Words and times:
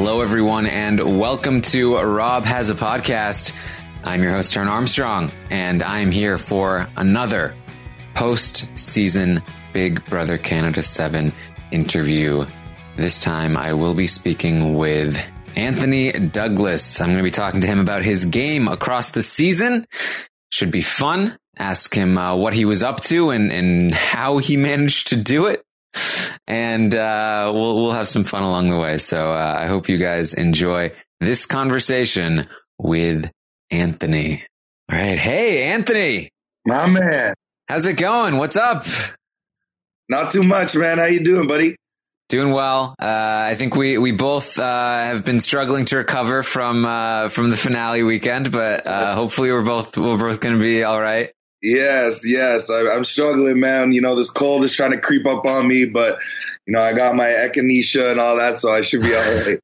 Hello, 0.00 0.20
everyone, 0.20 0.66
and 0.66 1.18
welcome 1.18 1.60
to 1.60 1.98
Rob 1.98 2.44
Has 2.44 2.70
a 2.70 2.76
Podcast. 2.76 3.52
I'm 4.04 4.22
your 4.22 4.30
host, 4.30 4.54
Taran 4.54 4.68
Armstrong, 4.68 5.32
and 5.50 5.82
I'm 5.82 6.12
here 6.12 6.38
for 6.38 6.88
another 6.96 7.52
post 8.14 8.78
season 8.78 9.42
Big 9.72 10.02
Brother 10.06 10.38
Canada 10.38 10.84
7 10.84 11.32
interview. 11.72 12.46
This 12.94 13.20
time 13.20 13.56
I 13.56 13.72
will 13.72 13.92
be 13.92 14.06
speaking 14.06 14.74
with 14.74 15.20
Anthony 15.56 16.12
Douglas. 16.12 17.00
I'm 17.00 17.08
going 17.08 17.18
to 17.18 17.24
be 17.24 17.32
talking 17.32 17.60
to 17.62 17.66
him 17.66 17.80
about 17.80 18.02
his 18.02 18.24
game 18.24 18.68
across 18.68 19.10
the 19.10 19.22
season. 19.22 19.84
Should 20.52 20.70
be 20.70 20.80
fun. 20.80 21.36
Ask 21.58 21.92
him 21.92 22.16
uh, 22.16 22.36
what 22.36 22.54
he 22.54 22.64
was 22.64 22.84
up 22.84 23.00
to 23.06 23.30
and, 23.30 23.50
and 23.50 23.92
how 23.92 24.38
he 24.38 24.56
managed 24.70 25.08
to 25.08 25.16
do 25.16 25.48
it 25.48 25.64
and 26.48 26.94
uh, 26.94 27.52
we'll 27.54 27.76
we'll 27.76 27.92
have 27.92 28.08
some 28.08 28.24
fun 28.24 28.42
along 28.42 28.70
the 28.70 28.78
way. 28.78 28.98
So 28.98 29.30
uh, 29.30 29.56
I 29.60 29.66
hope 29.66 29.88
you 29.88 29.98
guys 29.98 30.34
enjoy 30.34 30.90
this 31.20 31.46
conversation 31.46 32.48
with 32.78 33.30
Anthony. 33.70 34.44
All 34.90 34.98
right, 34.98 35.18
hey 35.18 35.64
Anthony, 35.64 36.30
my 36.66 36.88
man, 36.88 37.34
how's 37.68 37.86
it 37.86 37.98
going? 37.98 38.38
What's 38.38 38.56
up? 38.56 38.86
Not 40.08 40.32
too 40.32 40.42
much, 40.42 40.74
man. 40.74 40.96
How 40.96 41.04
you 41.04 41.22
doing, 41.22 41.46
buddy? 41.46 41.76
Doing 42.30 42.52
well. 42.52 42.94
Uh, 43.00 43.04
I 43.50 43.54
think 43.56 43.76
we 43.76 43.98
we 43.98 44.12
both 44.12 44.58
uh, 44.58 45.02
have 45.04 45.24
been 45.24 45.40
struggling 45.40 45.84
to 45.86 45.98
recover 45.98 46.42
from 46.42 46.86
uh, 46.86 47.28
from 47.28 47.50
the 47.50 47.56
finale 47.56 48.02
weekend, 48.02 48.50
but 48.50 48.86
uh, 48.86 49.14
hopefully 49.14 49.52
we're 49.52 49.64
both 49.64 49.96
we're 49.98 50.16
both 50.16 50.40
going 50.40 50.56
to 50.56 50.60
be 50.60 50.82
all 50.82 51.00
right. 51.00 51.30
Yes, 51.62 52.24
yes. 52.26 52.70
I, 52.70 52.96
am 52.96 53.04
struggling, 53.04 53.60
man. 53.60 53.92
You 53.92 54.00
know, 54.00 54.14
this 54.14 54.30
cold 54.30 54.64
is 54.64 54.74
trying 54.74 54.92
to 54.92 55.00
creep 55.00 55.26
up 55.26 55.44
on 55.44 55.66
me, 55.66 55.86
but 55.86 56.20
you 56.66 56.74
know, 56.74 56.80
I 56.80 56.92
got 56.92 57.16
my 57.16 57.26
echinacea 57.26 58.12
and 58.12 58.20
all 58.20 58.36
that, 58.36 58.58
so 58.58 58.70
I 58.70 58.82
should 58.82 59.02
be 59.02 59.14
all 59.14 59.20
right. 59.20 59.60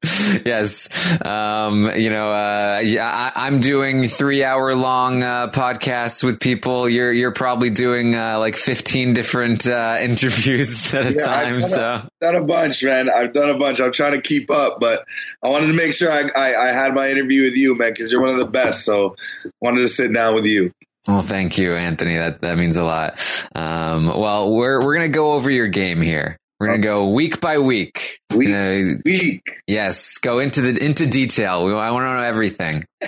yes. 0.44 0.88
Um, 1.24 1.90
you 1.96 2.10
know, 2.10 2.30
uh, 2.30 2.80
yeah, 2.84 3.30
I, 3.34 3.48
am 3.48 3.58
doing 3.58 4.04
three 4.04 4.44
hour 4.44 4.74
long, 4.74 5.24
uh, 5.24 5.48
podcasts 5.48 6.22
with 6.22 6.38
people. 6.38 6.88
You're, 6.88 7.12
you're 7.12 7.32
probably 7.32 7.70
doing, 7.70 8.14
uh, 8.14 8.38
like 8.38 8.54
15 8.54 9.12
different, 9.12 9.66
uh, 9.66 9.98
interviews 10.00 10.94
at 10.94 11.06
a 11.06 11.14
yeah, 11.14 11.24
time. 11.24 11.54
I've 11.54 11.62
so 11.62 11.94
a, 11.94 12.08
done 12.20 12.36
a 12.36 12.44
bunch, 12.44 12.84
man. 12.84 13.08
I've 13.10 13.32
done 13.32 13.50
a 13.50 13.58
bunch. 13.58 13.80
I'm 13.80 13.90
trying 13.90 14.12
to 14.12 14.20
keep 14.20 14.50
up, 14.52 14.78
but 14.78 15.04
I 15.42 15.48
wanted 15.48 15.68
to 15.68 15.76
make 15.76 15.92
sure 15.92 16.12
I, 16.12 16.30
I, 16.34 16.68
I 16.68 16.72
had 16.72 16.94
my 16.94 17.10
interview 17.10 17.42
with 17.42 17.56
you, 17.56 17.74
man, 17.74 17.94
cause 17.94 18.12
you're 18.12 18.20
one 18.20 18.30
of 18.30 18.38
the 18.38 18.46
best. 18.46 18.84
So 18.84 19.16
wanted 19.60 19.80
to 19.80 19.88
sit 19.88 20.12
down 20.12 20.34
with 20.34 20.46
you. 20.46 20.72
Well, 21.08 21.22
thank 21.22 21.56
you, 21.56 21.74
Anthony. 21.74 22.18
That 22.18 22.42
that 22.42 22.58
means 22.58 22.76
a 22.76 22.84
lot. 22.84 23.18
Um, 23.54 24.06
well, 24.08 24.52
we're 24.52 24.84
we're 24.84 24.94
gonna 24.94 25.08
go 25.08 25.32
over 25.32 25.50
your 25.50 25.66
game 25.66 26.02
here. 26.02 26.36
We're 26.60 26.66
gonna 26.66 26.78
go 26.80 27.08
week 27.10 27.40
by 27.40 27.56
week. 27.56 28.18
Week, 28.34 28.50
gonna, 28.50 28.96
week. 29.06 29.42
Yes, 29.66 30.18
go 30.18 30.38
into 30.38 30.60
the 30.60 30.84
into 30.84 31.06
detail. 31.06 31.64
We, 31.64 31.72
I 31.72 31.92
want 31.92 32.02
to 32.02 32.14
know 32.14 32.22
everything. 32.22 32.84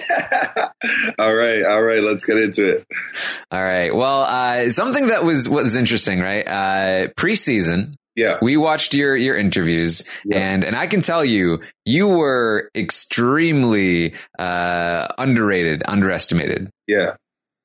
all 1.18 1.34
right, 1.34 1.62
all 1.62 1.82
right. 1.82 2.00
Let's 2.02 2.24
get 2.24 2.38
into 2.38 2.76
it. 2.76 2.86
All 3.50 3.62
right. 3.62 3.94
Well, 3.94 4.22
uh, 4.22 4.70
something 4.70 5.08
that 5.08 5.22
was 5.22 5.46
was 5.46 5.76
interesting, 5.76 6.20
right? 6.20 6.48
Uh, 6.48 7.08
preseason. 7.18 7.96
Yeah. 8.16 8.38
We 8.40 8.56
watched 8.56 8.94
your 8.94 9.14
your 9.14 9.36
interviews, 9.36 10.04
yeah. 10.24 10.38
and 10.38 10.64
and 10.64 10.74
I 10.74 10.86
can 10.86 11.02
tell 11.02 11.24
you, 11.24 11.60
you 11.84 12.08
were 12.08 12.70
extremely 12.74 14.14
uh, 14.38 15.08
underrated, 15.18 15.82
underestimated. 15.86 16.70
Yeah. 16.86 17.16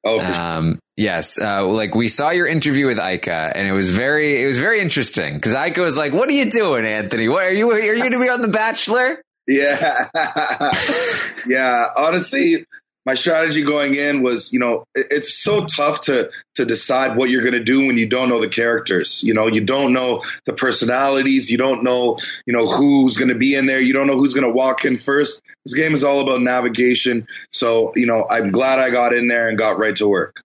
Oh, 0.06 0.20
um, 0.22 0.80
yes. 0.96 1.42
Uh, 1.42 1.66
like 1.66 1.96
we 1.96 2.08
saw 2.08 2.30
your 2.30 2.46
interview 2.46 2.86
with 2.86 3.00
Ika, 3.00 3.52
and 3.56 3.68
it 3.68 3.72
was 3.72 3.90
very, 3.90 4.44
it 4.44 4.46
was 4.46 4.60
very 4.60 4.80
interesting 4.80 5.34
because 5.36 5.56
Ika 5.56 5.82
was 5.82 5.98
like, 5.98 6.14
"What 6.14 6.30
are 6.30 6.34
you 6.34 6.50
doing, 6.50 6.86
Anthony? 6.86 7.28
What 7.28 7.44
are 7.44 7.52
you? 7.52 7.72
Are 7.72 7.80
you 7.80 8.00
going 8.00 8.12
to 8.12 8.20
be 8.20 8.30
on 8.30 8.42
The 8.42 8.48
Bachelor?" 8.48 9.22
Yeah, 9.48 10.10
yeah. 11.48 11.86
Honestly, 11.98 12.66
my 13.06 13.14
strategy 13.14 13.64
going 13.64 13.94
in 13.96 14.24
was, 14.24 14.52
you 14.52 14.60
know, 14.60 14.86
it's 14.96 15.34
so 15.34 15.66
tough 15.66 16.02
to 16.02 16.32
to 16.56 16.66
decide 16.66 17.18
what 17.18 17.30
you're 17.30 17.42
going 17.42 17.54
to 17.54 17.64
do 17.64 17.88
when 17.88 17.98
you 17.98 18.08
don't 18.08 18.30
know 18.30 18.42
the 18.42 18.50
characters. 18.50 19.24
You 19.24 19.34
know, 19.34 19.48
you 19.48 19.62
don't 19.62 19.94
know 19.94 20.24
the 20.46 20.54
personalities. 20.54 21.50
You 21.50 21.58
don't 21.58 21.84
know, 21.84 22.18
you 22.46 22.54
know, 22.54 22.68
who's 22.68 23.18
going 23.18 23.30
to 23.30 23.36
be 23.36 23.56
in 23.56 23.68
there. 23.68 23.80
You 23.80 23.94
don't 23.94 24.08
know 24.08 24.18
who's 24.18 24.34
going 24.34 24.48
to 24.48 24.54
walk 24.54 24.86
in 24.86 24.98
first. 24.98 25.44
This 25.66 25.76
game 25.76 25.94
is 25.94 26.04
all 26.04 26.22
about 26.22 26.42
navigation. 26.42 27.28
So, 27.52 27.94
you 27.96 28.08
know, 28.08 28.26
I'm 28.30 28.52
glad 28.52 28.80
I 28.80 28.90
got 28.90 29.14
in 29.14 29.28
there 29.28 29.50
and 29.50 29.58
got 29.58 29.78
right 29.78 29.96
to 29.98 30.08
work. 30.08 30.42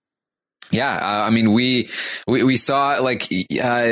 Yeah, 0.70 0.94
uh, 0.94 1.26
I 1.26 1.30
mean, 1.30 1.52
we, 1.52 1.88
we 2.28 2.44
we 2.44 2.56
saw 2.56 2.98
like 3.00 3.24
uh, 3.24 3.86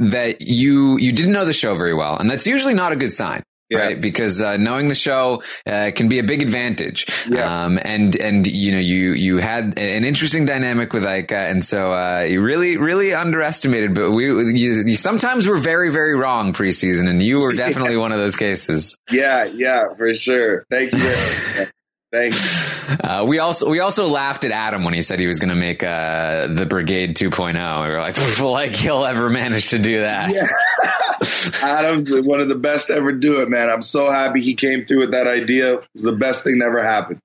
that 0.00 0.38
you 0.40 0.98
you 0.98 1.12
didn't 1.12 1.32
know 1.32 1.44
the 1.44 1.52
show 1.52 1.76
very 1.76 1.94
well, 1.94 2.16
and 2.16 2.28
that's 2.28 2.48
usually 2.48 2.74
not 2.74 2.90
a 2.90 2.96
good 2.96 3.12
sign. 3.12 3.44
Yeah. 3.68 3.78
Right, 3.78 4.00
because 4.00 4.40
uh, 4.40 4.56
knowing 4.58 4.86
the 4.86 4.94
show 4.94 5.42
uh, 5.66 5.90
can 5.92 6.08
be 6.08 6.20
a 6.20 6.22
big 6.22 6.40
advantage. 6.42 7.06
Yeah. 7.28 7.64
Um, 7.64 7.80
and 7.82 8.14
and 8.14 8.46
you 8.46 8.70
know 8.70 8.78
you 8.78 9.12
you 9.12 9.38
had 9.38 9.76
an 9.78 10.04
interesting 10.04 10.46
dynamic 10.46 10.92
with 10.92 11.04
Ika, 11.04 11.36
and 11.36 11.64
so 11.64 11.92
uh, 11.92 12.20
you 12.20 12.42
really 12.42 12.76
really 12.76 13.12
underestimated. 13.12 13.92
But 13.92 14.12
we 14.12 14.26
you, 14.26 14.84
you 14.86 14.94
sometimes 14.94 15.48
were 15.48 15.58
very 15.58 15.90
very 15.90 16.14
wrong 16.14 16.52
preseason, 16.52 17.08
and 17.08 17.20
you 17.20 17.40
were 17.40 17.52
definitely 17.56 17.94
yeah. 17.94 18.00
one 18.00 18.12
of 18.12 18.18
those 18.18 18.36
cases. 18.36 18.96
Yeah, 19.10 19.48
yeah, 19.52 19.92
for 19.96 20.14
sure. 20.14 20.64
Thank 20.70 20.92
you. 20.92 21.66
Thanks. 22.12 22.74
Uh, 22.86 23.24
we 23.26 23.40
also 23.40 23.68
we 23.68 23.80
also 23.80 24.06
laughed 24.06 24.44
at 24.44 24.52
Adam 24.52 24.84
when 24.84 24.94
he 24.94 25.02
said 25.02 25.18
he 25.18 25.26
was 25.26 25.40
going 25.40 25.48
to 25.48 25.56
make 25.56 25.82
uh, 25.82 26.46
the 26.46 26.66
Brigade 26.66 27.16
2.0. 27.16 27.54
We 27.54 27.90
were 27.90 27.98
like, 27.98 28.40
like 28.40 28.76
he'll 28.76 29.04
ever 29.04 29.28
manage 29.28 29.70
to 29.70 29.78
do 29.80 30.02
that. 30.02 30.30
Yeah, 30.32 31.68
Adam's 31.68 32.14
one 32.14 32.40
of 32.40 32.48
the 32.48 32.54
best 32.54 32.90
ever 32.90 33.10
do 33.10 33.42
it, 33.42 33.48
man. 33.48 33.68
I'm 33.68 33.82
so 33.82 34.08
happy 34.08 34.40
he 34.40 34.54
came 34.54 34.84
through 34.84 34.98
with 34.98 35.10
that 35.10 35.26
idea. 35.26 35.74
It 35.74 35.88
was 35.94 36.04
the 36.04 36.12
best 36.12 36.44
thing 36.44 36.58
that 36.58 36.66
ever 36.66 36.82
happened. 36.82 37.18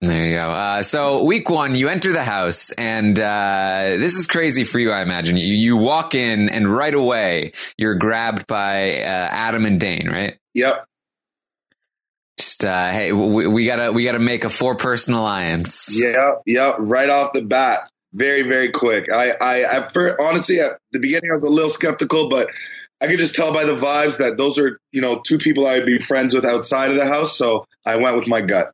There 0.00 0.26
you 0.26 0.34
go. 0.36 0.50
Uh, 0.50 0.82
so 0.82 1.24
week 1.24 1.50
one, 1.50 1.74
you 1.74 1.88
enter 1.88 2.12
the 2.12 2.22
house, 2.22 2.70
and 2.70 3.18
uh, 3.18 3.96
this 3.98 4.14
is 4.14 4.28
crazy 4.28 4.62
for 4.62 4.78
you, 4.78 4.92
I 4.92 5.02
imagine. 5.02 5.36
You 5.36 5.52
you 5.52 5.76
walk 5.76 6.14
in, 6.14 6.48
and 6.48 6.68
right 6.68 6.94
away 6.94 7.52
you're 7.76 7.96
grabbed 7.96 8.46
by 8.46 8.98
uh, 9.00 9.28
Adam 9.32 9.66
and 9.66 9.80
Dane, 9.80 10.08
right? 10.08 10.38
Yep. 10.54 10.87
Just 12.38 12.64
uh, 12.64 12.90
hey, 12.90 13.12
we, 13.12 13.46
we, 13.48 13.66
gotta 13.66 13.92
we 13.92 14.04
gotta 14.04 14.20
make 14.20 14.44
a 14.44 14.48
four 14.48 14.76
person 14.76 15.14
alliance. 15.14 15.90
Yeah, 15.92 16.36
yeah, 16.46 16.74
right 16.78 17.10
off 17.10 17.32
the 17.32 17.42
bat, 17.42 17.90
very 18.12 18.42
very 18.42 18.70
quick. 18.70 19.10
I 19.12 19.32
I 19.40 19.60
at 19.62 19.92
first, 19.92 20.16
honestly 20.20 20.60
at 20.60 20.78
the 20.92 21.00
beginning 21.00 21.30
I 21.32 21.34
was 21.34 21.44
a 21.44 21.52
little 21.52 21.70
skeptical, 21.70 22.28
but 22.28 22.48
I 23.00 23.08
could 23.08 23.18
just 23.18 23.34
tell 23.34 23.52
by 23.52 23.64
the 23.64 23.74
vibes 23.74 24.18
that 24.18 24.36
those 24.38 24.58
are 24.58 24.78
you 24.92 25.02
know 25.02 25.20
two 25.20 25.38
people 25.38 25.66
I 25.66 25.78
would 25.78 25.86
be 25.86 25.98
friends 25.98 26.34
with 26.34 26.44
outside 26.44 26.90
of 26.90 26.96
the 26.96 27.06
house. 27.06 27.36
So 27.36 27.66
I 27.84 27.96
went 27.96 28.16
with 28.16 28.28
my 28.28 28.40
gut. 28.40 28.72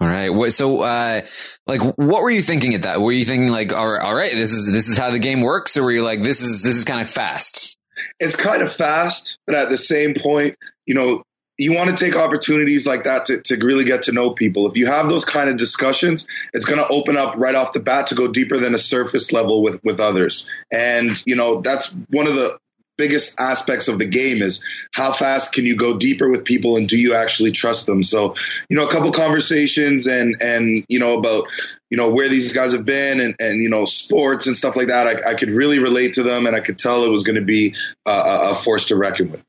All 0.00 0.08
right. 0.08 0.52
So, 0.52 0.80
uh, 0.80 1.20
like, 1.66 1.80
what 1.80 2.22
were 2.22 2.30
you 2.30 2.42
thinking 2.42 2.74
at 2.74 2.82
that? 2.82 3.00
Were 3.00 3.12
you 3.12 3.24
thinking 3.24 3.50
like, 3.50 3.72
all 3.72 3.92
right, 3.92 4.02
all 4.02 4.14
right, 4.14 4.32
this 4.32 4.50
is, 4.50 4.72
this 4.72 4.88
is 4.88 4.98
how 4.98 5.10
the 5.10 5.18
game 5.18 5.40
works? 5.40 5.76
Or 5.76 5.84
were 5.84 5.92
you 5.92 6.02
like, 6.02 6.22
this 6.22 6.42
is, 6.42 6.62
this 6.62 6.74
is 6.74 6.84
kind 6.84 7.00
of 7.00 7.10
fast? 7.10 7.76
It's 8.18 8.34
kind 8.34 8.62
of 8.62 8.72
fast, 8.72 9.38
but 9.46 9.54
at 9.54 9.70
the 9.70 9.76
same 9.76 10.14
point, 10.14 10.56
you 10.86 10.94
know, 10.94 11.22
you 11.58 11.72
want 11.72 11.96
to 11.96 12.04
take 12.04 12.16
opportunities 12.16 12.86
like 12.86 13.04
that 13.04 13.26
to, 13.26 13.40
to 13.42 13.56
really 13.64 13.84
get 13.84 14.02
to 14.02 14.12
know 14.12 14.30
people. 14.30 14.66
If 14.66 14.76
you 14.76 14.86
have 14.86 15.08
those 15.08 15.24
kind 15.24 15.48
of 15.48 15.56
discussions, 15.56 16.26
it's 16.52 16.66
going 16.66 16.80
to 16.80 16.88
open 16.92 17.16
up 17.16 17.36
right 17.36 17.54
off 17.54 17.72
the 17.72 17.80
bat 17.80 18.08
to 18.08 18.14
go 18.14 18.28
deeper 18.28 18.56
than 18.56 18.74
a 18.74 18.78
surface 18.78 19.32
level 19.32 19.62
with, 19.62 19.82
with 19.84 20.00
others. 20.00 20.48
And, 20.72 21.22
you 21.26 21.36
know, 21.36 21.60
that's 21.60 21.96
one 22.10 22.26
of 22.26 22.34
the 22.34 22.58
biggest 22.96 23.40
aspects 23.40 23.88
of 23.88 23.98
the 23.98 24.04
game 24.04 24.40
is 24.40 24.62
how 24.92 25.12
fast 25.12 25.52
can 25.52 25.66
you 25.66 25.76
go 25.76 25.98
deeper 25.98 26.30
with 26.30 26.44
people 26.44 26.76
and 26.76 26.88
do 26.88 26.96
you 26.96 27.14
actually 27.14 27.50
trust 27.50 27.86
them 27.86 28.04
so 28.04 28.34
you 28.68 28.76
know 28.76 28.86
a 28.86 28.92
couple 28.92 29.10
conversations 29.10 30.06
and 30.06 30.36
and 30.40 30.84
you 30.88 31.00
know 31.00 31.18
about 31.18 31.44
you 31.90 31.96
know 31.96 32.12
where 32.12 32.28
these 32.28 32.52
guys 32.52 32.72
have 32.72 32.84
been 32.84 33.18
and 33.18 33.34
and 33.40 33.60
you 33.60 33.68
know 33.68 33.84
sports 33.84 34.46
and 34.46 34.56
stuff 34.56 34.76
like 34.76 34.86
that 34.86 35.08
i, 35.08 35.30
I 35.30 35.34
could 35.34 35.50
really 35.50 35.80
relate 35.80 36.14
to 36.14 36.22
them 36.22 36.46
and 36.46 36.54
i 36.54 36.60
could 36.60 36.78
tell 36.78 37.04
it 37.04 37.10
was 37.10 37.24
going 37.24 37.34
to 37.34 37.44
be 37.44 37.74
a, 38.06 38.50
a 38.50 38.54
force 38.54 38.86
to 38.86 38.96
reckon 38.96 39.32
with 39.32 39.44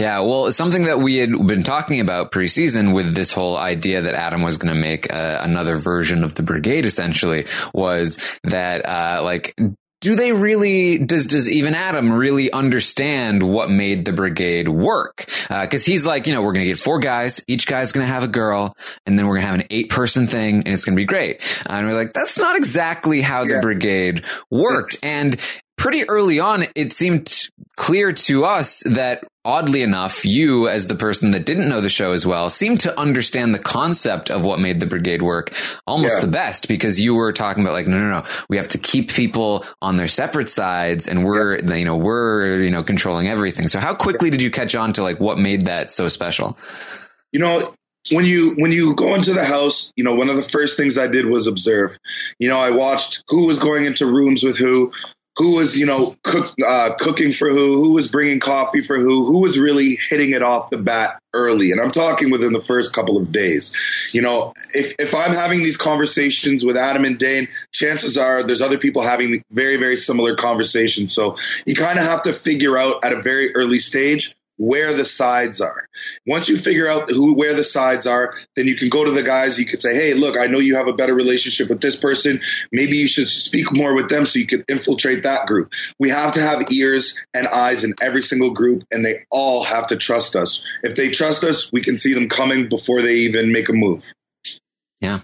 yeah, 0.00 0.20
well, 0.20 0.50
something 0.50 0.84
that 0.84 0.98
we 0.98 1.16
had 1.16 1.30
been 1.46 1.62
talking 1.62 2.00
about 2.00 2.32
preseason 2.32 2.94
with 2.94 3.14
this 3.14 3.34
whole 3.34 3.58
idea 3.58 4.00
that 4.00 4.14
Adam 4.14 4.40
was 4.40 4.56
going 4.56 4.74
to 4.74 4.80
make 4.80 5.12
uh, 5.12 5.40
another 5.42 5.76
version 5.76 6.24
of 6.24 6.34
the 6.34 6.42
brigade 6.42 6.86
essentially 6.86 7.44
was 7.74 8.18
that, 8.44 8.86
uh, 8.86 9.22
like, 9.22 9.54
do 10.00 10.14
they 10.14 10.32
really 10.32 10.96
does 10.96 11.26
does 11.26 11.46
even 11.50 11.74
adam 11.74 12.10
really 12.10 12.50
understand 12.50 13.42
what 13.42 13.68
made 13.68 14.06
the 14.06 14.12
brigade 14.12 14.66
work? 14.66 15.26
Because 15.50 15.86
uh, 15.86 15.90
he's 15.90 16.06
like 16.06 16.26
you 16.26 16.32
know 16.32 16.40
we're 16.40 16.54
gonna 16.54 16.64
get 16.64 16.78
four 16.78 17.00
guys 17.00 17.42
each 17.46 17.66
guy's 17.66 17.92
gonna 17.92 18.06
have 18.06 18.22
a 18.22 18.28
girl 18.28 18.74
and 19.04 19.18
then 19.18 19.26
we're 19.26 19.34
gonna 19.34 19.46
have 19.48 19.60
an 19.60 19.66
eight 19.68 19.90
person 19.90 20.26
thing 20.26 20.60
and 20.60 20.68
it's 20.68 20.86
gonna 20.86 20.96
be 20.96 21.04
great. 21.04 21.42
And 21.68 21.86
we're 21.86 21.92
like 21.92 22.14
that's 22.14 22.38
not 22.38 22.56
exactly 22.56 23.20
how 23.20 23.42
yeah. 23.42 23.56
the 23.56 23.60
brigade 23.60 24.24
worked. 24.50 24.96
And 25.02 25.38
pretty 25.80 26.06
early 26.10 26.38
on, 26.38 26.64
it 26.74 26.92
seemed 26.92 27.48
clear 27.76 28.12
to 28.12 28.44
us 28.44 28.82
that 28.84 29.24
oddly 29.46 29.80
enough, 29.80 30.26
you 30.26 30.68
as 30.68 30.88
the 30.88 30.94
person 30.94 31.30
that 31.30 31.46
didn't 31.46 31.70
know 31.70 31.80
the 31.80 31.88
show 31.88 32.12
as 32.12 32.26
well 32.26 32.50
seemed 32.50 32.80
to 32.80 33.00
understand 33.00 33.54
the 33.54 33.58
concept 33.58 34.30
of 34.30 34.44
what 34.44 34.60
made 34.60 34.78
the 34.78 34.84
brigade 34.84 35.22
work 35.22 35.50
almost 35.86 36.16
yeah. 36.16 36.20
the 36.20 36.30
best 36.30 36.68
because 36.68 37.00
you 37.00 37.14
were 37.14 37.32
talking 37.32 37.62
about 37.62 37.72
like, 37.72 37.86
no, 37.86 37.98
no, 37.98 38.10
no, 38.10 38.22
we 38.50 38.58
have 38.58 38.68
to 38.68 38.76
keep 38.76 39.10
people 39.10 39.64
on 39.80 39.96
their 39.96 40.06
separate 40.06 40.50
sides 40.50 41.08
and 41.08 41.24
we're, 41.24 41.58
yeah. 41.58 41.74
you 41.74 41.86
know, 41.86 41.96
we're, 41.96 42.62
you 42.62 42.70
know, 42.70 42.82
controlling 42.82 43.26
everything. 43.26 43.66
So 43.66 43.80
how 43.80 43.94
quickly 43.94 44.28
did 44.28 44.42
you 44.42 44.50
catch 44.50 44.74
on 44.74 44.92
to 44.92 45.02
like 45.02 45.18
what 45.18 45.38
made 45.38 45.62
that 45.62 45.90
so 45.90 46.08
special? 46.08 46.58
You 47.32 47.40
know, 47.40 47.62
when 48.12 48.26
you 48.26 48.54
when 48.58 48.70
you 48.70 48.94
go 48.94 49.14
into 49.14 49.32
the 49.32 49.44
house, 49.44 49.92
you 49.96 50.04
know, 50.04 50.14
one 50.14 50.28
of 50.28 50.36
the 50.36 50.42
first 50.42 50.76
things 50.76 50.98
I 50.98 51.06
did 51.06 51.24
was 51.24 51.46
observe. 51.46 51.96
You 52.38 52.50
know, 52.50 52.58
I 52.58 52.70
watched 52.70 53.24
who 53.28 53.46
was 53.46 53.58
going 53.58 53.84
into 53.86 54.06
rooms 54.06 54.42
with 54.42 54.58
who, 54.58 54.92
who 55.40 55.56
was 55.56 55.76
you 55.76 55.86
know 55.86 56.14
cook, 56.22 56.48
uh, 56.66 56.90
cooking 56.98 57.32
for 57.32 57.48
who, 57.48 57.82
who 57.82 57.94
was 57.94 58.08
bringing 58.08 58.40
coffee 58.40 58.82
for 58.82 58.98
who, 58.98 59.24
who 59.24 59.40
was 59.40 59.58
really 59.58 59.98
hitting 60.08 60.32
it 60.32 60.42
off 60.42 60.68
the 60.68 60.76
bat 60.76 61.18
early. 61.32 61.72
And 61.72 61.80
I'm 61.80 61.90
talking 61.90 62.30
within 62.30 62.52
the 62.52 62.60
first 62.60 62.92
couple 62.92 63.16
of 63.16 63.32
days. 63.32 63.72
You 64.12 64.20
know, 64.20 64.52
if 64.74 64.94
if 64.98 65.14
I'm 65.14 65.34
having 65.34 65.60
these 65.60 65.78
conversations 65.78 66.62
with 66.62 66.76
Adam 66.76 67.04
and 67.04 67.18
Dane, 67.18 67.48
chances 67.72 68.18
are 68.18 68.42
there's 68.42 68.60
other 68.60 68.78
people 68.78 69.00
having 69.00 69.42
very 69.50 69.78
very 69.78 69.96
similar 69.96 70.34
conversations. 70.34 71.14
So 71.14 71.36
you 71.66 71.74
kind 71.74 71.98
of 71.98 72.04
have 72.04 72.22
to 72.22 72.34
figure 72.34 72.76
out 72.76 73.02
at 73.02 73.14
a 73.14 73.22
very 73.22 73.54
early 73.54 73.78
stage 73.78 74.36
where 74.60 74.92
the 74.92 75.06
sides 75.06 75.62
are. 75.62 75.88
Once 76.26 76.50
you 76.50 76.58
figure 76.58 76.86
out 76.86 77.10
who 77.10 77.34
where 77.34 77.54
the 77.54 77.64
sides 77.64 78.06
are, 78.06 78.34
then 78.56 78.66
you 78.66 78.76
can 78.76 78.90
go 78.90 79.02
to 79.02 79.10
the 79.10 79.22
guys. 79.22 79.58
You 79.58 79.64
could 79.64 79.80
say, 79.80 79.94
"Hey, 79.94 80.12
look, 80.12 80.36
I 80.36 80.46
know 80.48 80.58
you 80.58 80.76
have 80.76 80.86
a 80.86 80.92
better 80.92 81.14
relationship 81.14 81.70
with 81.70 81.80
this 81.80 81.96
person. 81.96 82.42
Maybe 82.70 82.98
you 82.98 83.08
should 83.08 83.28
speak 83.30 83.72
more 83.72 83.94
with 83.94 84.10
them 84.10 84.26
so 84.26 84.38
you 84.38 84.46
can 84.46 84.62
infiltrate 84.68 85.22
that 85.22 85.46
group." 85.46 85.72
We 85.98 86.10
have 86.10 86.34
to 86.34 86.40
have 86.40 86.70
ears 86.70 87.18
and 87.32 87.48
eyes 87.48 87.84
in 87.84 87.94
every 88.02 88.22
single 88.22 88.50
group, 88.50 88.84
and 88.90 89.02
they 89.02 89.24
all 89.30 89.64
have 89.64 89.86
to 89.88 89.96
trust 89.96 90.36
us. 90.36 90.60
If 90.82 90.94
they 90.94 91.10
trust 91.10 91.42
us, 91.42 91.72
we 91.72 91.80
can 91.80 91.96
see 91.96 92.12
them 92.12 92.28
coming 92.28 92.68
before 92.68 93.00
they 93.00 93.14
even 93.14 93.52
make 93.52 93.70
a 93.70 93.72
move. 93.72 94.12
Yeah. 95.00 95.20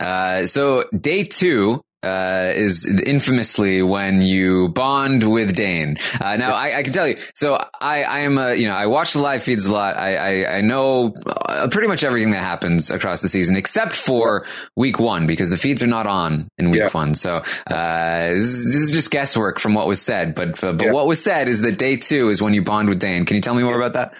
Uh, 0.00 0.46
so 0.46 0.84
day 0.90 1.22
two, 1.22 1.80
uh, 2.02 2.52
is 2.54 2.86
infamously 3.06 3.82
when 3.82 4.20
you 4.20 4.68
bond 4.68 5.30
with 5.30 5.54
Dane. 5.54 5.96
Uh, 6.20 6.36
now 6.36 6.54
I, 6.54 6.78
I, 6.78 6.82
can 6.82 6.92
tell 6.92 7.06
you, 7.06 7.16
so 7.34 7.58
I, 7.80 8.02
I 8.02 8.20
am 8.20 8.38
a, 8.38 8.54
you 8.54 8.66
know, 8.66 8.74
I 8.74 8.86
watch 8.86 9.12
the 9.12 9.20
live 9.20 9.42
feeds 9.42 9.66
a 9.66 9.72
lot. 9.72 9.96
I, 9.96 10.16
I, 10.16 10.58
I 10.58 10.60
know 10.60 11.14
uh, 11.26 11.68
pretty 11.70 11.88
much 11.88 12.02
everything 12.02 12.32
that 12.32 12.42
happens 12.42 12.90
across 12.90 13.22
the 13.22 13.28
season 13.28 13.56
except 13.56 13.92
for 13.94 14.46
week 14.76 14.98
one 14.98 15.26
because 15.26 15.50
the 15.50 15.58
feeds 15.58 15.82
are 15.82 15.86
not 15.86 16.06
on 16.06 16.48
in 16.58 16.70
week 16.70 16.80
yeah. 16.80 16.90
one. 16.90 17.14
So, 17.14 17.36
uh, 17.70 18.28
this, 18.28 18.44
is, 18.44 18.64
this, 18.64 18.82
is, 18.82 18.92
just 18.92 19.10
guesswork 19.10 19.58
from 19.58 19.74
what 19.74 19.86
was 19.86 20.00
said, 20.00 20.34
but, 20.34 20.60
but, 20.60 20.78
but 20.78 20.86
yeah. 20.86 20.92
what 20.92 21.06
was 21.06 21.22
said 21.22 21.48
is 21.48 21.60
that 21.62 21.78
day 21.78 21.96
two 21.96 22.28
is 22.28 22.42
when 22.42 22.54
you 22.54 22.62
bond 22.62 22.88
with 22.88 22.98
Dane. 22.98 23.24
Can 23.24 23.36
you 23.36 23.40
tell 23.42 23.54
me 23.54 23.62
more 23.62 23.76
about 23.76 23.94
that? 23.94 24.14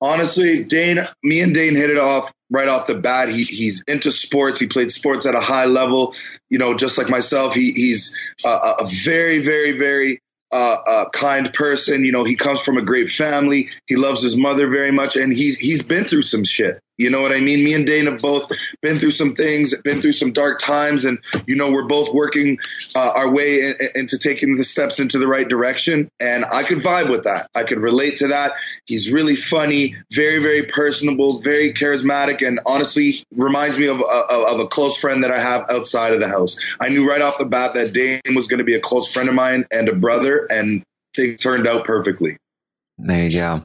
honestly, 0.00 0.64
Dane, 0.64 0.98
me 1.22 1.40
and 1.40 1.54
Dane 1.54 1.74
hit 1.74 1.90
it 1.90 1.98
off 1.98 2.32
right 2.50 2.68
off 2.68 2.86
the 2.86 2.98
bat. 2.98 3.28
He, 3.28 3.42
he's 3.42 3.82
into 3.86 4.10
sports. 4.10 4.60
He 4.60 4.66
played 4.66 4.90
sports 4.90 5.26
at 5.26 5.34
a 5.34 5.40
high 5.40 5.66
level. 5.66 6.14
You 6.50 6.58
know, 6.58 6.76
just 6.76 6.98
like 6.98 7.10
myself, 7.10 7.54
he, 7.54 7.72
he's 7.72 8.16
a, 8.44 8.48
a 8.48 8.86
very, 9.04 9.40
very, 9.40 9.78
very 9.78 10.20
uh, 10.50 10.76
uh, 10.86 11.08
kind 11.10 11.52
person. 11.52 12.04
You 12.04 12.12
know, 12.12 12.24
he 12.24 12.36
comes 12.36 12.60
from 12.60 12.78
a 12.78 12.82
great 12.82 13.08
family. 13.08 13.70
He 13.86 13.96
loves 13.96 14.22
his 14.22 14.36
mother 14.36 14.68
very 14.68 14.92
much, 14.92 15.16
and 15.16 15.32
he's 15.32 15.56
he's 15.58 15.82
been 15.82 16.04
through 16.04 16.22
some 16.22 16.44
shit. 16.44 16.80
You 16.98 17.10
know 17.10 17.22
what 17.22 17.32
I 17.32 17.40
mean? 17.40 17.64
Me 17.64 17.74
and 17.74 17.86
Dane 17.86 18.06
have 18.06 18.20
both 18.20 18.50
been 18.82 18.98
through 18.98 19.12
some 19.12 19.34
things, 19.34 19.80
been 19.82 20.00
through 20.00 20.12
some 20.12 20.32
dark 20.32 20.58
times, 20.58 21.04
and 21.04 21.18
you 21.46 21.54
know 21.54 21.70
we're 21.70 21.86
both 21.86 22.12
working 22.12 22.58
uh, 22.96 23.12
our 23.16 23.32
way 23.32 23.60
in, 23.60 23.74
into 23.94 24.18
taking 24.18 24.56
the 24.56 24.64
steps 24.64 24.98
into 24.98 25.18
the 25.18 25.28
right 25.28 25.48
direction. 25.48 26.10
And 26.18 26.44
I 26.52 26.64
could 26.64 26.78
vibe 26.78 27.08
with 27.08 27.24
that. 27.24 27.46
I 27.54 27.62
could 27.62 27.78
relate 27.78 28.18
to 28.18 28.28
that. 28.28 28.52
He's 28.86 29.12
really 29.12 29.36
funny, 29.36 29.94
very 30.12 30.42
very 30.42 30.64
personable, 30.64 31.40
very 31.40 31.72
charismatic, 31.72 32.46
and 32.46 32.58
honestly 32.66 33.14
reminds 33.36 33.78
me 33.78 33.86
of, 33.86 34.00
of, 34.00 34.54
of 34.54 34.60
a 34.60 34.66
close 34.66 34.98
friend 34.98 35.22
that 35.22 35.30
I 35.30 35.40
have 35.40 35.66
outside 35.70 36.12
of 36.12 36.20
the 36.20 36.28
house. 36.28 36.56
I 36.80 36.88
knew 36.88 37.08
right 37.08 37.22
off 37.22 37.38
the 37.38 37.46
bat 37.46 37.74
that 37.74 37.94
Dane 37.94 38.34
was 38.34 38.48
going 38.48 38.58
to 38.58 38.64
be 38.64 38.74
a 38.74 38.80
close 38.80 39.12
friend 39.12 39.28
of 39.28 39.36
mine 39.36 39.66
and 39.70 39.88
a 39.88 39.94
brother, 39.94 40.48
and 40.50 40.82
things 41.14 41.40
turned 41.40 41.68
out 41.68 41.84
perfectly. 41.84 42.38
There 42.98 43.24
you 43.24 43.30
go. 43.30 43.62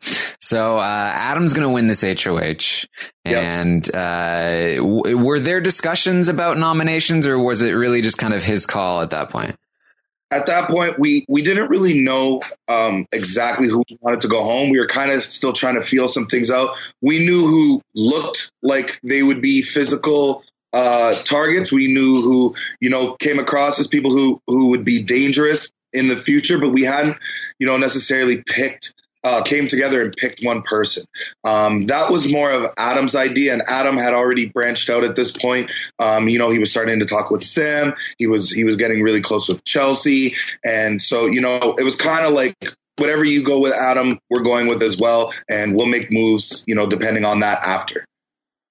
So 0.53 0.77
uh, 0.77 1.09
Adam's 1.11 1.51
going 1.53 1.67
to 1.67 1.73
win 1.73 1.88
this 1.88 2.03
HOH, 2.03 2.85
and 3.25 3.88
yep. 3.88 3.95
uh, 3.95 4.75
w- 4.75 5.17
were 5.17 5.39
there 5.39 5.59
discussions 5.59 6.27
about 6.27 6.59
nominations, 6.59 7.25
or 7.25 7.39
was 7.39 7.63
it 7.63 7.71
really 7.71 8.03
just 8.03 8.19
kind 8.19 8.35
of 8.35 8.44
his 8.44 8.67
call 8.67 9.01
at 9.01 9.09
that 9.09 9.29
point? 9.29 9.55
At 10.29 10.45
that 10.45 10.69
point, 10.69 11.00
we 11.00 11.25
we 11.27 11.41
didn't 11.41 11.71
really 11.71 12.03
know 12.03 12.44
um, 12.67 13.07
exactly 13.11 13.67
who 13.67 13.83
wanted 14.00 14.21
to 14.21 14.27
go 14.27 14.44
home. 14.44 14.69
We 14.69 14.79
were 14.79 14.86
kind 14.86 15.10
of 15.10 15.24
still 15.24 15.53
trying 15.53 15.74
to 15.74 15.81
feel 15.81 16.07
some 16.07 16.27
things 16.27 16.51
out. 16.51 16.75
We 17.01 17.25
knew 17.25 17.48
who 17.48 17.81
looked 17.95 18.51
like 18.62 19.00
they 19.03 19.24
would 19.24 19.41
be 19.41 19.63
physical 19.63 20.43
uh, 20.72 21.13
targets. 21.24 21.72
We 21.72 21.91
knew 21.91 22.22
who 22.22 22.53
you 22.79 22.91
know 22.91 23.15
came 23.15 23.39
across 23.39 23.79
as 23.79 23.88
people 23.88 24.12
who 24.12 24.39
who 24.45 24.69
would 24.69 24.86
be 24.86 25.01
dangerous 25.01 25.72
in 25.93 26.10
the 26.10 26.15
future, 26.15 26.60
but 26.60 26.69
we 26.69 26.83
hadn't 26.83 27.17
you 27.57 27.65
know 27.65 27.77
necessarily 27.77 28.43
picked 28.43 28.93
uh, 29.24 29.42
came 29.44 29.68
together 29.68 30.01
and 30.01 30.13
picked 30.15 30.42
one 30.44 30.62
person. 30.62 31.06
Um, 31.44 31.86
that 31.88 32.12
was 32.12 32.32
more 32.32 32.51
of 32.51 32.72
Adam's 32.77 33.15
idea, 33.15 33.53
and 33.53 33.62
Adam 33.68 33.98
had 33.98 34.13
already 34.13 34.48
branched 34.48 34.89
out 34.89 35.03
at 35.03 35.15
this 35.15 35.32
point. 35.32 35.72
Um, 36.00 36.27
you 36.27 36.39
know, 36.39 36.50
he 36.50 36.60
was 36.60 36.72
starting 36.72 37.00
to 37.00 37.06
talk 37.06 37.32
with 37.32 37.44
Sam. 37.44 37.94
He 38.18 38.27
was 38.27 38.51
he 38.51 38.63
was 38.63 38.75
getting 38.75 39.01
really 39.01 39.22
close 39.22 39.48
with 39.50 39.63
Chelsea, 39.63 40.36
and 40.65 41.01
so 41.01 41.27
you 41.27 41.42
know, 41.42 41.75
it 41.77 41.84
was 41.84 41.96
kind 41.96 42.25
of 42.25 42.34
like 42.34 42.56
whatever 42.98 43.24
you 43.24 43.44
go 43.44 43.60
with 43.60 43.74
Adam, 43.74 44.20
we're 44.30 44.44
going 44.44 44.68
with 44.68 44.84
as 44.84 44.98
well, 44.98 45.34
and 45.50 45.75
we'll 45.75 45.88
make 45.88 46.12
moves. 46.12 46.63
You 46.68 46.75
know, 46.75 46.88
depending 46.88 47.25
on 47.25 47.42
that 47.42 47.63
after. 47.63 48.06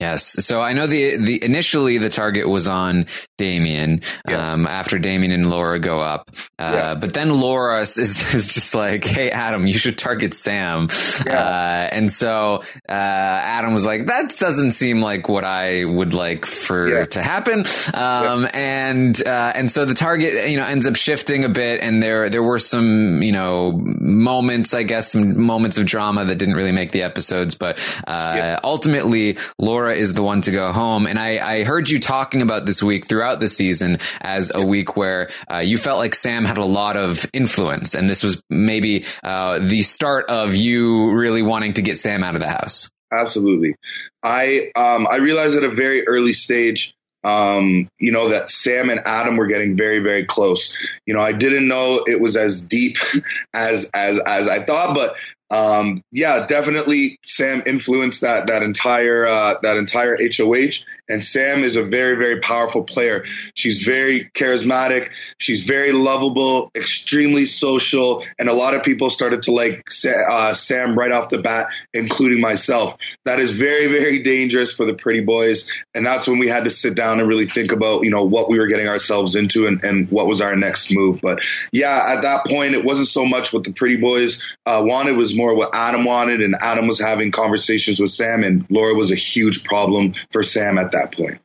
Yes. 0.02 0.44
So 0.44 0.60
I 0.60 0.72
know 0.72 0.88
the 0.88 1.16
the 1.16 1.44
initially 1.44 1.98
the 1.98 2.08
target 2.08 2.48
was 2.48 2.66
on 2.66 3.06
Damien 3.38 4.00
yeah. 4.28 4.52
um, 4.52 4.66
after 4.66 4.98
Damien 4.98 5.30
and 5.30 5.48
Laura 5.48 5.78
go 5.78 6.00
up, 6.00 6.28
uh, 6.58 6.72
yeah. 6.74 6.94
but 6.96 7.12
then 7.12 7.38
Laura 7.38 7.80
is, 7.80 7.96
is 7.98 8.52
just 8.52 8.74
like, 8.74 9.04
"Hey 9.04 9.30
Adam, 9.30 9.64
you 9.64 9.74
should 9.74 9.96
target 9.96 10.34
Sam," 10.34 10.88
yeah. 11.24 11.38
uh, 11.38 11.88
and 11.92 12.10
so 12.10 12.64
uh, 12.88 12.92
Adam 12.92 13.72
was 13.72 13.86
like, 13.86 14.06
"That 14.06 14.36
doesn't 14.36 14.72
seem 14.72 15.00
like 15.00 15.28
what 15.28 15.44
I 15.44 15.84
would 15.84 16.14
like 16.14 16.46
for 16.46 17.06
to 17.06 17.22
happen," 17.22 17.64
um, 17.94 18.48
and 18.52 19.16
uh, 19.24 19.52
and 19.54 19.70
so 19.70 19.84
the 19.84 19.94
target 19.94 20.50
you 20.50 20.56
know 20.56 20.66
ends 20.66 20.88
up 20.88 20.96
shifting 20.96 21.44
a 21.44 21.48
bit, 21.48 21.80
and 21.80 22.02
there 22.02 22.28
there 22.28 22.42
were 22.42 22.58
some 22.58 23.22
you 23.22 23.32
know 23.32 23.70
moments, 23.72 24.74
I 24.74 24.82
guess, 24.82 25.12
some 25.12 25.40
moments 25.40 25.78
of 25.78 25.86
drama 25.86 26.24
that 26.24 26.36
didn't 26.36 26.54
really 26.54 26.72
make 26.72 26.90
the 26.90 27.04
episodes, 27.04 27.54
but 27.54 27.78
uh, 28.08 28.58
ultimately 28.64 29.38
Laura 29.58 29.91
is 29.92 30.14
the 30.14 30.22
one 30.22 30.40
to 30.42 30.50
go 30.50 30.72
home. 30.72 31.06
And 31.06 31.18
I, 31.18 31.58
I 31.58 31.64
heard 31.64 31.88
you 31.88 32.00
talking 32.00 32.42
about 32.42 32.66
this 32.66 32.82
week 32.82 33.06
throughout 33.06 33.40
the 33.40 33.48
season 33.48 33.98
as 34.20 34.52
a 34.54 34.64
week 34.64 34.96
where 34.96 35.30
uh, 35.50 35.58
you 35.58 35.78
felt 35.78 35.98
like 35.98 36.14
Sam 36.14 36.44
had 36.44 36.58
a 36.58 36.64
lot 36.64 36.96
of 36.96 37.26
influence. 37.32 37.94
And 37.94 38.08
this 38.08 38.22
was 38.22 38.40
maybe 38.50 39.04
uh, 39.22 39.58
the 39.58 39.82
start 39.82 40.26
of 40.28 40.54
you 40.54 41.12
really 41.12 41.42
wanting 41.42 41.74
to 41.74 41.82
get 41.82 41.98
Sam 41.98 42.22
out 42.24 42.34
of 42.34 42.40
the 42.40 42.48
house. 42.48 42.90
absolutely. 43.12 43.76
I 44.22 44.70
um, 44.74 45.06
I 45.08 45.16
realized 45.16 45.56
at 45.56 45.64
a 45.64 45.70
very 45.70 46.06
early 46.06 46.32
stage, 46.32 46.94
um, 47.24 47.88
you 47.98 48.10
know, 48.10 48.30
that 48.30 48.50
Sam 48.50 48.90
and 48.90 49.00
Adam 49.04 49.36
were 49.36 49.46
getting 49.46 49.76
very 49.76 49.98
very 49.98 50.24
close. 50.24 50.76
You 51.06 51.14
know, 51.14 51.20
I 51.20 51.32
didn't 51.32 51.68
know 51.68 52.02
it 52.06 52.20
was 52.20 52.36
as 52.36 52.64
deep 52.64 52.96
as 53.54 53.90
as 53.94 54.18
as 54.18 54.48
I 54.48 54.60
thought, 54.60 54.94
but 54.94 55.14
um, 55.52 56.02
yeah, 56.10 56.46
definitely 56.46 57.20
Sam 57.26 57.62
influenced 57.66 58.22
that 58.22 58.46
that 58.46 58.62
entire 58.62 59.26
uh, 59.26 59.56
that 59.62 59.76
entire 59.76 60.16
HOH. 60.16 60.84
And 61.08 61.22
Sam 61.22 61.64
is 61.64 61.76
a 61.76 61.82
very 61.82 62.16
very 62.16 62.40
powerful 62.40 62.84
player. 62.84 63.24
She's 63.54 63.82
very 63.82 64.30
charismatic. 64.34 65.12
She's 65.38 65.64
very 65.64 65.92
lovable, 65.92 66.70
extremely 66.74 67.44
social, 67.46 68.24
and 68.38 68.48
a 68.48 68.52
lot 68.52 68.74
of 68.74 68.82
people 68.82 69.10
started 69.10 69.42
to 69.44 69.52
like 69.52 69.84
uh, 70.30 70.54
Sam 70.54 70.96
right 70.96 71.10
off 71.10 71.28
the 71.28 71.42
bat, 71.42 71.66
including 71.92 72.40
myself. 72.40 72.96
That 73.24 73.40
is 73.40 73.50
very 73.50 73.88
very 73.88 74.20
dangerous 74.20 74.72
for 74.72 74.86
the 74.86 74.94
pretty 74.94 75.20
boys, 75.20 75.70
and 75.94 76.06
that's 76.06 76.28
when 76.28 76.38
we 76.38 76.48
had 76.48 76.64
to 76.64 76.70
sit 76.70 76.96
down 76.96 77.18
and 77.18 77.28
really 77.28 77.46
think 77.46 77.72
about 77.72 78.04
you 78.04 78.10
know 78.10 78.24
what 78.24 78.48
we 78.48 78.58
were 78.58 78.68
getting 78.68 78.88
ourselves 78.88 79.34
into 79.34 79.66
and, 79.66 79.82
and 79.84 80.08
what 80.10 80.26
was 80.26 80.40
our 80.40 80.56
next 80.56 80.92
move. 80.92 81.20
But 81.20 81.44
yeah, 81.72 82.14
at 82.16 82.22
that 82.22 82.46
point, 82.46 82.74
it 82.74 82.84
wasn't 82.84 83.08
so 83.08 83.26
much 83.26 83.52
what 83.52 83.64
the 83.64 83.72
pretty 83.72 84.00
boys 84.00 84.42
uh, 84.66 84.82
wanted; 84.84 85.16
was 85.16 85.36
more 85.36 85.56
what 85.56 85.74
Adam 85.74 86.04
wanted, 86.04 86.40
and 86.42 86.54
Adam 86.60 86.86
was 86.86 87.00
having 87.00 87.32
conversations 87.32 87.98
with 87.98 88.10
Sam, 88.10 88.44
and 88.44 88.64
Laura 88.70 88.94
was 88.94 89.10
a 89.10 89.16
huge 89.16 89.64
problem 89.64 90.14
for 90.30 90.42
Sam 90.42 90.78
at 90.78 90.91
that 90.92 91.14
point. 91.16 91.38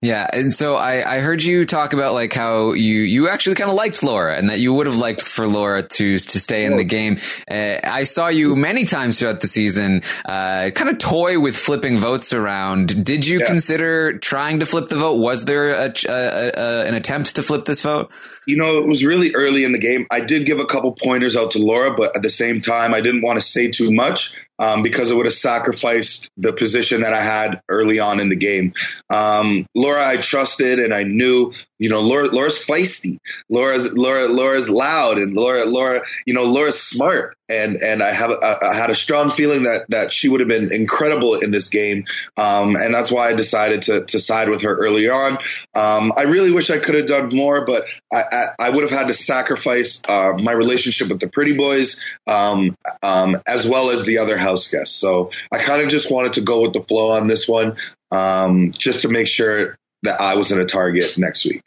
Yeah, 0.00 0.26
and 0.32 0.50
so 0.54 0.76
I, 0.76 1.16
I 1.16 1.20
heard 1.20 1.42
you 1.42 1.66
talk 1.66 1.92
about 1.92 2.14
like 2.14 2.32
how 2.32 2.72
you 2.72 3.00
you 3.02 3.28
actually 3.28 3.56
kind 3.56 3.68
of 3.68 3.76
liked 3.76 4.02
Laura, 4.02 4.34
and 4.34 4.48
that 4.48 4.60
you 4.60 4.72
would 4.72 4.86
have 4.86 4.96
liked 4.96 5.20
for 5.20 5.46
Laura 5.46 5.82
to 5.82 6.18
to 6.18 6.40
stay 6.40 6.64
in 6.64 6.78
the 6.78 6.84
game. 6.84 7.18
Uh, 7.50 7.76
I 7.84 8.04
saw 8.04 8.28
you 8.28 8.56
many 8.56 8.86
times 8.86 9.18
throughout 9.18 9.40
the 9.42 9.46
season, 9.46 10.00
uh, 10.24 10.70
kind 10.70 10.88
of 10.88 10.96
toy 10.96 11.38
with 11.38 11.54
flipping 11.54 11.98
votes 11.98 12.32
around. 12.32 13.04
Did 13.04 13.26
you 13.26 13.40
Yeah. 13.40 13.46
consider 13.46 14.16
trying 14.16 14.60
to 14.60 14.66
flip 14.66 14.88
the 14.88 14.96
vote? 14.96 15.16
Was 15.16 15.44
there 15.44 15.68
a, 15.72 15.92
a, 16.08 16.50
a, 16.56 16.86
an 16.86 16.94
attempt 16.94 17.36
to 17.36 17.42
flip 17.42 17.66
this 17.66 17.82
vote? 17.82 18.10
You 18.46 18.56
know, 18.56 18.78
it 18.78 18.88
was 18.88 19.04
really 19.04 19.34
early 19.34 19.64
in 19.64 19.72
the 19.72 19.78
game. 19.78 20.06
I 20.10 20.20
did 20.20 20.46
give 20.46 20.60
a 20.60 20.64
couple 20.64 20.92
pointers 20.94 21.36
out 21.36 21.50
to 21.50 21.58
Laura, 21.58 21.92
but 21.94 22.16
at 22.16 22.22
the 22.22 22.30
same 22.30 22.62
time, 22.62 22.94
I 22.94 23.02
didn't 23.02 23.20
want 23.20 23.38
to 23.38 23.44
say 23.44 23.70
too 23.70 23.92
much 23.92 24.32
um, 24.58 24.82
because 24.82 25.10
it 25.10 25.16
would 25.16 25.26
have 25.26 25.32
sacrificed 25.32 26.30
the 26.36 26.52
position 26.52 27.02
that 27.02 27.12
I 27.12 27.22
had 27.22 27.62
early 27.68 28.00
on 28.00 28.20
in 28.20 28.28
the 28.28 28.36
game. 28.36 28.72
Um, 29.10 29.66
Laura, 29.74 30.06
I 30.06 30.16
trusted 30.16 30.78
and 30.78 30.92
I 30.92 31.04
knew. 31.04 31.52
You 31.78 31.88
know, 31.88 32.00
Laura, 32.00 32.26
Laura's 32.26 32.58
feisty. 32.58 33.18
Laura's 33.48 33.92
Laura, 33.92 34.26
Laura's 34.26 34.68
loud, 34.68 35.18
and 35.18 35.34
Laura, 35.34 35.64
Laura, 35.64 36.02
you 36.26 36.34
know, 36.34 36.44
Laura's 36.44 36.80
smart. 36.80 37.36
And 37.50 37.82
and 37.82 38.02
I 38.02 38.10
have 38.10 38.30
I, 38.30 38.56
I 38.60 38.74
had 38.74 38.90
a 38.90 38.94
strong 38.94 39.30
feeling 39.30 39.62
that 39.62 39.86
that 39.88 40.12
she 40.12 40.28
would 40.28 40.40
have 40.40 40.50
been 40.50 40.70
incredible 40.70 41.34
in 41.36 41.50
this 41.50 41.68
game. 41.68 42.04
Um, 42.36 42.76
and 42.76 42.92
that's 42.92 43.10
why 43.10 43.28
I 43.28 43.32
decided 43.32 43.82
to 43.82 44.04
to 44.04 44.18
side 44.18 44.50
with 44.50 44.62
her 44.62 44.76
early 44.76 45.08
on. 45.08 45.38
Um, 45.74 46.12
I 46.14 46.24
really 46.24 46.52
wish 46.52 46.68
I 46.68 46.78
could 46.78 46.94
have 46.96 47.06
done 47.06 47.30
more, 47.34 47.64
but 47.64 47.88
I, 48.12 48.24
I, 48.30 48.44
I 48.66 48.70
would 48.70 48.82
have 48.82 48.90
had 48.90 49.06
to 49.06 49.14
sacrifice 49.14 50.02
uh, 50.06 50.32
my 50.42 50.52
relationship 50.52 51.08
with 51.08 51.20
the 51.20 51.28
Pretty 51.28 51.56
Boys 51.56 52.02
um, 52.26 52.76
um, 53.02 53.36
as 53.46 53.66
well 53.66 53.90
as 53.90 54.04
the 54.04 54.18
other 54.18 54.36
house 54.36 54.70
guests. 54.70 55.00
So 55.00 55.30
I 55.50 55.56
kind 55.56 55.80
of 55.80 55.88
just 55.88 56.12
wanted 56.12 56.34
to 56.34 56.42
go 56.42 56.60
with 56.60 56.74
the 56.74 56.82
flow 56.82 57.12
on 57.12 57.28
this 57.28 57.48
one, 57.48 57.76
um, 58.10 58.72
just 58.72 59.02
to 59.02 59.08
make 59.08 59.26
sure 59.26 59.77
that 60.02 60.20
I 60.20 60.36
wasn't 60.36 60.60
a 60.60 60.66
target 60.66 61.16
next 61.18 61.44
week. 61.44 61.62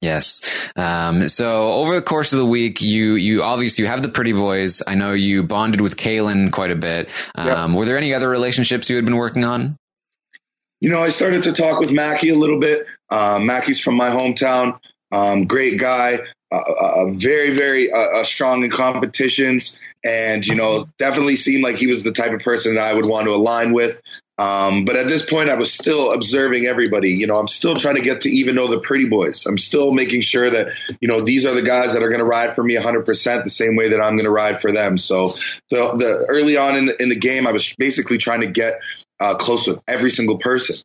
Yes. 0.00 0.70
Um, 0.76 1.28
so 1.28 1.72
over 1.72 1.96
the 1.96 2.02
course 2.02 2.32
of 2.32 2.38
the 2.38 2.46
week, 2.46 2.82
you 2.82 3.14
you 3.14 3.42
obviously 3.42 3.82
you 3.82 3.88
have 3.88 4.02
the 4.02 4.08
pretty 4.08 4.32
boys. 4.32 4.80
I 4.86 4.94
know 4.94 5.12
you 5.12 5.42
bonded 5.42 5.80
with 5.80 5.96
Kaylin 5.96 6.52
quite 6.52 6.70
a 6.70 6.76
bit. 6.76 7.10
Um, 7.34 7.74
Were 7.74 7.84
there 7.84 7.98
any 7.98 8.14
other 8.14 8.28
relationships 8.28 8.88
you 8.88 8.96
had 8.96 9.04
been 9.04 9.16
working 9.16 9.44
on? 9.44 9.76
You 10.80 10.90
know, 10.90 11.00
I 11.00 11.08
started 11.08 11.42
to 11.44 11.52
talk 11.52 11.80
with 11.80 11.90
Mackie 11.90 12.28
a 12.28 12.36
little 12.36 12.60
bit. 12.60 12.86
Um, 13.10 13.46
Mackie's 13.46 13.80
from 13.80 13.96
my 13.96 14.10
hometown. 14.10 14.78
Um, 15.10 15.46
great 15.46 15.80
guy, 15.80 16.20
uh, 16.52 16.56
uh, 16.56 17.06
very, 17.10 17.54
very 17.54 17.90
uh, 17.90 17.98
uh, 17.98 18.24
strong 18.24 18.62
in 18.62 18.70
competitions, 18.70 19.80
and 20.04 20.46
you 20.46 20.54
know, 20.54 20.88
definitely 20.98 21.36
seemed 21.36 21.64
like 21.64 21.76
he 21.76 21.86
was 21.88 22.04
the 22.04 22.12
type 22.12 22.32
of 22.32 22.40
person 22.40 22.74
that 22.76 22.84
I 22.84 22.94
would 22.94 23.06
want 23.06 23.26
to 23.26 23.34
align 23.34 23.72
with. 23.72 24.00
Um, 24.38 24.84
but 24.84 24.94
at 24.94 25.08
this 25.08 25.28
point, 25.28 25.48
I 25.48 25.56
was 25.56 25.72
still 25.72 26.12
observing 26.12 26.66
everybody. 26.66 27.10
You 27.10 27.26
know, 27.26 27.38
I'm 27.38 27.48
still 27.48 27.74
trying 27.74 27.96
to 27.96 28.00
get 28.00 28.20
to 28.22 28.30
even 28.30 28.54
know 28.54 28.68
the 28.68 28.80
pretty 28.80 29.08
boys. 29.08 29.46
I'm 29.46 29.58
still 29.58 29.92
making 29.92 30.20
sure 30.20 30.48
that 30.48 30.78
you 31.00 31.08
know 31.08 31.22
these 31.22 31.44
are 31.44 31.54
the 31.54 31.62
guys 31.62 31.94
that 31.94 32.02
are 32.02 32.08
going 32.08 32.20
to 32.20 32.24
ride 32.24 32.54
for 32.54 32.62
me 32.62 32.74
100 32.76 33.04
percent 33.04 33.44
the 33.44 33.50
same 33.50 33.74
way 33.74 33.88
that 33.88 34.00
I'm 34.00 34.12
going 34.12 34.24
to 34.24 34.30
ride 34.30 34.60
for 34.60 34.70
them. 34.70 34.96
So 34.96 35.32
the, 35.70 35.94
the 35.96 36.26
early 36.28 36.56
on 36.56 36.76
in 36.76 36.86
the 36.86 37.02
in 37.02 37.08
the 37.08 37.16
game, 37.16 37.46
I 37.46 37.52
was 37.52 37.74
basically 37.76 38.18
trying 38.18 38.42
to 38.42 38.46
get 38.48 38.80
uh, 39.20 39.34
close 39.34 39.66
with 39.66 39.80
every 39.88 40.10
single 40.10 40.38
person, 40.38 40.76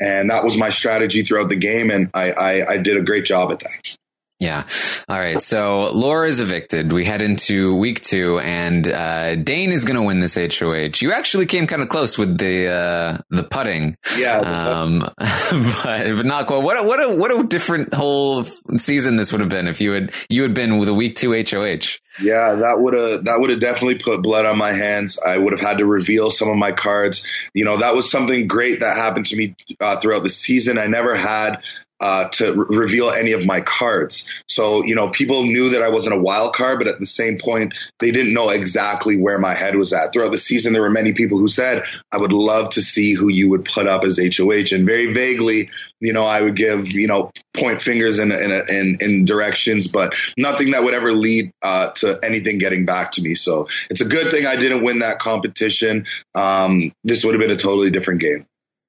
and 0.00 0.30
that 0.30 0.42
was 0.42 0.58
my 0.58 0.70
strategy 0.70 1.22
throughout 1.22 1.48
the 1.48 1.56
game, 1.56 1.90
and 1.90 2.10
I, 2.12 2.32
I, 2.32 2.72
I 2.72 2.76
did 2.78 2.96
a 2.96 3.02
great 3.02 3.24
job 3.24 3.52
at 3.52 3.60
that. 3.60 3.96
Yeah. 4.38 4.64
All 5.08 5.18
right. 5.18 5.40
So 5.42 5.90
Laura 5.92 6.28
is 6.28 6.40
evicted. 6.40 6.92
We 6.92 7.04
head 7.04 7.22
into 7.22 7.74
week 7.76 8.02
two, 8.02 8.38
and 8.40 8.86
uh, 8.86 9.36
Dane 9.36 9.72
is 9.72 9.84
going 9.84 9.96
to 9.96 10.02
win 10.02 10.20
this 10.20 10.34
HOH. 10.34 11.00
You 11.00 11.12
actually 11.12 11.46
came 11.46 11.66
kind 11.66 11.80
of 11.80 11.88
close 11.88 12.18
with 12.18 12.36
the 12.36 12.68
uh, 12.68 13.18
the 13.30 13.44
putting. 13.44 13.96
Yeah, 14.18 14.40
Um, 14.40 14.98
but, 15.18 16.16
but 16.16 16.26
not 16.26 16.48
quite. 16.48 16.62
What 16.62 16.76
a, 16.76 16.82
what 16.82 17.02
a 17.02 17.16
what 17.16 17.30
a 17.30 17.44
different 17.44 17.94
whole 17.94 18.44
season 18.76 19.16
this 19.16 19.32
would 19.32 19.40
have 19.40 19.48
been 19.48 19.68
if 19.68 19.80
you 19.80 19.92
had 19.92 20.12
you 20.28 20.42
had 20.42 20.52
been 20.52 20.76
with 20.76 20.90
a 20.90 20.94
week 20.94 21.16
two 21.16 21.32
HOH. 21.32 21.98
Yeah, 22.20 22.54
that 22.54 22.76
would 22.78 22.94
have 22.94 23.24
that 23.24 23.36
would 23.40 23.50
have 23.50 23.60
definitely 23.60 23.98
put 23.98 24.22
blood 24.22 24.44
on 24.44 24.58
my 24.58 24.72
hands. 24.72 25.18
I 25.24 25.38
would 25.38 25.52
have 25.52 25.60
had 25.60 25.78
to 25.78 25.86
reveal 25.86 26.30
some 26.30 26.48
of 26.50 26.56
my 26.56 26.72
cards. 26.72 27.26
You 27.54 27.64
know, 27.64 27.78
that 27.78 27.94
was 27.94 28.10
something 28.10 28.48
great 28.48 28.80
that 28.80 28.96
happened 28.96 29.26
to 29.26 29.36
me 29.36 29.54
uh, 29.80 29.96
throughout 29.96 30.24
the 30.24 30.30
season. 30.30 30.78
I 30.78 30.86
never 30.88 31.14
had 31.14 31.62
uh, 32.00 32.28
to 32.28 32.52
re- 32.52 32.78
reveal 32.78 33.10
any 33.10 33.32
of 33.32 33.46
my 33.46 33.60
cards. 33.60 34.28
So, 34.48 34.84
you 34.84 34.94
know, 34.94 35.08
people 35.08 35.42
knew 35.42 35.70
that 35.70 35.82
I 35.82 35.88
wasn't 35.88 36.16
a 36.16 36.20
wild 36.20 36.54
card, 36.54 36.78
but 36.78 36.88
at 36.88 37.00
the 37.00 37.06
same 37.06 37.38
point, 37.38 37.74
they 38.00 38.10
didn't 38.10 38.34
know 38.34 38.50
exactly 38.50 39.16
where 39.16 39.38
my 39.38 39.54
head 39.54 39.76
was 39.76 39.92
at. 39.92 40.12
Throughout 40.12 40.32
the 40.32 40.38
season, 40.38 40.72
there 40.72 40.82
were 40.82 40.90
many 40.90 41.12
people 41.12 41.38
who 41.38 41.48
said, 41.48 41.84
I 42.12 42.18
would 42.18 42.32
love 42.32 42.70
to 42.70 42.82
see 42.82 43.14
who 43.14 43.28
you 43.28 43.48
would 43.50 43.64
put 43.64 43.86
up 43.86 44.04
as 44.04 44.18
HOH. 44.18 44.74
And 44.74 44.84
very 44.84 45.12
vaguely, 45.12 45.70
you 46.00 46.12
know, 46.12 46.24
I 46.26 46.42
would 46.42 46.56
give, 46.56 46.92
you 46.92 47.06
know, 47.06 47.30
point 47.56 47.80
fingers 47.80 48.18
in, 48.18 48.30
in, 48.30 48.52
in, 48.68 48.98
in 49.00 49.24
directions, 49.24 49.86
but 49.86 50.14
nothing 50.36 50.72
that 50.72 50.84
would 50.84 50.94
ever 50.94 51.12
lead 51.12 51.52
uh, 51.62 51.90
to 51.92 52.18
anything 52.22 52.58
getting 52.58 52.84
back 52.84 53.12
to 53.12 53.22
me. 53.22 53.34
So 53.34 53.68
it's 53.90 54.00
a 54.00 54.06
good 54.06 54.30
thing 54.30 54.46
I 54.46 54.56
didn't 54.56 54.84
win 54.84 55.00
that 55.00 55.18
competition. 55.18 56.06
Um, 56.34 56.92
this 57.04 57.24
would 57.24 57.34
have 57.34 57.40
been 57.40 57.50
a 57.50 57.56
totally 57.56 57.90
different 57.90 58.20
game. 58.20 58.46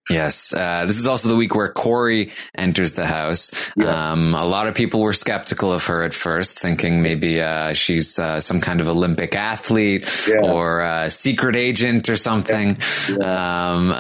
Yes, 0.09 0.53
uh, 0.53 0.85
this 0.85 0.99
is 0.99 1.05
also 1.07 1.27
the 1.27 1.35
week 1.35 1.53
where 1.53 1.67
Corey 1.69 2.31
enters 2.55 2.93
the 2.93 3.05
house. 3.05 3.51
Um, 3.85 4.33
a 4.35 4.45
lot 4.45 4.67
of 4.67 4.73
people 4.75 5.01
were 5.01 5.11
skeptical 5.13 5.73
of 5.73 5.85
her 5.87 6.03
at 6.03 6.13
first, 6.13 6.59
thinking 6.59 7.01
maybe 7.01 7.41
uh, 7.41 7.73
she's 7.73 8.17
uh, 8.17 8.39
some 8.39 8.61
kind 8.61 8.79
of 8.79 8.87
Olympic 8.87 9.35
athlete 9.35 10.09
Yeah. 10.27 10.41
or 10.49 10.79
a 10.81 11.09
secret 11.09 11.55
agent 11.57 12.09
or 12.09 12.15
something. 12.15 12.77
Um, 13.21 13.89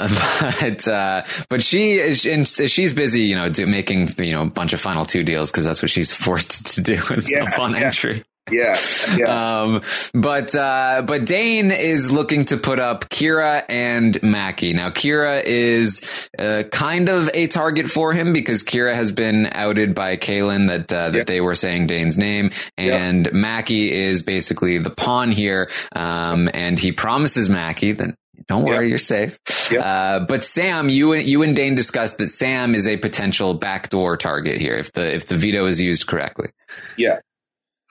but 0.61 0.87
uh, 0.87 1.23
but 1.49 1.61
she 1.63 1.99
and 1.99 2.47
she's 2.47 2.93
busy, 2.93 3.23
you 3.23 3.35
know, 3.35 3.49
do, 3.49 3.65
making 3.67 4.09
you 4.17 4.31
know 4.31 4.43
a 4.43 4.49
bunch 4.49 4.73
of 4.73 4.79
final 4.79 5.05
two 5.05 5.23
deals 5.23 5.51
because 5.51 5.65
that's 5.65 5.81
what 5.81 5.91
she's 5.91 6.13
forced 6.13 6.75
to 6.75 6.81
do 6.81 7.01
with 7.09 7.29
Yeah, 7.29 7.47
upon 7.53 7.71
yeah. 7.71 7.79
entry. 7.87 8.23
Yeah. 8.51 8.77
Yeah. 9.17 9.61
Um, 9.61 9.81
but, 10.13 10.53
uh, 10.53 11.01
but 11.07 11.25
Dane 11.25 11.71
is 11.71 12.11
looking 12.11 12.43
to 12.45 12.57
put 12.57 12.77
up 12.77 13.07
Kira 13.09 13.63
and 13.69 14.21
Mackie. 14.21 14.73
Now, 14.73 14.89
Kira 14.89 15.41
is, 15.45 16.01
uh, 16.37 16.63
kind 16.69 17.07
of 17.07 17.29
a 17.33 17.47
target 17.47 17.87
for 17.87 18.11
him 18.11 18.33
because 18.33 18.63
Kira 18.63 18.93
has 18.93 19.11
been 19.13 19.47
outed 19.53 19.95
by 19.95 20.17
Kaylin 20.17 20.67
that, 20.67 20.91
uh, 20.91 21.09
that 21.11 21.17
Yeah. 21.19 21.23
they 21.23 21.39
were 21.39 21.55
saying 21.55 21.87
Dane's 21.87 22.17
name 22.17 22.51
and 22.77 23.31
Mackie 23.31 23.89
is 23.91 24.23
basically 24.23 24.77
the 24.77 24.89
pawn 24.89 25.31
here. 25.31 25.69
Um, 25.95 26.49
and 26.53 26.77
he 26.77 26.91
promises 26.91 27.47
Mackie 27.47 27.93
that 27.93 28.13
don't 28.49 28.63
worry, 28.63 28.85
Yeah. 28.85 28.89
you're 28.89 28.97
safe. 28.99 29.39
Yeah. 29.71 29.79
Uh, 29.79 30.19
but 30.19 30.43
Sam, 30.45 30.89
you 30.89 31.13
and 31.13 31.25
you 31.25 31.43
and 31.43 31.55
Dane 31.55 31.75
discussed 31.75 32.17
that 32.19 32.29
Sam 32.29 32.75
is 32.75 32.87
a 32.87 32.97
potential 32.97 33.53
backdoor 33.55 34.15
target 34.17 34.59
here 34.61 34.75
if 34.75 34.91
the 34.93 35.13
if 35.13 35.27
the 35.27 35.35
veto 35.35 35.65
is 35.65 35.81
used 35.81 36.07
correctly. 36.07 36.49
Yeah. 36.97 37.19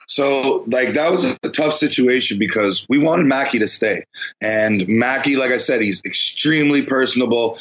So 0.07 0.63
like 0.67 0.93
that 0.93 1.11
was 1.11 1.37
a 1.43 1.49
tough 1.49 1.73
situation 1.73 2.39
because 2.39 2.85
we 2.89 2.97
wanted 2.97 3.27
Mackie 3.27 3.59
to 3.59 3.67
stay. 3.67 4.05
And 4.41 4.85
Mackie, 4.87 5.35
like 5.35 5.51
I 5.51 5.57
said, 5.57 5.81
he's 5.81 6.01
extremely 6.05 6.83
personable, 6.83 7.59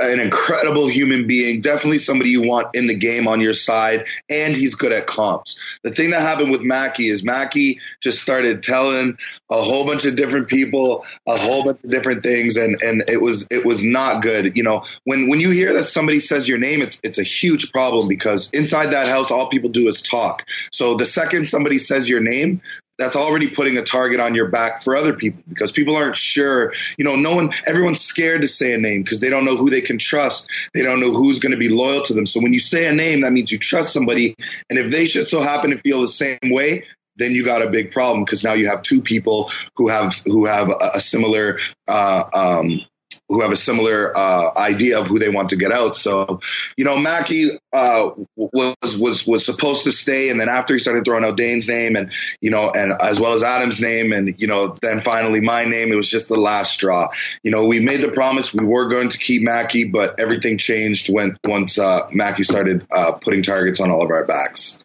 an 0.00 0.20
incredible 0.20 0.88
human 0.88 1.26
being, 1.26 1.60
definitely 1.60 1.98
somebody 1.98 2.30
you 2.30 2.42
want 2.42 2.68
in 2.74 2.86
the 2.86 2.96
game 2.96 3.28
on 3.28 3.40
your 3.40 3.52
side, 3.52 4.06
and 4.28 4.56
he's 4.56 4.74
good 4.74 4.92
at 4.92 5.06
comps. 5.06 5.78
The 5.82 5.90
thing 5.90 6.10
that 6.10 6.20
happened 6.20 6.50
with 6.50 6.62
Mackie 6.62 7.08
is 7.08 7.24
Mackie 7.24 7.80
just 8.00 8.20
started 8.20 8.62
telling 8.62 9.16
a 9.50 9.62
whole 9.62 9.86
bunch 9.86 10.04
of 10.04 10.16
different 10.16 10.48
people 10.48 11.04
a 11.26 11.36
whole 11.38 11.64
bunch 11.64 11.84
of 11.84 11.90
different 11.90 12.22
things 12.22 12.56
and 12.56 12.80
and 12.82 13.04
it 13.08 13.20
was 13.20 13.46
it 13.50 13.64
was 13.64 13.82
not 13.82 14.22
good. 14.22 14.56
You 14.56 14.62
know, 14.62 14.84
when 15.04 15.28
when 15.28 15.40
you 15.40 15.50
hear 15.50 15.72
that 15.74 15.84
somebody 15.84 16.20
says 16.20 16.48
your 16.48 16.58
name, 16.58 16.82
it's 16.82 17.00
it's 17.04 17.18
a 17.18 17.22
huge 17.22 17.72
problem 17.72 18.08
because 18.08 18.50
inside 18.50 18.86
that 18.86 19.06
house 19.06 19.30
all 19.30 19.48
people 19.48 19.70
do 19.70 19.88
is 19.88 20.02
talk. 20.02 20.44
So 20.72 20.94
the 20.94 21.06
second 21.06 21.46
somebody 21.46 21.78
says 21.84 22.08
your 22.08 22.20
name, 22.20 22.60
that's 22.98 23.16
already 23.16 23.50
putting 23.50 23.76
a 23.76 23.82
target 23.82 24.20
on 24.20 24.34
your 24.34 24.48
back 24.48 24.82
for 24.82 24.96
other 24.96 25.14
people 25.14 25.42
because 25.48 25.72
people 25.72 25.96
aren't 25.96 26.16
sure. 26.16 26.72
You 26.96 27.04
know, 27.04 27.16
no 27.16 27.34
one, 27.34 27.50
everyone's 27.66 28.00
scared 28.00 28.42
to 28.42 28.48
say 28.48 28.74
a 28.74 28.78
name 28.78 29.02
because 29.02 29.20
they 29.20 29.30
don't 29.30 29.44
know 29.44 29.56
who 29.56 29.70
they 29.70 29.80
can 29.80 29.98
trust. 29.98 30.48
They 30.74 30.82
don't 30.82 31.00
know 31.00 31.12
who's 31.12 31.40
going 31.40 31.52
to 31.52 31.58
be 31.58 31.68
loyal 31.68 32.02
to 32.02 32.14
them. 32.14 32.26
So 32.26 32.40
when 32.40 32.52
you 32.52 32.60
say 32.60 32.86
a 32.86 32.94
name, 32.94 33.22
that 33.22 33.32
means 33.32 33.50
you 33.50 33.58
trust 33.58 33.92
somebody. 33.92 34.36
And 34.70 34.78
if 34.78 34.90
they 34.90 35.06
should 35.06 35.28
so 35.28 35.40
happen 35.40 35.70
to 35.70 35.78
feel 35.78 36.00
the 36.00 36.08
same 36.08 36.38
way, 36.44 36.84
then 37.16 37.32
you 37.32 37.44
got 37.44 37.62
a 37.62 37.70
big 37.70 37.92
problem 37.92 38.24
because 38.24 38.44
now 38.44 38.54
you 38.54 38.68
have 38.68 38.82
two 38.82 39.00
people 39.00 39.50
who 39.76 39.88
have 39.88 40.14
who 40.26 40.46
have 40.46 40.68
a, 40.68 40.90
a 40.94 41.00
similar 41.00 41.60
uh, 41.88 42.24
um, 42.32 42.80
who 43.28 43.40
have 43.40 43.52
a 43.52 43.56
similar 43.56 44.16
uh, 44.16 44.50
idea 44.56 44.98
of 44.98 45.06
who 45.06 45.18
they 45.18 45.28
want 45.28 45.50
to 45.50 45.56
get 45.56 45.72
out. 45.72 45.96
So, 45.96 46.40
you 46.76 46.84
know, 46.84 46.98
Mackey 46.98 47.50
uh, 47.72 48.10
was 48.36 48.98
was 48.98 49.26
was 49.26 49.44
supposed 49.44 49.84
to 49.84 49.92
stay, 49.92 50.30
and 50.30 50.40
then 50.40 50.48
after 50.48 50.74
he 50.74 50.80
started 50.80 51.04
throwing 51.04 51.24
out 51.24 51.36
Dane's 51.36 51.68
name, 51.68 51.96
and 51.96 52.12
you 52.40 52.50
know, 52.50 52.70
and 52.74 52.92
as 53.00 53.20
well 53.20 53.32
as 53.32 53.42
Adam's 53.42 53.80
name, 53.80 54.12
and 54.12 54.34
you 54.40 54.46
know, 54.46 54.74
then 54.82 55.00
finally 55.00 55.40
my 55.40 55.64
name. 55.64 55.92
It 55.92 55.96
was 55.96 56.10
just 56.10 56.28
the 56.28 56.36
last 56.36 56.72
straw. 56.72 57.08
You 57.42 57.50
know, 57.50 57.66
we 57.66 57.80
made 57.80 58.00
the 58.00 58.12
promise 58.12 58.54
we 58.54 58.64
were 58.64 58.88
going 58.88 59.08
to 59.08 59.18
keep 59.18 59.42
Mackey, 59.42 59.84
but 59.84 60.20
everything 60.20 60.58
changed 60.58 61.12
when 61.12 61.36
once 61.44 61.78
uh, 61.78 62.08
Mackey 62.12 62.42
started 62.42 62.86
uh, 62.92 63.12
putting 63.12 63.42
targets 63.42 63.80
on 63.80 63.90
all 63.90 64.02
of 64.02 64.10
our 64.10 64.24
backs. 64.26 64.78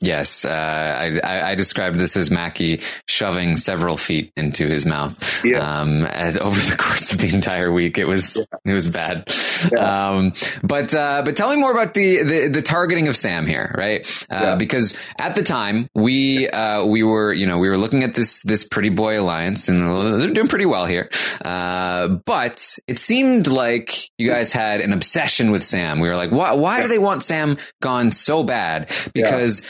Yes, 0.00 0.44
uh, 0.44 1.20
I, 1.24 1.52
I, 1.52 1.54
described 1.54 1.98
this 1.98 2.18
as 2.18 2.30
Mackey 2.30 2.82
shoving 3.08 3.56
several 3.56 3.96
feet 3.96 4.30
into 4.36 4.66
his 4.66 4.84
mouth. 4.84 5.42
Yeah. 5.42 5.58
Um, 5.58 6.02
over 6.02 6.60
the 6.60 6.76
course 6.78 7.12
of 7.12 7.18
the 7.18 7.34
entire 7.34 7.72
week, 7.72 7.96
it 7.96 8.04
was 8.04 8.36
yeah. 8.36 8.72
it 8.72 8.74
was 8.74 8.88
bad. 8.88 9.32
Yeah. 9.72 10.10
Um, 10.10 10.34
but 10.62 10.94
uh, 10.94 11.22
but 11.24 11.34
tell 11.34 11.48
me 11.48 11.56
more 11.56 11.72
about 11.72 11.94
the, 11.94 12.22
the, 12.24 12.48
the 12.48 12.60
targeting 12.60 13.08
of 13.08 13.16
Sam 13.16 13.46
here, 13.46 13.74
right? 13.76 14.26
Uh. 14.28 14.56
Because 14.56 14.94
at 15.18 15.34
the 15.34 15.42
time 15.42 15.88
we 15.94 16.46
uh, 16.46 16.84
we 16.84 17.02
were 17.02 17.32
you 17.32 17.46
know 17.46 17.58
we 17.58 17.70
were 17.70 17.78
looking 17.78 18.04
at 18.04 18.12
this 18.12 18.42
this 18.42 18.68
pretty 18.68 18.90
boy 18.90 19.18
alliance 19.18 19.66
and 19.70 19.88
they're 20.20 20.30
doing 20.30 20.48
pretty 20.48 20.66
well 20.66 20.84
here. 20.84 21.08
Uh, 21.42 22.08
but 22.08 22.76
it 22.86 22.98
seemed 22.98 23.46
like 23.46 24.10
you 24.18 24.28
guys 24.28 24.52
had 24.52 24.82
an 24.82 24.92
obsession 24.92 25.50
with 25.50 25.64
Sam. 25.64 26.00
We 26.00 26.08
were 26.08 26.16
like, 26.16 26.32
why 26.32 26.52
why 26.52 26.82
do 26.82 26.88
they 26.88 26.98
want 26.98 27.22
Sam 27.22 27.56
gone 27.80 28.12
so 28.12 28.44
bad? 28.44 28.92
Because 29.14 29.62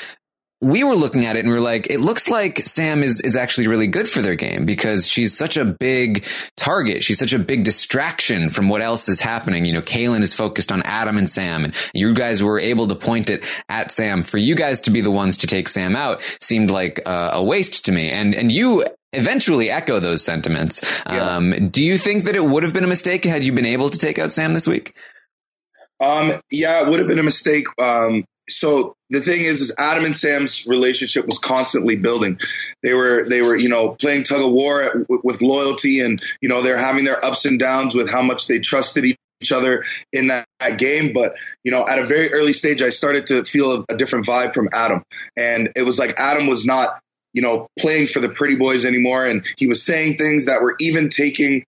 we 0.66 0.82
were 0.82 0.96
looking 0.96 1.25
at 1.25 1.37
it 1.37 1.40
and 1.40 1.49
we 1.49 1.56
are 1.56 1.61
like, 1.61 1.88
it 1.90 2.00
looks 2.00 2.28
like 2.28 2.58
Sam 2.58 3.04
is, 3.04 3.20
is 3.20 3.37
actually 3.37 3.68
really 3.68 3.87
good 3.87 4.08
for 4.08 4.20
their 4.20 4.35
game 4.35 4.66
because 4.66 5.06
she's 5.06 5.37
such 5.37 5.56
a 5.56 5.64
big 5.64 6.26
target. 6.56 7.04
She's 7.04 7.18
such 7.18 7.32
a 7.32 7.38
big 7.38 7.62
distraction 7.62 8.50
from 8.50 8.68
what 8.68 8.82
else 8.82 9.08
is 9.08 9.20
happening. 9.20 9.64
You 9.64 9.75
know, 9.75 9.82
Kaylin 9.82 10.23
is 10.23 10.35
focused 10.35 10.73
on 10.73 10.82
Adam 10.82 11.18
and 11.18 11.30
Sam 11.30 11.64
and 11.64 11.75
you 11.94 12.12
guys 12.14 12.42
were 12.42 12.58
able 12.58 12.88
to 12.88 12.96
point 12.96 13.30
it 13.30 13.44
at 13.68 13.92
Sam. 13.92 14.23
For 14.23 14.38
you 14.38 14.56
guys 14.56 14.80
to 14.82 14.90
be 14.90 15.00
the 15.00 15.11
ones 15.11 15.37
to 15.38 15.46
take 15.46 15.68
Sam 15.68 15.94
out 15.94 16.20
seemed 16.40 16.70
like 16.70 17.00
a, 17.06 17.30
a 17.35 17.44
waste 17.44 17.85
to 17.85 17.92
me. 17.92 18.11
And, 18.11 18.35
and 18.35 18.50
you 18.50 18.85
eventually 19.12 19.70
echo 19.70 20.00
those 20.00 20.25
sentiments. 20.25 20.82
Yeah. 21.08 21.37
Um, 21.37 21.68
do 21.68 21.85
you 21.85 21.96
think 21.96 22.25
that 22.25 22.35
it 22.35 22.44
would 22.44 22.64
have 22.64 22.73
been 22.73 22.85
a 22.85 22.88
mistake 22.88 23.25
had 23.25 23.44
you 23.44 23.52
been 23.52 23.66
able 23.66 23.90
to 23.90 23.99
take 23.99 24.18
out 24.18 24.32
Sam 24.32 24.52
this 24.52 24.66
week? 24.66 24.96
Um, 26.00 26.32
yeah, 26.50 26.82
it 26.82 26.88
would 26.88 26.99
have 26.99 27.08
been 27.08 27.18
a 27.18 27.23
mistake. 27.23 27.66
Um, 27.80 28.25
so 28.49 28.95
the 29.11 29.21
thing 29.21 29.41
is, 29.41 29.61
is 29.61 29.75
Adam 29.79 30.05
and 30.05 30.17
Sam's 30.17 30.67
relationship 30.67 31.26
was 31.26 31.38
constantly 31.38 31.97
building. 31.97 32.38
They 32.83 32.95
were, 32.95 33.29
they 33.29 33.43
were, 33.43 33.57
you 33.57 33.69
know, 33.69 33.91
playing 33.91 34.25
tug 34.25 34.45
of 34.45 34.53
war 34.53 35.07
with 35.09 35.43
loyalty, 35.43 36.00
and 36.00 36.23
you 36.41 36.49
know, 36.49 36.62
they're 36.62 36.79
having 36.79 37.05
their 37.05 37.25
ups 37.25 37.45
and 37.45 37.59
downs 37.59 37.95
with 37.95 38.11
how 38.11 38.23
much 38.23 38.47
they 38.47 38.59
trusted 38.59 39.05
each 39.05 39.53
other 39.53 39.85
in 40.12 40.29
that, 40.29 40.47
that, 40.61 40.79
game. 40.79 41.12
But 41.12 41.37
you 41.65 41.73
know, 41.73 41.87
at 41.88 41.99
a 41.99 42.05
very 42.05 42.33
early 42.33 42.53
stage, 42.53 42.83
I 42.83 42.91
started 42.91 43.26
to 43.29 43.45
feel 43.45 43.73
a, 43.73 43.85
a 43.93 43.97
different 43.97 44.26
vibe 44.26 44.55
from 44.55 44.69
Adam, 44.73 45.03
and 45.37 45.71
it 45.76 45.83
was 45.83 45.99
like 45.99 46.19
Adam 46.19 46.47
was 46.47 46.65
not, 46.65 47.00
you 47.33 47.43
know, 47.43 47.67
playing 47.79 48.07
for 48.07 48.21
the 48.21 48.29
pretty 48.29 48.57
boys 48.57 48.85
anymore, 48.85 49.26
and 49.26 49.47
he 49.59 49.67
was 49.67 49.85
saying 49.85 50.17
things 50.17 50.47
that 50.47 50.62
were 50.62 50.76
even 50.81 51.09
taking 51.09 51.65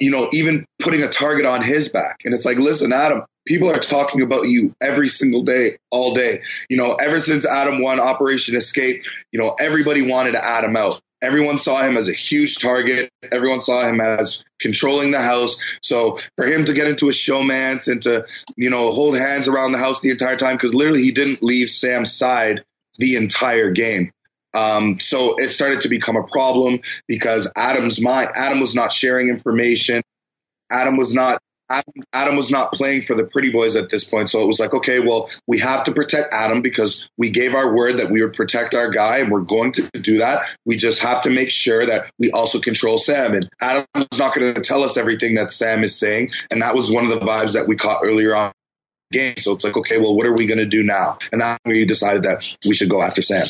you 0.00 0.10
know, 0.10 0.28
even 0.32 0.64
putting 0.80 1.02
a 1.02 1.08
target 1.08 1.46
on 1.46 1.62
his 1.62 1.88
back. 1.88 2.20
And 2.24 2.34
it's 2.34 2.44
like, 2.44 2.58
listen, 2.58 2.92
Adam, 2.92 3.22
people 3.46 3.70
are 3.70 3.80
talking 3.80 4.22
about 4.22 4.48
you 4.48 4.72
every 4.80 5.08
single 5.08 5.42
day, 5.42 5.78
all 5.90 6.14
day. 6.14 6.42
You 6.68 6.76
know, 6.76 6.94
ever 6.94 7.20
since 7.20 7.46
Adam 7.46 7.82
won 7.82 7.98
Operation 7.98 8.54
Escape, 8.54 9.02
you 9.32 9.40
know, 9.40 9.56
everybody 9.60 10.08
wanted 10.08 10.34
him 10.34 10.76
out. 10.76 11.00
Everyone 11.22 11.58
saw 11.58 11.82
him 11.82 11.98
as 11.98 12.08
a 12.08 12.14
huge 12.14 12.58
target. 12.58 13.10
Everyone 13.30 13.62
saw 13.62 13.86
him 13.86 14.00
as 14.00 14.42
controlling 14.58 15.10
the 15.10 15.20
house. 15.20 15.58
So 15.82 16.18
for 16.36 16.46
him 16.46 16.64
to 16.64 16.72
get 16.72 16.86
into 16.86 17.08
a 17.08 17.12
showmance 17.12 17.92
and 17.92 18.00
to, 18.02 18.24
you 18.56 18.70
know, 18.70 18.90
hold 18.92 19.18
hands 19.18 19.46
around 19.46 19.72
the 19.72 19.78
house 19.78 20.00
the 20.00 20.10
entire 20.10 20.36
time, 20.36 20.56
because 20.56 20.72
literally 20.72 21.02
he 21.02 21.12
didn't 21.12 21.42
leave 21.42 21.68
Sam's 21.68 22.16
side 22.16 22.64
the 22.98 23.16
entire 23.16 23.70
game. 23.70 24.12
Um, 24.54 24.98
so 25.00 25.34
it 25.38 25.48
started 25.50 25.82
to 25.82 25.88
become 25.88 26.16
a 26.16 26.24
problem 26.24 26.80
because 27.06 27.50
Adam's 27.56 28.00
mind, 28.00 28.30
Adam 28.34 28.60
was 28.60 28.74
not 28.74 28.92
sharing 28.92 29.28
information. 29.28 30.02
Adam 30.70 30.96
was 30.96 31.14
not 31.14 31.40
Adam, 31.70 31.92
Adam, 32.12 32.36
was 32.36 32.50
not 32.50 32.72
playing 32.72 33.02
for 33.02 33.14
the 33.14 33.24
pretty 33.24 33.52
boys 33.52 33.76
at 33.76 33.90
this 33.90 34.02
point. 34.02 34.28
So 34.28 34.42
it 34.42 34.46
was 34.46 34.58
like, 34.58 34.74
okay, 34.74 34.98
well, 34.98 35.30
we 35.46 35.60
have 35.60 35.84
to 35.84 35.92
protect 35.92 36.34
Adam 36.34 36.62
because 36.62 37.08
we 37.16 37.30
gave 37.30 37.54
our 37.54 37.72
word 37.72 37.98
that 37.98 38.10
we 38.10 38.22
would 38.22 38.34
protect 38.34 38.74
our 38.74 38.90
guy 38.90 39.18
and 39.18 39.30
we're 39.30 39.42
going 39.42 39.72
to 39.72 39.82
do 39.92 40.18
that. 40.18 40.48
We 40.66 40.76
just 40.76 41.00
have 41.02 41.20
to 41.22 41.30
make 41.30 41.50
sure 41.50 41.86
that 41.86 42.10
we 42.18 42.32
also 42.32 42.58
control 42.58 42.98
Sam. 42.98 43.34
And 43.34 43.48
Adam's 43.60 44.18
not 44.18 44.34
going 44.34 44.52
to 44.52 44.60
tell 44.60 44.82
us 44.82 44.96
everything 44.96 45.36
that 45.36 45.52
Sam 45.52 45.84
is 45.84 45.96
saying. 45.96 46.32
And 46.50 46.60
that 46.60 46.74
was 46.74 46.90
one 46.90 47.04
of 47.04 47.10
the 47.10 47.24
vibes 47.24 47.54
that 47.54 47.68
we 47.68 47.76
caught 47.76 48.00
earlier 48.02 48.34
on 48.34 48.50
game. 49.12 49.36
So 49.38 49.52
it's 49.52 49.64
like, 49.64 49.76
okay, 49.76 49.98
well, 49.98 50.16
what 50.16 50.26
are 50.26 50.34
we 50.34 50.46
going 50.46 50.58
to 50.58 50.66
do 50.66 50.82
now? 50.82 51.18
And 51.30 51.40
that's 51.40 51.60
when 51.62 51.76
we 51.76 51.84
decided 51.84 52.24
that 52.24 52.48
we 52.66 52.74
should 52.74 52.90
go 52.90 53.00
after 53.00 53.22
Sam. 53.22 53.46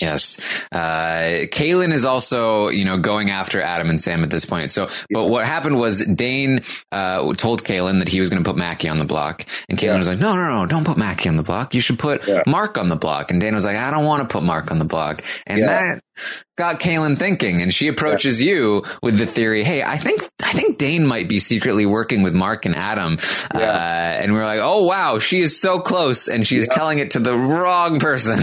Yes. 0.00 0.66
Uh, 0.70 1.46
Kaylin 1.46 1.92
is 1.92 2.04
also, 2.04 2.68
you 2.68 2.84
know, 2.84 2.98
going 2.98 3.30
after 3.30 3.60
Adam 3.62 3.88
and 3.88 4.00
Sam 4.00 4.22
at 4.22 4.30
this 4.30 4.44
point. 4.44 4.70
So, 4.70 4.88
but 5.10 5.28
what 5.28 5.46
happened 5.46 5.78
was 5.78 6.04
Dane, 6.04 6.62
uh, 6.92 7.32
told 7.34 7.64
Kaylin 7.64 8.00
that 8.00 8.08
he 8.08 8.20
was 8.20 8.28
going 8.28 8.42
to 8.42 8.48
put 8.48 8.58
Mackey 8.58 8.88
on 8.88 8.98
the 8.98 9.04
block. 9.04 9.44
And 9.68 9.78
Kaylin 9.78 9.84
yeah. 9.84 9.98
was 9.98 10.08
like, 10.08 10.18
no, 10.18 10.34
no, 10.34 10.60
no, 10.60 10.66
don't 10.66 10.84
put 10.84 10.98
Mackey 10.98 11.28
on 11.28 11.36
the 11.36 11.42
block. 11.42 11.74
You 11.74 11.80
should 11.80 11.98
put 11.98 12.26
yeah. 12.28 12.42
Mark 12.46 12.76
on 12.76 12.88
the 12.88 12.96
block. 12.96 13.30
And 13.30 13.40
Dane 13.40 13.54
was 13.54 13.64
like, 13.64 13.76
I 13.76 13.90
don't 13.90 14.04
want 14.04 14.28
to 14.28 14.32
put 14.32 14.42
Mark 14.42 14.70
on 14.70 14.78
the 14.78 14.84
block. 14.84 15.24
And 15.46 15.60
yeah. 15.60 15.66
that 15.66 16.02
got 16.56 16.80
Kaylin 16.80 17.18
thinking 17.18 17.60
and 17.60 17.72
she 17.72 17.88
approaches 17.88 18.42
yeah. 18.42 18.52
you 18.52 18.84
with 19.02 19.18
the 19.18 19.26
theory, 19.26 19.62
Hey, 19.62 19.82
I 19.82 19.98
think, 19.98 20.22
I 20.42 20.52
think 20.52 20.78
Dane 20.78 21.06
might 21.06 21.28
be 21.28 21.38
secretly 21.38 21.84
working 21.84 22.22
with 22.22 22.34
Mark 22.34 22.64
and 22.64 22.74
Adam. 22.74 23.18
Yeah. 23.54 23.60
Uh, 23.60 24.22
and 24.22 24.32
we're 24.32 24.44
like, 24.44 24.60
Oh 24.62 24.86
wow, 24.86 25.18
she 25.18 25.40
is 25.40 25.60
so 25.60 25.80
close 25.80 26.28
and 26.28 26.46
she's 26.46 26.66
yeah. 26.66 26.74
telling 26.74 26.98
it 26.98 27.12
to 27.12 27.18
the 27.18 27.36
wrong 27.36 28.00
person. 28.00 28.40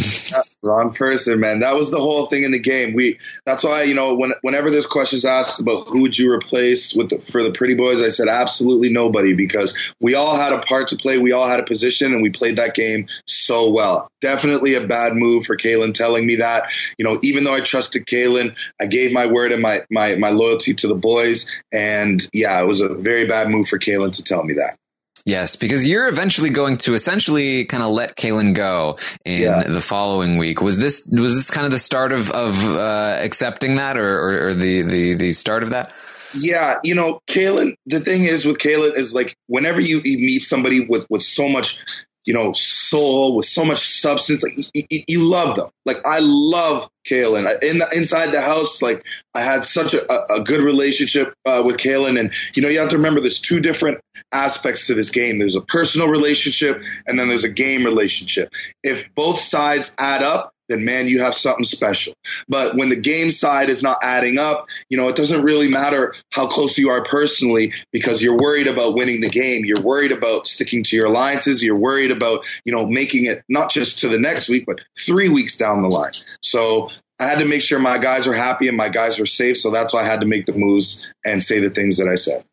wrong 0.61 0.93
person, 0.93 1.39
man. 1.39 1.59
That 1.59 1.75
was 1.75 1.91
the 1.91 1.97
whole 1.97 2.27
thing 2.27 2.43
in 2.43 2.51
the 2.51 2.59
game. 2.59 2.93
We, 2.93 3.17
that's 3.45 3.63
why, 3.63 3.83
you 3.83 3.95
know, 3.95 4.15
when, 4.15 4.31
whenever 4.41 4.69
there's 4.69 4.85
questions 4.85 5.25
asked 5.25 5.59
about 5.59 5.87
who 5.87 6.01
would 6.01 6.17
you 6.17 6.31
replace 6.31 6.93
with 6.93 7.09
the, 7.09 7.19
for 7.19 7.41
the 7.41 7.51
pretty 7.51 7.73
boys, 7.73 8.01
I 8.01 8.09
said 8.09 8.27
absolutely 8.27 8.89
nobody 8.89 9.33
because 9.33 9.93
we 9.99 10.15
all 10.15 10.37
had 10.37 10.53
a 10.53 10.59
part 10.59 10.89
to 10.89 10.95
play. 10.95 11.17
We 11.17 11.31
all 11.31 11.47
had 11.47 11.59
a 11.59 11.63
position 11.63 12.13
and 12.13 12.21
we 12.21 12.29
played 12.29 12.57
that 12.57 12.75
game 12.75 13.07
so 13.25 13.71
well. 13.71 14.07
Definitely 14.21 14.75
a 14.75 14.85
bad 14.85 15.13
move 15.13 15.45
for 15.45 15.57
Kaylin 15.57 15.93
telling 15.93 16.25
me 16.25 16.37
that, 16.37 16.71
you 16.97 17.03
know, 17.03 17.19
even 17.23 17.43
though 17.43 17.53
I 17.53 17.59
trusted 17.63 18.05
Kaylin. 18.05 18.55
I 18.79 18.85
gave 18.85 19.11
my 19.11 19.25
word 19.25 19.51
and 19.51 19.61
my, 19.61 19.81
my, 19.89 20.15
my 20.15 20.29
loyalty 20.29 20.73
to 20.75 20.87
the 20.87 20.95
boys. 20.95 21.49
And 21.71 22.25
yeah, 22.33 22.61
it 22.61 22.67
was 22.67 22.81
a 22.81 22.93
very 22.93 23.25
bad 23.25 23.49
move 23.49 23.67
for 23.67 23.79
Kaylin 23.79 24.11
to 24.13 24.23
tell 24.23 24.43
me 24.43 24.53
that. 24.55 24.77
Yes, 25.25 25.55
because 25.55 25.87
you're 25.87 26.09
eventually 26.09 26.49
going 26.49 26.77
to 26.79 26.93
essentially 26.95 27.63
kind 27.63 27.81
of 27.81 27.91
let 27.91 28.17
Kaylin 28.17 28.53
go 28.53 28.97
in 29.23 29.41
yeah. 29.41 29.63
the 29.63 29.79
following 29.79 30.37
week. 30.37 30.61
Was 30.61 30.77
this 30.77 31.07
was 31.09 31.35
this 31.35 31.49
kind 31.49 31.65
of 31.65 31.71
the 31.71 31.79
start 31.79 32.11
of 32.11 32.29
of 32.31 32.65
uh, 32.65 33.19
accepting 33.21 33.75
that, 33.75 33.95
or, 33.95 34.19
or, 34.19 34.47
or 34.47 34.53
the 34.53 34.81
the 34.81 35.13
the 35.13 35.33
start 35.33 35.63
of 35.63 35.69
that? 35.69 35.93
Yeah, 36.35 36.79
you 36.83 36.95
know, 36.95 37.21
Kaylin. 37.29 37.75
The 37.85 38.01
thing 38.01 38.25
is 38.25 38.45
with 38.45 38.57
Kaylin 38.57 38.97
is 38.97 39.13
like 39.13 39.37
whenever 39.47 39.79
you, 39.79 40.01
you 40.03 40.17
meet 40.17 40.41
somebody 40.41 40.81
with 40.81 41.07
with 41.09 41.23
so 41.23 41.47
much 41.47 41.79
you 42.25 42.33
know, 42.33 42.53
soul 42.53 43.35
with 43.35 43.45
so 43.45 43.65
much 43.65 43.79
substance. 43.79 44.43
Like 44.43 44.53
you, 44.73 45.03
you 45.07 45.29
love 45.29 45.55
them. 45.55 45.69
Like 45.85 45.97
I 46.05 46.19
love 46.21 46.89
Kaylin. 47.05 47.45
In 47.63 47.79
the, 47.79 47.87
inside 47.95 48.31
the 48.31 48.41
house, 48.41 48.81
like 48.81 49.05
I 49.35 49.41
had 49.41 49.65
such 49.65 49.93
a, 49.93 50.33
a 50.33 50.41
good 50.41 50.61
relationship 50.61 51.33
uh, 51.45 51.63
with 51.65 51.77
Kaylin, 51.77 52.19
and 52.19 52.31
you 52.55 52.63
know, 52.63 52.69
you 52.69 52.79
have 52.79 52.89
to 52.89 52.97
remember 52.97 53.19
there's 53.19 53.41
two 53.41 53.59
different 53.59 53.99
aspects 54.31 54.87
to 54.87 54.93
this 54.93 55.09
game. 55.09 55.39
There's 55.39 55.55
a 55.55 55.61
personal 55.61 56.07
relationship, 56.07 56.83
and 57.07 57.19
then 57.19 57.27
there's 57.27 57.43
a 57.43 57.51
game 57.51 57.83
relationship. 57.83 58.53
If 58.83 59.13
both 59.15 59.39
sides 59.39 59.95
add 59.99 60.23
up, 60.23 60.52
then 60.69 60.85
man, 60.85 61.07
you 61.07 61.19
have 61.19 61.33
something 61.33 61.63
special. 61.65 62.13
But 62.47 62.75
when 62.75 62.89
the 62.89 62.95
game 62.95 63.31
side 63.31 63.69
is 63.69 63.83
not 63.83 63.97
adding 64.01 64.37
up, 64.37 64.67
you 64.89 64.97
know, 64.97 65.07
it 65.07 65.15
doesn't 65.15 65.43
really 65.43 65.69
matter 65.69 66.15
how 66.31 66.47
close 66.47 66.77
you 66.77 66.89
are 66.89 67.03
personally 67.03 67.73
because 67.91 68.21
you're 68.21 68.37
worried 68.37 68.67
about 68.67 68.95
winning 68.95 69.21
the 69.21 69.29
game. 69.29 69.65
You're 69.65 69.81
worried 69.81 70.11
about 70.11 70.47
sticking 70.47 70.83
to 70.83 70.95
your 70.95 71.07
alliances. 71.07 71.63
You're 71.63 71.79
worried 71.79 72.11
about, 72.11 72.45
you 72.65 72.71
know, 72.71 72.87
making 72.87 73.25
it 73.25 73.43
not 73.49 73.71
just 73.71 73.99
to 73.99 74.09
the 74.09 74.19
next 74.19 74.49
week, 74.49 74.65
but 74.65 74.81
three 74.97 75.29
weeks 75.29 75.57
down 75.57 75.81
the 75.81 75.89
line. 75.89 76.13
So 76.41 76.89
I 77.19 77.25
had 77.25 77.39
to 77.39 77.45
make 77.45 77.61
sure 77.61 77.79
my 77.79 77.97
guys 77.97 78.27
are 78.27 78.33
happy 78.33 78.67
and 78.67 78.77
my 78.77 78.89
guys 78.89 79.19
are 79.19 79.25
safe. 79.25 79.57
So 79.57 79.71
that's 79.71 79.93
why 79.93 80.01
I 80.01 80.05
had 80.05 80.21
to 80.21 80.25
make 80.25 80.45
the 80.45 80.53
moves 80.53 81.07
and 81.25 81.43
say 81.43 81.59
the 81.59 81.69
things 81.69 81.97
that 81.97 82.07
I 82.07 82.15
said. 82.15 82.43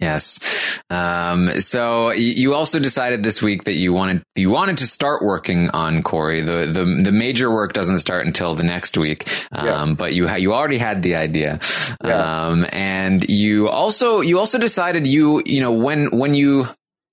Yes. 0.00 0.80
Um, 0.90 1.60
so 1.60 2.10
you 2.10 2.54
also 2.54 2.78
decided 2.78 3.22
this 3.22 3.40
week 3.40 3.64
that 3.64 3.74
you 3.74 3.92
wanted 3.92 4.22
you 4.34 4.50
wanted 4.50 4.78
to 4.78 4.86
start 4.86 5.22
working 5.22 5.70
on 5.70 6.02
Corey. 6.02 6.40
The 6.40 6.66
the 6.66 6.84
the 7.02 7.12
major 7.12 7.50
work 7.50 7.72
doesn't 7.72 8.00
start 8.00 8.26
until 8.26 8.54
the 8.54 8.64
next 8.64 8.98
week. 8.98 9.26
Um, 9.52 9.66
yeah. 9.66 9.94
but 9.96 10.14
you 10.14 10.28
ha- 10.28 10.36
you 10.36 10.52
already 10.52 10.78
had 10.78 11.02
the 11.02 11.16
idea. 11.16 11.60
Yeah. 12.04 12.46
Um, 12.48 12.66
and 12.70 13.28
you 13.28 13.68
also 13.68 14.20
you 14.20 14.38
also 14.38 14.58
decided 14.58 15.06
you 15.06 15.42
you 15.46 15.60
know 15.60 15.72
when 15.72 16.10
when 16.10 16.34
you 16.34 16.68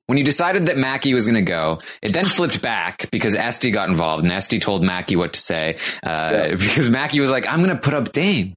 when 0.07 0.17
you 0.17 0.23
decided 0.23 0.65
that 0.65 0.77
Mackie 0.77 1.13
was 1.13 1.25
going 1.25 1.35
to 1.35 1.41
go, 1.41 1.77
it 2.01 2.11
then 2.13 2.25
flipped 2.25 2.61
back 2.61 3.09
because 3.11 3.35
Esty 3.35 3.71
got 3.71 3.89
involved 3.89 4.23
and 4.23 4.31
Esty 4.31 4.59
told 4.59 4.83
Mackie 4.83 5.15
what 5.15 5.33
to 5.33 5.39
say. 5.39 5.77
Uh, 6.03 6.31
yeah. 6.33 6.55
because 6.55 6.89
Mackie 6.89 7.19
was 7.19 7.31
like, 7.31 7.47
I'm 7.47 7.63
going 7.63 7.75
to 7.75 7.81
put 7.81 7.93
up 7.93 8.11
Dane. 8.11 8.55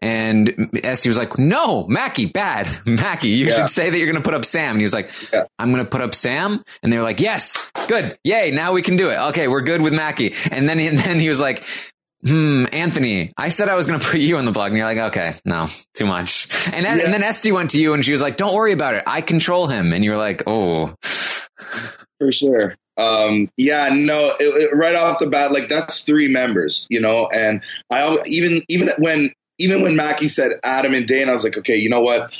And 0.00 0.70
Esty 0.82 1.08
was 1.08 1.18
like, 1.18 1.38
no, 1.38 1.86
Mackie, 1.86 2.26
bad. 2.26 2.68
Mackie, 2.86 3.30
you 3.30 3.46
yeah. 3.46 3.54
should 3.56 3.68
say 3.68 3.90
that 3.90 3.98
you're 3.98 4.10
going 4.10 4.22
to 4.22 4.26
put 4.26 4.34
up 4.34 4.44
Sam. 4.44 4.72
And 4.72 4.80
he 4.80 4.84
was 4.84 4.94
like, 4.94 5.10
yeah. 5.32 5.44
I'm 5.58 5.72
going 5.72 5.84
to 5.84 5.90
put 5.90 6.00
up 6.00 6.14
Sam. 6.14 6.62
And 6.82 6.92
they 6.92 6.96
were 6.96 7.02
like, 7.02 7.20
yes, 7.20 7.70
good. 7.88 8.18
Yay. 8.24 8.50
Now 8.50 8.72
we 8.72 8.82
can 8.82 8.96
do 8.96 9.10
it. 9.10 9.18
Okay. 9.28 9.48
We're 9.48 9.62
good 9.62 9.82
with 9.82 9.92
Mackie. 9.92 10.34
And 10.50 10.68
then, 10.68 10.78
and 10.78 10.98
then 11.00 11.20
he 11.20 11.28
was 11.28 11.40
like, 11.40 11.64
hmm, 12.26 12.64
Anthony, 12.72 13.32
I 13.36 13.48
said 13.48 13.68
I 13.68 13.74
was 13.74 13.86
going 13.86 13.98
to 14.00 14.06
put 14.06 14.20
you 14.20 14.36
on 14.38 14.44
the 14.44 14.52
blog. 14.52 14.68
And 14.68 14.76
you're 14.76 14.86
like, 14.86 14.98
okay, 14.98 15.34
no, 15.44 15.68
too 15.94 16.06
much. 16.06 16.48
And, 16.72 16.84
yeah. 16.84 16.92
and 16.92 17.12
then 17.12 17.22
Esty 17.22 17.52
went 17.52 17.70
to 17.70 17.80
you 17.80 17.94
and 17.94 18.04
she 18.04 18.12
was 18.12 18.22
like, 18.22 18.36
don't 18.36 18.54
worry 18.54 18.72
about 18.72 18.94
it. 18.94 19.04
I 19.06 19.20
control 19.20 19.66
him. 19.66 19.92
And 19.92 20.04
you're 20.04 20.16
like, 20.16 20.42
oh. 20.46 20.94
For 22.18 22.32
sure. 22.32 22.76
Um, 22.96 23.50
yeah, 23.56 23.90
no, 23.92 24.32
it, 24.38 24.62
it, 24.62 24.76
right 24.76 24.94
off 24.94 25.18
the 25.18 25.28
bat, 25.28 25.50
like 25.50 25.66
that's 25.66 26.02
three 26.02 26.28
members, 26.28 26.86
you 26.88 27.00
know, 27.00 27.28
and 27.34 27.60
I 27.90 28.18
even, 28.26 28.62
even 28.68 28.90
when, 28.98 29.32
even 29.58 29.82
when 29.82 29.96
Mackie 29.96 30.28
said 30.28 30.52
Adam 30.62 30.94
and 30.94 31.06
Dane, 31.06 31.28
I 31.28 31.32
was 31.32 31.42
like, 31.42 31.58
okay, 31.58 31.76
you 31.76 31.88
know 31.88 32.00
what? 32.00 32.32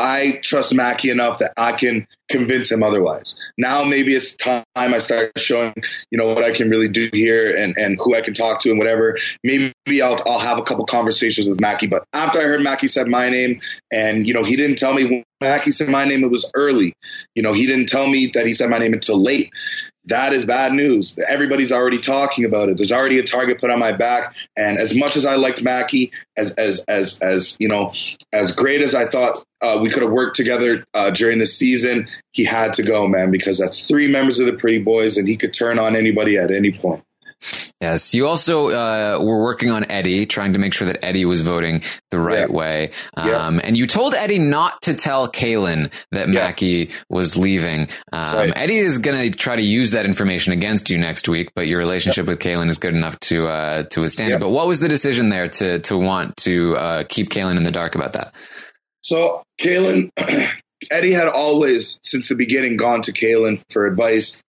I 0.00 0.40
trust 0.42 0.74
Mackey 0.74 1.10
enough 1.10 1.38
that 1.38 1.52
I 1.56 1.72
can 1.72 2.06
convince 2.30 2.70
him 2.70 2.82
otherwise. 2.82 3.36
Now 3.58 3.84
maybe 3.84 4.14
it's 4.14 4.34
time 4.36 4.64
I 4.76 4.98
start 4.98 5.32
showing, 5.38 5.74
you 6.10 6.18
know, 6.18 6.26
what 6.26 6.42
I 6.42 6.52
can 6.52 6.70
really 6.70 6.88
do 6.88 7.10
here 7.12 7.54
and, 7.54 7.76
and 7.76 7.98
who 8.00 8.14
I 8.14 8.22
can 8.22 8.32
talk 8.32 8.60
to 8.60 8.70
and 8.70 8.78
whatever. 8.78 9.18
Maybe 9.44 10.00
I'll, 10.02 10.22
I'll 10.26 10.38
have 10.38 10.58
a 10.58 10.62
couple 10.62 10.86
conversations 10.86 11.46
with 11.46 11.60
Mackey. 11.60 11.86
But 11.86 12.04
after 12.14 12.38
I 12.38 12.42
heard 12.42 12.62
Mackey 12.62 12.88
said 12.88 13.08
my 13.08 13.28
name 13.28 13.60
and, 13.92 14.26
you 14.26 14.32
know, 14.32 14.44
he 14.44 14.56
didn't 14.56 14.76
tell 14.76 14.94
me 14.94 15.04
when 15.04 15.24
Mackie 15.42 15.70
said 15.70 15.88
my 15.88 16.04
name, 16.04 16.24
it 16.24 16.30
was 16.30 16.50
early. 16.54 16.94
You 17.34 17.42
know, 17.42 17.52
he 17.52 17.66
didn't 17.66 17.88
tell 17.88 18.08
me 18.08 18.30
that 18.34 18.46
he 18.46 18.54
said 18.54 18.70
my 18.70 18.78
name 18.78 18.92
until 18.92 19.20
late 19.20 19.50
that 20.06 20.32
is 20.32 20.46
bad 20.46 20.72
news. 20.72 21.18
Everybody's 21.28 21.70
already 21.70 21.98
talking 21.98 22.44
about 22.44 22.68
it. 22.68 22.78
There's 22.78 22.92
already 22.92 23.18
a 23.18 23.22
target 23.22 23.60
put 23.60 23.70
on 23.70 23.78
my 23.78 23.92
back. 23.92 24.34
And 24.56 24.78
as 24.78 24.98
much 24.98 25.16
as 25.16 25.26
I 25.26 25.36
liked 25.36 25.62
Mackey, 25.62 26.10
as 26.38 26.52
as 26.54 26.82
as 26.88 27.20
as 27.20 27.56
you 27.60 27.68
know, 27.68 27.92
as 28.32 28.52
great 28.52 28.80
as 28.80 28.94
I 28.94 29.04
thought 29.04 29.44
uh, 29.62 29.78
we 29.82 29.90
could 29.90 30.02
have 30.02 30.12
worked 30.12 30.36
together 30.36 30.84
uh, 30.94 31.10
during 31.10 31.38
the 31.38 31.46
season, 31.46 32.08
he 32.32 32.44
had 32.44 32.74
to 32.74 32.82
go, 32.82 33.06
man, 33.08 33.30
because 33.30 33.58
that's 33.58 33.86
three 33.86 34.10
members 34.10 34.40
of 34.40 34.46
the 34.46 34.54
Pretty 34.54 34.82
Boys, 34.82 35.16
and 35.16 35.28
he 35.28 35.36
could 35.36 35.52
turn 35.52 35.78
on 35.78 35.96
anybody 35.96 36.38
at 36.38 36.50
any 36.50 36.70
point. 36.70 37.02
Yes. 37.80 38.12
You 38.12 38.26
also 38.26 38.68
uh, 38.68 39.18
were 39.18 39.42
working 39.42 39.70
on 39.70 39.90
Eddie, 39.90 40.26
trying 40.26 40.52
to 40.52 40.58
make 40.58 40.74
sure 40.74 40.86
that 40.86 41.02
Eddie 41.02 41.24
was 41.24 41.40
voting 41.40 41.82
the 42.10 42.18
right 42.18 42.50
yeah. 42.50 42.54
way. 42.54 42.90
Um, 43.16 43.56
yeah. 43.56 43.60
And 43.64 43.76
you 43.78 43.86
told 43.86 44.14
Eddie 44.14 44.38
not 44.38 44.82
to 44.82 44.92
tell 44.92 45.28
Kaylin 45.28 45.90
that 46.10 46.28
yeah. 46.28 46.34
Mackie 46.34 46.90
was 47.08 47.38
leaving. 47.38 47.88
Um, 48.12 48.36
right. 48.36 48.52
Eddie 48.54 48.76
is 48.76 48.98
going 48.98 49.32
to 49.32 49.36
try 49.36 49.56
to 49.56 49.62
use 49.62 49.92
that 49.92 50.04
information 50.04 50.52
against 50.52 50.90
you 50.90 50.98
next 50.98 51.26
week, 51.28 51.52
but 51.54 51.66
your 51.66 51.78
relationship 51.78 52.26
with 52.26 52.38
Kaylin 52.38 52.68
is 52.68 52.76
good 52.76 52.94
enough 52.94 53.18
to 53.20 53.46
uh, 53.48 53.82
to 53.84 54.02
withstand 54.02 54.32
it. 54.32 54.40
But 54.40 54.50
what 54.50 54.66
was 54.66 54.80
the 54.80 54.88
decision 54.88 55.30
there 55.30 55.48
to 55.48 55.78
to 55.78 55.96
want 55.96 56.36
to 56.38 56.76
uh, 56.76 57.04
keep 57.08 57.30
Kaylin 57.30 57.56
in 57.56 57.62
the 57.62 57.70
dark 57.70 57.94
about 57.94 58.12
that? 58.12 58.34
So 59.02 59.40
Kaylin. 59.60 60.10
Eddie 60.90 61.12
had 61.12 61.28
always, 61.28 62.00
since 62.02 62.30
the 62.30 62.34
beginning, 62.34 62.78
gone 62.78 63.02
to 63.02 63.12
Kaylin 63.12 63.62
for 63.68 63.86
advice 63.86 64.42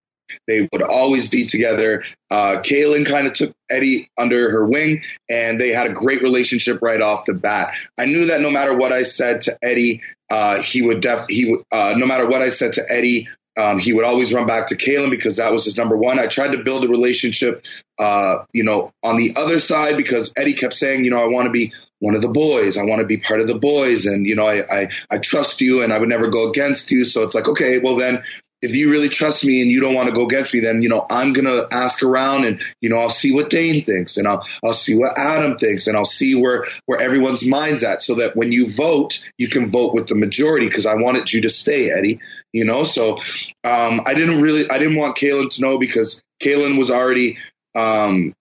they 0.46 0.68
would 0.72 0.82
always 0.82 1.28
be 1.28 1.46
together. 1.46 2.04
Uh, 2.30 2.58
Kaylin 2.62 3.06
kind 3.06 3.26
of 3.26 3.32
took 3.32 3.52
Eddie 3.70 4.08
under 4.18 4.50
her 4.50 4.66
wing, 4.66 5.02
and 5.28 5.60
they 5.60 5.70
had 5.70 5.90
a 5.90 5.92
great 5.92 6.22
relationship 6.22 6.80
right 6.82 7.00
off 7.00 7.26
the 7.26 7.34
bat. 7.34 7.74
I 7.98 8.06
knew 8.06 8.26
that 8.26 8.40
no 8.40 8.50
matter 8.50 8.76
what 8.76 8.92
I 8.92 9.02
said 9.02 9.42
to 9.42 9.58
Eddie, 9.62 10.02
uh, 10.30 10.60
he 10.60 10.82
would 10.82 11.00
def- 11.00 11.26
he 11.28 11.56
uh, 11.72 11.94
no 11.96 12.06
matter 12.06 12.28
what 12.28 12.42
I 12.42 12.48
said 12.48 12.74
to 12.74 12.86
Eddie, 12.88 13.28
um, 13.58 13.78
he 13.78 13.92
would 13.92 14.04
always 14.04 14.32
run 14.32 14.46
back 14.46 14.68
to 14.68 14.76
Kaylin 14.76 15.10
because 15.10 15.36
that 15.36 15.52
was 15.52 15.64
his 15.64 15.76
number 15.76 15.96
one. 15.96 16.18
I 16.18 16.26
tried 16.26 16.52
to 16.52 16.62
build 16.62 16.84
a 16.84 16.88
relationship, 16.88 17.64
uh, 17.98 18.44
you 18.52 18.64
know, 18.64 18.92
on 19.02 19.16
the 19.16 19.32
other 19.36 19.58
side 19.58 19.96
because 19.96 20.32
Eddie 20.36 20.54
kept 20.54 20.74
saying, 20.74 21.04
you 21.04 21.10
know, 21.10 21.22
I 21.22 21.26
want 21.26 21.46
to 21.46 21.52
be 21.52 21.72
one 22.00 22.14
of 22.14 22.22
the 22.22 22.28
boys. 22.28 22.76
I 22.76 22.84
want 22.84 23.00
to 23.00 23.06
be 23.06 23.16
part 23.16 23.40
of 23.40 23.46
the 23.46 23.58
boys, 23.58 24.06
and 24.06 24.26
you 24.26 24.34
know, 24.34 24.46
I, 24.46 24.62
I 24.70 24.88
I 25.10 25.18
trust 25.18 25.60
you, 25.60 25.82
and 25.82 25.92
I 25.92 25.98
would 25.98 26.08
never 26.08 26.28
go 26.28 26.50
against 26.50 26.90
you. 26.90 27.04
So 27.04 27.22
it's 27.22 27.34
like, 27.34 27.48
okay, 27.48 27.78
well 27.78 27.96
then 27.96 28.22
if 28.62 28.74
you 28.74 28.90
really 28.90 29.08
trust 29.08 29.44
me 29.44 29.62
and 29.62 29.70
you 29.70 29.80
don't 29.80 29.94
want 29.94 30.08
to 30.08 30.14
go 30.14 30.24
against 30.24 30.52
me, 30.52 30.60
then 30.60 30.82
you 30.82 30.88
know 30.88 31.06
I'm 31.10 31.32
gonna 31.32 31.66
ask 31.72 32.02
around 32.02 32.44
and 32.44 32.60
you 32.80 32.90
know 32.90 32.98
I'll 32.98 33.10
see 33.10 33.32
what 33.34 33.50
Dane 33.50 33.82
thinks 33.82 34.16
and 34.16 34.26
I'll 34.28 34.46
I'll 34.64 34.74
see 34.74 34.98
what 34.98 35.16
Adam 35.18 35.56
thinks 35.56 35.86
and 35.86 35.96
I'll 35.96 36.04
see 36.04 36.34
where 36.34 36.66
where 36.86 37.00
everyone's 37.00 37.48
mind's 37.48 37.82
at, 37.82 38.02
so 38.02 38.14
that 38.16 38.36
when 38.36 38.52
you 38.52 38.68
vote, 38.68 39.26
you 39.38 39.48
can 39.48 39.66
vote 39.66 39.94
with 39.94 40.08
the 40.08 40.14
majority 40.14 40.66
because 40.66 40.86
I 40.86 40.94
wanted 40.94 41.32
you 41.32 41.40
to 41.42 41.50
stay, 41.50 41.90
Eddie. 41.90 42.20
You 42.52 42.64
know, 42.64 42.84
so 42.84 43.16
um, 43.64 44.00
I 44.06 44.14
didn't 44.14 44.42
really 44.42 44.68
I 44.70 44.78
didn't 44.78 44.98
want 44.98 45.16
Kaylin 45.16 45.50
to 45.54 45.62
know 45.62 45.78
because 45.78 46.22
Kaylin 46.42 46.78
was 46.78 46.90
already 46.90 47.38
um, 47.74 48.34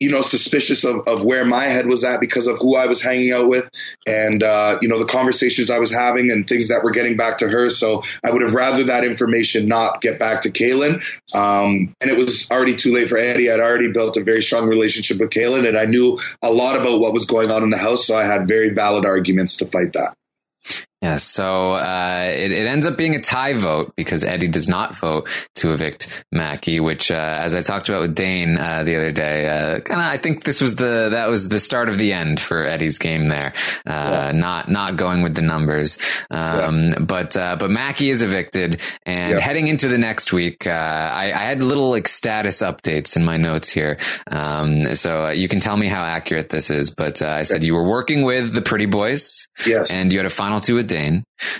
you 0.00 0.10
know, 0.10 0.20
suspicious 0.20 0.84
of, 0.84 1.06
of 1.06 1.24
where 1.24 1.44
my 1.44 1.64
head 1.64 1.86
was 1.86 2.04
at 2.04 2.20
because 2.20 2.46
of 2.46 2.58
who 2.58 2.76
I 2.76 2.86
was 2.86 3.02
hanging 3.02 3.32
out 3.32 3.48
with 3.48 3.68
and, 4.06 4.42
uh, 4.42 4.78
you 4.82 4.88
know, 4.88 4.98
the 4.98 5.06
conversations 5.06 5.70
I 5.70 5.78
was 5.78 5.92
having 5.92 6.30
and 6.30 6.46
things 6.46 6.68
that 6.68 6.82
were 6.82 6.90
getting 6.90 7.16
back 7.16 7.38
to 7.38 7.48
her. 7.48 7.70
So 7.70 8.02
I 8.24 8.30
would 8.30 8.42
have 8.42 8.54
rather 8.54 8.84
that 8.84 9.04
information 9.04 9.68
not 9.68 10.02
get 10.02 10.18
back 10.18 10.42
to 10.42 10.50
Kaylin. 10.50 10.96
Um, 11.34 11.94
and 12.00 12.10
it 12.10 12.18
was 12.18 12.50
already 12.50 12.76
too 12.76 12.92
late 12.92 13.08
for 13.08 13.16
Eddie. 13.16 13.50
I'd 13.50 13.60
already 13.60 13.90
built 13.90 14.16
a 14.16 14.24
very 14.24 14.42
strong 14.42 14.68
relationship 14.68 15.18
with 15.18 15.30
Kaylin 15.30 15.66
and 15.66 15.78
I 15.78 15.86
knew 15.86 16.18
a 16.42 16.50
lot 16.50 16.76
about 16.76 17.00
what 17.00 17.14
was 17.14 17.24
going 17.24 17.50
on 17.50 17.62
in 17.62 17.70
the 17.70 17.78
house. 17.78 18.06
So 18.06 18.16
I 18.16 18.24
had 18.24 18.46
very 18.46 18.70
valid 18.70 19.06
arguments 19.06 19.56
to 19.56 19.66
fight 19.66 19.94
that. 19.94 20.14
Yeah, 21.06 21.16
so 21.18 21.74
uh, 21.74 22.30
it, 22.32 22.50
it, 22.50 22.66
ends 22.66 22.84
up 22.84 22.96
being 22.96 23.14
a 23.14 23.20
tie 23.20 23.52
vote 23.52 23.94
because 23.96 24.24
Eddie 24.24 24.48
does 24.48 24.66
not 24.66 24.96
vote 24.96 25.28
to 25.56 25.72
evict 25.72 26.24
Mackie, 26.32 26.80
which, 26.80 27.12
uh, 27.12 27.14
as 27.14 27.54
I 27.54 27.60
talked 27.60 27.88
about 27.88 28.00
with 28.00 28.16
Dane 28.16 28.58
uh, 28.58 28.82
the 28.82 28.96
other 28.96 29.12
day, 29.12 29.48
uh, 29.48 29.80
kind 29.80 30.00
of 30.00 30.06
I 30.06 30.16
think 30.16 30.42
this 30.42 30.60
was 30.60 30.74
the 30.74 31.08
that 31.12 31.28
was 31.28 31.48
the 31.48 31.60
start 31.60 31.88
of 31.88 31.98
the 31.98 32.12
end 32.12 32.40
for 32.40 32.64
Eddie's 32.64 32.98
game 32.98 33.28
there. 33.28 33.52
Uh, 33.86 34.30
yeah. 34.30 34.32
Not 34.32 34.68
not 34.68 34.96
going 34.96 35.22
with 35.22 35.36
the 35.36 35.42
numbers, 35.42 35.98
um, 36.30 36.90
yeah. 36.90 36.98
but 36.98 37.36
uh, 37.36 37.56
but 37.56 37.70
Mackie 37.70 38.10
is 38.10 38.22
evicted, 38.22 38.80
and 39.04 39.34
yeah. 39.34 39.40
heading 39.40 39.68
into 39.68 39.86
the 39.86 39.98
next 39.98 40.32
week, 40.32 40.66
I, 40.66 41.32
I, 41.32 41.44
had 41.46 41.62
little 41.62 41.90
like 41.90 42.08
status 42.08 42.62
updates 42.62 43.16
in 43.16 43.24
my 43.24 43.36
notes 43.36 43.68
here, 43.68 43.98
um, 44.30 44.94
so 44.96 45.28
you 45.28 45.46
can 45.46 45.60
tell 45.60 45.76
me 45.76 45.86
how 45.86 46.02
accurate 46.02 46.48
this 46.48 46.68
is. 46.68 46.90
But 46.90 47.22
I 47.22 47.44
said 47.44 47.62
you 47.62 47.74
were 47.74 47.88
working 47.88 48.22
with 48.22 48.54
the 48.54 48.62
Pretty 48.62 48.86
Boys, 48.86 49.46
yes, 49.64 49.94
and 49.94 50.12
you 50.12 50.18
had 50.18 50.26
a 50.26 50.30
final 50.30 50.60
two 50.60 50.74
with 50.74 50.88
Dane. 50.88 50.95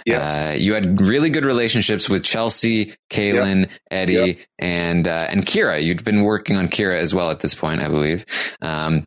Yeah. 0.05 0.51
Uh, 0.51 0.57
you 0.57 0.75
had 0.75 1.01
really 1.01 1.31
good 1.31 1.44
relationships 1.44 2.09
with 2.09 2.25
Chelsea, 2.25 2.94
Kaylin, 3.11 3.61
yep. 3.61 3.70
Eddie, 3.90 4.12
yep. 4.14 4.38
and 4.59 5.07
uh, 5.07 5.27
and 5.29 5.44
Kira. 5.44 5.83
You'd 5.83 6.05
been 6.05 6.22
working 6.22 6.57
on 6.57 6.68
Kira 6.68 6.99
as 6.99 7.14
well 7.14 7.31
at 7.31 7.40
this 7.40 7.55
point, 7.55 7.81
I 7.81 7.88
believe. 7.88 8.25
Um, 8.62 9.05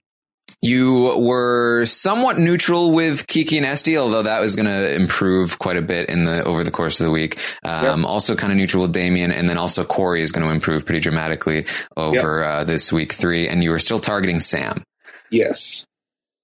you 0.62 1.16
were 1.18 1.86
somewhat 1.86 2.38
neutral 2.38 2.92
with 2.92 3.28
Kiki 3.28 3.58
and 3.58 3.66
Esty, 3.66 3.98
although 3.98 4.24
that 4.24 4.42
was 4.42 4.58
going 4.58 4.66
to 4.66 4.94
improve 4.94 5.58
quite 5.58 5.78
a 5.78 5.82
bit 5.82 6.10
in 6.10 6.26
the 6.26 6.44
over 6.44 6.66
the 6.66 6.72
course 6.72 7.00
of 7.00 7.06
the 7.06 7.12
week. 7.12 7.40
Um, 7.64 8.02
yep. 8.02 8.10
Also, 8.10 8.36
kind 8.36 8.52
of 8.52 8.58
neutral 8.58 8.84
with 8.84 8.92
Damien, 8.92 9.32
and 9.32 9.50
then 9.50 9.58
also 9.58 9.86
Corey 9.86 10.22
is 10.22 10.34
going 10.34 10.46
to 10.46 10.54
improve 10.54 10.86
pretty 10.86 11.00
dramatically 11.00 11.66
over 11.96 12.44
uh, 12.44 12.64
this 12.66 12.92
week 12.92 13.14
three. 13.14 13.48
And 13.48 13.64
you 13.64 13.70
were 13.70 13.80
still 13.80 14.00
targeting 14.00 14.42
Sam. 14.42 14.84
Yes. 15.32 15.86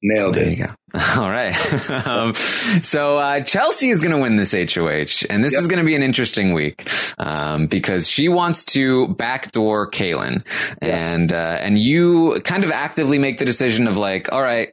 Nailed 0.08 0.36
there 0.36 0.44
it. 0.44 0.58
you 0.58 0.66
go. 0.68 0.72
All 1.20 1.32
right. 1.32 1.56
um, 2.08 2.36
so 2.36 3.18
uh, 3.18 3.42
Chelsea 3.42 3.90
is 3.90 4.02
going 4.02 4.12
to 4.12 4.20
win 4.20 4.36
this 4.36 4.52
HOH, 4.52 5.26
and 5.32 5.44
this 5.44 5.54
yep. 5.54 5.62
is 5.62 5.68
going 5.68 5.80
to 5.80 5.86
be 5.86 5.96
an 5.96 6.04
interesting 6.04 6.54
week 6.54 6.88
um, 7.18 7.66
because 7.66 8.08
she 8.08 8.30
wants 8.30 8.66
to 8.66 9.08
backdoor 9.08 9.90
Kaylin, 9.90 10.46
yep. 10.80 10.94
and 10.94 11.34
uh, 11.34 11.58
and 11.60 11.80
you 11.80 12.40
kind 12.44 12.64
of 12.64 12.70
actively 12.70 13.18
make 13.18 13.40
the 13.40 13.46
decision 13.46 13.88
of 13.88 13.98
like, 13.98 14.32
all 14.32 14.44
right, 14.44 14.72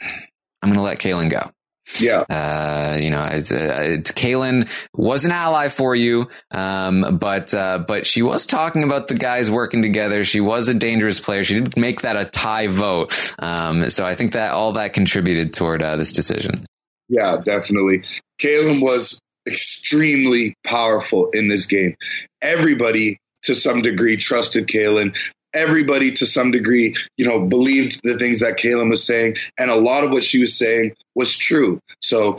I'm 0.00 0.68
going 0.68 0.74
to 0.74 0.82
let 0.82 0.98
Kaylin 1.00 1.30
go. 1.30 1.50
Yeah. 1.98 2.24
Uh, 2.28 2.98
you 3.00 3.10
know, 3.10 3.24
it's, 3.24 3.50
uh, 3.50 3.82
it's 3.84 4.12
Kaylin 4.12 4.68
was 4.94 5.24
an 5.24 5.32
ally 5.32 5.68
for 5.68 5.94
you. 5.94 6.28
Um, 6.50 7.18
but, 7.18 7.52
uh, 7.54 7.78
but 7.78 8.06
she 8.06 8.22
was 8.22 8.46
talking 8.46 8.84
about 8.84 9.08
the 9.08 9.14
guys 9.14 9.50
working 9.50 9.82
together. 9.82 10.24
She 10.24 10.40
was 10.40 10.68
a 10.68 10.74
dangerous 10.74 11.20
player. 11.20 11.42
She 11.44 11.54
didn't 11.54 11.76
make 11.76 12.02
that 12.02 12.16
a 12.16 12.24
tie 12.24 12.68
vote. 12.68 13.34
Um, 13.38 13.90
so 13.90 14.06
I 14.06 14.14
think 14.14 14.32
that 14.32 14.52
all 14.52 14.72
that 14.72 14.92
contributed 14.92 15.52
toward, 15.52 15.82
uh, 15.82 15.96
this 15.96 16.12
decision. 16.12 16.66
Yeah, 17.08 17.38
definitely. 17.44 18.04
Kaylin 18.40 18.80
was 18.80 19.18
extremely 19.48 20.54
powerful 20.64 21.30
in 21.32 21.48
this 21.48 21.66
game. 21.66 21.96
Everybody 22.42 23.18
to 23.42 23.54
some 23.54 23.82
degree 23.82 24.16
trusted 24.16 24.66
Kaylin 24.66 25.16
everybody 25.54 26.12
to 26.12 26.26
some 26.26 26.50
degree, 26.50 26.94
you 27.16 27.26
know, 27.26 27.46
believed 27.46 28.00
the 28.02 28.18
things 28.18 28.40
that 28.40 28.58
Kaylin 28.58 28.90
was 28.90 29.04
saying. 29.04 29.36
And 29.58 29.70
a 29.70 29.76
lot 29.76 30.04
of 30.04 30.10
what 30.10 30.24
she 30.24 30.40
was 30.40 30.56
saying 30.56 30.94
was 31.14 31.36
true. 31.36 31.80
So 32.00 32.38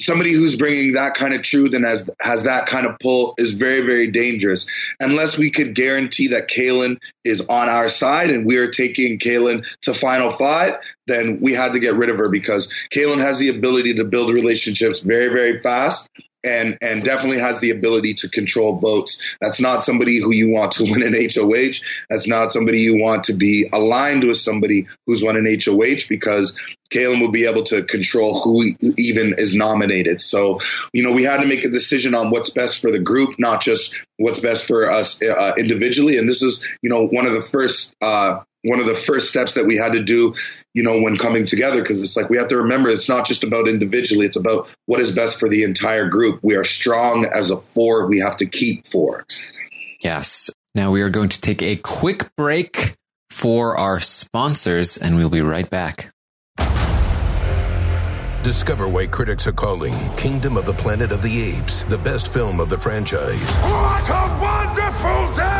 somebody 0.00 0.32
who's 0.32 0.56
bringing 0.56 0.94
that 0.94 1.14
kind 1.14 1.34
of 1.34 1.42
truth 1.42 1.74
and 1.74 1.84
has 1.84 2.08
has 2.20 2.44
that 2.44 2.66
kind 2.66 2.86
of 2.86 2.98
pull 2.98 3.34
is 3.38 3.52
very 3.52 3.82
very 3.82 4.10
dangerous. 4.10 4.66
Unless 4.98 5.38
we 5.38 5.50
could 5.50 5.74
guarantee 5.74 6.28
that 6.28 6.48
Kaylin 6.48 6.98
is 7.24 7.42
on 7.48 7.68
our 7.68 7.88
side 7.88 8.30
and 8.30 8.46
we 8.46 8.56
are 8.56 8.68
taking 8.68 9.18
Kaylin 9.18 9.66
to 9.82 9.94
final 9.94 10.30
five, 10.30 10.78
then 11.06 11.38
we 11.40 11.52
had 11.52 11.72
to 11.74 11.80
get 11.80 11.94
rid 11.94 12.10
of 12.10 12.18
her 12.18 12.28
because 12.28 12.72
Kaylin 12.92 13.18
has 13.18 13.38
the 13.38 13.50
ability 13.50 13.94
to 13.94 14.04
build 14.04 14.32
relationships 14.32 15.00
very 15.00 15.28
very 15.28 15.60
fast 15.60 16.08
and 16.44 16.78
and 16.80 17.02
definitely 17.02 17.38
has 17.38 17.60
the 17.60 17.70
ability 17.70 18.14
to 18.14 18.28
control 18.28 18.78
votes. 18.78 19.36
That's 19.40 19.60
not 19.60 19.82
somebody 19.82 20.18
who 20.18 20.32
you 20.32 20.50
want 20.50 20.72
to 20.72 20.84
win 20.84 21.02
an 21.02 21.14
HOH. 21.14 21.84
That's 22.08 22.28
not 22.28 22.52
somebody 22.52 22.80
you 22.80 22.96
want 23.00 23.24
to 23.24 23.34
be 23.34 23.68
aligned 23.72 24.24
with 24.24 24.36
somebody 24.36 24.86
who's 25.06 25.22
won 25.22 25.36
an 25.36 25.46
HOH 25.46 26.06
because 26.08 26.58
Kaylin 26.90 27.20
will 27.20 27.30
be 27.30 27.46
able 27.46 27.62
to 27.64 27.82
control 27.84 28.40
who 28.40 28.64
even 28.98 29.34
is 29.38 29.54
nominated. 29.54 30.20
So, 30.20 30.58
you 30.92 31.02
know, 31.02 31.12
we 31.12 31.22
had 31.22 31.40
to 31.40 31.46
make 31.46 31.64
a 31.64 31.68
decision 31.68 32.14
on 32.14 32.30
what's 32.30 32.50
best 32.50 32.82
for 32.82 32.90
the 32.90 32.98
group, 32.98 33.36
not 33.38 33.62
just 33.62 33.94
what's 34.16 34.40
best 34.40 34.66
for 34.66 34.90
us 34.90 35.22
uh, 35.22 35.52
individually. 35.56 36.18
And 36.18 36.28
this 36.28 36.42
is, 36.42 36.64
you 36.82 36.90
know, 36.90 37.06
one 37.06 37.26
of 37.26 37.32
the 37.32 37.40
first 37.40 37.94
uh, 38.00 38.40
one 38.64 38.80
of 38.80 38.86
the 38.86 38.94
first 38.94 39.30
steps 39.30 39.54
that 39.54 39.66
we 39.66 39.76
had 39.76 39.92
to 39.92 40.02
do, 40.02 40.34
you 40.74 40.82
know, 40.82 41.00
when 41.00 41.16
coming 41.16 41.46
together, 41.46 41.80
because 41.80 42.02
it's 42.02 42.16
like 42.16 42.28
we 42.28 42.36
have 42.36 42.48
to 42.48 42.58
remember 42.58 42.88
it's 42.90 43.08
not 43.08 43.26
just 43.26 43.44
about 43.44 43.68
individually, 43.68 44.26
it's 44.26 44.36
about 44.36 44.74
what 44.86 45.00
is 45.00 45.14
best 45.14 45.38
for 45.40 45.48
the 45.48 45.62
entire 45.62 46.08
group. 46.08 46.40
We 46.42 46.56
are 46.56 46.64
strong 46.64 47.26
as 47.32 47.50
a 47.50 47.56
four, 47.56 48.08
we 48.08 48.18
have 48.18 48.36
to 48.38 48.46
keep 48.46 48.86
four. 48.86 49.24
Yes. 50.02 50.50
Now 50.74 50.90
we 50.90 51.02
are 51.02 51.10
going 51.10 51.30
to 51.30 51.40
take 51.40 51.62
a 51.62 51.76
quick 51.76 52.34
break 52.36 52.94
for 53.30 53.76
our 53.76 54.00
sponsors, 54.00 54.96
and 54.96 55.16
we'll 55.16 55.30
be 55.30 55.40
right 55.40 55.68
back. 55.68 56.12
Discover 58.42 58.88
why 58.88 59.06
critics 59.06 59.46
are 59.46 59.52
calling 59.52 59.94
Kingdom 60.16 60.56
of 60.56 60.64
the 60.64 60.72
Planet 60.72 61.12
of 61.12 61.22
the 61.22 61.42
Apes 61.42 61.82
the 61.84 61.98
best 61.98 62.32
film 62.32 62.58
of 62.58 62.70
the 62.70 62.78
franchise. 62.78 63.56
What 63.56 64.08
a 64.08 64.38
wonderful 64.40 65.32
day! 65.34 65.59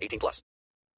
18 0.00 0.20
plus. 0.20 0.42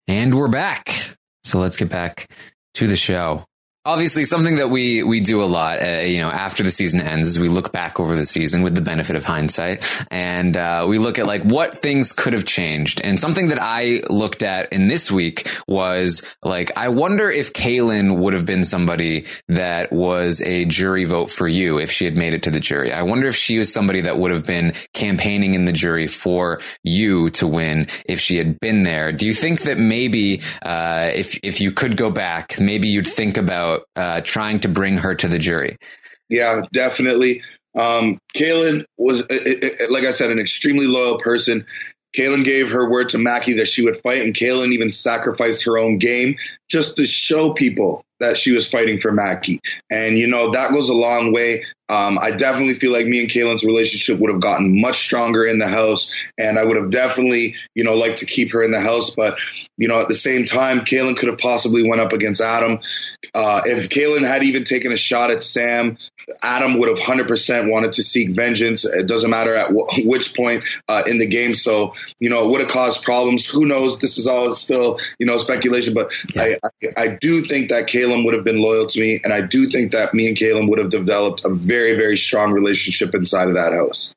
And 0.08 0.34
we're 0.34 0.48
back. 0.48 1.16
So 1.44 1.58
let's 1.58 1.76
get 1.76 1.88
back 1.88 2.30
to 2.74 2.86
the 2.86 2.96
show. 2.96 3.44
Obviously, 3.84 4.24
something 4.24 4.56
that 4.56 4.70
we 4.70 5.02
we 5.02 5.18
do 5.18 5.42
a 5.42 5.44
lot, 5.44 5.82
uh, 5.82 6.02
you 6.02 6.18
know, 6.18 6.30
after 6.30 6.62
the 6.62 6.70
season 6.70 7.00
ends, 7.00 7.26
is 7.26 7.40
we 7.40 7.48
look 7.48 7.72
back 7.72 7.98
over 7.98 8.14
the 8.14 8.24
season 8.24 8.62
with 8.62 8.76
the 8.76 8.80
benefit 8.80 9.16
of 9.16 9.24
hindsight, 9.24 9.84
and 10.08 10.56
uh, 10.56 10.86
we 10.88 10.98
look 10.98 11.18
at 11.18 11.26
like 11.26 11.42
what 11.42 11.76
things 11.76 12.12
could 12.12 12.32
have 12.32 12.44
changed. 12.44 13.00
And 13.02 13.18
something 13.18 13.48
that 13.48 13.58
I 13.60 13.98
looked 14.08 14.44
at 14.44 14.72
in 14.72 14.86
this 14.86 15.10
week 15.10 15.48
was 15.66 16.22
like, 16.44 16.70
I 16.78 16.90
wonder 16.90 17.28
if 17.28 17.54
Kaylin 17.54 18.18
would 18.18 18.34
have 18.34 18.46
been 18.46 18.62
somebody 18.62 19.24
that 19.48 19.90
was 19.90 20.40
a 20.42 20.64
jury 20.64 21.04
vote 21.04 21.28
for 21.28 21.48
you 21.48 21.80
if 21.80 21.90
she 21.90 22.04
had 22.04 22.16
made 22.16 22.34
it 22.34 22.44
to 22.44 22.52
the 22.52 22.60
jury. 22.60 22.92
I 22.92 23.02
wonder 23.02 23.26
if 23.26 23.34
she 23.34 23.58
was 23.58 23.72
somebody 23.72 24.02
that 24.02 24.16
would 24.16 24.30
have 24.30 24.46
been 24.46 24.74
campaigning 24.94 25.54
in 25.54 25.64
the 25.64 25.72
jury 25.72 26.06
for 26.06 26.60
you 26.84 27.30
to 27.30 27.48
win 27.48 27.88
if 28.04 28.20
she 28.20 28.36
had 28.36 28.60
been 28.60 28.82
there. 28.82 29.10
Do 29.10 29.26
you 29.26 29.34
think 29.34 29.62
that 29.62 29.76
maybe 29.76 30.40
uh, 30.62 31.10
if 31.12 31.40
if 31.42 31.60
you 31.60 31.72
could 31.72 31.96
go 31.96 32.10
back, 32.10 32.60
maybe 32.60 32.86
you'd 32.86 33.08
think 33.08 33.36
about 33.36 33.71
uh, 33.96 34.20
trying 34.22 34.60
to 34.60 34.68
bring 34.68 34.96
her 34.96 35.14
to 35.14 35.28
the 35.28 35.38
jury. 35.38 35.76
Yeah, 36.28 36.62
definitely. 36.72 37.42
Um, 37.78 38.18
Kaylin 38.36 38.84
was, 38.98 39.20
it, 39.30 39.80
it, 39.80 39.90
like 39.90 40.04
I 40.04 40.12
said, 40.12 40.30
an 40.30 40.38
extremely 40.38 40.86
loyal 40.86 41.18
person. 41.18 41.66
Kaylin 42.16 42.44
gave 42.44 42.70
her 42.70 42.90
word 42.90 43.08
to 43.10 43.18
Mackie 43.18 43.54
that 43.54 43.68
she 43.68 43.82
would 43.82 43.96
fight, 43.96 44.22
and 44.22 44.34
Kaylin 44.34 44.72
even 44.72 44.92
sacrificed 44.92 45.64
her 45.64 45.78
own 45.78 45.98
game 45.98 46.36
just 46.68 46.96
to 46.96 47.06
show 47.06 47.52
people 47.54 48.04
that 48.20 48.36
she 48.36 48.54
was 48.54 48.68
fighting 48.68 49.00
for 49.00 49.12
Mackie. 49.12 49.60
And, 49.90 50.18
you 50.18 50.26
know, 50.26 50.50
that 50.50 50.72
goes 50.72 50.88
a 50.88 50.94
long 50.94 51.32
way. 51.32 51.64
Um, 51.92 52.18
I 52.18 52.30
definitely 52.30 52.72
feel 52.72 52.90
like 52.90 53.04
me 53.04 53.20
and 53.20 53.28
Kaylin's 53.28 53.64
relationship 53.64 54.18
would 54.18 54.32
have 54.32 54.40
gotten 54.40 54.80
much 54.80 54.96
stronger 54.96 55.44
in 55.44 55.58
the 55.58 55.68
house, 55.68 56.10
and 56.38 56.58
I 56.58 56.64
would 56.64 56.78
have 56.78 56.88
definitely, 56.88 57.54
you 57.74 57.84
know, 57.84 57.94
liked 57.94 58.20
to 58.20 58.26
keep 58.26 58.50
her 58.52 58.62
in 58.62 58.70
the 58.70 58.80
house. 58.80 59.10
But, 59.10 59.38
you 59.76 59.88
know, 59.88 60.00
at 60.00 60.08
the 60.08 60.14
same 60.14 60.46
time, 60.46 60.80
Kaylin 60.80 61.18
could 61.18 61.28
have 61.28 61.36
possibly 61.36 61.86
went 61.86 62.00
up 62.00 62.14
against 62.14 62.40
Adam. 62.40 62.78
Uh, 63.34 63.60
if 63.66 63.90
Kaylin 63.90 64.26
had 64.26 64.42
even 64.42 64.64
taken 64.64 64.90
a 64.90 64.96
shot 64.96 65.30
at 65.30 65.42
Sam, 65.42 65.98
Adam 66.42 66.78
would 66.78 66.88
have 66.88 66.98
100% 66.98 67.70
wanted 67.70 67.92
to 67.92 68.02
seek 68.02 68.30
vengeance. 68.30 68.84
It 68.84 69.06
doesn't 69.06 69.30
matter 69.30 69.54
at 69.54 69.68
w- 69.68 69.86
which 70.08 70.34
point 70.34 70.64
uh, 70.88 71.02
in 71.06 71.18
the 71.18 71.26
game. 71.26 71.54
So, 71.54 71.94
you 72.20 72.30
know, 72.30 72.44
it 72.44 72.50
would 72.50 72.60
have 72.60 72.70
caused 72.70 73.02
problems. 73.02 73.48
Who 73.48 73.66
knows? 73.66 73.98
This 73.98 74.18
is 74.18 74.26
all 74.26 74.54
still, 74.54 74.98
you 75.18 75.26
know, 75.26 75.36
speculation. 75.36 75.94
But 75.94 76.12
I, 76.36 76.56
I, 76.64 76.88
I 76.96 77.08
do 77.20 77.40
think 77.40 77.70
that 77.70 77.86
Kaylin 77.86 78.24
would 78.24 78.34
have 78.34 78.44
been 78.44 78.60
loyal 78.60 78.86
to 78.86 79.00
me, 79.00 79.20
and 79.24 79.32
I 79.32 79.40
do 79.40 79.66
think 79.66 79.92
that 79.92 80.14
me 80.14 80.28
and 80.28 80.36
Kaylin 80.36 80.68
would 80.68 80.78
have 80.78 80.90
developed 80.90 81.44
a 81.44 81.50
very, 81.50 81.94
very 81.94 82.16
strong 82.16 82.52
relationship 82.52 83.14
inside 83.14 83.48
of 83.48 83.54
that 83.54 83.72
house. 83.72 84.14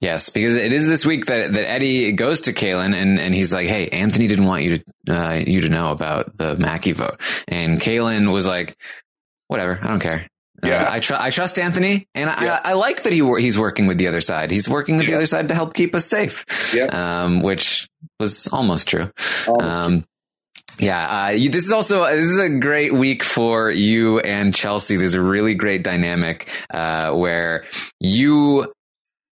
Yes, 0.00 0.30
because 0.30 0.56
it 0.56 0.72
is 0.72 0.86
this 0.86 1.06
week 1.06 1.26
that, 1.26 1.52
that 1.52 1.68
Eddie 1.68 2.12
goes 2.12 2.42
to 2.42 2.52
Kaylin 2.52 2.94
and, 2.94 3.18
and 3.18 3.34
he's 3.34 3.52
like, 3.52 3.66
"Hey, 3.66 3.88
Anthony 3.88 4.26
didn't 4.26 4.46
want 4.46 4.64
you 4.64 4.78
to 4.78 4.84
uh, 5.08 5.34
you 5.34 5.60
to 5.62 5.68
know 5.68 5.90
about 5.90 6.36
the 6.36 6.56
Mackie 6.56 6.92
vote," 6.92 7.20
and 7.48 7.80
Kaylin 7.80 8.32
was 8.32 8.46
like, 8.46 8.76
"Whatever, 9.48 9.78
I 9.80 9.86
don't 9.86 10.00
care." 10.00 10.26
Yeah. 10.64 10.84
Uh, 10.84 10.92
I, 10.92 11.00
tr- 11.00 11.14
I 11.18 11.30
trust 11.30 11.58
Anthony, 11.58 12.06
and 12.14 12.30
I, 12.30 12.44
Yeah. 12.44 12.60
I, 12.64 12.70
I 12.70 12.72
like 12.74 13.02
that 13.02 13.12
he 13.12 13.20
wor- 13.22 13.38
he's 13.38 13.58
working 13.58 13.86
with 13.86 13.98
the 13.98 14.06
other 14.06 14.20
side. 14.20 14.50
He's 14.50 14.68
working 14.68 14.96
with 14.96 15.06
the 15.06 15.14
other 15.14 15.26
side 15.26 15.48
to 15.48 15.54
help 15.54 15.74
keep 15.74 15.94
us 15.94 16.06
safe. 16.06 16.44
Yeah. 16.74 16.84
Um, 16.86 17.40
which 17.42 17.88
was 18.20 18.46
almost 18.48 18.88
true. 18.88 19.10
Almost 19.48 19.64
Um, 19.64 20.04
yeah, 20.78 21.26
uh, 21.26 21.28
you, 21.30 21.50
this 21.50 21.64
is 21.66 21.72
also 21.72 22.06
this 22.06 22.28
is 22.28 22.38
a 22.38 22.48
great 22.48 22.94
week 22.94 23.22
for 23.22 23.70
you 23.70 24.20
and 24.20 24.54
Chelsea. 24.54 24.96
There's 24.96 25.14
a 25.14 25.20
really 25.20 25.54
great 25.54 25.84
dynamic 25.84 26.48
uh, 26.72 27.12
where 27.12 27.64
you 28.00 28.72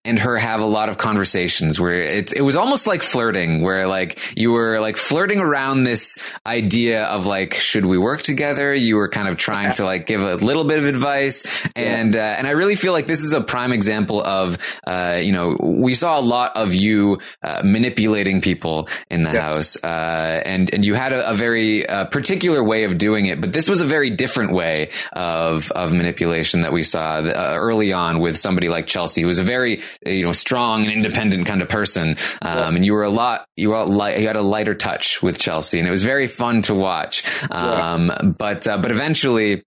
and 0.03 0.17
her 0.17 0.37
have 0.37 0.61
a 0.61 0.65
lot 0.65 0.89
of 0.89 0.97
conversations 0.97 1.79
where 1.79 1.99
it's 1.99 2.31
it 2.31 2.41
was 2.41 2.55
almost 2.55 2.87
like 2.87 3.03
flirting 3.03 3.61
where 3.61 3.85
like 3.85 4.17
you 4.35 4.51
were 4.51 4.79
like 4.79 4.97
flirting 4.97 5.39
around 5.39 5.83
this 5.83 6.17
idea 6.45 7.03
of 7.05 7.27
like 7.27 7.53
should 7.53 7.85
we 7.85 7.99
work 7.99 8.23
together? 8.23 8.73
You 8.73 8.95
were 8.95 9.09
kind 9.09 9.27
of 9.27 9.37
trying 9.37 9.75
to 9.75 9.85
like 9.85 10.07
give 10.07 10.21
a 10.21 10.35
little 10.35 10.63
bit 10.63 10.79
of 10.79 10.85
advice. 10.85 11.45
And 11.75 12.15
uh, 12.15 12.19
and 12.19 12.47
I 12.47 12.51
really 12.51 12.75
feel 12.75 12.93
like 12.93 13.05
this 13.05 13.21
is 13.21 13.33
a 13.33 13.41
prime 13.41 13.71
example 13.71 14.21
of 14.21 14.57
uh, 14.87 15.19
you 15.21 15.31
know 15.31 15.55
we 15.61 15.93
saw 15.93 16.19
a 16.19 16.21
lot 16.21 16.57
of 16.57 16.73
you 16.73 17.19
uh, 17.43 17.61
manipulating 17.63 18.41
people 18.41 18.89
in 19.11 19.21
the 19.21 19.39
house 19.39 19.81
uh, 19.83 20.41
and 20.45 20.73
and 20.73 20.83
you 20.83 20.95
had 20.95 21.13
a, 21.13 21.29
a 21.29 21.33
very 21.35 21.87
uh, 21.87 22.05
particular 22.05 22.63
way 22.63 22.85
of 22.85 22.97
doing 22.97 23.27
it 23.27 23.39
but 23.39 23.53
this 23.53 23.69
was 23.69 23.81
a 23.81 23.85
very 23.85 24.09
different 24.09 24.51
way 24.51 24.89
of 25.13 25.71
of 25.71 25.93
manipulation 25.93 26.61
that 26.61 26.73
we 26.73 26.81
saw 26.83 27.17
uh, 27.19 27.53
early 27.55 27.93
on 27.93 28.19
with 28.19 28.35
somebody 28.35 28.67
like 28.67 28.87
Chelsea 28.87 29.21
who 29.21 29.27
was 29.27 29.39
a 29.39 29.43
very 29.43 29.79
you 30.05 30.23
know 30.23 30.31
strong 30.31 30.83
and 30.83 30.91
independent 30.91 31.45
kind 31.45 31.61
of 31.61 31.69
person 31.69 32.15
um, 32.41 32.75
and 32.75 32.85
you 32.85 32.93
were 32.93 33.03
a 33.03 33.09
lot 33.09 33.45
you 33.55 33.69
were 33.69 33.83
light, 33.85 34.19
you 34.19 34.27
had 34.27 34.35
a 34.35 34.41
lighter 34.41 34.75
touch 34.75 35.21
with 35.21 35.39
Chelsea 35.39 35.79
and 35.79 35.87
it 35.87 35.91
was 35.91 36.03
very 36.03 36.27
fun 36.27 36.61
to 36.63 36.75
watch 36.75 37.23
um, 37.51 38.35
but 38.37 38.67
uh, 38.67 38.77
but 38.77 38.91
eventually 38.91 39.63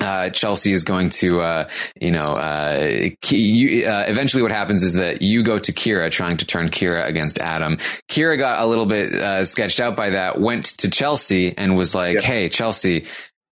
uh, 0.00 0.30
Chelsea 0.30 0.72
is 0.72 0.84
going 0.84 1.10
to, 1.10 1.40
uh, 1.40 1.68
you 2.00 2.10
know, 2.10 2.34
uh, 2.34 3.08
you, 3.28 3.86
uh, 3.86 4.04
eventually 4.08 4.42
what 4.42 4.52
happens 4.52 4.82
is 4.82 4.94
that 4.94 5.20
you 5.20 5.42
go 5.42 5.58
to 5.58 5.72
Kira 5.72 6.10
trying 6.10 6.38
to 6.38 6.46
turn 6.46 6.68
Kira 6.68 7.06
against 7.06 7.38
Adam. 7.38 7.76
Kira 8.08 8.38
got 8.38 8.62
a 8.62 8.66
little 8.66 8.86
bit, 8.86 9.14
uh, 9.14 9.44
sketched 9.44 9.80
out 9.80 9.96
by 9.96 10.10
that, 10.10 10.40
went 10.40 10.64
to 10.78 10.90
Chelsea 10.90 11.56
and 11.56 11.76
was 11.76 11.94
like, 11.94 12.14
Yeah. 12.14 12.20
Hey, 12.20 12.48
Chelsea, 12.48 13.06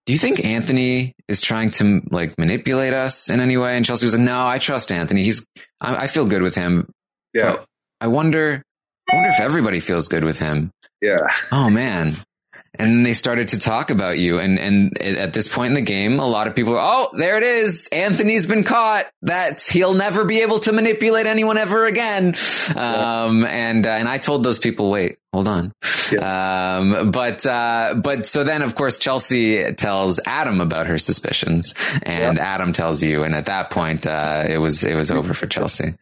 do 0.07 0.13
you 0.13 0.19
think 0.19 0.43
Anthony 0.43 1.13
is 1.27 1.41
trying 1.41 1.69
to 1.71 2.01
like 2.09 2.37
manipulate 2.39 2.93
us 2.93 3.29
in 3.29 3.41
any 3.41 3.57
way? 3.57 3.75
And 3.75 3.85
Chelsea 3.85 4.05
was 4.05 4.15
like, 4.15 4.25
no, 4.25 4.47
I 4.47 4.57
trust 4.57 4.91
Anthony. 4.91 5.23
He's, 5.23 5.45
I, 5.81 6.05
I 6.05 6.07
feel 6.07 6.25
good 6.25 6.41
with 6.41 6.55
him. 6.55 6.89
Yeah. 7.33 7.57
But 7.57 7.65
I 7.99 8.07
wonder, 8.07 8.63
I 9.11 9.15
wonder 9.15 9.29
if 9.29 9.41
everybody 9.41 9.81
feels 9.81 10.07
good 10.07 10.23
with 10.23 10.39
him. 10.39 10.71
Yeah. 11.01 11.27
Oh 11.51 11.69
man. 11.69 12.15
and 12.79 13.05
they 13.05 13.13
started 13.13 13.49
to 13.49 13.59
talk 13.59 13.89
about 13.89 14.19
you. 14.19 14.39
And 14.39 14.59
and 14.59 14.97
at 15.01 15.33
this 15.33 15.47
point 15.47 15.69
in 15.69 15.73
the 15.73 15.81
game, 15.81 16.19
a 16.19 16.27
lot 16.27 16.47
of 16.47 16.55
people 16.55 16.75
are, 16.77 16.81
oh, 16.81 17.09
there 17.17 17.37
it 17.37 17.43
is. 17.43 17.89
Anthony's 17.91 18.45
been 18.45 18.63
caught. 18.63 19.05
That 19.23 19.61
he'll 19.61 19.93
never 19.93 20.25
be 20.25 20.41
able 20.41 20.59
to 20.59 20.71
manipulate 20.71 21.25
anyone 21.25 21.57
ever 21.57 21.85
again. 21.85 22.35
Um, 22.75 23.45
and 23.45 23.85
uh, 23.85 23.91
and 23.91 24.07
I 24.07 24.17
told 24.17 24.43
those 24.43 24.59
people, 24.59 24.89
wait, 24.89 25.17
hold 25.33 25.47
on. 25.47 25.71
Yeah. 26.09 26.77
Um, 26.77 27.11
but 27.11 27.45
uh, 27.45 27.95
but 28.01 28.25
so 28.25 28.45
then, 28.45 28.61
of 28.61 28.75
course, 28.75 28.97
Chelsea 28.97 29.73
tells 29.73 30.21
Adam 30.25 30.61
about 30.61 30.87
her 30.87 30.97
suspicions, 30.97 31.73
and 32.01 32.37
yeah. 32.37 32.53
Adam 32.53 32.71
tells 32.71 33.03
you, 33.03 33.23
and 33.23 33.35
at 33.35 33.47
that 33.47 33.71
point, 33.71 34.07
uh, 34.07 34.45
it 34.47 34.57
was 34.59 34.85
it 34.85 34.95
was 34.95 35.11
over 35.11 35.33
for 35.33 35.47
Chelsea. 35.47 35.95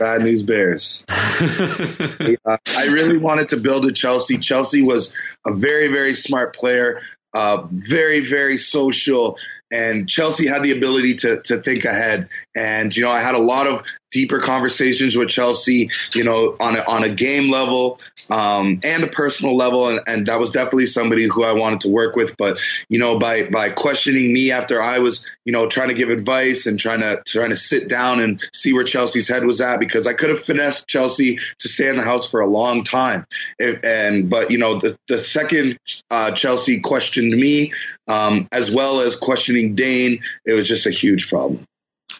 Bad 0.00 0.22
news 0.22 0.42
bears. 0.42 1.04
uh, 1.10 2.56
I 2.74 2.86
really 2.86 3.18
wanted 3.18 3.50
to 3.50 3.58
build 3.58 3.84
a 3.84 3.92
Chelsea. 3.92 4.38
Chelsea 4.38 4.80
was 4.80 5.14
a 5.46 5.52
very, 5.52 5.88
very 5.88 6.14
smart 6.14 6.56
player, 6.56 7.02
uh, 7.34 7.66
very, 7.70 8.20
very 8.20 8.56
social. 8.56 9.36
And 9.70 10.08
Chelsea 10.08 10.46
had 10.46 10.62
the 10.62 10.72
ability 10.72 11.16
to, 11.16 11.42
to 11.42 11.58
think 11.58 11.84
ahead. 11.84 12.30
And, 12.56 12.96
you 12.96 13.02
know, 13.02 13.10
I 13.10 13.20
had 13.20 13.34
a 13.34 13.40
lot 13.40 13.66
of 13.66 13.82
deeper 14.10 14.38
conversations 14.38 15.16
with 15.16 15.28
Chelsea, 15.28 15.90
you 16.14 16.24
know, 16.24 16.56
on 16.60 16.76
a, 16.76 16.80
on 16.88 17.04
a 17.04 17.08
game 17.08 17.50
level 17.50 18.00
um, 18.30 18.80
and 18.84 19.02
a 19.04 19.06
personal 19.06 19.56
level, 19.56 19.88
and, 19.88 20.00
and, 20.06 20.26
that 20.26 20.38
was 20.38 20.50
definitely 20.50 20.86
somebody 20.86 21.24
who 21.24 21.44
I 21.44 21.52
wanted 21.52 21.80
to 21.80 21.88
work 21.88 22.14
with. 22.14 22.36
But 22.36 22.60
you 22.88 22.98
know, 22.98 23.18
by 23.18 23.48
by 23.48 23.70
questioning 23.70 24.32
me 24.32 24.52
after 24.52 24.80
I 24.80 24.98
was, 24.98 25.26
you 25.44 25.52
know, 25.52 25.68
trying 25.68 25.88
to 25.88 25.94
give 25.94 26.10
advice 26.10 26.66
and 26.66 26.78
trying 26.78 27.00
to 27.00 27.22
trying 27.26 27.48
to 27.48 27.56
sit 27.56 27.88
down 27.88 28.20
and 28.20 28.42
see 28.52 28.72
where 28.72 28.84
Chelsea's 28.84 29.28
head 29.28 29.44
was 29.44 29.60
at, 29.60 29.80
because 29.80 30.06
I 30.06 30.12
could 30.12 30.30
have 30.30 30.40
finessed 30.40 30.88
Chelsea 30.88 31.38
to 31.58 31.68
stay 31.68 31.88
in 31.88 31.96
the 31.96 32.02
house 32.02 32.30
for 32.30 32.40
a 32.40 32.46
long 32.46 32.84
time. 32.84 33.26
If, 33.58 33.82
and 33.82 34.28
but 34.28 34.50
you 34.50 34.58
know, 34.58 34.78
the 34.78 34.96
the 35.08 35.18
second 35.18 35.78
uh, 36.10 36.32
Chelsea 36.32 36.80
questioned 36.80 37.32
me, 37.32 37.72
um, 38.08 38.46
as 38.52 38.74
well 38.74 39.00
as 39.00 39.16
questioning 39.16 39.74
Dane, 39.74 40.20
it 40.44 40.52
was 40.52 40.68
just 40.68 40.86
a 40.86 40.90
huge 40.90 41.28
problem. 41.28 41.64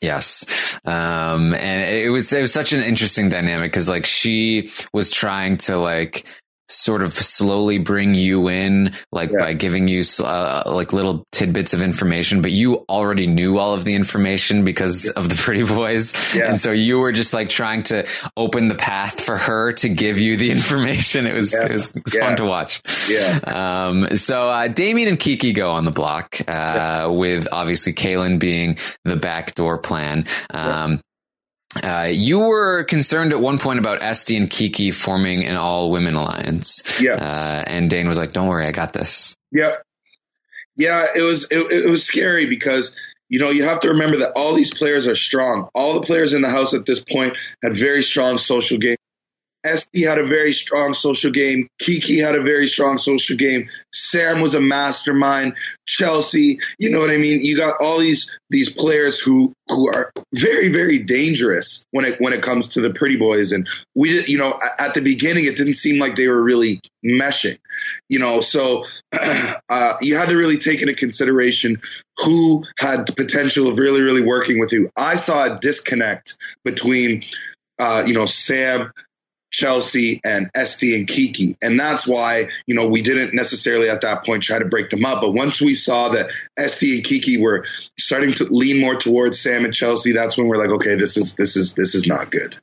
Yes. 0.00 0.78
Um, 0.84 1.54
and 1.54 1.94
it 1.94 2.10
was, 2.10 2.32
it 2.32 2.40
was 2.40 2.52
such 2.52 2.72
an 2.72 2.82
interesting 2.82 3.28
dynamic 3.28 3.70
because 3.70 3.88
like 3.88 4.06
she 4.06 4.70
was 4.92 5.10
trying 5.10 5.58
to 5.58 5.76
like, 5.76 6.24
sort 6.70 7.02
of 7.02 7.12
slowly 7.12 7.78
bring 7.78 8.14
you 8.14 8.48
in, 8.48 8.92
like 9.12 9.30
yeah. 9.30 9.40
by 9.40 9.52
giving 9.52 9.88
you 9.88 10.02
uh, 10.20 10.62
like 10.66 10.92
little 10.92 11.26
tidbits 11.32 11.74
of 11.74 11.82
information, 11.82 12.42
but 12.42 12.52
you 12.52 12.84
already 12.88 13.26
knew 13.26 13.58
all 13.58 13.74
of 13.74 13.84
the 13.84 13.94
information 13.94 14.64
because 14.64 15.06
yeah. 15.06 15.12
of 15.16 15.28
the 15.28 15.34
pretty 15.34 15.64
boys. 15.64 16.34
Yeah. 16.34 16.50
And 16.50 16.60
so 16.60 16.72
you 16.72 16.98
were 16.98 17.12
just 17.12 17.34
like 17.34 17.48
trying 17.48 17.82
to 17.84 18.06
open 18.36 18.68
the 18.68 18.74
path 18.74 19.20
for 19.20 19.36
her 19.36 19.72
to 19.72 19.88
give 19.88 20.18
you 20.18 20.36
the 20.36 20.50
information. 20.52 21.26
It 21.26 21.34
was, 21.34 21.54
it 21.54 21.72
was 21.72 21.88
fun 21.88 22.36
to 22.36 22.44
watch. 22.44 22.82
Yeah. 23.08 23.88
Um, 23.88 24.16
so, 24.16 24.48
uh, 24.48 24.68
Damien 24.68 25.08
and 25.08 25.18
Kiki 25.18 25.52
go 25.52 25.72
on 25.72 25.84
the 25.84 25.90
block, 25.90 26.36
uh, 26.46 27.08
with 27.10 27.48
obviously 27.52 27.92
Kaylin 27.92 28.38
being 28.38 28.78
the 29.04 29.16
backdoor 29.16 29.78
plan. 29.78 30.26
Um, 30.54 31.00
uh, 31.82 32.08
you 32.10 32.40
were 32.40 32.84
concerned 32.84 33.32
at 33.32 33.40
one 33.40 33.58
point 33.58 33.78
about 33.78 34.02
Esty 34.02 34.36
and 34.36 34.50
Kiki 34.50 34.90
forming 34.90 35.44
an 35.44 35.56
all 35.56 35.90
women 35.90 36.14
alliance. 36.14 36.82
Yeah. 37.00 37.12
Uh, 37.12 37.64
and 37.66 37.88
Dane 37.88 38.08
was 38.08 38.18
like, 38.18 38.32
don't 38.32 38.48
worry, 38.48 38.66
I 38.66 38.72
got 38.72 38.92
this. 38.92 39.34
Yeah. 39.52 39.76
Yeah. 40.76 41.06
It 41.14 41.22
was, 41.22 41.50
it, 41.50 41.70
it 41.72 41.88
was 41.88 42.04
scary 42.04 42.46
because, 42.46 42.96
you 43.28 43.38
know, 43.38 43.50
you 43.50 43.64
have 43.64 43.80
to 43.80 43.88
remember 43.88 44.18
that 44.18 44.32
all 44.34 44.54
these 44.54 44.74
players 44.74 45.06
are 45.06 45.16
strong. 45.16 45.68
All 45.74 45.94
the 45.94 46.06
players 46.06 46.32
in 46.32 46.42
the 46.42 46.50
house 46.50 46.74
at 46.74 46.86
this 46.86 47.04
point 47.04 47.36
had 47.62 47.74
very 47.74 48.02
strong 48.02 48.38
social 48.38 48.78
game. 48.78 48.96
Esty 49.62 50.02
had 50.02 50.18
a 50.18 50.26
very 50.26 50.52
strong 50.52 50.94
social 50.94 51.30
game. 51.30 51.68
Kiki 51.78 52.18
had 52.18 52.34
a 52.34 52.42
very 52.42 52.66
strong 52.66 52.98
social 52.98 53.36
game. 53.36 53.68
Sam 53.92 54.40
was 54.40 54.54
a 54.54 54.60
mastermind. 54.60 55.54
Chelsea, 55.86 56.58
you 56.78 56.90
know 56.90 56.98
what 56.98 57.10
I 57.10 57.18
mean? 57.18 57.42
You 57.42 57.58
got 57.58 57.76
all 57.80 57.98
these 57.98 58.30
these 58.48 58.74
players 58.74 59.20
who 59.20 59.52
who 59.70 59.88
are 59.88 60.12
very 60.34 60.68
very 60.68 60.98
dangerous 60.98 61.84
when 61.90 62.04
it 62.04 62.20
when 62.20 62.32
it 62.32 62.42
comes 62.42 62.68
to 62.68 62.80
the 62.80 62.90
pretty 62.90 63.16
boys. 63.16 63.52
And 63.52 63.68
we 63.94 64.24
you 64.26 64.38
know 64.38 64.58
at 64.78 64.94
the 64.94 65.00
beginning 65.00 65.44
it 65.44 65.56
didn't 65.56 65.74
seem 65.74 66.00
like 66.00 66.16
they 66.16 66.28
were 66.28 66.42
really 66.42 66.80
meshing 67.04 67.58
you 68.08 68.18
know 68.18 68.40
so 68.40 68.84
uh, 69.68 69.94
you 70.00 70.16
had 70.16 70.28
to 70.28 70.36
really 70.36 70.58
take 70.58 70.82
into 70.82 70.94
consideration 70.94 71.80
who 72.18 72.64
had 72.78 73.06
the 73.06 73.14
potential 73.14 73.68
of 73.68 73.78
really 73.78 74.02
really 74.02 74.22
working 74.22 74.58
with 74.58 74.72
you. 74.72 74.90
I 74.96 75.14
saw 75.14 75.54
a 75.54 75.58
disconnect 75.58 76.36
between 76.64 77.24
uh, 77.78 78.04
you 78.06 78.14
know 78.14 78.26
sam 78.26 78.92
Chelsea 79.50 80.20
and 80.24 80.50
Esty 80.54 80.96
and 80.96 81.06
Kiki. 81.06 81.56
And 81.62 81.78
that's 81.78 82.06
why, 82.06 82.48
you 82.66 82.74
know, 82.74 82.88
we 82.88 83.02
didn't 83.02 83.34
necessarily 83.34 83.88
at 83.88 84.00
that 84.00 84.24
point 84.24 84.42
try 84.42 84.58
to 84.58 84.64
break 84.64 84.90
them 84.90 85.04
up. 85.04 85.20
But 85.20 85.32
once 85.32 85.60
we 85.60 85.74
saw 85.74 86.08
that 86.10 86.30
Esty 86.58 86.96
and 86.96 87.04
Kiki 87.04 87.40
were 87.40 87.66
starting 87.98 88.32
to 88.34 88.44
lean 88.50 88.80
more 88.80 88.94
towards 88.94 89.40
Sam 89.40 89.64
and 89.64 89.74
Chelsea, 89.74 90.12
that's 90.12 90.38
when 90.38 90.48
we're 90.48 90.56
like, 90.56 90.70
okay, 90.70 90.94
this 90.94 91.16
is 91.16 91.36
this 91.36 91.56
is 91.56 91.74
this 91.74 91.94
is 91.94 92.06
not 92.06 92.30
good. 92.30 92.56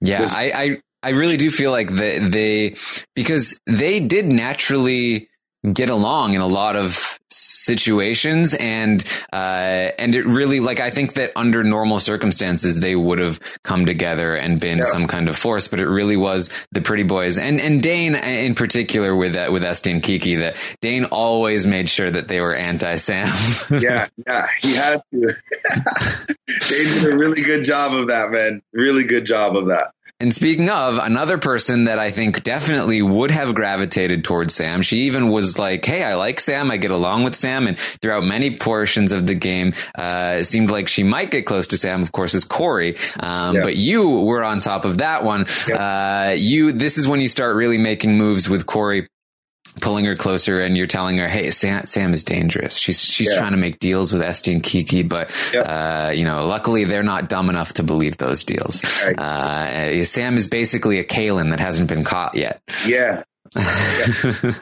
Yeah, 0.00 0.20
this- 0.20 0.34
I, 0.34 0.44
I 0.54 0.82
I 1.02 1.10
really 1.10 1.38
do 1.38 1.50
feel 1.50 1.70
like 1.70 1.90
they, 1.90 2.18
they 2.18 2.76
because 3.16 3.58
they 3.66 4.00
did 4.00 4.26
naturally 4.26 5.29
get 5.72 5.90
along 5.90 6.34
in 6.34 6.40
a 6.40 6.46
lot 6.46 6.76
of 6.76 7.18
situations. 7.30 8.54
And 8.54 9.04
uh 9.32 9.90
and 9.98 10.14
it 10.14 10.26
really 10.26 10.60
like 10.60 10.80
I 10.80 10.90
think 10.90 11.14
that 11.14 11.32
under 11.36 11.62
normal 11.62 12.00
circumstances 12.00 12.80
they 12.80 12.96
would 12.96 13.18
have 13.18 13.38
come 13.62 13.86
together 13.86 14.34
and 14.34 14.60
been 14.60 14.78
yeah. 14.78 14.86
some 14.86 15.06
kind 15.06 15.28
of 15.28 15.36
force 15.36 15.68
but 15.68 15.80
it 15.80 15.88
really 15.88 16.16
was 16.16 16.50
the 16.72 16.80
pretty 16.80 17.04
boys. 17.04 17.38
And 17.38 17.60
and 17.60 17.82
Dane 17.82 18.14
in 18.14 18.54
particular 18.54 19.14
with 19.14 19.36
uh, 19.36 19.48
with 19.52 19.62
Esty 19.62 19.92
and 19.92 20.02
Kiki 20.02 20.36
that 20.36 20.56
Dane 20.80 21.04
always 21.04 21.66
made 21.66 21.88
sure 21.88 22.10
that 22.10 22.28
they 22.28 22.40
were 22.40 22.54
anti 22.54 22.96
Sam 22.96 23.32
yeah 23.80 24.08
yeah 24.26 24.46
he 24.58 24.74
had 24.74 25.02
to. 25.12 25.20
Dane 26.46 26.94
did 26.94 27.12
a 27.12 27.16
really 27.16 27.42
good 27.42 27.64
job 27.64 27.94
of 27.94 28.08
that 28.08 28.30
man. 28.32 28.62
Really 28.72 29.04
good 29.04 29.24
job 29.24 29.56
of 29.56 29.68
that 29.68 29.92
and 30.20 30.34
speaking 30.34 30.68
of 30.68 30.98
another 30.98 31.38
person 31.38 31.84
that 31.84 31.98
I 31.98 32.10
think 32.10 32.42
definitely 32.42 33.00
would 33.00 33.30
have 33.30 33.54
gravitated 33.54 34.22
towards 34.22 34.54
Sam, 34.54 34.82
she 34.82 35.02
even 35.02 35.30
was 35.30 35.58
like, 35.58 35.84
Hey, 35.84 36.04
I 36.04 36.14
like 36.14 36.40
Sam. 36.40 36.70
I 36.70 36.76
get 36.76 36.90
along 36.90 37.24
with 37.24 37.34
Sam. 37.34 37.66
And 37.66 37.78
throughout 37.78 38.24
many 38.24 38.56
portions 38.56 39.12
of 39.12 39.26
the 39.26 39.34
game, 39.34 39.72
uh, 39.98 40.38
it 40.40 40.44
seemed 40.44 40.70
like 40.70 40.88
she 40.88 41.02
might 41.02 41.30
get 41.30 41.46
close 41.46 41.68
to 41.68 41.78
Sam, 41.78 42.02
of 42.02 42.12
course, 42.12 42.34
is 42.34 42.44
Corey. 42.44 42.96
Um, 43.18 43.56
yeah. 43.56 43.62
but 43.64 43.76
you 43.76 44.20
were 44.20 44.44
on 44.44 44.60
top 44.60 44.84
of 44.84 44.98
that 44.98 45.24
one. 45.24 45.46
Yeah. 45.66 46.28
Uh, 46.30 46.34
you, 46.36 46.72
this 46.72 46.98
is 46.98 47.08
when 47.08 47.20
you 47.20 47.28
start 47.28 47.56
really 47.56 47.78
making 47.78 48.16
moves 48.16 48.48
with 48.48 48.66
Corey 48.66 49.08
pulling 49.80 50.04
her 50.04 50.16
closer 50.16 50.60
and 50.60 50.76
you're 50.76 50.86
telling 50.86 51.18
her, 51.18 51.28
Hey, 51.28 51.50
Sam, 51.50 51.86
Sam 51.86 52.12
is 52.12 52.24
dangerous. 52.24 52.76
She's, 52.76 53.02
she's 53.02 53.30
yeah. 53.30 53.38
trying 53.38 53.52
to 53.52 53.58
make 53.58 53.78
deals 53.78 54.12
with 54.12 54.22
Esty 54.22 54.52
and 54.52 54.62
Kiki, 54.62 55.02
but, 55.02 55.30
uh, 55.54 56.12
you 56.14 56.24
know, 56.24 56.46
luckily 56.46 56.84
they're 56.84 57.02
not 57.02 57.28
dumb 57.28 57.48
enough 57.48 57.74
to 57.74 57.82
believe 57.82 58.16
those 58.16 58.44
deals. 58.44 58.82
Right. 59.04 59.18
Uh, 59.18 60.04
Sam 60.04 60.36
is 60.36 60.46
basically 60.46 60.98
a 60.98 61.04
Kaylin 61.04 61.50
that 61.50 61.60
hasn't 61.60 61.88
been 61.88 62.04
caught 62.04 62.34
yet. 62.34 62.60
Yeah. 62.86 63.22
yeah. 63.56 63.62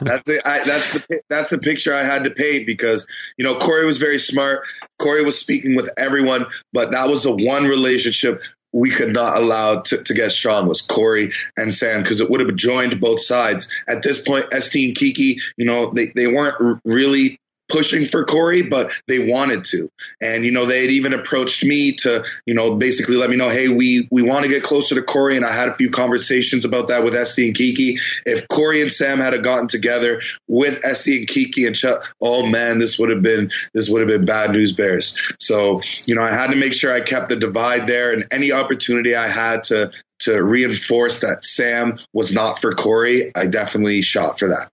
that's 0.01 0.29
it. 0.31 0.41
that's 0.43 0.93
the 0.93 1.21
that's 1.29 1.51
the 1.51 1.59
picture 1.59 1.93
I 1.93 2.03
had 2.03 2.23
to 2.23 2.31
paint 2.31 2.65
because 2.65 3.05
you 3.37 3.45
know 3.45 3.55
Corey 3.55 3.85
was 3.85 3.99
very 3.99 4.17
smart. 4.17 4.67
Corey 4.97 5.23
was 5.23 5.37
speaking 5.37 5.75
with 5.75 5.91
everyone, 5.95 6.47
but 6.73 6.89
that 6.91 7.07
was 7.07 7.21
the 7.21 7.35
one 7.35 7.65
relationship 7.65 8.41
we 8.71 8.89
could 8.89 9.13
not 9.13 9.37
allow 9.37 9.81
to, 9.81 10.03
to 10.03 10.13
get 10.13 10.31
strong 10.31 10.67
was 10.67 10.81
Corey 10.81 11.31
and 11.57 11.73
Sam 11.73 12.01
because 12.01 12.21
it 12.21 12.29
would 12.29 12.39
have 12.39 12.55
joined 12.55 12.99
both 13.01 13.21
sides. 13.21 13.71
At 13.87 14.03
this 14.03 14.21
point, 14.21 14.45
Esty 14.51 14.85
and 14.85 14.95
Kiki, 14.95 15.39
you 15.57 15.65
know, 15.65 15.91
they, 15.91 16.07
they 16.15 16.27
weren't 16.27 16.79
really 16.85 17.39
pushing 17.69 18.07
for 18.07 18.25
Corey, 18.25 18.63
but 18.63 18.91
they 19.07 19.31
wanted 19.31 19.63
to. 19.65 19.89
And, 20.21 20.43
you 20.43 20.51
know, 20.51 20.65
they 20.65 20.81
had 20.81 20.89
even 20.89 21.13
approached 21.13 21.63
me 21.63 21.93
to, 21.97 22.23
you 22.45 22.53
know, 22.53 22.75
basically 22.75 23.15
let 23.15 23.29
me 23.29 23.35
know, 23.35 23.49
hey, 23.49 23.69
we, 23.69 24.07
we 24.11 24.23
want 24.23 24.43
to 24.43 24.49
get 24.49 24.63
closer 24.63 24.95
to 24.95 25.03
Corey. 25.03 25.37
And 25.37 25.45
I 25.45 25.51
had 25.51 25.69
a 25.69 25.75
few 25.75 25.89
conversations 25.89 26.65
about 26.65 26.89
that 26.89 27.03
with 27.03 27.15
Esty 27.15 27.47
and 27.47 27.55
Kiki. 27.55 27.97
If 28.25 28.47
Corey 28.47 28.81
and 28.81 28.91
Sam 28.91 29.19
had 29.19 29.41
gotten 29.43 29.67
together 29.67 30.21
with 30.47 30.83
Esty 30.83 31.19
and 31.19 31.27
Kiki 31.27 31.65
and 31.65 31.75
Chuck, 31.75 32.03
oh 32.21 32.45
man, 32.45 32.79
this 32.79 32.99
would 32.99 33.09
have 33.09 33.21
been, 33.21 33.51
this 33.73 33.89
would 33.89 34.01
have 34.01 34.09
been 34.09 34.25
bad 34.25 34.51
news 34.51 34.73
bears. 34.73 35.15
So, 35.39 35.81
you 36.05 36.15
know, 36.15 36.23
I 36.23 36.33
had 36.33 36.49
to 36.49 36.55
make 36.57 36.73
sure 36.73 36.93
I 36.93 37.01
kept 37.01 37.29
the 37.29 37.35
divide 37.35 37.87
there 37.87 38.13
and 38.13 38.25
any 38.31 38.51
opportunity 38.51 39.15
I 39.15 39.27
had 39.27 39.63
to, 39.65 39.91
to 40.19 40.43
reinforce 40.43 41.19
that 41.21 41.45
Sam 41.45 41.97
was 42.13 42.33
not 42.33 42.59
for 42.59 42.73
Corey, 42.73 43.31
I 43.35 43.45
definitely 43.45 44.01
shot 44.01 44.39
for 44.39 44.49
that. 44.49 44.69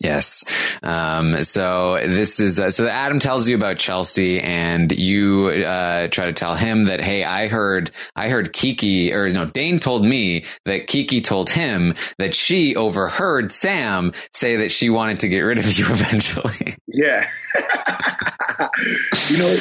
Yes. 0.00 0.44
Um, 0.82 1.42
so 1.44 1.98
this 2.00 2.40
is, 2.40 2.58
uh, 2.58 2.70
so 2.70 2.86
Adam 2.86 3.18
tells 3.20 3.48
you 3.48 3.54
about 3.54 3.76
Chelsea 3.76 4.40
and 4.40 4.90
you, 4.90 5.48
uh, 5.48 6.08
try 6.08 6.26
to 6.26 6.32
tell 6.32 6.54
him 6.54 6.84
that, 6.84 7.02
Hey, 7.02 7.22
I 7.22 7.48
heard, 7.48 7.90
I 8.16 8.30
heard 8.30 8.54
Kiki 8.54 9.12
or 9.12 9.28
no, 9.28 9.44
Dane 9.44 9.78
told 9.78 10.06
me 10.06 10.46
that 10.64 10.86
Kiki 10.86 11.20
told 11.20 11.50
him 11.50 11.94
that 12.18 12.34
she 12.34 12.74
overheard 12.76 13.52
Sam 13.52 14.14
say 14.32 14.56
that 14.56 14.70
she 14.70 14.88
wanted 14.88 15.20
to 15.20 15.28
get 15.28 15.40
rid 15.40 15.58
of 15.58 15.78
you 15.78 15.84
eventually. 15.90 16.76
Yeah. 16.88 17.26
you 19.28 19.38
know, 19.38 19.56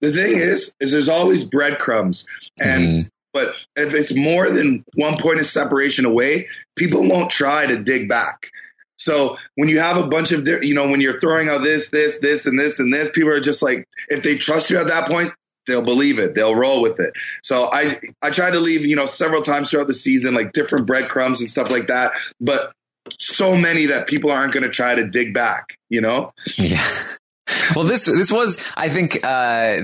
the 0.00 0.12
thing 0.12 0.36
is, 0.36 0.74
is 0.80 0.90
there's 0.90 1.08
always 1.08 1.48
breadcrumbs 1.48 2.26
and, 2.58 2.82
mm-hmm. 2.82 3.08
But 3.32 3.48
if 3.76 3.92
it's 3.92 4.16
more 4.16 4.48
than 4.48 4.82
one 4.94 5.18
point 5.20 5.40
of 5.40 5.44
separation 5.44 6.06
away, 6.06 6.48
people 6.74 7.06
won't 7.06 7.30
try 7.30 7.66
to 7.66 7.76
dig 7.76 8.08
back 8.08 8.50
So 8.96 9.36
when 9.56 9.68
you 9.68 9.78
have 9.78 10.02
a 10.02 10.08
bunch 10.08 10.32
of, 10.32 10.46
you 10.62 10.74
know, 10.74 10.88
when 10.88 11.00
you're 11.00 11.20
throwing 11.20 11.48
out 11.48 11.62
this, 11.62 11.90
this, 11.90 12.18
this, 12.18 12.46
and 12.46 12.58
this, 12.58 12.80
and 12.80 12.92
this, 12.92 13.10
people 13.10 13.30
are 13.30 13.40
just 13.40 13.62
like, 13.62 13.86
if 14.08 14.22
they 14.22 14.36
trust 14.36 14.70
you 14.70 14.78
at 14.78 14.88
that 14.88 15.08
point, 15.08 15.30
they'll 15.66 15.84
believe 15.84 16.18
it. 16.18 16.34
They'll 16.34 16.54
roll 16.54 16.80
with 16.80 17.00
it. 17.00 17.12
So 17.42 17.68
I, 17.72 18.00
I 18.22 18.30
tried 18.30 18.52
to 18.52 18.60
leave, 18.60 18.82
you 18.82 18.96
know, 18.96 19.06
several 19.06 19.42
times 19.42 19.70
throughout 19.70 19.88
the 19.88 19.94
season, 19.94 20.34
like 20.34 20.52
different 20.52 20.86
breadcrumbs 20.86 21.40
and 21.40 21.50
stuff 21.50 21.70
like 21.70 21.88
that. 21.88 22.12
But 22.40 22.72
so 23.18 23.56
many 23.56 23.86
that 23.86 24.08
people 24.08 24.30
aren't 24.30 24.52
going 24.52 24.64
to 24.64 24.70
try 24.70 24.94
to 24.94 25.06
dig 25.06 25.34
back, 25.34 25.76
you 25.88 26.00
know? 26.00 26.32
Yeah. 26.56 26.88
Well, 27.74 27.84
this 27.84 28.04
this 28.06 28.30
was, 28.30 28.58
I 28.76 28.88
think, 28.88 29.24
uh, 29.24 29.76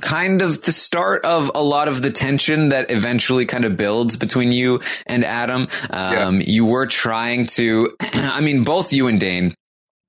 kind 0.00 0.42
of 0.42 0.62
the 0.62 0.72
start 0.72 1.24
of 1.24 1.50
a 1.54 1.62
lot 1.62 1.88
of 1.88 2.02
the 2.02 2.10
tension 2.10 2.70
that 2.70 2.90
eventually 2.90 3.46
kind 3.46 3.64
of 3.64 3.76
builds 3.76 4.16
between 4.16 4.52
you 4.52 4.80
and 5.06 5.24
Adam. 5.24 5.68
Um, 5.90 6.40
Yeah. 6.40 6.46
You 6.46 6.66
were 6.66 6.86
trying 6.86 7.46
to, 7.46 7.96
I 8.00 8.40
mean, 8.40 8.64
both 8.64 8.92
you 8.92 9.08
and 9.08 9.18
Dane. 9.18 9.54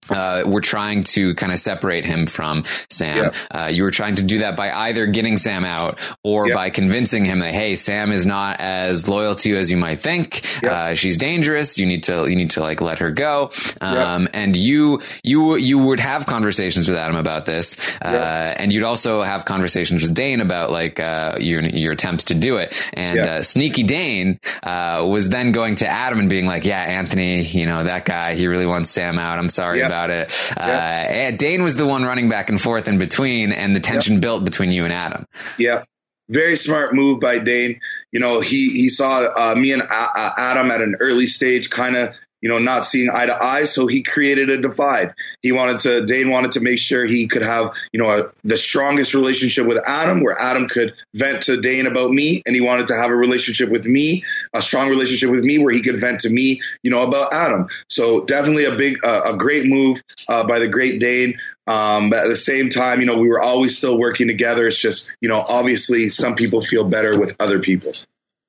Uh, 0.09 0.43
were 0.45 0.59
trying 0.61 1.03
to 1.03 1.33
kind 1.35 1.51
of 1.53 1.59
separate 1.59 2.03
him 2.03 2.25
from 2.27 2.65
Sam. 2.89 3.31
Uh, 3.49 3.67
you 3.67 3.83
were 3.83 3.91
trying 3.91 4.15
to 4.15 4.23
do 4.23 4.39
that 4.39 4.55
by 4.57 4.69
either 4.71 5.05
getting 5.05 5.37
Sam 5.37 5.63
out 5.63 5.97
or 6.23 6.47
Yeah. 6.49 6.55
by 6.55 6.69
convincing 6.71 7.23
him 7.25 7.39
that, 7.39 7.53
hey, 7.53 7.75
Sam 7.75 8.11
is 8.11 8.25
not 8.25 8.59
as 8.59 9.07
loyal 9.07 9.35
to 9.35 9.49
you 9.49 9.55
as 9.55 9.71
you 9.71 9.77
might 9.77 10.01
think. 10.01 10.41
Uh, 10.63 10.93
she's 10.95 11.17
dangerous. 11.17 11.77
You 11.79 11.85
need 11.85 12.03
to, 12.03 12.27
you 12.29 12.35
need 12.35 12.51
to 12.51 12.61
like 12.61 12.81
let 12.81 12.99
her 12.99 13.11
go. 13.11 13.51
Um, 13.79 14.27
and 14.33 14.55
you, 14.57 15.01
you, 15.23 15.55
you 15.55 15.77
would 15.79 15.99
have 16.01 16.25
conversations 16.25 16.87
with 16.87 16.97
Adam 16.97 17.15
about 17.15 17.45
this. 17.45 17.77
Uh, 18.01 18.53
and 18.57 18.73
you'd 18.73 18.83
also 18.83 19.21
have 19.21 19.45
conversations 19.45 20.01
with 20.01 20.13
Dane 20.13 20.41
about 20.41 20.69
like, 20.71 20.99
uh, 20.99 21.37
your, 21.39 21.61
your 21.61 21.93
attempts 21.93 22.25
to 22.25 22.33
do 22.33 22.57
it. 22.57 22.73
And, 22.93 23.19
uh, 23.19 23.41
sneaky 23.41 23.83
Dane, 23.83 24.39
uh, 24.63 25.05
was 25.07 25.29
then 25.29 25.51
going 25.53 25.75
to 25.75 25.87
Adam 25.87 26.19
and 26.19 26.29
being 26.29 26.45
like, 26.45 26.65
yeah, 26.65 26.81
Anthony, 26.81 27.41
you 27.43 27.65
know, 27.65 27.83
that 27.83 28.03
guy, 28.05 28.35
he 28.35 28.47
really 28.47 28.65
wants 28.65 28.89
Sam 28.89 29.17
out. 29.17 29.39
I'm 29.39 29.49
sorry. 29.49 29.79
About 29.93 30.09
it. 30.09 30.57
Uh, 30.57 31.31
Dane 31.31 31.63
was 31.63 31.75
the 31.75 31.85
one 31.85 32.03
running 32.03 32.29
back 32.29 32.49
and 32.49 32.59
forth 32.59 32.87
in 32.87 32.97
between 32.97 33.51
and 33.51 33.75
the 33.75 33.79
tension 33.79 34.19
built 34.19 34.43
between 34.43 34.71
you 34.71 34.83
and 34.83 34.93
Adam. 34.93 35.25
Yeah. 35.57 35.83
Very 36.29 36.55
smart 36.55 36.93
move 36.93 37.19
by 37.19 37.37
Dane. 37.39 37.79
You 38.11 38.19
know, 38.19 38.39
he 38.39 38.69
he 38.69 38.89
saw 38.89 39.27
uh, 39.37 39.55
me 39.55 39.73
and 39.73 39.81
uh, 39.81 40.07
uh, 40.15 40.31
Adam 40.37 40.71
at 40.71 40.81
an 40.81 40.95
early 41.01 41.27
stage, 41.27 41.69
kind 41.69 41.97
of 41.97 42.15
you 42.43 42.49
know 42.49 42.59
not 42.59 42.85
seeing 42.85 43.09
eye 43.11 43.25
to 43.25 43.43
eye, 43.43 43.63
so 43.63 43.87
he 43.87 44.03
created 44.03 44.51
a 44.51 44.61
divide. 44.61 45.13
He 45.41 45.53
wanted 45.53 45.79
to 45.81 46.05
Dane 46.05 46.29
wanted 46.29 46.51
to 46.51 46.59
make 46.59 46.77
sure 46.77 47.05
he 47.05 47.25
could 47.25 47.41
have 47.41 47.73
you 47.91 47.99
know 47.99 48.11
a, 48.11 48.31
the 48.43 48.57
strongest 48.57 49.15
relationship 49.15 49.65
with 49.65 49.81
Adam, 49.87 50.21
where 50.21 50.35
Adam 50.39 50.67
could 50.67 50.93
vent 51.15 51.43
to 51.43 51.59
Dane 51.59 51.87
about 51.87 52.11
me, 52.11 52.43
and 52.45 52.53
he 52.53 52.61
wanted 52.61 52.87
to 52.87 52.95
have 52.95 53.09
a 53.09 53.15
relationship 53.15 53.69
with 53.69 53.87
me, 53.87 54.23
a 54.53 54.61
strong 54.61 54.89
relationship 54.89 55.31
with 55.31 55.43
me, 55.43 55.57
where 55.57 55.73
he 55.73 55.81
could 55.81 55.99
vent 55.99 56.19
to 56.19 56.29
me, 56.29 56.61
you 56.83 56.91
know, 56.91 57.01
about 57.01 57.33
Adam. 57.33 57.67
So 57.87 58.25
definitely 58.25 58.65
a 58.65 58.75
big, 58.75 58.97
uh, 59.05 59.33
a 59.33 59.37
great 59.37 59.65
move 59.65 60.03
uh, 60.27 60.45
by 60.45 60.59
the 60.59 60.67
great 60.67 60.99
Dane. 60.99 61.35
Um, 61.65 62.09
but 62.09 62.25
at 62.25 62.27
the 62.27 62.35
same 62.35 62.69
time, 62.69 62.99
you 62.99 63.05
know, 63.05 63.17
we 63.17 63.29
were 63.29 63.41
always 63.41 63.77
still 63.77 63.97
working 63.97 64.27
together. 64.27 64.67
It's 64.67 64.81
just, 64.81 65.09
you 65.21 65.29
know, 65.29 65.43
obviously 65.47 66.09
some 66.09 66.35
people 66.35 66.61
feel 66.61 66.83
better 66.83 67.17
with 67.17 67.35
other 67.39 67.59
people. 67.59 67.93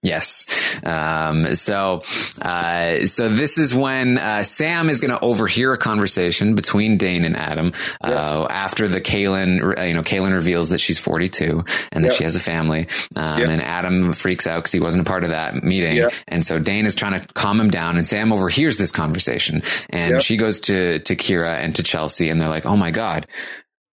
Yes. 0.04 0.80
Um, 0.84 1.54
so, 1.54 2.02
uh, 2.42 3.06
so 3.06 3.28
this 3.28 3.58
is 3.58 3.74
when, 3.74 4.18
uh, 4.18 4.44
Sam 4.44 4.90
is 4.90 5.00
going 5.00 5.10
to 5.12 5.20
overhear 5.24 5.72
a 5.72 5.78
conversation 5.78 6.54
between 6.54 6.98
Dane 6.98 7.24
and 7.24 7.36
Adam, 7.36 7.72
uh, 8.02 8.46
after 8.50 8.86
the 8.86 9.00
Kaylin, 9.00 9.78
uh, 9.78 9.82
you 9.82 9.94
know, 9.94 10.02
Kaylin 10.02 10.34
reveals 10.34 10.70
that 10.70 10.80
she's 10.80 10.98
42 10.98 11.64
and 11.90 12.04
that 12.04 12.10
she 12.14 12.24
has 12.24 12.36
a 12.36 12.40
family. 12.40 12.86
Um, 13.16 13.40
and 13.50 13.62
Adam 13.62 14.12
freaks 14.12 14.46
out 14.46 14.58
because 14.58 14.72
he 14.72 14.80
wasn't 14.80 15.06
a 15.06 15.08
part 15.08 15.24
of 15.24 15.30
that 15.30 15.64
meeting. 15.64 15.96
And 16.28 16.44
so 16.44 16.58
Dane 16.58 16.84
is 16.86 16.94
trying 16.94 17.18
to 17.18 17.26
calm 17.34 17.58
him 17.60 17.70
down 17.70 17.96
and 17.96 18.06
Sam 18.06 18.32
overhears 18.32 18.76
this 18.76 18.92
conversation 18.92 19.62
and 19.90 20.12
she 20.20 20.36
goes 20.36 20.60
to, 20.60 20.98
to 21.00 21.16
Kira 21.16 21.56
and 21.58 21.74
to 21.76 21.82
Chelsea 21.82 22.28
and 22.28 22.40
they're 22.40 22.48
like, 22.48 22.66
Oh 22.66 22.76
my 22.76 22.90
God, 22.90 23.26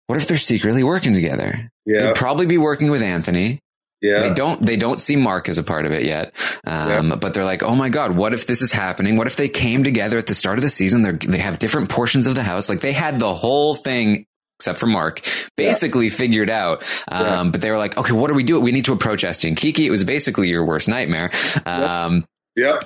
what 0.08 0.16
if 0.18 0.26
they're 0.26 0.38
secretly 0.38 0.82
working 0.82 1.14
together? 1.14 1.70
Yeah. 1.86 2.06
They'd 2.06 2.16
probably 2.16 2.46
be 2.46 2.58
working 2.58 2.90
with 2.90 3.00
Anthony. 3.02 3.60
Yeah. 4.02 4.20
They 4.28 4.34
don't 4.34 4.64
they 4.64 4.76
don't 4.76 4.98
see 4.98 5.16
Mark 5.16 5.48
as 5.48 5.58
a 5.58 5.62
part 5.62 5.84
of 5.86 5.92
it 5.92 6.04
yet. 6.04 6.32
Um, 6.66 7.18
but 7.20 7.34
they're 7.34 7.44
like, 7.44 7.62
"Oh 7.62 7.74
my 7.74 7.88
god, 7.90 8.16
what 8.16 8.32
if 8.32 8.46
this 8.46 8.62
is 8.62 8.72
happening? 8.72 9.16
What 9.16 9.26
if 9.26 9.36
they 9.36 9.48
came 9.48 9.84
together 9.84 10.16
at 10.16 10.26
the 10.26 10.34
start 10.34 10.58
of 10.58 10.62
the 10.62 10.70
season? 10.70 11.02
They 11.02 11.12
they 11.12 11.38
have 11.38 11.58
different 11.58 11.90
portions 11.90 12.26
of 12.26 12.34
the 12.34 12.42
house. 12.42 12.68
Like 12.68 12.80
they 12.80 12.92
had 12.92 13.20
the 13.20 13.34
whole 13.34 13.74
thing 13.74 14.24
except 14.58 14.78
for 14.78 14.86
Mark, 14.86 15.22
basically 15.56 16.10
figured 16.10 16.50
out. 16.50 16.82
Um, 17.08 17.50
but 17.50 17.62
they 17.62 17.70
were 17.70 17.78
like, 17.78 17.96
okay, 17.96 18.12
what 18.12 18.28
do 18.28 18.34
we 18.34 18.42
do? 18.42 18.60
We 18.60 18.72
need 18.72 18.84
to 18.86 18.92
approach 18.92 19.24
Esty 19.24 19.48
and 19.48 19.56
Kiki. 19.56 19.86
It 19.86 19.90
was 19.90 20.04
basically 20.04 20.48
your 20.50 20.66
worst 20.66 20.86
nightmare. 20.86 21.30
Um, 21.64 22.26
Yep. 22.56 22.84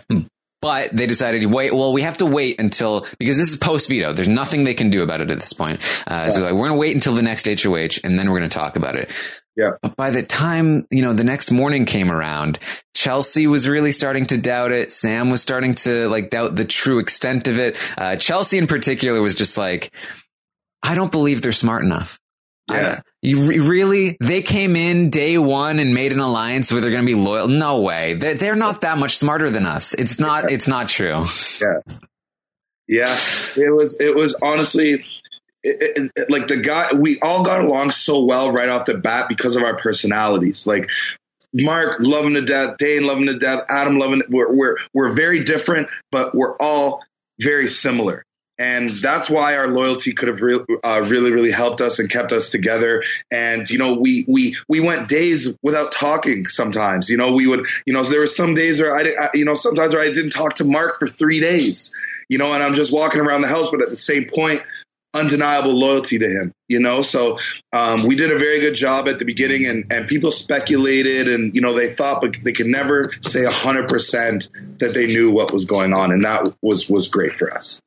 but 0.62 0.90
they 0.92 1.06
decided, 1.06 1.40
to 1.40 1.48
wait, 1.48 1.74
well, 1.74 1.92
we 1.92 2.02
have 2.02 2.18
to 2.18 2.26
wait 2.26 2.60
until, 2.60 3.06
because 3.18 3.36
this 3.36 3.50
is 3.50 3.56
post 3.56 3.88
veto. 3.88 4.12
There's 4.12 4.28
nothing 4.28 4.62
they 4.62 4.74
can 4.74 4.90
do 4.90 5.02
about 5.02 5.20
it 5.20 5.32
at 5.32 5.40
this 5.40 5.52
point. 5.52 5.80
Uh, 6.06 6.30
so 6.30 6.42
like, 6.42 6.52
we're 6.52 6.68
going 6.68 6.76
to 6.76 6.78
wait 6.78 6.94
until 6.94 7.14
the 7.14 7.22
next 7.22 7.46
HOH 7.48 7.98
and 8.04 8.16
then 8.16 8.30
we're 8.30 8.38
going 8.38 8.48
to 8.50 8.56
talk 8.56 8.76
about 8.76 8.94
it. 8.94 9.10
Yeah. 9.57 9.72
But 9.82 9.96
by 9.96 10.11
the 10.11 10.22
time, 10.22 10.86
you 10.90 11.02
know, 11.02 11.12
the 11.12 11.22
next 11.24 11.50
morning 11.52 11.84
came 11.84 12.11
around, 12.11 12.59
Chelsea 12.94 13.46
was 13.46 13.68
really 13.68 13.92
starting 13.92 14.26
to 14.26 14.38
doubt 14.38 14.72
it. 14.72 14.90
Sam 14.90 15.30
was 15.30 15.42
starting 15.42 15.74
to 15.76 16.09
like 16.09 16.30
doubt 16.30 16.57
the 16.57 16.64
true 16.64 16.98
extent 16.98 17.46
of 17.46 17.59
it. 17.59 17.76
Uh, 17.96 18.16
Chelsea 18.16 18.59
in 18.59 18.66
particular 18.66 19.22
was 19.22 19.34
just 19.36 19.57
like, 19.57 19.94
I 20.82 20.94
don't 20.94 21.12
believe 21.12 21.40
they're 21.40 21.52
smart 21.52 21.84
enough. 21.84 22.18
Yeah. 22.70 22.96
I- 22.98 23.02
you 23.22 23.48
re- 23.48 23.59
really? 23.59 24.16
They 24.20 24.42
came 24.42 24.76
in 24.76 25.09
day 25.09 25.38
one 25.38 25.78
and 25.78 25.94
made 25.94 26.12
an 26.12 26.20
alliance 26.20 26.70
where 26.70 26.82
they're 26.82 26.90
going 26.90 27.05
to 27.05 27.07
be 27.07 27.14
loyal. 27.14 27.48
No 27.48 27.80
way. 27.80 28.14
They're, 28.14 28.34
they're 28.34 28.55
not 28.55 28.82
that 28.82 28.98
much 28.98 29.16
smarter 29.16 29.48
than 29.48 29.64
us. 29.64 29.94
It's 29.94 30.18
not, 30.20 30.52
it's 30.52 30.68
not 30.68 30.88
true. 30.88 31.24
Yeah. 31.59 31.94
Yeah. 32.86 33.16
It 33.57 33.74
was, 33.74 33.98
it 33.98 34.14
was 34.14 34.36
honestly, 34.42 35.07
it, 35.64 35.82
it, 35.96 36.12
it- 36.16 36.30
like 36.30 36.48
the 36.48 36.58
guy, 36.58 36.90
we 36.94 37.18
all 37.22 37.44
got 37.44 37.64
along 37.64 37.90
so 37.90 38.24
well 38.24 38.52
right 38.52 38.68
off 38.68 38.84
the 38.84 38.98
bat 38.98 39.28
because 39.28 39.56
of 39.56 39.62
our 39.62 39.76
personalities. 39.76 40.66
Like 40.66 40.88
Mark 41.52 41.98
loving 42.00 42.34
to 42.34 42.42
death, 42.42 42.76
Dane 42.78 43.06
loving 43.06 43.26
to 43.26 43.38
death, 43.38 43.64
Adam 43.68 43.96
loving 43.98 44.20
it. 44.20 44.30
We're, 44.30 44.52
we're, 44.54 44.76
we're 44.92 45.12
very 45.12 45.42
different, 45.44 45.88
but 46.12 46.34
we're 46.34 46.56
all 46.58 47.04
very 47.40 47.66
similar. 47.68 48.24
And 48.56 48.90
that's 48.90 49.28
why 49.28 49.56
our 49.56 49.66
loyalty 49.66 50.12
could 50.12 50.28
have 50.28 50.40
re- 50.40 50.64
uh, 50.84 51.04
really, 51.06 51.32
really 51.32 51.50
helped 51.50 51.80
us 51.80 51.98
and 51.98 52.08
kept 52.08 52.30
us 52.30 52.50
together. 52.50 53.02
And 53.32 53.68
you 53.68 53.78
know, 53.78 53.94
we 53.94 54.24
we 54.28 54.56
we 54.68 54.78
went 54.78 55.08
days 55.08 55.58
without 55.64 55.90
talking. 55.90 56.44
Sometimes, 56.46 57.10
you 57.10 57.16
know, 57.16 57.32
we 57.32 57.48
would, 57.48 57.66
you 57.84 57.92
know, 57.92 58.04
there 58.04 58.20
were 58.20 58.28
some 58.28 58.54
days 58.54 58.80
where 58.80 58.94
I, 58.94 59.02
di- 59.02 59.16
I, 59.18 59.30
you 59.34 59.44
know, 59.44 59.54
sometimes 59.54 59.92
where 59.92 60.04
I 60.04 60.12
didn't 60.12 60.30
talk 60.30 60.54
to 60.54 60.64
Mark 60.64 61.00
for 61.00 61.08
three 61.08 61.40
days. 61.40 61.92
You 62.28 62.38
know, 62.38 62.52
and 62.54 62.62
I'm 62.62 62.74
just 62.74 62.92
walking 62.92 63.20
around 63.20 63.42
the 63.42 63.48
house, 63.48 63.70
but 63.72 63.82
at 63.82 63.90
the 63.90 63.96
same 63.96 64.26
point, 64.26 64.62
undeniable 65.14 65.72
loyalty 65.72 66.18
to 66.18 66.28
him. 66.28 66.52
You 66.68 66.80
know, 66.80 67.02
so 67.02 67.38
um, 67.72 68.06
we 68.06 68.16
did 68.16 68.30
a 68.30 68.38
very 68.38 68.60
good 68.60 68.74
job 68.74 69.08
at 69.08 69.18
the 69.18 69.24
beginning, 69.24 69.66
and 69.66 69.90
and 69.92 70.08
people 70.08 70.30
speculated, 70.30 71.28
and 71.28 71.54
you 71.54 71.60
know, 71.60 71.72
they 71.72 71.88
thought, 71.88 72.20
but 72.20 72.36
they 72.42 72.52
could 72.52 72.66
never 72.66 73.12
say 73.22 73.44
hundred 73.44 73.88
percent 73.88 74.50
that 74.80 74.94
they 74.94 75.06
knew 75.06 75.30
what 75.30 75.52
was 75.52 75.64
going 75.64 75.92
on, 75.92 76.10
and 76.10 76.24
that 76.24 76.54
was 76.60 76.88
was 76.90 77.08
great 77.08 77.34
for 77.34 77.50
us. 77.52 77.80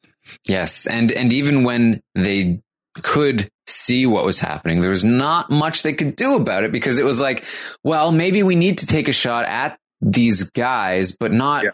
Yes, 0.48 0.88
and 0.88 1.12
and 1.12 1.34
even 1.34 1.64
when 1.64 2.02
they 2.16 2.62
could 3.02 3.50
see 3.68 4.06
what 4.06 4.26
was 4.26 4.40
happening, 4.40 4.82
there 4.82 4.90
was 4.90 5.04
not 5.04 5.50
much 5.50 5.84
they 5.84 5.94
could 5.94 6.16
do 6.16 6.36
about 6.36 6.64
it 6.64 6.72
because 6.72 7.00
it 7.00 7.06
was 7.06 7.20
like, 7.20 7.44
well, 7.84 8.12
maybe 8.12 8.44
we 8.44 8.56
need 8.56 8.80
to 8.80 8.88
take 8.88 9.08
a 9.08 9.14
shot 9.14 9.46
at 9.46 9.78
these 10.02 10.50
guys, 10.52 11.16
but 11.18 11.32
not 11.32 11.64
Yeah. 11.64 11.72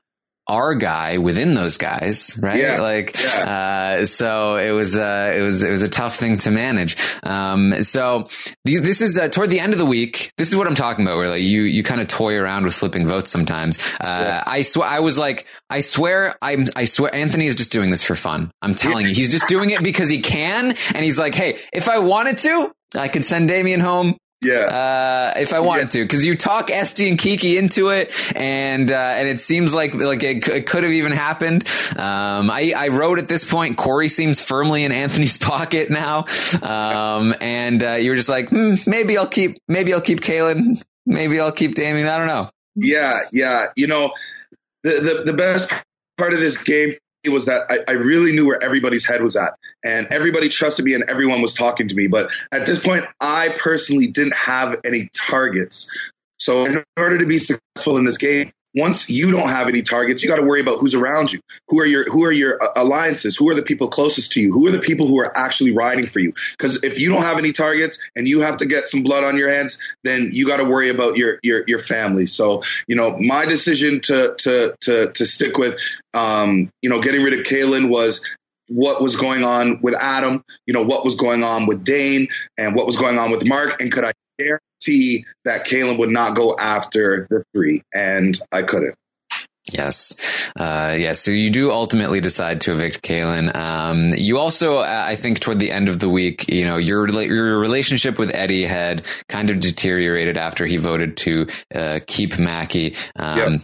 Our 0.48 0.76
guy 0.76 1.18
within 1.18 1.54
those 1.54 1.78
guys, 1.78 2.38
right? 2.39 2.60
Yeah. 2.60 2.82
Like, 2.82 3.18
uh, 3.39 4.06
so 4.06 4.58
it 4.58 4.72
was, 4.72 4.98
uh, 4.98 5.34
it 5.36 5.41
was, 5.41 5.64
it 5.64 5.72
was 5.72 5.84
a 5.84 5.88
tough 5.88 6.18
thing 6.18 6.38
to 6.39 6.52
manage. 6.52 6.98
Um, 7.24 7.82
so 7.84 8.28
th- 8.66 8.82
this 8.82 9.02
is 9.02 9.18
uh, 9.18 9.30
toward 9.30 9.50
the 9.50 9.60
end 9.60 9.74
of 9.74 9.80
the 9.80 9.86
week. 9.86 10.32
This 10.38 10.50
is 10.50 10.56
what 10.56 10.68
I'm 10.68 10.76
talking 10.76 11.06
about. 11.06 11.18
Where 11.18 11.30
like 11.30 11.41
you, 11.41 11.62
you 11.62 11.84
kind 11.84 12.02
of 12.02 12.08
toy 12.08 12.36
around 12.36 12.66
with 12.66 12.74
flipping 12.74 13.08
votes 13.08 13.30
sometimes. 13.32 13.78
Uh, 14.02 14.44
I 14.46 14.64
swear, 14.64 14.88
I 14.88 15.00
was 15.00 15.18
like, 15.18 15.48
I 15.70 15.80
swear, 15.80 16.36
I'm, 16.41 16.66
I 16.76 16.86
swear, 16.86 17.14
Anthony 17.16 17.48
is 17.48 17.56
just 17.56 17.72
doing 17.72 17.89
this 17.89 18.04
for 18.04 18.16
fun. 18.16 18.52
I'm 18.62 18.76
telling 18.76 19.08
you, 19.08 19.14
he's 19.14 19.32
just 19.32 19.48
doing 19.48 19.70
it 19.70 19.82
because 19.82 20.10
he 20.10 20.22
can, 20.22 20.76
and 20.94 21.04
he's 21.06 21.18
like, 21.18 21.36
hey, 21.36 21.58
if 21.72 21.88
I 21.88 22.00
wanted 22.00 22.38
to, 22.39 22.72
I 22.96 23.08
could 23.08 23.26
send 23.26 23.48
Damien 23.48 23.80
home 23.80 24.18
Yeah. 24.44 25.34
uh, 25.34 25.39
if 25.39 25.54
I 25.54 25.60
wanted 25.60 25.91
to, 25.91 26.04
because 26.04 26.26
you 26.26 26.36
talk 26.36 26.70
Esty 26.70 27.10
and 27.10 27.18
Kiki 27.18 27.58
into 27.58 27.89
it, 27.89 28.12
and 28.36 28.91
uh, 28.91 28.96
and 28.96 29.28
it 29.28 29.39
seems 29.39 29.74
like 29.74 29.94
like 29.94 30.24
it, 30.24 30.48
it 30.48 30.68
could 30.68 30.84
have 30.84 30.91
even 30.91 31.12
happened. 31.12 31.64
Um, 31.91 32.50
I, 32.50 32.74
I 32.76 32.88
wrote 32.89 33.20
at 33.20 33.28
this 33.28 33.44
point, 33.46 33.78
Corey 33.78 34.10
seems 34.10 34.41
firmly 34.41 34.84
in 34.84 34.91
Anthony's 34.91 35.38
pocket 35.39 35.89
now, 35.89 36.26
um, 36.62 37.34
and 37.41 37.84
uh, 37.84 37.91
you 37.94 38.10
were 38.12 38.16
just 38.16 38.30
like, 38.30 38.50
hmm, 38.50 38.76
maybe 38.86 39.18
I'll 39.18 39.28
keep, 39.28 39.58
maybe 39.68 39.94
I'll 39.94 40.02
keep 40.02 40.22
Kaylin, 40.22 40.82
maybe 41.06 41.39
I'll 41.39 41.52
keep 41.52 41.76
Damien. 41.76 42.08
I 42.08 42.18
don't 42.18 42.28
know. 42.28 42.50
Yeah, 42.76 43.20
yeah. 43.32 43.68
You 43.76 43.88
know, 43.88 44.14
the, 44.84 45.24
the, 45.26 45.32
the 45.32 45.38
best 45.38 45.72
part 46.18 46.34
of 46.34 46.39
this 46.39 46.64
game 46.64 46.94
was 47.30 47.46
that 47.46 47.64
I, 47.70 47.80
I 47.92 47.96
really 47.96 48.32
knew 48.32 48.46
where 48.46 48.62
everybody's 48.64 49.06
head 49.06 49.22
was 49.22 49.36
at. 49.36 49.54
And 49.84 50.08
everybody 50.12 50.50
trusted 50.50 50.86
me 50.86 50.94
and 50.94 51.04
everyone 51.10 51.42
was 51.42 51.54
talking 51.54 51.88
to 51.88 51.96
me. 51.96 52.08
But 52.08 52.32
at 52.52 52.66
this 52.66 52.80
point, 52.80 53.06
I 53.22 53.56
personally 53.58 54.08
didn't 54.08 54.36
have 54.36 54.76
any 54.86 55.10
targets. 55.14 55.90
So 56.38 56.66
in 56.66 56.84
order 56.98 57.18
to 57.18 57.26
be 57.26 57.38
successful 57.38 57.98
in 57.98 58.06
this 58.06 58.18
game, 58.18 58.52
once 58.76 59.10
you 59.10 59.32
don't 59.32 59.50
have 59.50 59.68
any 59.68 59.82
targets, 59.82 60.24
you 60.24 60.30
got 60.30 60.38
to 60.38 60.46
worry 60.46 60.60
about 60.60 60.80
who's 60.80 60.96
around 60.96 61.32
you. 61.32 61.40
Who 61.70 61.80
are 61.80 61.86
your 61.86 62.06
who 62.06 62.24
are 62.26 62.32
your 62.32 62.62
uh, 62.62 62.68
alliances? 62.76 63.36
Who 63.36 63.50
are 63.50 63.56
the 63.56 63.62
people 63.62 63.88
closest 63.88 64.32
to 64.34 64.42
you? 64.42 64.52
Who 64.52 64.68
are 64.68 64.72
the 64.72 64.80
people 64.80 65.08
who 65.08 65.20
are 65.20 65.36
actually 65.38 65.72
riding 65.72 66.08
for 66.08 66.20
you? 66.20 66.34
Because 66.52 66.84
if 66.84 67.00
you 67.00 67.10
don't 67.10 67.22
have 67.24 67.38
any 67.38 67.52
targets 67.52 68.00
and 68.16 68.28
you 68.28 68.42
have 68.42 68.58
to 68.58 68.66
get 68.66 68.90
some 68.90 69.04
blood 69.04 69.24
on 69.24 69.38
your 69.38 69.50
hands, 69.50 69.78
then 70.04 70.30
you 70.32 70.48
got 70.48 70.58
to 70.58 70.66
worry 70.66 70.90
about 70.90 71.18
your 71.18 71.40
your 71.44 71.64
your 71.68 71.80
family. 71.80 72.26
So 72.26 72.64
you 72.88 72.96
know, 72.96 73.18
my 73.20 73.46
decision 73.46 74.00
to 74.02 74.36
to 74.40 74.76
to 74.82 75.12
to 75.12 75.26
stick 75.26 75.58
with 75.58 75.78
um, 76.14 76.72
you 76.82 76.90
know 76.90 77.02
getting 77.02 77.24
rid 77.24 77.34
of 77.34 77.42
Kaylin 77.42 77.90
was 77.90 78.24
what 78.70 79.02
was 79.02 79.16
going 79.16 79.44
on 79.44 79.80
with 79.82 79.94
Adam, 80.02 80.44
you 80.66 80.74
know, 80.74 80.84
what 80.84 81.04
was 81.04 81.16
going 81.16 81.44
on 81.44 81.66
with 81.66 81.84
Dane 81.84 82.28
and 82.58 82.76
what 82.76 82.86
was 82.86 82.96
going 82.96 83.20
on 83.20 83.30
with 83.30 83.46
Mark. 83.46 83.80
And 83.82 83.92
could 83.92 84.06
I 84.06 84.14
guarantee 84.84 85.26
that 85.46 85.66
Kaylin 85.66 85.98
would 86.00 86.10
not 86.10 86.36
go 86.36 86.56
after 86.60 87.28
the 87.30 87.44
three? 87.54 87.82
And 87.94 88.40
I 88.52 88.64
couldn't. 88.64 88.96
Yes. 89.72 90.52
Uh, 90.60 90.96
yes. 91.00 91.22
So 91.22 91.32
you 91.32 91.50
do 91.50 91.72
ultimately 91.72 92.20
decide 92.20 92.62
to 92.62 92.74
evict 92.74 93.02
Kaylin. 93.02 93.56
Um, 93.56 94.10
you 94.10 94.38
also, 94.38 94.80
uh, 94.80 95.04
I 95.08 95.16
think 95.16 95.40
toward 95.40 95.60
the 95.60 95.72
end 95.72 95.88
of 95.88 96.00
the 96.00 96.10
week, 96.10 96.50
you 96.50 96.66
know, 96.66 96.76
your, 96.76 97.10
your 97.22 97.60
relationship 97.60 98.20
with 98.20 98.36
Eddie 98.36 98.66
had 98.66 99.04
kind 99.30 99.50
of 99.50 99.62
deteriorated 99.62 100.36
after 100.36 100.66
he 100.66 100.78
voted 100.78 101.16
to, 101.18 101.48
uh, 101.74 102.02
keep 102.06 102.38
Mackey. 102.38 102.96
Um, 103.16 103.38
yep. 103.38 103.62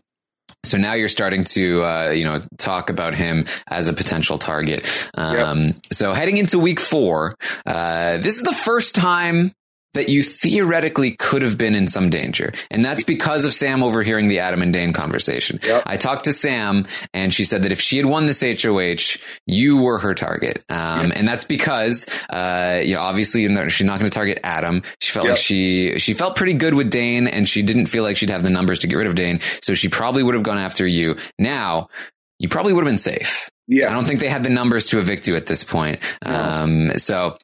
So 0.63 0.78
now 0.78 0.93
you're 0.93 1.09
starting 1.09 1.43
to, 1.45 1.84
uh, 1.84 2.09
you 2.09 2.24
know, 2.24 2.39
talk 2.57 2.89
about 2.89 3.13
him 3.13 3.45
as 3.67 3.88
a 3.88 3.93
potential 3.93 4.38
target. 4.38 5.09
Um, 5.15 5.65
yep. 5.65 5.76
so 5.91 6.13
heading 6.13 6.38
into 6.38 6.59
week 6.59 6.80
four, 6.80 7.36
uh, 7.65 8.17
this 8.17 8.38
is 8.38 8.43
the 8.43 8.53
first 8.53 8.95
time 8.95 9.51
that 9.93 10.09
you 10.09 10.21
theoretically 10.23 11.11
could 11.11 11.41
have 11.41 11.57
been 11.57 11.73
in 11.73 11.87
some 11.87 12.09
danger. 12.09 12.53
And 12.69 12.85
that's 12.85 13.03
because 13.03 13.43
of 13.45 13.53
Sam 13.53 13.81
overhearing 13.81 14.27
the 14.27 14.39
Adam 14.39 14.61
and 14.61 14.71
Dane 14.71 14.93
conversation. 14.93 15.59
Yep. 15.63 15.83
I 15.87 15.97
talked 15.97 16.25
to 16.25 16.33
Sam 16.33 16.85
and 17.13 17.33
she 17.33 17.43
said 17.43 17.63
that 17.63 17.71
if 17.71 17.81
she 17.81 17.97
had 17.97 18.05
won 18.05 18.27
this 18.27 18.41
HOH, 18.41 19.19
you 19.47 19.81
were 19.81 19.97
her 19.99 20.13
target. 20.13 20.63
Um, 20.69 21.07
yep. 21.07 21.17
and 21.17 21.27
that's 21.27 21.45
because, 21.45 22.07
uh, 22.29 22.81
you 22.83 22.93
know, 22.95 23.01
obviously 23.01 23.47
she's 23.69 23.85
not 23.85 23.99
going 23.99 24.09
to 24.09 24.15
target 24.15 24.39
Adam. 24.43 24.83
She 25.01 25.11
felt 25.11 25.25
yep. 25.25 25.33
like 25.33 25.41
she, 25.41 25.97
she 25.97 26.13
felt 26.13 26.35
pretty 26.35 26.53
good 26.53 26.75
with 26.75 26.91
Dane 26.91 27.27
and 27.27 27.49
she 27.49 27.63
didn't 27.63 27.87
feel 27.87 28.03
like 28.03 28.17
she'd 28.17 28.29
have 28.29 28.43
the 28.43 28.49
numbers 28.51 28.79
to 28.79 28.87
get 28.87 28.95
rid 28.95 29.07
of 29.07 29.15
Dane. 29.15 29.39
So 29.63 29.73
she 29.73 29.89
probably 29.89 30.21
would 30.21 30.35
have 30.35 30.43
gone 30.43 30.59
after 30.59 30.85
you. 30.85 31.17
Now, 31.39 31.89
you 32.37 32.47
probably 32.47 32.73
would 32.73 32.83
have 32.83 32.91
been 32.91 32.99
safe. 32.99 33.49
Yeah. 33.67 33.89
I 33.89 33.93
don't 33.93 34.05
think 34.05 34.19
they 34.19 34.29
had 34.29 34.43
the 34.43 34.49
numbers 34.49 34.87
to 34.87 34.99
evict 34.99 35.27
you 35.27 35.35
at 35.35 35.45
this 35.45 35.63
point. 35.63 35.99
No. 36.25 36.33
Um, 36.33 36.97
so 36.97 37.37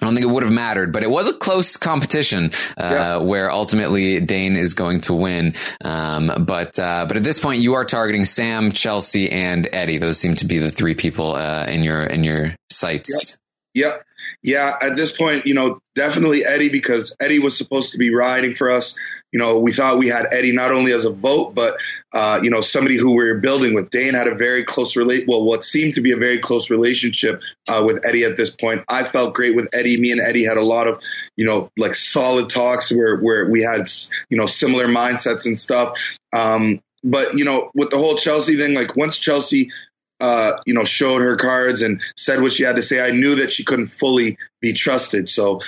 I 0.00 0.06
don't 0.06 0.14
think 0.14 0.26
it 0.26 0.30
would 0.30 0.42
have 0.42 0.52
mattered, 0.52 0.92
but 0.92 1.02
it 1.02 1.10
was 1.10 1.28
a 1.28 1.32
close 1.32 1.76
competition 1.76 2.50
uh, 2.76 2.90
yeah. 2.90 3.16
where 3.18 3.50
ultimately 3.50 4.20
Dane 4.20 4.56
is 4.56 4.74
going 4.74 5.02
to 5.02 5.14
win. 5.14 5.54
Um, 5.82 6.44
but 6.46 6.78
uh, 6.78 7.06
but 7.06 7.16
at 7.16 7.24
this 7.24 7.38
point, 7.38 7.60
you 7.60 7.74
are 7.74 7.84
targeting 7.84 8.24
Sam, 8.24 8.72
Chelsea, 8.72 9.30
and 9.30 9.68
Eddie. 9.72 9.98
Those 9.98 10.18
seem 10.18 10.34
to 10.36 10.46
be 10.46 10.58
the 10.58 10.70
three 10.70 10.94
people 10.94 11.34
uh, 11.34 11.66
in 11.66 11.82
your 11.82 12.02
in 12.02 12.24
your 12.24 12.56
sights. 12.70 13.38
Yep. 13.74 13.94
yep. 13.94 14.06
Yeah, 14.42 14.76
at 14.82 14.96
this 14.96 15.16
point, 15.16 15.46
you 15.46 15.54
know, 15.54 15.80
definitely 15.94 16.44
Eddie 16.44 16.68
because 16.68 17.16
Eddie 17.20 17.38
was 17.38 17.56
supposed 17.56 17.92
to 17.92 17.98
be 17.98 18.14
riding 18.14 18.54
for 18.54 18.70
us 18.70 18.96
you 19.34 19.40
know, 19.40 19.58
we 19.58 19.72
thought 19.72 19.98
we 19.98 20.06
had 20.06 20.28
Eddie 20.32 20.52
not 20.52 20.70
only 20.70 20.92
as 20.92 21.04
a 21.04 21.10
vote, 21.10 21.56
but 21.56 21.76
uh, 22.12 22.38
you 22.40 22.50
know, 22.50 22.60
somebody 22.60 22.96
who 22.96 23.16
we 23.16 23.24
were 23.26 23.34
building 23.34 23.74
with. 23.74 23.90
Dane 23.90 24.14
had 24.14 24.28
a 24.28 24.34
very 24.36 24.62
close 24.62 24.94
relate, 24.94 25.24
well, 25.26 25.44
what 25.44 25.64
seemed 25.64 25.94
to 25.94 26.00
be 26.00 26.12
a 26.12 26.16
very 26.16 26.38
close 26.38 26.70
relationship 26.70 27.42
uh, 27.68 27.82
with 27.84 28.00
Eddie 28.06 28.22
at 28.22 28.36
this 28.36 28.54
point. 28.54 28.84
I 28.88 29.02
felt 29.02 29.34
great 29.34 29.56
with 29.56 29.68
Eddie. 29.74 30.00
Me 30.00 30.12
and 30.12 30.20
Eddie 30.20 30.44
had 30.44 30.56
a 30.56 30.64
lot 30.64 30.86
of, 30.86 31.02
you 31.34 31.44
know, 31.44 31.68
like 31.76 31.96
solid 31.96 32.48
talks 32.48 32.92
where 32.92 33.18
where 33.18 33.50
we 33.50 33.60
had, 33.60 33.88
you 34.30 34.38
know, 34.38 34.46
similar 34.46 34.86
mindsets 34.86 35.46
and 35.46 35.58
stuff. 35.58 35.98
Um, 36.32 36.80
but 37.02 37.34
you 37.34 37.44
know, 37.44 37.72
with 37.74 37.90
the 37.90 37.98
whole 37.98 38.14
Chelsea 38.14 38.54
thing, 38.54 38.72
like 38.72 38.94
once 38.94 39.18
Chelsea 39.18 39.72
uh, 40.20 40.52
you 40.64 40.74
know, 40.74 40.84
showed 40.84 41.20
her 41.22 41.36
cards 41.36 41.82
and 41.82 42.00
said 42.16 42.40
what 42.40 42.52
she 42.52 42.62
had 42.62 42.76
to 42.76 42.82
say, 42.82 43.06
I 43.06 43.10
knew 43.10 43.36
that 43.36 43.52
she 43.52 43.64
couldn't 43.64 43.88
fully 43.88 44.38
be 44.60 44.72
trusted. 44.72 45.28
So 45.28 45.60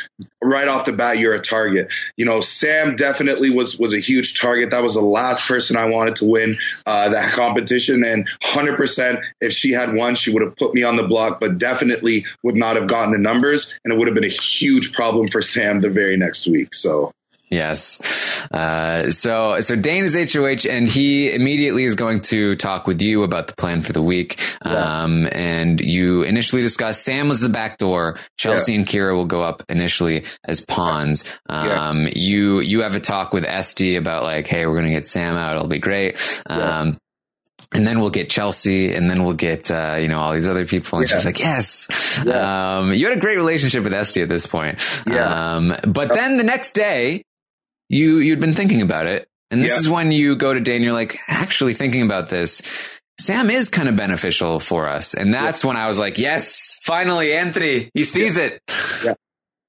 right 0.43 0.69
off 0.69 0.87
the 0.87 0.93
bat, 0.93 1.19
you're 1.19 1.35
a 1.35 1.41
target. 1.41 1.93
You 2.17 2.25
know, 2.25 2.41
Sam 2.41 2.97
definitely 2.97 3.51
was 3.51 3.79
was 3.79 3.93
a 3.93 4.01
huge 4.01 4.41
target. 4.41 4.71
That 4.71 4.83
was 4.83 4.95
the 4.95 5.03
last 5.03 5.47
person 5.47 5.77
I 5.77 5.87
wanted 5.87 6.17
to 6.17 6.25
win 6.27 6.57
uh, 6.87 7.11
that 7.11 7.33
competition, 7.33 8.05
and 8.05 8.27
100%, 8.43 9.23
if 9.41 9.53
she 9.53 9.73
had 9.73 9.95
won, 9.95 10.15
she 10.15 10.33
would 10.33 10.43
have 10.43 10.57
put 10.57 10.75
me 10.75 10.83
on 10.83 10.97
the 10.97 11.07
block, 11.07 11.41
but 11.41 11.59
definitely 11.59 12.25
would 12.43 12.57
not 12.57 12.77
have 12.77 12.87
gotten 12.87 13.13
the 13.13 13.19
numbers, 13.19 13.79
and 13.85 13.93
it 13.93 13.99
would 13.99 14.09
have 14.09 14.15
been 14.15 14.25
a 14.25 14.29
huge 14.29 14.93
problem 14.93 15.29
for 15.29 15.43
Sam 15.43 15.81
the 15.81 15.91
very 15.91 16.17
next 16.17 16.47
week. 16.47 16.73
So 16.73 17.13
Yes. 17.49 18.43
Uh, 18.51 19.11
so, 19.11 19.61
so 19.61 19.77
Dane 19.77 20.05
is 20.05 20.15
HOH 20.15 20.69
and 20.69 20.87
he 20.87 21.33
immediately 21.33 21.85
is 21.85 21.95
going 21.95 22.21
to 22.23 22.57
talk 22.57 22.87
with 22.87 23.01
you 23.01 23.23
about 23.23 23.47
the 23.47 23.55
plan 23.55 23.83
for 23.83 23.93
the 23.93 24.03
week. 24.03 24.41
Yeah. 24.65 24.73
Um, 24.73 25.29
and 25.31 25.81
you 25.81 26.23
initially 26.23 26.63
discuss 26.63 27.01
Sam 27.01 27.29
was 27.29 27.41
the 27.41 27.49
back 27.49 27.79
door. 27.79 28.19
Chelsea 28.37 28.73
yeah. 28.73 28.79
and 28.79 28.87
Kira 28.87 29.15
will 29.15 29.27
go 29.27 29.43
up 29.43 29.63
initially 29.69 30.25
as 30.45 30.61
pawns. 30.61 31.25
Um, 31.49 32.05
yeah. 32.05 32.13
you, 32.15 32.61
you 32.61 32.83
have 32.83 32.97
a 32.97 33.01
talk 33.01 33.33
with 33.33 33.45
Esty 33.45 33.97
about 33.97 34.25
like, 34.25 34.47
Hey, 34.47 34.67
we're 34.67 34.75
going 34.75 34.87
to 34.87 34.93
get 34.93 35.07
Sam 35.07 35.37
out. 35.37 35.57
It'll 35.57 35.69
be 35.69 35.79
great. 35.79 36.17
Um, 36.47 36.99
and 37.73 37.87
then 37.87 38.01
we'll 38.01 38.11
get 38.11 38.31
Chelsea, 38.31 38.95
and 38.95 39.11
then 39.11 39.25
we'll 39.25 39.35
get 39.35 39.71
uh, 39.71 39.97
you 40.01 40.07
know 40.09 40.19
all 40.19 40.33
these 40.33 40.49
other 40.49 40.67
people. 40.67 41.01
And 41.01 41.09
yeah. 41.09 41.17
she's 41.17 41.25
like, 41.25 41.41
"Yes." 41.41 42.23
Yeah. 42.25 42.79
Um, 42.79 42.93
you 42.93 43.09
had 43.09 43.19
a 43.19 43.21
great 43.21 43.37
relationship 43.37 43.83
with 43.83 43.93
Esty 43.93 44.23
at 44.23 44.29
this 44.29 44.47
point. 44.47 44.83
Yeah. 45.07 45.57
Um, 45.57 45.77
but 45.83 46.09
then 46.09 46.37
the 46.37 46.45
next 46.45 46.75
day, 46.75 47.25
you 47.89 48.19
you'd 48.19 48.41
been 48.41 48.55
thinking 48.55 48.83
about 48.83 49.07
it, 49.07 49.29
and 49.51 49.63
this 49.63 49.73
yeah. 49.73 49.79
is 49.79 49.89
when 49.89 50.13
you 50.13 50.37
go 50.37 50.55
to 50.55 50.61
Dane. 50.61 50.83
You're 50.83 50.93
like, 50.93 51.19
actually 51.29 51.75
thinking 51.75 52.03
about 52.03 52.29
this. 52.29 52.63
Sam 53.19 53.49
is 53.49 53.71
kind 53.71 53.89
of 53.89 53.97
beneficial 53.97 54.61
for 54.61 54.89
us, 54.89 55.15
and 55.15 55.33
that's 55.33 55.65
yeah. 55.65 55.69
when 55.69 55.77
I 55.77 55.89
was 55.89 55.99
like, 55.99 56.19
yes, 56.19 56.79
finally, 56.83 57.33
Anthony, 57.33 57.91
he 57.95 58.05
sees 58.05 58.37
yeah. 58.37 58.45
it. 58.45 58.63
Yeah, 59.05 59.15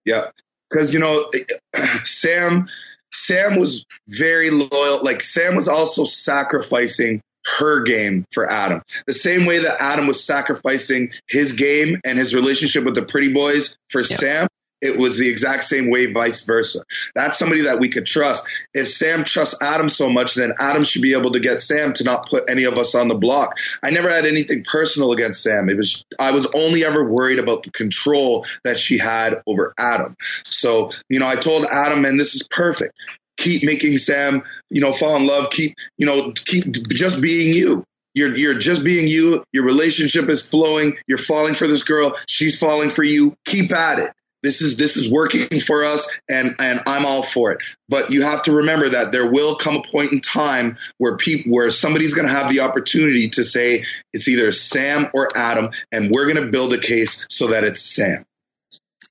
yeah, 0.05 0.25
because 0.69 0.93
you 0.93 0.99
know, 0.99 1.29
Sam. 2.03 2.67
Sam 3.13 3.57
was 3.57 3.85
very 4.09 4.51
loyal. 4.51 5.01
Like 5.01 5.23
Sam 5.23 5.55
was 5.55 5.69
also 5.69 6.03
sacrificing 6.03 7.21
her 7.57 7.83
game 7.83 8.25
for 8.33 8.51
Adam. 8.51 8.81
The 9.07 9.13
same 9.13 9.45
way 9.45 9.59
that 9.59 9.77
Adam 9.79 10.07
was 10.07 10.23
sacrificing 10.23 11.11
his 11.27 11.53
game 11.53 11.99
and 12.05 12.17
his 12.17 12.35
relationship 12.35 12.83
with 12.83 12.95
the 12.95 13.03
pretty 13.03 13.33
boys 13.33 13.77
for. 13.89 14.03
Sam, 14.03 14.47
it 14.81 14.99
was 14.99 15.17
the 15.17 15.29
exact 15.29 15.63
same 15.63 15.89
way, 15.89 16.11
vice 16.11 16.43
versa. 16.43 16.83
That's 17.15 17.37
somebody 17.37 17.61
that 17.63 17.79
we 17.79 17.89
could 17.89 18.05
trust. 18.05 18.47
If 18.73 18.87
Sam 18.87 19.23
trusts 19.23 19.61
Adam 19.61 19.89
so 19.89 20.09
much, 20.09 20.35
then 20.35 20.53
Adam 20.59 20.83
should 20.83 21.01
be 21.01 21.13
able 21.13 21.31
to 21.31 21.39
get 21.39 21.61
Sam 21.61 21.93
to 21.93 22.03
not 22.03 22.29
put 22.29 22.49
any 22.49 22.63
of 22.63 22.75
us 22.77 22.93
on 22.93 23.07
the 23.07 23.15
block. 23.15 23.55
I 23.83 23.89
never 23.89 24.09
had 24.09 24.25
anything 24.25 24.63
personal 24.63 25.13
against 25.13 25.41
Sam. 25.41 25.69
It 25.69 25.77
was 25.77 26.05
I 26.19 26.31
was 26.31 26.47
only 26.55 26.85
ever 26.85 27.09
worried 27.09 27.39
about 27.39 27.63
the 27.63 27.71
control 27.71 28.45
that 28.63 28.79
she 28.79 28.97
had 28.97 29.41
over 29.47 29.73
Adam. 29.79 30.15
So, 30.45 30.91
you 31.09 31.19
know, 31.19 31.27
I 31.27 31.35
told 31.35 31.65
Adam, 31.65 32.05
and 32.05 32.19
this 32.19 32.35
is 32.35 32.47
perfect. 32.49 32.93
Keep 33.37 33.63
making 33.63 33.97
Sam, 33.97 34.43
you 34.69 34.81
know, 34.81 34.91
fall 34.91 35.15
in 35.15 35.27
love. 35.27 35.49
Keep, 35.51 35.75
you 35.97 36.05
know, 36.05 36.33
keep 36.33 36.89
just 36.89 37.21
being 37.21 37.53
you. 37.53 37.83
You're 38.13 38.35
you're 38.35 38.57
just 38.57 38.83
being 38.83 39.07
you. 39.07 39.43
Your 39.53 39.63
relationship 39.63 40.27
is 40.27 40.47
flowing. 40.47 40.97
You're 41.07 41.19
falling 41.19 41.53
for 41.53 41.67
this 41.67 41.83
girl. 41.83 42.15
She's 42.27 42.59
falling 42.59 42.89
for 42.89 43.03
you. 43.03 43.35
Keep 43.45 43.71
at 43.71 43.99
it 43.99 44.11
this 44.43 44.61
is 44.61 44.77
this 44.77 44.97
is 44.97 45.11
working 45.11 45.59
for 45.59 45.83
us 45.83 46.09
and 46.29 46.55
and 46.59 46.81
I'm 46.85 47.05
all 47.05 47.23
for 47.23 47.51
it. 47.51 47.59
But 47.89 48.11
you 48.11 48.21
have 48.21 48.43
to 48.43 48.51
remember 48.51 48.89
that 48.89 49.11
there 49.11 49.29
will 49.29 49.55
come 49.55 49.77
a 49.77 49.83
point 49.91 50.11
in 50.11 50.21
time 50.21 50.77
where 50.97 51.17
people 51.17 51.51
where 51.51 51.71
somebody's 51.71 52.13
going 52.13 52.27
to 52.27 52.33
have 52.33 52.51
the 52.51 52.59
opportunity 52.59 53.29
to 53.29 53.43
say 53.43 53.85
it's 54.13 54.27
either 54.27 54.51
Sam 54.51 55.07
or 55.13 55.29
Adam 55.35 55.71
and 55.91 56.11
we're 56.11 56.31
going 56.31 56.43
to 56.43 56.51
build 56.51 56.73
a 56.73 56.79
case 56.79 57.25
so 57.29 57.47
that 57.47 57.63
it's 57.63 57.81
Sam. 57.81 58.25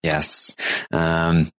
Yes. 0.02 0.54
Um, 0.92 1.50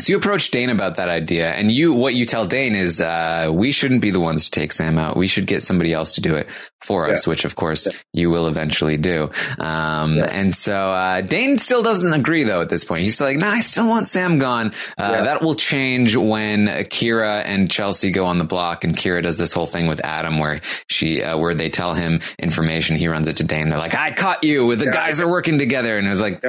so 0.00 0.12
you 0.12 0.18
approach 0.18 0.50
Dane 0.50 0.70
about 0.70 0.96
that 0.96 1.08
idea, 1.08 1.50
and 1.50 1.70
you 1.70 1.92
what 1.92 2.14
you 2.14 2.24
tell 2.24 2.46
Dane 2.46 2.74
is 2.74 3.00
uh, 3.00 3.50
we 3.52 3.72
shouldn't 3.72 4.02
be 4.02 4.10
the 4.10 4.20
ones 4.20 4.44
to 4.44 4.50
take 4.50 4.72
Sam 4.72 4.98
out. 4.98 5.16
We 5.16 5.26
should 5.26 5.46
get 5.46 5.62
somebody 5.62 5.92
else 5.92 6.14
to 6.14 6.20
do 6.20 6.36
it 6.36 6.48
for 6.80 7.08
us, 7.08 7.26
yeah. 7.26 7.30
which 7.30 7.44
of 7.44 7.56
course 7.56 7.86
yeah. 7.86 7.92
you 8.12 8.30
will 8.30 8.46
eventually 8.46 8.96
do. 8.96 9.30
Um, 9.58 10.16
yeah. 10.16 10.24
And 10.30 10.54
so 10.54 10.74
uh, 10.74 11.20
Dane 11.20 11.58
still 11.58 11.82
doesn't 11.82 12.12
agree 12.12 12.44
though 12.44 12.60
at 12.60 12.68
this 12.68 12.84
point. 12.84 13.02
He's 13.02 13.20
like, 13.20 13.36
"No, 13.36 13.46
nah, 13.46 13.52
I 13.52 13.60
still 13.60 13.88
want 13.88 14.08
Sam 14.08 14.38
gone." 14.38 14.72
Uh, 14.96 15.24
that 15.24 15.42
will 15.42 15.54
change 15.54 16.16
when 16.16 16.66
Kira 16.66 17.42
and 17.44 17.70
Chelsea 17.70 18.10
go 18.10 18.26
on 18.26 18.38
the 18.38 18.44
block, 18.44 18.84
and 18.84 18.96
Kira 18.96 19.22
does 19.22 19.38
this 19.38 19.52
whole 19.52 19.66
thing 19.66 19.86
with 19.86 20.04
Adam 20.04 20.38
where 20.38 20.60
she 20.88 21.22
uh, 21.22 21.36
where 21.38 21.54
they 21.54 21.68
tell 21.68 21.94
him 21.94 22.20
information, 22.38 22.96
he 22.96 23.08
runs 23.08 23.28
it 23.28 23.38
to 23.38 23.44
Dane. 23.44 23.68
They're 23.68 23.78
like, 23.78 23.94
"I 23.94 24.12
caught 24.12 24.44
you. 24.44 24.74
The 24.76 24.86
guys 24.86 25.20
are 25.20 25.28
working 25.28 25.58
together," 25.58 25.98
and 25.98 26.06
it 26.06 26.10
was 26.10 26.20
like. 26.20 26.42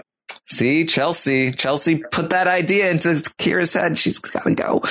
See, 0.51 0.85
Chelsea, 0.85 1.51
Chelsea 1.51 2.03
put 2.11 2.31
that 2.31 2.47
idea 2.47 2.89
into 2.89 3.09
Kira's 3.37 3.73
head. 3.73 3.97
She's 3.97 4.17
got 4.17 4.43
to 4.43 4.55
go. 4.55 4.81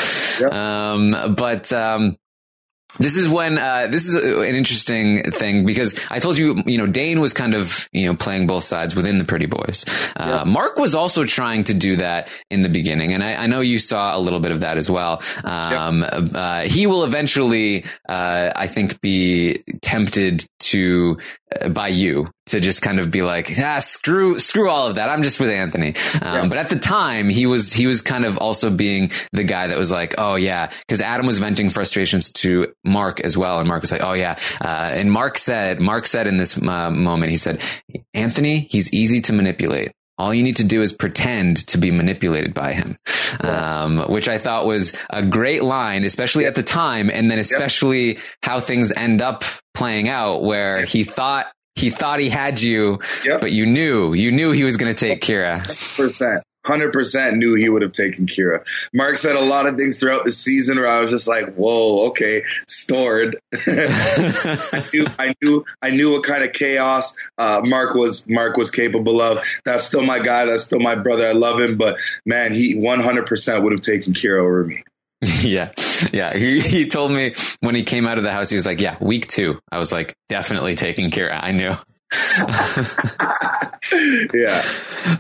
Yep. 0.41 0.53
Um, 0.53 1.35
but, 1.35 1.73
um, 1.73 2.17
this 2.97 3.17
is 3.17 3.29
when 3.29 3.59
uh, 3.59 3.87
this 3.89 4.09
is 4.09 4.15
an 4.15 4.55
interesting 4.55 5.31
thing 5.31 5.67
because 5.67 5.95
I 6.11 6.19
told 6.21 6.39
you, 6.39 6.63
you 6.67 6.79
know, 6.79 6.87
Dane 6.87 7.21
was 7.21 7.35
kind 7.35 7.55
of 7.55 7.89
you 7.93 8.07
know 8.07 8.17
playing 8.17 8.47
both 8.47 8.65
sides 8.65 8.97
within 8.97 9.19
the 9.19 9.25
Pretty 9.25 9.47
Boys. 9.47 9.85
Uh, 10.17 10.43
yeah. 10.45 10.51
Mark 10.51 10.77
was 10.77 10.95
also 10.95 11.25
trying 11.25 11.65
to 11.65 11.75
do 11.75 11.97
that 11.97 12.29
in 12.51 12.63
the 12.63 12.69
beginning, 12.69 13.13
and 13.13 13.23
I, 13.23 13.45
I 13.45 13.47
know 13.47 13.61
you 13.61 13.79
saw 13.79 14.17
a 14.17 14.21
little 14.21 14.41
bit 14.41 14.53
of 14.53 14.61
that 14.61 14.79
as 14.79 14.91
well. 14.91 15.23
Um, 15.45 16.01
yeah. 16.01 16.07
uh, 16.07 16.63
he 16.63 16.87
will 16.87 17.05
eventually, 17.05 17.85
uh, 18.09 18.51
I 18.57 18.67
think, 18.67 19.01
be 19.01 19.63
tempted 19.83 20.47
to 20.61 21.19
uh, 21.61 21.69
by 21.69 21.89
you 21.89 22.31
to 22.49 22.61
just 22.61 22.83
kind 22.83 22.99
of 22.99 23.11
be 23.11 23.23
like, 23.23 23.53
ah, 23.59 23.79
screw, 23.79 24.39
screw 24.39 24.71
all 24.71 24.87
of 24.87 24.97
that. 24.97 25.11
I'm 25.11 25.23
just 25.23 25.41
with 25.41 25.51
Anthony. 25.51 25.95
Um, 26.23 26.35
yeah. 26.35 26.47
But 26.49 26.59
at 26.59 26.71
the 26.71 26.79
time, 26.79 27.29
he 27.29 27.47
was 27.47 27.73
he 27.73 27.87
was 27.87 28.03
kind 28.03 28.25
of 28.25 28.39
also 28.39 28.71
being 28.71 29.11
the 29.33 29.45
guy 29.45 29.69
that 29.69 29.79
was 29.79 29.91
like, 29.91 30.15
oh 30.19 30.35
yeah, 30.35 30.71
because 30.87 31.01
Adam 31.01 31.27
was 31.27 31.39
venting 31.39 31.71
frustrations 31.71 32.31
to 32.35 32.73
Mark 32.85 33.21
as 33.21 33.37
well, 33.37 33.59
and 33.59 33.69
Mark 33.69 33.83
was 33.83 33.93
like, 33.93 34.03
oh 34.03 34.15
yeah, 34.15 34.39
uh, 34.61 34.91
and 34.93 35.11
Mark 35.11 35.39
said, 35.39 35.81
Mark 35.81 36.07
said 36.07 36.27
in 36.27 36.37
this 36.37 36.61
uh, 36.61 36.91
moment, 36.91 37.31
he 37.31 37.37
said, 37.37 37.63
Anthony, 38.15 38.61
he's 38.71 38.93
easy 38.93 39.21
to 39.23 39.33
manipulate. 39.33 39.93
All 40.19 40.35
you 40.35 40.43
need 40.43 40.57
to 40.57 40.65
do 40.65 40.83
is 40.83 40.93
pretend 40.93 41.59
to 41.69 41.79
be 41.79 41.93
manipulated 41.93 42.53
by 42.53 42.73
him, 42.73 42.97
um, 43.41 43.99
which 44.11 44.29
I 44.29 44.39
thought 44.39 44.67
was 44.67 44.93
a 45.11 45.25
great 45.25 45.63
line, 45.63 46.03
especially 46.03 46.45
at 46.45 46.57
the 46.57 46.65
time, 46.65 47.09
and 47.09 47.31
then 47.31 47.39
especially 47.39 48.19
how 48.43 48.59
things 48.59 48.91
end 48.91 49.23
up 49.23 49.45
playing 49.75 50.09
out, 50.09 50.43
where 50.43 50.85
he 50.85 51.05
thought 51.05 51.47
he 51.79 51.91
thought 51.91 52.21
he 52.21 52.29
had 52.29 52.61
you, 52.61 52.99
yep. 53.25 53.41
but 53.41 53.53
you 53.53 53.67
knew 53.67 54.13
you 54.13 54.31
knew 54.31 54.53
he 54.53 54.65
was 54.65 54.77
going 54.77 54.95
to 54.95 54.99
take 54.99 55.21
Kyra. 55.21 55.61
Percent. 55.97 56.43
100% 56.69 57.37
knew 57.37 57.55
he 57.55 57.69
would 57.69 57.83
have 57.83 57.93
taken 57.93 58.27
Kira. 58.27 58.65
Mark 58.93 59.17
said 59.17 59.37
a 59.37 59.45
lot 59.45 59.67
of 59.67 59.77
things 59.77 59.99
throughout 59.99 60.25
the 60.25 60.33
season 60.33 60.77
where 60.77 60.89
I 60.89 61.01
was 61.01 61.11
just 61.11 61.27
like, 61.27 61.55
whoa, 61.55 62.09
okay, 62.09 62.43
stored. 62.67 63.39
I 63.55 64.85
knew, 64.93 65.07
I 65.19 65.35
knew, 65.41 65.65
I 65.81 65.91
knew 65.91 66.13
what 66.13 66.25
kind 66.25 66.45
of 66.45 66.53
chaos, 66.53 67.17
uh, 67.39 67.63
Mark 67.67 67.95
was, 67.95 68.29
Mark 68.29 68.57
was 68.57 68.71
capable 68.71 69.21
of. 69.21 69.39
That's 69.65 69.85
still 69.85 70.05
my 70.05 70.19
guy. 70.19 70.45
That's 70.45 70.65
still 70.65 70.81
my 70.81 70.95
brother. 70.95 71.27
I 71.27 71.33
love 71.33 71.59
him, 71.61 71.79
but 71.79 71.97
man, 72.27 72.53
he 72.53 72.77
100% 72.77 73.63
would 73.63 73.73
have 73.73 73.81
taken 73.81 74.13
Kira 74.13 74.41
over 74.41 74.65
me. 74.65 74.83
yeah. 75.43 75.73
Yeah. 76.13 76.37
He, 76.37 76.61
he 76.61 76.87
told 76.87 77.11
me 77.11 77.35
when 77.61 77.75
he 77.75 77.83
came 77.83 78.07
out 78.07 78.19
of 78.19 78.25
the 78.25 78.31
house, 78.31 78.51
he 78.51 78.57
was 78.57 78.67
like, 78.67 78.81
yeah, 78.81 78.97
week 79.01 79.27
two. 79.27 79.59
I 79.71 79.79
was 79.79 79.91
like, 79.91 80.15
definitely 80.29 80.77
taking 80.77 81.11
care. 81.11 81.33
I 81.33 81.51
knew. 81.51 81.75
yeah. 84.35 84.63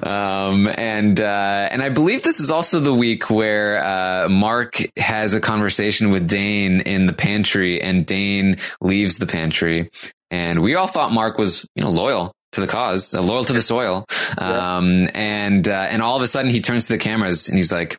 Um, 0.03 0.68
and, 0.68 1.20
uh, 1.20 1.68
and 1.72 1.82
I 1.82 1.88
believe 1.88 2.22
this 2.22 2.38
is 2.38 2.51
also 2.51 2.78
the 2.78 2.94
week 2.94 3.28
where, 3.28 3.84
uh, 3.84 4.28
Mark 4.28 4.76
has 4.96 5.34
a 5.34 5.40
conversation 5.40 6.12
with 6.12 6.28
Dane 6.28 6.80
in 6.82 7.07
the 7.07 7.12
pantry 7.12 7.82
and 7.82 8.07
Dane 8.07 8.59
leaves 8.80 9.16
the 9.18 9.26
pantry. 9.26 9.90
And 10.30 10.62
we 10.62 10.76
all 10.76 10.86
thought 10.86 11.11
Mark 11.11 11.38
was, 11.38 11.66
you 11.74 11.82
know, 11.82 11.90
loyal 11.90 12.32
to 12.53 12.61
the 12.61 12.68
cause, 12.68 13.14
uh, 13.14 13.22
loyal 13.22 13.44
to 13.44 13.53
the 13.53 13.62
soil. 13.62 14.05
Um, 14.36 15.03
yeah. 15.03 15.11
and, 15.14 15.68
uh, 15.68 15.88
and 15.90 16.03
all 16.03 16.16
of 16.16 16.22
a 16.22 16.28
sudden 16.28 16.53
he 16.53 16.61
turns 16.61 16.86
to 16.86 16.92
the 16.92 16.99
cameras 16.99 17.49
and 17.49 17.57
he's 17.57 17.72
like, 17.72 17.99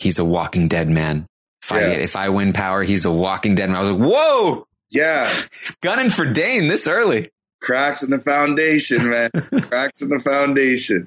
he's 0.00 0.18
a 0.18 0.24
walking 0.24 0.66
dead 0.66 0.88
man. 0.88 1.26
If, 1.62 1.70
yeah. 1.70 1.76
I, 1.76 1.82
if 1.82 2.16
I 2.16 2.30
win 2.30 2.52
power, 2.52 2.82
he's 2.82 3.04
a 3.04 3.10
walking 3.10 3.54
dead 3.54 3.68
man. 3.68 3.76
I 3.76 3.80
was 3.80 3.90
like, 3.90 4.10
whoa. 4.10 4.64
Yeah. 4.90 5.32
Gunning 5.82 6.10
for 6.10 6.24
Dane 6.24 6.66
this 6.66 6.88
early. 6.88 7.30
Cracks 7.60 8.02
in 8.02 8.10
the 8.10 8.18
foundation, 8.18 9.10
man. 9.10 9.30
Cracks 9.62 10.00
in 10.00 10.08
the 10.08 10.18
foundation. 10.18 11.06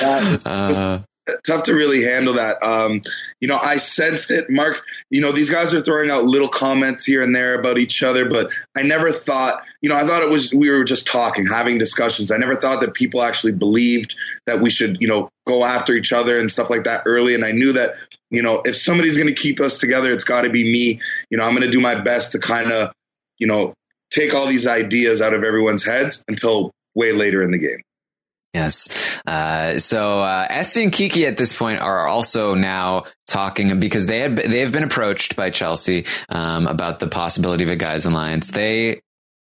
Yeah, 0.00 0.34
it's, 0.34 0.46
uh, 0.46 1.02
tough 1.44 1.64
to 1.64 1.74
really 1.74 2.02
handle 2.02 2.34
that. 2.34 2.62
Um, 2.62 3.02
you 3.40 3.48
know, 3.48 3.58
I 3.58 3.76
sensed 3.76 4.30
it. 4.30 4.46
Mark, 4.48 4.82
you 5.10 5.20
know, 5.20 5.32
these 5.32 5.50
guys 5.50 5.74
are 5.74 5.80
throwing 5.80 6.10
out 6.10 6.24
little 6.24 6.48
comments 6.48 7.04
here 7.04 7.22
and 7.22 7.34
there 7.34 7.58
about 7.58 7.78
each 7.78 8.02
other, 8.02 8.28
but 8.28 8.50
I 8.76 8.82
never 8.82 9.12
thought, 9.12 9.62
you 9.80 9.88
know, 9.88 9.96
I 9.96 10.04
thought 10.04 10.22
it 10.22 10.30
was, 10.30 10.52
we 10.52 10.70
were 10.70 10.84
just 10.84 11.06
talking, 11.06 11.46
having 11.46 11.78
discussions. 11.78 12.32
I 12.32 12.38
never 12.38 12.56
thought 12.56 12.80
that 12.80 12.94
people 12.94 13.22
actually 13.22 13.52
believed 13.52 14.16
that 14.46 14.60
we 14.60 14.70
should, 14.70 15.00
you 15.00 15.08
know, 15.08 15.28
go 15.46 15.64
after 15.64 15.92
each 15.92 16.12
other 16.12 16.38
and 16.38 16.50
stuff 16.50 16.70
like 16.70 16.84
that 16.84 17.02
early. 17.06 17.34
And 17.34 17.44
I 17.44 17.52
knew 17.52 17.72
that 17.74 17.94
you 18.32 18.42
know, 18.42 18.62
if 18.64 18.74
somebody's 18.74 19.16
going 19.16 19.32
to 19.32 19.40
keep 19.40 19.60
us 19.60 19.78
together, 19.78 20.12
it's 20.12 20.24
got 20.24 20.42
to 20.42 20.50
be 20.50 20.64
me. 20.64 21.00
You 21.30 21.38
know, 21.38 21.44
I'm 21.44 21.50
going 21.50 21.62
to 21.62 21.70
do 21.70 21.80
my 21.80 22.00
best 22.00 22.32
to 22.32 22.38
kind 22.38 22.72
of, 22.72 22.92
you 23.38 23.46
know, 23.46 23.74
take 24.10 24.34
all 24.34 24.46
these 24.46 24.66
ideas 24.66 25.20
out 25.20 25.34
of 25.34 25.44
everyone's 25.44 25.84
heads 25.84 26.24
until 26.26 26.72
way 26.94 27.12
later 27.12 27.42
in 27.42 27.50
the 27.50 27.58
game. 27.58 27.82
Yes. 28.54 29.20
Uh, 29.26 29.78
so 29.78 30.20
uh, 30.20 30.46
Esty 30.48 30.82
and 30.82 30.92
Kiki 30.92 31.26
at 31.26 31.36
this 31.36 31.56
point 31.56 31.80
are 31.80 32.06
also 32.06 32.54
now 32.54 33.04
talking 33.26 33.80
because 33.80 34.06
they 34.06 34.18
had 34.18 34.36
they 34.36 34.60
have 34.60 34.72
been 34.72 34.82
approached 34.82 35.36
by 35.36 35.48
Chelsea 35.48 36.04
um, 36.28 36.66
about 36.66 37.00
the 37.00 37.08
possibility 37.08 37.64
of 37.64 37.70
a 37.70 37.76
guys 37.76 38.04
alliance. 38.04 38.50
They 38.50 39.00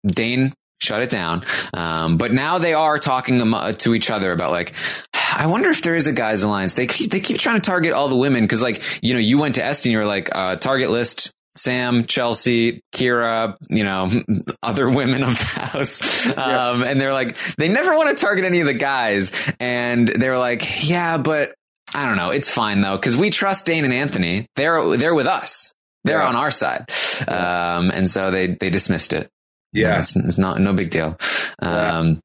Dane 0.06 0.52
shut 0.80 1.02
it 1.02 1.10
down, 1.10 1.44
um, 1.74 2.16
but 2.16 2.32
now 2.32 2.58
they 2.58 2.74
are 2.74 2.98
talking 2.98 3.38
to 3.38 3.94
each 3.94 4.10
other 4.10 4.32
about 4.32 4.50
like 4.50 4.74
I 5.14 5.46
wonder 5.46 5.70
if 5.70 5.82
there 5.82 5.96
is 5.96 6.06
a 6.06 6.12
guys 6.12 6.42
alliance. 6.42 6.74
They 6.74 6.86
keep, 6.86 7.10
they 7.10 7.20
keep 7.20 7.38
trying 7.38 7.60
to 7.60 7.64
target 7.64 7.92
all 7.92 8.08
the 8.08 8.16
women 8.16 8.44
because 8.44 8.62
like 8.62 8.82
you 9.02 9.14
know 9.14 9.20
you 9.20 9.38
went 9.38 9.56
to 9.56 9.64
Esty 9.64 9.90
and 9.90 9.92
you 9.92 9.98
were 9.98 10.06
like 10.06 10.34
uh, 10.34 10.56
target 10.56 10.90
list 10.90 11.32
Sam, 11.58 12.04
Chelsea, 12.04 12.82
Kyra, 12.94 13.56
you 13.68 13.84
know, 13.84 14.10
other 14.62 14.88
women 14.88 15.22
of 15.22 15.38
the 15.38 15.44
house. 15.44 16.28
Um, 16.38 16.82
and 16.82 17.00
they're 17.00 17.12
like, 17.12 17.36
they 17.56 17.68
never 17.68 17.96
want 17.96 18.16
to 18.16 18.20
target 18.20 18.44
any 18.44 18.60
of 18.60 18.66
the 18.66 18.74
guys. 18.74 19.32
And 19.58 20.06
they're 20.06 20.38
like, 20.38 20.88
yeah, 20.88 21.18
but 21.18 21.54
I 21.94 22.04
don't 22.04 22.16
know. 22.16 22.30
It's 22.30 22.48
fine 22.48 22.80
though. 22.80 22.96
Cause 22.98 23.16
we 23.16 23.30
trust 23.30 23.66
Dane 23.66 23.84
and 23.84 23.92
Anthony. 23.92 24.46
They're, 24.56 24.96
they're 24.96 25.14
with 25.14 25.26
us. 25.26 25.72
They're 26.04 26.18
yeah. 26.18 26.28
on 26.28 26.36
our 26.36 26.50
side. 26.50 26.84
Um, 27.26 27.90
and 27.90 28.08
so 28.08 28.30
they, 28.30 28.48
they 28.48 28.70
dismissed 28.70 29.12
it. 29.12 29.28
Yeah. 29.72 29.98
It's, 29.98 30.16
it's 30.16 30.38
not, 30.38 30.60
no 30.60 30.72
big 30.72 30.90
deal. 30.90 31.16
Um, 31.60 32.20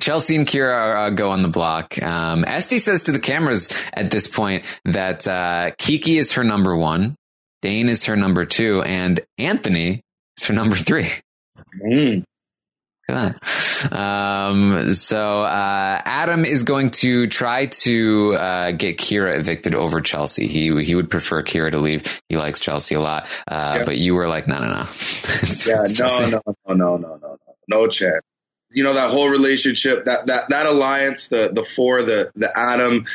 Chelsea 0.00 0.36
and 0.36 0.46
Kyra 0.46 1.06
uh, 1.06 1.10
go 1.10 1.30
on 1.30 1.42
the 1.42 1.48
block. 1.48 2.00
Um, 2.02 2.44
Esty 2.44 2.78
says 2.78 3.04
to 3.04 3.12
the 3.12 3.18
cameras 3.18 3.68
at 3.92 4.10
this 4.10 4.26
point 4.26 4.64
that 4.84 5.26
uh, 5.26 5.70
Kiki 5.78 6.18
is 6.18 6.32
her 6.32 6.44
number 6.44 6.76
one, 6.76 7.16
Dane 7.62 7.88
is 7.88 8.04
her 8.04 8.16
number 8.16 8.44
two, 8.44 8.82
and 8.82 9.20
Anthony 9.38 10.02
is 10.36 10.44
her 10.46 10.54
number 10.54 10.76
three. 10.76 11.10
Mm. 11.82 12.24
Um, 13.08 14.92
so 14.92 15.42
uh, 15.42 16.02
Adam 16.04 16.44
is 16.44 16.64
going 16.64 16.90
to 16.90 17.26
try 17.28 17.66
to 17.66 18.34
uh, 18.34 18.70
get 18.72 18.98
Kyra 18.98 19.38
evicted 19.38 19.74
over 19.74 20.00
Chelsea. 20.00 20.46
He 20.48 20.84
he 20.84 20.94
would 20.94 21.10
prefer 21.10 21.42
Kyra 21.42 21.70
to 21.70 21.78
leave. 21.78 22.20
He 22.28 22.36
likes 22.36 22.60
Chelsea 22.60 22.96
a 22.96 23.00
lot, 23.00 23.28
uh, 23.46 23.76
yeah. 23.78 23.84
but 23.84 23.98
you 23.98 24.14
were 24.14 24.26
like, 24.26 24.48
no, 24.48 24.58
no, 24.58 24.66
no. 24.66 24.86
yeah, 25.66 25.84
no, 25.98 26.28
no, 26.28 26.42
no, 26.66 26.74
no, 26.74 26.96
no, 26.96 27.16
no, 27.22 27.38
no 27.68 27.86
chance 27.86 28.24
you 28.70 28.84
know 28.84 28.92
that 28.94 29.10
whole 29.10 29.28
relationship 29.28 30.04
that 30.04 30.26
that 30.26 30.48
that 30.50 30.66
alliance 30.66 31.28
the 31.28 31.50
the 31.52 31.62
four 31.62 32.02
the 32.02 32.30
the 32.36 32.50
Adam 32.56 33.06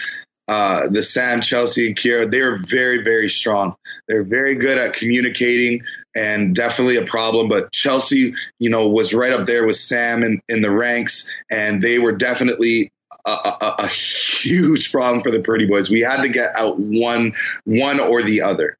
uh, 0.47 0.89
the 0.89 1.01
Sam 1.01 1.41
Chelsea 1.41 1.87
and 1.87 1.95
Kyra 1.95 2.29
they're 2.29 2.57
very 2.57 3.03
very 3.03 3.29
strong 3.29 3.75
they're 4.07 4.23
very 4.23 4.55
good 4.55 4.77
at 4.77 4.93
communicating 4.93 5.83
and 6.15 6.55
definitely 6.55 6.97
a 6.97 7.05
problem 7.05 7.47
but 7.47 7.71
Chelsea 7.71 8.33
you 8.59 8.69
know 8.69 8.89
was 8.89 9.13
right 9.13 9.33
up 9.33 9.45
there 9.45 9.65
with 9.65 9.75
Sam 9.75 10.23
in, 10.23 10.41
in 10.47 10.61
the 10.61 10.71
ranks 10.71 11.29
and 11.51 11.81
they 11.81 11.99
were 11.99 12.11
definitely 12.11 12.91
a, 13.25 13.29
a, 13.29 13.75
a 13.79 13.87
huge 13.87 14.91
problem 14.91 15.21
for 15.21 15.31
the 15.31 15.39
Pretty 15.39 15.65
Boys 15.65 15.89
we 15.89 16.01
had 16.01 16.21
to 16.21 16.29
get 16.29 16.55
out 16.55 16.79
one 16.79 17.33
one 17.65 17.99
or 17.99 18.23
the 18.23 18.41
other 18.41 18.77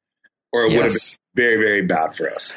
or 0.52 0.66
it 0.66 0.72
yes. 0.72 0.76
would 0.76 0.84
have 0.84 0.92
been 0.92 1.44
very 1.44 1.56
very 1.56 1.82
bad 1.82 2.14
for 2.14 2.28
us 2.28 2.56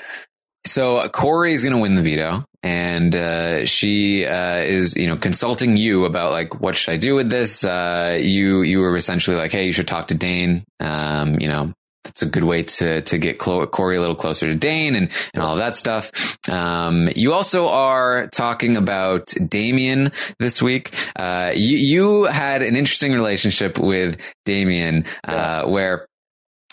so 0.67 1.07
Corey 1.09 1.53
is 1.53 1.63
going 1.63 1.75
to 1.75 1.81
win 1.81 1.95
the 1.95 2.01
veto, 2.01 2.45
and 2.61 3.15
uh, 3.15 3.65
she 3.65 4.25
uh, 4.25 4.57
is, 4.57 4.95
you 4.95 5.07
know, 5.07 5.15
consulting 5.15 5.77
you 5.77 6.05
about 6.05 6.31
like 6.31 6.59
what 6.59 6.75
should 6.75 6.93
I 6.93 6.97
do 6.97 7.15
with 7.15 7.29
this. 7.29 7.63
Uh, 7.63 8.17
you 8.21 8.61
you 8.61 8.79
were 8.79 8.95
essentially 8.95 9.37
like, 9.37 9.51
hey, 9.51 9.65
you 9.65 9.71
should 9.71 9.87
talk 9.87 10.09
to 10.09 10.15
Dane. 10.15 10.63
Um, 10.79 11.39
you 11.39 11.47
know, 11.47 11.73
that's 12.07 12.21
a 12.21 12.25
good 12.25 12.43
way 12.43 12.63
to 12.63 13.01
to 13.01 13.17
get 13.17 13.37
Corey 13.37 13.97
a 13.97 13.99
little 13.99 14.15
closer 14.15 14.47
to 14.47 14.55
Dane 14.55 14.95
and 14.95 15.11
and 15.33 15.43
all 15.43 15.53
of 15.53 15.59
that 15.59 15.75
stuff. 15.75 16.37
Um, 16.49 17.09
you 17.15 17.33
also 17.33 17.67
are 17.67 18.27
talking 18.27 18.77
about 18.77 19.27
Damian 19.47 20.11
this 20.39 20.61
week. 20.61 20.93
Uh, 21.15 21.51
you, 21.55 21.77
you 21.77 22.23
had 22.23 22.61
an 22.61 22.75
interesting 22.75 23.13
relationship 23.13 23.77
with 23.77 24.21
Damian, 24.45 25.05
uh, 25.23 25.65
where 25.65 26.07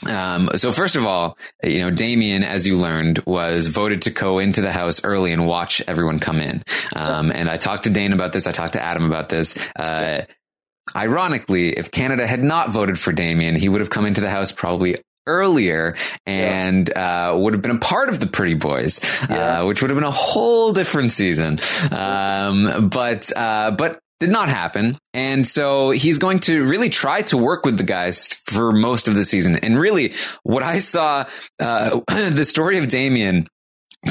um, 0.09 0.51
so 0.57 0.73
first 0.73 0.97
of 0.97 1.07
all, 1.07 1.39
you 1.63 1.79
know, 1.79 1.91
Damian, 1.91 2.45
as 2.45 2.67
you 2.67 2.77
learned, 2.77 3.21
was 3.27 3.69
voted 3.69 4.03
to 4.03 4.11
go 4.11 4.39
into 4.39 4.61
the 4.61 4.73
house 4.73 5.03
early 5.05 5.33
and 5.33 5.47
watch 5.47 5.83
everyone 5.87 6.19
come 6.19 6.41
in. 6.41 6.63
Um, 6.95 7.31
and 7.31 7.49
I 7.49 7.57
talked 7.57 7.85
to 7.85 7.91
Dane 7.91 8.13
about 8.13 8.33
this. 8.33 8.47
I 8.47 8.53
talked 8.53 8.75
to 8.75 8.83
Adam 8.83 9.05
about 9.05 9.29
this. 9.29 9.57
Uh, 9.77 10.25
ironically, 10.95 11.71
if 11.71 11.91
Canada 11.91 12.27
had 12.27 12.43
not 12.43 12.71
voted 12.71 12.99
for 12.99 13.13
Damian, 13.13 13.57
he 13.57 13.69
would 13.69 13.81
have 13.81 13.91
come 13.91 14.07
into 14.07 14.21
the 14.21 14.31
house 14.31 14.53
probably 14.53 14.97
earlier 15.27 15.97
and 16.27 16.89
yeah. 16.89 17.31
uh, 17.31 17.37
would 17.37 17.55
have 17.55 17.63
been 17.63 17.77
a 17.77 17.79
part 17.79 18.09
of 18.09 18.21
the 18.21 18.27
Pretty 18.27 18.55
Boys, 18.55 19.01
yeah. 19.29 19.61
uh, 19.61 19.67
which 19.67 19.83
would 19.83 19.91
have 19.91 19.97
been 19.97 20.05
a 20.05 20.11
whole 20.11 20.73
different 20.73 21.13
season. 21.13 21.59
Um, 21.91 22.91
but 22.91 23.31
uh, 23.37 23.73
but 23.73 24.01
did 24.21 24.31
not 24.31 24.49
happen. 24.49 24.97
And 25.13 25.47
so 25.47 25.91
he's 25.91 26.19
going 26.19 26.41
to 26.41 26.65
really 26.65 26.89
try 26.89 27.23
to 27.23 27.37
work 27.37 27.65
with 27.67 27.77
the 27.77 27.85
guys 27.85 28.29
for 28.29 28.73
most 28.73 29.09
of 29.09 29.15
the 29.15 29.25
season. 29.25 29.57
And 29.57 29.79
really 29.79 30.15
what 30.43 30.63
I 30.63 30.79
saw, 30.79 31.27
uh, 31.59 32.01
the 32.09 32.45
story 32.45 32.79
of 32.79 32.89
Damien 32.89 33.47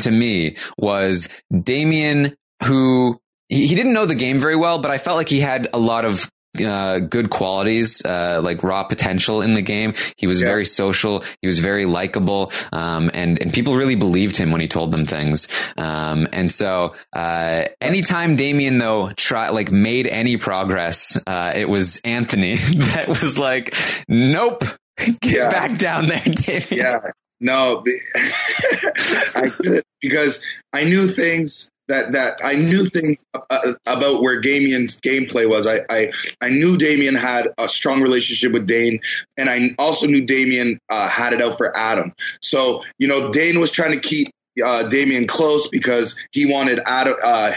to 0.02 0.12
me 0.12 0.58
was 0.78 1.30
Damien 1.52 2.36
who 2.64 3.20
he 3.50 3.76
didn't 3.76 3.94
know 3.94 4.06
the 4.06 4.16
game 4.16 4.40
very 4.40 4.56
well, 4.56 4.80
but 4.80 4.92
I 4.92 4.98
felt 4.98 5.18
like 5.18 5.30
he 5.30 5.40
had 5.40 5.68
a 5.74 5.78
lot 5.78 6.06
of 6.06 6.30
uh, 6.60 7.00
good 7.00 7.30
qualities, 7.30 8.04
uh, 8.06 8.42
like 8.44 8.64
raw 8.64 8.84
potential 8.84 9.42
in 9.42 9.54
the 9.54 9.62
game. 9.62 9.94
He 10.18 10.28
was 10.28 10.42
yeah. 10.42 10.48
very 10.48 10.66
social. 10.66 11.24
He 11.42 11.48
was 11.48 11.60
very 11.60 11.86
likable. 11.86 12.52
Um, 12.72 13.10
and, 13.14 13.42
and 13.42 13.54
people 13.54 13.76
really 13.76 13.96
believed 13.96 14.38
him 14.38 14.52
when 14.52 14.62
he 14.62 14.68
told 14.68 14.92
them 14.92 15.06
things. 15.06 15.48
Um, 15.78 16.28
and 16.32 16.52
so, 16.52 16.96
uh, 17.12 17.66
anytime 17.82 18.36
Damien 18.36 18.78
though 18.78 19.12
try, 19.12 19.50
like 19.50 19.72
made 19.72 20.08
any 20.08 20.38
progress, 20.38 21.18
uh, 21.26 21.54
it 21.56 21.68
was 21.68 22.00
Anthony 22.04 22.56
that 22.96 23.08
was 23.08 23.40
like, 23.40 23.76
nope, 24.08 24.64
get 24.98 25.24
yeah. 25.24 25.50
back 25.50 25.78
down 25.78 26.06
there, 26.06 26.24
Damien. 26.24 26.66
Yeah. 26.72 27.00
No, 27.40 27.84
I 28.16 29.52
because 30.02 30.46
I 30.72 30.86
knew 30.86 31.08
things 31.08 31.70
that 31.88 32.12
that 32.14 32.40
I 32.44 32.56
knew 32.56 32.86
things 32.86 33.26
uh, 33.34 33.74
about 33.88 34.22
where 34.22 34.40
Damien's 34.40 35.00
gameplay 35.00 35.50
was. 35.50 35.68
I, 35.68 35.82
I 35.90 36.12
I 36.42 36.50
knew 36.50 36.78
Damien 36.78 37.16
had 37.16 37.50
a 37.58 37.68
strong 37.68 38.02
relationship 38.02 38.52
with 38.54 38.66
Dane, 38.66 39.00
and 39.38 39.50
I 39.50 39.72
also 39.78 40.08
knew 40.08 40.26
Damien 40.26 40.80
uh, 40.90 41.10
had 41.10 41.34
it 41.34 41.42
out 41.42 41.58
for 41.58 41.76
Adam. 41.78 42.14
So 42.42 42.84
you 43.00 43.08
know, 43.08 43.32
Dane 43.32 43.60
was 43.60 43.72
trying 43.72 44.00
to 44.00 44.00
keep 44.00 44.30
uh, 44.64 44.88
Damien 44.90 45.28
close 45.28 45.68
because 45.70 46.20
he 46.32 46.52
wanted 46.52 46.82
Adam. 46.86 47.16
Uh, 47.24 47.54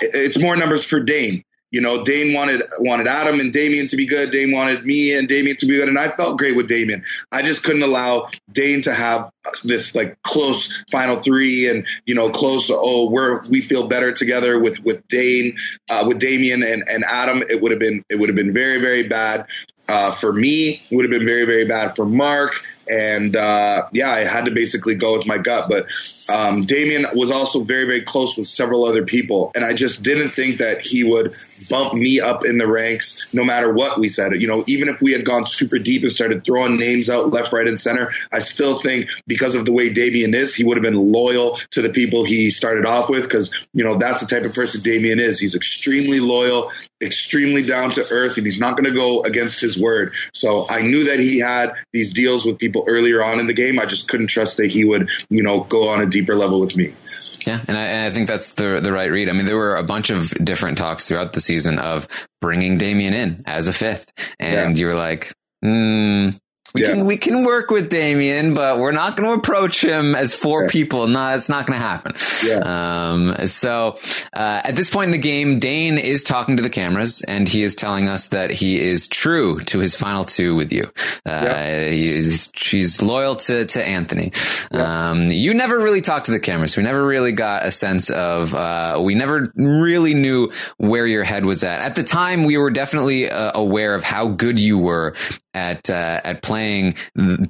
it's 0.00 0.40
more 0.40 0.56
numbers 0.56 0.84
for 0.84 1.00
Dane. 1.00 1.42
You 1.70 1.80
know, 1.80 2.04
Dane 2.04 2.34
wanted 2.34 2.62
wanted 2.80 3.06
Adam 3.06 3.40
and 3.40 3.52
Damien 3.52 3.86
to 3.88 3.96
be 3.96 4.06
good. 4.06 4.30
Dane 4.30 4.52
wanted 4.52 4.84
me 4.84 5.16
and 5.16 5.28
Damien 5.28 5.56
to 5.58 5.66
be 5.66 5.76
good, 5.76 5.88
and 5.88 5.98
I 5.98 6.08
felt 6.08 6.38
great 6.38 6.56
with 6.56 6.68
Damien. 6.68 7.04
I 7.32 7.42
just 7.42 7.62
couldn't 7.62 7.82
allow 7.82 8.28
Dane 8.52 8.82
to 8.82 8.92
have 8.92 9.30
this 9.64 9.94
like 9.94 10.20
close 10.22 10.82
final 10.90 11.16
three, 11.16 11.68
and 11.68 11.86
you 12.06 12.14
know, 12.14 12.30
close. 12.30 12.70
Oh, 12.72 13.10
we're 13.10 13.42
we 13.48 13.60
feel 13.60 13.88
better 13.88 14.12
together 14.12 14.58
with 14.58 14.82
with 14.84 15.06
Dane, 15.08 15.56
uh, 15.90 16.04
with 16.06 16.18
Damien 16.18 16.62
and 16.62 16.82
and 16.88 17.04
Adam. 17.04 17.42
It 17.48 17.62
would 17.62 17.70
have 17.70 17.80
been 17.80 18.04
it 18.10 18.18
would 18.18 18.28
have 18.28 18.36
been 18.36 18.52
very 18.52 18.80
very 18.80 19.06
bad 19.06 19.46
uh, 19.88 20.10
for 20.10 20.32
me. 20.32 20.76
Would 20.92 21.04
have 21.04 21.12
been 21.12 21.26
very 21.26 21.44
very 21.44 21.66
bad 21.66 21.94
for 21.94 22.04
Mark 22.04 22.54
and 22.90 23.36
uh, 23.36 23.82
yeah, 23.92 24.10
I 24.10 24.20
had 24.20 24.44
to 24.46 24.50
basically 24.50 24.94
go 24.94 25.16
with 25.16 25.26
my 25.26 25.38
gut. 25.38 25.68
But 25.68 25.86
um, 26.34 26.62
Damien 26.66 27.04
was 27.14 27.30
also 27.30 27.62
very, 27.62 27.84
very 27.84 28.02
close 28.02 28.36
with 28.36 28.46
several 28.46 28.84
other 28.84 29.04
people, 29.04 29.52
and 29.54 29.64
I 29.64 29.72
just 29.72 30.02
didn't 30.02 30.28
think 30.28 30.58
that 30.58 30.80
he 30.80 31.04
would 31.04 31.32
bump 31.70 31.94
me 31.94 32.20
up 32.20 32.44
in 32.44 32.58
the 32.58 32.66
ranks, 32.66 33.34
no 33.34 33.44
matter 33.44 33.72
what 33.72 33.98
we 33.98 34.08
said. 34.08 34.32
You 34.32 34.48
know, 34.48 34.62
even 34.68 34.88
if 34.88 35.00
we 35.00 35.12
had 35.12 35.24
gone 35.24 35.46
super 35.46 35.78
deep 35.78 36.02
and 36.02 36.10
started 36.10 36.44
throwing 36.44 36.76
names 36.78 37.08
out 37.08 37.30
left, 37.30 37.52
right, 37.52 37.68
and 37.68 37.78
center, 37.78 38.10
I 38.32 38.40
still 38.40 38.78
think 38.78 39.08
because 39.26 39.54
of 39.54 39.64
the 39.64 39.72
way 39.72 39.92
Damien 39.92 40.34
is, 40.34 40.54
he 40.54 40.64
would 40.64 40.76
have 40.76 40.82
been 40.82 41.12
loyal 41.12 41.58
to 41.70 41.82
the 41.82 41.90
people 41.90 42.24
he 42.24 42.50
started 42.50 42.86
off 42.86 43.08
with, 43.08 43.24
because 43.24 43.54
you 43.72 43.84
know 43.84 43.96
that's 43.96 44.20
the 44.20 44.26
type 44.26 44.44
of 44.44 44.54
person 44.54 44.80
Damien 44.82 45.20
is. 45.20 45.38
He's 45.38 45.54
extremely 45.54 46.20
loyal, 46.20 46.70
extremely 47.02 47.62
down 47.62 47.90
to 47.90 48.00
earth, 48.12 48.36
and 48.36 48.46
he's 48.46 48.60
not 48.60 48.76
going 48.76 48.90
to 48.90 48.96
go 48.96 49.22
against 49.22 49.60
his 49.60 49.82
word. 49.82 50.12
So 50.32 50.62
I 50.70 50.82
knew 50.82 51.04
that 51.04 51.18
he 51.18 51.40
had 51.40 51.72
these 51.92 52.12
deals 52.12 52.44
with 52.44 52.58
people 52.58 52.84
earlier 52.86 53.22
on 53.22 53.40
in 53.40 53.46
the 53.46 53.54
game. 53.54 53.78
I 53.78 53.86
just 53.86 54.08
couldn't 54.08 54.28
trust 54.28 54.56
that 54.58 54.70
he 54.70 54.84
would, 54.84 55.10
you 55.28 55.42
know, 55.42 55.60
go 55.60 55.88
on 55.90 56.02
a 56.02 56.06
deeper 56.06 56.34
level 56.34 56.60
with 56.60 56.76
me. 56.76 56.92
Yeah, 57.46 57.60
and 57.66 57.78
I, 57.78 57.84
and 57.86 58.06
I, 58.06 58.10
think 58.10 58.28
that's 58.28 58.52
the 58.54 58.80
the 58.80 58.92
right 58.92 59.10
read. 59.10 59.28
I 59.28 59.32
mean, 59.32 59.46
there 59.46 59.56
were 59.56 59.76
a 59.76 59.82
bunch 59.82 60.10
of 60.10 60.30
different 60.44 60.78
talks 60.78 61.06
throughout 61.06 61.32
the 61.32 61.40
season 61.40 61.78
of 61.78 62.06
bringing 62.40 62.78
Damien 62.78 63.14
in 63.14 63.42
as 63.46 63.68
a 63.68 63.72
fifth, 63.72 64.12
and 64.38 64.76
yeah. 64.76 64.80
you 64.80 64.86
were 64.86 64.94
like, 64.94 65.32
mm, 65.64 66.38
we 66.74 66.82
yeah. 66.82 66.94
can 66.94 67.06
we 67.06 67.16
can 67.16 67.44
work 67.44 67.70
with 67.70 67.90
Damien, 67.90 68.54
but 68.54 68.78
we're 68.78 68.92
not 68.92 69.16
going 69.16 69.28
to 69.28 69.38
approach 69.38 69.82
him 69.82 70.14
as 70.14 70.34
four 70.34 70.62
yeah. 70.62 70.68
people. 70.68 71.06
No, 71.08 71.34
it's 71.34 71.48
not 71.48 71.66
going 71.66 71.78
to 71.78 71.84
happen. 71.84 72.12
Yeah. 72.44 73.10
Um, 73.10 73.46
so 73.48 73.98
uh, 74.32 74.60
at 74.64 74.76
this 74.76 74.88
point 74.88 75.06
in 75.06 75.12
the 75.12 75.18
game, 75.18 75.58
Dane 75.58 75.98
is 75.98 76.22
talking 76.22 76.56
to 76.58 76.62
the 76.62 76.70
cameras, 76.70 77.22
and 77.22 77.48
he 77.48 77.62
is 77.62 77.74
telling 77.74 78.08
us 78.08 78.28
that 78.28 78.50
he 78.50 78.78
is 78.78 79.08
true 79.08 79.58
to 79.60 79.78
his 79.78 79.94
final 79.94 80.24
two 80.24 80.54
with 80.54 80.72
you. 80.72 80.84
Uh, 81.26 81.30
yeah. 81.44 81.90
He's 81.90 82.52
she's 82.54 83.02
loyal 83.02 83.36
to 83.36 83.64
to 83.64 83.82
Anthony. 83.82 84.32
Um, 84.70 85.28
you 85.28 85.54
never 85.54 85.78
really 85.78 86.00
talked 86.00 86.26
to 86.26 86.32
the 86.32 86.40
cameras. 86.40 86.76
We 86.76 86.82
never 86.82 87.04
really 87.04 87.32
got 87.32 87.66
a 87.66 87.70
sense 87.70 88.10
of. 88.10 88.54
Uh, 88.54 89.00
we 89.02 89.14
never 89.14 89.50
really 89.56 90.14
knew 90.14 90.52
where 90.76 91.06
your 91.06 91.24
head 91.24 91.44
was 91.44 91.64
at 91.64 91.80
at 91.80 91.96
the 91.96 92.04
time. 92.04 92.44
We 92.44 92.56
were 92.58 92.70
definitely 92.70 93.28
uh, 93.30 93.52
aware 93.54 93.94
of 93.94 94.04
how 94.04 94.28
good 94.28 94.58
you 94.58 94.78
were 94.78 95.14
at 95.54 95.90
uh, 95.90 96.20
at 96.24 96.42
playing 96.42 96.94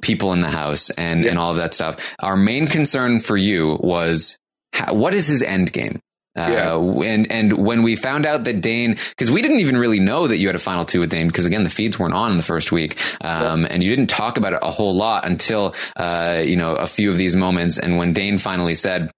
people 0.01 0.33
in 0.33 0.41
the 0.41 0.49
house 0.49 0.89
and 0.91 1.23
yeah. 1.23 1.29
and 1.29 1.39
all 1.39 1.51
of 1.51 1.57
that 1.57 1.73
stuff. 1.73 2.15
Our 2.19 2.37
main 2.37 2.67
concern 2.67 3.19
for 3.19 3.37
you 3.37 3.77
was 3.81 4.37
how, 4.73 4.93
what 4.93 5.13
is 5.13 5.27
his 5.27 5.43
end 5.43 5.71
game. 5.71 5.99
Uh, 6.33 6.47
yeah. 6.49 7.03
and, 7.07 7.29
and 7.29 7.51
when 7.57 7.83
we 7.83 7.97
found 7.97 8.25
out 8.25 8.45
that 8.45 8.61
Dane, 8.61 8.95
cause 9.17 9.29
we 9.29 9.41
didn't 9.41 9.59
even 9.59 9.75
really 9.75 9.99
know 9.99 10.27
that 10.27 10.37
you 10.37 10.47
had 10.47 10.55
a 10.55 10.59
final 10.59 10.85
two 10.85 11.01
with 11.01 11.09
Dane, 11.09 11.29
cause 11.29 11.45
again, 11.45 11.65
the 11.65 11.69
feeds 11.69 11.99
weren't 11.99 12.13
on 12.13 12.31
in 12.31 12.37
the 12.37 12.43
first 12.43 12.71
week. 12.71 12.97
Um, 13.21 13.63
yeah. 13.63 13.67
and 13.69 13.83
you 13.83 13.93
didn't 13.93 14.09
talk 14.09 14.37
about 14.37 14.53
it 14.53 14.59
a 14.61 14.71
whole 14.71 14.95
lot 14.95 15.25
until, 15.25 15.75
uh, 15.97 16.41
you 16.43 16.55
know, 16.55 16.75
a 16.75 16.87
few 16.87 17.11
of 17.11 17.17
these 17.17 17.35
moments. 17.35 17.79
And 17.79 17.97
when 17.97 18.13
Dane 18.13 18.37
finally 18.37 18.75
said 18.75 19.11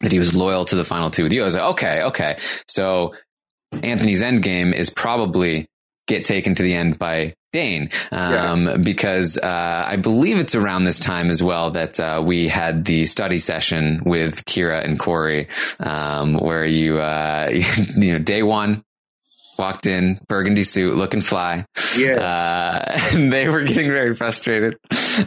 that 0.00 0.10
he 0.10 0.18
was 0.18 0.34
loyal 0.34 0.64
to 0.64 0.74
the 0.74 0.84
final 0.84 1.10
two 1.10 1.22
with 1.22 1.32
you, 1.32 1.42
I 1.42 1.44
was 1.44 1.54
like, 1.54 1.70
okay, 1.74 2.02
okay. 2.02 2.38
So 2.66 3.14
Anthony's 3.70 4.22
end 4.22 4.42
game 4.42 4.72
is 4.72 4.90
probably 4.90 5.68
get 6.08 6.24
taken 6.24 6.56
to 6.56 6.62
the 6.64 6.74
end 6.74 6.98
by 6.98 7.34
Dane, 7.52 7.90
um, 8.10 8.66
yeah. 8.66 8.76
because 8.76 9.38
uh, 9.38 9.84
I 9.86 9.96
believe 9.96 10.38
it's 10.38 10.54
around 10.54 10.84
this 10.84 10.98
time 10.98 11.30
as 11.30 11.42
well 11.42 11.70
that 11.70 12.00
uh, 12.00 12.22
we 12.24 12.48
had 12.48 12.84
the 12.84 13.06
study 13.06 13.38
session 13.38 14.02
with 14.04 14.44
Kira 14.44 14.84
and 14.84 14.98
Corey, 14.98 15.46
um, 15.80 16.34
where 16.34 16.64
you, 16.64 16.98
uh, 16.98 17.48
you 17.96 18.12
know, 18.12 18.18
day 18.18 18.42
one 18.42 18.82
walked 19.58 19.86
in, 19.86 20.20
burgundy 20.28 20.64
suit, 20.64 20.96
looking 20.96 21.20
fly. 21.20 21.64
Yeah. 21.96 22.82
Uh, 22.84 22.98
and 23.14 23.32
they 23.32 23.48
were 23.48 23.64
getting 23.64 23.90
very 23.90 24.14
frustrated. 24.14 24.76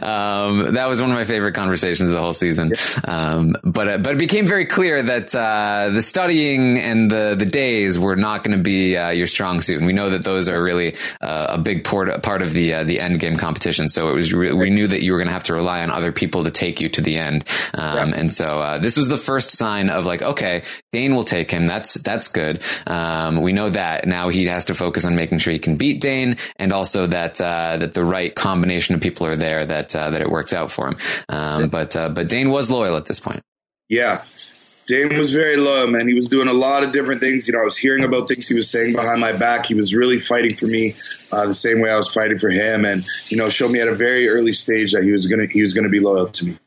Um, 0.00 0.74
that 0.74 0.88
was 0.88 1.00
one 1.00 1.10
of 1.10 1.16
my 1.16 1.24
favorite 1.24 1.52
conversations 1.52 2.08
of 2.08 2.14
the 2.14 2.20
whole 2.20 2.34
season. 2.34 2.72
Um, 3.06 3.56
but, 3.62 3.88
uh, 3.88 3.98
but 3.98 4.14
it 4.14 4.18
became 4.18 4.46
very 4.46 4.66
clear 4.66 5.02
that, 5.02 5.34
uh, 5.34 5.90
the 5.90 6.02
studying 6.02 6.78
and 6.78 7.10
the, 7.10 7.34
the 7.38 7.46
days 7.46 7.98
were 7.98 8.16
not 8.16 8.44
going 8.44 8.56
to 8.56 8.62
be, 8.62 8.96
uh, 8.96 9.10
your 9.10 9.26
strong 9.26 9.60
suit. 9.60 9.78
And 9.78 9.86
we 9.86 9.92
know 9.92 10.10
that 10.10 10.24
those 10.24 10.48
are 10.48 10.62
really, 10.62 10.94
uh, 11.20 11.46
a 11.50 11.58
big 11.58 11.84
part, 11.84 12.22
part 12.22 12.42
of 12.42 12.52
the, 12.52 12.74
uh, 12.74 12.84
the 12.84 13.00
end 13.00 13.20
game 13.20 13.36
competition. 13.36 13.88
So 13.88 14.08
it 14.10 14.14
was, 14.14 14.32
re- 14.32 14.52
we 14.52 14.70
knew 14.70 14.86
that 14.86 15.02
you 15.02 15.12
were 15.12 15.18
going 15.18 15.28
to 15.28 15.34
have 15.34 15.44
to 15.44 15.54
rely 15.54 15.82
on 15.82 15.90
other 15.90 16.12
people 16.12 16.44
to 16.44 16.50
take 16.50 16.80
you 16.80 16.88
to 16.90 17.00
the 17.00 17.18
end. 17.18 17.44
Um, 17.74 17.94
yeah. 17.94 18.12
and 18.16 18.32
so, 18.32 18.78
this 18.80 18.96
was 18.96 19.08
the 19.08 19.16
first 19.16 19.50
sign 19.50 19.90
of 19.90 20.06
like, 20.06 20.22
okay, 20.22 20.62
Dane 20.92 21.14
will 21.14 21.24
take 21.24 21.50
him. 21.50 21.66
That's, 21.66 21.94
that's 21.94 22.28
good. 22.28 22.60
Um, 22.86 23.42
we 23.42 23.52
know 23.52 23.70
that 23.70 24.06
now 24.06 24.28
he 24.28 24.46
has 24.46 24.66
to 24.66 24.74
focus 24.74 25.04
on 25.04 25.16
making 25.16 25.38
sure 25.38 25.52
he 25.52 25.58
can 25.58 25.76
beat 25.76 26.00
Dane 26.00 26.36
and 26.56 26.72
also 26.72 27.06
that, 27.06 27.36
that 27.36 27.94
the 27.94 28.04
right 28.04 28.34
combination 28.34 28.94
of 28.94 29.00
people 29.00 29.26
are 29.26 29.36
there 29.36 29.66
that 29.66 29.81
that 29.88 29.96
uh, 29.96 30.10
that 30.10 30.20
it 30.20 30.30
works 30.30 30.52
out 30.52 30.70
for 30.70 30.88
him. 30.88 30.96
Um, 31.28 31.68
but 31.68 31.94
uh, 31.96 32.08
but 32.08 32.28
Dane 32.28 32.50
was 32.50 32.70
loyal 32.70 32.96
at 32.96 33.06
this 33.06 33.20
point. 33.20 33.42
Yeah. 33.88 34.18
Dane 34.88 35.16
was 35.16 35.32
very 35.32 35.56
loyal, 35.56 35.86
man. 35.86 36.08
He 36.08 36.14
was 36.14 36.26
doing 36.26 36.48
a 36.48 36.52
lot 36.52 36.82
of 36.82 36.92
different 36.92 37.20
things. 37.20 37.46
You 37.46 37.54
know, 37.54 37.60
I 37.60 37.64
was 37.64 37.76
hearing 37.76 38.04
about 38.04 38.26
things 38.26 38.48
he 38.48 38.54
was 38.54 38.70
saying 38.70 38.94
behind 38.96 39.20
my 39.20 39.32
back. 39.38 39.66
He 39.66 39.74
was 39.74 39.94
really 39.94 40.18
fighting 40.18 40.54
for 40.54 40.66
me 40.66 40.86
uh, 41.32 41.46
the 41.46 41.54
same 41.54 41.80
way 41.80 41.90
I 41.90 41.96
was 41.96 42.12
fighting 42.12 42.38
for 42.38 42.50
him, 42.50 42.84
and 42.84 42.98
you 43.30 43.38
know, 43.38 43.48
showed 43.48 43.70
me 43.70 43.80
at 43.80 43.88
a 43.88 43.94
very 43.94 44.28
early 44.28 44.52
stage 44.52 44.92
that 44.92 45.04
he 45.04 45.12
was 45.12 45.28
gonna 45.28 45.46
he 45.50 45.62
was 45.62 45.74
gonna 45.74 45.88
be 45.88 46.00
loyal 46.00 46.26
to 46.26 46.46
me. 46.46 46.58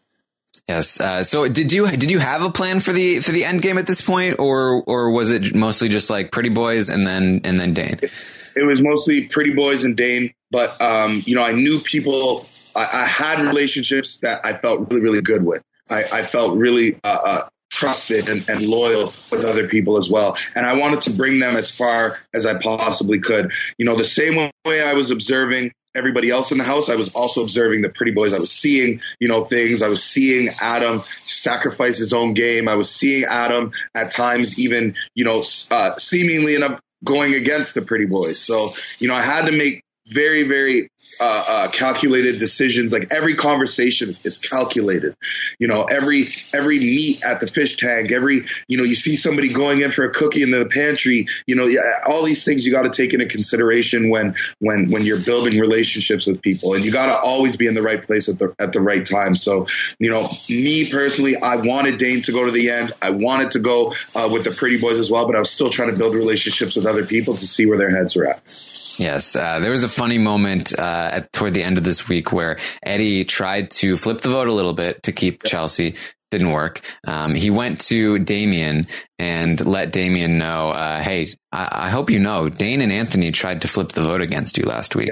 Yes. 0.67 0.99
Uh, 0.99 1.23
so 1.23 1.47
did 1.47 1.71
you 1.71 1.87
did 1.89 2.09
you 2.09 2.19
have 2.19 2.43
a 2.43 2.49
plan 2.49 2.79
for 2.79 2.93
the 2.93 3.19
for 3.19 3.31
the 3.31 3.43
end 3.43 3.61
game 3.61 3.77
at 3.77 3.85
this 3.85 4.01
point, 4.01 4.39
or 4.39 4.83
or 4.83 5.11
was 5.11 5.29
it 5.29 5.53
mostly 5.53 5.89
just 5.89 6.09
like 6.09 6.31
Pretty 6.31 6.49
Boys 6.49 6.89
and 6.89 7.05
then 7.05 7.41
and 7.43 7.59
then 7.59 7.73
Dane? 7.73 7.99
It, 8.01 8.11
it 8.55 8.65
was 8.65 8.81
mostly 8.81 9.27
Pretty 9.27 9.53
Boys 9.53 9.83
and 9.83 9.97
Dane, 9.97 10.33
but 10.51 10.69
um, 10.81 11.11
you 11.25 11.35
know, 11.35 11.43
I 11.43 11.51
knew 11.51 11.79
people 11.85 12.39
I, 12.75 12.87
I, 12.93 13.05
had 13.05 13.45
relationships 13.45 14.19
that 14.19 14.45
I 14.45 14.53
felt 14.53 14.91
really, 14.91 15.01
really 15.01 15.21
good 15.21 15.45
with. 15.45 15.63
I, 15.89 16.01
I 16.13 16.21
felt 16.21 16.57
really 16.57 16.99
uh, 17.03 17.17
uh, 17.25 17.41
trusted 17.71 18.29
and, 18.29 18.39
and, 18.49 18.69
loyal 18.69 19.01
with 19.01 19.45
other 19.47 19.67
people 19.67 19.97
as 19.97 20.09
well. 20.09 20.37
And 20.55 20.65
I 20.65 20.73
wanted 20.73 20.99
to 21.01 21.17
bring 21.17 21.39
them 21.39 21.55
as 21.55 21.75
far 21.75 22.11
as 22.33 22.45
I 22.45 22.59
possibly 22.59 23.19
could. 23.19 23.51
You 23.77 23.85
know, 23.85 23.95
the 23.95 24.05
same 24.05 24.49
way 24.65 24.81
I 24.81 24.93
was 24.93 25.11
observing 25.11 25.71
everybody 25.95 26.29
else 26.29 26.51
in 26.51 26.57
the 26.57 26.63
house, 26.63 26.89
I 26.89 26.95
was 26.95 27.15
also 27.15 27.41
observing 27.41 27.81
the 27.81 27.89
pretty 27.89 28.11
boys. 28.11 28.33
I 28.33 28.39
was 28.39 28.51
seeing, 28.51 28.99
you 29.19 29.27
know, 29.27 29.43
things. 29.43 29.81
I 29.81 29.87
was 29.87 30.03
seeing 30.03 30.47
Adam 30.61 30.97
sacrifice 30.97 31.97
his 31.97 32.13
own 32.13 32.33
game. 32.33 32.67
I 32.67 32.75
was 32.75 32.89
seeing 32.89 33.23
Adam 33.29 33.71
at 33.95 34.11
times 34.11 34.63
even, 34.63 34.95
you 35.15 35.25
know, 35.25 35.41
uh, 35.71 35.93
seemingly 35.93 36.55
enough 36.55 36.79
going 37.03 37.33
against 37.33 37.75
the 37.75 37.81
pretty 37.81 38.05
boys. 38.05 38.39
So, 38.39 38.67
you 38.99 39.07
know, 39.07 39.15
I 39.15 39.21
had 39.21 39.45
to 39.45 39.51
make 39.51 39.81
very, 40.07 40.43
very 40.43 40.89
uh, 41.21 41.43
uh, 41.49 41.67
calculated 41.71 42.33
decisions. 42.39 42.93
Like 42.93 43.07
every 43.13 43.35
conversation 43.35 44.07
is 44.07 44.47
calculated. 44.51 45.15
You 45.59 45.67
know, 45.67 45.83
every 45.83 46.23
every 46.53 46.79
meet 46.79 47.17
at 47.25 47.39
the 47.39 47.47
fish 47.47 47.77
tank, 47.77 48.11
every 48.11 48.41
you 48.67 48.77
know, 48.77 48.83
you 48.83 48.95
see 48.95 49.15
somebody 49.15 49.53
going 49.53 49.81
in 49.81 49.91
for 49.91 50.05
a 50.05 50.11
cookie 50.11 50.43
in 50.43 50.51
the 50.51 50.65
pantry. 50.65 51.27
You 51.47 51.55
know, 51.55 51.67
all 52.07 52.23
these 52.23 52.43
things 52.43 52.65
you 52.65 52.73
got 52.73 52.83
to 52.83 52.89
take 52.89 53.13
into 53.13 53.25
consideration 53.25 54.09
when 54.09 54.35
when 54.59 54.85
when 54.91 55.03
you're 55.03 55.23
building 55.25 55.59
relationships 55.59 56.27
with 56.27 56.41
people, 56.41 56.73
and 56.73 56.83
you 56.83 56.91
got 56.91 57.07
to 57.07 57.27
always 57.27 57.57
be 57.57 57.67
in 57.67 57.73
the 57.73 57.81
right 57.81 58.01
place 58.01 58.29
at 58.29 58.39
the 58.39 58.53
at 58.59 58.73
the 58.73 58.81
right 58.81 59.05
time. 59.05 59.35
So, 59.35 59.67
you 59.99 60.09
know, 60.09 60.21
me 60.49 60.85
personally, 60.91 61.35
I 61.41 61.57
wanted 61.57 61.97
Dane 61.97 62.21
to 62.21 62.31
go 62.31 62.45
to 62.45 62.51
the 62.51 62.69
end. 62.69 62.89
I 63.01 63.11
wanted 63.11 63.51
to 63.51 63.59
go 63.59 63.87
uh, 63.87 64.29
with 64.31 64.43
the 64.43 64.55
Pretty 64.59 64.79
Boys 64.81 64.99
as 64.99 65.09
well, 65.09 65.25
but 65.25 65.35
I 65.35 65.39
was 65.39 65.49
still 65.49 65.69
trying 65.69 65.91
to 65.91 65.97
build 65.97 66.15
relationships 66.15 66.75
with 66.75 66.85
other 66.85 67.03
people 67.09 67.33
to 67.33 67.45
see 67.45 67.65
where 67.65 67.77
their 67.77 67.95
heads 67.95 68.15
were 68.15 68.27
at. 68.27 68.41
Yes, 68.99 69.35
uh, 69.35 69.59
there 69.59 69.71
was 69.71 69.83
a 69.83 69.89
funny 69.89 70.17
moment 70.17 70.77
uh, 70.95 71.09
at, 71.15 71.33
toward 71.33 71.53
the 71.53 71.63
end 71.63 71.77
of 71.77 71.83
this 71.83 72.07
week 72.07 72.31
where 72.31 72.57
Eddie 72.81 73.25
tried 73.25 73.71
to 73.71 73.97
flip 73.97 74.21
the 74.21 74.29
vote 74.29 74.47
a 74.47 74.53
little 74.53 74.73
bit 74.73 75.03
to 75.03 75.11
keep 75.11 75.43
Chelsea. 75.43 75.95
Didn't 76.31 76.51
work. 76.51 76.81
Um, 77.05 77.35
he 77.35 77.49
went 77.49 77.81
to 77.81 78.17
Damien 78.19 78.87
and 79.19 79.63
let 79.65 79.91
Damien 79.91 80.37
know, 80.37 80.71
uh, 80.71 80.99
"Hey, 80.99 81.27
I-, 81.51 81.85
I, 81.85 81.89
hope 81.89 82.09
you 82.09 82.19
know, 82.19 82.49
Dane 82.49 82.81
and 82.81 82.91
Anthony 82.91 83.31
tried 83.31 83.61
to 83.61 83.67
flip 83.67 83.89
the 83.89 84.01
vote 84.01 84.21
against 84.21 84.57
you 84.57 84.65
last 84.65 84.95
week." 84.95 85.09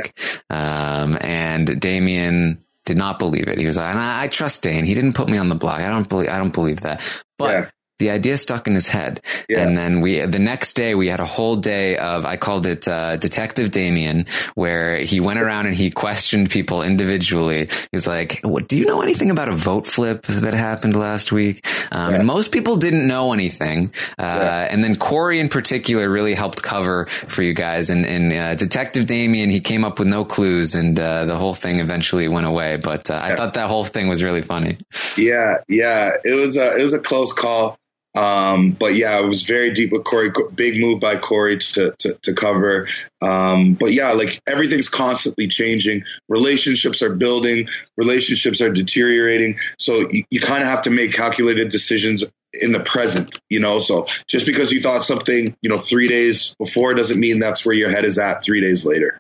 Yeah. 0.50 1.02
Um, 1.04 1.18
and 1.22 1.80
Damien 1.80 2.58
did 2.86 2.98
not 2.98 3.20
believe 3.20 3.48
it. 3.48 3.60
He 3.60 3.68
was 3.68 3.78
like, 3.78 3.96
I, 3.96 4.24
I 4.24 4.28
trust 4.28 4.64
Dane. 4.64 4.86
He 4.86 4.96
didn't 4.96 5.14
put 5.14 5.30
me 5.30 5.38
on 5.38 5.50
the 5.50 5.56
block. 5.56 5.82
I 5.82 5.90
don't 5.90 6.10
believe. 6.10 6.30
I 6.30 6.38
don't 6.38 6.54
believe 6.54 6.82
that." 6.82 7.02
But 7.38 7.50
yeah 7.52 7.70
the 8.04 8.10
idea 8.10 8.38
stuck 8.38 8.68
in 8.68 8.74
his 8.74 8.90
head. 8.90 9.22
Yeah. 9.48 9.64
And 9.64 9.78
then 9.78 10.02
we, 10.02 10.20
the 10.26 10.38
next 10.38 10.74
day 10.74 10.94
we 10.94 11.08
had 11.08 11.22
a 11.22 11.26
whole 11.26 11.56
day 11.56 11.98
of, 11.98 12.26
I 12.26 12.36
called 12.36 12.66
it, 12.66 12.86
uh, 12.86 13.16
Detective 13.16 13.72
Damien, 13.72 14.26
where 14.56 14.98
he 14.98 15.22
went 15.22 15.40
around 15.40 15.68
and 15.68 15.76
he 15.76 15.90
questioned 15.90 16.50
people 16.50 16.84
individually. 16.84 17.70
He's 17.94 18.06
like, 18.06 18.42
what, 18.44 18.68
do 18.68 18.76
you 18.76 18.86
know 18.86 19.02
anything 19.02 19.32
about 19.32 19.48
a 19.48 19.56
vote 19.56 19.88
flip 19.88 20.24
that 20.24 20.54
happened 20.54 20.98
last 20.98 21.32
week? 21.32 21.66
Um, 21.94 22.12
yeah. 22.12 22.18
and 22.18 22.28
most 22.28 22.52
people 22.52 22.76
didn't 22.76 23.08
know 23.08 23.32
anything. 23.32 23.94
Uh, 24.20 24.24
yeah. 24.24 24.68
and 24.70 24.84
then 24.84 24.98
Corey 24.98 25.40
in 25.40 25.48
particular 25.48 26.10
really 26.10 26.34
helped 26.34 26.62
cover 26.62 27.06
for 27.06 27.42
you 27.42 27.54
guys. 27.54 27.90
And, 27.90 28.06
and, 28.06 28.34
uh, 28.34 28.56
Detective 28.56 29.06
Damien, 29.06 29.50
he 29.50 29.62
came 29.62 29.86
up 29.86 29.98
with 29.98 30.10
no 30.10 30.26
clues 30.26 30.76
and, 30.76 31.00
uh, 31.00 31.24
the 31.24 31.38
whole 31.38 31.54
thing 31.54 31.80
eventually 31.80 32.28
went 32.28 32.48
away. 32.48 32.76
But, 32.76 33.10
uh, 33.10 33.22
I 33.24 33.36
thought 33.36 33.54
that 33.54 33.70
whole 33.70 33.86
thing 33.86 34.10
was 34.10 34.22
really 34.22 34.42
funny. 34.42 34.78
Yeah. 35.18 35.60
Yeah. 35.70 36.18
It 36.26 36.38
was 36.38 36.58
a, 36.58 36.78
it 36.78 36.82
was 36.82 36.94
a 36.94 37.00
close 37.00 37.32
call. 37.32 37.78
Um, 38.16 38.72
but 38.72 38.94
yeah, 38.94 39.20
it 39.20 39.26
was 39.26 39.44
very 39.44 39.72
deep 39.72 39.92
with 39.92 40.04
Corey. 40.04 40.32
Big 40.54 40.80
move 40.80 41.00
by 41.00 41.16
Corey 41.18 41.58
to 41.58 41.94
to, 42.00 42.14
to 42.22 42.34
cover. 42.34 42.88
Um, 43.22 43.74
but 43.74 43.92
yeah, 43.94 44.12
like 44.12 44.40
everything's 44.48 44.90
constantly 44.90 45.48
changing. 45.48 46.04
Relationships 46.30 47.02
are 47.02 47.14
building. 47.14 47.68
Relationships 47.98 48.62
are 48.62 48.72
deteriorating. 48.72 49.58
So 49.80 50.08
you, 50.12 50.24
you 50.30 50.40
kind 50.40 50.62
of 50.62 50.70
have 50.70 50.84
to 50.84 50.92
make 50.92 51.14
calculated 51.14 51.70
decisions 51.70 52.24
in 52.54 52.72
the 52.72 52.82
present. 52.82 53.40
You 53.50 53.60
know, 53.60 53.80
so 53.80 54.06
just 54.28 54.46
because 54.46 54.72
you 54.72 54.82
thought 54.82 55.04
something, 55.04 55.56
you 55.62 55.70
know, 55.70 55.78
three 55.78 56.08
days 56.08 56.56
before 56.60 56.94
doesn't 56.94 57.20
mean 57.20 57.40
that's 57.40 57.66
where 57.66 57.76
your 57.76 57.90
head 57.90 58.06
is 58.06 58.20
at 58.20 58.44
three 58.44 58.62
days 58.62 58.86
later. 58.86 59.20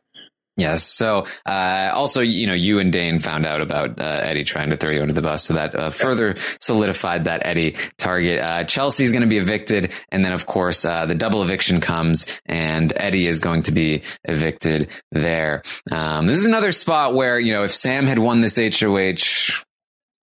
Yes. 0.55 0.83
So, 0.83 1.25
uh, 1.47 1.91
also, 1.93 2.21
you 2.21 2.45
know, 2.45 2.53
you 2.53 2.79
and 2.79 2.93
Dane 2.93 3.17
found 3.17 3.45
out 3.45 3.61
about 3.61 3.99
uh, 3.99 4.03
Eddie 4.03 4.43
trying 4.43 4.69
to 4.69 4.77
throw 4.77 4.91
you 4.91 5.01
under 5.01 5.13
the 5.13 5.21
bus, 5.21 5.45
so 5.45 5.55
that 5.55 5.75
uh, 5.75 5.89
further 5.89 6.35
solidified 6.61 7.23
that 7.25 7.45
Eddie 7.45 7.75
target. 7.97 8.39
Uh, 8.39 8.63
Chelsea's 8.63 9.11
going 9.11 9.23
to 9.23 9.27
be 9.27 9.39
evicted, 9.39 9.91
and 10.09 10.23
then, 10.23 10.31
of 10.31 10.45
course, 10.45 10.85
uh, 10.85 11.07
the 11.07 11.15
double 11.15 11.41
eviction 11.41 11.81
comes, 11.81 12.27
and 12.45 12.93
Eddie 12.95 13.25
is 13.25 13.39
going 13.39 13.63
to 13.63 13.71
be 13.71 14.03
evicted 14.25 14.89
there. 15.11 15.63
Um, 15.91 16.27
this 16.27 16.37
is 16.37 16.45
another 16.45 16.71
spot 16.71 17.15
where 17.15 17.39
you 17.39 17.51
know 17.51 17.63
if 17.63 17.73
Sam 17.73 18.05
had 18.05 18.19
won 18.19 18.41
this 18.41 18.57
HOH, 18.57 19.63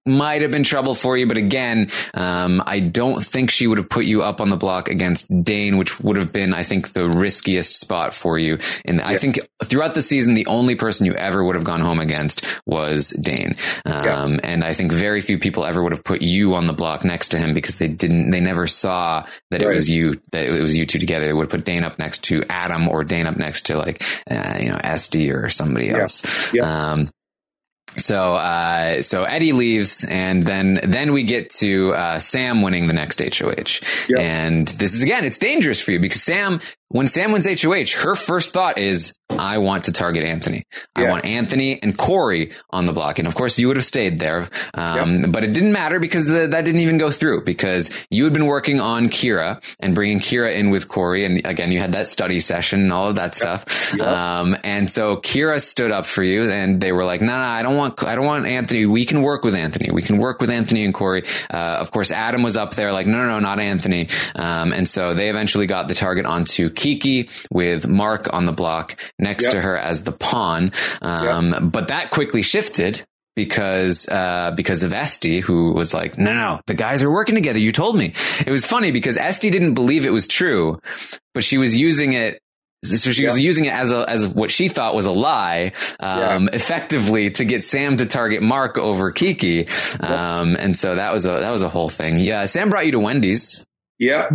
might 0.07 0.43
have 0.43 0.51
been 0.51 0.65
trouble 0.65 0.95
for 0.95 1.17
you, 1.17 1.27
but 1.27 1.37
again, 1.37 1.91
um, 2.15 2.63
I 2.67 2.81
don't 2.81 3.23
think 3.23 3.51
she 3.51 3.67
would 3.67 3.79
have 3.79 3.89
put 3.89 4.07
you 4.07 4.23
up 4.23 4.41
on 4.41 4.49
the 4.49 4.57
block 4.57 4.89
against 4.89 5.29
Dane, 5.45 5.77
which 5.77 6.01
would 6.01 6.17
have 6.17 6.33
been, 6.33 6.55
I 6.55 6.63
think, 6.63 6.93
the 6.93 7.09
riskiest 7.09 7.79
spot 7.79 8.15
for 8.15 8.39
you. 8.39 8.59
And 8.85 8.99
yeah. 8.99 9.09
I 9.09 9.19
think 9.19 9.39
throughout 9.63 9.95
the 9.95 10.03
season, 10.03 10.35
the 10.35 10.47
only 10.47 10.75
person 10.75 11.07
you 11.07 11.13
ever 11.15 11.45
would 11.45 11.55
have 11.55 11.65
gone 11.65 11.81
home 11.81 12.01
against 12.01 12.45
was 12.67 13.11
Dane. 13.11 13.55
Um, 13.85 14.35
yeah. 14.35 14.41
and 14.43 14.65
I 14.65 14.73
think 14.73 14.91
very 14.93 15.21
few 15.21 15.39
people 15.39 15.65
ever 15.65 15.83
would 15.83 15.93
have 15.93 16.05
put 16.05 16.23
you 16.23 16.55
on 16.55 16.65
the 16.65 16.73
block 16.73 17.05
next 17.05 17.29
to 17.29 17.39
him 17.39 17.53
because 17.53 17.77
they 17.77 17.89
didn't, 17.89 18.31
they 18.31 18.41
never 18.41 18.67
saw 18.67 19.27
that 19.51 19.63
right. 19.63 19.71
it 19.71 19.75
was 19.75 19.91
you, 19.91 20.21
that 20.33 20.47
it 20.47 20.61
was 20.63 20.75
you 20.75 20.87
two 20.87 20.99
together. 20.99 21.27
They 21.27 21.33
would 21.33 21.45
have 21.45 21.51
put 21.51 21.65
Dane 21.65 21.85
up 21.85 21.99
next 21.99 22.25
to 22.25 22.43
Adam 22.49 22.89
or 22.89 23.05
Dane 23.05 23.27
up 23.27 23.37
next 23.37 23.67
to 23.67 23.77
like, 23.77 24.03
uh, 24.31 24.59
you 24.61 24.71
know, 24.71 24.81
Esty 24.83 25.31
or 25.31 25.51
somebody 25.51 25.91
else. 25.91 26.55
Yeah. 26.55 26.93
Um, 26.93 27.11
so 27.97 28.35
uh, 28.35 29.03
so 29.03 29.25
Eddie 29.25 29.53
leaves, 29.53 30.05
and 30.05 30.43
then 30.43 30.81
then 30.83 31.13
we 31.13 31.25
get 31.25 31.51
to 31.51 31.93
uh, 31.93 32.19
Sam 32.19 32.63
winning 32.63 32.87
the 32.87 32.95
next 32.95 33.21
HOH. 33.21 33.85
Yep. 34.09 34.19
And 34.19 34.69
this 34.69 34.95
is 34.95 35.03
again, 35.03 35.25
it's 35.25 35.39
dangerous 35.39 35.81
for 35.81 35.93
you 35.93 36.01
because 36.01 36.23
Sam 36.23 36.61
when 36.93 37.07
Sam 37.07 37.31
wins 37.31 37.47
HOH, 37.47 38.01
her 38.03 38.17
first 38.17 38.53
thought 38.53 38.77
is, 38.77 39.15
I 39.31 39.59
want 39.59 39.85
to 39.85 39.93
target 39.93 40.25
Anthony. 40.25 40.65
Yeah. 40.99 41.05
I 41.05 41.11
want 41.11 41.25
Anthony 41.25 41.81
and 41.81 41.97
Corey 41.97 42.51
on 42.71 42.87
the 42.87 42.93
block. 42.93 43.21
And 43.21 43.29
of 43.29 43.37
course, 43.37 43.61
you 43.61 43.69
would 43.69 43.77
have 43.77 43.87
stayed 43.87 44.19
there. 44.19 44.49
Um, 44.75 45.21
yep. 45.21 45.31
But 45.31 45.45
it 45.45 45.53
didn't 45.53 45.71
matter 45.71 46.01
because 46.01 46.27
the, 46.27 46.49
that 46.49 46.65
didn't 46.65 46.81
even 46.81 46.99
go 46.99 47.13
through 47.13 47.45
because 47.45 47.93
you 48.11 48.25
had 48.25 48.33
been 48.33 48.47
working 48.47 48.81
on 48.81 49.07
Kira 49.07 49.63
and 49.79 49.95
bringing 49.95 50.19
Kira 50.19 50.53
in 50.53 50.71
with 50.71 50.89
Corey. 50.89 51.25
And 51.25 51.47
again, 51.47 51.71
you 51.71 51.79
had 51.79 51.93
that 51.93 52.09
study 52.09 52.41
session 52.41 52.81
and 52.81 52.93
all 52.93 53.09
of 53.09 53.15
that 53.15 53.37
stuff. 53.37 53.95
Yep. 53.97 54.05
Um, 54.05 54.57
and 54.65 54.91
so 54.91 55.19
Kira 55.19 55.61
stood 55.61 55.93
up 55.93 56.07
for 56.07 56.25
you 56.25 56.51
and 56.51 56.81
they 56.81 56.91
were 56.91 57.05
like, 57.05 57.21
no, 57.21 57.37
no, 57.37 57.45
I 57.45 57.63
don't 57.63 57.77
want, 57.81 58.05
I 58.05 58.15
don't 58.15 58.27
want 58.27 58.47
Anthony. 58.47 58.87
We 58.87 59.05
can 59.05 59.23
work 59.23 59.43
with 59.43 59.55
Anthony. 59.55 59.91
We 59.91 60.03
can 60.03 60.19
work 60.19 60.41
with 60.41 60.51
Anthony 60.51 60.85
and 60.85 60.95
Corey. 60.95 61.25
Uh, 61.53 61.79
of 61.81 61.91
course, 61.91 62.11
Adam 62.11 62.43
was 62.43 62.57
up 62.57 62.75
there 62.75 62.93
like, 62.93 63.07
no, 63.07 63.19
no, 63.19 63.29
no, 63.29 63.39
not 63.41 63.59
Anthony. 63.59 64.09
Um, 64.35 64.73
and 64.73 64.89
so 64.89 65.15
they 65.15 65.29
eventually 65.29 65.67
got 65.67 65.89
the 65.89 65.95
target 65.95 66.27
onto 66.27 66.71
Kiki 66.71 67.29
with 67.51 67.87
Mark 67.87 68.33
on 68.33 68.47
the 68.47 68.53
block 68.53 68.97
next 69.19 69.45
yep. 69.45 69.53
to 69.53 69.61
her 69.61 69.77
as 69.77 70.05
the 70.05 70.13
pawn. 70.13 70.73
Um, 71.03 71.53
yep. 71.53 71.63
But 71.65 71.89
that 71.89 72.11
quickly 72.11 72.43
shifted 72.43 73.05
because 73.37 74.09
uh, 74.09 74.53
because 74.57 74.83
of 74.83 74.93
Esty, 74.93 75.41
who 75.41 75.73
was 75.73 75.95
like, 75.95 76.19
no, 76.19 76.35
no, 76.35 76.61
the 76.67 76.75
guys 76.75 77.03
are 77.03 77.11
working 77.11 77.35
together. 77.35 77.59
You 77.59 77.73
told 77.73 77.97
me. 77.97 78.13
It 78.47 78.51
was 78.51 78.67
funny 78.67 78.91
because 78.91 79.17
Esty 79.17 79.51
didn't 79.51 79.75
believe 79.75 80.07
it 80.07 80.13
was 80.13 80.29
true, 80.29 80.79
but 81.33 81.45
she 81.45 81.59
was 81.59 81.77
using 81.77 82.13
it. 82.13 82.41
So 82.83 83.13
she 83.13 83.27
was 83.27 83.39
using 83.39 83.67
it 83.67 83.75
as 83.75 83.91
a 83.91 84.09
as 84.09 84.27
what 84.27 84.51
she 84.51 84.69
thought 84.69 84.95
was 84.95 85.05
a 85.05 85.13
lie, 85.13 85.73
um, 86.01 86.45
yeah. 86.45 86.55
effectively 86.55 87.31
to 87.33 87.45
get 87.45 87.63
Sam 87.63 87.99
to 87.99 88.07
target 88.07 88.43
Mark 88.43 88.79
over 88.79 89.13
Kiki, 89.13 89.69
um, 90.01 90.57
and 90.57 90.75
so 90.75 90.95
that 90.95 91.13
was 91.13 91.27
a 91.27 91.41
that 91.41 91.51
was 91.51 91.63
a 91.63 91.69
whole 91.69 91.91
thing. 91.91 92.19
Yeah, 92.19 92.47
Sam 92.47 92.71
brought 92.71 92.87
you 92.87 92.93
to 92.93 93.01
Wendy's. 93.01 93.67
Yeah, 93.99 94.31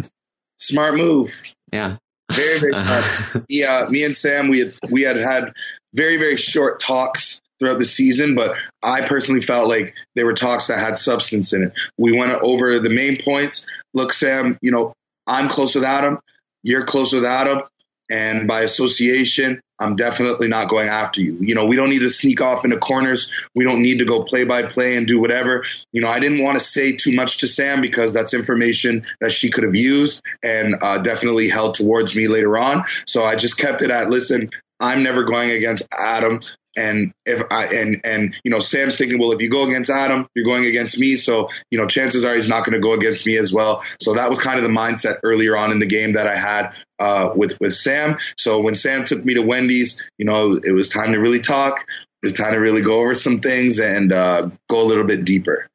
smart 0.57 0.95
move. 0.95 1.33
Yeah, 1.73 1.97
very, 2.31 2.59
very 2.59 2.73
fun. 2.73 3.45
yeah, 3.49 3.87
me 3.89 4.03
and 4.03 4.15
Sam, 4.15 4.49
we 4.49 4.59
had 4.59 4.75
we 4.89 5.01
had 5.01 5.17
had 5.17 5.53
very, 5.93 6.17
very 6.17 6.37
short 6.37 6.79
talks 6.79 7.41
throughout 7.59 7.79
the 7.79 7.85
season, 7.85 8.35
but 8.35 8.55
I 8.83 9.07
personally 9.07 9.41
felt 9.41 9.69
like 9.69 9.93
they 10.15 10.23
were 10.23 10.33
talks 10.33 10.67
that 10.67 10.79
had 10.79 10.97
substance 10.97 11.53
in 11.53 11.63
it. 11.63 11.73
We 11.97 12.17
went 12.17 12.33
over 12.33 12.79
the 12.79 12.89
main 12.89 13.17
points. 13.21 13.65
Look, 13.93 14.11
Sam, 14.11 14.57
you 14.61 14.71
know, 14.71 14.93
I'm 15.25 15.47
close 15.47 15.75
with 15.75 15.85
Adam. 15.85 16.19
You're 16.63 16.85
close 16.85 17.13
with 17.13 17.25
Adam. 17.25 17.61
And 18.09 18.47
by 18.47 18.61
association, 18.61 19.61
I'm 19.79 19.95
definitely 19.95 20.47
not 20.47 20.69
going 20.69 20.87
after 20.87 21.21
you. 21.21 21.37
You 21.39 21.55
know, 21.55 21.65
we 21.65 21.75
don't 21.75 21.89
need 21.89 21.99
to 21.99 22.09
sneak 22.09 22.39
off 22.39 22.63
into 22.63 22.77
corners. 22.77 23.31
We 23.55 23.65
don't 23.65 23.81
need 23.81 23.99
to 23.99 24.05
go 24.05 24.23
play 24.23 24.43
by 24.43 24.63
play 24.63 24.95
and 24.95 25.05
do 25.05 25.19
whatever. 25.19 25.65
You 25.91 26.01
know, 26.01 26.09
I 26.09 26.19
didn't 26.19 26.43
want 26.43 26.57
to 26.57 26.63
say 26.63 26.95
too 26.95 27.13
much 27.15 27.39
to 27.39 27.47
Sam 27.47 27.81
because 27.81 28.13
that's 28.13 28.33
information 28.33 29.05
that 29.21 29.31
she 29.31 29.49
could 29.49 29.63
have 29.63 29.75
used 29.75 30.21
and 30.43 30.75
uh, 30.81 30.99
definitely 30.99 31.49
held 31.49 31.73
towards 31.73 32.15
me 32.15 32.27
later 32.27 32.57
on. 32.57 32.83
So 33.05 33.25
I 33.25 33.35
just 33.35 33.57
kept 33.57 33.81
it 33.81 33.91
at 33.91 34.09
listen, 34.09 34.49
I'm 34.79 35.03
never 35.03 35.23
going 35.23 35.51
against 35.51 35.87
Adam. 35.97 36.41
And 36.75 37.13
if 37.25 37.41
I 37.51 37.65
and 37.65 38.01
and 38.03 38.39
you 38.43 38.51
know 38.51 38.59
Sam's 38.59 38.97
thinking, 38.97 39.19
well, 39.19 39.31
if 39.31 39.41
you 39.41 39.49
go 39.49 39.67
against 39.67 39.89
Adam, 39.89 40.27
you're 40.35 40.45
going 40.45 40.65
against 40.65 40.99
me. 40.99 41.17
So 41.17 41.49
you 41.71 41.77
know 41.77 41.87
chances 41.87 42.23
are 42.23 42.35
he's 42.35 42.49
not 42.49 42.65
going 42.65 42.73
to 42.73 42.79
go 42.79 42.93
against 42.93 43.25
me 43.25 43.37
as 43.37 43.53
well. 43.53 43.83
So 44.01 44.13
that 44.15 44.29
was 44.29 44.39
kind 44.39 44.57
of 44.57 44.63
the 44.63 44.69
mindset 44.69 45.19
earlier 45.23 45.57
on 45.57 45.71
in 45.71 45.79
the 45.79 45.85
game 45.85 46.13
that 46.13 46.27
I 46.27 46.35
had 46.35 46.73
uh, 46.99 47.31
with 47.35 47.59
with 47.59 47.73
Sam. 47.73 48.17
So 48.37 48.61
when 48.61 48.75
Sam 48.75 49.05
took 49.05 49.23
me 49.23 49.35
to 49.35 49.41
Wendy's, 49.41 50.03
you 50.17 50.25
know 50.25 50.59
it 50.63 50.73
was 50.73 50.89
time 50.89 51.13
to 51.13 51.19
really 51.19 51.41
talk. 51.41 51.85
It 52.23 52.27
was 52.27 52.33
time 52.33 52.53
to 52.53 52.59
really 52.59 52.81
go 52.81 53.01
over 53.01 53.13
some 53.13 53.39
things 53.39 53.79
and 53.79 54.11
uh, 54.11 54.49
go 54.67 54.83
a 54.83 54.87
little 54.87 55.03
bit 55.03 55.25
deeper. 55.25 55.67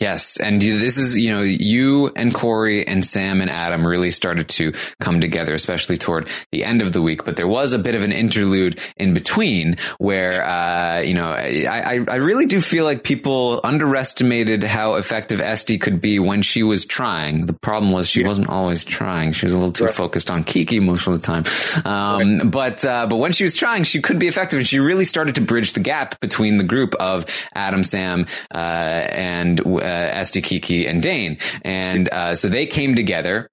Yes, 0.00 0.38
and 0.38 0.60
this 0.60 0.96
is 0.96 1.14
you 1.14 1.30
know 1.30 1.42
you 1.42 2.10
and 2.16 2.32
Corey 2.32 2.86
and 2.86 3.04
Sam 3.04 3.42
and 3.42 3.50
Adam 3.50 3.86
really 3.86 4.10
started 4.10 4.48
to 4.48 4.72
come 4.98 5.20
together, 5.20 5.52
especially 5.52 5.98
toward 5.98 6.26
the 6.52 6.64
end 6.64 6.80
of 6.80 6.94
the 6.94 7.02
week. 7.02 7.26
But 7.26 7.36
there 7.36 7.46
was 7.46 7.74
a 7.74 7.78
bit 7.78 7.94
of 7.94 8.02
an 8.02 8.10
interlude 8.10 8.80
in 8.96 9.12
between 9.12 9.76
where 9.98 10.42
uh, 10.42 11.00
you 11.00 11.12
know 11.12 11.26
I, 11.26 12.02
I 12.08 12.14
really 12.14 12.46
do 12.46 12.62
feel 12.62 12.86
like 12.86 13.04
people 13.04 13.60
underestimated 13.62 14.64
how 14.64 14.94
effective 14.94 15.38
Esty 15.38 15.76
could 15.76 16.00
be 16.00 16.18
when 16.18 16.40
she 16.40 16.62
was 16.62 16.86
trying. 16.86 17.44
The 17.44 17.52
problem 17.52 17.92
was 17.92 18.08
she 18.08 18.22
yeah. 18.22 18.28
wasn't 18.28 18.48
always 18.48 18.84
trying; 18.84 19.32
she 19.32 19.44
was 19.44 19.52
a 19.52 19.58
little 19.58 19.72
too 19.72 19.84
right. 19.84 19.94
focused 19.94 20.30
on 20.30 20.44
Kiki 20.44 20.80
most 20.80 21.06
of 21.06 21.12
the 21.12 21.18
time. 21.18 21.44
Um, 21.84 22.38
right. 22.38 22.50
But 22.50 22.84
uh, 22.86 23.06
but 23.06 23.16
when 23.16 23.32
she 23.32 23.44
was 23.44 23.54
trying, 23.54 23.84
she 23.84 24.00
could 24.00 24.18
be 24.18 24.28
effective, 24.28 24.60
and 24.60 24.66
she 24.66 24.78
really 24.78 25.04
started 25.04 25.34
to 25.34 25.42
bridge 25.42 25.74
the 25.74 25.80
gap 25.80 26.18
between 26.20 26.56
the 26.56 26.64
group 26.64 26.94
of 26.94 27.26
Adam, 27.54 27.84
Sam, 27.84 28.24
uh, 28.50 28.56
and 28.56 29.60
uh, 29.90 30.18
Esty, 30.18 30.40
Kiki, 30.42 30.86
and 30.86 31.02
Dane. 31.02 31.38
And 31.64 32.08
uh, 32.12 32.34
so 32.34 32.48
they 32.48 32.66
came 32.66 32.94
together. 32.94 33.50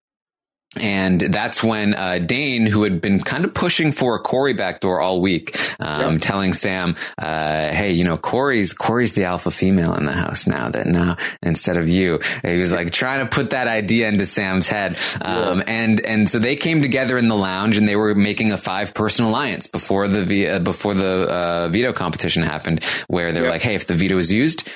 And 0.80 1.20
that's 1.20 1.64
when 1.64 1.96
uh, 1.96 2.20
Dane, 2.20 2.66
who 2.66 2.84
had 2.84 3.02
been 3.02 3.20
kind 3.20 3.46
of 3.46 3.54
pushing 3.54 3.92
for 3.92 4.16
a 4.16 4.20
Corey 4.20 4.54
backdoor 4.54 5.02
all 5.02 5.22
week, 5.22 5.58
um, 5.80 6.14
yeah. 6.14 6.18
telling 6.20 6.54
Sam, 6.54 6.96
uh, 7.18 7.70
"Hey, 7.70 7.94
you 7.94 8.04
know, 8.04 8.18
Corey's 8.18 8.74
Corey's 8.74 9.14
the 9.14 9.24
alpha 9.26 9.50
female 9.50 9.96
in 9.96 10.06
the 10.06 10.12
house 10.12 10.46
now. 10.46 10.70
That 10.70 10.86
now 10.86 11.18
instead 11.42 11.78
of 11.78 11.90
you, 11.90 12.20
he 12.44 12.60
was 12.60 12.74
like 12.74 12.92
trying 12.92 13.26
to 13.26 13.34
put 13.34 13.52
that 13.52 13.68
idea 13.68 14.08
into 14.08 14.26
Sam's 14.26 14.68
head. 14.68 14.98
Um, 15.22 15.60
yeah. 15.60 15.64
And 15.68 16.00
and 16.02 16.30
so 16.30 16.38
they 16.38 16.56
came 16.56 16.82
together 16.82 17.18
in 17.18 17.28
the 17.28 17.36
lounge, 17.36 17.78
and 17.78 17.88
they 17.88 17.96
were 17.96 18.14
making 18.14 18.52
a 18.52 18.58
five 18.58 18.94
person 18.94 19.26
alliance 19.26 19.68
before 19.68 20.08
the 20.08 20.48
uh, 20.48 20.60
before 20.60 20.94
the 20.94 21.28
uh, 21.32 21.70
veto 21.70 21.94
competition 21.94 22.44
happened, 22.44 22.84
where 23.08 23.32
they're 23.32 23.44
yeah. 23.44 23.50
like, 23.50 23.62
"Hey, 23.62 23.76
if 23.76 23.88
the 23.88 23.96
veto 23.96 24.18
is 24.18 24.32
used, 24.32 24.70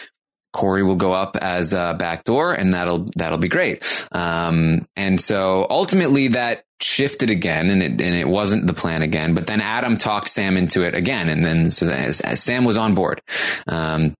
Corey 0.53 0.83
will 0.83 0.95
go 0.95 1.13
up 1.13 1.37
as 1.41 1.73
a 1.73 1.95
backdoor 1.97 2.53
and 2.53 2.73
that'll, 2.73 3.05
that'll 3.15 3.37
be 3.37 3.47
great. 3.47 3.83
Um, 4.11 4.87
and 4.95 5.19
so 5.19 5.65
ultimately 5.69 6.29
that 6.29 6.63
shifted 6.81 7.29
again 7.29 7.69
and 7.69 7.81
it, 7.81 7.91
and 7.91 8.15
it 8.15 8.27
wasn't 8.27 8.67
the 8.67 8.73
plan 8.73 9.01
again, 9.01 9.33
but 9.33 9.47
then 9.47 9.61
Adam 9.61 9.97
talked 9.97 10.29
Sam 10.29 10.57
into 10.57 10.83
it 10.83 10.95
again. 10.95 11.29
And 11.29 11.45
then 11.45 11.69
so 11.69 11.87
as, 11.87 12.21
as 12.21 12.43
Sam 12.43 12.65
was 12.65 12.77
on 12.77 12.95
board. 12.95 13.21
Um, 13.67 14.13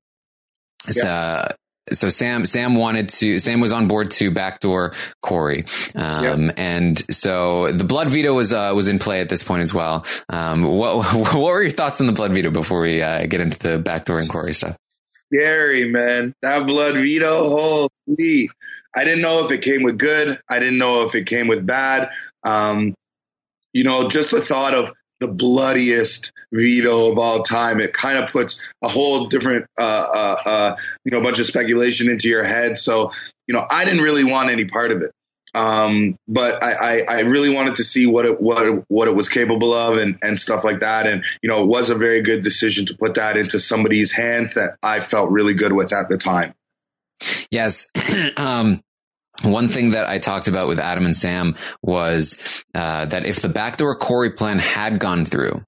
so, 0.87 1.47
so 1.89 2.09
Sam 2.09 2.45
Sam 2.45 2.75
wanted 2.75 3.09
to 3.09 3.39
Sam 3.39 3.59
was 3.59 3.71
on 3.71 3.87
board 3.87 4.11
to 4.11 4.31
backdoor 4.31 4.93
Corey, 5.21 5.65
um, 5.95 6.45
yep. 6.45 6.53
and 6.57 7.13
so 7.13 7.71
the 7.71 7.83
blood 7.83 8.09
veto 8.09 8.33
was 8.33 8.53
uh, 8.53 8.71
was 8.75 8.87
in 8.87 8.99
play 8.99 9.21
at 9.21 9.29
this 9.29 9.43
point 9.43 9.61
as 9.61 9.73
well. 9.73 10.05
Um, 10.29 10.63
what 10.63 11.05
what 11.15 11.35
were 11.35 11.61
your 11.61 11.71
thoughts 11.71 11.99
on 11.99 12.07
the 12.07 12.13
blood 12.13 12.31
veto 12.31 12.51
before 12.51 12.81
we 12.81 13.01
uh, 13.01 13.25
get 13.25 13.41
into 13.41 13.57
the 13.59 13.79
backdoor 13.79 14.19
and 14.19 14.29
Corey 14.29 14.53
stuff? 14.53 14.77
Scary 14.87 15.89
man, 15.89 16.33
that 16.41 16.67
blood 16.67 16.95
veto. 16.95 17.49
Holy, 17.49 18.49
I 18.95 19.03
didn't 19.03 19.21
know 19.21 19.45
if 19.45 19.51
it 19.51 19.61
came 19.61 19.83
with 19.83 19.97
good. 19.97 20.39
I 20.49 20.59
didn't 20.59 20.77
know 20.77 21.05
if 21.05 21.15
it 21.15 21.25
came 21.25 21.47
with 21.47 21.65
bad. 21.65 22.09
Um, 22.43 22.93
you 23.73 23.83
know, 23.83 24.09
just 24.09 24.31
the 24.31 24.41
thought 24.41 24.73
of 24.73 24.91
the 25.21 25.29
bloodiest 25.29 26.33
veto 26.51 27.11
of 27.11 27.17
all 27.17 27.43
time. 27.43 27.79
It 27.79 27.93
kind 27.93 28.17
of 28.17 28.29
puts 28.29 28.61
a 28.83 28.89
whole 28.89 29.27
different, 29.27 29.67
uh, 29.79 30.07
uh, 30.13 30.35
uh, 30.45 30.75
you 31.05 31.15
know, 31.15 31.23
bunch 31.23 31.39
of 31.39 31.45
speculation 31.45 32.09
into 32.09 32.27
your 32.27 32.43
head. 32.43 32.77
So, 32.77 33.13
you 33.47 33.53
know, 33.53 33.65
I 33.69 33.85
didn't 33.85 34.01
really 34.01 34.25
want 34.25 34.49
any 34.49 34.65
part 34.65 34.91
of 34.91 35.01
it. 35.01 35.11
Um, 35.53 36.17
but 36.27 36.63
I, 36.63 36.71
I, 36.71 37.05
I, 37.09 37.19
really 37.23 37.53
wanted 37.53 37.75
to 37.75 37.83
see 37.83 38.07
what 38.07 38.23
it, 38.25 38.41
what, 38.41 38.85
what 38.87 39.09
it 39.09 39.15
was 39.15 39.27
capable 39.27 39.73
of 39.73 39.97
and, 39.97 40.17
and 40.21 40.39
stuff 40.39 40.63
like 40.63 40.79
that. 40.79 41.07
And, 41.07 41.25
you 41.41 41.49
know, 41.49 41.61
it 41.61 41.67
was 41.67 41.89
a 41.89 41.95
very 41.95 42.21
good 42.21 42.41
decision 42.41 42.85
to 42.85 42.95
put 42.95 43.15
that 43.15 43.35
into 43.35 43.59
somebody's 43.59 44.13
hands 44.13 44.53
that 44.53 44.77
I 44.81 45.01
felt 45.01 45.29
really 45.29 45.53
good 45.53 45.73
with 45.73 45.91
at 45.91 46.07
the 46.07 46.17
time. 46.17 46.53
Yes. 47.51 47.91
um, 48.37 48.79
one 49.43 49.69
thing 49.69 49.91
that 49.91 50.09
I 50.09 50.19
talked 50.19 50.47
about 50.47 50.67
with 50.67 50.79
Adam 50.79 51.05
and 51.05 51.15
Sam 51.15 51.55
was 51.81 52.63
uh, 52.75 53.05
that 53.05 53.25
if 53.25 53.41
the 53.41 53.49
backdoor 53.49 53.95
Corey 53.95 54.31
plan 54.31 54.59
had 54.59 54.99
gone 54.99 55.25
through, 55.25 55.63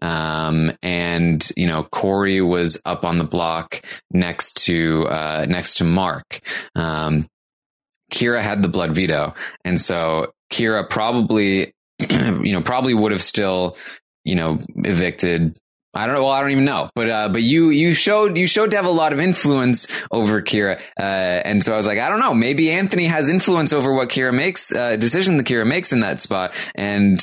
um, 0.00 0.72
and 0.82 1.50
you 1.56 1.66
know 1.66 1.82
Corey 1.84 2.40
was 2.40 2.80
up 2.84 3.04
on 3.04 3.18
the 3.18 3.24
block 3.24 3.82
next 4.10 4.64
to 4.64 5.06
uh, 5.08 5.46
next 5.48 5.76
to 5.76 5.84
Mark. 5.84 6.40
Um, 6.74 7.26
Kira 8.12 8.40
had 8.40 8.62
the 8.62 8.68
blood 8.68 8.92
veto, 8.92 9.34
and 9.64 9.80
so 9.80 10.32
Kira 10.50 10.88
probably, 10.88 11.72
you 12.10 12.52
know, 12.52 12.62
probably 12.62 12.94
would 12.94 13.12
have 13.12 13.22
still, 13.22 13.76
you 14.24 14.34
know, 14.34 14.58
evicted 14.76 15.58
I 15.94 16.06
don't 16.06 16.14
know. 16.14 16.24
Well, 16.24 16.32
I 16.32 16.40
don't 16.40 16.50
even 16.50 16.64
know, 16.66 16.88
but 16.94 17.08
uh, 17.08 17.28
but 17.30 17.42
you 17.42 17.70
you 17.70 17.94
showed 17.94 18.36
you 18.36 18.46
showed 18.46 18.70
to 18.72 18.76
have 18.76 18.84
a 18.84 18.90
lot 18.90 19.12
of 19.12 19.20
influence 19.20 19.86
over 20.10 20.42
Kira, 20.42 20.78
uh, 20.98 21.02
and 21.02 21.64
so 21.64 21.72
I 21.72 21.76
was 21.76 21.86
like, 21.86 21.98
I 21.98 22.08
don't 22.08 22.20
know. 22.20 22.34
Maybe 22.34 22.70
Anthony 22.70 23.06
has 23.06 23.30
influence 23.30 23.72
over 23.72 23.94
what 23.94 24.08
Kira 24.10 24.34
makes, 24.34 24.72
uh, 24.72 24.96
decision 24.96 25.38
that 25.38 25.46
Kira 25.46 25.66
makes 25.66 25.92
in 25.92 26.00
that 26.00 26.20
spot, 26.20 26.52
and 26.74 27.18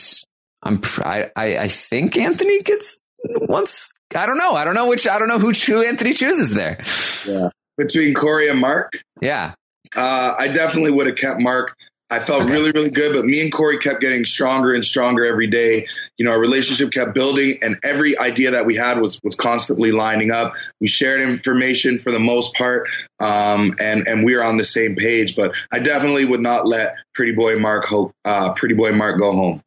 I'm 0.63 0.81
I 0.97 1.29
I, 1.35 1.57
I 1.59 1.67
think 1.67 2.17
Anthony 2.17 2.59
gets 2.61 2.99
once. 3.23 3.91
I 4.15 4.25
don't 4.25 4.37
know. 4.37 4.55
I 4.55 4.65
don't 4.65 4.75
know 4.75 4.87
which. 4.87 5.07
I 5.07 5.19
don't 5.19 5.27
know 5.27 5.39
who 5.39 5.51
who 5.51 5.83
Anthony 5.83 6.13
chooses 6.13 6.53
there. 6.53 6.83
Yeah, 7.27 7.49
between 7.77 8.15
Corey 8.15 8.49
and 8.49 8.59
Mark. 8.59 8.93
Yeah, 9.21 9.53
uh, 9.95 10.33
I 10.39 10.47
definitely 10.47 10.91
would 10.91 11.05
have 11.07 11.17
kept 11.17 11.39
Mark. 11.39 11.75
I 12.11 12.19
felt 12.19 12.43
okay. 12.43 12.51
really, 12.51 12.71
really 12.71 12.91
good, 12.91 13.15
but 13.15 13.25
me 13.25 13.41
and 13.41 13.51
Corey 13.51 13.79
kept 13.79 13.99
getting 13.99 14.25
stronger 14.25 14.73
and 14.75 14.85
stronger 14.85 15.25
every 15.25 15.47
day. 15.47 15.87
You 16.17 16.25
know, 16.25 16.31
our 16.31 16.39
relationship 16.39 16.91
kept 16.91 17.15
building, 17.15 17.57
and 17.63 17.77
every 17.83 18.17
idea 18.19 18.51
that 18.51 18.67
we 18.67 18.75
had 18.75 19.01
was 19.01 19.19
was 19.23 19.33
constantly 19.33 19.91
lining 19.91 20.31
up. 20.31 20.53
We 20.79 20.87
shared 20.87 21.21
information 21.21 21.97
for 21.97 22.11
the 22.11 22.19
most 22.19 22.53
part, 22.53 22.87
um, 23.19 23.75
and 23.81 24.07
and 24.07 24.23
we 24.23 24.35
were 24.35 24.43
on 24.43 24.57
the 24.57 24.63
same 24.63 24.95
page. 24.95 25.35
But 25.35 25.55
I 25.73 25.79
definitely 25.79 26.25
would 26.25 26.41
not 26.41 26.67
let 26.67 26.95
Pretty 27.15 27.33
Boy 27.33 27.57
Mark 27.57 27.85
hope, 27.85 28.11
uh, 28.23 28.53
Pretty 28.53 28.75
Boy 28.75 28.91
Mark 28.91 29.19
go 29.19 29.31
home. 29.31 29.63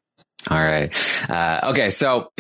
All 0.49 0.59
right. 0.59 0.95
Uh, 1.29 1.71
okay. 1.71 1.91
So, 1.91 2.31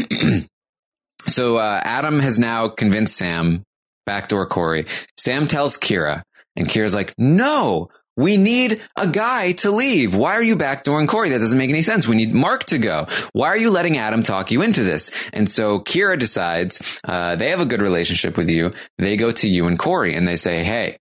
so 1.26 1.57
uh, 1.57 1.80
Adam 1.82 2.20
has 2.20 2.38
now 2.38 2.68
convinced 2.68 3.16
Sam 3.16 3.64
backdoor 4.07 4.46
Corey. 4.46 4.86
Sam 5.16 5.49
tells 5.49 5.76
Kira, 5.76 6.22
and 6.55 6.68
Kira's 6.68 6.94
like, 6.94 7.14
"No, 7.18 7.90
we 8.19 8.37
need 8.37 8.83
a 8.97 9.07
guy 9.07 9.53
to 9.53 9.71
leave. 9.71 10.16
Why 10.16 10.35
are 10.35 10.43
you 10.43 10.57
backdooring 10.57 11.07
Corey? 11.07 11.31
That 11.31 11.39
doesn't 11.39 11.57
make 11.57 11.71
any 11.71 11.83
sense. 11.83 12.09
We 12.09 12.16
need 12.16 12.35
Mark 12.35 12.64
to 12.66 12.79
go. 12.79 13.07
Why 13.33 13.47
are 13.47 13.57
you 13.57 13.71
letting 13.71 13.97
Adam 13.97 14.25
talk 14.25 14.51
you 14.51 14.61
into 14.61 14.83
this? 14.83 15.11
And 15.33 15.49
so 15.49 15.79
Kira 15.79 16.19
decides, 16.19 17.01
uh, 17.05 17.37
they 17.37 17.51
have 17.51 17.61
a 17.61 17.64
good 17.64 17.81
relationship 17.81 18.37
with 18.37 18.51
you. 18.51 18.75
They 18.99 19.16
go 19.16 19.31
to 19.31 19.49
you 19.49 19.69
and 19.69 19.79
Corey 19.79 20.16
and 20.16 20.27
they 20.27 20.35
say, 20.35 20.64
Hey, 20.64 20.99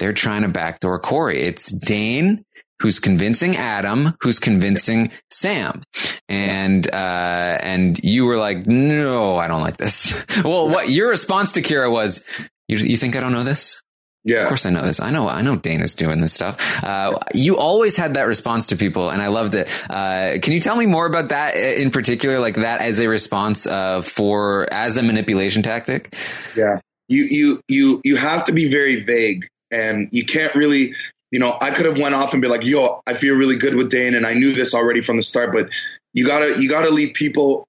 they're 0.00 0.12
trying 0.12 0.42
to 0.42 0.48
backdoor 0.48 0.98
Corey. 0.98 1.42
It's 1.42 1.70
Dane 1.70 2.44
who's 2.80 2.98
convincing 2.98 3.54
Adam, 3.54 4.16
who's 4.22 4.40
convincing 4.40 5.12
Sam. 5.30 5.84
And, 6.28 6.84
uh, 6.92 7.58
and 7.60 8.02
you 8.02 8.24
were 8.24 8.36
like, 8.36 8.66
no, 8.66 9.36
I 9.36 9.46
don't 9.46 9.60
like 9.60 9.76
this. 9.76 10.26
well, 10.44 10.68
what 10.68 10.90
your 10.90 11.08
response 11.08 11.52
to 11.52 11.62
Kira 11.62 11.90
was, 11.90 12.24
you, 12.66 12.78
you 12.78 12.96
think 12.96 13.14
I 13.14 13.20
don't 13.20 13.32
know 13.32 13.44
this? 13.44 13.81
Yeah. 14.24 14.42
Of 14.42 14.48
course 14.48 14.66
I 14.66 14.70
know 14.70 14.82
this. 14.82 15.00
I 15.00 15.10
know, 15.10 15.28
I 15.28 15.42
know 15.42 15.56
Dana's 15.56 15.94
doing 15.94 16.20
this 16.20 16.32
stuff. 16.32 16.82
Uh, 16.82 17.18
you 17.34 17.56
always 17.56 17.96
had 17.96 18.14
that 18.14 18.22
response 18.22 18.68
to 18.68 18.76
people 18.76 19.10
and 19.10 19.20
I 19.20 19.28
loved 19.28 19.54
it. 19.54 19.68
Uh, 19.90 20.38
can 20.40 20.52
you 20.52 20.60
tell 20.60 20.76
me 20.76 20.86
more 20.86 21.06
about 21.06 21.30
that 21.30 21.56
in 21.56 21.90
particular, 21.90 22.38
like 22.38 22.54
that 22.54 22.80
as 22.80 23.00
a 23.00 23.08
response, 23.08 23.66
uh, 23.66 24.02
for, 24.02 24.72
as 24.72 24.96
a 24.96 25.02
manipulation 25.02 25.62
tactic? 25.62 26.14
Yeah. 26.56 26.78
You, 27.08 27.26
you, 27.28 27.60
you, 27.68 28.00
you 28.04 28.16
have 28.16 28.44
to 28.46 28.52
be 28.52 28.70
very 28.70 29.02
vague 29.02 29.48
and 29.72 30.08
you 30.12 30.24
can't 30.24 30.54
really, 30.54 30.94
you 31.32 31.40
know, 31.40 31.56
I 31.60 31.70
could 31.70 31.86
have 31.86 31.98
went 31.98 32.14
off 32.14 32.32
and 32.32 32.40
be 32.40 32.48
like, 32.48 32.64
yo, 32.64 33.02
I 33.06 33.14
feel 33.14 33.34
really 33.34 33.56
good 33.56 33.74
with 33.74 33.90
Dane 33.90 34.14
and 34.14 34.24
I 34.24 34.34
knew 34.34 34.52
this 34.52 34.72
already 34.72 35.02
from 35.02 35.16
the 35.16 35.22
start, 35.22 35.52
but 35.52 35.68
you 36.14 36.26
gotta, 36.26 36.60
you 36.62 36.68
gotta 36.68 36.90
leave 36.90 37.14
people 37.14 37.66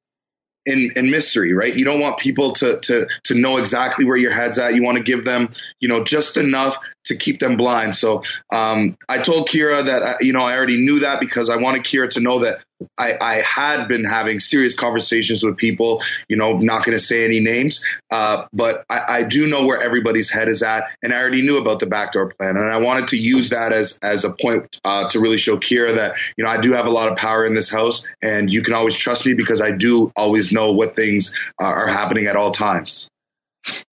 in, 0.66 0.92
in 0.96 1.10
mystery, 1.10 1.54
right? 1.54 1.76
You 1.76 1.86
don't 1.86 2.00
want 2.00 2.18
people 2.18 2.54
to 2.54 2.80
to 2.80 3.08
to 3.24 3.36
know 3.36 3.58
exactly 3.58 4.06
where 4.06 4.18
your 4.18 4.32
head's 4.32 4.60
at. 4.60 4.76
You 4.76 4.84
want 4.84 4.98
to 4.98 5.04
give 5.04 5.26
them, 5.26 5.50
you 5.80 5.88
know, 5.88 6.04
just 6.04 6.38
enough 6.38 6.78
to 7.06 7.16
keep 7.16 7.40
them 7.40 7.58
blind. 7.58 7.96
So 7.96 8.24
um, 8.52 8.98
I 9.10 9.18
told 9.20 9.48
Kira 9.48 9.86
that 9.86 10.02
uh, 10.02 10.14
you 10.22 10.34
know 10.34 10.42
I 10.42 10.56
already 10.56 10.82
knew 10.82 11.00
that 11.00 11.20
because 11.20 11.50
I 11.50 11.58
wanted 11.58 11.84
Kira 11.84 12.10
to 12.12 12.22
know 12.22 12.40
that 12.40 12.60
I, 12.98 13.14
I 13.20 13.34
had 13.36 13.88
been 13.88 14.04
having 14.04 14.40
serious 14.40 14.76
conversations 14.76 15.44
with 15.44 15.58
people. 15.58 16.02
You 16.30 16.38
know, 16.38 16.58
not 16.58 16.86
going 16.86 16.98
to 16.98 17.04
say 17.04 17.26
any 17.26 17.40
names, 17.40 17.86
uh, 18.12 18.46
but 18.54 18.86
I, 18.90 19.02
I, 19.08 19.24
do 19.24 19.48
know 19.48 19.66
where 19.66 19.82
everybody's 19.82 20.30
head 20.30 20.48
is 20.48 20.62
at, 20.62 20.84
and 21.02 21.14
I 21.14 21.20
already 21.20 21.42
knew 21.42 21.60
about 21.60 21.80
the 21.80 21.86
backdoor 21.88 22.30
plan, 22.30 22.58
and 22.58 22.66
I 22.66 22.78
wanted 22.78 23.10
to 23.10 23.18
use 23.18 23.50
that 23.50 23.72
as 23.72 24.00
as 24.02 24.26
a 24.26 24.32
point 24.32 24.80
uh, 24.84 25.10
to 25.10 25.20
really 25.20 25.38
show 25.38 25.58
Kira 25.58 25.96
that 25.96 26.16
you 26.38 26.44
know 26.44 26.50
I 26.50 26.60
do 26.60 26.74
have 26.74 26.88
a 26.88 26.92
lot 26.92 27.12
of 27.12 27.18
power 27.18 27.46
in 27.46 27.54
this 27.54 27.72
house, 27.72 28.08
and 28.22 28.52
you 28.52 28.62
can 28.62 28.74
always 28.74 28.96
trust 28.96 29.26
me 29.26 29.34
because 29.34 29.62
I 29.62 29.72
do 29.72 30.12
always 30.16 30.52
know 30.52 30.72
what 30.72 30.96
things 30.96 31.34
uh, 31.62 31.66
are 31.66 31.88
happening 31.88 32.28
at 32.28 32.36
all 32.36 32.52
times. 32.52 33.10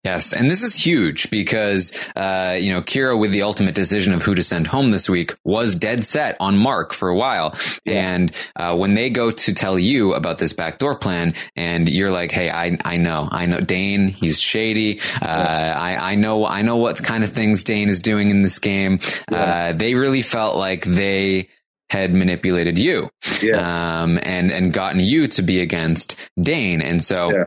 Yes, 0.03 0.31
and 0.31 0.49
this 0.49 0.63
is 0.63 0.75
huge 0.75 1.29
because 1.29 1.91
uh, 2.15 2.57
you 2.59 2.71
know 2.71 2.81
Kira, 2.81 3.19
with 3.19 3.31
the 3.31 3.41
ultimate 3.41 3.75
decision 3.75 4.13
of 4.13 4.21
who 4.21 4.33
to 4.33 4.43
send 4.43 4.67
home 4.67 4.91
this 4.91 5.09
week, 5.09 5.35
was 5.43 5.75
dead 5.75 6.05
set 6.05 6.37
on 6.39 6.57
Mark 6.57 6.93
for 6.93 7.09
a 7.09 7.15
while. 7.15 7.55
Yeah. 7.83 8.13
And 8.13 8.31
uh, 8.55 8.77
when 8.77 8.95
they 8.95 9.09
go 9.09 9.29
to 9.29 9.53
tell 9.53 9.77
you 9.77 10.13
about 10.13 10.37
this 10.37 10.53
backdoor 10.53 10.95
plan, 10.95 11.33
and 11.55 11.89
you're 11.89 12.11
like, 12.11 12.31
"Hey, 12.31 12.49
I 12.49 12.77
I 12.85 12.95
know, 12.95 13.27
I 13.29 13.45
know 13.45 13.59
Dane. 13.59 14.07
He's 14.07 14.39
shady. 14.39 15.01
Uh, 15.21 15.25
yeah. 15.25 15.75
I 15.77 16.11
I 16.11 16.15
know 16.15 16.45
I 16.45 16.61
know 16.61 16.77
what 16.77 17.03
kind 17.03 17.23
of 17.23 17.31
things 17.31 17.65
Dane 17.65 17.89
is 17.89 17.99
doing 17.99 18.29
in 18.29 18.41
this 18.41 18.59
game." 18.59 18.99
Yeah. 19.29 19.37
Uh, 19.37 19.73
they 19.73 19.95
really 19.95 20.21
felt 20.21 20.55
like 20.55 20.85
they 20.85 21.49
had 21.89 22.13
manipulated 22.13 22.77
you, 22.77 23.09
um, 23.53 24.17
and 24.23 24.49
and 24.49 24.71
gotten 24.71 25.01
you 25.01 25.27
to 25.27 25.41
be 25.41 25.59
against 25.59 26.15
Dane, 26.39 26.81
and 26.81 27.03
so 27.03 27.45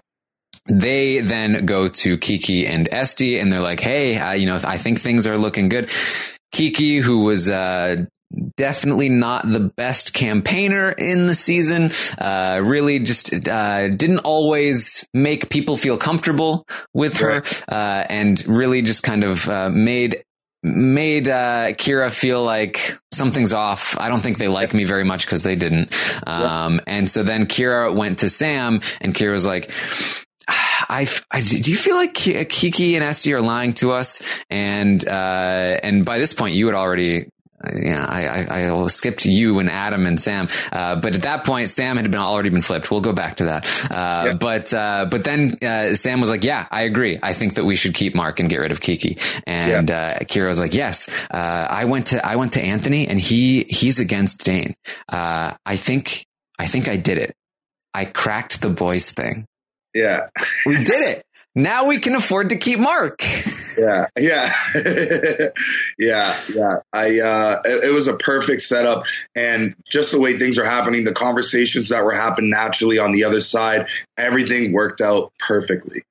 they 0.66 1.18
then 1.18 1.66
go 1.66 1.88
to 1.88 2.18
Kiki 2.18 2.66
and 2.66 2.88
Esty 2.92 3.38
and 3.38 3.52
they're 3.52 3.60
like, 3.60 3.80
Hey, 3.80 4.16
uh, 4.16 4.32
you 4.32 4.46
know, 4.46 4.60
I 4.64 4.78
think 4.78 5.00
things 5.00 5.26
are 5.26 5.38
looking 5.38 5.68
good. 5.68 5.90
Kiki, 6.52 6.98
who 6.98 7.24
was, 7.24 7.48
uh, 7.50 8.04
definitely 8.56 9.08
not 9.08 9.42
the 9.46 9.72
best 9.76 10.14
campaigner 10.14 10.90
in 10.90 11.26
the 11.26 11.34
season. 11.34 11.90
Uh, 12.18 12.60
really 12.62 12.98
just, 12.98 13.48
uh, 13.48 13.88
didn't 13.88 14.20
always 14.20 15.06
make 15.12 15.50
people 15.50 15.76
feel 15.76 15.96
comfortable 15.96 16.64
with 16.94 17.18
her, 17.18 17.42
uh, 17.68 18.04
and 18.08 18.46
really 18.46 18.82
just 18.82 19.02
kind 19.02 19.24
of, 19.24 19.48
uh, 19.48 19.68
made 19.70 20.22
made 20.64 21.26
uh, 21.26 21.72
Kira 21.72 22.12
feel 22.12 22.44
like 22.44 22.96
something's 23.12 23.52
off. 23.52 23.98
I 23.98 24.08
don't 24.08 24.20
think 24.20 24.38
they 24.38 24.46
like 24.46 24.72
me 24.72 24.84
very 24.84 25.04
much 25.04 25.26
because 25.26 25.42
they 25.42 25.56
didn't. 25.56 25.92
Um, 26.26 26.80
and 26.86 27.10
so 27.10 27.24
then 27.24 27.46
Kira 27.46 27.92
went 27.92 28.20
to 28.20 28.28
Sam, 28.28 28.80
and 29.00 29.12
Kira 29.12 29.32
was 29.32 29.44
like, 29.44 29.72
I, 30.49 31.07
I, 31.30 31.40
do 31.40 31.70
you 31.70 31.76
feel 31.76 31.97
like 31.97 32.14
Kiki 32.14 32.97
and 32.97 33.05
Esty 33.05 33.32
are 33.34 33.40
lying 33.40 33.72
to 33.74 33.93
us? 33.93 34.20
And, 34.51 35.07
uh, 35.07 35.11
and 35.82 36.05
by 36.05 36.18
this 36.18 36.32
point, 36.32 36.55
you 36.55 36.66
had 36.66 36.74
already, 36.74 37.28
yeah, 37.74 38.05
I, 38.07 38.26
I, 38.26 38.74
I 38.74 38.86
skipped 38.88 39.24
you 39.24 39.61
and 39.61 39.70
Adam 39.70 40.05
and 40.07 40.20
Sam. 40.20 40.49
Uh, 40.72 40.97
but 40.97 41.14
at 41.14 41.22
that 41.22 41.45
point, 41.45 41.70
Sam 41.70 41.97
had 41.97 42.11
been 42.11 42.20
already 42.20 42.51
been 42.51 42.62
flipped. 42.62 42.90
We'll 42.90 43.01
go 43.01 43.12
back 43.12 43.36
to 43.36 43.45
that. 43.45 43.90
Uh, 43.90 44.34
but, 44.34 44.74
uh, 44.74 45.07
but 45.11 45.24
then, 45.24 45.55
uh, 45.62 45.95
Sam 45.95 46.20
was 46.20 46.28
like, 46.28 46.45
yeah, 46.45 46.66
I 46.70 46.82
agree. 46.82 47.18
I 47.22 47.32
think 47.32 47.55
that 47.55 47.64
we 47.64 47.76
should 47.76 47.95
keep 47.95 48.14
Mark 48.14 48.40
and 48.40 48.51
get 48.51 48.59
rid 48.59 48.72
of 48.72 48.80
Kiki. 48.80 49.18
And, 49.47 49.90
uh, 49.90 50.18
Kira 50.20 50.49
was 50.49 50.59
like, 50.59 50.74
yes, 50.74 51.09
uh, 51.30 51.66
I 51.70 51.84
went 51.84 52.09
to, 52.09 52.26
I 52.26 52.36
went 52.36 52.55
to 52.55 52.61
Anthony 52.61 53.07
and 53.07 53.18
he, 53.20 53.62
he's 53.64 54.01
against 54.01 54.45
Dane. 54.45 54.74
Uh, 55.09 55.55
I 55.64 55.76
think, 55.76 56.26
I 56.59 56.66
think 56.66 56.88
I 56.88 56.97
did 56.97 57.18
it. 57.18 57.34
I 57.95 58.07
cracked 58.07 58.62
the 58.62 58.70
boys 58.70 59.11
thing. 59.11 59.47
Yeah. 59.95 60.28
we 60.66 60.84
did 60.84 61.16
it. 61.16 61.26
Now 61.55 61.86
we 61.86 61.99
can 61.99 62.14
afford 62.14 62.49
to 62.49 62.57
keep 62.57 62.78
Mark. 62.78 63.22
Yeah. 63.76 64.07
Yeah. 64.18 64.53
yeah. 65.99 66.40
Yeah. 66.55 66.76
I, 66.93 67.20
uh, 67.20 67.61
it, 67.64 67.84
it, 67.90 67.95
was 67.95 68.09
a 68.09 68.16
perfect 68.16 68.62
setup 68.62 69.05
and 69.34 69.74
just 69.90 70.12
the 70.12 70.20
way 70.20 70.38
things 70.38 70.59
are 70.59 70.64
happening, 70.64 71.05
the 71.05 71.12
conversations 71.12 71.90
that 71.90 72.05
were 72.05 72.12
happening 72.12 72.51
naturally 72.51 72.99
on 72.99 73.12
the 73.12 73.24
other 73.24 73.40
side, 73.40 73.88
everything 74.16 74.72
worked 74.72 75.01
out 75.01 75.32
perfectly. 75.38 76.05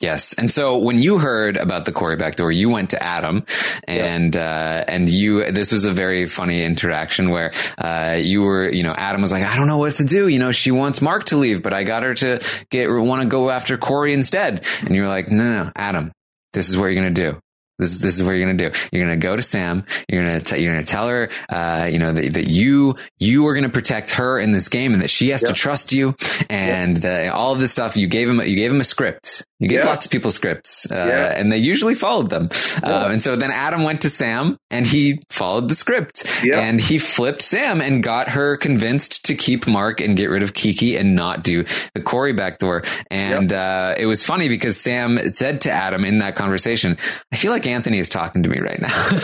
Yes. 0.00 0.32
And 0.32 0.50
so 0.50 0.78
when 0.78 0.98
you 0.98 1.18
heard 1.18 1.58
about 1.58 1.84
the 1.84 1.92
Corey 1.92 2.16
backdoor, 2.16 2.50
you 2.50 2.70
went 2.70 2.90
to 2.90 3.02
Adam 3.02 3.44
and, 3.86 4.34
uh, 4.34 4.84
and 4.88 5.10
you, 5.10 5.52
this 5.52 5.72
was 5.72 5.84
a 5.84 5.90
very 5.90 6.26
funny 6.26 6.64
interaction 6.64 7.28
where, 7.28 7.52
uh, 7.76 8.16
you 8.18 8.40
were, 8.40 8.72
you 8.72 8.82
know, 8.82 8.94
Adam 8.96 9.20
was 9.20 9.30
like, 9.30 9.44
I 9.44 9.56
don't 9.56 9.66
know 9.66 9.76
what 9.76 9.96
to 9.96 10.04
do. 10.04 10.26
You 10.26 10.38
know, 10.38 10.52
she 10.52 10.70
wants 10.70 11.02
Mark 11.02 11.24
to 11.26 11.36
leave, 11.36 11.62
but 11.62 11.74
I 11.74 11.84
got 11.84 12.02
her 12.02 12.14
to 12.14 12.40
get, 12.70 12.88
want 12.88 13.20
to 13.20 13.28
go 13.28 13.50
after 13.50 13.76
Corey 13.76 14.14
instead. 14.14 14.64
And 14.80 14.94
you 14.94 15.02
were 15.02 15.08
like, 15.08 15.30
no, 15.30 15.44
no, 15.44 15.64
no, 15.64 15.72
Adam, 15.76 16.12
this 16.54 16.70
is 16.70 16.78
what 16.78 16.86
you're 16.86 16.94
going 16.94 17.12
to 17.14 17.32
do. 17.32 17.38
This 17.80 17.94
is, 17.94 18.00
this 18.00 18.14
is 18.16 18.22
what 18.22 18.32
you're 18.32 18.46
going 18.46 18.58
to 18.58 18.70
do. 18.70 18.78
You're 18.92 19.06
going 19.06 19.18
to 19.18 19.26
go 19.26 19.34
to 19.34 19.42
Sam. 19.42 19.84
You're 20.08 20.22
going 20.22 20.40
to, 20.40 20.60
you're 20.60 20.72
going 20.72 20.84
to 20.84 20.90
tell 20.90 21.08
her, 21.08 21.30
uh, 21.48 21.88
you 21.90 21.98
know, 21.98 22.12
that, 22.12 22.34
that 22.34 22.48
you, 22.48 22.96
you 23.18 23.46
are 23.46 23.54
going 23.54 23.64
to 23.64 23.70
protect 23.70 24.12
her 24.12 24.38
in 24.38 24.52
this 24.52 24.68
game 24.68 24.92
and 24.92 25.02
that 25.02 25.10
she 25.10 25.30
has 25.30 25.42
to 25.42 25.52
trust 25.52 25.92
you 25.92 26.14
and 26.48 27.02
yep. 27.02 27.34
all 27.34 27.52
of 27.52 27.60
this 27.60 27.72
stuff. 27.72 27.96
You 27.96 28.06
gave 28.06 28.28
him, 28.28 28.40
you 28.40 28.56
gave 28.56 28.70
him 28.70 28.80
a 28.80 28.84
script. 28.84 29.44
You 29.58 29.68
gave 29.68 29.84
lots 29.84 30.06
of 30.06 30.10
people 30.10 30.30
scripts, 30.30 30.90
uh, 30.90 31.34
and 31.36 31.52
they 31.52 31.58
usually 31.58 31.94
followed 31.94 32.30
them. 32.30 32.48
Uh, 32.82 33.10
and 33.12 33.22
so 33.22 33.36
then 33.36 33.50
Adam 33.50 33.82
went 33.82 34.00
to 34.00 34.08
Sam 34.08 34.56
and 34.70 34.86
he 34.86 35.20
followed 35.28 35.68
the 35.68 35.74
script 35.74 36.24
and 36.56 36.80
he 36.80 36.96
flipped 36.96 37.42
Sam 37.42 37.82
and 37.82 38.02
got 38.02 38.30
her 38.30 38.56
convinced 38.56 39.26
to 39.26 39.34
keep 39.34 39.66
Mark 39.66 40.00
and 40.00 40.16
get 40.16 40.30
rid 40.30 40.42
of 40.42 40.54
Kiki 40.54 40.96
and 40.96 41.14
not 41.14 41.42
do 41.42 41.66
the 41.94 42.00
Corey 42.00 42.32
backdoor. 42.32 42.84
And, 43.10 43.52
uh, 43.52 43.96
it 43.98 44.06
was 44.06 44.22
funny 44.22 44.48
because 44.48 44.78
Sam 44.78 45.18
said 45.34 45.60
to 45.62 45.70
Adam 45.70 46.06
in 46.06 46.20
that 46.20 46.36
conversation, 46.36 46.96
I 47.30 47.36
feel 47.36 47.52
like 47.52 47.66
Anthony 47.72 47.98
is 47.98 48.08
talking 48.08 48.42
to 48.42 48.48
me 48.48 48.58
right 48.58 48.80
now. 48.80 48.88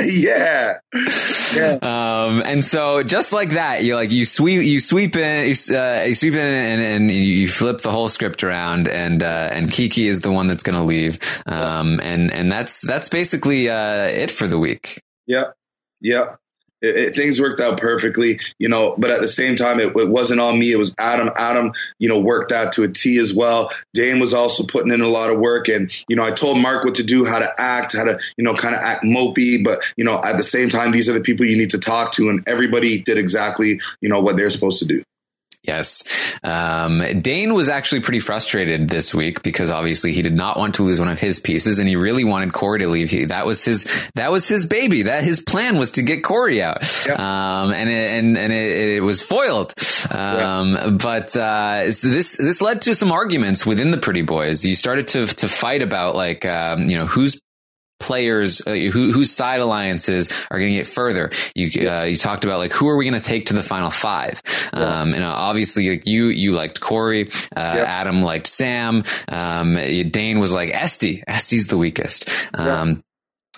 yeah. 0.00 0.78
yeah. 1.54 1.78
Um, 1.82 2.42
and 2.44 2.64
so 2.64 3.02
just 3.02 3.32
like 3.32 3.50
that, 3.50 3.82
you 3.84 3.94
like, 3.94 4.10
you 4.10 4.24
sweep, 4.24 4.64
you 4.64 4.80
sweep 4.80 5.16
in, 5.16 5.48
you, 5.48 5.76
uh, 5.76 6.04
you 6.06 6.14
sweep 6.14 6.34
in 6.34 6.40
and, 6.40 6.82
and 6.82 7.10
you 7.10 7.48
flip 7.48 7.80
the 7.80 7.90
whole 7.90 8.08
script 8.08 8.42
around 8.44 8.88
and, 8.88 9.22
uh, 9.22 9.48
and 9.52 9.70
Kiki 9.70 10.06
is 10.06 10.20
the 10.20 10.32
one 10.32 10.46
that's 10.48 10.62
going 10.62 10.76
to 10.76 10.84
leave. 10.84 11.18
Um, 11.46 12.00
and, 12.02 12.32
and 12.32 12.50
that's, 12.50 12.80
that's 12.80 13.08
basically, 13.08 13.68
uh, 13.68 14.04
it 14.04 14.30
for 14.30 14.46
the 14.46 14.58
week. 14.58 15.02
Yep. 15.26 15.54
Yep. 16.00 16.38
It, 16.82 16.96
it, 16.96 17.16
things 17.16 17.40
worked 17.40 17.60
out 17.60 17.78
perfectly, 17.78 18.40
you 18.58 18.68
know, 18.68 18.94
but 18.98 19.10
at 19.10 19.20
the 19.20 19.28
same 19.28 19.56
time, 19.56 19.80
it, 19.80 19.96
it, 19.96 20.08
wasn't 20.08 20.40
all 20.40 20.54
me. 20.54 20.72
It 20.72 20.78
was 20.78 20.94
Adam. 20.98 21.30
Adam, 21.36 21.72
you 21.98 22.08
know, 22.08 22.20
worked 22.20 22.52
out 22.52 22.72
to 22.72 22.82
a 22.84 22.88
T 22.88 23.18
as 23.18 23.34
well. 23.34 23.70
Dane 23.94 24.20
was 24.20 24.34
also 24.34 24.64
putting 24.64 24.92
in 24.92 25.00
a 25.00 25.08
lot 25.08 25.30
of 25.30 25.38
work. 25.38 25.68
And, 25.68 25.92
you 26.08 26.16
know, 26.16 26.24
I 26.24 26.30
told 26.30 26.60
Mark 26.60 26.84
what 26.84 26.96
to 26.96 27.04
do, 27.04 27.24
how 27.24 27.38
to 27.38 27.52
act, 27.58 27.96
how 27.96 28.04
to, 28.04 28.18
you 28.36 28.44
know, 28.44 28.54
kind 28.54 28.74
of 28.74 28.80
act 28.80 29.04
mopey. 29.04 29.62
But, 29.62 29.80
you 29.96 30.04
know, 30.04 30.20
at 30.22 30.36
the 30.36 30.42
same 30.42 30.68
time, 30.68 30.90
these 30.90 31.08
are 31.08 31.12
the 31.12 31.20
people 31.20 31.46
you 31.46 31.58
need 31.58 31.70
to 31.70 31.78
talk 31.78 32.12
to. 32.14 32.28
And 32.28 32.46
everybody 32.46 33.00
did 33.00 33.18
exactly, 33.18 33.80
you 34.00 34.08
know, 34.08 34.20
what 34.20 34.36
they're 34.36 34.50
supposed 34.50 34.78
to 34.80 34.86
do. 34.86 35.02
Yes. 35.62 36.38
Um, 36.42 37.20
Dane 37.20 37.52
was 37.52 37.68
actually 37.68 38.00
pretty 38.00 38.20
frustrated 38.20 38.88
this 38.88 39.14
week 39.14 39.42
because 39.42 39.70
obviously 39.70 40.14
he 40.14 40.22
did 40.22 40.32
not 40.32 40.56
want 40.56 40.76
to 40.76 40.84
lose 40.84 40.98
one 40.98 41.10
of 41.10 41.20
his 41.20 41.38
pieces 41.38 41.78
and 41.78 41.86
he 41.86 41.96
really 41.96 42.24
wanted 42.24 42.54
Corey 42.54 42.78
to 42.78 42.88
leave. 42.88 43.10
He, 43.10 43.26
that 43.26 43.44
was 43.44 43.62
his, 43.62 43.84
that 44.14 44.32
was 44.32 44.48
his 44.48 44.64
baby. 44.64 45.02
That 45.02 45.22
his 45.22 45.40
plan 45.40 45.76
was 45.76 45.90
to 45.92 46.02
get 46.02 46.24
Corey 46.24 46.62
out. 46.62 46.78
Yeah. 47.06 47.14
Um, 47.14 47.72
and 47.72 47.90
it, 47.90 48.10
and, 48.10 48.38
and 48.38 48.52
it, 48.52 48.96
it 48.96 49.00
was 49.00 49.20
foiled. 49.20 49.74
Um, 50.10 50.72
yeah. 50.72 50.90
but, 50.90 51.36
uh, 51.36 51.92
so 51.92 52.08
this, 52.08 52.38
this 52.38 52.62
led 52.62 52.80
to 52.82 52.94
some 52.94 53.12
arguments 53.12 53.66
within 53.66 53.90
the 53.90 53.98
pretty 53.98 54.22
boys. 54.22 54.64
You 54.64 54.74
started 54.74 55.08
to, 55.08 55.26
to 55.26 55.46
fight 55.46 55.82
about 55.82 56.16
like, 56.16 56.46
um, 56.46 56.88
you 56.88 56.96
know, 56.96 57.04
who's 57.06 57.38
players 58.00 58.60
uh, 58.66 58.72
who, 58.72 59.12
whose 59.12 59.30
side 59.30 59.60
alliances 59.60 60.28
are 60.50 60.58
going 60.58 60.72
to 60.72 60.78
get 60.78 60.86
further. 60.86 61.30
You 61.54 61.88
uh, 61.88 62.02
you 62.04 62.16
talked 62.16 62.44
about 62.44 62.58
like 62.58 62.72
who 62.72 62.88
are 62.88 62.96
we 62.96 63.08
going 63.08 63.20
to 63.20 63.26
take 63.26 63.46
to 63.46 63.54
the 63.54 63.62
final 63.62 63.90
five? 63.90 64.42
Um, 64.72 65.14
and 65.14 65.22
uh, 65.22 65.32
obviously 65.32 65.90
like 65.90 66.06
you 66.06 66.26
you 66.26 66.52
liked 66.52 66.80
Corey, 66.80 67.28
uh, 67.56 67.74
yep. 67.76 67.88
Adam 67.88 68.22
liked 68.22 68.46
Sam, 68.46 69.04
um, 69.28 69.74
Dane 69.74 70.40
was 70.40 70.52
like 70.52 70.70
Esty. 70.70 71.22
Esty's 71.26 71.66
the 71.66 71.78
weakest. 71.78 72.28
Um, 72.54 72.88
yep. 72.88 72.98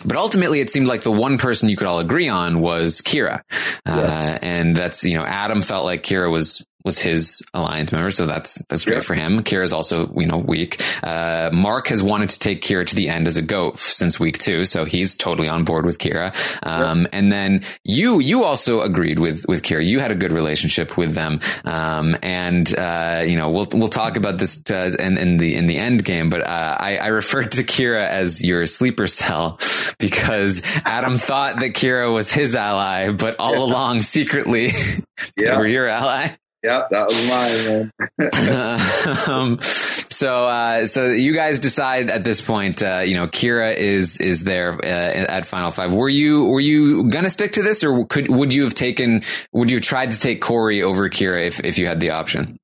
But 0.05 0.17
ultimately, 0.17 0.61
it 0.61 0.71
seemed 0.71 0.89
like 0.89 1.03
the 1.03 1.13
one 1.13 1.39
person 1.39 1.69
you 1.69 1.77
could 1.77 1.87
all 1.87 2.01
agree 2.01 2.29
on 2.29 2.61
was 2.61 3.03
Kira. 3.03 3.43
Uh, 3.87 4.39
and 4.43 4.75
that's, 4.75 5.05
you 5.05 5.15
know, 5.15 5.25
Adam 5.25 5.63
felt 5.63 5.85
like 5.85 6.03
Kira 6.03 6.31
was 6.31 6.67
was 6.85 6.99
his 6.99 7.43
alliance 7.55 7.93
member, 7.93 8.11
so 8.11 8.27
that's 8.27 8.65
that's 8.67 8.85
great 8.85 8.97
yeah. 8.97 9.01
for 9.01 9.15
him. 9.15 9.41
Kira's 9.41 9.73
also 9.73 10.13
you 10.15 10.27
know 10.27 10.39
weak. 10.39 10.81
Uh, 11.03 11.51
Mark 11.53 11.89
has 11.89 12.03
wanted 12.03 12.31
to 12.31 12.39
take 12.39 12.63
Kira 12.63 12.87
to 12.87 12.95
the 12.95 13.09
end 13.09 13.27
as 13.27 13.37
a 13.37 13.43
goat 13.43 13.79
since 13.79 14.19
week 14.19 14.39
two, 14.39 14.65
so 14.65 14.85
he's 14.85 15.17
totally 15.17 15.49
on 15.49 15.65
board 15.65 15.85
with 15.85 15.99
Kira. 15.99 16.35
Um, 16.67 17.03
yeah. 17.03 17.09
And 17.13 17.33
then 17.33 17.63
you 17.85 18.21
you 18.21 18.45
also 18.45 18.81
agreed 18.81 19.19
with 19.19 19.45
with 19.49 19.63
Kira. 19.63 19.85
You 19.85 20.01
had 20.01 20.11
a 20.11 20.17
good 20.17 20.33
relationship 20.33 20.97
with 20.97 21.15
them, 21.15 21.41
um, 21.65 22.17
and 22.23 22.73
uh, 22.79 23.25
you 23.27 23.37
know 23.37 23.51
we'll 23.51 23.69
we'll 23.73 23.89
talk 23.89 24.17
about 24.17 24.39
this 24.39 24.63
uh, 24.71 24.97
in, 24.99 25.19
in 25.19 25.37
the 25.37 25.55
in 25.55 25.67
the 25.67 25.79
end 25.79 26.05
game. 26.05 26.31
But 26.31 26.43
uh, 26.43 26.77
I, 26.79 26.99
I 26.99 27.07
referred 27.09 27.53
to 27.53 27.63
Kira 27.63 28.07
as 28.07 28.45
your 28.45 28.67
sleeper 28.67 29.07
cell 29.07 29.59
because 29.99 30.63
Adam 30.85 31.19
thought 31.19 31.57
that 31.57 31.71
Kira 31.71 32.13
was 32.13 32.33
his 32.33 32.55
ally, 32.55 33.11
but 33.13 33.37
all 33.39 33.55
yeah. 33.55 33.61
along 33.61 34.03
secretly 34.03 34.73
yeah. 35.37 35.59
were 35.59 35.67
your 35.67 35.89
ally. 35.89 36.31
Yep, 36.65 36.91
that 36.91 37.07
was 37.09 37.29
mine, 37.29 37.91
man. 38.19 39.29
um, 39.29 39.59
so, 39.61 40.47
uh, 40.47 40.87
so 40.87 41.11
you 41.11 41.35
guys 41.35 41.59
decide 41.59 42.09
at 42.09 42.23
this 42.23 42.41
point, 42.41 42.83
uh, 42.83 43.03
you 43.05 43.15
know, 43.15 43.27
Kira 43.27 43.75
is 43.75 44.19
is 44.19 44.45
there 44.45 44.73
uh, 44.75 44.87
at 44.87 45.45
Final 45.47 45.73
Five. 45.73 45.93
Were 45.93 46.09
you 46.09 46.45
were 46.45 46.61
you 46.61 47.09
gonna 47.09 47.31
stick 47.31 47.55
to 47.55 47.63
this, 47.63 47.83
or 47.83 48.07
could 48.07 48.31
would 48.31 48.55
you 48.55 48.63
have 48.65 48.75
taken 48.75 49.23
would 49.53 49.71
you 49.71 49.79
have 49.79 49.85
tried 49.85 50.13
to 50.13 50.21
take 50.21 50.41
Corey 50.41 50.83
over 50.83 51.09
Kira 51.09 51.45
if 51.47 51.65
if 51.65 51.79
you 51.79 51.87
had 51.87 51.99
the 51.99 52.11
option? 52.11 52.57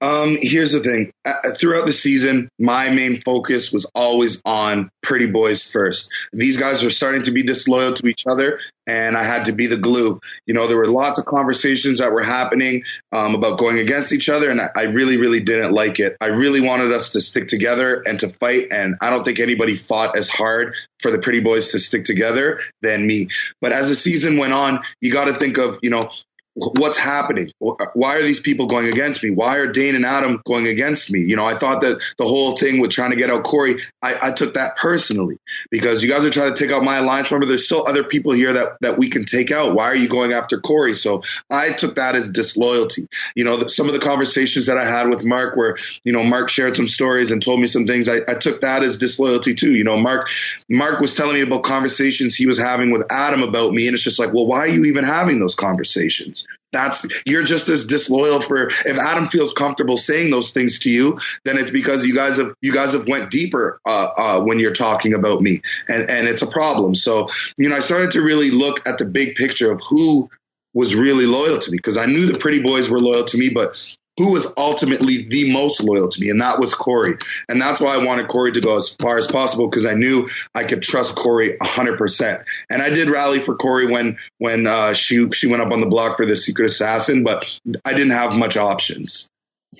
Um, 0.00 0.38
here's 0.40 0.72
the 0.72 0.80
thing. 0.80 1.12
Uh, 1.24 1.34
throughout 1.58 1.84
the 1.84 1.92
season, 1.92 2.48
my 2.58 2.88
main 2.88 3.20
focus 3.20 3.70
was 3.70 3.84
always 3.94 4.40
on 4.46 4.90
Pretty 5.02 5.30
Boys 5.30 5.62
first. 5.62 6.10
These 6.32 6.56
guys 6.56 6.82
were 6.82 6.90
starting 6.90 7.22
to 7.24 7.30
be 7.30 7.42
disloyal 7.42 7.92
to 7.94 8.06
each 8.06 8.26
other, 8.26 8.60
and 8.86 9.16
I 9.16 9.24
had 9.24 9.44
to 9.46 9.52
be 9.52 9.66
the 9.66 9.76
glue. 9.76 10.18
You 10.46 10.54
know, 10.54 10.66
there 10.66 10.78
were 10.78 10.86
lots 10.86 11.18
of 11.18 11.26
conversations 11.26 11.98
that 11.98 12.12
were 12.12 12.22
happening 12.22 12.82
um, 13.12 13.34
about 13.34 13.58
going 13.58 13.78
against 13.78 14.12
each 14.14 14.30
other, 14.30 14.50
and 14.50 14.60
I, 14.60 14.68
I 14.74 14.82
really, 14.84 15.18
really 15.18 15.40
didn't 15.40 15.72
like 15.72 16.00
it. 16.00 16.16
I 16.20 16.26
really 16.26 16.62
wanted 16.62 16.92
us 16.92 17.12
to 17.12 17.20
stick 17.20 17.48
together 17.48 18.02
and 18.06 18.18
to 18.20 18.28
fight, 18.28 18.68
and 18.72 18.96
I 19.02 19.10
don't 19.10 19.24
think 19.24 19.38
anybody 19.38 19.76
fought 19.76 20.16
as 20.16 20.30
hard 20.30 20.74
for 21.00 21.10
the 21.10 21.18
Pretty 21.18 21.40
Boys 21.40 21.72
to 21.72 21.78
stick 21.78 22.04
together 22.04 22.60
than 22.80 23.06
me. 23.06 23.28
But 23.60 23.72
as 23.72 23.90
the 23.90 23.94
season 23.94 24.38
went 24.38 24.54
on, 24.54 24.80
you 25.02 25.12
got 25.12 25.26
to 25.26 25.34
think 25.34 25.58
of, 25.58 25.78
you 25.82 25.90
know, 25.90 26.10
what's 26.54 26.98
happening? 26.98 27.50
Why 27.58 28.16
are 28.16 28.22
these 28.22 28.40
people 28.40 28.66
going 28.66 28.86
against 28.86 29.22
me? 29.22 29.30
Why 29.30 29.56
are 29.56 29.66
Dane 29.66 29.94
and 29.94 30.04
Adam 30.04 30.40
going 30.44 30.66
against 30.66 31.10
me? 31.10 31.20
You 31.20 31.36
know, 31.36 31.44
I 31.44 31.54
thought 31.54 31.80
that 31.82 32.00
the 32.18 32.24
whole 32.24 32.56
thing 32.58 32.80
with 32.80 32.90
trying 32.90 33.10
to 33.10 33.16
get 33.16 33.30
out 33.30 33.44
Corey, 33.44 33.80
I, 34.02 34.16
I, 34.22 34.32
took 34.32 34.54
that 34.54 34.76
personally 34.76 35.38
because 35.70 36.02
you 36.02 36.08
guys 36.08 36.24
are 36.24 36.30
trying 36.30 36.54
to 36.54 36.60
take 36.60 36.74
out 36.74 36.82
my 36.82 36.98
alliance. 36.98 37.30
Remember, 37.30 37.46
there's 37.46 37.64
still 37.64 37.86
other 37.86 38.04
people 38.04 38.32
here 38.32 38.52
that, 38.52 38.76
that 38.80 38.98
we 38.98 39.08
can 39.08 39.24
take 39.24 39.50
out. 39.50 39.74
Why 39.74 39.84
are 39.84 39.96
you 39.96 40.08
going 40.08 40.32
after 40.32 40.60
Corey? 40.60 40.94
So 40.94 41.22
I 41.50 41.70
took 41.70 41.96
that 41.96 42.14
as 42.14 42.28
disloyalty. 42.28 43.08
You 43.34 43.44
know, 43.44 43.66
some 43.66 43.86
of 43.86 43.92
the 43.92 43.98
conversations 43.98 44.66
that 44.66 44.78
I 44.78 44.84
had 44.84 45.08
with 45.08 45.24
Mark 45.24 45.56
where, 45.56 45.76
you 46.04 46.12
know, 46.12 46.24
Mark 46.24 46.48
shared 46.48 46.76
some 46.76 46.88
stories 46.88 47.30
and 47.30 47.42
told 47.42 47.60
me 47.60 47.66
some 47.66 47.86
things. 47.86 48.08
I, 48.08 48.18
I 48.28 48.34
took 48.34 48.60
that 48.60 48.82
as 48.82 48.98
disloyalty 48.98 49.54
too. 49.54 49.72
You 49.72 49.84
know, 49.84 49.96
Mark, 49.96 50.28
Mark 50.68 51.00
was 51.00 51.14
telling 51.14 51.34
me 51.34 51.40
about 51.40 51.62
conversations 51.62 52.34
he 52.34 52.46
was 52.46 52.58
having 52.58 52.90
with 52.90 53.06
Adam 53.10 53.42
about 53.42 53.72
me. 53.72 53.86
And 53.86 53.94
it's 53.94 54.02
just 54.02 54.18
like, 54.18 54.32
well, 54.32 54.46
why 54.46 54.60
are 54.60 54.68
you 54.68 54.84
even 54.84 55.04
having 55.04 55.40
those 55.40 55.54
conversations? 55.54 56.46
that's 56.72 57.06
you're 57.26 57.42
just 57.42 57.68
as 57.68 57.86
disloyal 57.86 58.40
for 58.40 58.68
if 58.68 58.98
adam 58.98 59.26
feels 59.26 59.52
comfortable 59.52 59.96
saying 59.96 60.30
those 60.30 60.50
things 60.50 60.78
to 60.78 60.90
you 60.90 61.18
then 61.44 61.58
it's 61.58 61.70
because 61.70 62.06
you 62.06 62.14
guys 62.14 62.38
have 62.38 62.54
you 62.60 62.72
guys 62.72 62.92
have 62.92 63.06
went 63.08 63.30
deeper 63.30 63.80
uh, 63.86 64.08
uh, 64.16 64.40
when 64.40 64.58
you're 64.58 64.72
talking 64.72 65.14
about 65.14 65.39
me 65.40 65.60
and 65.88 66.10
and 66.10 66.26
it's 66.26 66.42
a 66.42 66.46
problem 66.46 66.94
so 66.94 67.28
you 67.58 67.68
know 67.68 67.76
i 67.76 67.80
started 67.80 68.10
to 68.10 68.22
really 68.22 68.50
look 68.50 68.86
at 68.86 68.98
the 68.98 69.04
big 69.04 69.34
picture 69.34 69.70
of 69.70 69.80
who 69.88 70.28
was 70.74 70.94
really 70.94 71.26
loyal 71.26 71.58
to 71.58 71.70
me 71.70 71.76
because 71.76 71.96
i 71.96 72.06
knew 72.06 72.26
the 72.26 72.38
pretty 72.38 72.62
boys 72.62 72.88
were 72.88 73.00
loyal 73.00 73.24
to 73.24 73.38
me 73.38 73.48
but 73.48 73.96
who 74.20 74.32
was 74.32 74.52
ultimately 74.58 75.22
the 75.28 75.50
most 75.50 75.82
loyal 75.82 76.08
to 76.08 76.20
me, 76.20 76.28
and 76.28 76.42
that 76.42 76.58
was 76.58 76.74
Corey. 76.74 77.16
And 77.48 77.58
that's 77.58 77.80
why 77.80 77.94
I 77.94 78.04
wanted 78.04 78.28
Corey 78.28 78.52
to 78.52 78.60
go 78.60 78.76
as 78.76 78.94
far 78.96 79.16
as 79.16 79.26
possible 79.26 79.66
because 79.66 79.86
I 79.86 79.94
knew 79.94 80.28
I 80.54 80.64
could 80.64 80.82
trust 80.82 81.16
Corey 81.16 81.56
hundred 81.62 81.96
percent. 81.96 82.42
And 82.68 82.82
I 82.82 82.90
did 82.90 83.08
rally 83.08 83.38
for 83.38 83.54
Corey 83.54 83.86
when 83.86 84.18
when 84.36 84.66
uh, 84.66 84.92
she 84.92 85.30
she 85.30 85.46
went 85.46 85.62
up 85.62 85.72
on 85.72 85.80
the 85.80 85.86
block 85.86 86.18
for 86.18 86.26
the 86.26 86.36
Secret 86.36 86.66
Assassin, 86.66 87.24
but 87.24 87.58
I 87.84 87.92
didn't 87.92 88.10
have 88.10 88.36
much 88.36 88.58
options. 88.58 89.30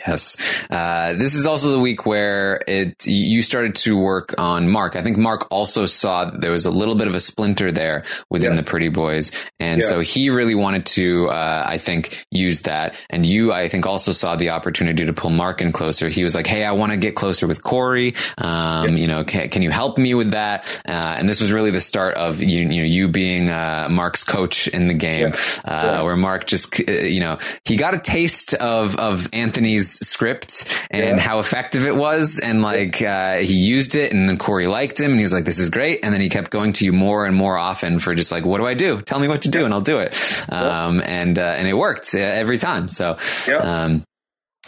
Yes. 0.07 0.65
Uh, 0.71 1.13
this 1.13 1.35
is 1.35 1.47
also 1.47 1.71
the 1.71 1.81
week 1.81 2.07
where 2.07 2.63
it, 2.67 3.07
you 3.07 3.43
started 3.43 3.75
to 3.77 3.99
work 3.99 4.35
on 4.39 4.69
Mark. 4.69 4.97
I 4.97 5.03
think 5.03 5.19
Mark 5.19 5.47
also 5.51 5.87
saw 5.87 6.27
that 6.27 6.41
there 6.41 6.53
was 6.53 6.65
a 6.65 6.71
little 6.71 6.95
bit 6.95 7.07
of 7.07 7.15
a 7.15 7.21
splinter 7.21 7.71
there 7.71 8.05
within 8.31 8.53
yeah. 8.53 8.57
the 8.57 8.63
Pretty 8.63 8.89
Boys. 8.89 9.31
And 9.59 9.81
yeah. 9.81 9.89
so 9.89 10.01
he 10.01 10.31
really 10.31 10.55
wanted 10.55 10.87
to, 10.87 11.29
uh, 11.29 11.65
I 11.67 11.79
think, 11.79 12.27
use 12.31 12.63
that. 12.63 12.95
And 13.11 13.27
you, 13.27 13.53
I 13.53 13.69
think, 13.69 13.87
also 13.87 14.13
saw 14.13 14.37
the 14.37 14.51
opportunity 14.51 15.05
to 15.05 15.13
pull 15.13 15.31
Mark 15.31 15.61
in 15.61 15.73
closer. 15.73 16.09
He 16.09 16.25
was 16.25 16.35
like, 16.35 16.47
Hey, 16.47 16.65
I 16.65 16.73
want 16.73 16.93
to 16.93 16.99
get 16.99 17.15
closer 17.15 17.47
with 17.47 17.63
Corey. 17.63 18.15
Um, 18.39 18.91
yeah. 18.91 18.95
you 18.97 19.07
know, 19.07 19.25
can, 19.25 19.49
can, 19.51 19.63
you 19.63 19.71
help 19.71 19.99
me 19.99 20.15
with 20.15 20.31
that? 20.31 20.65
Uh, 20.89 20.93
and 20.93 21.29
this 21.29 21.41
was 21.41 21.53
really 21.53 21.71
the 21.71 21.81
start 21.81 22.15
of 22.15 22.41
you, 22.41 22.61
you 22.61 22.65
know, 22.65 22.89
you 22.89 23.09
being, 23.09 23.51
uh, 23.51 23.89
Mark's 23.91 24.25
coach 24.25 24.69
in 24.69 24.89
the 24.89 24.95
game, 24.95 25.33
uh, 25.65 26.01
where 26.01 26.17
Mark 26.17 26.47
just, 26.47 26.81
uh, 26.81 26.93
you 26.93 27.21
know, 27.21 27.39
he 27.67 27.77
got 27.77 27.93
a 27.93 27.99
taste 27.99 28.55
of, 28.55 28.97
of 28.97 29.29
Anthony's 29.35 29.90
script 29.93 30.87
and 30.91 31.19
yeah. 31.19 31.19
how 31.19 31.39
effective 31.39 31.87
it 31.87 31.97
was. 31.97 32.39
And 32.39 32.63
like, 32.63 33.01
uh, 33.03 33.39
he 33.39 33.55
used 33.55 33.95
it 33.95 34.13
and 34.13 34.29
then 34.29 34.39
Corey 34.39 34.67
liked 34.67 35.01
him 35.01 35.11
and 35.11 35.21
he 35.21 35.23
was 35.23 35.33
like, 35.33 35.45
this 35.45 35.59
is 35.59 35.71
great. 35.71 36.01
And 36.03 36.13
then 36.13 36.21
he 36.21 36.29
kept 36.29 36.51
going 36.51 36.73
to 36.75 36.85
you 36.85 36.93
more 36.93 37.27
and 37.27 37.37
more 37.37 37.57
often 37.59 37.99
for 37.99 38.15
just 38.15 38.33
like, 38.33 38.45
what 38.45 38.59
do 38.59 38.67
I 38.67 38.75
do? 38.75 39.01
Tell 39.03 39.21
me 39.21 39.29
what 39.29 39.43
to 39.43 39.49
do 39.49 39.65
and 39.65 39.75
I'll 39.75 39.81
do 39.81 39.99
it. 39.99 40.15
Um, 40.49 41.01
and, 41.05 41.39
uh, 41.39 41.43
and 41.43 41.69
it 41.69 41.75
worked 41.75 42.15
uh, 42.15 42.19
every 42.19 42.59
time. 42.59 42.89
So, 42.89 43.17
um, 43.61 44.05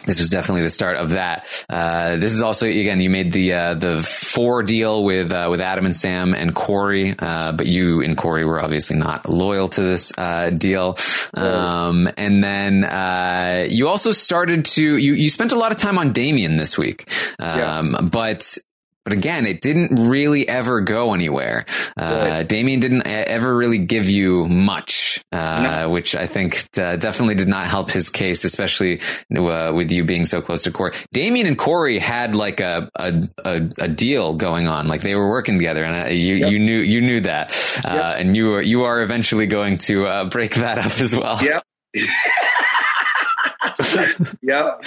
this 0.06 0.18
was 0.18 0.30
definitely 0.30 0.62
the 0.62 0.70
start 0.70 0.96
of 0.96 1.10
that. 1.10 1.64
Uh, 1.68 2.16
this 2.16 2.32
is 2.32 2.42
also 2.42 2.66
again 2.66 3.00
you 3.00 3.10
made 3.10 3.32
the 3.32 3.52
uh, 3.52 3.74
the 3.74 4.02
four 4.02 4.62
deal 4.62 5.04
with 5.04 5.32
uh, 5.32 5.48
with 5.50 5.60
Adam 5.60 5.86
and 5.86 5.94
Sam 5.94 6.34
and 6.34 6.54
Corey, 6.54 7.14
uh, 7.18 7.52
but 7.52 7.66
you 7.66 8.02
and 8.02 8.16
Corey 8.16 8.44
were 8.44 8.60
obviously 8.60 8.96
not 8.96 9.28
loyal 9.28 9.68
to 9.68 9.80
this 9.80 10.12
uh, 10.16 10.50
deal. 10.50 10.96
Um, 11.34 12.08
and 12.16 12.42
then 12.42 12.84
uh, 12.84 13.66
you 13.68 13.88
also 13.88 14.12
started 14.12 14.64
to 14.66 14.96
you 14.96 15.14
you 15.14 15.30
spent 15.30 15.52
a 15.52 15.56
lot 15.56 15.72
of 15.72 15.78
time 15.78 15.98
on 15.98 16.12
Damien 16.12 16.56
this 16.56 16.76
week, 16.76 17.08
um, 17.38 17.92
yeah. 17.92 18.00
but 18.00 18.58
but 19.04 19.12
again, 19.12 19.46
it 19.46 19.60
didn't 19.60 20.08
really 20.08 20.48
ever 20.48 20.80
go 20.80 21.12
anywhere. 21.14 21.64
Uh. 21.96 22.42
Damien 22.44 22.80
didn't 22.80 23.06
ever 23.06 23.54
really 23.54 23.78
give 23.78 24.08
you 24.08 24.46
much, 24.48 25.24
uh, 25.32 25.80
no. 25.82 25.90
which 25.90 26.14
I 26.14 26.26
think 26.26 26.68
uh, 26.78 26.96
definitely 26.96 27.34
did 27.34 27.48
not 27.48 27.66
help 27.66 27.90
his 27.90 28.08
case, 28.08 28.44
especially 28.44 29.00
uh, 29.36 29.72
with 29.74 29.90
you 29.90 30.04
being 30.04 30.24
so 30.24 30.40
close 30.40 30.62
to 30.62 30.70
Corey. 30.70 30.92
Damien 31.12 31.46
and 31.46 31.58
Corey 31.58 31.98
had 31.98 32.34
like 32.34 32.60
a 32.60 32.88
a, 32.96 33.22
a, 33.44 33.68
a 33.78 33.88
deal 33.88 34.34
going 34.34 34.68
on, 34.68 34.88
like 34.88 35.02
they 35.02 35.14
were 35.14 35.28
working 35.28 35.58
together, 35.58 35.84
and 35.84 36.06
uh, 36.06 36.10
you 36.10 36.36
yep. 36.36 36.52
you 36.52 36.58
knew 36.58 36.78
you 36.78 37.00
knew 37.00 37.20
that, 37.20 37.52
uh, 37.84 37.94
yep. 37.94 38.20
and 38.20 38.36
you 38.36 38.54
are 38.54 38.62
you 38.62 38.84
are 38.84 39.02
eventually 39.02 39.46
going 39.46 39.78
to 39.78 40.28
break 40.30 40.54
that 40.56 40.78
up 40.78 41.00
as 41.00 41.14
well. 41.16 41.38
Yep. 41.42 41.62
yep. 44.42 44.84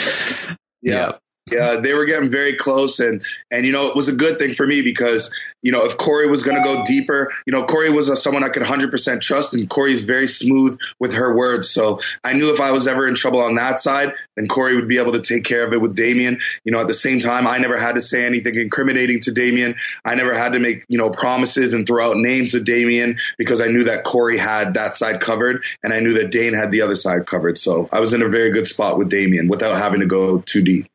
Yep. 0.81 1.19
Yeah, 1.51 1.80
they 1.80 1.93
were 1.93 2.05
getting 2.05 2.31
very 2.31 2.55
close, 2.55 2.99
and 2.99 3.23
and 3.51 3.67
you 3.67 3.72
know 3.72 3.88
it 3.88 3.95
was 3.95 4.09
a 4.09 4.15
good 4.15 4.39
thing 4.39 4.55
for 4.55 4.65
me 4.65 4.81
because 4.81 5.31
you 5.61 5.72
know 5.72 5.85
if 5.85 5.95
Corey 5.95 6.26
was 6.27 6.41
going 6.41 6.57
to 6.57 6.63
go 6.63 6.84
deeper, 6.88 7.31
you 7.45 7.53
know 7.53 7.63
Corey 7.63 7.91
was 7.91 8.09
a, 8.09 8.17
someone 8.17 8.43
I 8.43 8.49
could 8.49 8.63
100% 8.63 9.22
trust, 9.22 9.53
and 9.53 9.69
Corey's 9.69 10.01
very 10.01 10.26
smooth 10.26 10.76
with 10.99 11.13
her 11.13 11.38
words. 11.38 11.69
So 11.69 11.99
I 12.23 12.34
knew 12.34 12.51
if 12.51 12.59
I 12.59 12.72
was 12.72 12.88
ever 12.88 13.07
in 13.07 13.13
trouble 13.13 13.41
on 13.41 13.53
that 13.55 13.77
side, 13.77 14.13
then 14.35 14.47
Corey 14.47 14.76
would 14.76 14.88
be 14.88 14.97
able 14.97 15.11
to 15.11 15.22
take 15.22 15.43
care 15.43 15.63
of 15.63 15.72
it 15.72 15.81
with 15.81 15.95
Damien. 15.95 16.39
You 16.63 16.72
know, 16.72 16.80
at 16.80 16.88
the 16.88 16.95
same 16.95 17.19
time, 17.19 17.45
I 17.45 17.59
never 17.59 17.80
had 17.80 17.93
to 17.93 18.01
say 18.01 18.26
anything 18.26 18.55
incriminating 18.55 19.19
to 19.22 19.31
Damien. 19.31 19.76
I 20.03 20.15
never 20.15 20.34
had 20.34 20.53
to 20.53 20.59
make 20.59 20.84
you 20.89 20.97
know 20.97 21.11
promises 21.11 21.73
and 21.73 21.85
throw 21.85 22.09
out 22.09 22.17
names 22.17 22.55
of 22.55 22.65
Damien 22.65 23.19
because 23.38 23.61
I 23.61 23.67
knew 23.67 23.84
that 23.84 24.03
Corey 24.03 24.39
had 24.39 24.73
that 24.73 24.95
side 24.95 25.22
covered, 25.22 25.63
and 25.84 25.93
I 25.93 25.99
knew 25.99 26.13
that 26.13 26.31
Dane 26.31 26.55
had 26.55 26.72
the 26.72 26.81
other 26.81 26.95
side 26.95 27.27
covered. 27.27 27.59
So 27.59 27.88
I 27.91 27.99
was 27.99 28.13
in 28.13 28.23
a 28.23 28.30
very 28.30 28.49
good 28.49 28.65
spot 28.65 28.97
with 28.97 29.09
Damien 29.09 29.47
without 29.47 29.77
having 29.77 29.99
to 29.99 30.07
go 30.07 30.39
too 30.39 30.63
deep. 30.63 30.88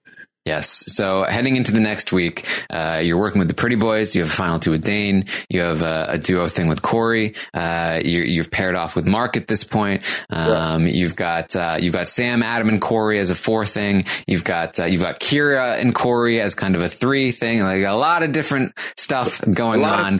Yes. 0.46 0.84
So 0.94 1.24
heading 1.24 1.56
into 1.56 1.70
the 1.70 1.80
next 1.80 2.12
week, 2.12 2.46
uh, 2.70 3.02
you're 3.04 3.18
working 3.18 3.40
with 3.40 3.48
the 3.48 3.54
Pretty 3.54 3.76
Boys. 3.76 4.16
You 4.16 4.22
have 4.22 4.30
a 4.30 4.34
final 4.34 4.58
two 4.58 4.70
with 4.70 4.82
Dane. 4.82 5.26
You 5.50 5.60
have 5.60 5.82
a, 5.82 6.06
a 6.10 6.18
duo 6.18 6.48
thing 6.48 6.68
with 6.68 6.80
Corey. 6.80 7.34
Uh, 7.52 8.00
you, 8.02 8.40
have 8.40 8.50
paired 8.50 8.74
off 8.74 8.96
with 8.96 9.06
Mark 9.06 9.36
at 9.36 9.46
this 9.46 9.64
point. 9.64 10.02
Um, 10.30 10.86
yeah. 10.86 10.92
You've 10.92 11.14
got 11.14 11.54
uh, 11.54 11.76
you've 11.78 11.92
got 11.92 12.08
Sam, 12.08 12.42
Adam, 12.42 12.70
and 12.70 12.80
Corey 12.80 13.18
as 13.18 13.28
a 13.28 13.34
four 13.34 13.66
thing. 13.66 14.06
You've 14.26 14.44
got 14.44 14.80
uh, 14.80 14.86
you've 14.86 15.02
got 15.02 15.20
Kira 15.20 15.78
and 15.78 15.94
Corey 15.94 16.40
as 16.40 16.54
kind 16.54 16.74
of 16.74 16.80
a 16.80 16.88
three 16.88 17.32
thing. 17.32 17.60
Like 17.60 17.84
a 17.84 17.92
lot 17.92 18.22
of 18.22 18.32
different 18.32 18.72
stuff 18.96 19.40
going 19.42 19.84
on 19.84 20.16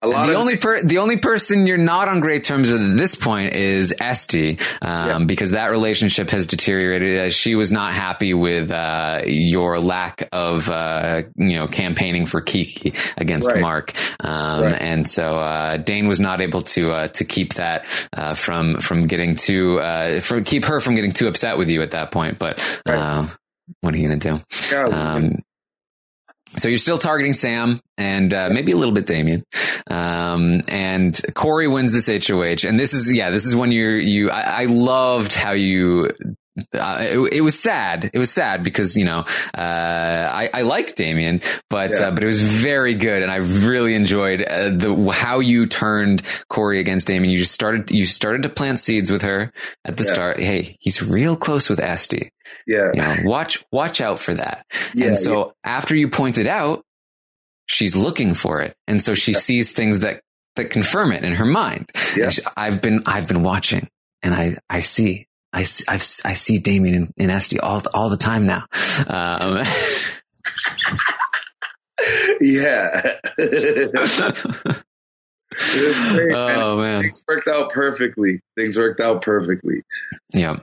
the 0.00 0.34
only 0.34 0.56
per- 0.56 0.80
the 0.82 0.98
only 0.98 1.16
person 1.16 1.66
you're 1.66 1.76
not 1.76 2.08
on 2.08 2.20
great 2.20 2.44
terms 2.44 2.70
with 2.70 2.80
at 2.80 2.96
this 2.96 3.16
point 3.16 3.54
is 3.54 3.92
Esty, 4.00 4.58
um, 4.80 5.08
yeah. 5.08 5.18
because 5.24 5.50
that 5.52 5.70
relationship 5.70 6.30
has 6.30 6.46
deteriorated 6.46 7.18
as 7.18 7.34
she 7.34 7.56
was 7.56 7.72
not 7.72 7.92
happy 7.92 8.32
with 8.32 8.70
uh, 8.70 9.22
your 9.26 9.80
lack 9.80 10.28
of 10.30 10.68
uh, 10.68 11.22
you 11.36 11.56
know 11.56 11.66
campaigning 11.66 12.26
for 12.26 12.40
Kiki 12.40 12.94
against 13.16 13.48
right. 13.48 13.60
Mark, 13.60 13.92
um, 14.24 14.62
right. 14.62 14.80
and 14.80 15.08
so 15.08 15.36
uh, 15.36 15.78
Dane 15.78 16.06
was 16.06 16.20
not 16.20 16.40
able 16.40 16.60
to 16.60 16.92
uh, 16.92 17.08
to 17.08 17.24
keep 17.24 17.54
that 17.54 17.86
uh, 18.16 18.34
from 18.34 18.74
from 18.74 19.08
getting 19.08 19.34
too 19.34 19.80
uh, 19.80 20.20
from 20.20 20.44
keep 20.44 20.64
her 20.66 20.80
from 20.80 20.94
getting 20.94 21.12
too 21.12 21.26
upset 21.26 21.58
with 21.58 21.70
you 21.70 21.82
at 21.82 21.90
that 21.90 22.12
point. 22.12 22.38
But 22.38 22.58
right. 22.86 23.28
what 23.80 23.94
are 23.94 23.96
you 23.96 24.06
gonna 24.06 24.20
do? 24.20 24.40
Yeah, 24.70 24.84
um, 24.84 25.42
so 26.56 26.68
you're 26.68 26.78
still 26.78 26.98
targeting 26.98 27.32
Sam 27.32 27.80
and 27.96 28.32
uh, 28.32 28.50
maybe 28.52 28.72
a 28.72 28.76
little 28.76 28.94
bit 28.94 29.06
Damien. 29.06 29.44
Um, 29.90 30.62
and 30.68 31.20
Corey 31.34 31.68
wins 31.68 31.92
this 31.92 32.06
HOH. 32.06 32.66
And 32.66 32.78
this 32.78 32.94
is, 32.94 33.12
yeah, 33.12 33.30
this 33.30 33.46
is 33.46 33.54
when 33.54 33.72
you're, 33.72 33.98
you, 33.98 34.30
I, 34.30 34.62
I 34.62 34.64
loved 34.64 35.34
how 35.34 35.52
you 35.52 36.10
uh, 36.72 36.98
it, 37.00 37.32
it, 37.34 37.40
was 37.40 37.58
sad. 37.58 38.10
It 38.12 38.18
was 38.18 38.30
sad 38.30 38.64
because 38.64 38.96
you 38.96 39.04
know 39.04 39.24
uh, 39.56 40.30
I, 40.32 40.50
I 40.52 40.62
like 40.62 40.94
Damien, 40.94 41.40
but 41.70 41.90
yeah. 41.90 42.08
uh, 42.08 42.10
but 42.10 42.22
it 42.22 42.26
was 42.26 42.42
very 42.42 42.94
good, 42.94 43.22
and 43.22 43.30
I 43.30 43.36
really 43.36 43.94
enjoyed 43.94 44.42
uh, 44.42 44.70
the 44.70 45.10
how 45.14 45.40
you 45.40 45.66
turned 45.66 46.22
Corey 46.48 46.80
against 46.80 47.06
Damien. 47.06 47.30
You 47.30 47.38
just 47.38 47.52
started 47.52 47.90
you 47.90 48.04
started 48.04 48.42
to 48.42 48.48
plant 48.48 48.80
seeds 48.80 49.10
with 49.10 49.22
her 49.22 49.52
at 49.84 49.96
the 49.96 50.04
yeah. 50.04 50.12
start. 50.12 50.38
Hey, 50.38 50.76
he's 50.80 51.02
real 51.02 51.36
close 51.36 51.68
with 51.68 51.80
Esty. 51.80 52.30
Yeah, 52.66 52.90
you 52.94 53.00
know, 53.00 53.14
watch 53.24 53.64
watch 53.72 54.00
out 54.00 54.18
for 54.18 54.34
that. 54.34 54.66
Yeah, 54.94 55.08
and 55.08 55.18
so 55.18 55.54
after 55.64 55.96
you 55.96 56.08
point 56.08 56.38
it 56.38 56.46
out, 56.46 56.84
she's 57.66 57.96
looking 57.96 58.34
for 58.34 58.60
it, 58.62 58.74
and 58.86 59.00
so 59.00 59.14
she 59.14 59.34
sees 59.34 59.72
things 59.72 60.00
that 60.00 60.22
that 60.56 60.70
confirm 60.70 61.12
it 61.12 61.24
in 61.24 61.34
her 61.34 61.44
mind. 61.46 61.90
Yeah. 62.16 62.30
She, 62.30 62.42
I've 62.56 62.82
been 62.82 63.02
I've 63.06 63.28
been 63.28 63.42
watching, 63.42 63.88
and 64.22 64.34
I 64.34 64.56
I 64.68 64.80
see 64.80 65.28
I, 65.52 65.62
see- 65.62 65.84
I've, 65.88 66.02
I 66.24 66.34
see 66.34 66.58
Damien 66.58 66.94
and, 66.94 67.12
and 67.16 67.30
Esty 67.30 67.58
all, 67.58 67.82
all 67.94 68.10
the 68.10 68.16
time 68.16 68.46
now. 68.46 68.64
Um, 69.06 69.64
yeah. 72.40 72.88
It 75.50 75.82
was 75.82 76.12
great, 76.12 76.34
oh 76.36 76.76
man. 76.76 77.00
Things 77.00 77.24
worked 77.26 77.48
out 77.48 77.70
perfectly. 77.70 78.40
Things 78.56 78.76
worked 78.76 79.00
out 79.00 79.22
perfectly. 79.22 79.82
Yeah. 80.32 80.56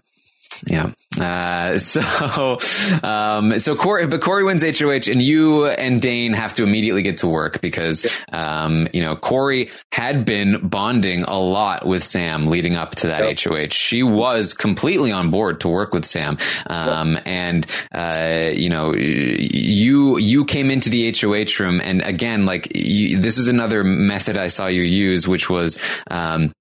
Yeah. 0.66 0.92
Uh, 1.20 1.78
so, 1.80 2.58
um, 3.04 3.60
so 3.60 3.76
Corey, 3.76 4.08
but 4.08 4.22
Corey 4.22 4.44
wins 4.44 4.64
HOH 4.64 5.10
and 5.12 5.22
you 5.22 5.66
and 5.66 6.02
Dane 6.02 6.34
have 6.34 6.54
to 6.56 6.64
immediately 6.64 7.02
get 7.02 7.18
to 7.18 7.28
work 7.28 7.62
because, 7.62 8.06
um, 8.32 8.88
you 8.94 9.02
know, 9.02 9.16
Corey 9.16 9.72
had 9.92 10.26
been 10.26 10.68
bonding 10.68 11.24
a 11.24 11.40
lot 11.40 11.86
with 11.86 12.04
Sam 12.04 12.48
leading 12.48 12.76
up 12.76 12.96
to 12.96 13.08
that 13.08 13.22
Yep. 13.22 13.40
HOH. 13.40 13.74
She 13.74 14.04
was 14.04 14.54
completely 14.54 15.12
on 15.12 15.32
board 15.32 15.62
to 15.62 15.68
work 15.70 15.94
with 15.94 16.06
Sam. 16.06 16.38
Um, 16.68 17.18
and, 17.26 17.66
uh, 17.94 18.50
you 18.54 18.70
know, 18.70 18.94
you, 18.94 20.18
you 20.18 20.46
came 20.46 20.70
into 20.70 20.90
the 20.90 21.14
HOH 21.14 21.64
room 21.64 21.82
and 21.82 22.02
again, 22.02 22.46
like 22.46 22.76
you, 22.76 23.20
this 23.20 23.38
is 23.38 23.48
another 23.48 23.84
method 23.84 24.38
I 24.38 24.48
saw 24.48 24.68
you 24.68 24.82
use, 24.82 25.28
which 25.28 25.50
was, 25.50 25.78
um, 26.10 26.52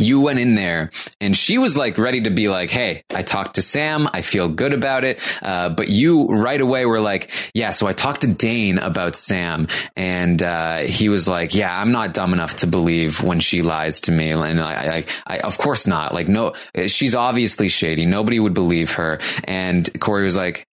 you 0.00 0.20
went 0.20 0.38
in 0.38 0.54
there 0.54 0.90
and 1.20 1.36
she 1.36 1.58
was 1.58 1.76
like 1.76 1.98
ready 1.98 2.22
to 2.22 2.30
be 2.30 2.48
like, 2.48 2.70
Hey, 2.70 3.04
I 3.14 3.22
talked 3.22 3.56
to 3.56 3.62
Sam. 3.62 4.08
I 4.12 4.22
feel 4.22 4.48
good 4.48 4.72
about 4.72 5.04
it. 5.04 5.20
Uh, 5.42 5.68
but 5.68 5.88
you 5.88 6.28
right 6.28 6.60
away 6.60 6.86
were 6.86 7.00
like, 7.00 7.30
yeah, 7.54 7.70
so 7.70 7.86
I 7.86 7.92
talked 7.92 8.22
to 8.22 8.26
Dane 8.26 8.78
about 8.78 9.16
Sam 9.16 9.68
and, 9.96 10.42
uh, 10.42 10.78
he 10.78 11.08
was 11.08 11.28
like, 11.28 11.54
yeah, 11.54 11.78
I'm 11.78 11.92
not 11.92 12.14
dumb 12.14 12.32
enough 12.32 12.56
to 12.56 12.66
believe 12.66 13.22
when 13.22 13.40
she 13.40 13.62
lies 13.62 14.00
to 14.02 14.12
me. 14.12 14.30
And 14.30 14.60
I, 14.60 14.98
I, 14.98 15.04
I, 15.26 15.38
of 15.40 15.58
course 15.58 15.86
not. 15.86 16.14
Like, 16.14 16.28
no, 16.28 16.54
she's 16.86 17.14
obviously 17.14 17.68
shady. 17.68 18.06
Nobody 18.06 18.38
would 18.40 18.54
believe 18.54 18.92
her. 18.92 19.18
And 19.44 19.88
Corey 20.00 20.24
was 20.24 20.36
like, 20.36 20.66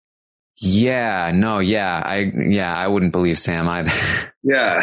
yeah, 0.57 1.31
no, 1.33 1.59
yeah, 1.59 2.01
I, 2.05 2.31
yeah, 2.35 2.75
I 2.75 2.87
wouldn't 2.87 3.11
believe 3.11 3.39
Sam 3.39 3.67
either. 3.67 3.91
Yeah. 4.45 4.81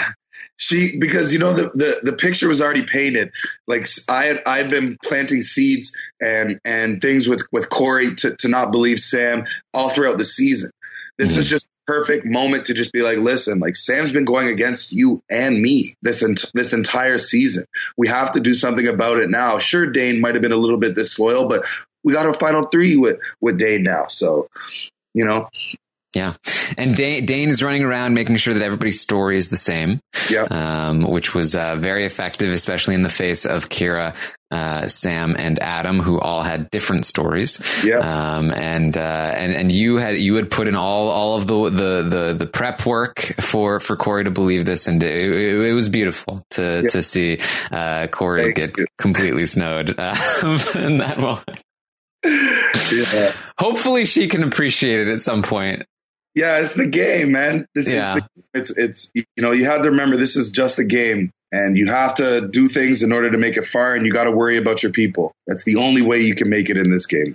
She 0.60 0.98
because 0.98 1.32
you 1.32 1.38
know 1.38 1.54
the, 1.54 1.70
the 1.74 2.10
the 2.10 2.16
picture 2.18 2.46
was 2.46 2.60
already 2.60 2.84
painted. 2.84 3.32
Like 3.66 3.88
I 4.10 4.24
had 4.24 4.42
I 4.46 4.58
had 4.58 4.70
been 4.70 4.98
planting 5.02 5.40
seeds 5.40 5.96
and 6.20 6.60
and 6.66 7.00
things 7.00 7.26
with 7.26 7.42
with 7.50 7.70
Corey 7.70 8.14
to 8.16 8.36
to 8.36 8.48
not 8.48 8.70
believe 8.70 8.98
Sam 8.98 9.46
all 9.72 9.88
throughout 9.88 10.18
the 10.18 10.24
season. 10.24 10.70
This 11.16 11.38
is 11.38 11.46
mm-hmm. 11.46 11.50
just 11.50 11.70
perfect 11.86 12.26
moment 12.26 12.66
to 12.66 12.74
just 12.74 12.92
be 12.92 13.00
like, 13.00 13.16
listen, 13.16 13.58
like 13.58 13.74
Sam's 13.74 14.12
been 14.12 14.26
going 14.26 14.48
against 14.48 14.92
you 14.92 15.22
and 15.30 15.62
me 15.62 15.94
this 16.02 16.22
ent- 16.22 16.50
this 16.52 16.74
entire 16.74 17.16
season. 17.16 17.64
We 17.96 18.08
have 18.08 18.32
to 18.32 18.40
do 18.40 18.52
something 18.52 18.86
about 18.86 19.16
it 19.16 19.30
now. 19.30 19.58
Sure, 19.58 19.90
Dane 19.90 20.20
might 20.20 20.34
have 20.34 20.42
been 20.42 20.52
a 20.52 20.56
little 20.56 20.78
bit 20.78 20.94
disloyal, 20.94 21.48
but 21.48 21.64
we 22.04 22.12
got 22.12 22.26
a 22.26 22.34
final 22.34 22.66
three 22.66 22.98
with 22.98 23.18
with 23.40 23.58
Dane 23.58 23.82
now. 23.82 24.04
So, 24.08 24.48
you 25.14 25.24
know, 25.24 25.48
Yeah. 26.14 26.34
And 26.76 26.96
Dane, 26.96 27.24
Dane 27.24 27.50
is 27.50 27.62
running 27.62 27.84
around 27.84 28.14
making 28.14 28.36
sure 28.36 28.52
that 28.52 28.62
everybody's 28.64 29.00
story 29.00 29.36
is 29.38 29.48
the 29.48 29.56
same. 29.56 30.00
Yeah. 30.28 30.42
Um, 30.50 31.02
which 31.02 31.34
was, 31.36 31.54
uh, 31.54 31.76
very 31.76 32.04
effective, 32.04 32.52
especially 32.52 32.96
in 32.96 33.02
the 33.02 33.08
face 33.08 33.46
of 33.46 33.68
Kira, 33.68 34.16
uh, 34.50 34.88
Sam 34.88 35.36
and 35.38 35.60
Adam, 35.60 36.00
who 36.00 36.18
all 36.18 36.42
had 36.42 36.68
different 36.70 37.06
stories. 37.06 37.60
Yeah. 37.84 37.98
Um, 37.98 38.50
and, 38.50 38.96
uh, 38.96 39.00
and, 39.36 39.52
and 39.52 39.70
you 39.70 39.98
had, 39.98 40.18
you 40.18 40.34
had 40.34 40.50
put 40.50 40.66
in 40.66 40.74
all, 40.74 41.08
all 41.10 41.36
of 41.36 41.46
the, 41.46 41.70
the, 41.70 42.02
the, 42.02 42.34
the 42.40 42.46
prep 42.46 42.84
work 42.86 43.20
for, 43.40 43.78
for 43.78 43.96
Corey 43.96 44.24
to 44.24 44.32
believe 44.32 44.64
this. 44.64 44.88
And 44.88 45.00
it, 45.04 45.14
it, 45.32 45.60
it 45.68 45.72
was 45.74 45.88
beautiful 45.88 46.42
to, 46.50 46.80
Yeah. 46.82 46.88
to 46.88 47.02
see, 47.02 47.38
uh, 47.70 48.08
Corey 48.08 48.42
Thank 48.52 48.56
get 48.56 48.78
you. 48.78 48.86
completely 48.98 49.46
snowed, 49.46 49.90
um, 49.90 50.16
in 50.74 50.98
that 50.98 51.18
moment. 51.20 51.62
yeah. 52.24 53.32
Hopefully 53.58 54.04
she 54.06 54.26
can 54.28 54.42
appreciate 54.42 55.00
it 55.00 55.08
at 55.12 55.20
some 55.20 55.42
point. 55.42 55.84
Yeah, 56.34 56.60
it's 56.60 56.74
the 56.74 56.86
game, 56.86 57.32
man. 57.32 57.66
This 57.74 57.88
Yeah. 57.88 58.14
is 58.16 58.20
the, 58.52 58.58
it's 58.58 58.70
it's 58.76 59.12
you 59.14 59.24
know 59.38 59.52
you 59.52 59.64
have 59.64 59.82
to 59.82 59.90
remember 59.90 60.16
this 60.16 60.36
is 60.36 60.52
just 60.52 60.78
a 60.78 60.84
game, 60.84 61.30
and 61.52 61.76
you 61.76 61.86
have 61.86 62.14
to 62.16 62.48
do 62.48 62.68
things 62.68 63.02
in 63.02 63.12
order 63.12 63.30
to 63.30 63.38
make 63.38 63.56
it 63.56 63.64
far, 63.64 63.94
and 63.94 64.06
you 64.06 64.12
got 64.12 64.24
to 64.24 64.30
worry 64.30 64.56
about 64.56 64.82
your 64.82 64.92
people. 64.92 65.32
That's 65.46 65.64
the 65.64 65.76
only 65.76 66.02
way 66.02 66.20
you 66.20 66.34
can 66.34 66.48
make 66.48 66.70
it 66.70 66.76
in 66.76 66.90
this 66.90 67.06
game. 67.06 67.34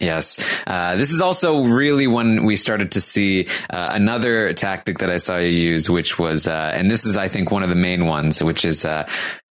Yes. 0.00 0.62
Uh, 0.66 0.96
this 0.96 1.12
is 1.12 1.20
also 1.20 1.62
really 1.64 2.06
when 2.08 2.44
we 2.44 2.56
started 2.56 2.92
to 2.92 3.00
see 3.00 3.46
uh, 3.70 3.90
another 3.94 4.52
tactic 4.54 4.98
that 4.98 5.10
I 5.10 5.18
saw 5.18 5.36
you 5.36 5.48
use, 5.50 5.88
which 5.88 6.18
was, 6.18 6.48
uh, 6.48 6.72
and 6.74 6.90
this 6.90 7.04
is, 7.04 7.16
I 7.16 7.28
think, 7.28 7.52
one 7.52 7.62
of 7.62 7.68
the 7.68 7.76
main 7.76 8.06
ones, 8.06 8.42
which 8.42 8.64
is, 8.64 8.84
uh, 8.84 9.06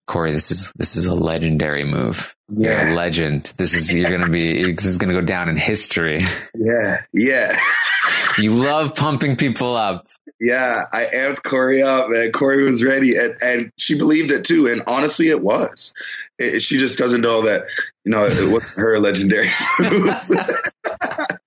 Corey, 0.08 0.32
this 0.32 0.50
is, 0.50 0.72
this 0.74 0.96
is 0.96 1.06
a 1.06 1.14
legendary 1.14 1.84
move. 1.84 2.34
You're 2.48 2.72
a 2.72 2.86
Yeah. 2.88 2.94
legend. 2.94 3.52
This 3.58 3.74
is, 3.74 3.94
you're 3.94 4.08
going 4.08 4.22
to 4.22 4.28
be, 4.30 4.72
this 4.72 4.86
is 4.86 4.98
going 4.98 5.14
to 5.14 5.20
go 5.20 5.24
down 5.24 5.48
in 5.50 5.56
history. 5.56 6.20
Yeah, 6.54 7.02
yeah, 7.12 7.56
You 8.38 8.54
love 8.54 8.94
pumping 8.94 9.36
people 9.36 9.76
up. 9.76 10.06
yeah. 10.40 10.82
I 10.92 11.06
amped 11.14 11.42
Corey 11.42 11.82
up, 11.82 12.08
man. 12.08 12.32
Corey 12.32 12.64
was 12.64 12.84
ready, 12.84 13.16
and 13.16 13.34
and 13.42 13.72
she 13.76 13.98
believed 13.98 14.30
it 14.30 14.44
too. 14.44 14.66
And 14.66 14.82
honestly, 14.86 15.28
it 15.28 15.42
was. 15.42 15.92
It, 16.38 16.62
she 16.62 16.78
just 16.78 16.98
doesn't 16.98 17.20
know 17.20 17.42
that 17.42 17.64
you 18.04 18.12
know 18.12 18.24
it 18.24 18.50
wasn't 18.50 18.78
her 18.78 18.98
legendary. 18.98 19.50
but 19.78 21.40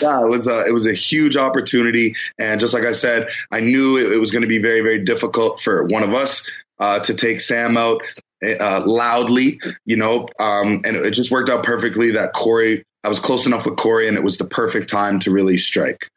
yeah, 0.00 0.22
it 0.22 0.28
was 0.28 0.46
a 0.46 0.66
it 0.66 0.72
was 0.72 0.86
a 0.86 0.92
huge 0.92 1.36
opportunity, 1.36 2.14
and 2.38 2.60
just 2.60 2.74
like 2.74 2.84
I 2.84 2.92
said, 2.92 3.28
I 3.50 3.60
knew 3.60 3.98
it, 3.98 4.12
it 4.12 4.20
was 4.20 4.30
going 4.30 4.42
to 4.42 4.48
be 4.48 4.58
very 4.58 4.80
very 4.80 5.02
difficult 5.02 5.60
for 5.60 5.84
one 5.86 6.02
of 6.02 6.14
us 6.14 6.50
uh, 6.78 7.00
to 7.00 7.14
take 7.14 7.40
Sam 7.40 7.76
out 7.76 8.02
uh, 8.42 8.82
loudly, 8.86 9.60
you 9.84 9.96
know, 9.96 10.26
um, 10.38 10.80
and 10.84 10.96
it 10.96 11.12
just 11.12 11.30
worked 11.30 11.50
out 11.50 11.62
perfectly 11.62 12.12
that 12.12 12.32
Corey. 12.32 12.84
I 13.02 13.08
was 13.08 13.20
close 13.20 13.46
enough 13.46 13.64
with 13.66 13.76
Corey, 13.76 14.08
and 14.08 14.16
it 14.16 14.22
was 14.22 14.38
the 14.38 14.44
perfect 14.44 14.88
time 14.88 15.18
to 15.20 15.30
really 15.30 15.56
strike. 15.58 16.10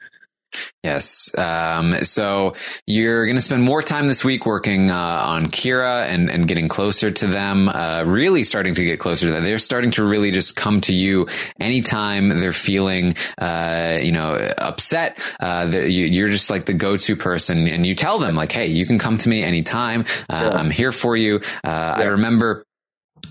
Yes. 0.84 1.35
Um, 1.35 1.95
so 2.03 2.53
you're 2.85 3.26
going 3.26 3.38
to 3.38 3.41
spend 3.41 3.64
more 3.64 3.81
time 3.81 4.07
this 4.07 4.23
week 4.23 4.45
working 4.45 4.91
uh, 4.91 4.95
on 5.26 5.47
Kira 5.47 6.03
and, 6.03 6.30
and 6.30 6.47
getting 6.47 6.68
closer 6.68 7.10
to 7.10 7.26
them, 7.26 7.69
uh, 7.69 8.03
really 8.05 8.43
starting 8.43 8.76
to 8.76 8.85
get 8.85 8.99
closer 8.99 9.26
to 9.26 9.31
them. 9.31 9.43
They're 9.43 9.57
starting 9.57 9.89
to 9.91 10.03
really 10.03 10.30
just 10.30 10.55
come 10.55 10.81
to 10.81 10.93
you 10.93 11.27
anytime 11.60 12.30
they're 12.30 12.53
feeling, 12.53 13.15
uh, 13.39 13.97
you 14.01 14.11
know, 14.11 14.35
upset. 14.57 15.18
Uh, 15.39 15.72
you, 15.72 16.05
you're 16.05 16.27
just 16.27 16.51
like 16.51 16.65
the 16.65 16.73
go-to 16.73 17.15
person 17.15 17.68
and 17.68 17.85
you 17.88 17.95
tell 17.95 18.19
them 18.19 18.35
like, 18.35 18.51
Hey, 18.51 18.68
you 18.68 18.85
can 18.85 18.99
come 18.99 19.18
to 19.18 19.30
me 19.30 19.41
anytime. 19.41 20.01
Uh, 20.30 20.49
Yeah. 20.51 20.60
I'm 20.60 20.69
here 20.69 20.91
for 20.91 21.15
you. 21.18 21.38
Uh, 21.64 21.95
I 21.97 22.03
remember 22.10 22.64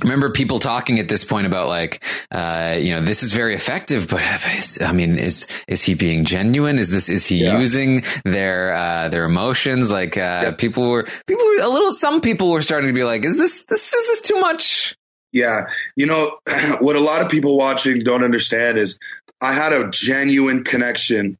remember 0.00 0.30
people 0.30 0.58
talking 0.58 0.98
at 0.98 1.08
this 1.08 1.24
point 1.24 1.46
about 1.46 1.68
like, 1.68 2.02
uh, 2.30 2.76
you 2.78 2.90
know, 2.90 3.00
this 3.00 3.22
is 3.22 3.32
very 3.32 3.54
effective, 3.54 4.08
but 4.08 4.22
is, 4.56 4.80
I 4.80 4.92
mean, 4.92 5.18
is, 5.18 5.46
is 5.68 5.82
he 5.82 5.94
being 5.94 6.24
genuine? 6.24 6.78
Is 6.78 6.90
this, 6.90 7.08
is 7.08 7.26
he 7.26 7.44
Yeah. 7.44 7.58
using 7.58 8.02
their, 8.24 8.72
uh, 8.74 9.08
their 9.08 9.24
emotions? 9.24 9.90
Like, 9.92 10.16
uh, 10.16 10.52
people 10.52 10.88
were, 10.88 11.04
people 11.26 11.44
were 11.44 11.62
a 11.62 11.68
little, 11.68 11.92
some 11.92 12.20
people 12.20 12.50
were 12.50 12.62
starting 12.62 12.88
to 12.88 12.94
be 12.94 13.04
like, 13.04 13.24
is 13.24 13.36
this, 13.36 13.64
this, 13.66 13.92
is 13.92 14.06
this 14.08 14.20
too 14.22 14.40
much? 14.40 14.96
Yeah. 15.32 15.66
You 15.96 16.06
know, 16.06 16.38
what 16.80 16.96
a 16.96 17.00
lot 17.00 17.22
of 17.22 17.30
people 17.30 17.56
watching 17.56 18.02
don't 18.02 18.24
understand 18.24 18.78
is 18.78 18.98
I 19.40 19.52
had 19.52 19.72
a 19.72 19.88
genuine 19.90 20.64
connection 20.64 21.38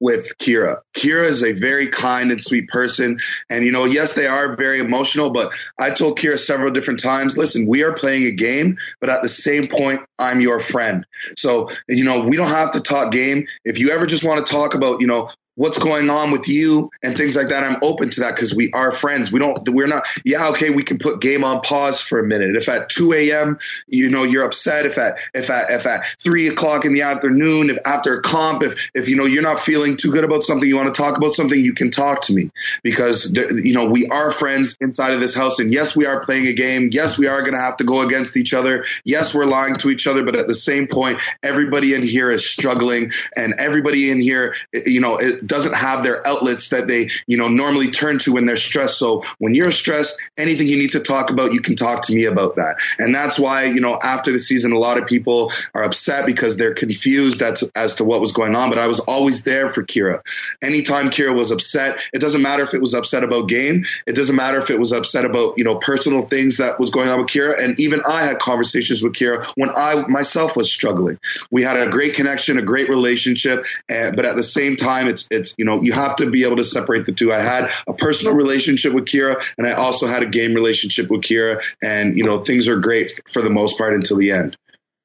with 0.00 0.36
Kira. 0.38 0.76
Kira 0.94 1.24
is 1.24 1.42
a 1.42 1.52
very 1.52 1.88
kind 1.88 2.30
and 2.30 2.42
sweet 2.42 2.68
person. 2.68 3.18
And, 3.50 3.64
you 3.64 3.72
know, 3.72 3.84
yes, 3.84 4.14
they 4.14 4.26
are 4.26 4.56
very 4.56 4.78
emotional, 4.78 5.30
but 5.30 5.52
I 5.78 5.90
told 5.90 6.18
Kira 6.18 6.38
several 6.38 6.70
different 6.70 7.00
times 7.00 7.36
listen, 7.38 7.66
we 7.66 7.82
are 7.82 7.94
playing 7.94 8.26
a 8.26 8.32
game, 8.32 8.76
but 9.00 9.10
at 9.10 9.22
the 9.22 9.28
same 9.28 9.68
point, 9.68 10.00
I'm 10.18 10.40
your 10.40 10.60
friend. 10.60 11.06
So, 11.36 11.70
you 11.88 12.04
know, 12.04 12.26
we 12.26 12.36
don't 12.36 12.48
have 12.48 12.72
to 12.72 12.80
talk 12.80 13.12
game. 13.12 13.46
If 13.64 13.78
you 13.78 13.90
ever 13.90 14.06
just 14.06 14.24
want 14.24 14.44
to 14.44 14.52
talk 14.52 14.74
about, 14.74 15.00
you 15.00 15.06
know, 15.06 15.30
what's 15.56 15.78
going 15.78 16.08
on 16.10 16.30
with 16.30 16.48
you 16.48 16.90
and 17.02 17.16
things 17.16 17.34
like 17.34 17.48
that. 17.48 17.64
I'm 17.64 17.78
open 17.82 18.10
to 18.10 18.20
that 18.20 18.36
because 18.36 18.54
we 18.54 18.70
are 18.72 18.92
friends. 18.92 19.32
We 19.32 19.40
don't 19.40 19.68
we're 19.68 19.86
not 19.86 20.06
yeah 20.24 20.50
okay 20.50 20.70
we 20.70 20.84
can 20.84 20.98
put 20.98 21.20
game 21.20 21.44
on 21.44 21.60
pause 21.62 22.00
for 22.00 22.18
a 22.18 22.24
minute. 22.24 22.54
If 22.54 22.68
at 22.68 22.88
2 22.90 23.12
a.m 23.12 23.58
you 23.88 24.10
know 24.10 24.22
you're 24.22 24.44
upset 24.44 24.86
if 24.86 24.98
at 24.98 25.18
if 25.34 25.50
at 25.50 25.70
if 25.70 25.86
at 25.86 26.06
3 26.20 26.48
o'clock 26.48 26.84
in 26.84 26.92
the 26.92 27.02
afternoon 27.02 27.70
if 27.70 27.78
after 27.84 28.18
a 28.18 28.22
comp 28.22 28.62
if 28.62 28.90
if 28.94 29.08
you 29.08 29.16
know 29.16 29.24
you're 29.24 29.42
not 29.42 29.58
feeling 29.58 29.96
too 29.96 30.12
good 30.12 30.24
about 30.24 30.42
something 30.42 30.68
you 30.68 30.76
want 30.76 30.94
to 30.94 31.02
talk 31.02 31.16
about 31.16 31.32
something 31.32 31.58
you 31.58 31.74
can 31.74 31.90
talk 31.90 32.22
to 32.22 32.34
me. 32.34 32.50
Because 32.82 33.32
you 33.32 33.74
know 33.74 33.86
we 33.86 34.06
are 34.08 34.30
friends 34.30 34.76
inside 34.80 35.12
of 35.12 35.20
this 35.20 35.34
house 35.34 35.58
and 35.58 35.72
yes 35.72 35.96
we 35.96 36.06
are 36.06 36.22
playing 36.22 36.46
a 36.46 36.52
game. 36.52 36.90
Yes 36.92 37.18
we 37.18 37.26
are 37.26 37.40
going 37.40 37.54
to 37.54 37.60
have 37.60 37.78
to 37.78 37.84
go 37.84 38.02
against 38.02 38.36
each 38.36 38.52
other. 38.52 38.84
Yes 39.04 39.34
we're 39.34 39.46
lying 39.46 39.76
to 39.76 39.90
each 39.90 40.06
other 40.06 40.22
but 40.22 40.36
at 40.36 40.48
the 40.48 40.54
same 40.54 40.86
point 40.86 41.20
everybody 41.42 41.94
in 41.94 42.02
here 42.02 42.30
is 42.30 42.48
struggling 42.48 43.10
and 43.34 43.54
everybody 43.58 44.10
in 44.10 44.20
here 44.20 44.54
you 44.84 45.00
know 45.00 45.16
it, 45.16 45.45
doesn't 45.46 45.74
have 45.74 46.02
their 46.02 46.26
outlets 46.26 46.70
that 46.70 46.86
they, 46.88 47.10
you 47.26 47.36
know, 47.36 47.48
normally 47.48 47.90
turn 47.90 48.18
to 48.20 48.32
when 48.32 48.46
they're 48.46 48.56
stressed. 48.56 48.98
So 48.98 49.22
when 49.38 49.54
you're 49.54 49.70
stressed, 49.70 50.20
anything 50.36 50.68
you 50.68 50.76
need 50.76 50.92
to 50.92 51.00
talk 51.00 51.30
about, 51.30 51.52
you 51.52 51.60
can 51.60 51.76
talk 51.76 52.04
to 52.06 52.14
me 52.14 52.24
about 52.24 52.56
that. 52.56 52.76
And 52.98 53.14
that's 53.14 53.38
why, 53.38 53.64
you 53.64 53.80
know, 53.80 53.98
after 54.02 54.32
the 54.32 54.38
season, 54.38 54.72
a 54.72 54.78
lot 54.78 54.98
of 54.98 55.06
people 55.06 55.52
are 55.74 55.84
upset 55.84 56.26
because 56.26 56.56
they're 56.56 56.74
confused 56.74 57.42
as, 57.42 57.62
as 57.74 57.96
to 57.96 58.04
what 58.04 58.20
was 58.20 58.32
going 58.32 58.54
on. 58.54 58.70
But 58.70 58.78
I 58.78 58.86
was 58.86 59.00
always 59.00 59.44
there 59.44 59.70
for 59.70 59.82
Kira. 59.82 60.20
Anytime 60.62 61.10
Kira 61.10 61.34
was 61.36 61.50
upset, 61.50 61.98
it 62.12 62.18
doesn't 62.20 62.42
matter 62.42 62.62
if 62.62 62.74
it 62.74 62.80
was 62.80 62.94
upset 62.94 63.24
about 63.24 63.48
game. 63.48 63.84
It 64.06 64.14
doesn't 64.14 64.36
matter 64.36 64.58
if 64.58 64.70
it 64.70 64.78
was 64.78 64.92
upset 64.92 65.24
about, 65.24 65.56
you 65.56 65.64
know, 65.64 65.76
personal 65.76 66.26
things 66.26 66.58
that 66.58 66.78
was 66.80 66.90
going 66.90 67.08
on 67.08 67.20
with 67.20 67.28
Kira. 67.28 67.62
And 67.62 67.78
even 67.80 68.00
I 68.08 68.22
had 68.22 68.38
conversations 68.38 69.02
with 69.02 69.12
Kira 69.14 69.46
when 69.56 69.70
I 69.70 70.06
myself 70.08 70.56
was 70.56 70.70
struggling. 70.70 71.18
We 71.50 71.62
had 71.62 71.76
a 71.76 71.90
great 71.90 72.14
connection, 72.14 72.58
a 72.58 72.62
great 72.62 72.88
relationship. 72.88 73.66
And, 73.88 74.16
but 74.16 74.24
at 74.24 74.36
the 74.36 74.42
same 74.42 74.76
time, 74.76 75.06
it's, 75.06 75.28
it's, 75.36 75.54
you 75.58 75.64
know, 75.64 75.80
you 75.82 75.92
have 75.92 76.16
to 76.16 76.30
be 76.30 76.44
able 76.44 76.56
to 76.56 76.64
separate 76.64 77.06
the 77.06 77.12
two. 77.12 77.32
I 77.32 77.40
had 77.40 77.70
a 77.86 77.92
personal 77.92 78.34
relationship 78.34 78.92
with 78.92 79.04
Kira 79.04 79.42
and 79.58 79.66
I 79.66 79.72
also 79.72 80.06
had 80.06 80.22
a 80.22 80.26
game 80.26 80.54
relationship 80.54 81.10
with 81.10 81.22
Kira. 81.22 81.62
And, 81.82 82.16
you 82.16 82.24
know, 82.24 82.42
things 82.42 82.68
are 82.68 82.76
great 82.76 83.20
for 83.30 83.42
the 83.42 83.50
most 83.50 83.78
part 83.78 83.94
until 83.94 84.16
the 84.16 84.32
end. 84.32 84.56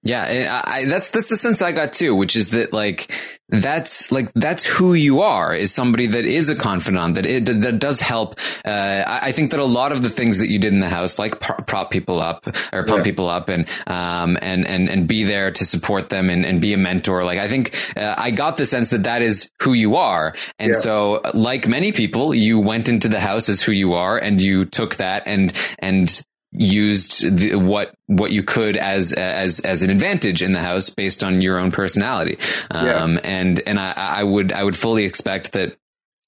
Yeah, 0.03 0.63
I, 0.65 0.85
that's 0.85 1.11
that's 1.11 1.29
the 1.29 1.37
sense 1.37 1.61
I 1.61 1.73
got 1.73 1.93
too, 1.93 2.15
which 2.15 2.35
is 2.35 2.49
that 2.51 2.73
like 2.73 3.11
that's 3.49 4.11
like 4.11 4.33
that's 4.33 4.65
who 4.65 4.95
you 4.95 5.21
are 5.21 5.53
is 5.53 5.71
somebody 5.71 6.07
that 6.07 6.25
is 6.25 6.49
a 6.49 6.55
confidant 6.55 7.15
that 7.15 7.25
it, 7.27 7.45
that 7.45 7.77
does 7.77 7.99
help. 7.99 8.39
Uh, 8.65 9.03
I 9.05 9.31
think 9.31 9.51
that 9.51 9.59
a 9.59 9.65
lot 9.65 9.91
of 9.91 10.01
the 10.01 10.09
things 10.09 10.39
that 10.39 10.49
you 10.49 10.57
did 10.57 10.73
in 10.73 10.79
the 10.79 10.89
house, 10.89 11.19
like 11.19 11.39
prop 11.39 11.91
people 11.91 12.19
up 12.19 12.47
or 12.73 12.83
pump 12.83 12.99
yeah. 12.99 13.03
people 13.03 13.29
up 13.29 13.49
and 13.49 13.69
um 13.85 14.39
and 14.41 14.65
and 14.65 14.89
and 14.89 15.07
be 15.07 15.23
there 15.23 15.51
to 15.51 15.65
support 15.65 16.09
them 16.09 16.31
and, 16.31 16.47
and 16.47 16.61
be 16.61 16.73
a 16.73 16.77
mentor. 16.77 17.23
Like 17.23 17.37
I 17.37 17.47
think 17.47 17.75
uh, 17.95 18.15
I 18.17 18.31
got 18.31 18.57
the 18.57 18.65
sense 18.65 18.89
that 18.89 19.03
that 19.03 19.21
is 19.21 19.51
who 19.61 19.73
you 19.73 19.97
are, 19.97 20.33
and 20.57 20.69
yeah. 20.69 20.79
so 20.79 21.21
like 21.35 21.67
many 21.67 21.91
people, 21.91 22.33
you 22.33 22.59
went 22.59 22.89
into 22.89 23.07
the 23.07 23.19
house 23.19 23.49
as 23.49 23.61
who 23.61 23.71
you 23.71 23.93
are, 23.93 24.17
and 24.17 24.41
you 24.41 24.65
took 24.65 24.95
that 24.95 25.23
and 25.27 25.53
and 25.77 26.23
used 26.53 27.37
the, 27.37 27.55
what 27.55 27.93
what 28.07 28.31
you 28.31 28.43
could 28.43 28.77
as 28.77 29.13
as 29.13 29.59
as 29.61 29.83
an 29.83 29.89
advantage 29.89 30.43
in 30.43 30.51
the 30.51 30.61
house 30.61 30.89
based 30.89 31.23
on 31.23 31.41
your 31.41 31.57
own 31.57 31.71
personality. 31.71 32.37
Um, 32.71 33.15
yeah. 33.15 33.19
and 33.23 33.61
and 33.65 33.79
I, 33.79 33.93
I 33.93 34.23
would 34.23 34.51
I 34.51 34.63
would 34.63 34.75
fully 34.75 35.05
expect 35.05 35.53
that 35.53 35.75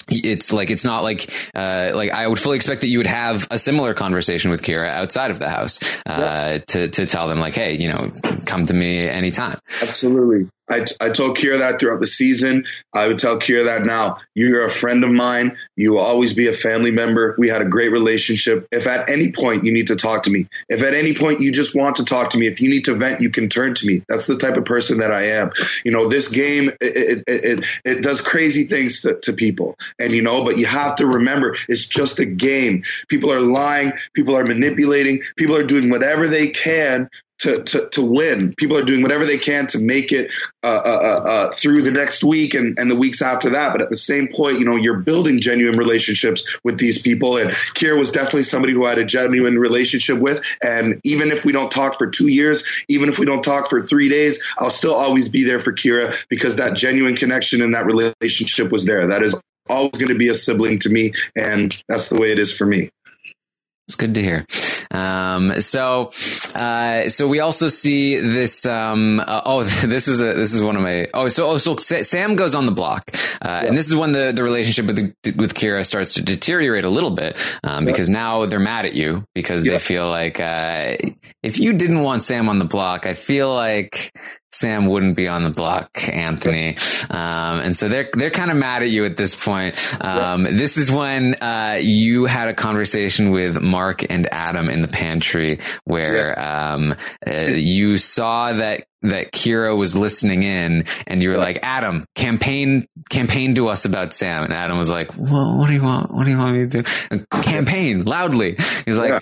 it's 0.10 0.52
like 0.52 0.70
it's 0.70 0.84
not 0.84 1.04
like 1.04 1.32
uh, 1.56 1.92
like 1.94 2.12
I 2.12 2.28
would 2.28 2.40
fully 2.40 2.58
expect 2.58 2.82
that 2.82 2.90
you 2.90 2.98
would 3.00 3.08
have 3.08 3.48
a 3.52 3.58
similar 3.58 3.94
conversation 3.94 4.52
with 4.52 4.62
Kira 4.62 4.90
outside 4.90 5.32
of 5.32 5.40
the 5.40 5.50
house 5.50 5.80
uh, 6.06 6.60
to 6.68 6.88
to 6.90 7.06
tell 7.06 7.28
them 7.28 7.40
like, 7.40 7.56
hey, 7.56 7.76
you 7.78 7.88
know, 7.88 8.12
come 8.46 8.66
to 8.66 8.74
me 8.74 9.08
anytime. 9.08 9.58
Absolutely. 9.82 10.50
I, 10.70 10.86
I 11.02 11.10
told 11.10 11.38
Kira 11.38 11.60
that 11.60 11.80
throughout 11.80 12.00
the 12.00 12.08
season. 12.08 12.66
I 12.94 13.08
would 13.08 13.20
tell 13.20 13.38
Kira 13.38 13.66
that 13.66 13.86
now. 13.86 14.20
You're 14.34 14.66
a 14.66 14.72
friend 14.72 15.04
of 15.04 15.12
mine. 15.12 15.58
You 15.76 15.92
will 15.92 16.00
always 16.00 16.34
be 16.34 16.48
a 16.48 16.54
family 16.54 16.92
member. 16.92 17.36
We 17.38 17.50
had 17.50 17.62
a 17.62 17.66
great 17.66 17.92
relationship. 17.92 18.68
If 18.72 18.88
at 18.88 19.10
any 19.10 19.32
point 19.32 19.66
you 19.66 19.74
need 19.74 19.88
to 19.88 19.96
talk 19.96 20.24
to 20.24 20.32
me, 20.32 20.48
if 20.70 20.82
at 20.82 20.94
any 20.94 21.14
point 21.14 21.42
you 21.42 21.52
just 21.52 21.76
want 21.76 21.98
to 21.98 22.06
talk 22.06 22.32
to 22.32 22.38
me, 22.38 22.48
if 22.48 22.62
you 22.62 22.70
need 22.70 22.86
to 22.86 22.96
vent, 22.96 23.22
you 23.22 23.30
can 23.30 23.50
turn 23.50 23.74
to 23.76 23.86
me. 23.86 24.04
That's 24.08 24.28
the 24.28 24.38
type 24.38 24.56
of 24.56 24.66
person 24.66 25.00
that 25.00 25.12
I 25.12 25.26
am. 25.26 25.52
You 25.84 25.92
know, 25.92 26.08
this 26.08 26.30
game, 26.30 26.70
it, 26.80 27.24
it, 27.28 27.44
it, 27.44 27.66
it 27.84 28.04
does 28.04 28.22
crazy 28.22 28.66
things 28.66 29.02
to, 29.02 29.20
to 29.22 29.34
people. 29.34 29.76
And, 30.00 30.14
you 30.14 30.22
know, 30.22 30.46
but 30.46 30.58
you 30.58 30.66
have 30.66 30.96
to 30.98 31.08
remember 31.08 31.58
it's 31.68 31.86
just 31.86 32.20
a 32.20 32.26
game. 32.26 32.84
People 33.10 33.34
are 33.34 33.42
lying. 33.42 33.94
People 34.14 34.38
are 34.38 34.46
manipulating. 34.46 35.22
People 35.36 35.58
are 35.58 35.64
doing 35.64 35.90
whatever 35.90 36.28
they 36.28 36.50
can 36.50 37.10
to, 37.44 37.62
to, 37.62 37.90
to 37.90 38.02
win. 38.02 38.54
People 38.56 38.78
are 38.78 38.84
doing 38.84 39.02
whatever 39.02 39.26
they 39.26 39.38
can 39.38 39.68
to 39.68 39.80
make 39.80 40.14
it 40.14 40.32
uh, 40.64 40.82
uh, 40.86 40.90
uh, 40.90 41.30
uh, 41.30 41.52
through 41.52 41.82
the 41.82 41.92
next 41.92 42.24
week 42.24 42.54
and, 42.54 42.80
and 42.80 42.90
the 42.90 42.96
weeks 42.96 43.22
after 43.22 43.50
that. 43.52 43.74
But 43.74 43.82
at 43.82 43.90
the 43.90 43.98
same 43.98 44.30
point, 44.30 44.60
you 44.60 44.66
know, 44.66 44.78
you're 44.78 45.00
building 45.00 45.42
genuine 45.42 45.78
relationships 45.78 46.58
with 46.64 46.78
these 46.78 47.02
people. 47.02 47.38
And 47.38 47.50
Kira 47.50 47.98
was 47.98 48.14
definitely 48.14 48.44
somebody 48.44 48.72
who 48.72 48.86
I 48.86 48.90
had 48.90 48.98
a 48.98 49.06
genuine 49.06 49.60
relationship 49.60 50.20
with. 50.20 50.42
And 50.64 51.02
even 51.04 51.32
if 51.32 51.44
we 51.44 51.52
don't 51.52 51.70
talk 51.70 51.98
for 51.98 52.08
two 52.08 52.28
years, 52.28 52.64
even 52.88 53.10
if 53.10 53.20
we 53.20 53.26
don't 53.26 53.44
talk 53.44 53.70
for 53.70 53.82
three 53.82 54.08
days, 54.08 54.42
I'll 54.58 54.70
still 54.70 54.96
always 54.96 55.28
be 55.28 55.44
there 55.44 55.60
for 55.60 55.74
Kira 55.74 56.16
because 56.30 56.56
that 56.56 56.78
genuine 56.78 57.18
connection 57.18 57.62
and 57.62 57.74
that 57.74 57.86
relationship 57.86 58.72
was 58.72 58.86
there. 58.86 59.08
That 59.08 59.22
is 59.22 59.36
always 59.70 59.92
going 59.92 60.08
to 60.08 60.18
be 60.18 60.30
a 60.30 60.36
sibling 60.36 60.80
to 60.80 60.90
me. 60.90 61.12
And 61.36 61.76
that's 61.90 62.08
the 62.08 62.18
way 62.18 62.32
it 62.32 62.40
is 62.40 62.56
for 62.56 62.66
me. 62.66 62.90
It's 63.88 63.96
good 63.96 64.16
to 64.16 64.22
hear. 64.22 64.46
Um, 64.94 65.60
so, 65.60 66.12
uh, 66.56 67.10
so 67.10 67.28
we 67.28 67.40
also 67.40 67.68
see 67.68 68.18
this. 68.18 68.66
Um, 68.66 69.20
uh, 69.20 69.42
oh, 69.46 69.64
this 69.86 70.08
is 70.08 70.22
a 70.22 70.34
this 70.34 70.54
is 70.54 70.62
one 70.62 70.76
of 70.76 70.82
my. 70.82 71.08
Oh, 71.14 71.28
so 71.28 71.50
oh, 71.50 71.58
so 71.58 71.76
Sam 71.76 72.36
goes 72.36 72.56
on 72.56 72.66
the 72.66 72.72
block, 72.72 73.12
uh, 73.42 73.64
and 73.68 73.78
this 73.78 73.88
is 73.88 73.96
when 73.96 74.12
the, 74.12 74.32
the 74.32 74.44
relationship 74.44 74.86
with 74.86 74.96
the, 74.96 75.32
with 75.32 75.54
Kira 75.54 75.86
starts 75.86 76.14
to 76.16 76.22
deteriorate 76.22 76.84
a 76.84 76.90
little 76.90 77.12
bit 77.12 77.38
um, 77.64 77.86
because 77.86 78.10
now 78.10 78.46
they're 78.46 78.60
mad 78.60 78.86
at 78.86 78.94
you 78.94 79.26
because 79.34 79.64
they 79.64 79.80
feel 79.80 80.08
like 80.08 80.40
uh, 80.40 80.96
if 81.42 81.60
you 81.60 81.74
didn't 81.74 82.00
want 82.00 82.24
Sam 82.24 82.50
on 82.50 82.60
the 82.60 82.66
block, 82.66 83.06
I 83.06 83.14
feel 83.16 83.54
like 83.54 84.14
Sam 84.54 84.86
wouldn't 84.88 85.16
be 85.16 85.28
on 85.28 85.44
the 85.44 85.50
block, 85.50 86.08
Anthony. 86.10 86.78
Um, 87.10 87.60
and 87.60 87.76
so 87.76 87.90
they're, 87.90 88.10
they're 88.14 88.30
kind 88.30 88.52
of 88.52 88.58
mad 88.58 88.84
at 88.84 88.90
you 88.90 89.04
at 89.06 89.18
this 89.18 89.36
point. 89.36 89.76
Um, 90.00 90.44
this 90.44 90.78
is 90.78 90.92
when, 90.92 91.36
uh, 91.42 91.80
you 91.82 92.26
had 92.26 92.50
a 92.50 92.54
conversation 92.54 93.32
with 93.32 93.62
Mark 93.62 94.06
and 94.10 94.32
Adam 94.32 94.70
in 94.70 94.82
the 94.82 94.88
pantry 94.88 95.60
where, 95.86 96.40
um, 96.40 96.96
uh, 97.28 97.34
you 97.34 97.98
saw 97.98 98.54
that 98.54 98.86
that 99.04 99.32
Kira 99.32 99.76
was 99.78 99.96
listening 99.96 100.44
in 100.44 100.86
and 101.08 101.22
you 101.22 101.30
were 101.30 101.38
like, 101.38 101.60
Adam, 101.62 102.06
campaign, 102.16 102.86
campaign 103.10 103.56
to 103.56 103.68
us 103.68 103.86
about 103.86 104.14
Sam. 104.14 104.44
And 104.44 104.54
Adam 104.54 104.78
was 104.78 104.90
like, 104.90 105.16
well, 105.18 105.58
what 105.58 105.68
do 105.68 105.74
you 105.74 105.84
want? 105.84 106.12
What 106.12 106.26
do 106.26 106.32
you 106.32 106.38
want 106.38 106.56
me 106.56 106.66
to 106.66 106.84
do? 106.84 107.26
Campaign 107.42 108.04
loudly. 108.04 108.56
He's 108.86 108.98
like, 108.98 109.10
yeah. 109.10 109.18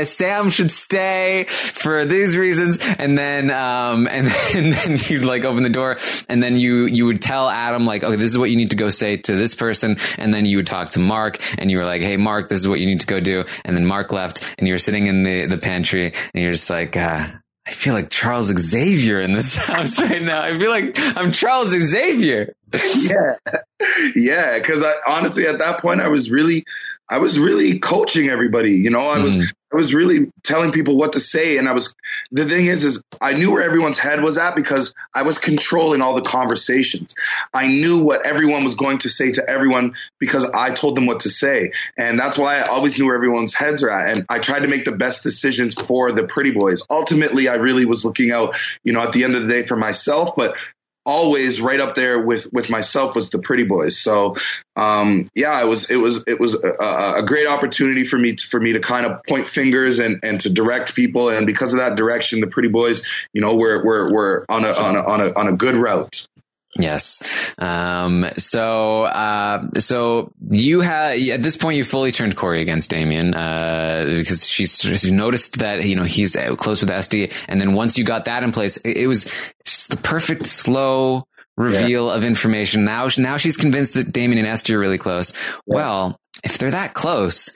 uh, 0.00 0.04
Sam 0.04 0.50
should 0.50 0.70
stay 0.70 1.46
for 1.48 2.04
these 2.04 2.36
reasons. 2.36 2.78
And 2.98 3.16
then, 3.16 3.50
um, 3.50 4.06
and 4.10 4.26
then, 4.26 4.64
and 4.64 4.72
then 4.72 4.98
you'd 5.08 5.24
like 5.24 5.44
open 5.44 5.62
the 5.62 5.70
door 5.70 5.96
and 6.28 6.42
then 6.42 6.56
you, 6.56 6.84
you 6.84 7.06
would 7.06 7.22
tell 7.22 7.48
Adam 7.48 7.86
like, 7.86 8.04
okay, 8.04 8.16
this 8.16 8.30
is 8.30 8.38
what 8.38 8.50
you 8.50 8.56
need 8.56 8.70
to 8.70 8.76
go 8.76 8.90
say 8.90 9.16
to 9.16 9.34
this 9.34 9.54
person. 9.54 9.96
And 10.18 10.32
then 10.32 10.46
you 10.46 10.58
would 10.58 10.66
talk 10.66 10.90
to 10.90 10.98
Mark 10.98 11.40
and 11.58 11.70
you 11.70 11.78
were 11.78 11.84
like, 11.84 12.02
Hey, 12.02 12.16
Mark, 12.16 12.48
this 12.48 12.60
is 12.60 12.68
what 12.68 12.80
you 12.80 12.86
need 12.86 13.00
to 13.00 13.06
go 13.06 13.20
do. 13.20 13.44
And 13.64 13.76
then 13.76 13.86
Mark 13.86 14.12
left 14.12 14.44
and 14.58 14.68
you 14.68 14.74
were 14.74 14.78
sitting 14.78 15.06
in 15.06 15.22
the, 15.22 15.46
the 15.46 15.58
pantry 15.58 16.12
and 16.34 16.42
you're 16.42 16.52
just 16.52 16.70
like, 16.70 16.96
uh, 16.96 17.26
I 17.66 17.70
feel 17.70 17.94
like 17.94 18.10
Charles 18.10 18.46
Xavier 18.46 19.20
in 19.20 19.32
this 19.34 19.56
house 19.66 20.00
right 20.00 20.22
now. 20.22 20.42
I 20.42 20.58
feel 20.58 20.70
like 20.70 20.96
I'm 20.98 21.32
Charles 21.32 21.70
Xavier. 21.70 22.54
yeah. 22.72 23.36
Yeah. 24.16 24.58
Cause 24.60 24.82
I 24.82 24.92
honestly, 25.08 25.46
at 25.46 25.58
that 25.58 25.80
point, 25.80 26.00
I 26.00 26.08
was 26.08 26.30
really, 26.30 26.64
I 27.10 27.18
was 27.18 27.38
really 27.38 27.78
coaching 27.78 28.28
everybody. 28.28 28.72
You 28.72 28.90
know, 28.90 29.00
I 29.00 29.22
was, 29.22 29.36
mm. 29.36 29.44
I 29.72 29.76
was 29.76 29.94
really 29.94 30.30
telling 30.42 30.72
people 30.72 30.96
what 30.96 31.14
to 31.14 31.20
say. 31.20 31.58
And 31.58 31.68
I 31.68 31.72
was, 31.72 31.94
the 32.30 32.44
thing 32.44 32.66
is, 32.66 32.84
is 32.84 33.02
I 33.20 33.34
knew 33.34 33.52
where 33.52 33.62
everyone's 33.62 33.98
head 33.98 34.22
was 34.22 34.36
at 34.36 34.54
because 34.54 34.94
I 35.14 35.22
was 35.22 35.38
controlling 35.38 36.02
all 36.02 36.14
the 36.14 36.22
conversations. 36.22 37.14
I 37.54 37.66
knew 37.66 38.04
what 38.04 38.26
everyone 38.26 38.64
was 38.64 38.74
going 38.74 38.98
to 38.98 39.08
say 39.08 39.32
to 39.32 39.48
everyone 39.48 39.94
because 40.18 40.44
I 40.54 40.70
told 40.70 40.96
them 40.96 41.06
what 41.06 41.20
to 41.20 41.30
say. 41.30 41.72
And 41.98 42.18
that's 42.18 42.36
why 42.36 42.58
I 42.58 42.68
always 42.68 42.98
knew 42.98 43.06
where 43.06 43.16
everyone's 43.16 43.54
heads 43.54 43.82
are 43.82 43.90
at. 43.90 44.12
And 44.14 44.26
I 44.28 44.38
tried 44.38 44.60
to 44.60 44.68
make 44.68 44.84
the 44.84 44.96
best 44.96 45.22
decisions 45.22 45.74
for 45.74 46.12
the 46.12 46.24
pretty 46.24 46.50
boys. 46.50 46.82
Ultimately, 46.90 47.48
I 47.48 47.54
really 47.54 47.86
was 47.86 48.04
looking 48.04 48.30
out, 48.30 48.56
you 48.84 48.92
know, 48.92 49.00
at 49.00 49.12
the 49.12 49.24
end 49.24 49.34
of 49.34 49.42
the 49.42 49.48
day 49.48 49.62
for 49.62 49.76
myself, 49.76 50.36
but 50.36 50.54
always 51.04 51.60
right 51.60 51.80
up 51.80 51.94
there 51.94 52.20
with 52.20 52.52
with 52.52 52.70
myself 52.70 53.16
was 53.16 53.30
the 53.30 53.38
pretty 53.38 53.64
boys. 53.64 53.98
So 53.98 54.36
um, 54.76 55.24
yeah 55.34 55.62
it 55.62 55.66
was 55.66 55.90
it 55.90 55.96
was 55.96 56.24
it 56.26 56.40
was 56.40 56.54
a, 56.62 57.18
a, 57.18 57.22
great 57.24 57.46
opportunity 57.46 58.04
for 58.04 58.18
me 58.18 58.36
to, 58.36 58.46
for 58.46 58.60
me 58.60 58.72
to 58.72 58.80
kind 58.80 59.04
of 59.04 59.22
point 59.24 59.46
fingers 59.46 59.98
and 59.98 60.20
and 60.22 60.40
to 60.40 60.52
direct 60.52 60.94
people. 60.94 61.28
And 61.28 61.46
because 61.46 61.74
of 61.74 61.80
that 61.80 61.96
direction 61.96 62.40
the 62.40 62.46
pretty 62.46 62.68
boys 62.68 63.04
you 63.32 63.40
know 63.40 63.54
we're 63.54 63.84
we're, 63.84 64.12
we're 64.12 64.44
on 64.48 64.64
a 64.64 64.72
on 64.72 64.96
a 64.96 65.02
on 65.02 65.20
a 65.20 65.32
on 65.38 65.48
a 65.48 65.52
good 65.52 65.74
route 65.74 66.26
Yes. 66.78 67.52
Um, 67.58 68.26
so, 68.38 69.02
uh, 69.04 69.68
so 69.78 70.32
you 70.48 70.80
have, 70.80 71.18
at 71.18 71.42
this 71.42 71.56
point, 71.56 71.76
you 71.76 71.84
fully 71.84 72.12
turned 72.12 72.34
Corey 72.34 72.62
against 72.62 72.88
Damien, 72.88 73.34
uh, 73.34 74.04
because 74.08 74.48
she's, 74.48 74.78
she's 74.78 75.12
noticed 75.12 75.58
that, 75.58 75.84
you 75.84 75.96
know, 75.96 76.04
he's 76.04 76.34
close 76.56 76.80
with 76.80 76.90
Esty. 76.90 77.30
And 77.46 77.60
then 77.60 77.74
once 77.74 77.98
you 77.98 78.04
got 78.04 78.24
that 78.24 78.42
in 78.42 78.52
place, 78.52 78.78
it, 78.78 78.96
it 78.96 79.06
was 79.06 79.30
just 79.64 79.90
the 79.90 79.98
perfect 79.98 80.46
slow 80.46 81.26
reveal 81.58 82.08
yeah. 82.08 82.14
of 82.14 82.24
information. 82.24 82.86
Now, 82.86 83.08
now 83.18 83.36
she's 83.36 83.58
convinced 83.58 83.92
that 83.94 84.10
Damien 84.10 84.38
and 84.38 84.48
Esty 84.48 84.74
are 84.74 84.78
really 84.78 84.96
close. 84.98 85.34
Yeah. 85.66 85.76
Well, 85.76 86.20
if 86.42 86.56
they're 86.56 86.70
that 86.70 86.94
close, 86.94 87.50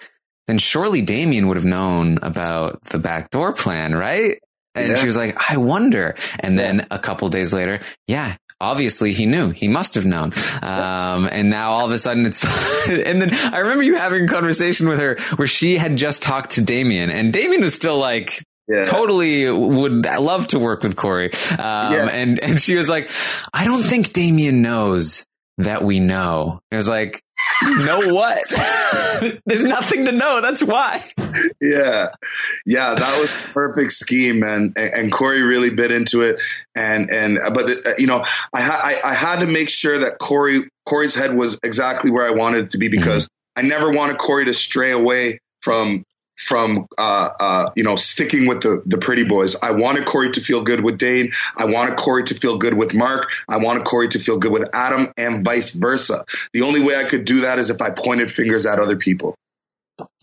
then 0.46 0.58
surely 0.58 1.00
Damien 1.00 1.48
would 1.48 1.56
have 1.56 1.64
known 1.64 2.18
about 2.20 2.82
the 2.82 2.98
backdoor 2.98 3.54
plan, 3.54 3.94
right? 3.94 4.38
And 4.74 4.90
yeah. 4.90 4.96
she 4.96 5.06
was 5.06 5.16
like, 5.16 5.50
I 5.50 5.56
wonder. 5.56 6.14
And 6.38 6.58
then 6.58 6.86
a 6.90 6.98
couple 6.98 7.28
days 7.30 7.54
later, 7.54 7.80
yeah, 8.06 8.36
obviously 8.60 9.12
he 9.12 9.26
knew. 9.26 9.50
He 9.50 9.68
must 9.68 9.94
have 9.94 10.04
known. 10.04 10.32
Um, 10.62 11.28
and 11.30 11.50
now 11.50 11.70
all 11.70 11.86
of 11.86 11.92
a 11.92 11.98
sudden 11.98 12.26
it's, 12.26 12.44
and 12.88 13.20
then 13.20 13.34
I 13.52 13.58
remember 13.58 13.82
you 13.82 13.96
having 13.96 14.24
a 14.24 14.28
conversation 14.28 14.88
with 14.88 14.98
her 14.98 15.18
where 15.36 15.48
she 15.48 15.76
had 15.76 15.96
just 15.96 16.22
talked 16.22 16.52
to 16.52 16.62
Damien 16.62 17.10
and 17.10 17.32
Damien 17.32 17.62
was 17.62 17.74
still 17.74 17.98
like, 17.98 18.42
yeah. 18.68 18.84
totally 18.84 19.50
would 19.50 20.04
love 20.04 20.48
to 20.48 20.58
work 20.58 20.82
with 20.82 20.96
Corey. 20.96 21.30
Um, 21.58 22.08
and, 22.08 22.38
and 22.40 22.60
she 22.60 22.74
was 22.74 22.88
like, 22.88 23.10
I 23.52 23.64
don't 23.64 23.82
think 23.82 24.12
Damien 24.12 24.62
knows 24.62 25.24
that 25.58 25.82
we 25.84 26.00
know. 26.00 26.60
It 26.70 26.76
was 26.76 26.88
like, 26.88 27.22
know 27.62 27.98
what? 28.14 28.38
There's 29.46 29.64
nothing 29.64 30.04
to 30.06 30.12
know. 30.12 30.40
That's 30.40 30.62
why. 30.62 31.02
Yeah, 31.60 32.08
yeah, 32.64 32.94
that 32.94 33.18
was 33.20 33.30
a 33.30 33.52
perfect 33.52 33.92
scheme. 33.92 34.42
And, 34.42 34.76
and 34.76 35.12
Corey 35.12 35.42
really 35.42 35.70
bit 35.70 35.90
into 35.90 36.22
it. 36.22 36.40
And 36.74 37.10
and 37.10 37.38
but 37.54 37.70
uh, 37.70 37.90
you 37.98 38.06
know, 38.06 38.24
I, 38.54 39.00
I 39.04 39.10
I 39.10 39.14
had 39.14 39.40
to 39.40 39.46
make 39.46 39.68
sure 39.68 39.98
that 40.00 40.18
Corey 40.18 40.68
Corey's 40.86 41.14
head 41.14 41.36
was 41.36 41.58
exactly 41.62 42.10
where 42.10 42.26
I 42.26 42.30
wanted 42.30 42.64
it 42.64 42.70
to 42.70 42.78
be 42.78 42.88
because 42.88 43.24
mm-hmm. 43.24 43.66
I 43.66 43.68
never 43.68 43.90
wanted 43.90 44.18
Corey 44.18 44.44
to 44.46 44.54
stray 44.54 44.92
away 44.92 45.40
from 45.60 46.04
from 46.36 46.86
uh, 46.98 47.30
uh, 47.40 47.70
you 47.76 47.82
know 47.82 47.96
sticking 47.96 48.46
with 48.46 48.62
the 48.62 48.82
the 48.86 48.98
pretty 48.98 49.24
boys. 49.24 49.56
I 49.62 49.72
wanted 49.72 50.06
Corey 50.06 50.30
to 50.30 50.40
feel 50.40 50.62
good 50.62 50.82
with 50.82 50.98
Dane. 50.98 51.32
I 51.58 51.64
wanted 51.64 51.96
Corey 51.96 52.24
to 52.24 52.34
feel 52.34 52.58
good 52.58 52.74
with 52.74 52.94
Mark. 52.94 53.30
I 53.48 53.58
wanted 53.58 53.84
Corey 53.84 54.08
to 54.08 54.18
feel 54.18 54.38
good 54.38 54.52
with 54.52 54.68
Adam, 54.74 55.12
and 55.16 55.44
vice 55.44 55.70
versa. 55.70 56.24
The 56.52 56.62
only 56.62 56.82
way 56.82 56.96
I 56.96 57.04
could 57.04 57.24
do 57.24 57.40
that 57.40 57.58
is 57.58 57.70
if 57.70 57.80
I 57.80 57.90
pointed 57.90 58.30
fingers 58.30 58.66
at 58.66 58.78
other 58.78 58.96
people. 58.96 59.34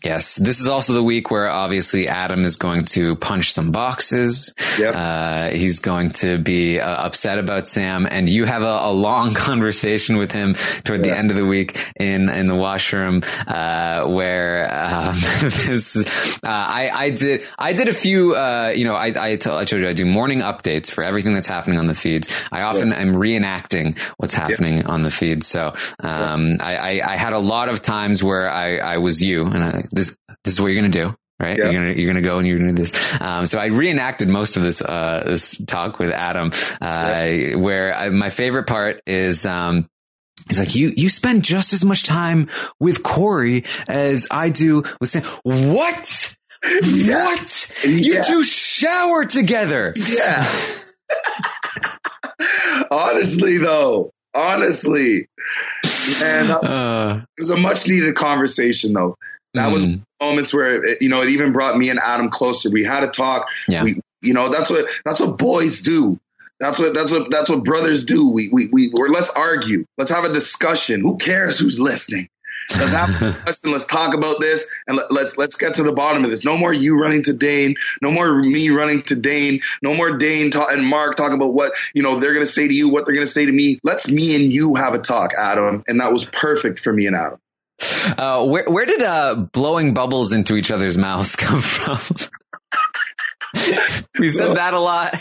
Yes, 0.04 0.36
this 0.36 0.60
is 0.60 0.68
also 0.68 0.92
the 0.92 1.02
week 1.02 1.30
where 1.30 1.48
obviously 1.48 2.08
Adam 2.08 2.44
is 2.44 2.56
going 2.56 2.84
to 2.86 3.16
punch 3.16 3.52
some 3.52 3.72
boxes. 3.72 4.54
Yep. 4.78 4.94
Uh, 4.94 5.48
he's 5.48 5.78
going 5.78 6.10
to 6.10 6.36
be 6.36 6.78
uh, 6.78 7.06
upset 7.06 7.38
about 7.38 7.68
Sam, 7.68 8.06
and 8.10 8.28
you 8.28 8.44
have 8.44 8.62
a, 8.62 8.80
a 8.82 8.92
long 8.92 9.32
conversation 9.34 10.18
with 10.18 10.30
him 10.30 10.54
toward 10.84 11.06
yeah. 11.06 11.12
the 11.12 11.18
end 11.18 11.30
of 11.30 11.38
the 11.38 11.46
week 11.46 11.78
in 11.98 12.28
in 12.28 12.48
the 12.48 12.54
washroom, 12.54 13.22
uh, 13.46 14.06
where 14.06 14.68
um, 14.70 15.14
this. 15.40 15.96
Uh, 15.96 16.02
I 16.44 16.90
I 16.92 17.10
did 17.10 17.46
I 17.58 17.72
did 17.72 17.88
a 17.88 17.94
few. 17.94 18.34
Uh, 18.34 18.72
you 18.76 18.84
know, 18.84 18.94
I 18.96 19.32
I, 19.32 19.36
told 19.36 19.70
you 19.70 19.88
I 19.88 19.94
do 19.94 20.04
morning 20.04 20.40
updates 20.40 20.90
for 20.90 21.02
everything 21.02 21.32
that's 21.32 21.48
happening 21.48 21.78
on 21.78 21.86
the 21.86 21.94
feeds. 21.94 22.28
I 22.52 22.62
often 22.62 22.90
yeah. 22.90 23.00
am 23.00 23.14
reenacting 23.14 23.98
what's 24.18 24.34
happening 24.34 24.78
yeah. 24.78 24.86
on 24.86 25.02
the 25.02 25.10
feed. 25.10 25.44
So 25.44 25.72
um, 26.00 26.58
I, 26.60 26.76
I 26.76 27.12
I 27.12 27.16
had 27.16 27.32
a 27.32 27.38
lot 27.38 27.70
of 27.70 27.80
times 27.80 28.22
where 28.22 28.50
I 28.50 28.76
I 28.76 28.98
was 28.98 29.22
you 29.22 29.46
and 29.46 29.64
I 29.64 29.84
this 29.94 30.16
this 30.44 30.54
is 30.54 30.60
what 30.60 30.68
you're 30.68 30.76
gonna 30.76 30.88
do 30.88 31.14
right? 31.40 31.56
You're 31.56 31.72
gonna 31.72 31.92
you're 31.92 32.06
gonna 32.06 32.22
go 32.22 32.38
and 32.38 32.46
you're 32.46 32.58
gonna 32.58 32.72
do 32.72 32.82
this. 32.82 33.20
Um, 33.20 33.46
so 33.46 33.58
I 33.58 33.66
reenacted 33.66 34.28
most 34.28 34.56
of 34.56 34.62
this 34.62 34.82
uh, 34.82 35.22
this 35.26 35.62
talk 35.66 35.98
with 35.98 36.10
Adam, 36.10 36.52
uh, 36.80 37.58
where 37.58 37.94
I, 37.94 38.08
my 38.10 38.30
favorite 38.30 38.66
part 38.66 39.00
is. 39.06 39.46
Um, 39.46 39.86
He's 40.48 40.58
like, 40.58 40.74
you, 40.74 40.92
you 40.94 41.08
spend 41.08 41.42
just 41.42 41.72
as 41.72 41.86
much 41.86 42.02
time 42.02 42.50
with 42.78 43.02
Corey 43.02 43.64
as 43.88 44.26
I 44.30 44.50
do 44.50 44.82
with 45.00 45.08
Sam. 45.08 45.22
What? 45.42 46.36
Yeah. 46.82 47.26
What? 47.26 47.70
You 47.84 48.24
two 48.26 48.42
shower 48.42 49.26
together. 49.26 49.92
Yeah. 49.96 50.50
Honestly, 52.90 53.58
though, 53.58 54.10
honestly, 54.34 55.28
and 56.22 56.50
uh, 56.62 57.20
it 57.36 57.42
was 57.42 57.50
a 57.50 57.58
much 57.58 57.86
needed 57.86 58.14
conversation, 58.14 58.94
though. 58.94 59.16
That 59.54 59.70
mm. 59.70 59.72
was 59.72 59.86
moments 60.20 60.52
where 60.52 60.84
it, 60.84 60.98
you 61.00 61.08
know 61.08 61.22
it 61.22 61.30
even 61.30 61.52
brought 61.52 61.76
me 61.76 61.90
and 61.90 61.98
Adam 61.98 62.28
closer. 62.28 62.70
We 62.70 62.84
had 62.84 63.04
a 63.04 63.08
talk. 63.08 63.48
Yeah. 63.68 63.84
We, 63.84 64.00
you 64.20 64.34
know 64.34 64.48
that's 64.48 64.70
what 64.70 64.86
that's 65.04 65.20
what 65.20 65.38
boys 65.38 65.80
do. 65.80 66.18
That's 66.60 66.78
what 66.78 66.94
that's 66.94 67.12
what 67.12 67.30
that's 67.30 67.50
what 67.50 67.64
brothers 67.64 68.04
do. 68.04 68.30
We 68.30 68.50
we 68.52 68.68
we 68.72 68.92
or 68.98 69.08
let's 69.08 69.30
argue. 69.30 69.86
Let's 69.98 70.10
have 70.10 70.24
a 70.24 70.32
discussion. 70.32 71.00
Who 71.00 71.16
cares 71.16 71.58
who's 71.58 71.78
listening? 71.78 72.28
Let's 72.70 72.92
have 72.92 73.10
a 73.10 73.32
discussion. 73.44 73.72
Let's 73.72 73.86
talk 73.86 74.14
about 74.14 74.40
this 74.40 74.68
and 74.86 74.96
let, 74.96 75.10
let's 75.10 75.36
let's 75.36 75.56
get 75.56 75.74
to 75.74 75.82
the 75.82 75.92
bottom 75.92 76.24
of 76.24 76.30
this. 76.30 76.44
No 76.44 76.56
more 76.56 76.72
you 76.72 77.00
running 77.00 77.22
to 77.24 77.32
Dane. 77.32 77.76
No 78.02 78.10
more 78.10 78.40
me 78.40 78.70
running 78.70 79.02
to 79.02 79.16
Dane. 79.16 79.60
No 79.82 79.94
more 79.94 80.16
Dane 80.16 80.50
ta- 80.50 80.68
and 80.70 80.86
Mark 80.86 81.16
talking 81.16 81.36
about 81.36 81.54
what 81.54 81.74
you 81.94 82.02
know 82.02 82.18
they're 82.18 82.32
going 82.32 82.46
to 82.46 82.50
say 82.50 82.66
to 82.66 82.74
you, 82.74 82.88
what 82.88 83.04
they're 83.04 83.14
going 83.14 83.26
to 83.26 83.32
say 83.32 83.46
to 83.46 83.52
me. 83.52 83.78
Let's 83.82 84.10
me 84.10 84.34
and 84.34 84.52
you 84.52 84.74
have 84.76 84.94
a 84.94 84.98
talk, 84.98 85.32
Adam. 85.38 85.84
And 85.86 86.00
that 86.00 86.12
was 86.12 86.24
perfect 86.24 86.80
for 86.80 86.92
me 86.92 87.06
and 87.06 87.16
Adam. 87.16 87.38
Uh, 87.80 88.44
where 88.46 88.64
where 88.66 88.86
did 88.86 89.02
uh, 89.02 89.34
blowing 89.34 89.94
bubbles 89.94 90.32
into 90.32 90.56
each 90.56 90.70
other's 90.70 90.96
mouths 90.96 91.36
come 91.36 91.60
from? 91.60 91.98
we 94.18 94.28
said 94.28 94.48
so, 94.48 94.54
that 94.54 94.74
a 94.74 94.78
lot. 94.78 95.14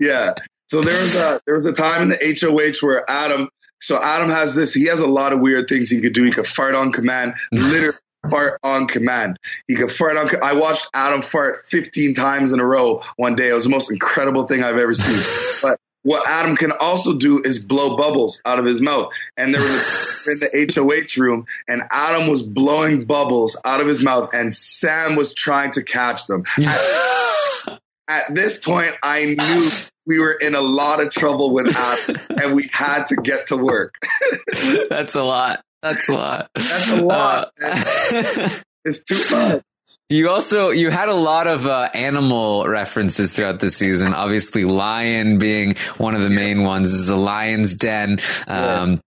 Yeah. 0.00 0.34
So 0.68 0.82
there 0.82 1.00
was 1.00 1.14
a 1.16 1.40
there 1.46 1.54
was 1.54 1.66
a 1.66 1.72
time 1.72 2.02
in 2.02 2.08
the 2.10 2.38
HOH 2.40 2.86
where 2.86 3.04
Adam. 3.08 3.48
So 3.80 4.00
Adam 4.02 4.30
has 4.30 4.54
this. 4.54 4.72
He 4.72 4.86
has 4.86 5.00
a 5.00 5.06
lot 5.06 5.32
of 5.32 5.40
weird 5.40 5.68
things 5.68 5.90
he 5.90 6.00
could 6.00 6.14
do. 6.14 6.24
He 6.24 6.30
could 6.30 6.46
fart 6.46 6.74
on 6.74 6.90
command. 6.90 7.34
Literally 7.52 7.98
fart 8.30 8.58
on 8.62 8.86
command. 8.86 9.38
He 9.68 9.76
could 9.76 9.90
fart 9.90 10.16
on. 10.16 10.30
I 10.42 10.54
watched 10.54 10.88
Adam 10.94 11.20
fart 11.20 11.58
15 11.66 12.14
times 12.14 12.52
in 12.52 12.60
a 12.60 12.66
row 12.66 13.02
one 13.16 13.34
day. 13.34 13.50
It 13.50 13.54
was 13.54 13.64
the 13.64 13.70
most 13.70 13.92
incredible 13.92 14.44
thing 14.44 14.62
I've 14.62 14.78
ever 14.78 14.94
seen. 14.94 15.20
But 15.62 15.78
what 16.04 16.28
Adam 16.28 16.54
can 16.54 16.70
also 16.72 17.18
do 17.18 17.42
is 17.44 17.64
blow 17.64 17.96
bubbles 17.96 18.40
out 18.44 18.58
of 18.58 18.64
his 18.64 18.80
mouth. 18.80 19.12
And 19.36 19.52
there 19.52 19.62
was 19.62 20.28
a 20.28 20.30
in 20.30 20.38
the 20.38 20.72
HOH 20.74 21.20
room, 21.20 21.46
and 21.66 21.82
Adam 21.90 22.28
was 22.28 22.42
blowing 22.42 23.04
bubbles 23.04 23.60
out 23.64 23.80
of 23.80 23.86
his 23.86 24.04
mouth, 24.04 24.30
and 24.32 24.54
Sam 24.54 25.16
was 25.16 25.34
trying 25.34 25.72
to 25.72 25.82
catch 25.82 26.26
them. 26.26 26.44
at, 26.58 27.80
at 28.08 28.34
this 28.34 28.64
point, 28.64 28.92
I 29.02 29.34
knew 29.36 29.70
we 30.06 30.18
were 30.18 30.36
in 30.38 30.54
a 30.54 30.60
lot 30.60 31.02
of 31.02 31.10
trouble 31.10 31.52
with 31.52 31.74
Adam, 31.74 32.20
and 32.42 32.54
we 32.54 32.64
had 32.70 33.06
to 33.08 33.16
get 33.16 33.48
to 33.48 33.56
work. 33.56 33.94
That's 34.90 35.14
a 35.14 35.22
lot. 35.22 35.62
That's 35.82 36.08
a 36.08 36.12
lot. 36.12 36.50
That's 36.54 36.92
a 36.92 37.02
lot. 37.02 37.52
Uh, 37.62 38.50
it's 38.84 39.04
too 39.04 39.36
much. 39.36 39.62
You 40.10 40.28
also 40.28 40.68
you 40.68 40.90
had 40.90 41.08
a 41.08 41.14
lot 41.14 41.46
of 41.46 41.66
uh, 41.66 41.88
animal 41.94 42.68
references 42.68 43.32
throughout 43.32 43.60
the 43.60 43.70
season. 43.70 44.12
Obviously, 44.12 44.64
lion 44.64 45.38
being 45.38 45.76
one 45.96 46.14
of 46.14 46.20
the 46.20 46.28
main 46.28 46.62
ones. 46.62 46.90
This 46.92 47.00
is 47.00 47.08
a 47.08 47.16
lion's 47.16 47.72
den. 47.74 48.20
Um, 48.46 49.00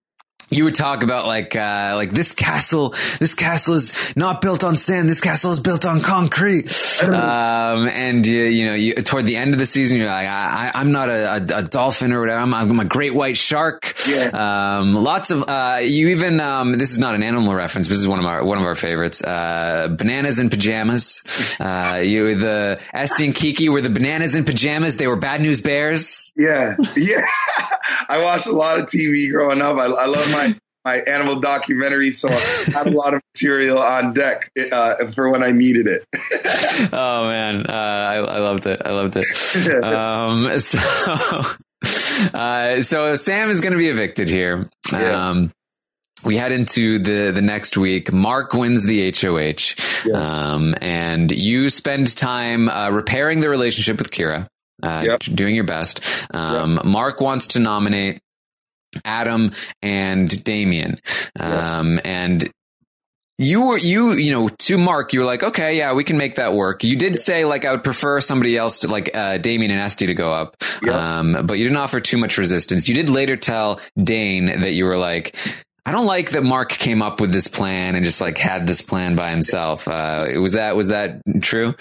you 0.50 0.64
would 0.64 0.74
talk 0.74 1.02
about 1.02 1.26
like 1.26 1.54
uh, 1.56 1.92
like 1.94 2.10
this 2.10 2.32
castle 2.32 2.94
this 3.18 3.34
castle 3.34 3.74
is 3.74 3.92
not 4.16 4.40
built 4.40 4.64
on 4.64 4.76
sand. 4.76 5.08
This 5.08 5.20
castle 5.20 5.52
is 5.52 5.60
built 5.60 5.84
on 5.84 6.00
concrete. 6.00 6.72
Um, 7.02 7.88
and 7.88 8.26
you, 8.26 8.44
you 8.44 8.64
know 8.66 8.74
you, 8.74 8.94
toward 8.94 9.26
the 9.26 9.36
end 9.36 9.52
of 9.52 9.58
the 9.58 9.66
season 9.66 9.98
you're 9.98 10.06
like 10.06 10.26
I, 10.26 10.72
am 10.74 10.92
not 10.92 11.08
a, 11.08 11.34
a, 11.34 11.58
a, 11.58 11.62
dolphin 11.62 12.12
or 12.12 12.20
whatever. 12.20 12.40
I'm, 12.40 12.54
I'm, 12.54 12.80
a 12.80 12.84
great 12.84 13.14
white 13.14 13.36
shark. 13.36 13.94
Yeah. 14.08 14.78
um, 14.78 14.94
lots 14.94 15.30
of 15.30 15.44
uh, 15.48 15.80
you 15.82 16.08
even 16.08 16.40
um, 16.40 16.76
this 16.78 16.92
is 16.92 16.98
not 16.98 17.14
an 17.14 17.22
animal 17.22 17.54
reference 17.54 17.86
this 17.86 17.98
is 17.98 18.08
one 18.08 18.18
of 18.18 18.24
our 18.24 18.44
one 18.44 18.58
of 18.58 18.64
our 18.64 18.74
favorites. 18.74 19.22
Uh, 19.22 19.88
bananas 19.88 20.38
in 20.38 20.50
pajamas. 20.50 21.22
Uh, 21.60 22.02
you 22.04 22.34
the 22.34 22.80
Esty 22.94 23.26
and 23.26 23.34
Kiki 23.34 23.68
were 23.68 23.80
the 23.80 23.90
bananas 23.90 24.34
in 24.34 24.44
pajamas. 24.44 24.96
They 24.96 25.06
were 25.06 25.16
bad 25.16 25.40
news 25.40 25.60
bears. 25.60 26.32
Yeah. 26.36 26.76
Yeah. 26.96 27.24
I 28.08 28.22
watched 28.22 28.46
a 28.46 28.52
lot 28.52 28.78
of 28.78 28.86
TV 28.86 29.30
growing 29.30 29.60
up. 29.60 29.76
I, 29.76 29.86
I 29.86 30.06
love 30.06 30.30
my 30.32 30.37
my 30.84 30.96
animal 31.00 31.40
documentary, 31.40 32.10
so 32.10 32.28
I 32.28 32.70
had 32.72 32.86
a 32.86 32.90
lot 32.90 33.14
of 33.14 33.20
material 33.34 33.78
on 33.78 34.12
deck 34.12 34.50
uh, 34.72 35.06
for 35.14 35.30
when 35.30 35.42
I 35.42 35.50
needed 35.50 35.86
it. 35.86 36.04
oh 36.92 37.28
man, 37.28 37.66
uh, 37.66 37.72
I, 37.72 38.14
I, 38.16 38.38
loved 38.38 38.66
it. 38.66 38.80
I 38.84 38.90
loved 38.92 39.16
it. 39.16 39.84
um, 39.84 40.58
so, 40.60 42.38
uh, 42.38 42.82
so 42.82 43.16
Sam 43.16 43.50
is 43.50 43.60
going 43.60 43.72
to 43.72 43.78
be 43.78 43.88
evicted 43.88 44.28
here. 44.28 44.66
Yeah. 44.92 45.28
Um, 45.28 45.52
we 46.24 46.36
head 46.36 46.52
into 46.52 46.98
the 46.98 47.30
the 47.32 47.42
next 47.42 47.76
week. 47.76 48.12
Mark 48.12 48.52
wins 48.52 48.84
the 48.84 49.12
HOH, 49.12 50.08
yeah. 50.08 50.52
um, 50.52 50.74
and 50.80 51.30
you 51.30 51.70
spend 51.70 52.16
time 52.16 52.68
uh, 52.68 52.90
repairing 52.90 53.40
the 53.40 53.48
relationship 53.48 53.98
with 53.98 54.10
Kira. 54.10 54.46
Uh, 54.80 55.02
yep. 55.04 55.18
doing 55.20 55.56
your 55.56 55.64
best. 55.64 56.00
Um, 56.32 56.76
yep. 56.76 56.84
Mark 56.84 57.20
wants 57.20 57.48
to 57.48 57.58
nominate 57.58 58.20
Adam 59.04 59.52
and 59.82 60.42
Damien. 60.44 60.98
Um, 61.38 62.00
and 62.04 62.50
you 63.38 63.68
were, 63.68 63.78
you, 63.78 64.12
you 64.14 64.32
know, 64.32 64.48
to 64.48 64.78
Mark, 64.78 65.12
you 65.12 65.20
were 65.20 65.26
like, 65.26 65.44
okay, 65.44 65.78
yeah, 65.78 65.94
we 65.94 66.02
can 66.02 66.18
make 66.18 66.34
that 66.34 66.54
work. 66.54 66.82
You 66.82 66.96
did 66.96 67.20
say 67.20 67.44
like, 67.44 67.64
I 67.64 67.70
would 67.70 67.84
prefer 67.84 68.20
somebody 68.20 68.56
else 68.56 68.80
to 68.80 68.88
like, 68.88 69.14
uh, 69.14 69.38
Damien 69.38 69.70
and 69.70 69.80
Esty 69.80 70.06
to 70.06 70.14
go 70.14 70.32
up. 70.32 70.56
Um, 70.90 71.46
but 71.46 71.54
you 71.54 71.64
didn't 71.64 71.76
offer 71.76 72.00
too 72.00 72.18
much 72.18 72.36
resistance. 72.36 72.88
You 72.88 72.96
did 72.96 73.08
later 73.08 73.36
tell 73.36 73.80
Dane 73.96 74.46
that 74.46 74.72
you 74.72 74.86
were 74.86 74.96
like, 74.96 75.36
I 75.86 75.92
don't 75.92 76.06
like 76.06 76.32
that 76.32 76.42
Mark 76.42 76.70
came 76.70 77.00
up 77.00 77.20
with 77.20 77.32
this 77.32 77.46
plan 77.46 77.94
and 77.94 78.04
just 78.04 78.20
like 78.20 78.38
had 78.38 78.66
this 78.66 78.82
plan 78.82 79.14
by 79.14 79.30
himself. 79.30 79.86
Uh, 79.86 80.26
was 80.40 80.54
that, 80.54 80.74
was 80.74 80.88
that 80.88 81.22
true? 81.40 81.74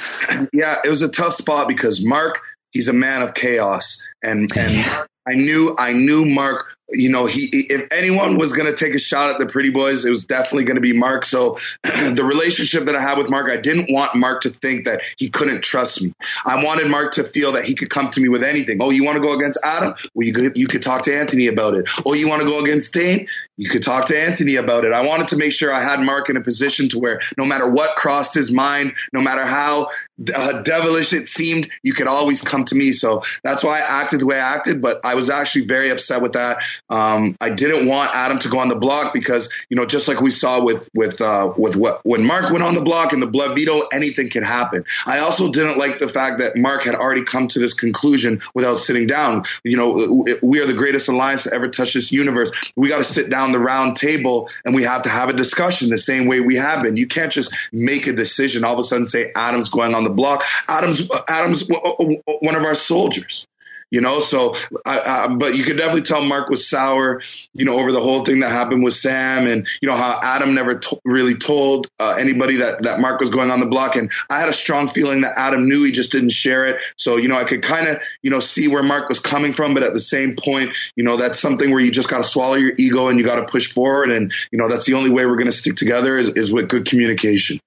Yeah, 0.53 0.77
it 0.85 0.89
was 0.89 1.01
a 1.01 1.09
tough 1.09 1.33
spot 1.33 1.67
because 1.67 2.05
Mark, 2.05 2.39
he's 2.71 2.87
a 2.87 2.93
man 2.93 3.23
of 3.23 3.33
chaos 3.33 3.99
and, 4.23 4.55
and 4.55 5.07
I 5.27 5.33
knew, 5.33 5.75
I 5.77 5.93
knew 5.93 6.23
Mark 6.23 6.76
you 6.89 7.11
know, 7.11 7.25
he 7.25 7.49
if 7.51 7.87
anyone 7.91 8.37
was 8.37 8.53
going 8.53 8.69
to 8.69 8.75
take 8.75 8.95
a 8.95 8.99
shot 8.99 9.29
at 9.31 9.39
the 9.39 9.45
Pretty 9.45 9.71
Boys, 9.71 10.05
it 10.05 10.11
was 10.11 10.25
definitely 10.25 10.63
going 10.63 10.75
to 10.75 10.81
be 10.81 10.93
Mark. 10.93 11.25
So 11.25 11.57
the 11.83 12.23
relationship 12.25 12.85
that 12.85 12.95
I 12.95 13.01
had 13.01 13.17
with 13.17 13.29
Mark, 13.29 13.51
I 13.51 13.57
didn't 13.57 13.91
want 13.91 14.15
Mark 14.15 14.41
to 14.41 14.49
think 14.49 14.85
that 14.85 15.01
he 15.17 15.29
couldn't 15.29 15.63
trust 15.63 16.01
me. 16.01 16.13
I 16.45 16.63
wanted 16.63 16.89
Mark 16.89 17.13
to 17.13 17.23
feel 17.23 17.53
that 17.53 17.65
he 17.65 17.75
could 17.75 17.89
come 17.89 18.09
to 18.11 18.21
me 18.21 18.29
with 18.29 18.43
anything. 18.43 18.77
Oh, 18.81 18.89
you 18.89 19.03
want 19.03 19.17
to 19.17 19.23
go 19.23 19.35
against 19.35 19.59
Adam? 19.63 19.95
Well, 20.13 20.25
you 20.25 20.33
could 20.33 20.57
you 20.57 20.67
could 20.67 20.81
talk 20.81 21.03
to 21.03 21.15
Anthony 21.15 21.47
about 21.47 21.73
it. 21.75 21.89
Oh, 22.05 22.13
you 22.13 22.29
want 22.29 22.41
to 22.41 22.47
go 22.47 22.63
against 22.63 22.93
Dane? 22.93 23.27
You 23.57 23.69
could 23.69 23.83
talk 23.83 24.05
to 24.05 24.17
Anthony 24.17 24.55
about 24.55 24.85
it. 24.85 24.93
I 24.93 25.01
wanted 25.01 25.29
to 25.29 25.37
make 25.37 25.51
sure 25.51 25.73
I 25.73 25.81
had 25.81 25.99
Mark 25.99 26.29
in 26.29 26.37
a 26.37 26.41
position 26.41 26.89
to 26.89 26.99
where 26.99 27.21
no 27.37 27.45
matter 27.45 27.69
what 27.69 27.95
crossed 27.95 28.33
his 28.33 28.51
mind, 28.51 28.93
no 29.13 29.21
matter 29.21 29.45
how 29.45 29.87
uh, 30.33 30.61
devilish 30.61 31.11
it 31.11 31.27
seemed, 31.27 31.69
you 31.83 31.93
could 31.93 32.07
always 32.07 32.41
come 32.41 32.65
to 32.65 32.75
me. 32.75 32.93
So 32.93 33.23
that's 33.43 33.63
why 33.63 33.79
I 33.79 34.01
acted 34.01 34.21
the 34.21 34.25
way 34.27 34.39
I 34.39 34.55
acted. 34.55 34.81
But 34.81 35.03
I 35.03 35.15
was 35.15 35.29
actually 35.29 35.65
very 35.65 35.89
upset 35.89 36.21
with 36.21 36.33
that 36.33 36.59
Um, 36.89 37.35
I 37.41 37.49
didn't 37.49 37.87
want 37.87 38.15
Adam 38.15 38.39
to 38.39 38.49
go 38.49 38.59
on 38.59 38.69
the 38.69 38.75
block 38.75 39.13
because 39.13 39.53
you 39.69 39.77
know 39.77 39.85
just 39.85 40.07
like 40.07 40.21
we 40.21 40.31
saw 40.31 40.63
with 40.63 40.89
with 40.93 41.21
uh, 41.21 41.53
with 41.57 41.75
what 41.75 42.01
when 42.03 42.25
Mark 42.25 42.51
went 42.51 42.63
on 42.63 42.75
the 42.75 42.81
block 42.81 43.13
and 43.13 43.21
the 43.21 43.27
blood 43.27 43.55
veto, 43.55 43.81
anything 43.93 44.29
can 44.29 44.43
happen. 44.43 44.83
I 45.05 45.19
also 45.19 45.51
didn't 45.51 45.77
like 45.77 45.99
the 45.99 46.07
fact 46.07 46.39
that 46.39 46.57
Mark 46.57 46.83
had 46.83 46.95
already 46.95 47.23
come 47.23 47.47
to 47.49 47.59
this 47.59 47.73
conclusion 47.73 48.41
without 48.53 48.77
sitting 48.77 49.07
down. 49.07 49.43
You 49.63 49.77
know, 49.77 50.25
we 50.41 50.61
are 50.61 50.65
the 50.65 50.73
greatest 50.73 51.07
alliance 51.09 51.43
to 51.43 51.53
ever 51.53 51.67
touch 51.67 51.93
this 51.93 52.11
universe. 52.11 52.51
We 52.75 52.89
got 52.89 52.97
to 52.97 53.03
sit 53.03 53.29
down 53.29 53.51
the 53.51 53.59
round 53.59 53.95
table 53.95 54.49
and 54.65 54.75
we 54.75 54.83
have 54.83 55.03
to 55.03 55.09
have 55.09 55.29
a 55.29 55.33
discussion 55.33 55.89
the 55.89 55.97
same 55.97 56.27
way 56.27 56.39
we 56.39 56.55
have 56.55 56.83
been. 56.83 56.97
You 56.97 57.07
can't 57.07 57.31
just 57.31 57.53
make 57.71 58.07
a 58.07 58.13
decision 58.13 58.63
all 58.63 58.73
of 58.73 58.79
a 58.79 58.83
sudden 58.83 59.07
say 59.07 59.31
Adam's 59.35 59.69
going 59.69 59.93
on 59.93 60.03
the 60.03 60.09
block. 60.09 60.43
Adam's 60.67 61.07
Adam's 61.27 61.67
one 61.67 62.55
of 62.55 62.63
our 62.63 62.75
soldiers 62.75 63.47
you 63.91 64.01
know. 64.01 64.19
So, 64.19 64.55
I, 64.85 64.99
I, 65.05 65.27
but 65.35 65.55
you 65.55 65.63
could 65.63 65.77
definitely 65.77 66.03
tell 66.03 66.23
Mark 66.23 66.49
was 66.49 66.67
sour, 66.67 67.21
you 67.53 67.65
know, 67.65 67.79
over 67.79 67.91
the 67.91 68.01
whole 68.01 68.25
thing 68.25 68.41
that 68.41 68.51
happened 68.51 68.83
with 68.83 68.93
Sam, 68.93 69.47
and 69.47 69.67
you 69.81 69.87
know 69.87 69.95
how 69.95 70.19
Adam 70.21 70.53
never 70.53 70.79
really 71.05 71.35
told 71.35 71.87
uh, 71.99 72.15
anybody 72.19 72.57
that 72.57 72.83
that 72.83 72.99
Mark 72.99 73.19
was 73.19 73.29
going 73.29 73.51
on 73.51 73.59
the 73.59 73.67
block, 73.67 73.95
and 73.95 74.11
I 74.29 74.39
had 74.39 74.49
a 74.49 74.53
strong 74.53 74.87
feeling 74.87 75.21
that 75.21 75.33
Adam 75.37 75.67
knew 75.67 75.83
he 75.83 75.91
just 75.91 76.11
didn't 76.11 76.31
share 76.31 76.67
it. 76.67 76.81
So, 76.97 77.17
you 77.17 77.27
know, 77.27 77.37
I 77.37 77.43
could 77.43 77.61
kind 77.61 77.87
of 77.87 78.01
you 78.21 78.31
know 78.31 78.39
see 78.39 78.67
where 78.67 78.83
Mark 78.83 79.09
was 79.09 79.19
coming 79.19 79.53
from, 79.53 79.73
but 79.73 79.83
at 79.83 79.93
the 79.93 79.99
same 79.99 80.35
point, 80.35 80.71
you 80.95 81.03
know, 81.03 81.17
that's 81.17 81.39
something 81.39 81.71
where 81.71 81.79
you 81.79 81.91
just 81.91 82.09
got 82.09 82.17
to 82.17 82.23
swallow 82.23 82.55
your 82.55 82.73
ego 82.77 83.07
and 83.07 83.19
you 83.19 83.25
got 83.25 83.39
to 83.39 83.45
push 83.45 83.71
forward, 83.71 84.11
and 84.11 84.33
you 84.51 84.57
know, 84.57 84.67
that's 84.67 84.85
the 84.85 84.93
only 84.93 85.09
way 85.09 85.25
we're 85.25 85.35
going 85.35 85.45
to 85.45 85.51
stick 85.51 85.75
together 85.75 86.17
is, 86.17 86.29
is 86.29 86.51
with 86.51 86.67
good 86.67 86.85
communication. 86.85 87.59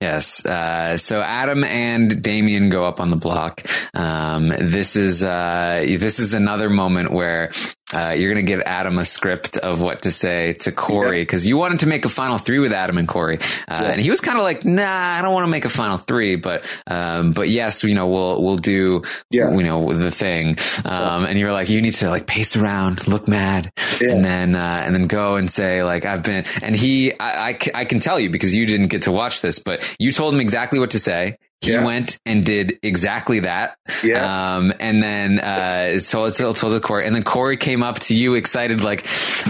Yes. 0.00 0.44
Uh, 0.44 0.96
so 0.96 1.22
Adam 1.22 1.62
and 1.62 2.22
Damien 2.22 2.70
go 2.70 2.84
up 2.84 3.00
on 3.00 3.10
the 3.10 3.16
block. 3.16 3.62
Um, 3.94 4.48
this 4.48 4.96
is 4.96 5.22
uh, 5.22 5.84
this 5.86 6.18
is 6.18 6.34
another 6.34 6.68
moment 6.68 7.12
where 7.12 7.52
uh, 7.92 8.14
you're 8.16 8.32
going 8.32 8.44
to 8.44 8.50
give 8.50 8.62
Adam 8.64 8.98
a 8.98 9.04
script 9.04 9.56
of 9.56 9.80
what 9.80 10.02
to 10.02 10.10
say 10.10 10.54
to 10.54 10.72
Corey 10.72 11.22
because 11.22 11.46
you 11.46 11.56
wanted 11.56 11.80
to 11.80 11.86
make 11.86 12.04
a 12.04 12.08
final 12.08 12.38
three 12.38 12.58
with 12.58 12.72
Adam 12.72 12.98
and 12.98 13.08
Corey, 13.08 13.38
uh, 13.38 13.42
yeah. 13.68 13.82
and 13.84 14.00
he 14.00 14.10
was 14.10 14.20
kind 14.20 14.38
of 14.38 14.44
like, 14.44 14.64
"Nah, 14.64 14.82
I 14.84 15.22
don't 15.22 15.32
want 15.32 15.46
to 15.46 15.50
make 15.50 15.64
a 15.64 15.70
final 15.70 15.98
three, 15.98 16.36
but 16.36 16.64
um, 16.86 17.32
but 17.32 17.48
yes, 17.48 17.84
you 17.84 17.94
know, 17.94 18.08
we'll 18.08 18.42
we'll 18.42 18.56
do 18.56 19.02
yeah. 19.30 19.50
you 19.50 19.62
know 19.62 19.92
the 19.92 20.10
thing." 20.10 20.56
Um, 20.84 21.24
and 21.24 21.38
you 21.38 21.46
were 21.46 21.52
like, 21.52 21.68
"You 21.68 21.82
need 21.82 21.94
to 21.94 22.10
like 22.10 22.26
pace 22.26 22.56
around, 22.56 23.06
look 23.08 23.28
mad, 23.28 23.72
yeah. 24.00 24.12
and 24.12 24.24
then 24.24 24.54
uh, 24.54 24.82
and 24.84 24.94
then 24.94 25.06
go 25.06 25.36
and 25.36 25.50
say 25.50 25.82
like 25.82 26.04
I've 26.04 26.22
been." 26.22 26.44
And 26.62 26.74
he, 26.76 27.12
I, 27.18 27.50
I, 27.50 27.58
I 27.74 27.84
can 27.84 28.00
tell 28.00 28.18
you 28.18 28.30
because 28.30 28.54
you 28.54 28.66
didn't 28.66 28.88
get 28.88 29.02
to 29.02 29.12
watch 29.12 29.40
this, 29.40 29.58
but 29.58 29.94
you 29.98 30.12
told 30.12 30.34
him 30.34 30.40
exactly 30.40 30.78
what 30.78 30.90
to 30.90 30.98
say. 30.98 31.36
He 31.62 31.70
yeah. 31.70 31.84
went 31.84 32.18
and 32.26 32.44
did 32.44 32.80
exactly 32.82 33.38
that. 33.40 33.76
Yeah. 34.02 34.56
Um, 34.56 34.72
and 34.80 35.00
then, 35.00 35.38
uh, 35.38 36.00
so 36.00 36.24
it's 36.24 36.38
told 36.38 36.56
the 36.56 36.80
court 36.80 37.06
and 37.06 37.14
then 37.14 37.22
Corey 37.22 37.56
came 37.56 37.84
up 37.84 38.00
to 38.00 38.14
you 38.14 38.34
excited, 38.34 38.82
like 38.82 39.06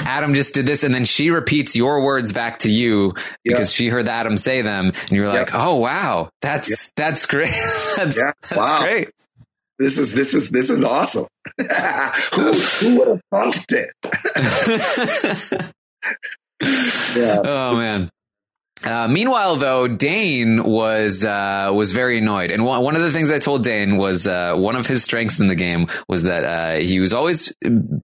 Adam 0.06 0.34
just 0.34 0.52
did 0.52 0.66
this. 0.66 0.82
And 0.82 0.94
then 0.94 1.06
she 1.06 1.30
repeats 1.30 1.74
your 1.74 2.05
words 2.05 2.34
back 2.34 2.59
to 2.60 2.70
you 2.70 3.14
because 3.44 3.72
yeah. 3.72 3.84
she 3.84 3.89
heard 3.89 4.09
Adam 4.09 4.36
say 4.36 4.60
them. 4.60 4.89
And 4.89 5.10
you 5.10 5.22
were 5.22 5.28
like, 5.28 5.55
Oh, 5.55 5.76
wow. 5.76 6.28
That's, 6.43 6.93
that's 6.97 7.24
great. 7.24 7.51
that's, 7.97 8.20
that's 8.20 8.55
wow. 8.55 8.82
great. 8.82 9.09
This 9.78 9.97
is, 9.98 10.14
this 10.14 10.34
is, 10.34 10.51
this 10.51 10.68
is 10.68 10.84
awesome. 10.84 11.26
who, 12.34 12.52
who 12.52 12.98
would 12.98 13.09
have 13.09 13.22
thought 13.30 13.64
it? 13.70 13.90
yeah. 17.16 17.43
Oh 17.44 17.76
man. 17.76 18.10
Uh, 18.84 19.09
meanwhile, 19.09 19.56
though, 19.56 19.86
Dane 19.86 20.62
was 20.64 21.24
uh, 21.24 21.70
was 21.72 21.92
very 21.92 22.18
annoyed, 22.18 22.50
and 22.50 22.64
one 22.64 22.96
of 22.96 23.02
the 23.02 23.12
things 23.12 23.30
I 23.30 23.38
told 23.38 23.62
Dane 23.62 23.96
was 23.96 24.26
uh, 24.26 24.54
one 24.56 24.76
of 24.76 24.86
his 24.86 25.04
strengths 25.04 25.40
in 25.40 25.48
the 25.48 25.54
game 25.54 25.86
was 26.09 26.24
that 26.24 26.44
uh, 26.44 26.80
he 26.80 27.00
was 27.00 27.12
always 27.12 27.52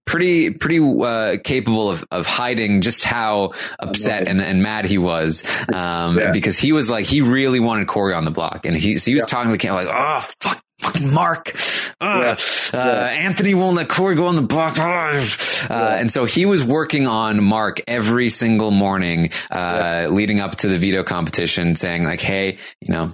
pretty 0.04 0.50
pretty 0.50 0.78
uh, 0.78 1.38
capable 1.42 1.90
of, 1.90 2.06
of 2.10 2.26
hiding 2.26 2.80
just 2.80 3.04
how 3.04 3.52
upset 3.78 4.28
and, 4.28 4.40
and 4.40 4.62
mad 4.62 4.84
he 4.84 4.98
was, 4.98 5.44
um, 5.72 6.18
yeah. 6.18 6.32
because 6.32 6.58
he 6.58 6.72
was 6.72 6.90
like 6.90 7.06
he 7.06 7.20
really 7.20 7.60
wanted 7.60 7.88
Corey 7.88 8.14
on 8.14 8.24
the 8.24 8.30
block, 8.30 8.64
and 8.64 8.76
he 8.76 8.98
so 8.98 9.10
he 9.10 9.14
was 9.14 9.22
yeah. 9.22 9.26
talking 9.26 9.48
to 9.48 9.52
the 9.52 9.58
camera 9.58 9.84
like, 9.84 9.94
"Oh 9.94 10.20
fuck, 10.40 10.62
fucking 10.80 11.12
Mark. 11.12 11.52
Uh, 12.00 12.36
yeah. 12.72 12.78
Uh, 12.78 13.08
Anthony 13.08 13.54
won't 13.54 13.76
let 13.76 13.88
Corey 13.88 14.14
go 14.14 14.26
on 14.26 14.36
the 14.36 14.42
block. 14.42 14.78
Uh, 14.78 15.24
yeah. 15.70 15.94
And 15.96 16.10
so 16.10 16.24
he 16.24 16.46
was 16.46 16.64
working 16.64 17.06
on 17.06 17.42
Mark 17.42 17.80
every 17.88 18.30
single 18.30 18.70
morning, 18.70 19.30
uh, 19.50 20.04
yeah. 20.04 20.06
leading 20.08 20.40
up 20.40 20.56
to 20.56 20.68
the 20.68 20.78
veto 20.78 21.02
competition 21.02 21.74
saying 21.74 22.04
like, 22.04 22.20
Hey, 22.20 22.58
you 22.80 22.92
know, 22.92 23.12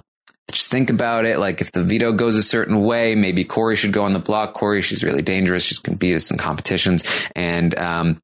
just 0.51 0.69
think 0.69 0.89
about 0.89 1.25
it. 1.25 1.39
Like 1.39 1.61
if 1.61 1.71
the 1.71 1.83
veto 1.83 2.11
goes 2.11 2.35
a 2.35 2.43
certain 2.43 2.81
way, 2.81 3.15
maybe 3.15 3.43
Corey 3.43 3.75
should 3.75 3.93
go 3.93 4.03
on 4.03 4.11
the 4.11 4.19
block. 4.19 4.53
Corey, 4.53 4.81
she's 4.81 5.03
really 5.03 5.23
dangerous. 5.23 5.63
She's 5.63 5.79
going 5.79 5.95
to 5.95 5.99
beat 5.99 6.15
us 6.15 6.29
in 6.29 6.37
competitions. 6.37 7.03
And, 7.35 7.77
um, 7.77 8.21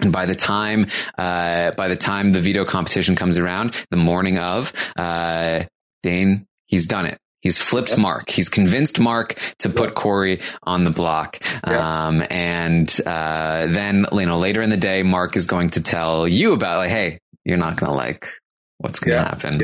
and 0.00 0.12
by 0.12 0.24
the 0.24 0.34
time, 0.34 0.86
uh, 1.18 1.72
by 1.72 1.88
the 1.88 1.96
time 1.96 2.32
the 2.32 2.40
veto 2.40 2.64
competition 2.64 3.16
comes 3.16 3.36
around, 3.36 3.74
the 3.90 3.98
morning 3.98 4.38
of, 4.38 4.72
uh, 4.96 5.64
Dane, 6.02 6.46
he's 6.66 6.86
done 6.86 7.04
it. 7.04 7.18
He's 7.40 7.58
flipped 7.58 7.96
Mark. 7.96 8.28
He's 8.30 8.48
convinced 8.48 9.00
Mark 9.00 9.34
to 9.60 9.68
put 9.70 9.94
Corey 9.94 10.40
on 10.62 10.84
the 10.84 10.90
block. 10.90 11.38
Um, 11.64 12.22
and, 12.30 13.00
uh, 13.06 13.66
then, 13.66 14.06
you 14.12 14.26
know, 14.26 14.38
later 14.38 14.60
in 14.62 14.70
the 14.70 14.76
day, 14.76 15.02
Mark 15.02 15.36
is 15.36 15.46
going 15.46 15.70
to 15.70 15.82
tell 15.82 16.28
you 16.28 16.52
about 16.52 16.78
like, 16.78 16.90
Hey, 16.90 17.20
you're 17.44 17.56
not 17.56 17.76
going 17.78 17.90
to 17.90 17.96
like 17.96 18.28
what's 18.78 19.00
going 19.00 19.16
to 19.16 19.28
happen. 19.28 19.58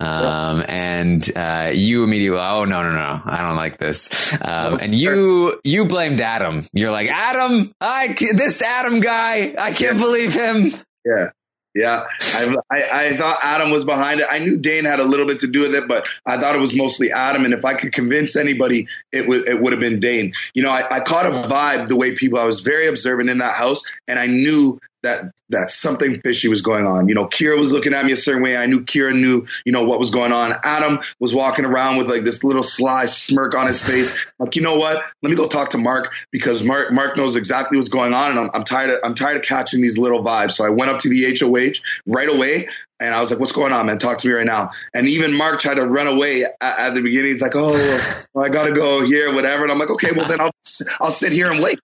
Um, 0.00 0.64
and, 0.68 1.36
uh, 1.36 1.70
you 1.74 2.04
immediately, 2.04 2.38
oh, 2.38 2.64
no, 2.64 2.82
no, 2.82 2.92
no, 2.92 3.20
I 3.24 3.42
don't 3.42 3.56
like 3.56 3.78
this. 3.78 4.32
Um, 4.34 4.74
and 4.82 4.94
you, 4.94 5.60
you 5.64 5.86
blamed 5.86 6.20
Adam. 6.20 6.66
You're 6.72 6.90
like, 6.90 7.08
Adam, 7.08 7.70
I, 7.80 8.08
this 8.34 8.62
Adam 8.62 9.00
guy, 9.00 9.54
I 9.58 9.72
can't 9.72 9.98
believe 9.98 10.34
him. 10.34 10.72
Yeah. 11.04 11.30
Yeah, 11.74 12.06
I, 12.20 12.56
I, 12.70 13.06
I, 13.06 13.16
thought 13.16 13.36
Adam 13.42 13.70
was 13.70 13.84
behind 13.84 14.20
it. 14.20 14.26
I 14.30 14.38
knew 14.38 14.56
Dane 14.56 14.84
had 14.84 15.00
a 15.00 15.04
little 15.04 15.26
bit 15.26 15.40
to 15.40 15.48
do 15.48 15.62
with 15.62 15.74
it, 15.74 15.88
but 15.88 16.06
I 16.24 16.36
thought 16.38 16.54
it 16.54 16.60
was 16.60 16.76
mostly 16.76 17.10
Adam. 17.10 17.44
And 17.44 17.52
if 17.52 17.64
I 17.64 17.74
could 17.74 17.92
convince 17.92 18.36
anybody, 18.36 18.86
it 19.12 19.26
would 19.26 19.48
it 19.48 19.60
would 19.60 19.72
have 19.72 19.80
been 19.80 19.98
Dane. 19.98 20.34
You 20.54 20.62
know, 20.62 20.70
I, 20.70 20.84
I 20.88 21.00
caught 21.00 21.26
a 21.26 21.48
vibe 21.48 21.88
the 21.88 21.96
way 21.96 22.14
people. 22.14 22.38
I 22.38 22.44
was 22.44 22.60
very 22.60 22.86
observant 22.86 23.28
in 23.28 23.38
that 23.38 23.54
house, 23.54 23.82
and 24.06 24.20
I 24.20 24.26
knew 24.26 24.80
that 25.04 25.32
that 25.50 25.70
something 25.70 26.20
fishy 26.20 26.48
was 26.48 26.62
going 26.62 26.86
on. 26.86 27.08
You 27.08 27.14
know, 27.14 27.26
Kira 27.26 27.58
was 27.58 27.72
looking 27.72 27.94
at 27.94 28.04
me 28.04 28.12
a 28.12 28.16
certain 28.16 28.42
way. 28.42 28.56
I 28.56 28.66
knew 28.66 28.80
Kira 28.84 29.14
knew, 29.14 29.46
you 29.64 29.72
know, 29.72 29.84
what 29.84 29.98
was 29.98 30.10
going 30.10 30.32
on. 30.32 30.52
Adam 30.64 30.98
was 31.20 31.34
walking 31.34 31.64
around 31.64 31.98
with 31.98 32.08
like 32.08 32.24
this 32.24 32.42
little 32.42 32.62
sly 32.62 33.06
smirk 33.06 33.54
on 33.54 33.66
his 33.66 33.82
face. 33.82 34.14
Like, 34.38 34.56
you 34.56 34.62
know 34.62 34.76
what? 34.76 35.02
Let 35.22 35.30
me 35.30 35.36
go 35.36 35.46
talk 35.46 35.70
to 35.70 35.78
Mark 35.78 36.12
because 36.32 36.62
Mark 36.62 36.92
Mark 36.92 37.16
knows 37.16 37.36
exactly 37.36 37.78
what's 37.78 37.88
going 37.88 38.12
on, 38.12 38.32
and 38.32 38.40
I'm, 38.40 38.50
I'm 38.54 38.64
tired 38.64 38.90
of 38.90 39.00
I'm 39.04 39.14
tired 39.14 39.36
of 39.36 39.42
catching 39.42 39.80
these 39.80 39.98
little 39.98 40.24
vibes. 40.24 40.52
So 40.52 40.66
I 40.66 40.70
went 40.70 40.90
up 40.90 41.00
to 41.00 41.08
the 41.08 41.36
HOH 41.38 41.80
right 42.12 42.28
away. 42.28 42.68
And 43.00 43.12
I 43.12 43.20
was 43.20 43.28
like, 43.28 43.40
"What's 43.40 43.52
going 43.52 43.72
on, 43.72 43.86
man? 43.86 43.98
Talk 43.98 44.18
to 44.18 44.28
me 44.28 44.34
right 44.34 44.46
now." 44.46 44.70
And 44.94 45.08
even 45.08 45.36
Mark 45.36 45.58
tried 45.60 45.74
to 45.74 45.86
run 45.86 46.06
away 46.06 46.44
at, 46.44 46.54
at 46.60 46.94
the 46.94 47.02
beginning. 47.02 47.32
He's 47.32 47.42
like, 47.42 47.52
"Oh, 47.56 48.24
I 48.38 48.48
gotta 48.48 48.72
go 48.72 49.04
here, 49.04 49.34
whatever." 49.34 49.64
And 49.64 49.72
I'm 49.72 49.80
like, 49.80 49.90
"Okay, 49.90 50.12
well 50.14 50.28
then 50.28 50.40
I'll 50.40 50.52
I'll 51.00 51.10
sit 51.10 51.32
here 51.32 51.50
and 51.50 51.60
wait." 51.60 51.80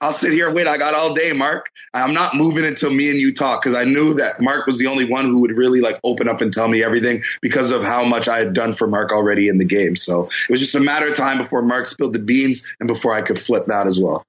I'll 0.00 0.12
sit 0.12 0.32
here 0.32 0.46
and 0.46 0.54
wait. 0.54 0.66
I 0.66 0.76
got 0.76 0.94
all 0.94 1.14
day, 1.14 1.32
Mark. 1.32 1.70
I'm 1.94 2.12
not 2.12 2.34
moving 2.34 2.66
until 2.66 2.90
me 2.90 3.10
and 3.10 3.18
you 3.18 3.32
talk 3.32 3.62
because 3.62 3.76
I 3.76 3.84
knew 3.84 4.14
that 4.14 4.40
Mark 4.40 4.66
was 4.66 4.78
the 4.78 4.88
only 4.88 5.06
one 5.06 5.24
who 5.24 5.40
would 5.40 5.56
really 5.56 5.80
like 5.80 5.98
open 6.04 6.28
up 6.28 6.42
and 6.42 6.52
tell 6.52 6.68
me 6.68 6.82
everything 6.82 7.22
because 7.40 7.70
of 7.72 7.82
how 7.82 8.04
much 8.04 8.28
I 8.28 8.38
had 8.38 8.52
done 8.52 8.74
for 8.74 8.86
Mark 8.86 9.10
already 9.10 9.48
in 9.48 9.56
the 9.56 9.64
game. 9.64 9.96
So 9.96 10.26
it 10.26 10.50
was 10.50 10.60
just 10.60 10.74
a 10.74 10.80
matter 10.80 11.06
of 11.06 11.16
time 11.16 11.38
before 11.38 11.62
Mark 11.62 11.86
spilled 11.86 12.12
the 12.12 12.18
beans 12.18 12.66
and 12.78 12.86
before 12.86 13.14
I 13.14 13.22
could 13.22 13.38
flip 13.38 13.66
that 13.66 13.86
as 13.86 13.98
well. 13.98 14.26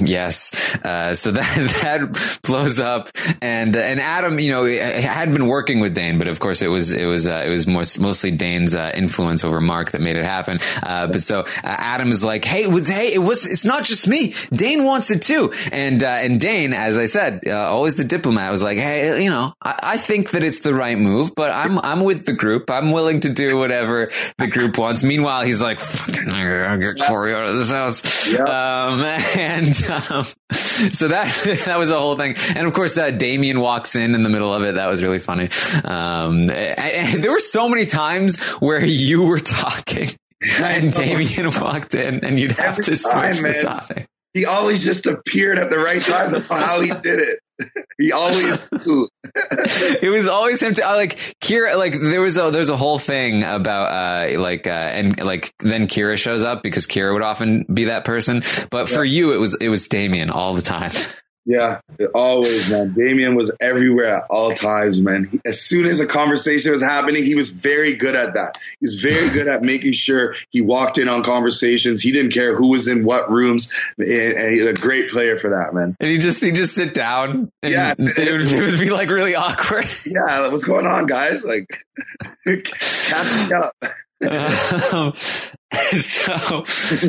Yes. 0.00 0.74
Uh, 0.84 1.14
so 1.14 1.30
that, 1.32 1.54
that 1.82 2.40
blows 2.42 2.80
up 2.80 3.08
and, 3.40 3.76
uh, 3.76 3.80
and 3.80 4.00
Adam, 4.00 4.38
you 4.38 4.52
know, 4.52 4.64
had 4.66 5.32
been 5.32 5.46
working 5.46 5.80
with 5.80 5.94
Dane, 5.94 6.18
but 6.18 6.28
of 6.28 6.38
course 6.40 6.62
it 6.62 6.68
was, 6.68 6.92
it 6.92 7.06
was, 7.06 7.26
uh, 7.26 7.42
it 7.44 7.50
was 7.50 7.66
most, 7.66 7.98
mostly 7.98 8.30
Dane's, 8.30 8.74
uh, 8.74 8.92
influence 8.94 9.44
over 9.44 9.60
Mark 9.60 9.92
that 9.92 10.00
made 10.00 10.16
it 10.16 10.24
happen. 10.24 10.58
Uh, 10.82 11.06
but 11.06 11.22
so 11.22 11.40
uh, 11.40 11.44
Adam 11.62 12.10
is 12.10 12.24
like, 12.24 12.44
Hey, 12.44 12.64
it 12.64 12.70
was, 12.70 12.88
hey, 12.88 13.12
it 13.12 13.18
was, 13.18 13.46
it's 13.46 13.64
not 13.64 13.84
just 13.84 14.06
me. 14.06 14.34
Dane 14.52 14.84
wants 14.84 15.10
it 15.10 15.22
too. 15.22 15.52
And, 15.72 16.02
and 16.02 16.40
Dane, 16.40 16.72
as 16.72 16.98
I 16.98 17.06
said, 17.06 17.48
always 17.48 17.96
the 17.96 18.04
diplomat 18.04 18.50
was 18.50 18.62
like, 18.62 18.78
Hey, 18.78 19.22
you 19.22 19.30
know, 19.30 19.54
I, 19.62 19.78
I 19.82 19.96
think 19.98 20.30
that 20.30 20.44
it's 20.44 20.60
the 20.60 20.74
right 20.74 20.98
move, 20.98 21.34
but 21.34 21.50
I'm, 21.50 21.78
I'm 21.78 22.04
with 22.04 22.26
the 22.26 22.34
group. 22.34 22.70
I'm 22.70 22.92
willing 22.92 23.20
to 23.20 23.30
do 23.30 23.56
whatever 23.58 24.10
the 24.38 24.46
group 24.46 24.78
wants. 24.78 25.02
Meanwhile, 25.02 25.42
he's 25.42 25.62
like, 25.62 25.80
fucking, 25.80 26.30
I 26.30 26.66
gotta 26.66 26.78
get 26.78 27.06
Corey 27.06 27.34
out 27.34 27.44
of 27.44 27.56
this 27.56 27.70
house. 27.70 28.32
Yep. 28.32 28.48
Um, 28.48 29.00
and, 29.36 29.85
um, 29.90 30.24
so 30.50 31.08
that 31.08 31.62
that 31.66 31.78
was 31.78 31.90
a 31.90 31.98
whole 31.98 32.16
thing, 32.16 32.36
and 32.54 32.66
of 32.66 32.72
course, 32.72 32.98
uh, 32.98 33.10
Damien 33.10 33.60
walks 33.60 33.96
in 33.96 34.14
in 34.14 34.22
the 34.22 34.28
middle 34.28 34.52
of 34.52 34.62
it. 34.62 34.74
That 34.74 34.86
was 34.86 35.02
really 35.02 35.18
funny. 35.18 35.48
Um, 35.84 36.50
and, 36.50 36.52
and 36.52 37.24
there 37.24 37.32
were 37.32 37.40
so 37.40 37.68
many 37.68 37.86
times 37.86 38.40
where 38.60 38.84
you 38.84 39.22
were 39.24 39.40
talking, 39.40 40.08
and 40.62 40.92
Damien 40.92 41.50
walked 41.60 41.94
in, 41.94 42.24
and 42.24 42.38
you'd 42.38 42.52
have 42.52 42.78
Every 42.78 42.84
to 42.84 42.96
switch 42.96 43.12
time, 43.12 43.42
the 43.42 43.60
topic. 43.62 44.06
He 44.34 44.44
always 44.44 44.84
just 44.84 45.06
appeared 45.06 45.58
at 45.58 45.70
the 45.70 45.78
right 45.78 46.02
time. 46.02 46.42
how 46.42 46.80
he 46.80 46.90
did 46.90 47.20
it. 47.20 47.38
he 47.98 48.12
always 48.12 48.68
it 48.72 50.10
was 50.10 50.28
always 50.28 50.62
him 50.62 50.74
to 50.74 50.82
like 50.82 51.16
Kira 51.40 51.76
like 51.76 51.98
there 51.98 52.20
was 52.20 52.36
a 52.36 52.50
there's 52.50 52.68
a 52.68 52.76
whole 52.76 52.98
thing 52.98 53.42
about 53.42 53.86
uh 53.86 54.38
like 54.38 54.66
uh 54.66 54.70
and 54.70 55.22
like 55.22 55.54
then 55.60 55.86
Kira 55.86 56.16
shows 56.16 56.44
up 56.44 56.62
because 56.62 56.86
Kira 56.86 57.12
would 57.12 57.22
often 57.22 57.64
be 57.72 57.84
that 57.84 58.04
person. 58.04 58.42
But 58.70 58.88
yeah. 58.90 58.96
for 58.96 59.04
you 59.04 59.32
it 59.32 59.38
was 59.38 59.56
it 59.60 59.68
was 59.68 59.88
Damien 59.88 60.30
all 60.30 60.54
the 60.54 60.62
time 60.62 60.92
Yeah, 61.46 61.78
always, 62.12 62.68
man. 62.68 62.92
Damien 62.92 63.36
was 63.36 63.54
everywhere 63.60 64.16
at 64.16 64.24
all 64.28 64.50
times, 64.52 65.00
man. 65.00 65.30
As 65.46 65.62
soon 65.62 65.86
as 65.86 66.00
a 66.00 66.06
conversation 66.06 66.72
was 66.72 66.82
happening, 66.82 67.22
he 67.22 67.36
was 67.36 67.50
very 67.50 67.94
good 67.94 68.16
at 68.16 68.34
that. 68.34 68.58
He 68.80 68.84
was 68.84 68.96
very 68.96 69.30
good 69.30 69.46
at 69.46 69.62
making 69.62 69.92
sure 69.92 70.34
he 70.50 70.60
walked 70.60 70.98
in 70.98 71.08
on 71.08 71.22
conversations. 71.22 72.02
He 72.02 72.10
didn't 72.10 72.32
care 72.32 72.56
who 72.56 72.70
was 72.70 72.88
in 72.88 73.04
what 73.04 73.30
rooms, 73.30 73.72
and, 73.96 74.10
and 74.10 74.52
he's 74.52 74.66
a 74.66 74.74
great 74.74 75.08
player 75.08 75.38
for 75.38 75.50
that, 75.50 75.72
man. 75.72 75.96
And 76.00 76.10
he 76.10 76.18
just 76.18 76.42
he 76.42 76.50
just 76.50 76.74
sit 76.74 76.92
down. 76.92 77.48
And 77.62 77.72
Yeah, 77.72 77.94
it 77.98 78.32
would, 78.32 78.40
it 78.40 78.72
would 78.72 78.80
be 78.80 78.90
like 78.90 79.08
really 79.08 79.36
awkward. 79.36 79.86
Yeah, 80.04 80.50
what's 80.50 80.64
going 80.64 80.86
on, 80.86 81.06
guys? 81.06 81.44
Like, 81.44 81.68
catch 82.64 83.48
me 83.48 83.54
up. 83.54 83.72
um, 84.92 85.12
so, 86.00 86.64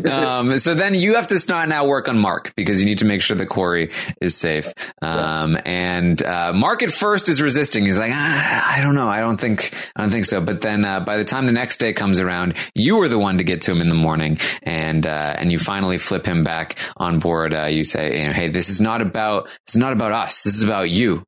um, 0.10 0.58
so 0.58 0.74
then 0.74 0.96
you 0.96 1.16
have 1.16 1.28
to 1.28 1.38
now 1.68 1.86
work 1.86 2.10
on 2.10 2.18
Mark 2.18 2.54
because 2.56 2.82
you 2.82 2.88
need 2.88 2.98
to 3.00 3.06
make 3.06 3.22
sure 3.22 3.38
that 3.38 3.46
Corey 3.46 3.92
is 4.20 4.36
safe. 4.36 4.74
Um, 5.02 5.58
and, 5.64 6.22
uh, 6.24 6.54
Mark 6.54 6.82
at 6.82 6.92
first 6.92 7.30
is 7.30 7.42
resisting. 7.42 7.86
He's 7.86 8.00
like, 8.00 8.12
ah, 8.14 8.76
I 8.76 8.82
don't 8.82 8.96
know. 8.96 9.08
I 9.08 9.20
don't 9.20 9.38
think, 9.40 9.74
I 9.96 10.02
don't 10.02 10.10
think 10.10 10.26
so. 10.26 10.42
But 10.42 10.62
then, 10.62 10.86
uh, 10.86 11.02
by 11.02 11.18
the 11.18 11.24
time 11.24 11.46
the 11.46 11.52
next 11.52 11.78
day 11.78 11.94
comes 11.94 12.20
around, 12.20 12.56
you 12.74 12.98
were 12.98 13.08
the 13.08 13.20
one 13.20 13.38
to 13.38 13.44
get 13.44 13.62
to 13.62 13.72
him 13.72 13.82
in 13.82 13.90
the 13.90 13.96
morning 13.96 14.40
and, 14.64 15.06
uh, 15.06 15.36
and 15.38 15.52
you 15.52 15.60
finally 15.60 16.00
flip 16.00 16.26
him 16.26 16.44
back 16.44 16.78
on 16.98 17.20
board. 17.20 17.54
Uh, 17.54 17.66
you 17.66 17.84
say, 17.84 18.18
Hey, 18.34 18.48
this 18.50 18.70
is 18.70 18.82
not 18.82 19.02
about, 19.02 19.50
is 19.68 19.78
not 19.78 19.94
about 19.94 20.12
us. 20.12 20.44
This 20.44 20.56
is 20.56 20.64
about 20.64 20.90
you. 20.90 21.24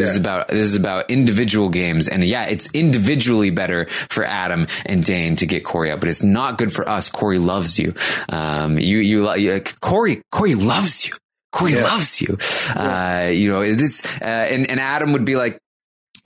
This 0.00 0.10
is 0.10 0.16
about 0.16 0.48
this 0.48 0.66
is 0.66 0.76
about 0.76 1.10
individual 1.10 1.68
games, 1.68 2.08
and 2.08 2.24
yeah, 2.24 2.46
it's 2.46 2.68
individually 2.72 3.50
better 3.50 3.86
for 4.08 4.24
Adam 4.24 4.66
and 4.86 5.04
Dane 5.04 5.36
to 5.36 5.46
get 5.46 5.64
Corey 5.64 5.90
out, 5.90 6.00
but 6.00 6.08
it's 6.08 6.22
not 6.22 6.58
good 6.58 6.72
for 6.72 6.88
us. 6.88 7.08
Corey 7.08 7.38
loves 7.38 7.78
you. 7.78 7.94
Um, 8.28 8.78
you 8.78 8.98
you, 8.98 9.62
Corey 9.80 10.22
Corey 10.32 10.54
loves 10.54 11.06
you. 11.06 11.12
Corey 11.52 11.74
loves 11.74 12.20
you. 12.20 12.38
Uh, 12.76 13.30
you 13.32 13.50
know 13.50 13.74
this, 13.74 14.04
uh, 14.20 14.24
and 14.24 14.70
and 14.70 14.80
Adam 14.80 15.12
would 15.12 15.24
be 15.24 15.36
like. 15.36 15.58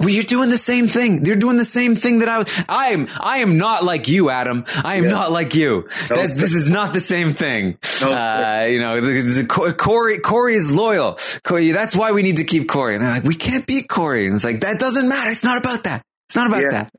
Well, 0.01 0.09
you're 0.09 0.23
doing 0.25 0.51
the 0.51 0.59
same 0.59 0.87
thing. 0.89 1.25
You're 1.25 1.37
doing 1.37 1.57
the 1.57 1.65
same 1.65 1.95
thing 1.97 2.19
that 2.19 2.29
I 2.29 2.39
was. 2.39 2.65
I 2.69 2.89
am. 2.89 3.09
I 3.21 3.39
am 3.39 3.57
not 3.59 3.85
like 3.85 4.09
you, 4.09 4.29
Adam. 4.31 4.65
I 4.85 4.97
am 4.97 5.05
Yeah. 5.05 5.11
not 5.11 5.33
like 5.33 5.55
you. 5.55 5.89
No, 6.11 6.17
That- 6.17 6.23
this 6.23 6.55
is 6.55 6.69
not 6.69 6.93
the 6.93 7.01
same 7.01 7.33
thing. 7.33 7.79
No, 8.03 8.13
uh, 8.13 8.67
you 8.69 8.81
know, 8.81 9.75
Corey. 9.75 10.19
Corey 10.19 10.55
is 10.57 10.71
loyal. 10.71 11.19
Corey. 11.45 11.71
That's 11.73 11.95
why 11.97 12.13
we 12.13 12.23
need 12.23 12.37
to 12.39 12.45
keep 12.45 12.69
Corey. 12.69 12.95
And 12.97 13.03
they're 13.05 13.11
like, 13.11 13.25
we 13.25 13.35
can't 13.35 13.67
beat 13.67 13.89
Corey. 13.89 14.27
And 14.27 14.35
it's 14.35 14.45
like 14.45 14.61
that 14.61 14.79
doesn't 14.79 15.09
matter. 15.09 15.31
It's 15.31 15.45
not 15.45 15.59
about 15.59 15.85
that. 15.85 16.03
It's 16.29 16.37
not 16.37 16.49
about 16.49 16.63
Yeah. 16.63 16.71
that. 16.71 16.91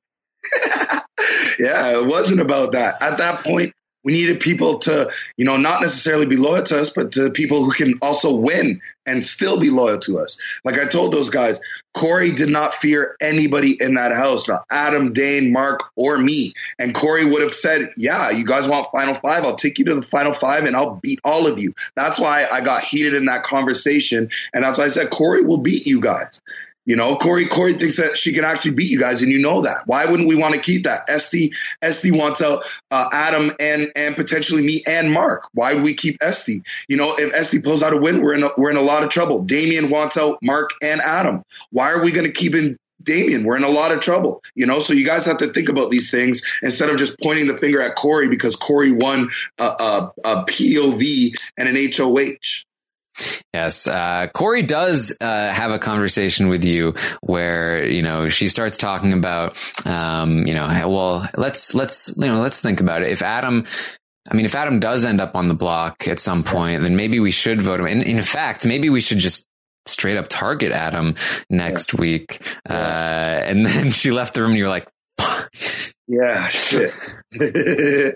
yeah, 1.59 1.99
it 2.01 2.07
wasn't 2.07 2.39
about 2.39 2.73
that. 2.73 3.01
At 3.01 3.17
that 3.17 3.43
point, 3.43 3.73
we 4.05 4.13
needed 4.13 4.39
people 4.39 4.77
to, 4.79 5.11
you 5.35 5.43
know, 5.43 5.57
not 5.57 5.81
necessarily 5.81 6.27
be 6.27 6.37
loyal 6.37 6.63
to 6.63 6.77
us, 6.77 6.91
but 6.91 7.11
to 7.13 7.31
people 7.31 7.65
who 7.65 7.71
can 7.71 7.95
also 8.01 8.35
win 8.35 8.79
and 9.07 9.25
still 9.25 9.59
be 9.59 9.69
loyal 9.69 9.99
to 9.99 10.17
us. 10.17 10.37
Like 10.63 10.79
I 10.79 10.85
told 10.85 11.11
those 11.11 11.29
guys, 11.29 11.59
Corey 11.93 12.31
did 12.31 12.49
not 12.49 12.73
fear 12.73 13.15
anybody 13.21 13.77
in 13.81 13.95
that 13.95 14.11
house, 14.11 14.47
not 14.47 14.65
Adam, 14.71 15.11
Dane, 15.11 15.51
Mark, 15.51 15.81
or 15.95 16.17
me. 16.17 16.53
And 16.77 16.93
Corey 16.93 17.25
would 17.25 17.41
have 17.41 17.53
said, 17.53 17.91
Yeah, 17.97 18.29
you 18.29 18.45
guys 18.45 18.67
want 18.67 18.87
final 18.91 19.15
five? 19.15 19.43
I'll 19.43 19.55
take 19.55 19.79
you 19.79 19.85
to 19.85 19.95
the 19.95 20.01
final 20.01 20.33
five 20.33 20.65
and 20.65 20.75
I'll 20.75 20.95
beat 20.95 21.19
all 21.23 21.47
of 21.47 21.57
you. 21.57 21.73
That's 21.95 22.19
why 22.19 22.47
I 22.51 22.61
got 22.61 22.83
heated 22.83 23.15
in 23.15 23.25
that 23.25 23.43
conversation. 23.43 24.29
And 24.53 24.63
that's 24.63 24.77
why 24.77 24.85
I 24.85 24.89
said, 24.89 25.09
Corey 25.09 25.43
will 25.43 25.61
beat 25.61 25.85
you 25.85 25.99
guys. 25.99 26.41
You 26.85 26.95
know, 26.95 27.15
Corey 27.15 27.47
Corey 27.47 27.73
thinks 27.73 27.97
that 27.97 28.15
she 28.15 28.33
can 28.33 28.43
actually 28.43 28.71
beat 28.71 28.91
you 28.91 28.99
guys, 28.99 29.21
and 29.21 29.31
you 29.31 29.39
know 29.39 29.61
that. 29.61 29.83
Why 29.85 30.05
wouldn't 30.05 30.29
we 30.29 30.35
want 30.35 30.53
to 30.53 30.59
keep 30.59 30.83
that? 30.83 31.09
Esty 31.09 31.51
Esty 31.81 32.11
wants 32.11 32.41
out 32.41 32.63
uh, 32.91 33.09
Adam 33.11 33.51
and 33.59 33.91
and 33.95 34.15
potentially 34.15 34.63
me 34.63 34.83
and 34.87 35.11
Mark. 35.11 35.49
Why 35.53 35.73
would 35.73 35.83
we 35.83 35.95
keep 35.95 36.17
Esty? 36.21 36.61
You 36.87 36.97
know, 36.97 37.15
if 37.17 37.33
Esty 37.33 37.59
pulls 37.59 37.81
out 37.81 37.93
a 37.93 37.97
win, 37.97 38.21
we're 38.21 38.35
in 38.35 38.43
a, 38.43 38.49
we're 38.57 38.71
in 38.71 38.77
a 38.77 38.81
lot 38.81 39.03
of 39.03 39.09
trouble. 39.09 39.43
Damien 39.43 39.89
wants 39.89 40.17
out 40.17 40.37
Mark 40.43 40.71
and 40.81 41.01
Adam. 41.01 41.43
Why 41.71 41.91
are 41.91 42.03
we 42.03 42.11
going 42.11 42.27
to 42.27 42.31
keep 42.31 42.53
in 42.53 42.77
Damien? 43.01 43.45
We're 43.45 43.57
in 43.57 43.63
a 43.63 43.69
lot 43.69 43.91
of 43.91 43.99
trouble. 43.99 44.43
You 44.53 44.67
know, 44.67 44.79
so 44.79 44.93
you 44.93 45.05
guys 45.05 45.25
have 45.25 45.37
to 45.37 45.47
think 45.47 45.69
about 45.69 45.89
these 45.89 46.11
things 46.11 46.43
instead 46.61 46.89
of 46.89 46.97
just 46.97 47.19
pointing 47.19 47.47
the 47.47 47.57
finger 47.57 47.81
at 47.81 47.95
Corey 47.95 48.29
because 48.29 48.55
Corey 48.55 48.91
won 48.91 49.29
a, 49.59 49.63
a, 49.63 50.11
a 50.23 50.45
POV 50.45 51.33
and 51.57 51.67
an 51.67 51.75
HOH. 51.75 52.65
Yes, 53.53 53.87
uh, 53.87 54.27
Corey 54.33 54.63
does 54.63 55.15
uh, 55.19 55.51
have 55.51 55.71
a 55.71 55.79
conversation 55.79 56.49
with 56.49 56.63
you 56.63 56.93
where 57.21 57.85
you 57.85 58.01
know 58.01 58.29
she 58.29 58.47
starts 58.47 58.77
talking 58.77 59.13
about, 59.13 59.57
um, 59.85 60.45
you 60.45 60.53
know, 60.53 60.67
well, 60.89 61.27
let's 61.37 61.73
let's 61.73 62.13
you 62.17 62.27
know 62.27 62.41
let's 62.41 62.61
think 62.61 62.81
about 62.81 63.01
it. 63.01 63.09
If 63.09 63.21
Adam, 63.21 63.65
I 64.29 64.35
mean, 64.35 64.45
if 64.45 64.55
Adam 64.55 64.79
does 64.79 65.05
end 65.05 65.21
up 65.21 65.35
on 65.35 65.47
the 65.47 65.53
block 65.53 66.07
at 66.07 66.19
some 66.19 66.43
point, 66.43 66.83
then 66.83 66.95
maybe 66.95 67.19
we 67.19 67.31
should 67.31 67.61
vote 67.61 67.79
him. 67.79 67.87
In, 67.87 68.01
in 68.01 68.23
fact, 68.23 68.65
maybe 68.65 68.89
we 68.89 69.01
should 69.01 69.19
just 69.19 69.47
straight 69.87 70.17
up 70.17 70.27
target 70.27 70.71
Adam 70.71 71.15
next 71.49 71.93
week. 71.93 72.41
Uh, 72.69 72.73
and 72.73 73.65
then 73.65 73.91
she 73.91 74.11
left 74.11 74.33
the 74.33 74.41
room, 74.41 74.51
and 74.51 74.59
you're 74.59 74.69
like, 74.69 74.87
Yeah, 76.07 76.47
shit. 76.49 76.93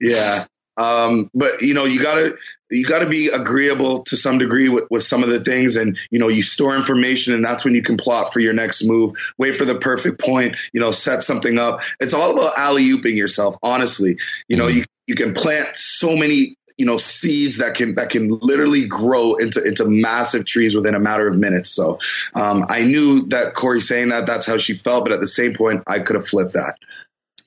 yeah. 0.00 0.46
Um, 0.76 1.30
but 1.34 1.60
you 1.60 1.74
know, 1.74 1.84
you 1.84 2.02
gotta 2.02 2.36
you 2.70 2.84
gotta 2.84 3.08
be 3.08 3.28
agreeable 3.28 4.02
to 4.04 4.16
some 4.16 4.38
degree 4.38 4.68
with, 4.68 4.84
with 4.90 5.02
some 5.02 5.22
of 5.22 5.30
the 5.30 5.40
things 5.40 5.76
and 5.76 5.98
you 6.10 6.18
know, 6.18 6.28
you 6.28 6.42
store 6.42 6.76
information 6.76 7.34
and 7.34 7.44
that's 7.44 7.64
when 7.64 7.74
you 7.74 7.82
can 7.82 7.96
plot 7.96 8.32
for 8.32 8.40
your 8.40 8.52
next 8.52 8.84
move, 8.84 9.14
wait 9.38 9.56
for 9.56 9.64
the 9.64 9.78
perfect 9.78 10.20
point, 10.20 10.56
you 10.72 10.80
know, 10.80 10.90
set 10.90 11.22
something 11.22 11.58
up. 11.58 11.80
It's 12.00 12.14
all 12.14 12.32
about 12.32 12.58
alley 12.58 12.84
ooping 12.90 13.16
yourself, 13.16 13.56
honestly. 13.62 14.18
You 14.48 14.56
know, 14.56 14.66
you 14.66 14.84
you 15.06 15.14
can 15.14 15.34
plant 15.34 15.76
so 15.76 16.16
many 16.16 16.56
you 16.76 16.84
know 16.84 16.98
seeds 16.98 17.58
that 17.58 17.74
can 17.74 17.94
that 17.94 18.10
can 18.10 18.38
literally 18.42 18.86
grow 18.86 19.34
into 19.36 19.62
into 19.62 19.88
massive 19.88 20.44
trees 20.44 20.74
within 20.74 20.94
a 20.94 21.00
matter 21.00 21.28
of 21.28 21.36
minutes. 21.38 21.70
So 21.70 21.98
um, 22.34 22.64
I 22.68 22.84
knew 22.84 23.26
that 23.28 23.54
Corey 23.54 23.80
saying 23.80 24.10
that 24.10 24.26
that's 24.26 24.46
how 24.46 24.58
she 24.58 24.74
felt, 24.74 25.04
but 25.04 25.12
at 25.12 25.20
the 25.20 25.26
same 25.26 25.54
point, 25.54 25.82
I 25.86 26.00
could 26.00 26.16
have 26.16 26.26
flipped 26.26 26.52
that. 26.52 26.74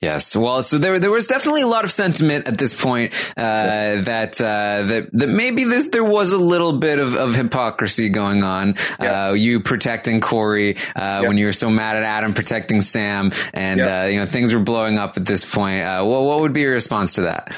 Yes. 0.00 0.34
Well, 0.34 0.62
so 0.62 0.78
there 0.78 0.98
there 0.98 1.10
was 1.10 1.26
definitely 1.26 1.60
a 1.60 1.66
lot 1.66 1.84
of 1.84 1.92
sentiment 1.92 2.48
at 2.48 2.56
this 2.56 2.72
point 2.72 3.12
uh, 3.36 4.00
that 4.00 4.40
uh, 4.40 4.82
that 4.86 5.10
that 5.12 5.28
maybe 5.28 5.64
this 5.64 5.88
there 5.88 6.04
was 6.04 6.32
a 6.32 6.38
little 6.38 6.78
bit 6.78 6.98
of, 6.98 7.14
of 7.14 7.34
hypocrisy 7.34 8.08
going 8.08 8.42
on. 8.42 8.76
Uh, 8.98 9.34
you 9.36 9.60
protecting 9.60 10.22
Corey 10.22 10.76
uh, 10.96 11.24
when 11.26 11.36
you 11.36 11.44
were 11.44 11.52
so 11.52 11.68
mad 11.68 11.96
at 11.96 12.02
Adam 12.02 12.32
protecting 12.32 12.80
Sam, 12.80 13.30
and 13.52 13.80
uh, 13.80 14.08
you 14.10 14.18
know 14.18 14.24
things 14.24 14.54
were 14.54 14.60
blowing 14.60 14.96
up 14.96 15.18
at 15.18 15.26
this 15.26 15.44
point. 15.44 15.84
Uh, 15.84 16.02
what 16.02 16.22
what 16.22 16.40
would 16.40 16.54
be 16.54 16.62
your 16.62 16.72
response 16.72 17.16
to 17.16 17.22
that? 17.22 17.54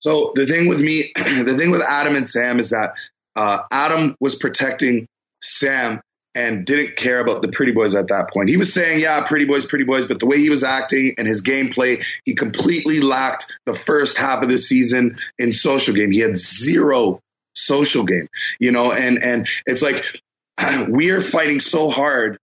So 0.00 0.32
the 0.34 0.44
thing 0.44 0.68
with 0.68 0.80
me, 0.80 1.12
the 1.16 1.56
thing 1.56 1.70
with 1.70 1.82
Adam 1.88 2.14
and 2.14 2.28
Sam 2.28 2.58
is 2.58 2.70
that 2.70 2.92
uh, 3.36 3.60
Adam 3.72 4.16
was 4.20 4.34
protecting 4.34 5.06
Sam 5.40 6.02
and 6.36 6.66
didn't 6.66 6.96
care 6.96 7.18
about 7.18 7.40
the 7.40 7.48
pretty 7.48 7.72
boys 7.72 7.94
at 7.94 8.08
that 8.08 8.30
point. 8.32 8.50
He 8.50 8.58
was 8.58 8.72
saying, 8.72 9.00
yeah, 9.00 9.24
pretty 9.24 9.46
boys, 9.46 9.64
pretty 9.64 9.86
boys, 9.86 10.04
but 10.04 10.20
the 10.20 10.26
way 10.26 10.36
he 10.36 10.50
was 10.50 10.62
acting 10.62 11.14
and 11.16 11.26
his 11.26 11.42
gameplay, 11.42 12.04
he 12.26 12.34
completely 12.34 13.00
lacked 13.00 13.50
the 13.64 13.72
first 13.72 14.18
half 14.18 14.42
of 14.42 14.50
the 14.50 14.58
season 14.58 15.16
in 15.38 15.54
social 15.54 15.94
game. 15.94 16.12
He 16.12 16.20
had 16.20 16.36
zero 16.36 17.20
social 17.54 18.04
game, 18.04 18.28
you 18.60 18.70
know, 18.70 18.92
and 18.92 19.24
and 19.24 19.48
it's 19.64 19.82
like 19.82 20.04
we 20.88 21.10
are 21.10 21.22
fighting 21.22 21.58
so 21.58 21.88
hard 21.88 22.38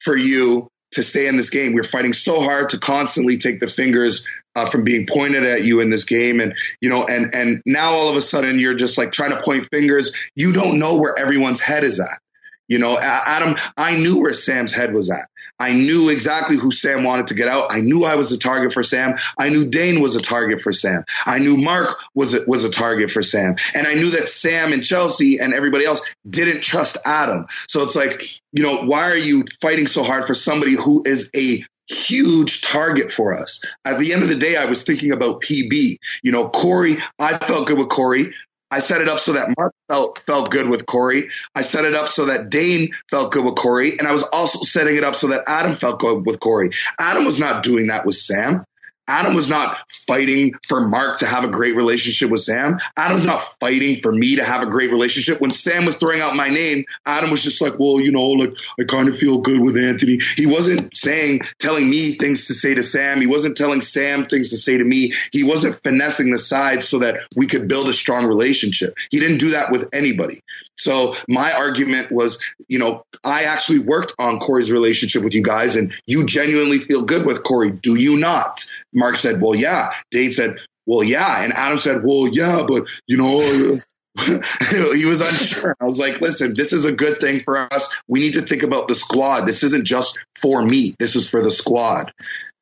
for 0.00 0.16
you 0.16 0.68
to 0.92 1.02
stay 1.02 1.26
in 1.26 1.36
this 1.36 1.50
game. 1.50 1.74
We're 1.74 1.82
fighting 1.82 2.12
so 2.12 2.40
hard 2.40 2.68
to 2.70 2.78
constantly 2.78 3.36
take 3.36 3.58
the 3.58 3.66
fingers 3.66 4.26
uh, 4.54 4.66
from 4.66 4.84
being 4.84 5.06
pointed 5.06 5.44
at 5.44 5.64
you 5.64 5.80
in 5.80 5.90
this 5.90 6.04
game, 6.04 6.38
and 6.38 6.54
you 6.80 6.88
know, 6.88 7.04
and 7.04 7.34
and 7.34 7.62
now 7.66 7.90
all 7.90 8.10
of 8.10 8.14
a 8.16 8.22
sudden 8.22 8.60
you're 8.60 8.74
just 8.74 8.96
like 8.96 9.10
trying 9.10 9.30
to 9.30 9.42
point 9.42 9.68
fingers. 9.72 10.12
You 10.36 10.52
don't 10.52 10.78
know 10.78 10.98
where 10.98 11.18
everyone's 11.18 11.60
head 11.60 11.82
is 11.82 11.98
at. 11.98 12.20
You 12.68 12.78
know, 12.78 12.98
Adam, 13.00 13.56
I 13.76 13.96
knew 13.96 14.20
where 14.20 14.34
Sam's 14.34 14.72
head 14.72 14.92
was 14.92 15.10
at. 15.10 15.28
I 15.58 15.72
knew 15.72 16.08
exactly 16.08 16.56
who 16.56 16.70
Sam 16.70 17.02
wanted 17.02 17.26
to 17.28 17.34
get 17.34 17.48
out. 17.48 17.66
I 17.70 17.80
knew 17.80 18.04
I 18.04 18.14
was 18.14 18.30
a 18.30 18.38
target 18.38 18.72
for 18.72 18.82
Sam. 18.82 19.14
I 19.38 19.48
knew 19.48 19.66
Dane 19.66 20.00
was 20.00 20.14
a 20.14 20.20
target 20.20 20.60
for 20.60 20.70
Sam. 20.70 21.04
I 21.26 21.38
knew 21.38 21.56
Mark 21.56 21.96
was 22.14 22.34
a, 22.34 22.44
was 22.46 22.64
a 22.64 22.70
target 22.70 23.10
for 23.10 23.22
Sam. 23.22 23.56
And 23.74 23.86
I 23.86 23.94
knew 23.94 24.10
that 24.10 24.28
Sam 24.28 24.72
and 24.72 24.84
Chelsea 24.84 25.38
and 25.38 25.52
everybody 25.52 25.84
else 25.84 26.02
didn't 26.28 26.60
trust 26.60 26.96
Adam. 27.04 27.46
So 27.66 27.82
it's 27.82 27.96
like, 27.96 28.22
you 28.52 28.62
know, 28.62 28.84
why 28.84 29.10
are 29.10 29.16
you 29.16 29.44
fighting 29.60 29.88
so 29.88 30.04
hard 30.04 30.26
for 30.26 30.34
somebody 30.34 30.74
who 30.74 31.02
is 31.04 31.30
a 31.34 31.64
huge 31.90 32.60
target 32.60 33.10
for 33.10 33.34
us. 33.34 33.64
At 33.84 33.98
the 33.98 34.12
end 34.12 34.22
of 34.22 34.28
the 34.28 34.34
day, 34.34 34.56
I 34.56 34.66
was 34.66 34.82
thinking 34.82 35.10
about 35.12 35.40
PB. 35.42 35.96
You 36.22 36.32
know, 36.32 36.48
Corey, 36.50 36.98
I 37.18 37.38
felt 37.38 37.66
good 37.66 37.78
with 37.78 37.88
Corey. 37.88 38.34
I 38.70 38.80
set 38.80 39.00
it 39.00 39.08
up 39.08 39.18
so 39.18 39.32
that 39.32 39.54
Mark 39.58 39.74
felt 39.88 40.18
felt 40.18 40.50
good 40.50 40.68
with 40.68 40.86
Corey. 40.86 41.28
I 41.54 41.62
set 41.62 41.84
it 41.84 41.94
up 41.94 42.08
so 42.08 42.26
that 42.26 42.50
Dane 42.50 42.90
felt 43.10 43.32
good 43.32 43.44
with 43.44 43.56
Corey, 43.56 43.98
and 43.98 44.06
I 44.06 44.12
was 44.12 44.24
also 44.32 44.60
setting 44.60 44.96
it 44.96 45.04
up 45.04 45.16
so 45.16 45.28
that 45.28 45.44
Adam 45.46 45.74
felt 45.74 46.00
good 46.00 46.26
with 46.26 46.40
Corey. 46.40 46.70
Adam 46.98 47.24
was 47.24 47.40
not 47.40 47.62
doing 47.62 47.86
that 47.86 48.04
with 48.04 48.16
Sam. 48.16 48.64
Adam 49.08 49.34
was 49.34 49.48
not 49.48 49.78
fighting 49.88 50.52
for 50.66 50.86
Mark 50.88 51.18
to 51.18 51.26
have 51.26 51.44
a 51.44 51.48
great 51.48 51.74
relationship 51.74 52.30
with 52.30 52.40
Sam. 52.40 52.78
Adam's 52.96 53.26
not 53.26 53.40
fighting 53.58 54.00
for 54.02 54.12
me 54.12 54.36
to 54.36 54.44
have 54.44 54.62
a 54.62 54.66
great 54.66 54.90
relationship. 54.90 55.40
When 55.40 55.50
Sam 55.50 55.86
was 55.86 55.96
throwing 55.96 56.20
out 56.20 56.36
my 56.36 56.48
name, 56.50 56.84
Adam 57.06 57.30
was 57.30 57.42
just 57.42 57.60
like, 57.60 57.78
well, 57.78 58.00
you 58.00 58.12
know, 58.12 58.28
like 58.28 58.52
I 58.78 58.84
kind 58.84 59.08
of 59.08 59.16
feel 59.16 59.40
good 59.40 59.60
with 59.60 59.76
Anthony. 59.76 60.18
He 60.36 60.46
wasn't 60.46 60.96
saying, 60.96 61.40
telling 61.58 61.88
me 61.88 62.12
things 62.12 62.46
to 62.46 62.54
say 62.54 62.74
to 62.74 62.82
Sam. 62.82 63.20
He 63.20 63.26
wasn't 63.26 63.56
telling 63.56 63.80
Sam 63.80 64.26
things 64.26 64.50
to 64.50 64.58
say 64.58 64.76
to 64.76 64.84
me. 64.84 65.12
He 65.32 65.42
wasn't 65.42 65.74
finessing 65.76 66.30
the 66.30 66.38
sides 66.38 66.86
so 66.86 66.98
that 66.98 67.20
we 67.36 67.46
could 67.46 67.68
build 67.68 67.88
a 67.88 67.92
strong 67.92 68.26
relationship. 68.26 68.96
He 69.10 69.20
didn't 69.20 69.38
do 69.38 69.50
that 69.50 69.72
with 69.72 69.88
anybody. 69.92 70.40
So 70.78 71.14
my 71.28 71.52
argument 71.52 72.10
was, 72.10 72.38
you 72.68 72.78
know, 72.78 73.02
I 73.24 73.44
actually 73.44 73.80
worked 73.80 74.14
on 74.18 74.38
Corey's 74.38 74.70
relationship 74.70 75.22
with 75.22 75.34
you 75.34 75.42
guys, 75.42 75.76
and 75.76 75.92
you 76.06 76.24
genuinely 76.26 76.78
feel 76.78 77.02
good 77.02 77.26
with 77.26 77.42
Corey, 77.42 77.70
do 77.70 77.96
you 77.96 78.16
not? 78.18 78.64
Mark 78.94 79.16
said, 79.16 79.40
Well, 79.40 79.54
yeah. 79.54 79.92
Dane 80.10 80.32
said, 80.32 80.56
Well, 80.86 81.02
yeah. 81.02 81.42
And 81.42 81.52
Adam 81.52 81.78
said, 81.78 82.02
Well, 82.04 82.28
yeah, 82.28 82.64
but 82.66 82.84
you 83.06 83.16
know, 83.16 83.80
he 84.94 85.04
was 85.04 85.20
unsure. 85.20 85.76
I 85.80 85.84
was 85.84 86.00
like, 86.00 86.20
listen, 86.20 86.54
this 86.54 86.72
is 86.72 86.84
a 86.84 86.92
good 86.92 87.20
thing 87.20 87.40
for 87.44 87.56
us. 87.72 87.94
We 88.08 88.18
need 88.18 88.32
to 88.32 88.40
think 88.40 88.64
about 88.64 88.88
the 88.88 88.96
squad. 88.96 89.46
This 89.46 89.62
isn't 89.62 89.86
just 89.86 90.18
for 90.34 90.64
me. 90.64 90.94
This 90.98 91.14
is 91.14 91.30
for 91.30 91.40
the 91.40 91.52
squad 91.52 92.12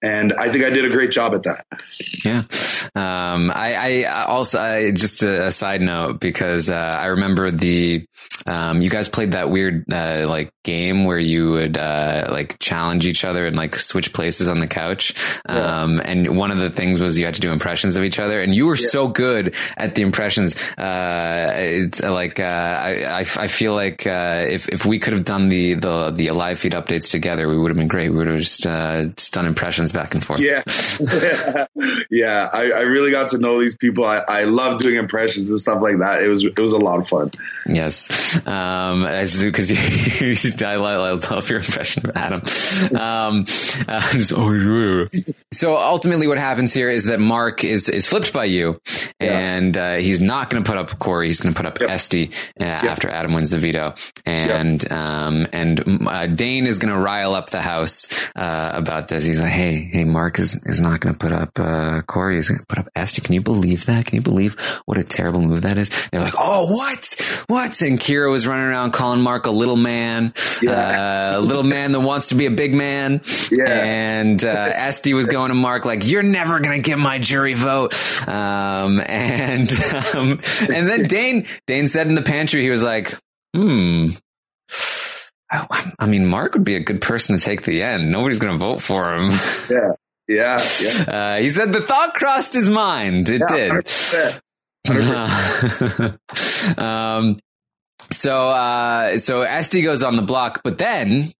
and 0.02 0.34
I 0.34 0.48
think 0.48 0.64
I 0.64 0.70
did 0.70 0.84
a 0.84 0.90
great 0.90 1.10
job 1.10 1.34
at 1.34 1.42
that. 1.44 1.64
Yeah. 2.24 2.42
Um, 2.94 3.50
I, 3.50 4.04
I, 4.04 4.24
also, 4.24 4.60
I, 4.60 4.90
just 4.90 5.22
a, 5.22 5.46
a, 5.46 5.52
side 5.52 5.80
note 5.80 6.20
because, 6.20 6.70
uh, 6.70 6.74
I 6.74 7.06
remember 7.06 7.50
the, 7.50 8.06
um, 8.46 8.80
you 8.80 8.88
guys 8.88 9.08
played 9.08 9.32
that 9.32 9.50
weird, 9.50 9.84
uh, 9.92 10.26
like 10.28 10.50
game 10.64 11.04
where 11.04 11.18
you 11.18 11.50
would, 11.52 11.76
uh, 11.76 12.28
like 12.30 12.58
challenge 12.58 13.06
each 13.06 13.24
other 13.24 13.46
and 13.46 13.56
like 13.56 13.76
switch 13.76 14.12
places 14.12 14.48
on 14.48 14.60
the 14.60 14.66
couch. 14.66 15.14
Um, 15.46 15.96
yeah. 15.96 16.02
and 16.04 16.38
one 16.38 16.50
of 16.50 16.58
the 16.58 16.70
things 16.70 17.00
was 17.00 17.18
you 17.18 17.24
had 17.24 17.34
to 17.34 17.40
do 17.40 17.52
impressions 17.52 17.96
of 17.96 18.04
each 18.04 18.18
other 18.18 18.40
and 18.40 18.54
you 18.54 18.66
were 18.66 18.76
yeah. 18.76 18.88
so 18.88 19.08
good 19.08 19.54
at 19.76 19.94
the 19.94 20.02
impressions. 20.02 20.56
Uh, 20.78 21.52
it's 21.54 22.02
like, 22.02 22.38
uh, 22.40 22.42
I, 22.44 23.04
I, 23.04 23.20
I, 23.20 23.48
feel 23.48 23.74
like, 23.74 24.06
uh, 24.06 24.44
if, 24.48 24.68
if 24.68 24.86
we 24.86 24.98
could 24.98 25.12
have 25.12 25.24
done 25.24 25.48
the, 25.48 25.74
the, 25.74 26.10
the 26.10 26.30
live 26.30 26.58
feed 26.58 26.72
updates 26.72 27.10
together, 27.10 27.48
we 27.48 27.58
would 27.58 27.70
have 27.70 27.78
been 27.78 27.88
great. 27.88 28.10
We 28.10 28.16
would 28.16 28.28
have 28.28 28.40
just, 28.40 28.62
just 28.62 29.32
done 29.32 29.46
impressions 29.46 29.85
back 29.92 30.14
and 30.14 30.24
forth. 30.24 30.40
Yeah. 30.40 30.62
yeah. 32.10 32.48
I, 32.52 32.72
I, 32.74 32.80
really 32.82 33.10
got 33.10 33.30
to 33.30 33.38
know 33.38 33.58
these 33.60 33.76
people. 33.76 34.04
I, 34.04 34.22
I 34.28 34.44
love 34.44 34.78
doing 34.78 34.96
impressions 34.96 35.50
and 35.50 35.58
stuff 35.58 35.82
like 35.82 35.98
that. 35.98 36.22
It 36.22 36.28
was, 36.28 36.44
it 36.44 36.58
was 36.58 36.72
a 36.72 36.78
lot 36.78 37.00
of 37.00 37.08
fun. 37.08 37.30
Yes. 37.66 38.36
Um, 38.46 39.02
because 39.02 39.70
you, 40.20 40.52
I, 40.66 40.74
I 40.74 40.76
love 40.76 41.50
your 41.50 41.58
impression 41.58 42.08
of 42.08 42.16
Adam. 42.16 42.42
Um, 42.98 43.44
uh, 43.88 44.12
just, 44.12 45.54
so 45.54 45.76
ultimately 45.76 46.26
what 46.26 46.38
happens 46.38 46.72
here 46.72 46.90
is 46.90 47.04
that 47.04 47.20
Mark 47.20 47.64
is, 47.64 47.88
is 47.88 48.06
flipped 48.06 48.32
by 48.32 48.44
you 48.44 48.80
yeah. 49.20 49.38
and, 49.38 49.76
uh, 49.76 49.94
he's 49.96 50.20
not 50.20 50.50
going 50.50 50.62
to 50.62 50.68
put 50.68 50.78
up 50.78 50.98
Corey. 50.98 51.26
He's 51.26 51.40
going 51.40 51.54
to 51.54 51.56
put 51.56 51.66
up 51.66 51.80
yep. 51.80 51.90
Esty 51.90 52.30
uh, 52.60 52.64
yep. 52.64 52.84
after 52.84 53.10
Adam 53.10 53.34
wins 53.34 53.50
the 53.50 53.58
veto. 53.58 53.94
And, 54.24 54.82
yep. 54.82 54.92
um, 54.92 55.46
and, 55.52 56.08
uh, 56.08 56.26
Dane 56.26 56.66
is 56.66 56.78
going 56.78 56.92
to 56.92 57.00
rile 57.00 57.34
up 57.34 57.50
the 57.50 57.60
house, 57.60 58.08
uh, 58.36 58.72
about 58.74 59.08
this. 59.08 59.24
He's 59.24 59.40
like, 59.40 59.52
Hey, 59.52 59.75
hey, 59.80 60.04
Mark 60.04 60.38
is, 60.38 60.60
is 60.64 60.80
not 60.80 61.00
going 61.00 61.14
to 61.14 61.18
put 61.18 61.32
up, 61.32 61.50
uh, 61.58 62.02
Corey. 62.02 62.38
is 62.38 62.48
going 62.48 62.60
to 62.60 62.66
put 62.66 62.78
up 62.78 62.88
Esty. 62.94 63.22
Can 63.22 63.34
you 63.34 63.40
believe 63.40 63.86
that? 63.86 64.06
Can 64.06 64.16
you 64.16 64.22
believe 64.22 64.58
what 64.86 64.98
a 64.98 65.02
terrible 65.04 65.40
move 65.40 65.62
that 65.62 65.78
is? 65.78 65.90
They're 66.10 66.20
like, 66.20 66.34
Oh, 66.38 66.66
what? 66.66 67.44
What? 67.48 67.80
And 67.82 67.98
Kira 67.98 68.30
was 68.30 68.46
running 68.46 68.66
around 68.66 68.92
calling 68.92 69.20
Mark 69.20 69.46
a 69.46 69.50
little 69.50 69.76
man, 69.76 70.32
yeah. 70.62 71.32
uh, 71.34 71.38
a 71.38 71.40
little 71.40 71.62
man 71.62 71.92
that 71.92 72.00
wants 72.00 72.28
to 72.28 72.34
be 72.34 72.46
a 72.46 72.50
big 72.50 72.74
man. 72.74 73.20
Yeah. 73.50 73.68
And, 73.68 74.44
uh, 74.44 74.48
Esty 74.74 75.14
was 75.14 75.26
going 75.26 75.48
to 75.48 75.54
Mark 75.54 75.84
like, 75.84 76.06
you're 76.06 76.22
never 76.22 76.60
going 76.60 76.82
to 76.82 76.88
get 76.88 76.98
my 76.98 77.18
jury 77.18 77.54
vote. 77.54 77.94
Um, 78.28 79.00
and, 79.00 79.70
um, 80.14 80.40
and 80.72 80.88
then 80.88 81.04
Dane, 81.06 81.46
Dane 81.66 81.88
said 81.88 82.06
in 82.06 82.14
the 82.14 82.22
pantry, 82.22 82.62
he 82.62 82.70
was 82.70 82.82
like, 82.82 83.14
hmm, 83.54 84.08
I 85.50 86.06
mean, 86.06 86.26
Mark 86.26 86.54
would 86.54 86.64
be 86.64 86.74
a 86.74 86.80
good 86.80 87.00
person 87.00 87.38
to 87.38 87.44
take 87.44 87.62
the 87.62 87.82
end. 87.82 88.10
Nobody's 88.10 88.38
going 88.38 88.52
to 88.52 88.58
vote 88.58 88.80
for 88.82 89.14
him. 89.14 89.30
Yeah. 89.70 89.92
Yeah. 90.28 90.68
Yeah. 90.80 91.02
Uh, 91.06 91.36
he 91.36 91.50
said 91.50 91.72
the 91.72 91.80
thought 91.80 92.14
crossed 92.14 92.52
his 92.52 92.68
mind. 92.68 93.28
It 93.28 93.42
yeah, 93.48 93.56
did. 93.56 93.72
100%. 93.72 94.40
100. 94.86 96.78
um, 96.78 97.38
so, 98.10 98.50
uh, 98.50 99.18
so 99.18 99.42
Esty 99.42 99.82
goes 99.82 100.02
on 100.02 100.16
the 100.16 100.22
block, 100.22 100.62
but 100.64 100.78
then 100.78 101.30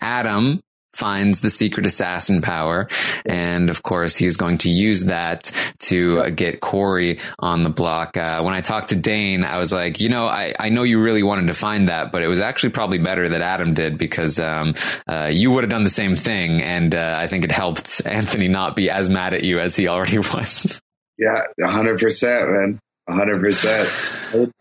Adam 0.00 0.60
finds 0.94 1.40
the 1.40 1.50
secret 1.50 1.86
assassin 1.86 2.40
power. 2.42 2.88
And 3.26 3.70
of 3.70 3.82
course, 3.82 4.16
he's 4.16 4.36
going 4.36 4.58
to 4.58 4.70
use 4.70 5.04
that 5.04 5.50
to 5.80 6.30
get 6.30 6.60
Corey 6.60 7.18
on 7.38 7.62
the 7.64 7.70
block. 7.70 8.16
Uh, 8.16 8.42
when 8.42 8.54
I 8.54 8.60
talked 8.60 8.90
to 8.90 8.96
Dane, 8.96 9.44
I 9.44 9.58
was 9.58 9.72
like, 9.72 10.00
you 10.00 10.08
know, 10.08 10.26
I, 10.26 10.54
I 10.58 10.68
know 10.68 10.82
you 10.82 11.02
really 11.02 11.22
wanted 11.22 11.48
to 11.48 11.54
find 11.54 11.88
that, 11.88 12.12
but 12.12 12.22
it 12.22 12.28
was 12.28 12.40
actually 12.40 12.70
probably 12.70 12.98
better 12.98 13.28
that 13.30 13.42
Adam 13.42 13.74
did 13.74 13.98
because, 13.98 14.38
um, 14.38 14.74
uh, 15.06 15.30
you 15.32 15.50
would 15.50 15.64
have 15.64 15.70
done 15.70 15.84
the 15.84 15.90
same 15.90 16.14
thing. 16.14 16.62
And, 16.62 16.94
uh, 16.94 17.16
I 17.18 17.26
think 17.26 17.44
it 17.44 17.52
helped 17.52 18.02
Anthony 18.06 18.48
not 18.48 18.76
be 18.76 18.90
as 18.90 19.08
mad 19.08 19.34
at 19.34 19.42
you 19.42 19.58
as 19.58 19.76
he 19.76 19.88
already 19.88 20.18
was. 20.34 20.80
Yeah, 21.16 21.42
hundred 21.62 22.00
percent, 22.00 22.50
man. 22.50 22.78
hundred 23.08 23.40
percent. 23.40 23.88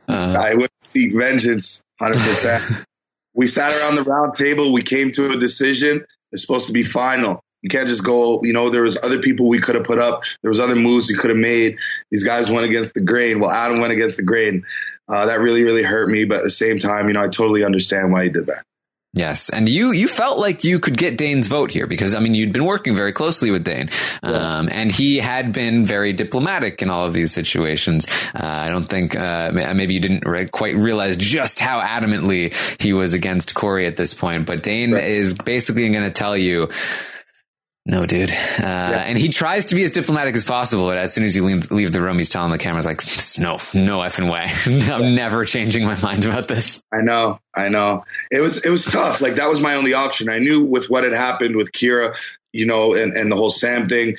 I 0.07 0.53
would 0.53 0.69
seek 0.81 1.15
vengeance. 1.15 1.83
Hundred 1.99 2.19
percent. 2.19 2.85
We 3.35 3.47
sat 3.47 3.75
around 3.81 3.95
the 3.95 4.03
round 4.03 4.35
table. 4.35 4.71
We 4.71 4.83
came 4.83 5.11
to 5.13 5.31
a 5.31 5.37
decision 5.39 6.05
it's 6.33 6.41
supposed 6.41 6.67
to 6.67 6.73
be 6.73 6.83
final. 6.83 7.39
You 7.61 7.69
can't 7.69 7.87
just 7.87 8.03
go, 8.03 8.41
you 8.43 8.51
know, 8.51 8.69
there 8.69 8.81
was 8.81 8.97
other 9.01 9.19
people 9.19 9.47
we 9.47 9.61
could 9.61 9.75
have 9.75 9.85
put 9.85 9.99
up. 9.99 10.23
There 10.41 10.49
was 10.49 10.59
other 10.59 10.75
moves 10.75 11.09
we 11.09 11.15
could 11.15 11.29
have 11.29 11.39
made. 11.39 11.77
These 12.11 12.25
guys 12.25 12.51
went 12.51 12.65
against 12.65 12.93
the 12.93 13.01
grain. 13.01 13.39
Well, 13.39 13.51
Adam 13.51 13.79
went 13.79 13.93
against 13.93 14.17
the 14.17 14.23
grain. 14.23 14.65
Uh, 15.07 15.25
that 15.27 15.39
really, 15.39 15.63
really 15.63 15.83
hurt 15.83 16.09
me. 16.09 16.25
But 16.25 16.39
at 16.39 16.43
the 16.43 16.49
same 16.49 16.77
time, 16.77 17.07
you 17.07 17.13
know, 17.13 17.21
I 17.21 17.29
totally 17.29 17.63
understand 17.63 18.11
why 18.11 18.25
he 18.25 18.29
did 18.29 18.47
that. 18.47 18.65
Yes, 19.15 19.49
and 19.49 19.69
you 19.69 19.91
you 19.91 20.07
felt 20.07 20.39
like 20.39 20.63
you 20.63 20.79
could 20.79 20.97
get 20.97 21.19
Dane's 21.19 21.45
vote 21.45 21.69
here 21.69 21.85
because 21.85 22.15
I 22.15 22.19
mean 22.19 22.33
you'd 22.33 22.51
been 22.51 22.65
working 22.65 22.95
very 22.95 23.13
closely 23.13 23.51
with 23.51 23.63
Dane, 23.63 23.91
um, 24.23 24.69
and 24.71 24.91
he 24.91 25.17
had 25.17 25.53
been 25.53 25.85
very 25.85 26.13
diplomatic 26.13 26.81
in 26.81 26.89
all 26.89 27.05
of 27.05 27.13
these 27.13 27.31
situations. 27.31 28.07
Uh, 28.33 28.43
I 28.43 28.69
don't 28.69 28.85
think 28.85 29.15
uh, 29.15 29.51
maybe 29.53 29.93
you 29.93 29.99
didn't 29.99 30.25
re- 30.25 30.47
quite 30.47 30.75
realize 30.75 31.15
just 31.15 31.59
how 31.59 31.79
adamantly 31.79 32.55
he 32.81 32.91
was 32.91 33.13
against 33.13 33.53
Corey 33.53 33.85
at 33.85 33.97
this 33.97 34.15
point, 34.15 34.47
but 34.47 34.63
Dane 34.63 34.93
right. 34.93 35.03
is 35.03 35.35
basically 35.35 35.87
going 35.89 36.05
to 36.05 36.11
tell 36.11 36.35
you 36.35 36.71
no, 37.85 38.05
dude. 38.05 38.31
Uh, 38.31 38.35
yeah. 38.61 39.03
And 39.05 39.17
he 39.17 39.27
tries 39.27 39.65
to 39.67 39.75
be 39.75 39.83
as 39.83 39.91
diplomatic 39.91 40.35
as 40.35 40.45
possible, 40.45 40.85
but 40.85 40.97
as 40.97 41.13
soon 41.13 41.25
as 41.25 41.35
you 41.35 41.43
leave, 41.43 41.69
leave 41.69 41.91
the 41.91 41.99
room, 41.99 42.17
he's 42.17 42.29
telling 42.29 42.51
the 42.51 42.57
cameras 42.57 42.85
like, 42.85 43.01
"No, 43.37 43.55
no 43.73 43.99
effing 43.99 44.31
way. 44.31 44.49
I'm 44.93 45.01
yeah. 45.01 45.15
never 45.15 45.43
changing 45.43 45.85
my 45.85 45.99
mind 46.01 46.23
about 46.23 46.47
this." 46.47 46.81
I 46.93 47.01
know, 47.01 47.39
I 47.53 47.67
know. 47.67 48.05
It 48.31 48.39
was 48.39 48.65
it 48.65 48.69
was 48.69 48.85
tough. 48.85 49.19
Like 49.19 49.35
that 49.35 49.49
was 49.49 49.59
my 49.59 49.75
only 49.75 49.93
option. 49.93 50.29
I 50.29 50.39
knew 50.39 50.63
with 50.63 50.89
what 50.89 51.03
had 51.03 51.13
happened 51.13 51.57
with 51.57 51.73
Kira, 51.73 52.15
you 52.53 52.65
know, 52.65 52.93
and 52.93 53.17
and 53.17 53.29
the 53.29 53.35
whole 53.35 53.49
Sam 53.49 53.85
thing, 53.85 54.15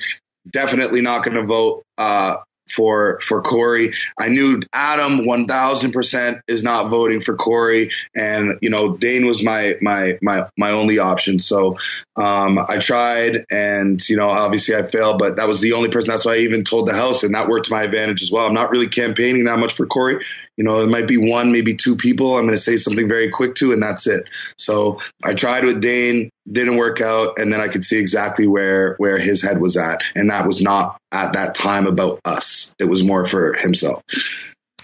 definitely 0.47 1.01
not 1.01 1.23
going 1.23 1.37
to 1.37 1.43
vote 1.43 1.83
uh, 1.97 2.35
for 2.69 3.19
for 3.19 3.41
Corey. 3.41 3.93
I 4.19 4.29
knew 4.29 4.61
Adam 4.73 5.25
one 5.25 5.45
thousand 5.45 5.91
percent 5.91 6.39
is 6.47 6.63
not 6.63 6.89
voting 6.89 7.21
for 7.21 7.35
Corey, 7.35 7.91
and 8.15 8.57
you 8.61 8.69
know 8.69 8.95
Dane 8.97 9.25
was 9.25 9.43
my 9.43 9.75
my 9.81 10.17
my 10.21 10.47
my 10.57 10.71
only 10.71 10.99
option. 10.99 11.39
So 11.39 11.77
um, 12.15 12.59
I 12.67 12.77
tried, 12.79 13.45
and 13.51 14.07
you 14.09 14.17
know 14.17 14.29
obviously 14.29 14.75
I 14.75 14.83
failed, 14.83 15.19
but 15.19 15.37
that 15.37 15.47
was 15.47 15.61
the 15.61 15.73
only 15.73 15.89
person. 15.89 16.11
That's 16.11 16.25
why 16.25 16.35
I 16.35 16.39
even 16.39 16.63
told 16.63 16.87
the 16.87 16.93
house, 16.93 17.23
and 17.23 17.35
that 17.35 17.47
worked 17.47 17.65
to 17.65 17.73
my 17.73 17.83
advantage 17.83 18.21
as 18.21 18.31
well. 18.31 18.45
I'm 18.45 18.53
not 18.53 18.71
really 18.71 18.87
campaigning 18.87 19.45
that 19.45 19.59
much 19.59 19.73
for 19.73 19.85
Corey. 19.85 20.23
You 20.57 20.63
know, 20.63 20.81
it 20.81 20.89
might 20.89 21.07
be 21.07 21.17
one, 21.17 21.51
maybe 21.51 21.75
two 21.75 21.95
people 21.95 22.35
I'm 22.35 22.43
going 22.43 22.53
to 22.53 22.57
say 22.57 22.77
something 22.77 23.07
very 23.07 23.29
quick 23.29 23.55
to, 23.55 23.73
and 23.73 23.83
that's 23.83 24.07
it. 24.07 24.25
So 24.57 25.01
I 25.23 25.33
tried 25.33 25.65
with 25.65 25.81
Dane, 25.81 26.29
didn't 26.49 26.77
work 26.77 27.01
out, 27.01 27.39
and 27.39 27.51
then 27.51 27.59
I 27.59 27.67
could 27.67 27.83
see 27.83 27.99
exactly 27.99 28.47
where 28.47 28.95
where 28.97 29.17
his 29.17 29.41
head 29.41 29.59
was 29.59 29.77
at, 29.77 30.01
and 30.15 30.29
that 30.29 30.47
was 30.47 30.61
not 30.61 30.97
at 31.11 31.33
that 31.33 31.55
time 31.55 31.87
about 31.87 32.19
us. 32.25 32.73
It 32.79 32.85
was 32.85 33.03
more 33.03 33.25
for 33.25 33.53
himself. 33.53 34.01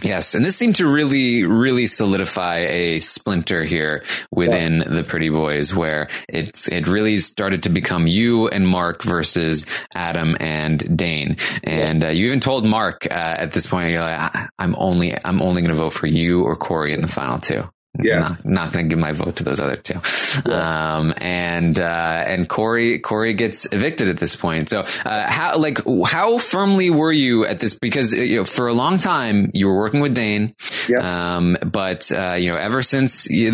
Yes, 0.04 0.34
and 0.34 0.44
this 0.44 0.56
seemed 0.56 0.78
to 0.78 0.88
really, 0.88 1.44
really 1.44 1.86
solidify 1.86 2.58
a 2.58 3.00
splinter 3.00 3.64
here 3.64 4.04
within 4.32 4.80
yeah. 4.80 4.84
the 4.86 5.04
Pretty 5.04 5.30
Boys, 5.30 5.76
where 5.76 6.10
it's 6.28 6.68
it 6.68 6.88
really 6.88 7.20
started 7.20 7.64
to 7.64 7.70
become 7.70 8.08
you 8.08 8.48
and 8.48 8.68
Mark 8.68 9.04
versus 9.04 9.66
Adam 9.94 10.36
and 10.40 10.98
Dane. 10.98 11.38
And 11.64 12.02
yeah. 12.02 12.10
uh, 12.10 12.12
you 12.12 12.28
even 12.28 12.40
told 12.40 12.66
Mark 12.66 13.06
uh, 13.06 13.14
at 13.14 13.54
this 13.54 13.68
point, 13.68 13.92
you're 13.92 14.02
like, 14.02 14.32
"I'm 14.58 14.76
only, 14.78 15.16
I'm 15.24 15.42
only 15.42 15.62
going 15.62 15.74
to 15.74 15.78
vote 15.78 15.94
for 15.94 16.08
you 16.08 16.44
or 16.44 16.56
Corey 16.56 16.94
in 16.94 17.02
the 17.02 17.08
final 17.08 17.38
two. 17.40 17.70
Yeah. 18.00 18.20
Not, 18.20 18.46
not 18.46 18.74
going 18.74 18.86
to 18.86 18.90
give 18.90 19.00
my 19.00 19.12
vote 19.12 19.36
to 19.38 19.44
those 19.44 19.60
other 19.60 19.76
two. 19.76 20.00
Yeah. 20.46 20.96
Um, 20.96 21.14
and, 21.18 21.78
uh, 21.78 22.24
and 22.26 22.48
Corey, 22.48 23.00
Corey 23.00 23.34
gets 23.34 23.72
evicted 23.74 24.08
at 24.08 24.18
this 24.18 24.36
point. 24.36 24.70
So, 24.70 24.86
uh, 25.06 25.30
how, 25.30 25.58
like, 25.58 25.80
how 26.08 26.38
firmly 26.38 26.90
were 26.90 27.12
you 27.12 27.46
at 27.46 27.60
this? 27.60 27.78
Because, 27.78 28.14
you 28.14 28.38
know, 28.38 28.46
for 28.46 28.68
a 28.68 28.74
long 28.74 28.98
time, 28.98 29.52
you 29.54 29.68
were 29.68 29.78
working 29.78 30.00
with 30.00 30.16
Dane. 30.16 30.56
Yeah. 30.88 31.36
Um, 31.36 31.58
but, 31.66 32.10
uh, 32.14 32.36
you 32.40 32.50
know, 32.50 32.56
ever 32.56 32.82
since 32.82 33.26
the, 33.26 33.50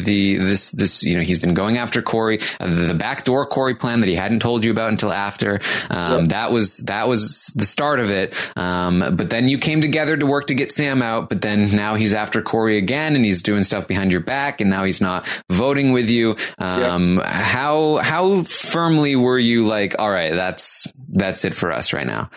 the, 0.00 0.36
this, 0.38 0.72
this, 0.72 1.04
you 1.04 1.16
know, 1.16 1.22
he's 1.22 1.38
been 1.38 1.54
going 1.54 1.78
after 1.78 2.02
Corey, 2.02 2.40
uh, 2.58 2.66
the 2.66 2.94
backdoor 2.94 3.46
Corey 3.46 3.76
plan 3.76 4.00
that 4.00 4.08
he 4.08 4.16
hadn't 4.16 4.40
told 4.40 4.64
you 4.64 4.72
about 4.72 4.90
until 4.90 5.12
after. 5.12 5.60
Um, 5.90 6.22
yeah. 6.22 6.24
that 6.28 6.52
was, 6.52 6.78
that 6.78 7.06
was 7.06 7.52
the 7.54 7.64
start 7.64 8.00
of 8.00 8.10
it. 8.10 8.34
Um, 8.56 9.14
but 9.16 9.30
then 9.30 9.46
you 9.46 9.58
came 9.58 9.80
together 9.80 10.16
to 10.16 10.26
work 10.26 10.48
to 10.48 10.54
get 10.54 10.72
Sam 10.72 11.02
out. 11.02 11.28
But 11.28 11.40
then 11.40 11.70
now 11.70 11.94
he's 11.94 12.14
after 12.14 12.42
Corey 12.42 12.78
again 12.78 13.14
and 13.14 13.24
he's 13.24 13.42
doing 13.42 13.62
stuff 13.62 13.75
stuff 13.76 13.88
behind 13.88 14.12
your 14.12 14.20
back 14.20 14.60
and 14.60 14.70
now 14.70 14.84
he's 14.84 15.00
not 15.00 15.26
voting 15.50 15.92
with 15.92 16.10
you. 16.10 16.36
Um, 16.58 17.16
yep. 17.16 17.26
how, 17.26 17.96
how 17.96 18.42
firmly 18.42 19.16
were 19.16 19.38
you 19.38 19.64
like, 19.64 19.94
all 19.98 20.10
right, 20.10 20.32
that's, 20.32 20.86
that's 21.08 21.44
it 21.44 21.54
for 21.54 21.72
us 21.72 21.92
right 21.92 22.06
now? 22.06 22.30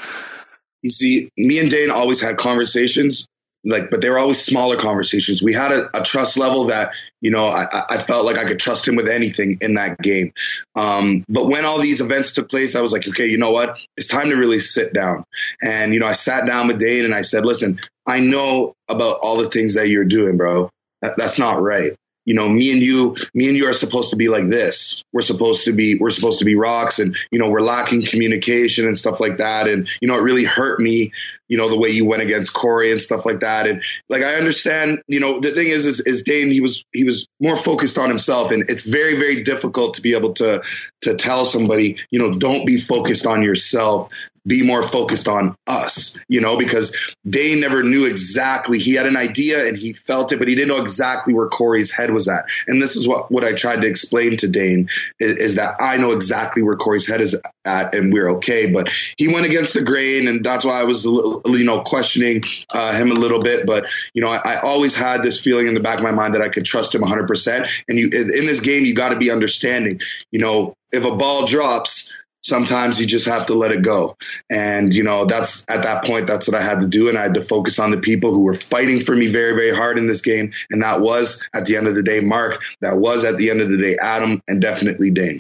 You 0.84 0.92
see, 0.92 1.30
me 1.38 1.60
and 1.60 1.70
Dane 1.70 1.92
always 1.92 2.22
had 2.22 2.38
conversations 2.38 3.28
like, 3.66 3.90
but 3.90 4.02
they 4.02 4.10
were 4.10 4.18
always 4.18 4.42
smaller 4.42 4.78
conversations. 4.78 5.44
We 5.44 5.54
had 5.54 5.72
a, 5.72 5.90
a 6.00 6.04
trust 6.04 6.38
level 6.38 6.66
that, 6.66 6.94
you 7.20 7.30
know, 7.30 7.46
I, 7.46 7.84
I, 7.90 7.98
felt 7.98 8.26
like 8.26 8.38
I 8.38 8.46
could 8.46 8.60
trust 8.60 8.88
him 8.88 8.96
with 8.96 9.10
anything 9.10 9.58
in 9.60 9.74
that 9.74 10.00
game. 10.00 10.32
Um, 10.76 11.26
but 11.28 11.48
when 11.48 11.66
all 11.66 11.80
these 11.82 12.00
events 12.00 12.32
took 12.32 12.50
place, 12.50 12.76
I 12.78 12.82
was 12.82 12.94
like, 12.94 13.06
okay, 13.06 13.28
you 13.28 13.38
know 13.38 13.52
what? 13.52 13.78
It's 13.98 14.08
time 14.08 14.30
to 14.30 14.36
really 14.36 14.62
sit 14.62 14.94
down. 14.94 15.26
And, 15.62 15.94
you 15.94 16.00
know, 16.00 16.08
I 16.08 16.14
sat 16.14 16.46
down 16.46 16.68
with 16.68 16.80
Dane 16.80 17.04
and 17.04 17.14
I 17.14 17.22
said, 17.22 17.46
listen, 17.46 17.82
I 18.08 18.22
know 18.22 18.76
about 18.88 19.18
all 19.22 19.38
the 19.38 19.50
things 19.50 19.74
that 19.74 19.90
you're 19.90 20.06
doing, 20.06 20.38
bro. 20.38 20.70
That, 21.02 21.16
that's 21.18 21.40
not 21.40 21.62
right 21.62 21.94
you 22.30 22.36
know, 22.36 22.48
me 22.48 22.72
and 22.72 22.80
you, 22.80 23.16
me 23.34 23.48
and 23.48 23.58
you 23.58 23.66
are 23.66 23.74
supposed 23.74 24.12
to 24.12 24.16
be 24.16 24.28
like 24.28 24.50
this. 24.50 25.04
We're 25.14 25.22
supposed 25.22 25.66
to 25.66 25.74
be, 25.74 25.98
we're 26.00 26.12
supposed 26.12 26.38
to 26.38 26.46
be 26.46 26.54
rocks 26.54 27.00
and, 27.00 27.18
you 27.32 27.40
know, 27.40 27.50
we're 27.50 27.64
lacking 27.64 28.06
communication 28.06 28.86
and 28.86 29.00
stuff 29.00 29.20
like 29.20 29.38
that. 29.38 29.68
And, 29.68 29.90
you 30.00 30.08
know, 30.08 30.16
it 30.16 30.22
really 30.22 30.44
hurt 30.44 30.80
me, 30.80 31.12
you 31.48 31.58
know, 31.58 31.70
the 31.70 31.80
way 31.80 31.90
you 31.90 32.06
went 32.06 32.22
against 32.22 32.54
Corey 32.54 32.92
and 32.92 33.02
stuff 33.02 33.26
like 33.26 33.40
that. 33.40 33.66
And 33.66 33.82
like, 34.10 34.22
I 34.22 34.36
understand, 34.36 35.02
you 35.08 35.20
know, 35.20 35.40
the 35.40 35.50
thing 35.50 35.70
is, 35.70 35.88
is, 35.88 36.02
is 36.02 36.22
Dane, 36.22 36.52
he 36.52 36.62
was, 36.62 36.86
he 36.94 37.04
was 37.04 37.28
more 37.40 37.58
focused 37.58 37.98
on 37.98 38.10
himself 38.10 38.52
and 38.52 38.62
it's 38.70 38.88
very, 38.88 39.16
very 39.16 39.42
difficult 39.42 39.96
to 39.96 40.02
be 40.04 40.14
able 40.14 40.34
to, 40.34 40.62
to 41.02 41.16
tell 41.16 41.46
somebody, 41.46 41.98
you 42.12 42.20
know, 42.20 42.32
don't 42.32 42.68
be 42.68 42.78
focused 42.78 43.26
on 43.26 43.42
yourself 43.42 44.14
be 44.46 44.66
more 44.66 44.84
focused 44.84 45.28
on 45.28 45.56
us, 45.68 46.18
you 46.28 46.42
know, 46.42 46.58
because 46.58 46.98
Dane 47.30 47.60
never 47.60 47.84
knew 47.84 48.06
exactly. 48.06 48.80
He 48.80 48.94
had 48.94 49.06
an 49.06 49.18
idea 49.18 49.68
and 49.68 49.78
he 49.78 49.94
felt 49.94 50.32
it, 50.32 50.40
but 50.40 50.48
he 50.48 50.56
didn't 50.56 50.70
know 50.70 50.82
exactly 50.82 51.34
where 51.34 51.48
Corey's 51.48 51.92
head 51.92 52.12
was 52.12 52.28
at. 52.28 52.46
And 52.68 52.82
this 52.82 52.96
is 52.96 53.08
what, 53.08 53.32
what 53.32 53.44
I 53.44 53.54
tried 53.54 53.82
to 53.82 53.88
explain 53.88 54.38
to 54.38 54.48
Dane 54.48 54.90
is, 55.20 55.36
is 55.38 55.56
that 55.56 55.76
I 55.80 55.98
know 55.98 56.12
exactly 56.12 56.64
where 56.64 56.76
Corey's 56.76 57.08
head 57.08 57.22
is 57.22 57.40
at 57.66 57.94
and 57.94 58.14
we're 58.14 58.30
okay. 58.38 58.72
But 58.72 58.90
he 59.18 59.28
went 59.28 59.46
against 59.46 59.74
the 59.74 59.84
grain 59.84 60.28
and 60.28 60.44
that's 60.44 60.66
why 60.66 60.80
I 60.80 60.84
was, 60.84 61.06
little, 61.06 61.42
you 61.46 61.66
know, 61.66 61.82
questioning 61.82 62.44
uh, 62.72 62.94
him 62.94 63.12
a 63.12 63.16
little 63.16 63.42
bit. 63.42 63.66
But, 63.66 63.88
you 64.14 64.22
know, 64.22 64.30
I, 64.30 64.42
I, 64.46 64.60
always 64.62 64.96
had 64.96 65.24
this 65.24 65.40
feeling 65.40 65.68
in 65.68 65.74
the 65.74 65.80
back 65.80 65.98
of 65.98 66.04
my 66.04 66.12
mind 66.12 66.36
that 66.36 66.42
I 66.42 66.50
could 66.50 66.66
trust 66.66 66.94
him 66.94 67.02
100%. 67.02 67.70
And 67.88 67.98
you, 67.98 68.06
in 68.06 68.46
this 68.46 68.62
game, 68.62 68.86
you 68.86 68.94
got 68.94 69.10
to 69.10 69.16
be 69.16 69.32
understanding, 69.32 70.00
you 70.32 70.40
know, 70.40 70.76
if 70.92 71.06
a 71.06 71.16
ball 71.16 71.46
drops, 71.46 72.14
sometimes 72.42 73.00
you 73.00 73.08
just 73.08 73.28
have 73.28 73.46
to 73.48 73.54
let 73.54 73.72
it 73.72 73.82
go. 73.82 74.18
And, 74.50 74.94
you 74.94 75.04
know, 75.04 75.26
that's 75.26 75.66
at 75.70 75.84
that 75.84 76.06
point, 76.06 76.28
that's 76.28 76.48
what 76.48 76.60
I 76.60 76.64
had 76.64 76.80
to 76.80 76.88
do. 76.88 77.10
And 77.10 77.18
I 77.18 77.24
had 77.24 77.34
to 77.36 77.42
focus 77.42 77.80
on 77.80 77.92
the 77.92 77.98
people 77.98 78.32
who 78.32 78.44
were 78.44 78.54
fighting 78.54 79.00
for 79.00 79.16
me 79.16 79.28
very, 79.28 79.54
very 79.54 79.76
hard 79.76 79.98
in 79.98 80.08
this 80.08 80.22
game. 80.22 80.52
And 80.70 80.82
that 80.82 81.02
was 81.02 81.48
at 81.54 81.66
the 81.66 81.76
end 81.76 81.88
of 81.88 81.96
the 81.96 82.04
day, 82.04 82.20
Mark, 82.20 82.62
that 82.82 82.98
was 82.98 83.24
at 83.26 83.38
the 83.38 83.50
end 83.50 83.62
of 83.62 83.70
the 83.70 83.78
day, 83.78 83.98
Adam, 84.02 84.42
and 84.48 84.62
definitely 84.62 85.12
Dane. 85.12 85.40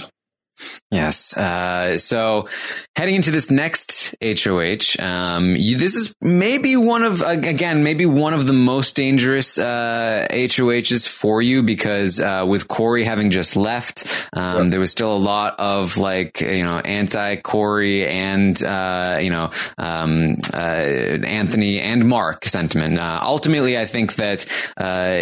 Yes. 0.91 1.38
Uh, 1.38 1.99
so 1.99 2.48
heading 2.95 3.15
into 3.15 3.30
this 3.30 3.52
next 3.52 4.15
HOH, 4.23 4.99
um, 4.99 5.56
you, 5.56 5.77
this 5.77 5.95
is 5.95 6.15
maybe 6.19 6.76
one 6.76 7.03
of, 7.03 7.22
again, 7.22 7.84
maybe 7.84 8.07
one 8.07 8.34
of 8.34 8.48
the 8.48 8.53
most 8.53 8.95
dangerous, 8.95 9.60
uh, 9.60 10.27
HOHs 10.31 11.07
for 11.07 11.44
you 11.44 11.61
because, 11.61 12.19
uh, 12.19 12.44
with 12.48 12.68
Corey 12.68 13.03
having 13.03 13.30
just 13.30 13.56
left, 13.56 14.30
um, 14.34 14.64
yeah. 14.64 14.69
there 14.72 14.80
was 14.80 14.90
still 14.90 15.15
a 15.15 15.18
lot 15.18 15.60
of 15.60 15.98
like, 15.98 16.41
you 16.41 16.64
know, 16.64 16.80
anti 16.80 17.36
Corey 17.36 18.07
and, 18.07 18.61
uh, 18.64 19.19
you 19.22 19.30
know, 19.30 19.52
um, 19.77 20.38
uh, 20.53 20.57
Anthony 20.57 21.80
and 21.81 22.07
Mark 22.07 22.45
sentiment. 22.45 22.98
Uh, 22.98 23.19
ultimately, 23.22 23.77
I 23.77 23.86
think 23.86 24.15
that, 24.15 24.45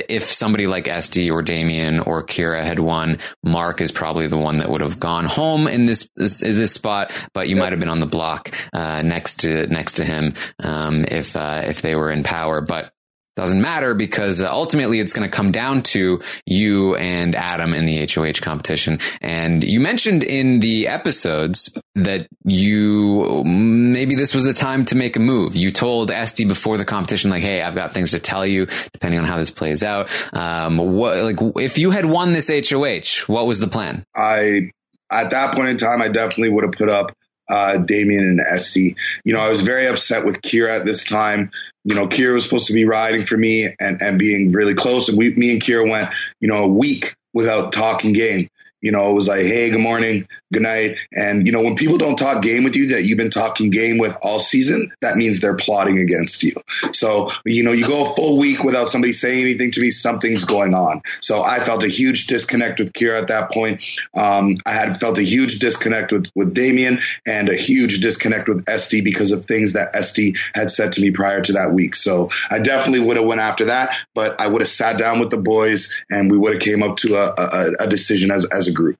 if 0.10 0.24
somebody 0.24 0.68
like 0.68 0.88
Esty 0.88 1.30
or 1.30 1.42
Damien 1.42 2.00
or 2.00 2.24
Kira 2.24 2.64
had 2.64 2.80
won, 2.80 3.18
Mark 3.44 3.82
is 3.82 3.92
probably 3.92 4.28
the 4.28 4.38
one 4.38 4.58
that 4.60 4.70
would 4.70 4.82
have 4.82 5.00
gone 5.00 5.27
home 5.28 5.68
in 5.68 5.86
this 5.86 6.10
this, 6.16 6.40
this 6.40 6.74
spot, 6.74 7.12
but 7.34 7.48
you 7.48 7.56
yep. 7.56 7.64
might 7.64 7.72
have 7.74 7.80
been 7.80 7.90
on 7.90 8.00
the 8.00 8.06
block 8.06 8.52
uh, 8.74 9.02
next 9.02 9.42
to 9.42 9.68
next 9.68 9.94
to 9.94 10.06
him 10.06 10.34
um, 10.64 11.06
if 11.10 11.36
uh, 11.36 11.64
if 11.66 11.82
they 11.82 11.96
were 11.96 12.12
in 12.12 12.24
power. 12.24 12.62
But 12.62 12.92
doesn't 13.38 13.62
matter 13.62 13.94
because 13.94 14.42
uh, 14.42 14.52
ultimately 14.52 15.00
it's 15.00 15.14
going 15.14 15.30
to 15.30 15.34
come 15.34 15.52
down 15.52 15.84
to 15.84 16.20
you 16.48 16.96
and 16.96 17.36
Adam 17.36 17.72
in 17.72 17.86
the 17.86 18.08
HOH 18.12 18.42
competition. 18.42 19.00
And 19.22 19.64
you 19.64 19.80
mentioned 19.80 20.24
in 20.24 20.60
the 20.60 20.88
episodes 20.88 21.72
that 21.94 22.28
you 22.44 23.44
maybe 23.46 24.16
this 24.16 24.34
was 24.34 24.44
the 24.44 24.54
time 24.54 24.86
to 24.86 24.96
make 24.96 25.16
a 25.16 25.20
move. 25.20 25.56
You 25.56 25.72
told 25.72 26.10
Esty 26.10 26.46
before 26.46 26.78
the 26.78 26.86
competition, 26.86 27.30
like, 27.30 27.44
"Hey, 27.44 27.62
I've 27.62 27.76
got 27.76 27.94
things 27.94 28.10
to 28.12 28.20
tell 28.20 28.44
you, 28.44 28.66
depending 28.92 29.20
on 29.20 29.28
how 29.28 29.38
this 29.38 29.52
plays 29.52 29.84
out." 29.84 30.10
Um, 30.34 30.80
what 30.80 31.18
like 31.24 31.38
if 31.58 31.78
you 31.78 31.92
had 31.92 32.06
won 32.06 32.34
this 32.34 32.50
HOH, 32.50 33.32
what 33.32 33.46
was 33.46 33.60
the 33.60 33.68
plan? 33.68 34.04
I 34.16 34.72
at 35.12 35.32
that 35.32 35.56
point 35.56 35.70
in 35.70 35.78
time, 35.78 36.02
I 36.02 36.08
definitely 36.08 36.50
would 36.50 36.64
have 36.64 36.74
put 36.74 36.90
up 36.90 37.16
uh, 37.50 37.78
Damien 37.78 38.28
and 38.28 38.40
Esty. 38.40 38.96
You 39.24 39.34
know, 39.34 39.40
I 39.40 39.50
was 39.50 39.62
very 39.62 39.88
upset 39.88 40.26
with 40.26 40.42
Kira 40.42 40.80
at 40.80 40.86
this 40.86 41.06
time. 41.06 41.52
You 41.86 41.96
know, 41.96 42.08
Kira 42.08 42.34
was 42.34 42.44
supposed 42.44 42.68
to 42.68 42.74
be 42.74 42.86
riding 42.86 43.26
for 43.26 43.38
me 43.38 43.68
and, 43.80 44.02
and 44.02 44.20
being 44.20 44.52
really 44.52 44.74
close. 44.74 45.08
And 45.10 45.18
we, 45.18 45.34
me 45.36 45.54
and 45.54 45.62
Kira 45.62 45.90
went, 45.90 46.10
you 46.40 46.48
know, 46.48 46.64
a 46.64 46.68
week 46.68 47.16
without 47.34 47.72
talking 47.72 48.14
game. 48.14 48.50
You 48.88 48.94
know, 48.94 49.10
it 49.10 49.16
was 49.16 49.28
like, 49.28 49.42
hey, 49.42 49.70
good 49.70 49.82
morning, 49.82 50.30
good 50.54 50.62
night. 50.62 50.98
And, 51.12 51.46
you 51.46 51.52
know, 51.52 51.62
when 51.62 51.76
people 51.76 51.98
don't 51.98 52.16
talk 52.16 52.42
game 52.42 52.64
with 52.64 52.78
you 52.78 52.88
that 52.96 53.04
you've 53.04 53.18
been 53.18 53.30
talking 53.30 53.70
game 53.70 53.98
with 53.98 54.18
all 54.24 54.40
season, 54.40 54.94
that 55.02 55.18
means 55.18 55.42
they're 55.42 55.58
plotting 55.58 55.98
against 55.98 56.42
you. 56.42 56.54
So, 56.94 57.30
you 57.44 57.64
know, 57.64 57.74
you 57.74 57.86
go 57.86 58.06
a 58.06 58.16
full 58.16 58.40
week 58.40 58.64
without 58.64 58.88
somebody 58.88 59.12
saying 59.12 59.42
anything 59.42 59.72
to 59.72 59.82
me, 59.82 59.92
something's 59.92 60.46
going 60.46 60.74
on. 60.74 61.02
So 61.20 61.44
I 61.44 61.60
felt 61.60 61.84
a 61.84 61.90
huge 61.90 62.28
disconnect 62.28 62.80
with 62.80 62.94
Kira 62.94 63.20
at 63.20 63.28
that 63.28 63.52
point. 63.52 63.84
Um, 64.16 64.56
I 64.66 64.72
had 64.72 64.96
felt 64.96 65.18
a 65.18 65.22
huge 65.22 65.60
disconnect 65.60 66.14
with, 66.14 66.28
with 66.34 66.54
Damien 66.54 67.02
and 67.26 67.50
a 67.50 67.56
huge 67.56 68.00
disconnect 68.00 68.48
with 68.48 68.64
Esty 68.70 69.02
because 69.02 69.34
of 69.34 69.44
things 69.46 69.74
that 69.74 69.98
Esty 69.98 70.36
had 70.54 70.72
said 70.72 70.94
to 70.94 71.02
me 71.02 71.12
prior 71.12 71.42
to 71.42 71.52
that 71.52 71.74
week. 71.74 71.94
So 71.94 72.30
I 72.50 72.60
definitely 72.60 73.06
would 73.06 73.18
have 73.18 73.26
went 73.26 73.42
after 73.42 73.66
that, 73.66 73.98
but 74.16 74.40
I 74.40 74.48
would 74.48 74.62
have 74.62 74.70
sat 74.70 74.98
down 74.98 75.20
with 75.20 75.30
the 75.30 75.42
boys 75.42 76.02
and 76.10 76.32
we 76.32 76.38
would 76.38 76.54
have 76.54 76.62
came 76.62 76.84
up 76.84 76.96
to 77.00 77.16
a, 77.18 77.34
a, 77.38 77.72
a 77.82 77.88
decision 77.88 78.32
as, 78.32 78.46
as 78.46 78.70
a 78.70 78.77
group. 78.78 78.98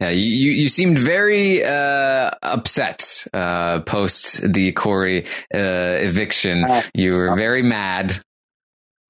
Yeah, 0.00 0.10
you, 0.10 0.50
you 0.50 0.68
seemed 0.68 0.98
very 0.98 1.64
uh, 1.64 2.30
upset 2.42 3.26
uh, 3.32 3.80
post 3.80 4.40
the 4.52 4.72
Corey 4.72 5.26
uh, 5.54 5.98
eviction. 6.00 6.64
Uh, 6.64 6.82
you 6.94 7.14
were 7.14 7.34
very 7.36 7.62
mad. 7.62 8.20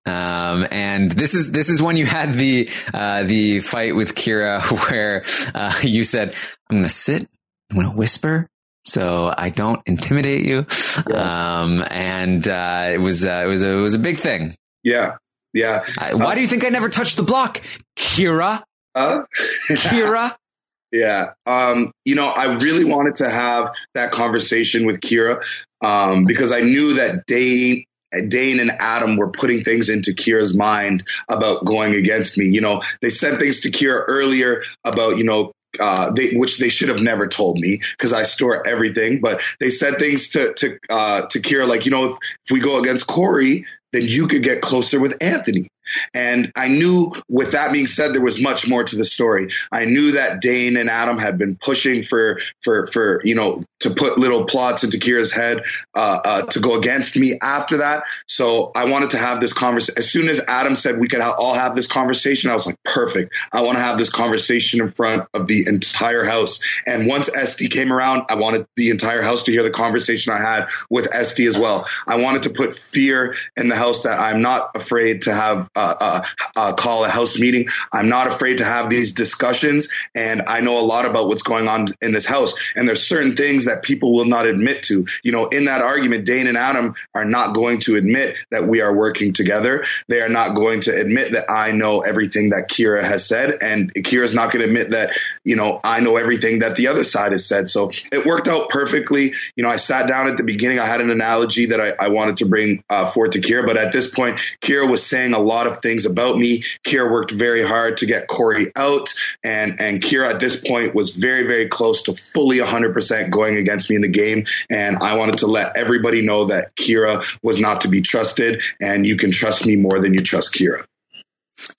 Um, 0.07 0.67
and 0.71 1.11
this 1.11 1.35
is 1.35 1.53
this 1.53 1.69
is 1.69 1.83
when 1.83 1.97
you 1.97 2.07
had 2.07 2.35
the 2.35 2.69
uh, 2.93 3.23
the 3.23 3.61
fight 3.61 3.95
with 3.95 4.15
Kira, 4.15 4.61
where 4.91 5.25
uh, 5.55 5.75
you 5.83 6.05
said, 6.05 6.35
"I'm 6.69 6.79
going 6.79 6.85
to 6.85 6.91
sit, 6.91 7.29
I'm 7.71 7.77
going 7.77 7.91
to 7.91 7.97
whisper, 7.97 8.47
so 8.85 9.33
I 9.37 9.51
don't 9.51 9.81
intimidate 9.87 10.45
you." 10.45 10.67
Yeah. 11.09 11.61
Um, 11.61 11.85
and 11.91 12.47
it 12.47 13.01
was 13.01 13.25
it 13.25 13.47
was 13.47 13.63
a, 13.63 13.73
it 13.73 13.81
was 13.81 13.95
a 13.95 13.99
big 13.99 14.19
thing. 14.19 14.55
Yeah, 14.83 15.17
yeah. 15.53 15.85
why 16.13 16.35
do 16.35 16.41
you 16.41 16.47
think 16.47 16.65
I 16.65 16.71
never 16.71 16.89
touched 16.89 17.17
the 17.17 17.23
block, 17.23 17.61
Kira? 17.97 18.63
Uh? 18.95 19.25
Kira. 19.69 20.37
Yeah. 20.93 21.35
Um, 21.47 21.93
you 22.05 22.17
know, 22.17 22.27
I 22.27 22.55
really 22.55 22.85
wanted 22.85 23.15
to 23.17 23.31
have 23.31 23.71
that 23.95 24.11
conversation 24.11 24.87
with 24.87 25.01
Kira 25.01 25.41
um, 25.81 26.25
because 26.25 26.51
I 26.51 26.63
knew 26.63 26.95
that 26.95 27.27
Dane, 27.27 27.85
Dane 28.27 28.59
and 28.59 28.73
Adam 28.81 29.17
were 29.17 29.31
putting 29.31 29.63
things 29.63 29.89
into 29.89 30.11
Kira's 30.11 30.57
mind 30.57 31.05
about 31.29 31.65
going 31.65 31.95
against 31.95 32.37
me. 32.37 32.47
You 32.47 32.61
know, 32.61 32.83
they 33.03 33.11
said 33.11 33.39
things 33.39 33.61
to 33.61 33.71
Kira 33.71 34.03
earlier 34.09 34.65
about, 34.85 35.17
you 35.17 35.23
know, 35.23 35.53
uh, 35.79 36.11
they, 36.11 36.31
which 36.33 36.59
they 36.59 36.69
should 36.69 36.89
have 36.89 37.01
never 37.01 37.29
told 37.29 37.61
me 37.61 37.81
because 37.93 38.13
I 38.13 38.25
store 38.25 38.67
everything. 38.67 39.21
But 39.21 39.41
they 39.61 39.71
said 39.71 39.99
things 39.99 40.31
to 40.31 40.53
to 40.55 40.79
uh, 40.91 41.27
to 41.27 41.39
Kira 41.39 41.69
like, 41.69 41.85
you 41.85 41.93
know, 41.93 42.07
if, 42.07 42.17
if 42.45 42.51
we 42.51 42.59
go 42.59 42.81
against 42.81 43.07
Corey, 43.07 43.67
then 43.93 44.03
you 44.05 44.27
could 44.27 44.43
get 44.43 44.63
closer 44.63 45.01
with 45.01 45.17
Anthony. 45.21 45.69
And 46.15 46.53
I 46.57 46.69
knew, 46.69 47.13
with 47.29 47.53
that 47.53 47.73
being 47.73 47.87
said, 47.87 48.15
there 48.15 48.23
was 48.23 48.41
much 48.41 48.69
more 48.69 48.85
to 48.85 48.97
the 48.97 49.05
story. 49.05 49.49
I 49.73 49.85
knew 49.85 50.13
that 50.13 50.41
Dane 50.41 50.77
and 50.77 50.89
Adam 50.91 51.19
had 51.19 51.39
been 51.39 51.57
pushing 51.57 52.05
for, 52.05 52.41
for, 52.63 52.87
for 52.87 53.21
you 53.25 53.35
know, 53.35 53.61
to 53.81 53.91
put 53.91 54.19
little 54.19 54.45
plots 54.45 54.85
into 54.85 54.99
Kira's 54.99 55.33
head 55.33 55.63
uh, 55.95 56.19
uh, 56.25 56.43
to 56.43 56.61
go 56.61 56.79
against 56.79 57.17
me 57.17 57.39
after 57.43 57.79
that. 57.79 58.05
So 58.27 58.73
I 58.75 58.85
wanted 58.85 59.11
to 59.11 59.19
have 59.19 59.41
this 59.41 59.53
conversation. 59.53 59.99
As 59.99 60.11
soon 60.11 60.29
as 60.29 60.43
Adam 60.49 60.77
said 60.77 60.99
we 60.99 61.09
could 61.09 61.21
ha- 61.21 61.35
all 61.39 61.55
have 61.55 61.75
this 61.75 61.87
conversation, 61.87 62.51
I 62.51 62.55
was 62.55 62.67
like, 62.67 62.77
perfect. 62.85 63.33
I 63.53 63.63
want 63.63 63.79
to 63.79 63.83
have 63.83 63.99
this 63.99 64.11
conversation 64.11 64.81
in 64.81 64.91
front 64.91 65.27
of 65.33 65.47
the 65.47 65.65
entire 65.67 66.25
house. 66.25 66.61
And 66.87 67.07
once 67.07 67.35
Esty 67.35 67.69
came 67.69 67.93
around, 67.93 68.25
I 68.29 68.35
wanted 68.35 68.67
the 68.77 68.91
entire 68.91 69.23
house 69.23 69.45
to 69.45 69.53
hear 69.53 69.63
the 69.63 69.71
conversation 69.71 70.33
I 70.33 70.41
had 70.41 70.69
with 70.91 71.15
Esty 71.15 71.47
as 71.47 71.59
well. 71.59 71.87
I 72.07 72.21
wanted 72.23 72.43
to 72.45 72.51
put 72.51 72.79
fear 72.79 73.35
in 73.57 73.69
the 73.69 73.77
house 73.77 74.03
that 74.03 74.21
I'm 74.21 74.43
not 74.43 74.77
afraid 74.77 75.23
to 75.23 75.35
have 75.35 75.69
uh, 75.75 75.80
uh, 76.01 76.23
uh, 76.57 76.73
call 76.75 77.05
a 77.05 77.09
house 77.09 77.39
meeting. 77.39 77.69
I'm 77.93 78.09
not 78.09 78.27
afraid 78.27 78.59
to 78.59 78.65
have 78.65 78.91
these 78.91 79.13
discussions, 79.13 79.89
and 80.15 80.43
I 80.49 80.61
know 80.61 80.81
a 80.81 80.85
lot 80.85 81.07
about 81.07 81.27
what's 81.29 81.43
going 81.43 81.69
on 81.69 81.87
in 82.01 82.13
this 82.13 82.27
house. 82.27 82.55
And 82.77 82.89
there's 82.89 83.07
certain 83.07 83.37
things 83.37 83.67
that 83.67 83.83
people 83.83 84.13
will 84.13 84.25
not 84.25 84.47
admit 84.47 84.83
to. 84.85 85.07
You 85.23 85.33
know, 85.33 85.47
in 85.47 85.67
that 85.67 85.83
argument, 85.83 86.27
Dane 86.27 86.47
and 86.47 86.57
Adam 86.57 86.95
are 87.15 87.25
not 87.25 87.55
going 87.55 87.81
to 87.81 87.97
admit 87.97 88.37
that 88.51 88.67
we 88.67 88.81
are 88.81 88.95
working 88.95 89.33
together. 89.33 89.85
They 90.09 90.21
are 90.21 90.29
not 90.29 90.55
going 90.55 90.81
to 90.83 91.01
admit 91.01 91.33
that 91.33 91.51
I 91.51 91.73
know 91.73 92.01
everything 92.01 92.51
that 92.51 92.69
Kira 92.69 93.03
has 93.03 93.27
said, 93.27 93.59
and 93.63 93.93
Kira's 93.95 94.35
not 94.35 94.53
going 94.53 94.63
to 94.63 94.69
admit 94.69 94.91
that 94.91 95.17
you 95.45 95.57
know 95.57 95.81
I 95.85 96.01
know 96.01 96.17
everything 96.17 96.61
that 96.61 96.77
the 96.77 96.89
other 96.89 97.05
side 97.05 97.33
has 97.33 97.47
said. 97.47 97.71
So 97.71 97.91
it 98.13 98.27
worked 98.27 98.49
out 98.49 98.69
perfectly. 98.69 99.35
You 99.57 99.63
know, 99.63 99.71
I 99.71 99.77
sat 99.77 100.09
down 100.09 100.27
at 100.29 100.37
the 100.37 100.45
beginning. 100.45 100.79
I 100.79 100.87
had 100.87 101.01
an 101.01 101.11
analogy 101.11 101.67
that 101.67 101.81
I, 101.81 101.95
I 101.99 102.09
wanted 102.09 102.39
to 102.39 102.47
bring 102.47 102.83
uh, 102.91 103.07
forth 103.07 103.33
to 103.33 103.41
Kira, 103.41 103.65
but 103.67 103.77
at 103.77 103.93
this 103.93 104.13
point, 104.13 104.39
Kira 104.61 104.89
was 104.89 105.05
saying 105.07 105.35
a 105.35 105.39
lot 105.39 105.67
of 105.67 105.70
things 105.79 106.07
about 106.07 106.37
me. 106.37 106.63
Kira 106.85 107.11
worked 107.11 107.31
very 107.31 107.67
hard 107.67 107.99
to 107.99 108.07
get 108.07 108.27
Corey 108.27 108.73
out, 108.77 109.13
and 109.43 109.81
and 109.81 110.01
Kira 110.01 110.35
at 110.35 110.41
this 110.41 110.61
point 110.61 110.95
was 110.95 111.17
very 111.17 111.47
very 111.47 111.69
close 111.69 112.03
to 112.03 112.15
fully 112.15 112.59
100% 112.59 113.31
going 113.31 113.57
against 113.57 113.91
me 113.91 113.97
in 113.97 114.03
the 114.03 114.09
game. 114.09 114.47
And 114.71 114.99
I 115.03 115.17
wanted 115.17 115.39
to 115.39 115.47
let 115.47 115.77
everybody 115.77 116.25
know 116.25 116.47
that 116.47 116.75
Kira 116.75 117.25
was 117.43 117.61
not 117.61 117.83
to 117.83 117.89
be 117.89 118.01
trusted, 118.01 118.63
and 118.81 119.07
you 119.07 119.17
can 119.17 119.31
trust 119.31 119.67
me 119.67 119.77
more 119.77 119.99
than 119.99 120.15
you 120.15 120.21
trust 120.21 120.55
Kira. 120.55 120.85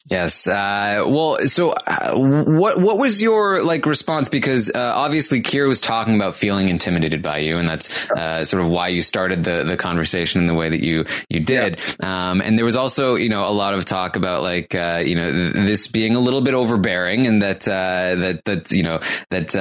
Yes. 0.10 0.48
Uh, 0.48 1.04
well, 1.08 1.38
so 1.48 1.72
uh, 1.72 2.14
what 2.16 2.82
what 2.82 2.98
was 2.98 3.22
your 3.22 3.64
like 3.64 3.86
response? 3.86 4.30
Because 4.30 4.72
uh, 4.74 4.94
obviously, 4.96 5.42
Kira 5.42 5.68
was 5.68 5.80
talking 5.80 6.16
about 6.16 6.36
feeling 6.36 6.70
intimidated 6.70 7.22
by 7.22 7.38
you, 7.38 7.58
and 7.58 7.68
that's 7.68 8.10
uh, 8.12 8.44
sort 8.44 8.64
of 8.64 8.70
why 8.70 8.88
you 8.88 9.02
started 9.02 9.44
the 9.44 9.64
the 9.64 9.78
conversation 9.78 10.42
in 10.42 10.48
the 10.48 10.54
way 10.54 10.70
that 10.70 10.84
you 10.84 11.06
you 11.30 11.40
did. 11.40 11.80
Yeah. 12.00 12.32
Um, 12.32 12.42
and 12.42 12.58
there 12.58 12.66
was 12.66 12.76
also, 12.76 13.16
you 13.16 13.30
know, 13.30 13.46
a 13.46 13.54
lot 13.54 13.74
of 13.74 13.86
talk 13.86 14.16
about 14.16 14.42
like 14.42 14.74
uh, 14.74 15.04
you 15.06 15.16
know 15.16 15.52
this 15.52 15.88
being 15.88 16.16
a 16.16 16.20
little 16.20 16.42
bit 16.42 16.56
overbearing, 16.56 17.28
and 17.28 17.42
that 17.42 17.68
uh, 17.68 18.16
that 18.16 18.44
that 18.46 18.72
you 18.72 18.84
know 18.84 19.00
that 19.30 19.52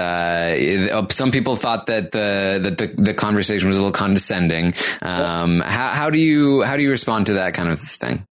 some 1.12 1.30
people 1.30 1.56
thought 1.56 1.86
that 1.86 2.12
the 2.12 2.58
that 2.62 2.78
the, 2.78 3.02
the 3.02 3.14
conversation 3.14 3.68
was 3.68 3.76
a 3.76 3.80
little 3.80 3.92
condescending. 3.92 4.72
Um, 5.02 5.60
how 5.60 5.88
how 5.88 6.10
do 6.10 6.18
you 6.18 6.62
how 6.62 6.76
do 6.76 6.82
you 6.82 6.90
respond 6.90 7.26
to 7.26 7.34
that 7.34 7.52
kind 7.54 7.68
of 7.68 7.78
thing? 7.78 8.26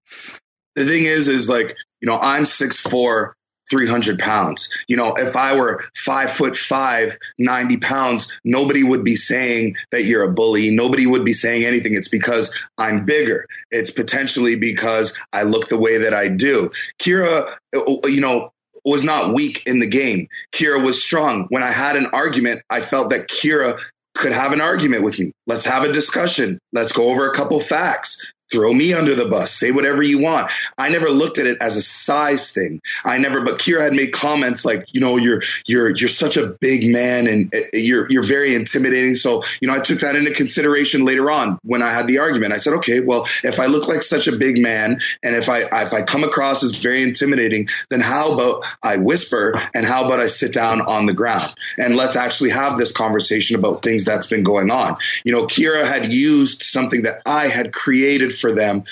The 0.75 0.85
thing 0.85 1.05
is, 1.05 1.29
is 1.29 1.49
like, 1.49 1.77
you 2.01 2.09
know, 2.09 2.19
I'm 2.21 2.45
six 2.45 2.81
four, 2.81 3.37
300 3.71 4.19
pounds. 4.19 4.69
You 4.89 4.97
know, 4.97 5.15
if 5.17 5.37
I 5.37 5.57
were 5.57 5.85
five 5.95 6.31
foot 6.31 6.57
five, 6.57 7.17
90 7.39 7.79
pounds, 7.79 8.33
nobody 8.45 8.83
would 8.83 9.05
be 9.05 9.17
saying 9.17 9.77
that 9.93 10.05
you're 10.05 10.23
a 10.23 10.33
bully. 10.33 10.71
Nobody 10.71 11.07
would 11.07 11.25
be 11.25 11.33
saying 11.33 11.65
anything. 11.65 11.95
It's 11.95 12.09
because 12.09 12.55
I'm 12.79 13.05
bigger. 13.05 13.47
It's 13.71 13.91
potentially 13.91 14.57
because 14.57 15.17
I 15.33 15.43
look 15.43 15.69
the 15.69 15.79
way 15.79 15.99
that 15.99 16.15
I 16.15 16.29
do. 16.29 16.71
Kira, 16.99 17.53
uh, 17.77 18.09
you 18.09 18.21
know, 18.21 18.53
was 18.85 19.05
not 19.05 19.35
weak 19.35 19.63
in 19.67 19.81
the 19.81 19.89
game. 19.89 20.29
Kira 20.53 20.83
was 20.83 21.03
strong. 21.03 21.47
When 21.51 21.63
I 21.63 21.71
had 21.71 21.97
an 21.97 22.07
argument, 22.13 22.63
I 22.71 22.81
felt 22.81 23.11
that 23.11 23.29
Kira 23.29 23.79
could 24.15 24.33
have 24.33 24.53
an 24.53 24.61
argument 24.61 25.03
with 25.05 25.19
you. 25.19 25.33
Let's 25.47 25.65
have 25.67 25.85
a 25.85 25.93
discussion. 25.93 26.59
Let's 26.73 26.93
go 26.93 27.11
over 27.11 27.31
a 27.31 27.35
couple 27.35 27.61
facts 27.61 28.25
throw 28.51 28.73
me 28.73 28.93
under 28.93 29.15
the 29.15 29.29
bus, 29.29 29.53
say 29.53 29.71
whatever 29.71 30.03
you 30.03 30.19
want. 30.21 30.51
I 30.77 30.89
never 30.89 31.09
looked 31.09 31.39
at 31.39 31.47
it 31.47 31.59
as 31.61 31.77
a 31.77 31.83
size 31.83 32.53
thing. 32.53 32.81
I 33.05 33.19
never, 33.19 33.45
but 33.45 33.59
Kira 33.59 33.83
had 33.83 33.93
made 33.93 34.13
comments 34.13 34.65
like, 34.65 34.95
you 34.95 35.01
know, 35.01 35.17
you're, 35.17 35.43
you're, 35.67 35.91
you're 35.95 36.09
such 36.09 36.37
a 36.37 36.47
big 36.47 36.91
man 36.91 37.27
and 37.27 37.55
you're, 37.73 38.11
you're 38.11 38.23
very 38.23 38.55
intimidating. 38.55 39.15
So, 39.15 39.43
you 39.61 39.69
know, 39.69 39.75
I 39.75 39.81
took 39.81 40.01
that 40.01 40.17
into 40.17 40.33
consideration 40.33 41.05
later 41.05 41.31
on 41.31 41.59
when 41.63 41.83
I 41.83 41.91
had 41.91 42.07
the 42.07 42.19
argument. 42.19 42.53
I 42.53 42.59
said, 42.59 42.75
okay, 42.75 43.01
well, 43.01 43.27
if 43.45 43.61
I 43.61 43.67
look 43.67 43.89
like 43.89 44.03
such 44.03 44.29
a 44.29 44.37
big 44.37 44.59
man 44.59 45.01
and 45.23 45.35
if 45.35 45.49
I, 45.49 45.61
if 45.83 45.93
I 45.93 46.03
come 46.03 46.25
across 46.25 46.63
as 46.63 46.77
very 46.77 47.03
intimidating, 47.03 47.69
then 47.91 48.01
how 48.01 48.35
about 48.35 48.65
I 48.83 48.97
whisper 48.97 49.55
and 49.75 49.85
how 49.85 50.07
about 50.07 50.21
I 50.21 50.27
sit 50.27 50.55
down 50.55 50.81
on 50.81 51.07
the 51.07 51.13
ground 51.13 51.55
and 51.77 51.97
let's 51.97 52.17
actually 52.17 52.51
have 52.51 52.79
this 52.79 52.93
conversation 52.93 53.59
about 53.59 53.83
things 53.83 54.05
that's 54.05 54.27
been 54.27 54.43
going 54.43 54.71
on. 54.71 54.97
You 55.25 55.33
know, 55.33 55.47
Kira 55.47 55.87
had 55.87 56.13
used 56.13 56.63
something 56.63 57.03
that 57.03 57.23
I 57.27 57.49
had 57.49 57.73
created 57.73 58.33
for 58.39 58.53
them 58.53 58.85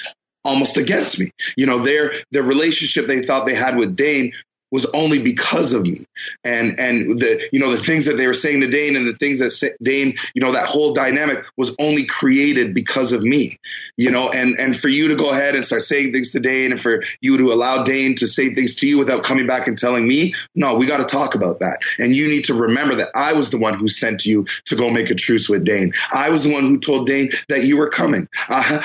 almost 0.45 0.77
against 0.77 1.19
me. 1.19 1.31
You 1.57 1.67
know, 1.67 1.79
their 1.79 2.15
their 2.31 2.43
relationship 2.43 3.07
they 3.07 3.21
thought 3.21 3.47
they 3.47 3.55
had 3.55 3.77
with 3.77 3.97
Dane 3.97 4.33
was 4.71 4.87
only 4.95 5.23
because 5.23 5.73
of 5.73 5.83
me. 5.83 6.07
And 6.45 6.79
and 6.81 7.21
the 7.21 7.49
you 7.53 7.61
know 7.61 7.71
the 7.71 7.77
things 7.77 8.07
that 8.07 8.17
they 8.17 8.27
were 8.27 8.35
saying 8.35 8.61
to 8.61 8.69
Dane 8.69 8.97
and 8.97 9.07
the 9.07 9.13
things 9.15 9.39
that 9.39 9.77
Dane, 9.83 10.17
you 10.35 10.43
know, 10.43 10.53
that 10.53 10.67
whole 10.67 10.93
dynamic 10.93 11.45
was 11.57 11.75
only 11.79 12.05
created 12.05 12.75
because 12.75 13.13
of 13.13 13.23
me. 13.23 13.59
You 13.97 14.11
know, 14.11 14.31
and 14.31 14.59
and 14.59 14.77
for 14.77 14.89
you 14.89 15.09
to 15.09 15.17
go 15.17 15.31
ahead 15.31 15.55
and 15.55 15.65
start 15.65 15.85
saying 15.85 16.13
things 16.13 16.33
to 16.33 16.41
Dane 16.41 16.73
and 16.73 16.81
for 16.81 17.03
you 17.21 17.39
to 17.39 17.53
allow 17.53 17.85
Dane 17.85 18.15
to 18.17 18.27
say 18.27 18.55
things 18.55 18.75
to 18.77 18.89
you 18.89 18.99
without 18.99 19.23
coming 19.23 19.47
back 19.47 19.67
and 19.67 19.79
telling 19.79 20.07
me, 20.07 20.35
no, 20.55 20.77
we 20.77 20.87
got 20.87 20.99
to 20.99 21.05
talk 21.05 21.35
about 21.35 21.61
that. 21.61 21.79
And 21.99 22.15
you 22.15 22.29
need 22.29 22.45
to 22.47 22.55
remember 22.55 22.95
that 22.97 23.11
I 23.15 23.33
was 23.33 23.51
the 23.51 23.59
one 23.59 23.75
who 23.75 23.89
sent 23.89 24.27
you 24.27 24.47
to 24.67 24.77
go 24.77 24.91
make 24.91 25.11
a 25.11 25.15
truce 25.15 25.49
with 25.49 25.65
Dane. 25.65 25.93
I 26.13 26.31
was 26.31 26.45
the 26.45 26.53
one 26.53 26.65
who 26.65 26.79
told 26.79 27.07
Dane 27.07 27.31
that 27.49 27.65
you 27.65 27.79
were 27.79 27.89
coming. 27.89 28.29
I, 28.49 28.85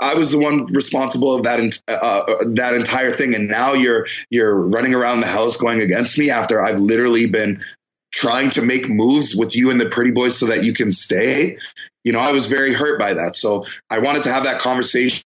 I 0.00 0.14
was 0.14 0.32
the 0.32 0.38
one 0.38 0.66
responsible 0.66 1.34
of 1.36 1.42
that 1.44 1.60
uh, 1.88 1.92
uh, 1.92 2.34
that 2.46 2.74
entire 2.74 3.10
thing. 3.10 3.34
And 3.34 3.48
now 3.48 3.74
you're 3.74 4.06
you're 4.30 4.54
running 4.54 4.94
around 4.94 5.09
around 5.10 5.20
the 5.20 5.26
house 5.26 5.56
going 5.56 5.80
against 5.80 6.18
me 6.18 6.30
after 6.30 6.62
I've 6.62 6.80
literally 6.80 7.26
been 7.26 7.64
trying 8.12 8.50
to 8.50 8.62
make 8.62 8.88
moves 8.88 9.34
with 9.34 9.56
you 9.56 9.70
and 9.70 9.80
the 9.80 9.88
pretty 9.88 10.12
boys 10.12 10.36
so 10.36 10.46
that 10.46 10.64
you 10.64 10.72
can 10.72 10.92
stay. 10.92 11.58
You 12.04 12.12
know, 12.12 12.20
I 12.20 12.32
was 12.32 12.46
very 12.46 12.72
hurt 12.72 12.98
by 12.98 13.14
that. 13.14 13.36
So 13.36 13.66
I 13.90 13.98
wanted 13.98 14.22
to 14.24 14.32
have 14.32 14.44
that 14.44 14.60
conversation. 14.60 15.22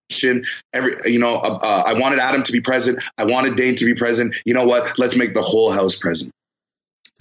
Every, 0.73 0.97
you 1.05 1.19
know, 1.19 1.35
uh, 1.35 1.59
uh, 1.61 1.83
I 1.85 1.93
wanted 1.93 2.19
Adam 2.19 2.43
to 2.43 2.51
be 2.51 2.61
present. 2.61 3.03
I 3.17 3.25
wanted 3.25 3.55
Dane 3.55 3.75
to 3.75 3.85
be 3.85 3.93
present. 3.93 4.35
You 4.45 4.53
know 4.53 4.65
what? 4.65 4.97
Let's 4.97 5.17
make 5.17 5.33
the 5.33 5.41
whole 5.41 5.71
house 5.71 5.95
present. 5.95 6.31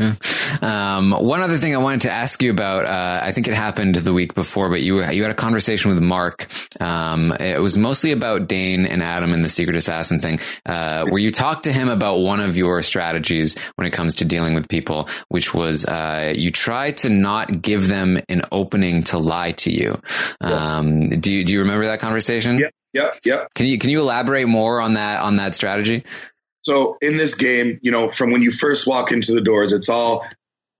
Um, 0.62 1.12
one 1.12 1.42
other 1.42 1.58
thing 1.58 1.74
I 1.74 1.78
wanted 1.78 2.02
to 2.02 2.10
ask 2.10 2.42
you 2.42 2.50
about, 2.50 2.84
uh, 2.84 3.20
I 3.22 3.32
think 3.32 3.48
it 3.48 3.54
happened 3.54 3.94
the 3.94 4.12
week 4.12 4.34
before, 4.34 4.68
but 4.68 4.82
you 4.82 5.02
you 5.10 5.22
had 5.22 5.30
a 5.30 5.34
conversation 5.34 5.90
with 5.90 6.02
Mark. 6.02 6.48
Um, 6.80 7.32
it 7.32 7.60
was 7.60 7.78
mostly 7.78 8.12
about 8.12 8.48
Dane 8.48 8.84
and 8.84 9.02
Adam 9.02 9.32
and 9.32 9.44
the 9.44 9.48
secret 9.48 9.76
assassin 9.76 10.18
thing, 10.18 10.40
uh, 10.66 11.04
where 11.06 11.18
you 11.18 11.30
talked 11.30 11.64
to 11.64 11.72
him 11.72 11.88
about 11.88 12.16
one 12.16 12.40
of 12.40 12.56
your 12.56 12.82
strategies 12.82 13.56
when 13.76 13.86
it 13.86 13.92
comes 13.92 14.16
to 14.16 14.24
dealing 14.24 14.54
with 14.54 14.68
people, 14.68 15.08
which 15.28 15.54
was 15.54 15.84
uh, 15.84 16.34
you 16.36 16.50
try 16.50 16.90
to 16.92 17.08
not 17.08 17.62
give 17.62 17.88
them 17.88 18.18
an 18.28 18.42
opening 18.50 19.02
to 19.04 19.18
lie 19.18 19.52
to 19.52 19.70
you. 19.70 20.00
Um, 20.40 21.08
do 21.08 21.32
you 21.32 21.44
do 21.44 21.52
you 21.52 21.60
remember 21.60 21.86
that 21.86 22.00
conversation? 22.00 22.58
Yep, 22.58 22.72
yep, 22.92 23.18
yep. 23.24 23.54
Can 23.54 23.66
you 23.66 23.78
can 23.78 23.90
you 23.90 24.00
elaborate 24.00 24.48
more 24.48 24.80
on 24.80 24.94
that 24.94 25.20
on 25.20 25.36
that 25.36 25.54
strategy? 25.54 26.04
So 26.62 26.98
in 27.00 27.16
this 27.16 27.34
game, 27.34 27.78
you 27.82 27.90
know, 27.90 28.08
from 28.08 28.32
when 28.32 28.42
you 28.42 28.50
first 28.50 28.86
walk 28.86 29.12
into 29.12 29.32
the 29.32 29.40
doors, 29.40 29.72
it's 29.72 29.88
all 29.88 30.26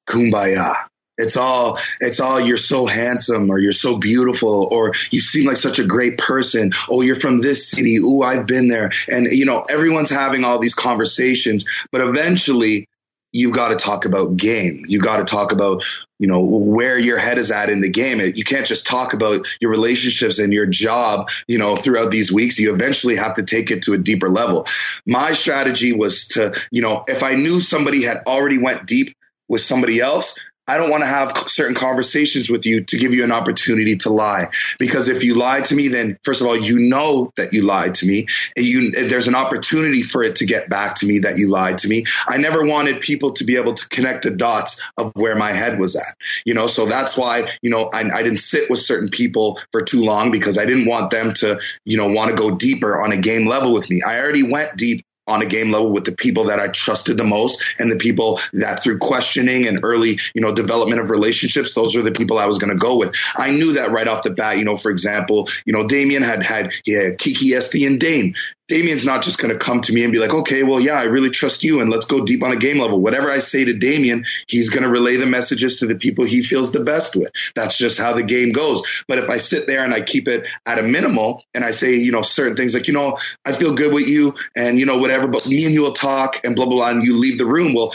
kumbaya. 0.09 0.75
It's 1.17 1.37
all, 1.37 1.79
it's 2.01 2.19
all, 2.19 2.41
you're 2.41 2.57
so 2.57 2.87
handsome 2.87 3.51
or 3.51 3.59
you're 3.59 3.73
so 3.73 3.99
beautiful 3.99 4.69
or 4.71 4.95
you 5.11 5.21
seem 5.21 5.47
like 5.47 5.59
such 5.59 5.79
a 5.79 5.85
great 5.85 6.17
person. 6.17 6.73
Oh, 6.89 7.03
you're 7.03 7.15
from 7.15 7.43
this 7.43 7.71
city. 7.71 7.97
Ooh, 7.97 8.23
I've 8.23 8.47
been 8.47 8.69
there. 8.69 8.91
And, 9.07 9.27
you 9.31 9.45
know, 9.45 9.65
everyone's 9.69 10.09
having 10.09 10.45
all 10.45 10.59
these 10.59 10.75
conversations, 10.75 11.67
but 11.93 12.01
eventually 12.01 12.89
you 13.33 13.53
got 13.53 13.69
to 13.69 13.77
talk 13.77 14.05
about 14.05 14.37
game. 14.37 14.85
You 14.89 15.01
got 15.01 15.19
to 15.19 15.25
talk 15.25 15.53
about, 15.53 15.85
you 16.19 16.27
know, 16.27 16.41
where 16.41 16.99
your 16.99 17.19
head 17.19 17.39
is 17.39 17.51
at 17.51 17.71
in 17.71 17.81
the 17.81 17.91
game. 17.91 18.21
You 18.21 18.45
can't 18.45 18.67
just 18.67 18.87
talk 18.87 19.13
about 19.15 19.47
your 19.61 19.71
relationships 19.71 20.39
and 20.39 20.53
your 20.53 20.67
job, 20.67 21.31
you 21.47 21.59
know, 21.59 21.77
throughout 21.77 22.11
these 22.11 22.33
weeks. 22.33 22.59
You 22.59 22.75
eventually 22.75 23.17
have 23.17 23.35
to 23.35 23.43
take 23.43 23.71
it 23.71 23.85
to 23.85 23.93
a 23.93 23.99
deeper 23.99 24.29
level. 24.29 24.67
My 25.07 25.33
strategy 25.33 25.93
was 25.93 26.29
to, 26.29 26.55
you 26.71 26.83
know, 26.83 27.05
if 27.07 27.23
I 27.23 27.35
knew 27.35 27.61
somebody 27.61 28.03
had 28.03 28.25
already 28.27 28.59
went 28.59 28.87
deep 28.87 29.17
with 29.49 29.61
somebody 29.61 30.01
else, 30.01 30.39
I 30.71 30.77
don't 30.77 30.89
want 30.89 31.03
to 31.03 31.09
have 31.09 31.49
certain 31.49 31.75
conversations 31.75 32.49
with 32.49 32.65
you 32.65 32.85
to 32.85 32.97
give 32.97 33.13
you 33.13 33.25
an 33.25 33.33
opportunity 33.33 33.97
to 33.99 34.11
lie. 34.11 34.51
Because 34.79 35.09
if 35.09 35.25
you 35.25 35.35
lie 35.35 35.63
to 35.63 35.75
me, 35.75 35.89
then 35.89 36.17
first 36.23 36.41
of 36.41 36.47
all, 36.47 36.57
you 36.57 36.79
know 36.79 37.33
that 37.37 37.53
you 37.53 37.63
lied 37.63 37.95
to 37.95 38.07
me. 38.07 38.27
You, 38.57 38.93
there's 38.93 39.27
an 39.27 39.35
opportunity 39.35 40.03
for 40.03 40.23
it 40.23 40.37
to 40.37 40.47
get 40.47 40.71
back 40.71 40.95
to 40.97 41.07
me 41.07 41.19
that 41.21 41.39
you 41.39 41.49
lied 41.49 41.79
to 41.79 41.89
me. 41.89 42.05
I 42.29 42.37
never 42.37 42.65
wanted 42.65 43.01
people 43.01 43.33
to 43.33 43.45
be 43.45 43.57
able 43.57 43.75
to 43.75 43.89
connect 43.89 44.23
the 44.23 44.31
dots 44.31 44.81
of 44.97 45.11
where 45.17 45.35
my 45.35 45.51
head 45.51 45.81
was 45.81 45.97
at. 45.97 46.17
You 46.45 46.55
know, 46.55 46.69
so 46.69 46.87
that's 46.87 47.17
why, 47.17 47.51
you 47.63 47.71
know, 47.71 47.91
I, 47.93 48.09
I 48.09 48.23
didn't 48.23 48.39
sit 48.39 48.71
with 48.71 48.79
certain 48.79 49.09
people 49.09 49.59
for 49.73 49.83
too 49.83 50.05
long 50.05 50.31
because 50.31 50.57
I 50.57 50.67
didn't 50.67 50.87
want 50.87 51.11
them 51.11 51.33
to, 51.35 51.59
you 51.85 51.97
know, 51.97 52.09
want 52.09 52.31
to 52.31 52.37
go 52.37 52.55
deeper 52.55 53.01
on 53.03 53.11
a 53.11 53.17
game 53.17 53.47
level 53.49 53.75
with 53.75 53.91
me. 53.91 54.03
I 54.07 54.21
already 54.21 54.45
went 54.45 54.77
deep 54.77 55.05
on 55.31 55.43
a 55.43 55.47
game 55.47 55.71
level 55.71 55.91
with 55.91 56.05
the 56.05 56.13
people 56.13 56.45
that 56.45 56.59
I 56.59 56.69
trusted 56.69 57.17
the 57.17 57.25
most 57.25 57.63
and 57.79 57.91
the 57.91 57.97
people 57.97 58.41
that 58.53 58.83
through 58.83 58.99
questioning 58.99 59.67
and 59.67 59.81
early, 59.83 60.19
you 60.35 60.43
know, 60.43 60.55
development 60.55 61.01
of 61.01 61.11
relationships, 61.11 61.75
those 61.75 61.97
are 61.97 62.03
the 62.03 62.13
people 62.13 62.39
I 62.39 62.47
was 62.47 62.59
going 62.59 62.71
to 62.73 62.77
go 62.77 62.99
with. 62.99 63.15
I 63.37 63.51
knew 63.51 63.75
that 63.75 63.91
right 63.91 64.09
off 64.09 64.23
the 64.23 64.31
bat, 64.31 64.59
you 64.59 64.65
know, 64.65 64.77
for 64.77 64.91
example, 64.91 65.49
you 65.65 65.73
know, 65.73 65.87
Damien 65.87 66.23
had 66.23 66.43
had, 66.43 66.73
Kiki 67.19 67.55
Esty 67.55 67.85
and 67.85 68.01
Dane. 68.01 68.35
Damien's 68.71 69.05
not 69.05 69.23
just 69.23 69.41
going 69.41 69.53
to 69.53 69.59
come 69.59 69.81
to 69.81 69.93
me 69.93 70.05
and 70.05 70.13
be 70.13 70.21
like, 70.21 70.33
okay, 70.33 70.63
well, 70.63 70.79
yeah, 70.79 70.95
I 70.95 71.05
really 71.05 71.31
trust 71.31 71.65
you 71.65 71.81
and 71.81 71.91
let's 71.91 72.07
go 72.07 72.25
deep 72.25 72.45
on 72.45 72.53
a 72.53 72.57
game 72.57 72.79
level. 72.79 73.01
Whatever 73.01 73.29
I 73.29 73.41
say 73.41 73.65
to 73.65 73.75
Damien, 73.75 74.25
he's 74.47 74.71
going 74.71 74.85
to 74.85 74.89
relay 74.89 75.17
the 75.17 75.27
messages 75.27 75.81
to 75.81 75.87
the 75.87 75.97
people 75.97 76.25
he 76.25 76.41
feels 76.41 76.71
the 76.71 76.85
best 76.85 77.17
with. 77.17 77.33
That's 77.57 77.77
just 77.77 77.99
how 77.99 78.13
the 78.13 78.23
game 78.23 78.53
goes. 78.53 79.03
But 79.09 79.19
if 79.19 79.29
I 79.29 79.39
sit 79.39 79.67
there 79.67 79.83
and 79.83 79.93
I 79.93 80.03
keep 80.03 80.29
it 80.29 80.47
at 80.67 80.79
a 80.79 80.85
minimal 80.85 81.43
and 81.53 81.65
I 81.65 81.73
say, 81.73 81.97
you 81.97 82.13
know, 82.13 82.23
certain 82.23 82.57
things 82.57 82.73
like, 82.73 82.87
you 82.87 82.95
know, 82.95 83.19
I 83.45 83.51
feel 83.51 83.75
good 83.75 83.93
with 83.93 84.09
you 84.09 84.37
and, 84.57 84.79
you 84.79 84.87
know, 84.87 84.99
whatever, 84.99 85.27
but 85.27 85.49
me 85.49 85.65
and 85.65 85.75
you 85.75 85.83
will 85.83 85.93
talk 85.93 86.41
and 86.45 86.55
blah, 86.55 86.67
blah, 86.67 86.77
blah, 86.77 86.91
and 86.91 87.03
you 87.03 87.19
leave 87.19 87.39
the 87.39 87.47
room. 87.47 87.75
Well, 87.75 87.93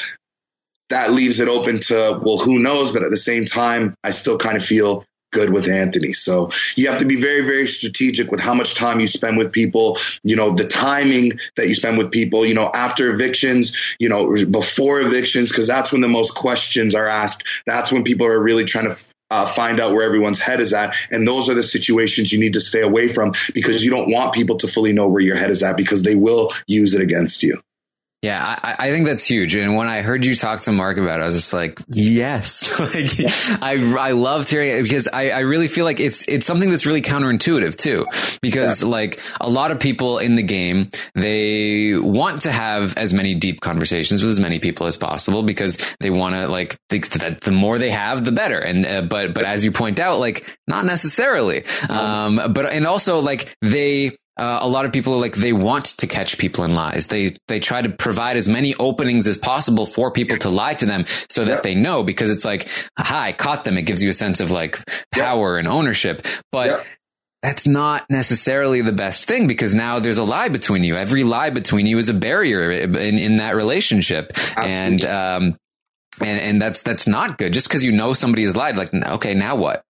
that 0.90 1.12
leaves 1.12 1.40
it 1.40 1.48
open 1.48 1.80
to, 1.80 2.20
well, 2.22 2.38
who 2.38 2.60
knows? 2.60 2.92
But 2.92 3.04
at 3.04 3.12
the 3.12 3.18
same 3.18 3.46
time, 3.46 3.96
I 4.04 4.12
still 4.12 4.38
kind 4.38 4.58
of 4.58 4.64
feel 4.66 5.06
good 5.36 5.52
with 5.52 5.68
Anthony. 5.68 6.14
So 6.14 6.52
you 6.76 6.90
have 6.90 7.00
to 7.00 7.06
be 7.06 7.22
very, 7.22 7.42
very 7.42 7.68
strategic 7.68 8.32
with 8.32 8.40
how 8.40 8.56
much 8.56 8.74
time 8.74 9.00
you 9.00 9.08
spend 9.08 9.38
with 9.38 9.52
people, 9.52 10.00
you 10.24 10.36
know, 10.36 10.56
the 10.56 10.68
timing 10.68 11.34
that 11.58 11.68
you 11.68 11.76
spend 11.76 11.98
with 11.98 12.10
people, 12.10 12.46
you 12.46 12.56
know, 12.56 12.72
after 12.74 13.14
evictions, 13.14 13.78
you 14.00 14.10
know, 14.10 14.46
before 14.46 15.02
evictions, 15.02 15.52
because 15.52 15.68
that's 15.68 15.92
when 15.92 16.02
the 16.02 16.08
most 16.08 16.34
questions 16.34 16.96
are 16.96 17.08
asked. 17.08 17.44
That's 17.68 17.92
when 17.92 18.04
people 18.04 18.26
are 18.26 18.42
really 18.42 18.66
trying 18.66 18.90
to 18.90 18.96
uh, 19.30 19.46
find 19.46 19.80
out 19.80 19.92
where 19.94 20.04
everyone's 20.04 20.40
head 20.40 20.62
is 20.62 20.74
at. 20.74 20.96
And 21.12 21.28
those 21.28 21.50
are 21.50 21.54
the 21.54 21.64
situations 21.64 22.32
you 22.32 22.40
need 22.40 22.54
to 22.54 22.62
stay 22.62 22.82
away 22.82 23.10
from 23.10 23.34
because 23.54 23.84
you 23.84 23.92
don't 23.92 24.10
want 24.10 24.34
people 24.34 24.58
to 24.58 24.68
fully 24.68 24.94
know 24.94 25.10
where 25.10 25.22
your 25.22 25.36
head 25.36 25.50
is 25.50 25.62
at 25.62 25.78
because 25.78 26.04
they 26.04 26.16
will 26.16 26.52
use 26.68 26.94
it 26.94 27.02
against 27.02 27.44
you. 27.44 27.62
Yeah, 28.26 28.60
I, 28.64 28.88
I, 28.88 28.92
think 28.92 29.06
that's 29.06 29.24
huge. 29.24 29.56
And 29.56 29.76
when 29.76 29.88
I 29.88 30.02
heard 30.02 30.26
you 30.26 30.36
talk 30.36 30.62
to 30.62 30.72
Mark 30.72 30.98
about 30.98 31.20
it, 31.20 31.24
I 31.24 31.28
was 31.28 31.36
just 31.36 31.54
like, 31.54 31.80
yes. 31.88 32.80
like, 32.80 33.20
yeah. 33.20 33.30
I, 33.62 33.74
I 34.00 34.12
loved 34.14 34.50
hearing 34.50 34.72
it 34.72 34.82
because 34.82 35.08
I, 35.08 35.30
I 35.30 35.40
really 35.42 35.68
feel 35.68 35.86
like 35.86 36.00
it's, 36.00 36.28
it's 36.28 36.44
something 36.44 36.72
that's 36.72 36.88
really 36.88 37.04
counterintuitive 37.04 37.76
too. 37.76 38.08
Because 38.42 38.82
yeah. 38.82 38.90
like 38.90 39.20
a 39.40 39.48
lot 39.48 39.70
of 39.70 39.80
people 39.80 40.18
in 40.18 40.34
the 40.34 40.42
game, 40.42 40.90
they 41.14 41.94
want 41.96 42.42
to 42.42 42.52
have 42.52 42.98
as 42.98 43.14
many 43.14 43.36
deep 43.36 43.62
conversations 43.62 44.24
with 44.24 44.32
as 44.32 44.40
many 44.40 44.58
people 44.58 44.88
as 44.88 44.98
possible 44.98 45.44
because 45.44 45.78
they 46.00 46.10
want 46.10 46.34
to 46.34 46.48
like 46.48 46.80
think 46.90 47.10
that 47.10 47.42
the 47.42 47.52
more 47.52 47.78
they 47.78 47.92
have, 47.92 48.26
the 48.26 48.32
better. 48.32 48.58
And, 48.58 48.88
uh, 48.88 49.02
but, 49.04 49.36
but 49.36 49.46
as 49.46 49.64
you 49.64 49.72
point 49.72 50.00
out, 50.00 50.20
like 50.20 50.58
not 50.68 50.84
necessarily. 50.86 51.64
Um, 51.90 52.40
but, 52.54 52.74
and 52.74 52.88
also 52.88 53.20
like 53.20 53.56
they, 53.62 54.18
uh, 54.38 54.60
a 54.62 54.68
lot 54.68 54.86
of 54.86 54.92
people 54.92 55.14
are 55.14 55.20
like 55.20 55.36
they 55.36 55.54
want 55.54 55.86
to 55.86 56.08
catch 56.08 56.38
people 56.38 56.64
in 56.66 56.76
lies. 56.76 57.08
They 57.08 57.34
they 57.48 57.60
try 57.60 57.82
to 57.82 57.90
provide 57.90 58.36
as 58.36 58.48
many 58.48 58.76
openings 58.76 59.28
as 59.28 59.38
possible 59.38 59.86
for 59.86 60.12
people 60.12 60.38
to 60.38 60.50
lie 60.50 60.74
to 60.76 60.86
them 60.86 61.06
so 61.30 61.46
that 61.46 61.52
yeah. 61.52 61.62
they 61.62 61.76
know 61.76 62.04
because 62.04 62.30
it's 62.30 62.44
like, 62.44 62.68
hi, 62.98 63.30
I 63.30 63.32
caught 63.34 63.64
them. 63.64 63.78
It 63.78 63.84
gives 63.84 64.04
you 64.04 64.10
a 64.10 64.14
sense 64.14 64.42
of 64.42 64.52
like 64.52 64.80
power 65.12 65.54
yeah. 65.54 65.60
and 65.60 65.68
ownership. 65.68 66.26
But 66.52 66.68
yeah. 66.68 66.84
that's 67.42 67.66
not 67.66 68.10
necessarily 68.10 68.82
the 68.82 68.92
best 68.92 69.26
thing 69.26 69.48
because 69.48 69.74
now 69.74 70.00
there's 70.00 70.18
a 70.18 70.24
lie 70.24 70.50
between 70.50 70.84
you. 70.84 70.98
Every 70.98 71.24
lie 71.24 71.50
between 71.50 71.86
you 71.86 71.98
is 71.98 72.10
a 72.10 72.14
barrier 72.14 72.72
in, 72.72 73.18
in 73.18 73.38
that 73.38 73.56
relationship. 73.56 74.32
Absolutely. 74.36 74.72
And 74.74 75.06
um 75.06 75.58
and 76.20 76.40
and 76.42 76.62
that's 76.62 76.82
that's 76.82 77.08
not 77.08 77.38
good. 77.38 77.54
Just 77.54 77.68
because 77.68 77.84
you 77.86 77.92
know 77.92 78.14
somebody 78.14 78.44
has 78.44 78.56
lied, 78.56 78.76
like 78.76 78.94
okay, 78.94 79.34
now 79.34 79.56
what? 79.56 79.84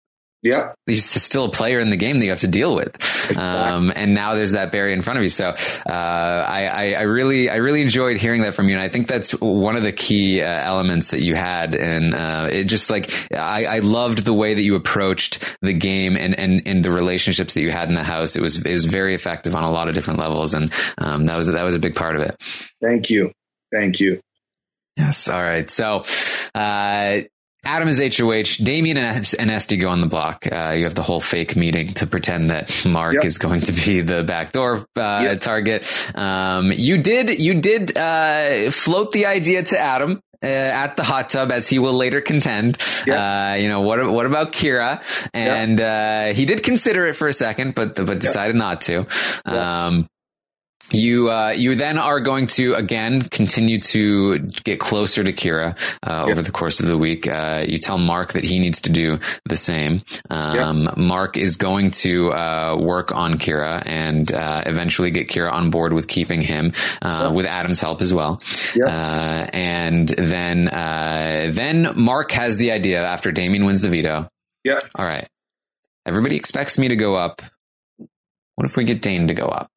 Yeah. 0.46 0.74
He's 0.86 1.10
still 1.10 1.46
a 1.46 1.50
player 1.50 1.80
in 1.80 1.90
the 1.90 1.98
game 1.98 2.20
that 2.20 2.26
you 2.26 2.30
have 2.30 2.42
to 2.42 2.48
deal 2.48 2.76
with. 2.76 2.94
Exactly. 2.98 3.36
Um, 3.36 3.92
and 3.96 4.14
now 4.14 4.36
there's 4.36 4.52
that 4.52 4.72
barrier 4.72 4.94
in 4.94 5.02
front 5.02 5.18
of 5.18 5.24
you. 5.24 5.30
So, 5.30 5.48
uh, 5.48 5.56
I, 5.90 6.68
I, 6.68 6.92
I, 7.00 7.02
really, 7.02 7.50
I 7.50 7.56
really 7.56 7.82
enjoyed 7.82 8.18
hearing 8.18 8.44
that 8.44 8.54
from 8.54 8.70
you. 8.70 8.76
And 8.76 8.84
I 8.84 8.88
think 8.88 9.08
that's 9.08 9.32
one 9.42 9.76
of 9.76 9.82
the 9.82 9.92
key 9.92 10.44
uh, 10.44 10.46
elements 10.46 11.10
that 11.10 11.24
you 11.24 11.34
had. 11.34 11.74
And, 11.74 12.14
uh, 12.14 12.48
it 12.52 12.66
just 12.66 12.92
like, 12.92 13.10
I, 13.34 13.66
I 13.66 13.80
loved 13.80 14.24
the 14.24 14.36
way 14.36 14.54
that 14.54 14.62
you 14.62 14.76
approached 14.76 15.58
the 15.64 15.74
game 15.74 16.16
and, 16.16 16.38
and, 16.38 16.62
and 16.68 16.86
the 16.86 16.92
relationships 16.92 17.56
that 17.56 17.62
you 17.62 17.72
had 17.72 17.90
in 17.90 17.96
the 17.96 18.04
house. 18.04 18.36
It 18.36 18.44
was, 18.44 18.64
it 18.64 18.72
was 18.72 18.86
very 18.86 19.16
effective 19.16 19.56
on 19.56 19.64
a 19.64 19.72
lot 19.72 19.88
of 19.88 19.96
different 19.96 20.20
levels. 20.20 20.54
And, 20.54 20.72
um, 21.00 21.26
that 21.26 21.38
was, 21.38 21.48
that 21.48 21.64
was 21.64 21.74
a 21.74 21.80
big 21.80 21.96
part 21.96 22.16
of 22.16 22.22
it. 22.22 22.36
Thank 22.84 23.10
you. 23.10 23.32
Thank 23.74 24.00
you. 24.00 24.22
Yes. 24.96 25.28
All 25.28 25.42
right. 25.42 25.68
So, 25.72 26.06
uh, 26.54 27.22
Adam 27.66 27.90
is 27.90 28.00
HOH. 28.00 28.64
Damien 28.64 28.98
and, 28.98 29.34
and 29.40 29.52
Esty 29.52 29.78
go 29.78 29.90
on 29.90 30.02
the 30.02 30.08
block. 30.08 30.46
Uh, 30.52 30.74
you 30.78 30.84
have 30.84 30.96
the 30.96 31.02
whole 31.02 31.20
fake 31.20 31.56
meeting 31.56 31.94
to 31.96 32.08
pretend 32.08 32.52
that 32.52 32.86
Mark 32.86 33.16
yep. 33.16 33.26
is 33.26 33.38
going 33.38 33.62
to 33.62 33.72
be 33.72 34.02
the 34.02 34.24
backdoor 34.24 34.86
uh, 34.96 35.20
yep. 35.24 35.42
target. 35.42 36.12
Um, 36.16 36.72
you 36.72 37.02
did 37.02 37.40
you 37.40 37.56
did 37.56 37.98
uh, 37.98 38.72
float 38.72 39.12
the 39.12 39.26
idea 39.26 39.64
to 39.64 39.80
Adam. 39.80 40.22
Uh, 40.44 40.48
at 40.48 40.96
the 40.96 41.02
hot 41.02 41.30
tub, 41.30 41.50
as 41.52 41.68
he 41.68 41.80
will 41.80 41.94
later 41.94 42.22
contend, 42.22 42.78
yep. 43.08 43.18
Uh, 43.18 43.56
you 43.56 43.68
know 43.68 43.82
what? 43.82 44.06
What 44.12 44.28
about 44.28 44.52
Kira? 44.52 45.02
And 45.34 45.82
uh, 45.82 46.34
he 46.36 46.46
did 46.46 46.62
consider 46.62 47.06
it 47.08 47.14
for 47.16 47.28
a 47.28 47.34
second, 47.34 47.74
but 47.74 47.96
but 47.96 48.20
decided 48.20 48.56
not 48.56 48.82
to. 48.82 49.08
Um, 49.46 50.08
you 50.92 51.30
uh, 51.30 51.50
you 51.50 51.76
then 51.76 51.98
are 51.98 52.20
going 52.20 52.48
to 52.48 52.74
again 52.76 53.22
continue 53.22 53.80
to 53.80 54.40
get 54.40 54.80
closer 54.80 55.24
to 55.24 55.34
Kira 55.34 55.78
uh, 56.06 56.26
over 56.30 56.42
the 56.42 56.52
course 56.52 56.80
of 56.80 56.88
the 56.88 56.98
week. 56.98 57.28
Uh, 57.28 57.64
you 57.68 57.78
tell 57.78 57.98
Mark 57.98 58.34
that 58.34 58.44
he 58.44 58.60
needs 58.60 58.82
to 58.82 58.92
do 58.92 59.20
the 59.46 59.58
same. 59.58 60.02
Um, 60.30 60.90
Mark 60.98 61.38
is 61.38 61.56
going 61.56 61.92
to 61.92 62.32
uh, 62.32 62.78
work 62.80 63.12
on 63.12 63.36
Kira 63.36 63.82
and 63.86 64.32
uh, 64.32 64.64
eventually 64.66 65.12
get 65.12 65.28
Kira 65.28 65.52
on 65.52 65.70
board 65.70 65.94
with 65.94 66.08
keeping 66.08 66.42
him 66.42 66.74
uh, 67.02 67.32
with 67.34 67.46
Adam's 67.46 67.80
help 67.80 68.02
as 68.02 68.14
well. 68.14 68.42
and 69.54 70.10
then 70.10 70.66
then 70.66 71.94
Mark 71.96 72.32
has 72.32 72.58
the 72.58 72.72
idea 72.72 73.04
after 73.04 73.32
Damien 73.32 73.66
wins 73.66 73.82
the 73.82 73.90
veto. 73.90 74.30
Yeah. 74.64 74.80
All 74.96 75.06
right. 75.06 75.28
Everybody 76.06 76.36
expects 76.36 76.78
me 76.78 76.88
to 76.90 76.96
go 76.96 77.16
up. 77.16 77.42
What 78.56 78.66
if 78.66 78.78
we 78.78 78.84
get 78.84 79.02
Dane 79.02 79.28
to 79.28 79.34
go 79.34 79.46
up? 79.48 79.70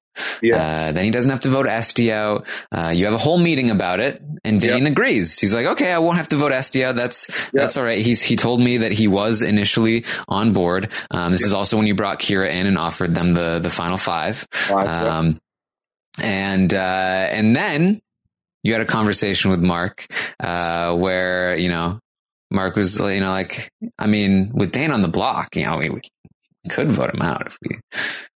Yeah. 0.42 0.56
Uh, 0.56 0.92
then 0.92 1.04
he 1.04 1.10
doesn't 1.10 1.30
have 1.30 1.40
to 1.40 1.48
vote 1.48 1.66
Esty 1.66 2.12
out. 2.12 2.46
Uh, 2.70 2.88
you 2.88 3.04
have 3.04 3.14
a 3.14 3.18
whole 3.18 3.38
meeting 3.38 3.70
about 3.70 4.00
it, 4.00 4.22
and 4.44 4.60
Dane 4.60 4.84
yep. 4.84 4.92
agrees. 4.92 5.38
He's 5.38 5.54
like, 5.54 5.66
"Okay, 5.66 5.92
I 5.92 5.98
won't 5.98 6.16
have 6.18 6.28
to 6.28 6.36
vote 6.36 6.52
Esty 6.52 6.84
out. 6.84 6.96
That's 6.96 7.28
yep. 7.28 7.50
that's 7.52 7.76
all 7.76 7.84
right." 7.84 8.04
He's 8.04 8.22
he 8.22 8.36
told 8.36 8.60
me 8.60 8.78
that 8.78 8.92
he 8.92 9.08
was 9.08 9.42
initially 9.42 10.04
on 10.28 10.52
board. 10.52 10.90
Um, 11.10 11.32
this 11.32 11.42
yep. 11.42 11.46
is 11.46 11.54
also 11.54 11.76
when 11.76 11.86
you 11.86 11.94
brought 11.94 12.18
Kira 12.18 12.50
in 12.50 12.66
and 12.66 12.78
offered 12.78 13.14
them 13.14 13.34
the 13.34 13.58
the 13.58 13.70
final 13.70 13.98
five. 13.98 14.46
Um, 14.70 15.38
and 16.20 16.72
uh, 16.72 16.76
and 17.30 17.54
then 17.54 18.00
you 18.62 18.72
had 18.72 18.82
a 18.82 18.86
conversation 18.86 19.50
with 19.50 19.62
Mark 19.62 20.06
uh, 20.40 20.96
where 20.96 21.56
you 21.56 21.68
know 21.68 22.00
Mark 22.50 22.76
was, 22.76 22.98
you 22.98 23.20
know, 23.20 23.30
like, 23.30 23.70
I 23.98 24.06
mean, 24.06 24.50
with 24.54 24.72
Dane 24.72 24.90
on 24.90 25.02
the 25.02 25.08
block, 25.08 25.54
you 25.56 25.64
know, 25.64 25.78
we, 25.78 26.00
could 26.68 26.88
vote 26.88 27.14
him 27.14 27.22
out 27.22 27.46
if 27.46 27.58
we, 27.62 27.80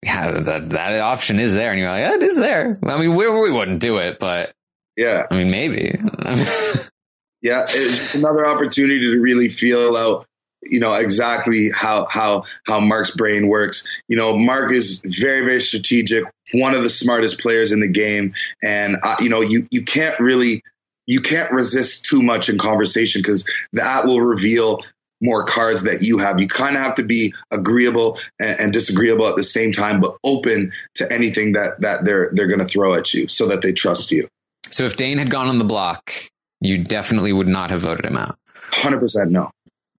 we 0.04 0.10
have 0.10 0.46
that, 0.46 0.70
that 0.70 1.00
option 1.00 1.40
is 1.40 1.54
there. 1.54 1.72
And 1.72 1.80
you're 1.80 1.90
like, 1.90 2.02
yeah, 2.02 2.14
it 2.16 2.24
is 2.24 2.38
there. 2.38 2.78
I 2.84 3.00
mean, 3.00 3.16
we, 3.16 3.30
we 3.30 3.52
wouldn't 3.52 3.80
do 3.80 3.98
it, 3.98 4.20
but 4.20 4.54
yeah, 4.96 5.26
I 5.30 5.38
mean, 5.38 5.52
maybe. 5.52 5.98
yeah. 7.42 7.66
It's 7.68 8.16
another 8.16 8.46
opportunity 8.46 9.12
to 9.12 9.20
really 9.20 9.50
feel 9.50 9.96
out, 9.96 10.26
you 10.62 10.80
know, 10.80 10.94
exactly 10.94 11.70
how, 11.74 12.06
how, 12.10 12.44
how 12.66 12.82
Mark's 12.82 13.16
brain 13.16 13.48
works. 13.48 13.88
You 14.08 14.18
know, 14.18 14.38
Mark 14.38 14.72
is 14.72 15.02
very, 15.06 15.46
very 15.46 15.62
strategic, 15.62 16.26
one 16.54 16.76
of 16.76 16.84
the 16.84 16.90
smartest 16.90 17.40
players 17.40 17.72
in 17.72 17.80
the 17.80 17.88
game. 17.88 18.34
And, 18.62 18.98
uh, 19.02 19.16
you 19.20 19.30
know, 19.30 19.42
you, 19.42 19.68
you 19.72 19.84
can't 19.84 20.20
really, 20.20 20.64
you 21.06 21.22
can't 21.22 21.52
resist 21.52 22.06
too 22.06 22.22
much 22.22 22.50
in 22.50 22.58
conversation 22.58 23.22
because 23.22 23.50
that 23.74 24.06
will 24.06 24.22
reveal 24.22 24.84
more 25.22 25.44
cards 25.44 25.84
that 25.84 26.02
you 26.02 26.18
have. 26.20 26.40
You 26.40 26.48
kind 26.48 26.76
of 26.76 26.82
have 26.82 26.96
to 26.96 27.04
be 27.04 27.34
agreeable 27.52 28.20
and, 28.40 28.60
and, 28.60 28.74
disagreeable 28.74 29.28
at 29.28 29.36
the 29.36 29.44
same 29.44 29.72
time, 29.72 30.00
but 30.00 30.16
open 30.24 30.72
to 30.96 31.12
anything 31.12 31.54
that 31.54 31.82
that 31.82 32.06
they're 32.06 32.30
they're 32.34 32.48
going 32.48 32.60
to 32.60 32.66
throw 32.66 32.94
at 32.94 33.14
you, 33.14 33.28
so 33.28 33.48
that 33.48 33.62
they 33.62 33.74
trust 33.74 34.12
you. 34.12 34.28
So 34.72 34.86
if 34.86 34.96
Dane 34.96 35.18
had 35.18 35.30
gone 35.30 35.48
on 35.48 35.58
the 35.58 35.66
block, 35.66 36.14
you 36.62 36.84
definitely 36.84 37.34
would 37.34 37.48
not 37.48 37.70
have 37.70 37.82
voted 37.82 38.06
him 38.06 38.18
out. 38.18 38.38
Hundred 38.72 39.00
percent, 39.00 39.32
no. 39.32 39.50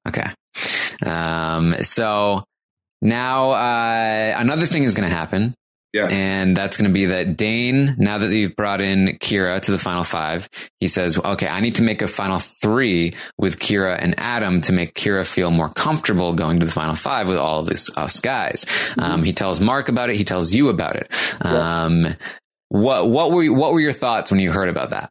Okay. 0.06 0.26
Um, 1.04 1.74
so 1.82 2.44
now 3.02 3.50
uh, 3.50 4.34
another 4.36 4.66
thing 4.66 4.84
is 4.84 4.94
going 4.94 5.08
to 5.08 5.14
happen. 5.14 5.54
Yeah. 5.92 6.06
And 6.08 6.56
that's 6.56 6.76
going 6.76 6.88
to 6.88 6.94
be 6.94 7.06
that 7.06 7.36
Dane, 7.36 7.96
now 7.98 8.18
that 8.18 8.32
you've 8.32 8.54
brought 8.54 8.80
in 8.80 9.18
Kira 9.20 9.60
to 9.60 9.72
the 9.72 9.78
final 9.78 10.04
five, 10.04 10.48
he 10.78 10.86
says, 10.86 11.18
okay, 11.18 11.48
I 11.48 11.58
need 11.58 11.74
to 11.76 11.82
make 11.82 12.00
a 12.00 12.06
final 12.06 12.38
three 12.38 13.14
with 13.36 13.58
Kira 13.58 13.98
and 14.00 14.14
Adam 14.18 14.60
to 14.62 14.72
make 14.72 14.94
Kira 14.94 15.26
feel 15.26 15.50
more 15.50 15.68
comfortable 15.68 16.32
going 16.32 16.60
to 16.60 16.66
the 16.66 16.72
final 16.72 16.94
five 16.94 17.26
with 17.26 17.38
all 17.38 17.58
of 17.60 17.66
this 17.66 17.90
us 17.96 18.20
guys. 18.20 18.64
Mm-hmm. 18.64 19.00
Um, 19.00 19.24
he 19.24 19.32
tells 19.32 19.58
Mark 19.58 19.88
about 19.88 20.10
it. 20.10 20.16
He 20.16 20.24
tells 20.24 20.52
you 20.52 20.68
about 20.68 20.94
it. 20.94 21.10
Yeah. 21.44 21.84
Um, 21.84 22.16
what, 22.68 23.08
what 23.08 23.32
were, 23.32 23.52
what 23.52 23.72
were 23.72 23.80
your 23.80 23.92
thoughts 23.92 24.30
when 24.30 24.38
you 24.38 24.52
heard 24.52 24.68
about 24.68 24.90
that? 24.90 25.10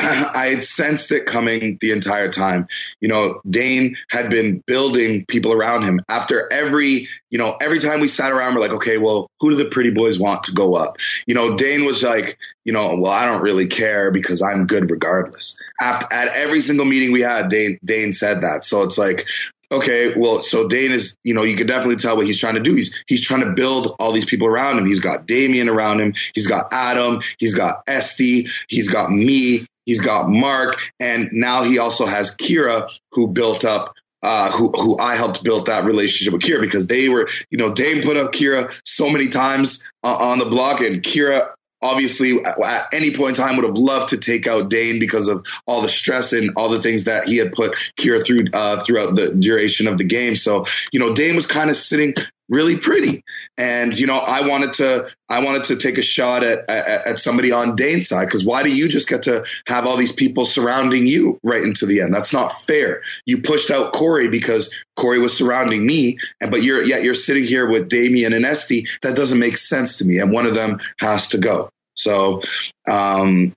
I 0.34 0.46
had 0.54 0.64
sensed 0.64 1.12
it 1.12 1.26
coming 1.26 1.76
the 1.80 1.90
entire 1.90 2.30
time. 2.30 2.66
You 3.00 3.08
know, 3.08 3.40
Dane 3.48 3.96
had 4.08 4.30
been 4.30 4.62
building 4.66 5.26
people 5.26 5.52
around 5.52 5.82
him. 5.82 6.00
After 6.08 6.50
every, 6.50 7.06
you 7.30 7.38
know, 7.38 7.56
every 7.60 7.78
time 7.80 8.00
we 8.00 8.08
sat 8.08 8.32
around, 8.32 8.54
we're 8.54 8.62
like, 8.62 8.70
okay, 8.72 8.96
well, 8.96 9.30
who 9.40 9.50
do 9.50 9.56
the 9.56 9.66
pretty 9.66 9.90
boys 9.90 10.18
want 10.18 10.44
to 10.44 10.52
go 10.52 10.74
up? 10.74 10.96
You 11.26 11.34
know, 11.34 11.56
Dane 11.56 11.84
was 11.84 12.02
like, 12.02 12.38
you 12.64 12.72
know, 12.72 12.96
well, 12.96 13.12
I 13.12 13.26
don't 13.26 13.42
really 13.42 13.66
care 13.66 14.10
because 14.10 14.40
I'm 14.40 14.66
good 14.66 14.90
regardless. 14.90 15.58
After, 15.80 16.06
at 16.14 16.28
every 16.28 16.60
single 16.60 16.86
meeting 16.86 17.12
we 17.12 17.20
had, 17.20 17.48
Dane, 17.48 17.78
Dane 17.84 18.14
said 18.14 18.42
that. 18.42 18.64
So 18.64 18.82
it's 18.84 18.96
like, 18.96 19.26
okay, 19.72 20.12
well, 20.16 20.42
so 20.42 20.68
Dane 20.68 20.92
is, 20.92 21.16
you 21.24 21.34
know, 21.34 21.42
you 21.42 21.56
can 21.56 21.66
definitely 21.66 21.96
tell 21.96 22.16
what 22.16 22.26
he's 22.26 22.40
trying 22.40 22.54
to 22.54 22.60
do. 22.60 22.74
He's 22.74 23.04
he's 23.06 23.22
trying 23.22 23.42
to 23.42 23.52
build 23.52 23.94
all 23.98 24.12
these 24.12 24.24
people 24.24 24.46
around 24.46 24.78
him. 24.78 24.86
He's 24.86 25.00
got 25.00 25.26
Damian 25.26 25.68
around 25.68 26.00
him. 26.00 26.14
He's 26.34 26.46
got 26.46 26.72
Adam. 26.72 27.20
He's 27.38 27.54
got 27.54 27.82
Esty. 27.86 28.48
He's 28.68 28.88
got 28.88 29.10
me. 29.10 29.66
He's 29.90 30.00
got 30.00 30.28
Mark, 30.28 30.78
and 31.00 31.30
now 31.32 31.64
he 31.64 31.80
also 31.80 32.06
has 32.06 32.36
Kira, 32.36 32.88
who 33.10 33.26
built 33.26 33.64
up. 33.64 33.94
Uh, 34.22 34.52
who 34.52 34.70
who 34.70 34.96
I 35.00 35.16
helped 35.16 35.42
build 35.42 35.66
that 35.66 35.84
relationship 35.84 36.32
with 36.32 36.42
Kira 36.42 36.60
because 36.60 36.86
they 36.86 37.08
were, 37.08 37.26
you 37.50 37.58
know, 37.58 37.74
Dane 37.74 38.02
put 38.02 38.16
up 38.16 38.32
Kira 38.32 38.70
so 38.84 39.10
many 39.10 39.30
times 39.30 39.82
uh, 40.04 40.14
on 40.14 40.38
the 40.38 40.44
block, 40.44 40.80
and 40.80 41.02
Kira 41.02 41.48
obviously 41.82 42.38
at 42.44 42.86
any 42.92 43.16
point 43.16 43.30
in 43.30 43.44
time 43.44 43.56
would 43.56 43.64
have 43.64 43.78
loved 43.78 44.10
to 44.10 44.18
take 44.18 44.46
out 44.46 44.70
Dane 44.70 45.00
because 45.00 45.26
of 45.26 45.44
all 45.66 45.82
the 45.82 45.88
stress 45.88 46.32
and 46.32 46.50
all 46.56 46.68
the 46.68 46.82
things 46.82 47.04
that 47.04 47.24
he 47.24 47.38
had 47.38 47.50
put 47.50 47.74
Kira 47.98 48.24
through 48.24 48.44
uh, 48.52 48.80
throughout 48.84 49.16
the 49.16 49.34
duration 49.34 49.88
of 49.88 49.98
the 49.98 50.04
game. 50.04 50.36
So, 50.36 50.66
you 50.92 51.00
know, 51.00 51.14
Dane 51.14 51.34
was 51.34 51.46
kind 51.48 51.68
of 51.68 51.74
sitting 51.74 52.14
really 52.50 52.76
pretty. 52.76 53.22
And, 53.56 53.98
you 53.98 54.06
know, 54.06 54.18
I 54.18 54.46
wanted 54.46 54.74
to, 54.74 55.08
I 55.28 55.42
wanted 55.42 55.64
to 55.66 55.76
take 55.76 55.96
a 55.96 56.02
shot 56.02 56.42
at, 56.42 56.68
at, 56.68 57.06
at 57.06 57.20
somebody 57.20 57.52
on 57.52 57.76
Dane's 57.76 58.08
side. 58.08 58.28
Cause 58.28 58.44
why 58.44 58.62
do 58.62 58.74
you 58.74 58.88
just 58.88 59.08
get 59.08 59.22
to 59.22 59.44
have 59.66 59.86
all 59.86 59.96
these 59.96 60.12
people 60.12 60.44
surrounding 60.44 61.06
you 61.06 61.38
right 61.42 61.62
into 61.62 61.86
the 61.86 62.00
end? 62.02 62.12
That's 62.12 62.32
not 62.32 62.52
fair. 62.52 63.02
You 63.24 63.40
pushed 63.40 63.70
out 63.70 63.92
Corey 63.92 64.28
because 64.28 64.74
Corey 64.96 65.20
was 65.20 65.36
surrounding 65.36 65.86
me. 65.86 66.18
And, 66.40 66.50
but 66.50 66.62
you're, 66.62 66.84
yet 66.84 67.04
you're 67.04 67.14
sitting 67.14 67.44
here 67.44 67.68
with 67.68 67.88
Damian 67.88 68.32
and 68.32 68.44
Esty. 68.44 68.86
That 69.02 69.16
doesn't 69.16 69.38
make 69.38 69.56
sense 69.56 69.96
to 69.98 70.04
me. 70.04 70.18
And 70.18 70.32
one 70.32 70.46
of 70.46 70.54
them 70.54 70.80
has 70.98 71.28
to 71.28 71.38
go. 71.38 71.70
So, 71.94 72.42
um, 72.88 73.54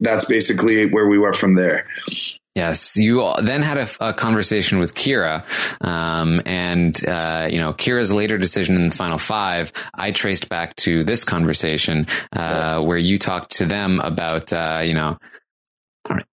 that's 0.00 0.24
basically 0.24 0.90
where 0.90 1.06
we 1.06 1.18
were 1.18 1.34
from 1.34 1.56
there. 1.56 1.86
Yes, 2.56 2.96
you 2.96 3.32
then 3.40 3.62
had 3.62 3.78
a, 3.78 4.08
a 4.08 4.12
conversation 4.12 4.80
with 4.80 4.94
Kira, 4.94 5.44
um, 5.86 6.42
and 6.44 6.96
uh, 7.06 7.48
you 7.48 7.58
know 7.58 7.72
Kira's 7.72 8.12
later 8.12 8.38
decision 8.38 8.74
in 8.74 8.88
the 8.88 8.94
final 8.94 9.18
five. 9.18 9.72
I 9.94 10.10
traced 10.10 10.48
back 10.48 10.74
to 10.76 11.04
this 11.04 11.22
conversation 11.22 12.08
uh, 12.34 12.82
where 12.82 12.98
you 12.98 13.18
talked 13.18 13.52
to 13.58 13.66
them 13.66 14.00
about 14.00 14.52
uh, 14.52 14.82
you 14.84 14.94
know 14.94 15.18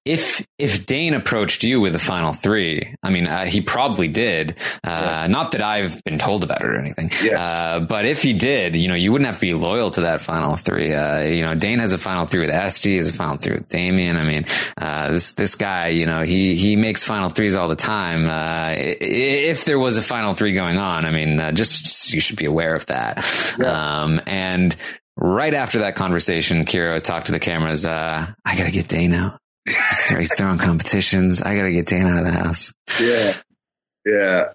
if 0.06 0.46
if 0.58 0.86
Dane 0.86 1.14
approached 1.14 1.64
you 1.64 1.82
with 1.82 1.94
the 1.94 2.00
final 2.00 2.34
three, 2.34 2.96
I 3.04 3.10
mean, 3.10 3.28
uh, 3.28 3.46
he 3.46 3.62
probably 3.62 4.08
did. 4.08 4.58
Uh, 4.86 4.90
yeah. 5.24 5.28
Not 5.28 5.52
that 5.52 5.62
I've 5.62 6.04
been 6.04 6.18
told 6.18 6.44
about 6.44 6.62
it 6.62 6.68
or 6.68 6.80
anything. 6.80 7.12
Yeah. 7.24 7.42
Uh, 7.42 7.80
but 7.82 8.06
if 8.06 8.24
he 8.24 8.34
did, 8.34 8.76
you 8.76 8.88
know, 8.88 8.96
you 8.96 9.12
wouldn't 9.12 9.26
have 9.28 9.36
to 9.36 9.42
be 9.42 9.54
loyal 9.54 9.92
to 9.92 10.02
that 10.02 10.22
final 10.22 10.56
three. 10.56 10.94
Uh, 10.94 11.22
you 11.22 11.44
know, 11.44 11.56
Dane 11.56 11.80
has 11.80 11.94
a 11.94 11.98
final 11.98 12.26
three 12.26 12.42
with 12.42 12.50
Esty, 12.50 12.98
has 12.98 13.08
a 13.08 13.14
final 13.14 13.38
three 13.38 13.56
with 13.56 13.70
Damian. 13.70 14.18
I 14.18 14.24
mean, 14.24 14.46
uh, 14.78 15.12
this 15.12 15.32
this 15.32 15.56
guy, 15.56 15.90
you 15.90 16.06
know, 16.06 16.22
he 16.22 16.56
he 16.56 16.76
makes 16.76 17.04
final 17.04 17.30
threes 17.30 17.56
all 17.56 17.68
the 17.68 17.76
time. 17.76 18.28
Uh, 18.28 18.74
if 18.78 19.66
there 19.66 19.80
was 19.80 19.98
a 19.98 20.02
final 20.02 20.34
three 20.34 20.54
going 20.54 20.78
on, 20.78 21.06
I 21.06 21.12
mean, 21.12 21.38
just, 21.56 21.84
just, 21.84 22.14
you 22.14 22.20
should 22.20 22.38
be 22.38 22.46
aware 22.46 22.76
of 22.76 22.86
that. 22.88 23.56
Yeah. 23.60 24.04
Um, 24.04 24.22
and 24.28 24.76
right 25.16 25.54
after 25.54 25.80
that 25.80 25.96
conversation, 25.96 26.66
Kira 26.66 27.02
talked 27.02 27.28
to 27.28 27.32
the 27.32 27.40
cameras. 27.40 27.86
I 27.86 28.36
got 28.46 28.66
to 28.66 28.72
get 28.72 28.88
Dane 28.88 29.14
out. 29.14 29.40
He's 29.68 30.34
throwing 30.36 30.58
competitions. 30.58 31.42
I 31.42 31.56
got 31.56 31.64
to 31.64 31.72
get 31.72 31.88
Dan 31.88 32.08
out 32.08 32.20
of 32.20 32.26
the 32.26 32.32
house. 32.32 32.74
Yeah. 33.02 33.34
Yeah. 34.06 34.46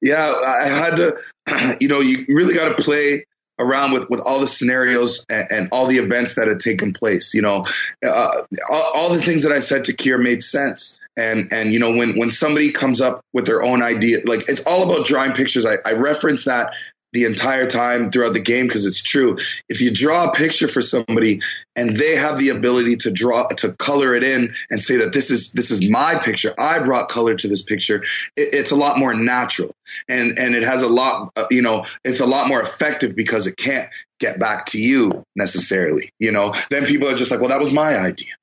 Yeah. 0.00 0.34
I 0.46 0.68
had 0.68 0.96
to, 0.96 1.16
you 1.80 1.88
know, 1.88 2.00
you 2.00 2.24
really 2.28 2.54
got 2.54 2.76
to 2.76 2.82
play 2.82 3.26
around 3.58 3.92
with, 3.92 4.08
with 4.10 4.20
all 4.20 4.40
the 4.40 4.48
scenarios 4.48 5.24
and, 5.28 5.46
and, 5.50 5.68
all 5.70 5.86
the 5.86 5.98
events 5.98 6.34
that 6.34 6.48
had 6.48 6.58
taken 6.58 6.92
place. 6.92 7.34
You 7.34 7.42
know, 7.42 7.66
uh, 8.04 8.42
all, 8.70 8.92
all, 8.94 9.12
the 9.12 9.20
things 9.20 9.44
that 9.44 9.52
I 9.52 9.60
said 9.60 9.84
to 9.84 9.92
Kier 9.92 10.20
made 10.20 10.42
sense. 10.42 10.98
And, 11.16 11.52
and, 11.52 11.72
you 11.72 11.78
know, 11.78 11.92
when, 11.92 12.18
when 12.18 12.30
somebody 12.30 12.72
comes 12.72 13.00
up 13.00 13.20
with 13.32 13.46
their 13.46 13.62
own 13.62 13.82
idea, 13.82 14.20
like 14.24 14.48
it's 14.48 14.66
all 14.66 14.82
about 14.82 15.06
drawing 15.06 15.32
pictures. 15.32 15.64
I, 15.64 15.76
I 15.86 15.92
reference 15.92 16.46
that 16.46 16.74
the 17.14 17.24
entire 17.24 17.66
time 17.66 18.10
throughout 18.10 18.34
the 18.34 18.40
game 18.40 18.66
because 18.66 18.84
it's 18.84 19.02
true. 19.02 19.38
If 19.68 19.80
you 19.80 19.92
draw 19.92 20.28
a 20.28 20.34
picture 20.34 20.68
for 20.68 20.82
somebody 20.82 21.40
and 21.76 21.96
they 21.96 22.16
have 22.16 22.38
the 22.38 22.50
ability 22.50 22.96
to 22.96 23.10
draw 23.10 23.46
to 23.46 23.72
color 23.72 24.14
it 24.14 24.24
in 24.24 24.52
and 24.70 24.82
say 24.82 24.96
that 24.98 25.12
this 25.12 25.30
is 25.30 25.52
this 25.52 25.70
is 25.70 25.88
my 25.88 26.20
picture, 26.22 26.52
I 26.58 26.80
brought 26.80 27.08
color 27.08 27.34
to 27.36 27.48
this 27.48 27.62
picture. 27.62 28.02
It, 28.36 28.52
it's 28.52 28.72
a 28.72 28.76
lot 28.76 28.98
more 28.98 29.14
natural 29.14 29.74
and 30.08 30.38
and 30.38 30.54
it 30.54 30.64
has 30.64 30.82
a 30.82 30.88
lot 30.88 31.30
uh, 31.36 31.46
you 31.50 31.62
know 31.62 31.86
it's 32.04 32.20
a 32.20 32.26
lot 32.26 32.48
more 32.48 32.60
effective 32.60 33.14
because 33.14 33.46
it 33.46 33.56
can't 33.56 33.88
get 34.18 34.38
back 34.38 34.66
to 34.66 34.80
you 34.80 35.24
necessarily. 35.36 36.10
You 36.18 36.32
know, 36.32 36.54
then 36.70 36.84
people 36.86 37.08
are 37.08 37.16
just 37.16 37.30
like, 37.30 37.40
well, 37.40 37.50
that 37.50 37.60
was 37.60 37.72
my 37.72 37.98
idea 37.98 38.34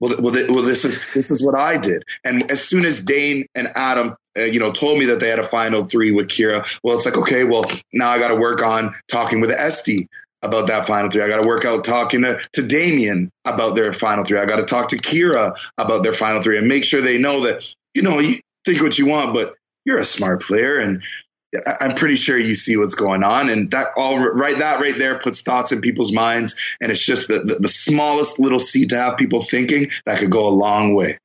well, 0.00 0.14
well, 0.20 0.32
well, 0.48 0.64
this 0.64 0.84
is 0.84 1.00
this 1.14 1.30
is 1.30 1.44
what 1.44 1.54
I 1.54 1.76
did. 1.76 2.04
And 2.24 2.50
as 2.50 2.66
soon 2.66 2.84
as 2.84 3.04
Dane 3.04 3.46
and 3.54 3.68
Adam, 3.74 4.16
uh, 4.36 4.42
you 4.42 4.58
know, 4.58 4.72
told 4.72 4.98
me 4.98 5.06
that 5.06 5.20
they 5.20 5.28
had 5.28 5.38
a 5.38 5.44
final 5.44 5.84
three 5.84 6.10
with 6.10 6.28
Kira, 6.28 6.66
well, 6.82 6.96
it's 6.96 7.04
like, 7.04 7.18
okay, 7.18 7.44
well, 7.44 7.64
now 7.92 8.10
I 8.10 8.18
got 8.18 8.28
to 8.28 8.36
work 8.36 8.64
on 8.64 8.94
talking 9.08 9.40
with 9.40 9.50
Esty 9.50 10.08
about 10.42 10.68
that 10.68 10.86
final 10.86 11.10
three. 11.10 11.22
I 11.22 11.28
got 11.28 11.42
to 11.42 11.48
work 11.48 11.64
out 11.64 11.84
talking 11.84 12.22
to, 12.22 12.40
to 12.54 12.66
Damian 12.66 13.30
about 13.44 13.76
their 13.76 13.92
final 13.92 14.24
three. 14.24 14.38
I 14.38 14.46
got 14.46 14.56
to 14.56 14.64
talk 14.64 14.88
to 14.88 14.96
Kira 14.96 15.54
about 15.76 16.02
their 16.02 16.14
final 16.14 16.40
three 16.40 16.56
and 16.56 16.66
make 16.66 16.84
sure 16.84 17.02
they 17.02 17.18
know 17.18 17.44
that, 17.44 17.62
you 17.94 18.02
know, 18.02 18.18
you 18.18 18.40
think 18.64 18.80
what 18.80 18.98
you 18.98 19.06
want, 19.06 19.34
but 19.34 19.54
you're 19.84 19.98
a 19.98 20.04
smart 20.04 20.42
player 20.42 20.78
and 20.78 21.02
I'm 21.80 21.94
pretty 21.94 22.16
sure 22.16 22.38
you 22.38 22.54
see 22.54 22.76
what's 22.76 22.94
going 22.94 23.24
on, 23.24 23.48
and 23.48 23.70
that 23.72 23.88
all 23.96 24.18
right 24.18 24.58
that 24.58 24.80
right 24.80 24.96
there 24.96 25.18
puts 25.18 25.42
thoughts 25.42 25.72
in 25.72 25.80
people's 25.80 26.12
minds, 26.12 26.56
and 26.80 26.92
it's 26.92 27.04
just 27.04 27.28
the, 27.28 27.40
the, 27.40 27.56
the 27.56 27.68
smallest 27.68 28.38
little 28.38 28.60
seed 28.60 28.90
to 28.90 28.96
have 28.96 29.16
people 29.16 29.42
thinking 29.42 29.90
that 30.06 30.20
could 30.20 30.30
go 30.30 30.48
a 30.48 30.54
long 30.54 30.94
way. 30.94 31.18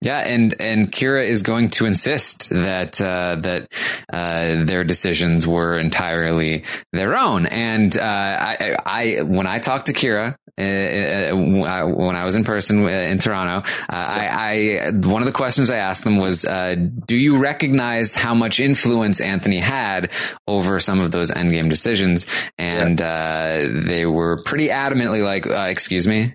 Yeah, 0.00 0.20
and 0.20 0.54
and 0.60 0.90
Kira 0.90 1.24
is 1.24 1.42
going 1.42 1.70
to 1.70 1.86
insist 1.86 2.50
that 2.50 3.00
uh, 3.00 3.36
that 3.40 3.72
uh, 4.12 4.64
their 4.64 4.84
decisions 4.84 5.44
were 5.44 5.76
entirely 5.76 6.64
their 6.92 7.16
own. 7.16 7.46
And 7.46 7.96
uh, 7.98 8.02
I, 8.02 8.76
I, 8.86 9.22
when 9.22 9.48
I 9.48 9.58
talked 9.58 9.86
to 9.86 9.92
Kira 9.92 10.36
Uh, 10.58 10.62
uh, 10.62 11.36
uh, 11.36 11.86
when 11.86 12.16
I 12.16 12.24
was 12.24 12.34
in 12.34 12.42
person 12.42 12.84
uh, 12.84 12.88
in 12.88 13.18
Toronto, 13.18 13.68
I, 13.88 14.80
I, 14.86 14.90
one 15.06 15.22
of 15.22 15.26
the 15.26 15.32
questions 15.32 15.70
I 15.70 15.76
asked 15.76 16.04
them 16.04 16.18
was, 16.18 16.42
"Do 16.42 17.16
you 17.16 17.38
recognize 17.38 18.14
how 18.14 18.34
much 18.34 18.58
influence 18.58 19.20
Anthony 19.20 19.58
had 19.58 20.10
over 20.48 20.80
some 20.80 21.00
of 21.00 21.10
those 21.10 21.30
endgame 21.30 21.70
decisions?" 21.70 22.26
And 22.58 22.98
yeah. 22.98 23.68
they 23.68 24.04
were 24.06 24.42
pretty 24.42 24.68
adamantly 24.68 25.24
like, 25.24 25.46
"Excuse 25.46 26.06
me." 26.06 26.34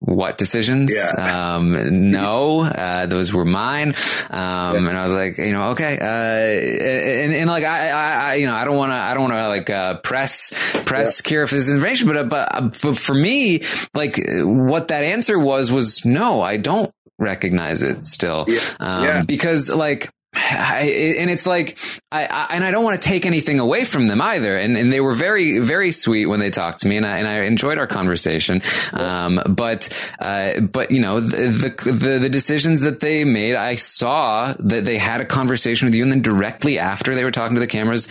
What 0.00 0.38
decisions? 0.38 0.94
Yeah. 0.94 1.12
Um, 1.38 2.10
no, 2.10 2.60
uh, 2.60 3.06
those 3.06 3.32
were 3.32 3.44
mine. 3.44 3.88
Um, 3.88 3.94
yeah. 4.30 4.76
and 4.76 4.88
I 4.88 5.02
was 5.02 5.14
like, 5.14 5.38
you 5.38 5.52
know, 5.52 5.70
okay. 5.70 5.98
Uh, 5.98 7.24
and, 7.24 7.34
and 7.34 7.50
like, 7.50 7.64
I, 7.64 7.90
I, 7.90 8.34
you 8.34 8.46
know, 8.46 8.54
I 8.54 8.64
don't 8.64 8.76
want 8.76 8.90
to, 8.90 8.96
I 8.96 9.14
don't 9.14 9.24
want 9.24 9.34
to 9.34 9.48
like, 9.48 9.70
uh, 9.70 9.98
press, 9.98 10.52
press 10.84 11.22
yeah. 11.24 11.30
Kira 11.30 11.48
for 11.48 11.54
this 11.54 11.68
information, 11.68 12.06
but, 12.06 12.16
uh, 12.16 12.24
but, 12.24 12.54
uh, 12.54 12.60
but 12.82 12.98
for 12.98 13.14
me, 13.14 13.62
like 13.94 14.16
what 14.38 14.88
that 14.88 15.04
answer 15.04 15.38
was, 15.38 15.70
was 15.70 16.04
no, 16.04 16.40
I 16.40 16.56
don't 16.56 16.92
recognize 17.18 17.82
it 17.82 18.06
still. 18.06 18.46
Yeah. 18.48 18.58
Um, 18.80 19.04
yeah. 19.04 19.22
because 19.22 19.70
like, 19.70 20.10
I, 20.38 21.14
and 21.18 21.30
it's 21.30 21.46
like, 21.46 21.78
I, 22.12 22.26
I, 22.26 22.54
and 22.54 22.64
I 22.64 22.70
don't 22.70 22.84
want 22.84 23.00
to 23.00 23.08
take 23.08 23.26
anything 23.26 23.60
away 23.60 23.84
from 23.84 24.06
them 24.06 24.20
either. 24.20 24.56
And, 24.56 24.76
and 24.76 24.92
they 24.92 25.00
were 25.00 25.14
very, 25.14 25.58
very 25.58 25.92
sweet 25.92 26.26
when 26.26 26.40
they 26.40 26.50
talked 26.50 26.80
to 26.80 26.88
me, 26.88 26.96
and 26.96 27.04
I, 27.04 27.18
and 27.18 27.28
I 27.28 27.40
enjoyed 27.42 27.78
our 27.78 27.86
conversation. 27.86 28.62
Um, 28.92 29.40
but, 29.48 29.88
uh, 30.20 30.60
but 30.60 30.90
you 30.90 31.00
know, 31.00 31.20
the, 31.20 31.74
the, 31.84 32.18
the 32.18 32.28
decisions 32.28 32.80
that 32.82 33.00
they 33.00 33.24
made, 33.24 33.56
I 33.56 33.74
saw 33.74 34.54
that 34.58 34.84
they 34.84 34.98
had 34.98 35.20
a 35.20 35.26
conversation 35.26 35.86
with 35.86 35.94
you, 35.94 36.02
and 36.02 36.12
then 36.12 36.22
directly 36.22 36.78
after 36.78 37.14
they 37.14 37.24
were 37.24 37.30
talking 37.30 37.54
to 37.54 37.60
the 37.60 37.66
cameras, 37.66 38.08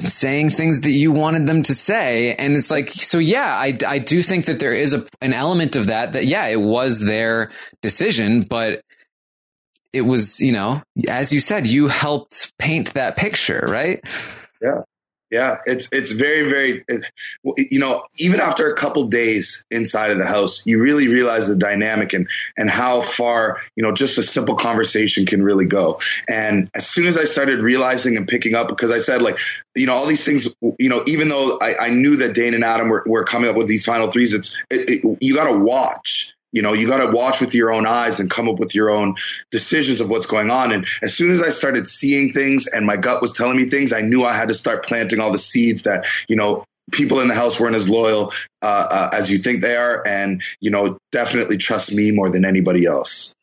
saying 0.00 0.50
things 0.50 0.80
that 0.80 0.90
you 0.90 1.12
wanted 1.12 1.46
them 1.46 1.62
to 1.62 1.74
say. 1.74 2.34
And 2.34 2.56
it's 2.56 2.72
like, 2.72 2.88
so 2.88 3.18
yeah, 3.18 3.56
I, 3.56 3.76
I 3.86 3.98
do 3.98 4.20
think 4.20 4.46
that 4.46 4.58
there 4.58 4.74
is 4.74 4.94
a, 4.94 5.06
an 5.20 5.32
element 5.32 5.76
of 5.76 5.86
that, 5.86 6.14
that 6.14 6.26
yeah, 6.26 6.46
it 6.46 6.60
was 6.60 7.00
their 7.00 7.52
decision, 7.82 8.42
but 8.42 8.80
it 9.96 10.02
was, 10.02 10.40
you 10.40 10.52
know, 10.52 10.82
as 11.08 11.32
you 11.32 11.40
said, 11.40 11.66
you 11.66 11.88
helped 11.88 12.52
paint 12.58 12.92
that 12.94 13.16
picture, 13.16 13.66
right? 13.66 14.00
Yeah. 14.60 14.82
Yeah, 15.28 15.56
it's 15.66 15.88
it's 15.90 16.12
very 16.12 16.48
very 16.48 16.84
it, 16.86 17.04
you 17.58 17.80
know 17.80 18.04
even 18.16 18.38
after 18.38 18.70
a 18.70 18.76
couple 18.76 19.08
days 19.08 19.64
inside 19.72 20.12
of 20.12 20.18
the 20.18 20.24
house, 20.24 20.64
you 20.66 20.80
really 20.80 21.08
realize 21.08 21.48
the 21.48 21.56
dynamic 21.56 22.12
and 22.12 22.28
and 22.56 22.70
how 22.70 23.00
far 23.00 23.60
you 23.74 23.82
know 23.82 23.90
just 23.90 24.18
a 24.18 24.22
simple 24.22 24.54
conversation 24.54 25.26
can 25.26 25.42
really 25.42 25.64
go. 25.64 25.98
And 26.28 26.70
as 26.76 26.86
soon 26.86 27.08
as 27.08 27.18
I 27.18 27.24
started 27.24 27.60
realizing 27.60 28.16
and 28.16 28.28
picking 28.28 28.54
up, 28.54 28.68
because 28.68 28.92
I 28.92 28.98
said 28.98 29.20
like 29.20 29.40
you 29.74 29.86
know 29.86 29.94
all 29.94 30.06
these 30.06 30.24
things, 30.24 30.54
you 30.78 30.88
know 30.88 31.02
even 31.08 31.28
though 31.28 31.58
I, 31.60 31.86
I 31.86 31.90
knew 31.90 32.18
that 32.18 32.32
Dane 32.32 32.54
and 32.54 32.62
Adam 32.62 32.88
were, 32.88 33.02
were 33.04 33.24
coming 33.24 33.50
up 33.50 33.56
with 33.56 33.66
these 33.66 33.84
final 33.84 34.12
threes, 34.12 34.32
it's 34.32 34.56
it, 34.70 35.04
it, 35.04 35.18
you 35.20 35.34
got 35.34 35.52
to 35.52 35.58
watch 35.58 36.35
you 36.56 36.62
know, 36.62 36.72
you 36.72 36.88
got 36.88 37.04
to 37.04 37.14
watch 37.14 37.42
with 37.42 37.54
your 37.54 37.70
own 37.70 37.86
eyes 37.86 38.18
and 38.18 38.30
come 38.30 38.48
up 38.48 38.58
with 38.58 38.74
your 38.74 38.88
own 38.88 39.14
decisions 39.50 40.00
of 40.00 40.08
what's 40.08 40.24
going 40.24 40.50
on. 40.50 40.72
And 40.72 40.86
as 41.02 41.14
soon 41.14 41.30
as 41.30 41.42
I 41.42 41.50
started 41.50 41.86
seeing 41.86 42.32
things 42.32 42.66
and 42.66 42.86
my 42.86 42.96
gut 42.96 43.20
was 43.20 43.32
telling 43.32 43.58
me 43.58 43.66
things, 43.66 43.92
I 43.92 44.00
knew 44.00 44.24
I 44.24 44.32
had 44.32 44.48
to 44.48 44.54
start 44.54 44.82
planting 44.82 45.20
all 45.20 45.30
the 45.30 45.36
seeds 45.36 45.82
that, 45.82 46.06
you 46.28 46.36
know, 46.36 46.64
people 46.92 47.20
in 47.20 47.28
the 47.28 47.34
house 47.34 47.60
weren't 47.60 47.76
as 47.76 47.90
loyal 47.90 48.32
uh, 48.62 48.86
uh, 48.90 49.10
as 49.12 49.30
you 49.30 49.36
think 49.36 49.60
they 49.60 49.76
are. 49.76 50.02
And, 50.06 50.42
you 50.58 50.70
know, 50.70 50.96
definitely 51.12 51.58
trust 51.58 51.94
me 51.94 52.10
more 52.10 52.30
than 52.30 52.46
anybody 52.46 52.86
else. 52.86 53.34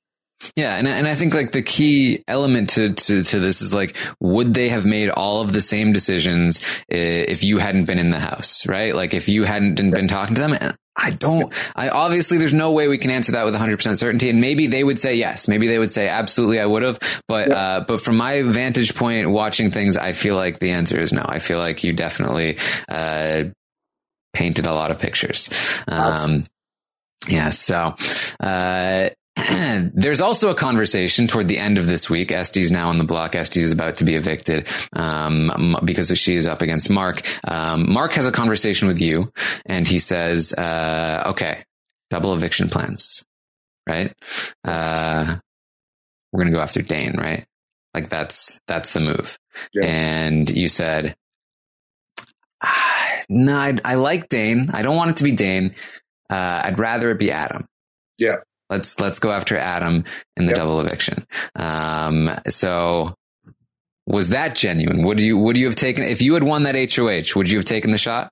Yeah, 0.58 0.76
and 0.76 0.88
and 0.90 1.08
I 1.08 1.16
think 1.16 1.34
like 1.34 1.52
the 1.52 1.62
key 1.62 2.22
element 2.28 2.72
to, 2.72 2.94
to 2.94 3.24
to 3.24 3.40
this 3.40 3.62
is 3.62 3.74
like, 3.74 3.96
would 4.20 4.54
they 4.54 4.70
have 4.70 4.86
made 4.86 5.10
all 5.10 5.42
of 5.42 5.54
the 5.54 5.62
same 5.62 5.94
decisions 5.94 6.60
if 6.90 7.46
you 7.46 7.60
hadn't 7.60 7.86
been 7.86 7.98
in 7.98 8.10
the 8.10 8.20
house, 8.20 8.68
right? 8.68 8.94
Like 8.94 9.14
if 9.14 9.30
you 9.30 9.46
hadn't 9.46 9.76
been 9.76 10.08
talking 10.10 10.36
to 10.36 10.42
them. 10.42 10.76
I 10.96 11.12
don't. 11.12 11.52
I 11.76 11.90
obviously 11.90 12.38
there's 12.38 12.54
no 12.54 12.72
way 12.72 12.88
we 12.88 12.98
can 12.98 13.10
answer 13.10 13.32
that 13.34 13.46
with 13.46 13.54
100 13.54 13.78
percent 13.78 13.98
certainty, 13.98 14.30
and 14.30 14.40
maybe 14.40 14.68
they 14.68 14.84
would 14.84 15.00
say 15.00 15.16
yes, 15.16 15.48
maybe 15.48 15.68
they 15.68 15.80
would 15.80 15.92
say 15.92 16.08
absolutely 16.08 16.60
I 16.60 16.66
would 16.66 16.84
have, 16.84 17.00
but 17.28 17.50
yeah. 17.50 17.56
uh, 17.56 17.80
but 17.82 18.02
from 18.02 18.18
my 18.18 18.44
vantage 18.44 18.94
point, 18.96 19.30
watching 19.30 19.72
things, 19.72 19.98
I 19.98 20.14
feel 20.14 20.36
like 20.36 20.60
the 20.60 20.72
answer 20.72 21.00
is 21.00 21.12
no. 21.12 21.26
I 21.28 21.40
feel 21.40 21.58
like 21.58 21.84
you 21.84 21.94
definitely 21.94 22.58
uh, 22.88 23.46
painted 24.34 24.66
a 24.66 24.74
lot 24.74 24.92
of 24.92 25.00
pictures. 25.00 25.50
Um, 25.88 26.44
yeah, 27.28 27.50
so 27.50 27.96
uh, 28.40 29.10
There's 29.94 30.22
also 30.22 30.52
a 30.52 30.56
conversation 30.56 31.28
toward 31.28 31.48
the 31.48 31.58
end 31.58 31.78
of 31.78 31.88
this 31.88 32.10
week. 32.10 32.32
Esty's 32.32 32.72
now 32.72 32.90
on 32.90 33.00
the 33.00 33.04
block. 33.04 33.36
Esti 33.36 33.62
is 33.62 33.72
about 33.72 33.98
to 33.98 34.04
be 34.04 34.16
evicted 34.16 34.68
um, 34.96 35.78
because 35.84 36.16
she 36.18 36.36
is 36.36 36.46
up 36.46 36.62
against 36.62 36.90
Mark. 36.90 37.22
Um, 37.50 37.92
Mark 37.92 38.14
has 38.14 38.28
a 38.28 38.32
conversation 38.32 38.88
with 38.88 39.02
you, 39.02 39.32
and 39.66 39.88
he 39.88 39.98
says, 39.98 40.54
uh, 40.54 41.24
"Okay, 41.28 41.64
double 42.12 42.34
eviction 42.34 42.70
plans, 42.70 43.26
right? 43.88 44.14
Uh, 44.64 45.38
we're 46.32 46.44
gonna 46.44 46.56
go 46.56 46.62
after 46.62 46.84
Dane, 46.84 47.18
right? 47.18 47.44
Like 47.96 48.10
that's 48.10 48.62
that's 48.68 48.94
the 48.94 49.00
move." 49.00 49.40
Yeah. 49.74 49.86
And 49.86 50.48
you 50.48 50.68
said, 50.68 51.16
ah, 52.64 53.22
"No, 53.30 53.56
I, 53.56 53.80
I 53.84 53.96
like 53.96 54.30
Dane. 54.30 54.70
I 54.74 54.84
don't 54.84 54.96
want 54.96 55.10
it 55.10 55.18
to 55.18 55.24
be 55.24 55.32
Dane. 55.32 55.74
Uh, 56.30 56.62
I'd 56.66 56.78
rather 56.78 57.10
it 57.10 57.18
be 57.18 57.32
Adam." 57.32 57.66
Yeah. 58.20 58.38
Let's 58.70 59.00
let's 59.00 59.20
go 59.20 59.32
after 59.32 59.58
Adam 59.58 60.04
in 60.36 60.46
the 60.46 60.52
yep. 60.52 60.58
double 60.58 60.80
eviction. 60.80 61.26
Um, 61.56 62.32
so 62.48 63.16
was 64.06 64.30
that 64.30 64.56
genuine? 64.56 65.04
Would 65.04 65.20
you 65.20 65.38
would 65.38 65.58
you 65.58 65.66
have 65.66 65.76
taken 65.76 66.04
if 66.04 66.22
you 66.22 66.34
had 66.34 66.44
won 66.44 66.64
that 66.64 66.76
HOH? 66.76 67.38
Would 67.38 67.50
you 67.50 67.58
have 67.58 67.66
taken 67.66 67.92
the 67.92 67.98
shot? 67.98 68.32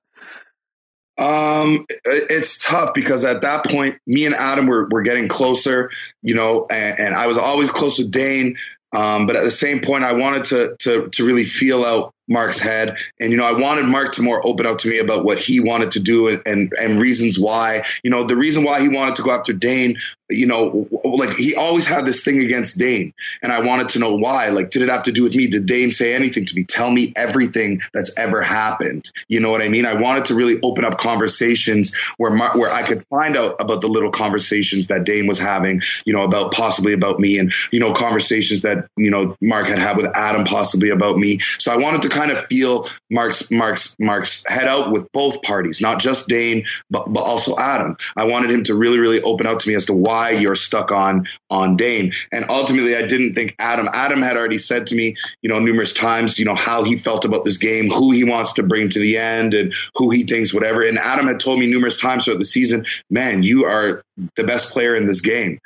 Um, 1.18 1.86
it's 2.04 2.64
tough 2.64 2.94
because 2.94 3.24
at 3.24 3.42
that 3.42 3.64
point, 3.66 3.98
me 4.06 4.24
and 4.24 4.34
Adam 4.34 4.66
were, 4.66 4.88
were 4.90 5.02
getting 5.02 5.28
closer, 5.28 5.90
you 6.22 6.34
know, 6.34 6.66
and, 6.70 6.98
and 6.98 7.14
I 7.14 7.26
was 7.26 7.38
always 7.38 7.70
close 7.70 7.98
to 7.98 8.08
Dane. 8.08 8.56
Um, 8.94 9.26
but 9.26 9.36
at 9.36 9.44
the 9.44 9.50
same 9.50 9.80
point, 9.80 10.04
I 10.04 10.14
wanted 10.14 10.44
to, 10.44 10.76
to, 10.80 11.08
to 11.10 11.26
really 11.26 11.44
feel 11.44 11.84
out 11.84 12.14
Mark's 12.32 12.58
head. 12.58 12.96
And, 13.20 13.30
you 13.30 13.36
know, 13.36 13.44
I 13.44 13.52
wanted 13.52 13.86
Mark 13.86 14.12
to 14.14 14.22
more 14.22 14.44
open 14.44 14.66
up 14.66 14.78
to 14.78 14.88
me 14.88 14.98
about 14.98 15.24
what 15.24 15.38
he 15.38 15.60
wanted 15.60 15.92
to 15.92 16.00
do 16.00 16.28
and, 16.28 16.72
and, 16.78 17.00
reasons 17.02 17.38
why. 17.38 17.82
You 18.02 18.10
know, 18.10 18.24
the 18.24 18.36
reason 18.36 18.64
why 18.64 18.80
he 18.80 18.88
wanted 18.88 19.16
to 19.16 19.22
go 19.22 19.32
after 19.32 19.52
Dane, 19.52 19.96
you 20.30 20.46
know, 20.46 20.88
like 21.04 21.36
he 21.36 21.54
always 21.54 21.84
had 21.84 22.06
this 22.06 22.24
thing 22.24 22.40
against 22.40 22.78
Dane. 22.78 23.12
And 23.42 23.52
I 23.52 23.60
wanted 23.60 23.90
to 23.90 23.98
know 23.98 24.16
why. 24.16 24.48
Like, 24.48 24.70
did 24.70 24.82
it 24.82 24.88
have 24.88 25.04
to 25.04 25.12
do 25.12 25.22
with 25.22 25.34
me? 25.34 25.48
Did 25.48 25.66
Dane 25.66 25.90
say 25.90 26.14
anything 26.14 26.44
to 26.46 26.54
me? 26.54 26.64
Tell 26.64 26.90
me 26.90 27.12
everything 27.16 27.80
that's 27.92 28.16
ever 28.18 28.40
happened. 28.40 29.10
You 29.28 29.40
know 29.40 29.50
what 29.50 29.62
I 29.62 29.68
mean? 29.68 29.84
I 29.84 29.94
wanted 29.94 30.26
to 30.26 30.34
really 30.34 30.58
open 30.62 30.84
up 30.84 30.98
conversations 30.98 31.96
where 32.16 32.32
Mark, 32.32 32.54
where 32.54 32.72
I 32.72 32.82
could 32.82 33.04
find 33.06 33.36
out 33.36 33.56
about 33.60 33.80
the 33.80 33.88
little 33.88 34.10
conversations 34.10 34.86
that 34.86 35.04
Dane 35.04 35.26
was 35.26 35.38
having, 35.38 35.82
you 36.04 36.12
know, 36.12 36.22
about 36.22 36.52
possibly 36.52 36.92
about 36.92 37.18
me 37.18 37.38
and, 37.38 37.52
you 37.70 37.80
know, 37.80 37.92
conversations 37.92 38.62
that, 38.62 38.88
you 38.96 39.10
know, 39.10 39.36
Mark 39.40 39.68
had 39.68 39.78
had 39.78 39.96
with 39.96 40.06
Adam 40.14 40.44
possibly 40.44 40.90
about 40.90 41.16
me. 41.16 41.40
So 41.58 41.72
I 41.72 41.76
wanted 41.76 42.02
to 42.02 42.08
kind 42.08 42.21
of 42.30 42.44
feel 42.46 42.88
Mark's 43.10 43.50
Mark's 43.50 43.96
Mark's 43.98 44.44
head 44.46 44.66
out 44.66 44.92
with 44.92 45.10
both 45.12 45.42
parties, 45.42 45.80
not 45.80 46.00
just 46.00 46.28
Dane, 46.28 46.64
but, 46.90 47.12
but 47.12 47.20
also 47.20 47.56
Adam. 47.58 47.96
I 48.16 48.24
wanted 48.24 48.50
him 48.50 48.64
to 48.64 48.74
really, 48.74 48.98
really 48.98 49.20
open 49.22 49.46
out 49.46 49.60
to 49.60 49.68
me 49.68 49.74
as 49.74 49.86
to 49.86 49.94
why 49.94 50.30
you're 50.30 50.54
stuck 50.54 50.92
on 50.92 51.28
on 51.50 51.76
Dane. 51.76 52.12
And 52.30 52.44
ultimately, 52.48 52.96
I 52.96 53.06
didn't 53.06 53.34
think 53.34 53.54
Adam. 53.58 53.88
Adam 53.92 54.22
had 54.22 54.36
already 54.36 54.58
said 54.58 54.86
to 54.88 54.94
me, 54.94 55.16
you 55.42 55.48
know, 55.48 55.58
numerous 55.58 55.92
times, 55.92 56.38
you 56.38 56.44
know, 56.44 56.54
how 56.54 56.84
he 56.84 56.96
felt 56.96 57.24
about 57.24 57.44
this 57.44 57.58
game, 57.58 57.90
who 57.90 58.12
he 58.12 58.24
wants 58.24 58.52
to 58.54 58.62
bring 58.62 58.88
to 58.90 58.98
the 58.98 59.16
end, 59.16 59.54
and 59.54 59.74
who 59.96 60.10
he 60.10 60.24
thinks 60.24 60.54
whatever. 60.54 60.82
And 60.82 60.98
Adam 60.98 61.26
had 61.26 61.40
told 61.40 61.58
me 61.58 61.66
numerous 61.66 62.00
times 62.00 62.24
throughout 62.24 62.38
the 62.38 62.44
season, 62.44 62.86
man, 63.10 63.42
you 63.42 63.64
are 63.64 64.02
the 64.36 64.44
best 64.44 64.72
player 64.72 64.94
in 64.94 65.06
this 65.06 65.20
game. 65.20 65.58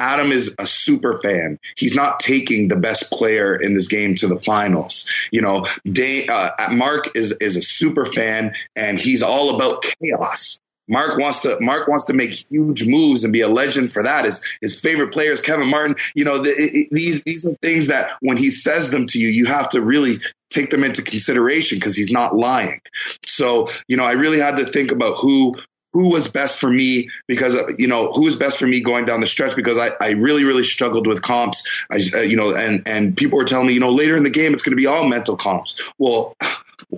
Adam 0.00 0.32
is 0.32 0.56
a 0.58 0.66
super 0.66 1.20
fan. 1.20 1.58
He's 1.76 1.94
not 1.94 2.18
taking 2.18 2.68
the 2.68 2.76
best 2.76 3.12
player 3.12 3.54
in 3.54 3.74
this 3.74 3.88
game 3.88 4.14
to 4.16 4.26
the 4.26 4.40
finals. 4.40 5.08
You 5.30 5.42
know, 5.42 5.66
Dane, 5.84 6.28
uh, 6.28 6.50
Mark 6.72 7.14
is 7.14 7.32
is 7.40 7.56
a 7.56 7.62
super 7.62 8.06
fan, 8.06 8.54
and 8.74 9.00
he's 9.00 9.22
all 9.22 9.54
about 9.54 9.84
chaos. 10.00 10.58
Mark 10.88 11.18
wants 11.18 11.40
to 11.42 11.56
Mark 11.60 11.86
wants 11.86 12.04
to 12.06 12.12
make 12.12 12.32
huge 12.32 12.86
moves 12.86 13.22
and 13.22 13.32
be 13.32 13.42
a 13.42 13.48
legend 13.48 13.92
for 13.92 14.02
that. 14.02 14.24
His 14.24 14.42
his 14.60 14.78
favorite 14.78 15.12
player 15.12 15.30
is 15.30 15.40
Kevin 15.40 15.70
Martin. 15.70 15.94
You 16.14 16.24
know, 16.24 16.38
the, 16.38 16.50
it, 16.50 16.88
these 16.90 17.22
these 17.22 17.46
are 17.46 17.54
things 17.62 17.86
that 17.86 18.10
when 18.20 18.36
he 18.36 18.50
says 18.50 18.90
them 18.90 19.06
to 19.06 19.18
you, 19.18 19.28
you 19.28 19.46
have 19.46 19.68
to 19.70 19.80
really 19.80 20.20
take 20.50 20.70
them 20.70 20.82
into 20.82 21.02
consideration 21.02 21.78
because 21.78 21.96
he's 21.96 22.10
not 22.10 22.36
lying. 22.36 22.80
So, 23.24 23.68
you 23.86 23.96
know, 23.96 24.04
I 24.04 24.12
really 24.12 24.40
had 24.40 24.56
to 24.56 24.64
think 24.64 24.90
about 24.90 25.16
who 25.16 25.54
who 25.92 26.10
was 26.10 26.28
best 26.28 26.58
for 26.58 26.70
me 26.70 27.08
because 27.26 27.56
you 27.78 27.86
know 27.86 28.10
who 28.12 28.24
was 28.24 28.36
best 28.36 28.58
for 28.58 28.66
me 28.66 28.80
going 28.80 29.04
down 29.04 29.20
the 29.20 29.26
stretch 29.26 29.56
because 29.56 29.78
I, 29.78 29.90
I 30.00 30.10
really 30.12 30.44
really 30.44 30.64
struggled 30.64 31.06
with 31.06 31.22
comps. 31.22 31.68
I 31.90 32.00
uh, 32.14 32.20
you 32.20 32.36
know 32.36 32.54
and 32.54 32.82
and 32.86 33.16
people 33.16 33.38
were 33.38 33.44
telling 33.44 33.66
me 33.66 33.74
you 33.74 33.80
know 33.80 33.92
later 33.92 34.16
in 34.16 34.22
the 34.22 34.30
game 34.30 34.52
it's 34.52 34.62
going 34.62 34.72
to 34.72 34.80
be 34.80 34.86
all 34.86 35.08
mental 35.08 35.36
comps. 35.36 35.80
Well 35.98 36.36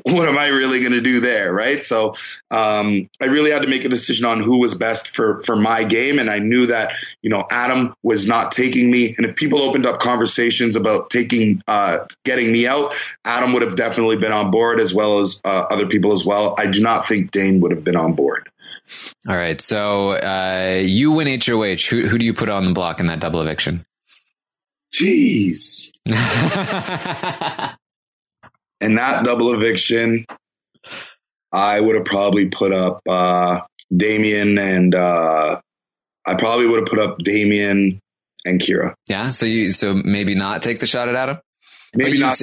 what 0.05 0.29
am 0.29 0.39
I 0.39 0.47
really 0.47 0.81
going 0.81 0.93
to 0.93 1.01
do 1.01 1.21
there 1.21 1.53
right? 1.53 1.85
So 1.85 2.15
um, 2.51 3.11
I 3.21 3.27
really 3.27 3.51
had 3.51 3.63
to 3.63 3.69
make 3.69 3.85
a 3.85 3.89
decision 3.89 4.25
on 4.25 4.41
who 4.41 4.59
was 4.59 4.75
best 4.75 5.15
for 5.15 5.41
for 5.41 5.57
my 5.57 5.85
game. 5.85 6.19
And 6.19 6.31
I 6.31 6.39
knew 6.39 6.67
that 6.67 6.93
you 7.23 7.31
know 7.31 7.45
Adam 7.51 7.95
was 8.03 8.29
not 8.29 8.53
taking 8.53 8.91
me. 8.91 9.15
And 9.17 9.27
if 9.27 9.35
people 9.37 9.61
opened 9.61 9.87
up 9.87 10.01
conversations 10.01 10.77
about 10.77 11.11
taking 11.11 11.63
uh, 11.67 11.99
getting 12.25 12.53
me 12.53 12.67
out 12.67 12.95
Adam 13.25 13.53
would 13.53 13.63
have 13.63 13.77
definitely 13.77 14.17
been 14.17 14.33
on 14.33 14.51
board 14.51 14.81
as 14.81 14.93
well 14.93 15.21
as 15.21 15.41
uh, 15.45 15.65
other 15.71 15.87
people 15.87 16.13
as 16.13 16.25
well. 16.25 16.55
I 16.59 16.67
do 16.67 16.81
not 16.81 17.07
think 17.07 17.31
Dane 17.31 17.61
would 17.61 17.71
have 17.71 17.85
been 17.85 17.97
on 17.97 18.15
board 18.15 18.49
all 19.29 19.37
right. 19.37 19.61
So 19.61 20.13
uh, 20.13 20.83
you 20.85 21.13
win 21.13 21.29
HOH. 21.41 21.89
Who, 21.91 22.09
who 22.09 22.19
do 22.19 22.27
you 22.27 22.35
put 22.35 22.49
on 22.49 22.65
the 22.65 22.73
block 22.73 23.01
in 23.01 23.07
that 23.07 23.21
double 23.21 23.41
eviction? 23.41 23.85
Jeez. 24.95 25.91
in 28.81 28.97
that 28.97 29.25
double 29.25 29.55
eviction, 29.55 30.27
I 31.53 31.81
would 31.81 31.95
have 31.95 32.05
probably 32.05 32.49
put 32.49 32.73
up 32.73 33.01
uh, 33.09 33.61
Damien 33.95 34.59
and 34.59 34.95
uh, 34.95 35.61
I 36.27 36.35
probably 36.35 36.67
would 36.67 36.81
have 36.81 36.89
put 36.89 36.99
up 36.99 37.19
Damien 37.19 38.01
and 38.45 38.61
Kira. 38.61 38.95
Yeah. 39.09 39.29
So 39.29 39.47
you 39.47 39.71
so 39.71 39.95
maybe 39.95 40.35
not 40.35 40.63
take 40.63 40.81
the 40.81 40.87
shot 40.87 41.09
at 41.09 41.15
Adam. 41.15 41.39
Maybe 41.95 42.19
not 42.19 42.41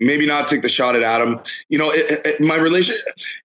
maybe 0.00 0.26
not 0.26 0.48
take 0.48 0.62
the 0.62 0.68
shot 0.68 0.96
at 0.96 1.02
Adam. 1.02 1.40
You 1.68 1.78
know, 1.78 1.90
it, 1.90 2.26
it, 2.26 2.40
my 2.40 2.56
relation, 2.56 2.96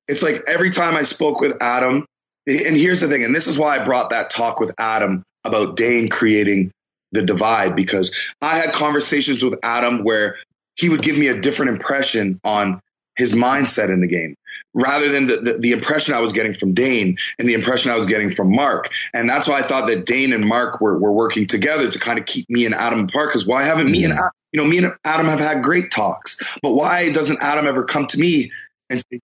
it's 0.07 0.23
like 0.23 0.43
every 0.47 0.71
time 0.71 0.95
I 0.95 1.03
spoke 1.03 1.39
with 1.39 1.61
Adam, 1.61 2.05
and 2.47 2.75
here's 2.75 3.01
the 3.01 3.07
thing, 3.07 3.23
and 3.23 3.35
this 3.35 3.47
is 3.47 3.57
why 3.57 3.79
I 3.79 3.85
brought 3.85 4.09
that 4.09 4.29
talk 4.29 4.59
with 4.59 4.73
Adam 4.79 5.23
about 5.43 5.75
Dane 5.75 6.09
creating 6.09 6.71
the 7.11 7.23
divide, 7.23 7.75
because 7.75 8.15
I 8.41 8.57
had 8.57 8.73
conversations 8.73 9.43
with 9.43 9.59
Adam 9.63 10.03
where 10.03 10.37
he 10.75 10.89
would 10.89 11.01
give 11.01 11.17
me 11.17 11.27
a 11.27 11.39
different 11.39 11.71
impression 11.71 12.39
on 12.43 12.81
his 13.17 13.33
mindset 13.33 13.89
in 13.89 13.99
the 13.99 14.07
game 14.07 14.35
rather 14.73 15.09
than 15.09 15.27
the, 15.27 15.37
the, 15.37 15.57
the, 15.59 15.71
impression 15.73 16.13
I 16.13 16.21
was 16.21 16.31
getting 16.31 16.53
from 16.53 16.73
Dane 16.73 17.17
and 17.37 17.47
the 17.47 17.53
impression 17.53 17.91
I 17.91 17.97
was 17.97 18.05
getting 18.05 18.31
from 18.31 18.55
Mark. 18.55 18.89
And 19.13 19.29
that's 19.29 19.49
why 19.49 19.59
I 19.59 19.63
thought 19.63 19.87
that 19.87 20.05
Dane 20.05 20.31
and 20.31 20.45
Mark 20.45 20.79
were, 20.79 20.97
were 20.97 21.11
working 21.11 21.45
together 21.45 21.91
to 21.91 21.99
kind 21.99 22.17
of 22.17 22.25
keep 22.25 22.49
me 22.49 22.65
and 22.65 22.73
Adam 22.73 23.01
apart. 23.01 23.29
Because 23.29 23.45
why 23.45 23.63
haven't 23.63 23.91
me 23.91 24.05
and 24.05 24.13
mm-hmm 24.13 24.27
you 24.51 24.61
know, 24.61 24.67
me 24.67 24.77
and 24.79 24.93
Adam 25.05 25.25
have 25.27 25.39
had 25.39 25.63
great 25.63 25.91
talks, 25.91 26.37
but 26.61 26.73
why 26.73 27.11
doesn't 27.11 27.41
Adam 27.41 27.67
ever 27.67 27.83
come 27.83 28.07
to 28.07 28.19
me 28.19 28.51
and 28.89 28.99
say, 28.99 29.19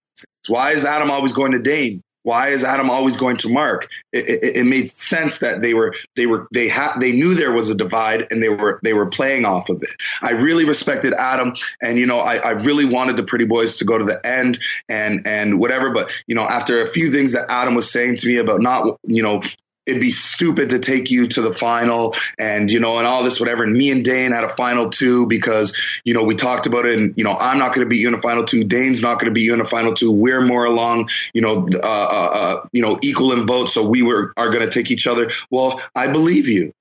why 0.48 0.72
is 0.72 0.84
Adam 0.84 1.10
always 1.10 1.32
going 1.32 1.52
to 1.52 1.58
Dane? 1.58 2.02
Why 2.28 2.48
is 2.48 2.64
Adam 2.64 2.90
always 2.90 3.16
going 3.16 3.36
to 3.38 3.48
Mark? 3.48 3.88
It, 4.12 4.28
it, 4.28 4.56
it 4.58 4.64
made 4.64 4.90
sense 4.90 5.38
that 5.38 5.62
they 5.62 5.72
were 5.72 5.94
they 6.14 6.26
were 6.26 6.46
they 6.52 6.68
had 6.68 6.98
they 7.00 7.12
knew 7.12 7.34
there 7.34 7.52
was 7.52 7.70
a 7.70 7.74
divide 7.74 8.26
and 8.30 8.42
they 8.42 8.50
were 8.50 8.80
they 8.82 8.92
were 8.92 9.06
playing 9.06 9.46
off 9.46 9.70
of 9.70 9.82
it. 9.82 9.90
I 10.20 10.32
really 10.32 10.66
respected 10.66 11.14
Adam, 11.14 11.54
and 11.80 11.98
you 11.98 12.06
know 12.06 12.18
I, 12.18 12.36
I 12.36 12.50
really 12.50 12.84
wanted 12.84 13.16
the 13.16 13.22
Pretty 13.22 13.46
Boys 13.46 13.76
to 13.78 13.84
go 13.86 13.96
to 13.96 14.04
the 14.04 14.20
end 14.26 14.58
and 14.90 15.26
and 15.26 15.58
whatever. 15.58 15.90
But 15.90 16.10
you 16.26 16.34
know 16.34 16.42
after 16.42 16.82
a 16.82 16.86
few 16.86 17.10
things 17.10 17.32
that 17.32 17.50
Adam 17.50 17.74
was 17.74 17.90
saying 17.90 18.16
to 18.18 18.26
me 18.26 18.36
about 18.36 18.60
not 18.60 18.98
you 19.06 19.22
know 19.22 19.40
it'd 19.88 20.00
be 20.00 20.10
stupid 20.10 20.70
to 20.70 20.78
take 20.78 21.10
you 21.10 21.26
to 21.28 21.40
the 21.40 21.52
final 21.52 22.14
and 22.38 22.70
you 22.70 22.80
know 22.80 22.98
and 22.98 23.06
all 23.06 23.22
this 23.22 23.40
whatever. 23.40 23.64
And 23.64 23.72
me 23.72 23.90
and 23.90 24.04
dane 24.04 24.32
had 24.32 24.44
a 24.44 24.48
final 24.48 24.90
two 24.90 25.26
because 25.26 25.76
you 26.04 26.14
know 26.14 26.24
we 26.24 26.34
talked 26.34 26.66
about 26.66 26.84
it 26.84 26.98
and 26.98 27.14
you 27.16 27.24
know 27.24 27.36
i'm 27.38 27.58
not 27.58 27.74
going 27.74 27.86
to 27.86 27.88
beat 27.88 28.00
you 28.00 28.08
in 28.08 28.14
a 28.14 28.20
final 28.20 28.44
two. 28.44 28.64
Dane's 28.64 29.02
not 29.02 29.18
going 29.18 29.26
to 29.26 29.34
beat 29.34 29.44
you 29.44 29.54
in 29.54 29.60
a 29.60 29.66
final 29.66 29.94
two. 29.94 30.12
We're 30.12 30.44
more 30.44 30.64
along 30.64 31.10
you 31.32 31.42
know 31.42 31.68
uh, 31.72 31.78
uh, 31.82 32.30
uh, 32.32 32.66
you 32.72 32.82
know 32.82 32.98
equal 33.02 33.32
in 33.32 33.46
votes 33.46 33.72
so 33.72 33.88
we 33.88 34.02
were 34.02 34.32
are 34.36 34.50
going 34.50 34.64
to 34.64 34.70
take 34.70 34.90
each 34.90 35.06
other. 35.06 35.32
Well 35.50 35.80
i 35.94 36.10
believe 36.10 36.48
you 36.48 36.72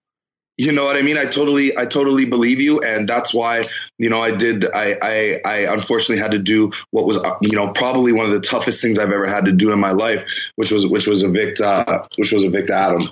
you 0.57 0.71
know 0.71 0.85
what 0.85 0.95
I 0.95 1.01
mean? 1.01 1.17
I 1.17 1.25
totally, 1.25 1.77
I 1.77 1.85
totally 1.85 2.25
believe 2.25 2.59
you, 2.61 2.79
and 2.79 3.07
that's 3.07 3.33
why, 3.33 3.63
you 3.97 4.09
know, 4.09 4.19
I 4.19 4.35
did. 4.35 4.65
I, 4.65 4.95
I, 5.01 5.39
I 5.45 5.73
unfortunately 5.73 6.21
had 6.21 6.31
to 6.31 6.39
do 6.39 6.71
what 6.91 7.05
was, 7.05 7.17
you 7.41 7.55
know, 7.55 7.69
probably 7.69 8.11
one 8.11 8.25
of 8.25 8.31
the 8.31 8.41
toughest 8.41 8.81
things 8.81 8.97
I've 8.97 9.11
ever 9.11 9.27
had 9.27 9.45
to 9.45 9.51
do 9.51 9.71
in 9.71 9.79
my 9.79 9.91
life, 9.91 10.23
which 10.55 10.71
was, 10.71 10.87
which 10.87 11.07
was 11.07 11.23
evict, 11.23 11.61
uh, 11.61 12.05
which 12.15 12.31
was 12.31 12.43
evict 12.43 12.69
Adam. 12.71 13.03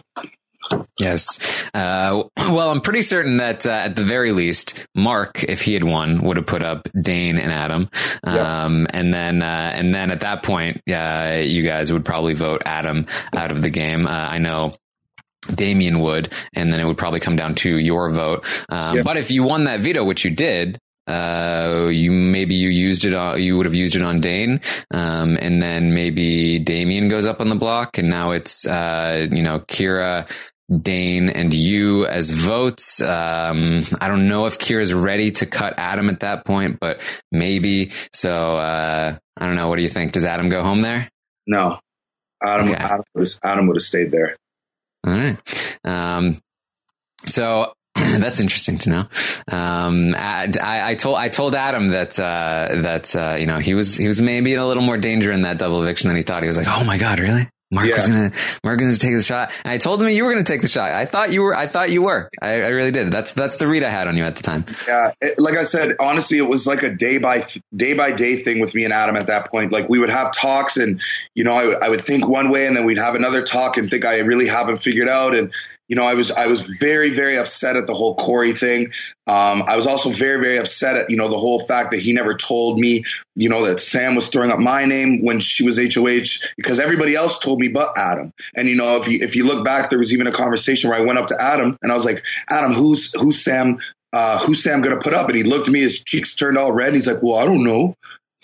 Yes. 0.99 1.69
Uh, 1.75 2.23
well, 2.37 2.71
I'm 2.71 2.81
pretty 2.81 3.03
certain 3.03 3.37
that 3.37 3.67
uh, 3.67 3.71
at 3.71 3.95
the 3.95 4.03
very 4.03 4.31
least, 4.31 4.85
Mark, 4.95 5.43
if 5.43 5.61
he 5.61 5.73
had 5.73 5.83
won, 5.83 6.23
would 6.23 6.37
have 6.37 6.47
put 6.47 6.63
up 6.63 6.87
Dane 6.99 7.37
and 7.37 7.51
Adam. 7.51 7.89
Um, 8.23 8.87
and 8.91 9.13
then, 9.13 9.43
uh, 9.43 9.71
and 9.75 9.93
then 9.93 10.09
at 10.09 10.21
that 10.21 10.41
point, 10.41 10.81
uh, 10.89 11.41
you 11.43 11.61
guys 11.61 11.91
would 11.93 12.05
probably 12.05 12.33
vote 12.33 12.63
Adam 12.65 13.05
out 13.35 13.51
of 13.51 13.61
the 13.61 13.69
game. 13.69 14.07
Uh, 14.07 14.09
I 14.09 14.39
know. 14.39 14.73
Damien 15.53 15.99
would, 15.99 16.33
and 16.53 16.71
then 16.71 16.79
it 16.79 16.85
would 16.85 16.97
probably 16.97 17.19
come 17.19 17.35
down 17.35 17.55
to 17.55 17.77
your 17.77 18.11
vote. 18.11 18.45
Um, 18.69 19.03
But 19.03 19.17
if 19.17 19.31
you 19.31 19.43
won 19.43 19.65
that 19.65 19.79
veto, 19.81 20.03
which 20.03 20.25
you 20.25 20.31
did, 20.31 20.79
uh, 21.07 21.87
you 21.91 22.11
maybe 22.11 22.55
you 22.55 22.69
used 22.69 23.05
it 23.05 23.13
on, 23.13 23.41
you 23.41 23.57
would 23.57 23.65
have 23.67 23.75
used 23.75 23.95
it 23.95 24.01
on 24.01 24.21
Dane, 24.21 24.59
um, 24.91 25.37
and 25.39 25.61
then 25.61 25.93
maybe 25.93 26.57
Damien 26.59 27.09
goes 27.09 27.25
up 27.27 27.41
on 27.41 27.49
the 27.49 27.55
block, 27.55 27.97
and 27.97 28.09
now 28.09 28.31
it's 28.31 28.65
uh, 28.65 29.27
you 29.31 29.43
know 29.43 29.59
Kira, 29.59 30.27
Dane, 30.81 31.29
and 31.29 31.53
you 31.53 32.07
as 32.07 32.31
votes. 32.31 33.01
Um, 33.01 33.83
I 34.01 34.07
don't 34.07 34.27
know 34.27 34.47
if 34.47 34.57
Kira's 34.57 34.93
ready 34.93 35.29
to 35.31 35.45
cut 35.45 35.75
Adam 35.77 36.09
at 36.09 36.21
that 36.21 36.43
point, 36.43 36.79
but 36.79 37.01
maybe. 37.31 37.91
So 38.13 38.57
uh, 38.57 39.15
I 39.37 39.45
don't 39.45 39.55
know. 39.55 39.69
What 39.69 39.75
do 39.75 39.83
you 39.83 39.89
think? 39.89 40.13
Does 40.13 40.25
Adam 40.25 40.49
go 40.49 40.63
home 40.63 40.81
there? 40.81 41.07
No, 41.45 41.77
Adam. 42.43 42.69
Okay. 42.69 42.77
Adam, 42.77 43.03
have, 43.15 43.27
Adam 43.43 43.67
would 43.67 43.75
have 43.75 43.83
stayed 43.83 44.11
there. 44.11 44.35
All 45.05 45.13
right. 45.13 45.37
Um, 45.83 46.41
so 47.25 47.73
that's 47.95 48.39
interesting 48.39 48.77
to 48.79 48.89
know. 48.89 49.07
Um, 49.51 50.15
I, 50.17 50.51
I 50.61 50.95
told 50.95 51.17
I 51.17 51.29
told 51.29 51.55
Adam 51.55 51.89
that 51.89 52.19
uh, 52.19 52.69
that 52.81 53.15
uh, 53.15 53.35
you 53.39 53.45
know 53.45 53.59
he 53.59 53.73
was 53.75 53.95
he 53.95 54.07
was 54.07 54.21
maybe 54.21 54.53
in 54.53 54.59
a 54.59 54.67
little 54.67 54.83
more 54.83 54.97
danger 54.97 55.31
in 55.31 55.43
that 55.43 55.57
double 55.57 55.81
eviction 55.83 56.07
than 56.07 56.17
he 56.17 56.23
thought. 56.23 56.43
He 56.43 56.47
was 56.47 56.57
like, 56.57 56.67
oh 56.67 56.83
my 56.83 56.97
god, 56.97 57.19
really? 57.19 57.47
Mark 57.75 57.87
Yeah. 57.87 57.97
is 57.97 58.07
gonna 58.07 58.31
Mark 58.63 58.81
is 58.81 58.87
gonna 58.87 58.97
take 58.97 59.13
the 59.19 59.21
shot, 59.23 59.51
and 59.63 59.71
I 59.73 59.77
told 59.77 60.01
him 60.01 60.09
you 60.09 60.23
were 60.23 60.31
gonna 60.31 60.43
take 60.43 60.61
the 60.61 60.67
shot. 60.67 60.91
I 60.91 61.05
thought 61.05 61.31
you 61.31 61.41
were. 61.43 61.55
I 61.55 61.67
thought 61.67 61.91
you 61.91 62.01
were. 62.01 62.29
I, 62.41 62.53
I 62.61 62.67
really 62.69 62.91
did. 62.91 63.11
That's 63.11 63.31
that's 63.33 63.57
the 63.57 63.67
read 63.67 63.83
I 63.83 63.89
had 63.89 64.07
on 64.07 64.17
you 64.17 64.23
at 64.23 64.35
the 64.37 64.43
time. 64.43 64.65
Yeah, 64.87 65.11
it, 65.21 65.37
like 65.37 65.55
I 65.55 65.63
said, 65.63 65.95
honestly, 65.99 66.37
it 66.39 66.47
was 66.47 66.65
like 66.65 66.81
a 66.83 66.89
day 66.89 67.17
by 67.19 67.41
day 67.75 67.93
by 67.93 68.11
day 68.11 68.37
thing 68.37 68.59
with 68.59 68.73
me 68.73 68.83
and 68.85 68.93
Adam 68.93 69.15
at 69.15 69.27
that 69.27 69.51
point. 69.51 69.71
Like 69.71 69.89
we 69.89 69.99
would 69.99 70.09
have 70.09 70.31
talks, 70.33 70.77
and 70.77 71.01
you 71.35 71.43
know, 71.43 71.53
I, 71.53 71.65
would- 71.65 71.83
I 71.83 71.89
would 71.89 72.01
think 72.01 72.27
one 72.27 72.49
way, 72.49 72.65
and 72.65 72.75
then 72.75 72.85
we'd 72.85 72.97
have 72.97 73.15
another 73.15 73.43
talk, 73.43 73.77
and 73.77 73.89
think 73.91 74.05
I 74.05 74.19
really 74.21 74.47
haven't 74.47 74.77
figured 74.77 75.09
out. 75.09 75.35
And 75.35 75.51
you 75.87 75.95
know, 75.95 76.03
I 76.03 76.15
was 76.15 76.31
I 76.31 76.47
was 76.47 76.61
very 76.61 77.11
very 77.11 77.37
upset 77.37 77.75
at 77.75 77.87
the 77.87 77.93
whole 77.93 78.15
Corey 78.15 78.53
thing. 78.53 78.91
Um, 79.27 79.63
I 79.67 79.75
was 79.75 79.87
also 79.87 80.09
very 80.09 80.41
very 80.41 80.57
upset 80.57 80.95
at 80.95 81.09
you 81.09 81.17
know 81.17 81.27
the 81.27 81.37
whole 81.37 81.59
fact 81.59 81.91
that 81.91 81.99
he 81.99 82.13
never 82.13 82.35
told 82.35 82.79
me 82.79 83.03
you 83.35 83.49
know 83.49 83.65
that 83.65 83.79
Sam 83.79 84.15
was 84.15 84.29
throwing 84.29 84.51
up 84.51 84.59
my 84.59 84.85
name 84.85 85.23
when 85.23 85.39
she 85.39 85.63
was 85.63 85.77
HOH 85.77 86.47
because 86.57 86.79
everybody 86.79 87.15
else 87.15 87.39
told 87.39 87.59
me 87.59 87.67
but 87.67 87.97
Adam. 87.97 88.31
And 88.55 88.67
you 88.67 88.75
know, 88.75 88.99
if 88.99 89.07
you 89.07 89.19
if 89.21 89.35
you 89.35 89.45
look 89.45 89.63
back, 89.63 89.89
there 89.89 89.99
was 89.99 90.13
even 90.13 90.27
a 90.27 90.31
conversation 90.31 90.89
where 90.89 90.99
I 90.99 91.03
went 91.03 91.19
up 91.19 91.27
to 91.27 91.37
Adam 91.39 91.77
and 91.81 91.91
I 91.91 91.95
was 91.95 92.05
like, 92.05 92.23
Adam, 92.49 92.73
who's 92.73 93.11
who's 93.19 93.43
Sam? 93.43 93.77
Uh, 94.13 94.39
who's 94.39 94.63
Sam 94.63 94.81
to 94.81 94.97
put 94.97 95.13
up? 95.13 95.27
And 95.27 95.35
he 95.35 95.43
looked 95.43 95.67
at 95.67 95.73
me, 95.73 95.81
his 95.81 96.01
cheeks 96.01 96.35
turned 96.35 96.57
all 96.57 96.71
red. 96.71 96.87
And 96.87 96.95
he's 96.95 97.07
like, 97.07 97.21
Well, 97.21 97.37
I 97.37 97.45
don't 97.45 97.63
know. 97.63 97.95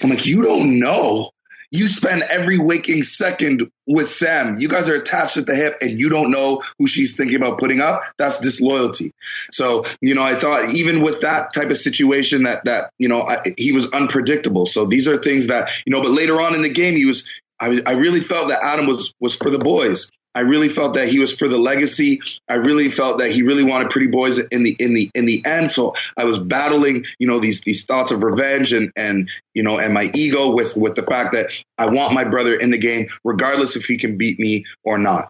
I'm 0.03 0.09
like, 0.09 0.25
You 0.25 0.43
don't 0.43 0.79
know. 0.79 1.31
You 1.71 1.87
spend 1.87 2.23
every 2.29 2.57
waking 2.57 3.03
second 3.03 3.71
with 3.87 4.09
Sam. 4.09 4.57
You 4.59 4.67
guys 4.67 4.89
are 4.89 4.95
attached 4.95 5.37
at 5.37 5.45
the 5.45 5.55
hip 5.55 5.77
and 5.81 5.99
you 5.99 6.09
don't 6.09 6.29
know 6.29 6.61
who 6.77 6.87
she's 6.87 7.15
thinking 7.15 7.37
about 7.37 7.59
putting 7.59 7.79
up. 7.79 8.03
That's 8.17 8.41
disloyalty. 8.41 9.13
So, 9.51 9.85
you 10.01 10.13
know, 10.13 10.23
I 10.23 10.35
thought 10.35 10.69
even 10.69 11.01
with 11.01 11.21
that 11.21 11.53
type 11.53 11.69
of 11.69 11.77
situation 11.77 12.43
that, 12.43 12.65
that, 12.65 12.91
you 12.99 13.07
know, 13.07 13.21
I, 13.21 13.37
he 13.57 13.71
was 13.71 13.89
unpredictable. 13.91 14.65
So 14.65 14.85
these 14.85 15.07
are 15.07 15.17
things 15.17 15.47
that, 15.47 15.69
you 15.85 15.91
know, 15.91 16.01
but 16.01 16.11
later 16.11 16.41
on 16.41 16.55
in 16.55 16.61
the 16.61 16.69
game, 16.69 16.95
he 16.95 17.05
was, 17.05 17.27
I, 17.59 17.81
I 17.85 17.93
really 17.93 18.19
felt 18.19 18.49
that 18.49 18.63
Adam 18.63 18.85
was, 18.85 19.13
was 19.19 19.35
for 19.35 19.49
the 19.49 19.59
boys. 19.59 20.11
I 20.33 20.41
really 20.41 20.69
felt 20.69 20.95
that 20.95 21.09
he 21.09 21.19
was 21.19 21.35
for 21.35 21.47
the 21.47 21.57
legacy. 21.57 22.21
I 22.49 22.55
really 22.55 22.89
felt 22.89 23.19
that 23.19 23.31
he 23.31 23.43
really 23.43 23.63
wanted 23.63 23.89
Pretty 23.89 24.07
Boys 24.07 24.39
in 24.39 24.63
the 24.63 24.75
in 24.79 24.93
the 24.93 25.09
in 25.13 25.25
the 25.25 25.41
end. 25.45 25.71
So 25.71 25.95
I 26.17 26.23
was 26.23 26.39
battling, 26.39 27.05
you 27.19 27.27
know, 27.27 27.39
these 27.39 27.61
these 27.61 27.85
thoughts 27.85 28.11
of 28.11 28.23
revenge 28.23 28.73
and 28.73 28.91
and 28.95 29.29
you 29.53 29.63
know 29.63 29.77
and 29.79 29.93
my 29.93 30.09
ego 30.13 30.51
with 30.51 30.75
with 30.77 30.95
the 30.95 31.03
fact 31.03 31.33
that 31.33 31.51
I 31.77 31.87
want 31.89 32.13
my 32.13 32.23
brother 32.23 32.55
in 32.55 32.71
the 32.71 32.77
game, 32.77 33.07
regardless 33.23 33.75
if 33.75 33.85
he 33.85 33.97
can 33.97 34.17
beat 34.17 34.39
me 34.39 34.65
or 34.83 34.97
not. 34.97 35.29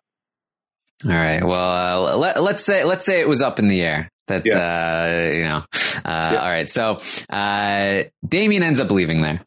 All 1.04 1.12
right. 1.12 1.44
Well, 1.44 2.08
uh, 2.08 2.18
let, 2.18 2.42
let's 2.42 2.64
say 2.64 2.84
let's 2.84 3.06
say 3.06 3.22
it 3.22 3.28
was 3.28 3.42
up 3.42 3.58
in 3.60 3.68
the 3.68 3.82
air. 3.82 4.10
That 4.28 4.46
uh, 4.48 5.36
you 5.36 5.44
know. 5.44 5.64
Uh, 6.06 6.38
All 6.42 6.50
right. 6.50 6.70
So 6.70 7.00
uh, 7.30 8.04
Damien 8.26 8.64
ends 8.64 8.80
up 8.80 8.92
leaving 8.92 9.22
there 9.22 9.44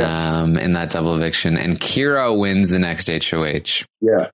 um, 0.00 0.58
in 0.58 0.72
that 0.72 0.90
double 0.90 1.14
eviction, 1.14 1.56
and 1.56 1.78
Kira 1.78 2.36
wins 2.36 2.70
the 2.70 2.78
next 2.78 3.08
HOH. 3.08 3.86
Yeah. 4.00 4.30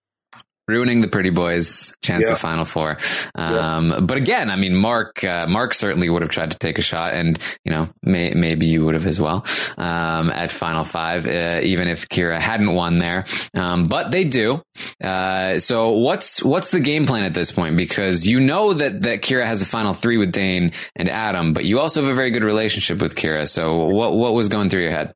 Ruining 0.71 1.01
the 1.01 1.09
pretty 1.09 1.31
boys' 1.31 1.93
chance 2.03 2.27
Yeah. 2.27 2.33
of 2.35 2.39
Final 2.39 2.65
Four, 2.65 2.97
um, 3.35 4.07
but 4.07 4.17
again, 4.17 4.51
I 4.51 4.57
mean, 4.57 4.75
Mark, 4.75 5.23
uh, 5.25 5.47
Mark 5.49 5.75
certainly 5.75 6.09
would 6.09 6.23
have 6.23 6.31
tried 6.31 6.53
to 6.53 6.59
take 6.59 6.79
a 6.79 6.83
shot, 6.83 7.13
and 7.15 7.39
you 7.65 7.73
know, 7.73 7.89
may, 8.03 8.31
maybe 8.35 8.67
you 8.67 8.85
would 8.85 8.95
have 8.95 9.07
as 9.07 9.21
well 9.21 9.45
um, 9.77 10.31
at 10.31 10.51
Final 10.53 10.85
Five, 10.85 11.27
uh, 11.27 11.61
even 11.63 11.89
if 11.89 12.09
Kira 12.09 12.39
hadn't 12.39 12.73
won 12.73 12.99
there. 12.99 13.25
Um, 13.55 13.87
but 13.89 14.11
they 14.11 14.25
do. 14.25 14.63
Uh, 15.03 15.59
so 15.59 15.91
what's 15.91 16.43
what's 16.43 16.71
the 16.71 16.81
game 16.81 17.07
plan 17.07 17.25
at 17.25 17.35
this 17.35 17.51
point? 17.53 17.77
Because 17.77 18.27
you 18.27 18.41
know 18.41 18.73
that 18.73 19.03
that 19.03 19.23
Kira 19.23 19.45
has 19.45 19.63
a 19.63 19.67
Final 19.67 19.93
Three 19.95 20.17
with 20.19 20.33
Dane 20.33 20.73
and 20.97 21.09
Adam, 21.09 21.53
but 21.53 21.65
you 21.65 21.81
also 21.81 22.03
have 22.03 22.11
a 22.11 22.15
very 22.15 22.31
good 22.31 22.45
relationship 22.45 23.01
with 23.03 23.15
Kira. 23.17 23.49
So 23.49 23.87
what 23.87 24.15
what 24.15 24.35
was 24.35 24.49
going 24.49 24.71
through 24.71 24.83
your 24.83 24.93
head? 24.93 25.13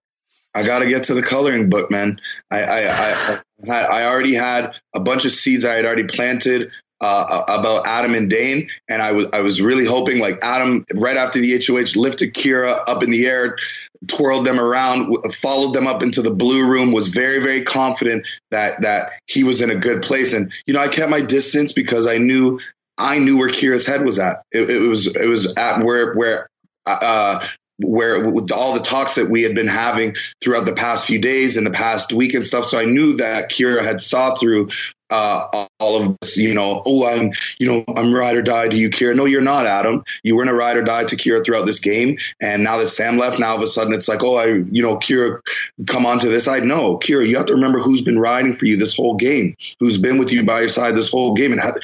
I 0.57 0.63
got 0.63 0.79
to 0.81 0.87
get 0.87 1.05
to 1.05 1.15
the 1.15 1.23
coloring 1.23 1.69
book, 1.69 1.91
man. 1.91 2.21
I, 2.49 2.63
I, 2.63 2.81
I, 2.89 3.41
I, 3.71 4.05
already 4.05 4.35
had 4.35 4.75
a 4.95 5.01
bunch 5.01 5.25
of 5.25 5.33
seeds 5.33 5.65
I 5.65 5.75
had 5.75 5.87
already 5.87 6.05
planted 6.05 6.71
uh, 7.01 7.43
about 7.49 7.87
Adam 7.87 8.15
and 8.15 8.31
Dane, 8.31 8.69
and 8.89 9.03
I 9.03 9.13
was 9.13 9.27
I 9.33 9.41
was 9.41 9.61
really 9.61 9.85
hoping 9.85 10.21
like 10.21 10.39
Adam 10.43 10.85
right 10.95 11.17
after 11.17 11.39
the 11.39 11.63
HOH 11.67 11.99
lifted 12.01 12.35
Kira 12.35 12.83
up 12.89 13.03
in 13.03 13.11
the 13.11 13.27
air, 13.27 13.59
twirled 14.07 14.47
them 14.47 14.59
around, 14.59 15.15
followed 15.35 15.73
them 15.73 15.87
up 15.87 16.03
into 16.03 16.23
the 16.23 16.31
blue 16.31 16.67
room. 16.67 16.93
Was 16.93 17.09
very 17.09 17.43
very 17.43 17.63
confident 17.63 18.27
that 18.51 18.83
that 18.83 19.13
he 19.27 19.45
was 19.45 19.61
in 19.61 19.71
a 19.71 19.77
good 19.77 20.03
place, 20.03 20.33
and 20.33 20.53
you 20.67 20.75
know 20.75 20.81
I 20.81 20.89
kept 20.89 21.11
my 21.11 21.21
distance 21.21 21.73
because 21.73 22.07
I 22.07 22.19
knew 22.19 22.61
I 22.97 23.19
knew 23.19 23.39
where 23.39 23.51
Kira's 23.51 23.87
head 23.87 24.05
was 24.05 24.19
at. 24.19 24.43
It, 24.53 24.71
it 24.71 24.89
was 24.89 25.15
it 25.15 25.27
was 25.27 25.55
at 25.57 25.83
where 25.83 26.15
where. 26.15 26.49
Uh, 26.87 27.47
where 27.85 28.29
with 28.29 28.53
all 28.53 28.75
the 28.75 28.81
talks 28.81 29.15
that 29.17 29.31
we 29.31 29.43
had 29.43 29.55
been 29.55 29.67
having 29.67 30.15
throughout 30.41 30.67
the 30.67 30.75
past 30.75 31.07
few 31.07 31.19
days 31.19 31.57
and 31.57 31.67
the 31.67 31.71
past 31.71 32.13
week 32.13 32.35
and 32.35 32.47
stuff. 32.47 32.65
So 32.65 32.79
I 32.79 32.85
knew 32.85 33.17
that 33.17 33.51
Kira 33.51 33.83
had 33.83 34.03
saw 34.03 34.37
through 34.37 34.69
uh, 35.11 35.67
all 35.81 36.01
of 36.01 36.17
this, 36.21 36.37
you 36.37 36.55
know, 36.55 36.83
oh, 36.87 37.07
I'm, 37.07 37.31
you 37.59 37.67
know, 37.67 37.85
I'm 37.97 38.15
ride 38.15 38.37
or 38.37 38.43
die 38.43 38.69
to 38.69 38.77
you, 38.77 38.91
Kira. 38.91 39.15
No, 39.15 39.25
you're 39.25 39.43
not, 39.43 39.67
Adam. 39.67 40.03
You 40.23 40.37
weren't 40.37 40.51
a 40.51 40.55
ride 40.55 40.77
or 40.77 40.83
die 40.83 41.05
to 41.05 41.17
Kira 41.17 41.45
throughout 41.45 41.67
this 41.67 41.79
game. 41.79 42.17
And 42.41 42.65
now 42.65 42.79
that 42.79 42.89
Sam 42.89 43.19
left, 43.19 43.39
now 43.39 43.51
all 43.51 43.57
of 43.57 43.63
a 43.63 43.67
sudden 43.67 43.93
it's 43.93 44.09
like, 44.09 44.23
oh, 44.23 44.37
I, 44.37 44.47
you 44.47 44.83
know, 44.83 44.97
Kira, 44.97 45.41
come 45.87 46.07
on 46.07 46.19
to 46.21 46.29
this 46.29 46.45
side. 46.45 46.65
No, 46.65 46.99
Kira, 46.99 47.27
you 47.27 47.37
have 47.37 47.47
to 47.47 47.55
remember 47.55 47.81
who's 47.81 48.03
been 48.03 48.19
riding 48.19 48.55
for 48.55 48.67
you 48.67 48.77
this 48.77 48.97
whole 48.97 49.15
game, 49.15 49.57
who's 49.81 49.99
been 49.99 50.19
with 50.19 50.33
you 50.33 50.45
by 50.45 50.61
your 50.61 50.69
side 50.69 50.97
this 50.97 51.11
whole 51.11 51.35
game. 51.35 51.53
And 51.53 51.61
ha- 51.61 51.75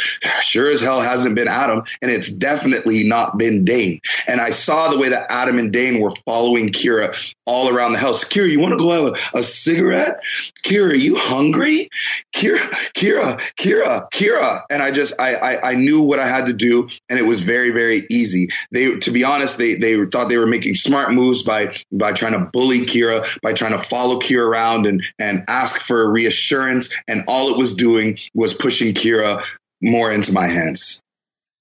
sure 0.41 0.71
as 0.71 0.81
hell 0.81 1.01
hasn't 1.01 1.35
been 1.35 1.49
Adam. 1.49 1.83
And 2.03 2.11
it's 2.11 2.33
definitely 2.35 3.05
not 3.05 3.39
been 3.39 3.65
Dane. 3.65 4.01
And 4.27 4.41
I 4.41 4.51
saw 4.51 4.91
the 4.91 4.99
way 4.99 5.09
that 5.11 5.31
Adam 5.31 5.59
and 5.59 5.73
Dane 5.73 6.01
were 6.01 6.13
following 6.25 6.71
Kira 6.71 7.35
all 7.47 7.69
around 7.69 7.93
the 7.93 7.99
house. 7.99 8.25
Kira, 8.25 8.49
you 8.49 8.61
want 8.61 8.73
to 8.73 8.79
go 8.79 8.91
have 8.91 9.15
a, 9.35 9.39
a 9.39 9.43
cigarette? 9.43 10.21
Kira, 10.65 10.91
are 10.91 10.95
you 10.95 11.17
hungry? 11.17 11.91
Kira, 12.35 12.59
Kira, 12.95 13.10
Kira, 13.11 13.41
Kira. 13.59 14.09
Kira. 14.13 14.63
And 14.71 14.83
I 14.83 14.91
just, 14.91 15.15
I, 15.21 15.35
I, 15.35 15.71
I 15.73 15.75
knew 15.75 16.03
what 16.03 16.19
I 16.19 16.27
had 16.27 16.47
to 16.47 16.53
do, 16.53 16.89
and 17.09 17.19
it 17.19 17.23
was 17.23 17.41
very, 17.41 17.71
very 17.71 18.07
easy. 18.11 18.49
They, 18.73 18.97
to 18.97 19.11
be 19.11 19.25
honest, 19.25 19.59
they, 19.59 19.75
they 19.75 20.05
thought 20.07 20.29
they 20.29 20.39
were 20.39 20.47
making 20.47 20.75
smart 20.77 21.13
moves 21.13 21.43
by, 21.43 21.77
by 21.91 22.13
trying 22.13 22.33
to 22.33 22.51
bully 22.53 22.83
Kira, 22.83 23.27
by 23.43 23.53
trying 23.53 23.73
to 23.73 23.79
follow 23.79 24.19
Kira 24.19 24.47
around 24.47 24.87
and, 24.87 25.03
and 25.19 25.45
ask 25.49 25.81
for 25.81 26.11
reassurance. 26.11 26.95
And 27.09 27.25
all 27.29 27.51
it 27.51 27.59
was 27.59 27.75
doing 27.75 28.19
was 28.35 28.55
pushing 28.55 28.95
Kira 28.95 29.45
more 29.83 30.13
into 30.13 30.33
my 30.33 30.47
hands. 30.47 31.00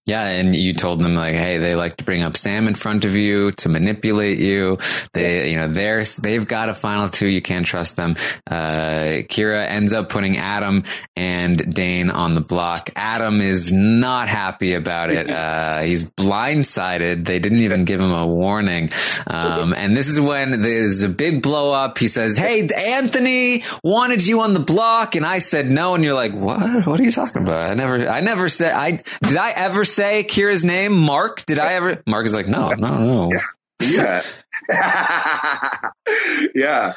Yeah, 0.10 0.28
and 0.28 0.56
you 0.56 0.74
told 0.74 1.04
them 1.04 1.14
like, 1.14 1.36
hey, 1.36 1.60
they 1.60 1.76
like 1.76 1.98
to 1.98 2.04
bring 2.04 2.24
up 2.24 2.36
Sam 2.36 2.68
in 2.68 2.74
front 2.74 3.06
of 3.06 3.16
you 3.16 3.52
to 3.52 3.70
manipulate 3.70 4.40
you. 4.40 4.80
They, 5.14 5.52
you 5.52 5.58
know, 5.58 5.68
they're 5.68 6.04
they've 6.20 6.48
got 6.48 6.70
a 6.70 6.74
final 6.74 7.10
two. 7.10 7.28
You 7.28 7.44
can't 7.44 7.66
trust 7.66 7.96
them. 7.96 8.16
Uh, 8.50 9.22
Kira 9.30 9.68
ends 9.68 9.94
up 9.94 10.10
putting 10.10 10.38
Adam 10.38 10.84
and 11.16 11.76
Dane 11.76 12.10
on 12.10 12.34
the 12.34 12.42
block. 12.42 12.90
Adam 12.96 13.40
is 13.40 13.72
not 13.72 14.30
happy 14.30 14.74
about 14.74 15.12
it. 15.14 15.30
Uh, 15.40 15.82
he's 15.82 16.04
blindsided. 16.04 17.26
They 17.26 17.40
didn't 17.40 17.60
even 17.60 17.86
give 17.86 18.02
him 18.02 18.12
a 18.12 18.26
warning. 18.28 18.92
Um, 19.26 19.74
and 19.74 19.96
this 19.96 20.08
is 20.08 20.20
when 20.20 20.62
there's 20.62 21.02
a 21.04 21.10
big 21.10 21.42
blow 21.42 21.72
up. 21.72 21.98
He 21.98 22.08
says, 22.08 22.36
"Hey, 22.36 22.68
Anthony 22.68 23.64
wanted 23.84 24.26
you 24.26 24.42
on 24.42 24.54
the 24.54 24.60
block," 24.60 25.16
and 25.16 25.26
I 25.26 25.40
said 25.40 25.72
no. 25.72 25.96
And 25.96 26.04
you're 26.04 26.14
like, 26.14 26.34
"What? 26.34 26.86
What 26.86 27.00
are 27.00 27.04
you 27.04 27.12
talking 27.12 27.44
about? 27.44 27.70
I 27.70 27.74
never, 27.74 28.08
I 28.08 28.22
never 28.22 28.50
said. 28.50 28.74
I 28.74 29.02
did. 29.22 29.38
I 29.38 29.52
ever 29.52 29.86
say 29.86 29.99
Kira's 30.00 30.64
name, 30.64 30.98
Mark? 30.98 31.46
Did 31.46 31.60
I 31.60 31.74
ever?" 31.74 32.02
Mark 32.08 32.26
is 32.26 32.34
like, 32.34 32.48
"No, 32.48 32.70
no, 32.70 32.98
no." 32.98 33.32
Yeah. 33.82 34.22
yeah. 36.54 36.94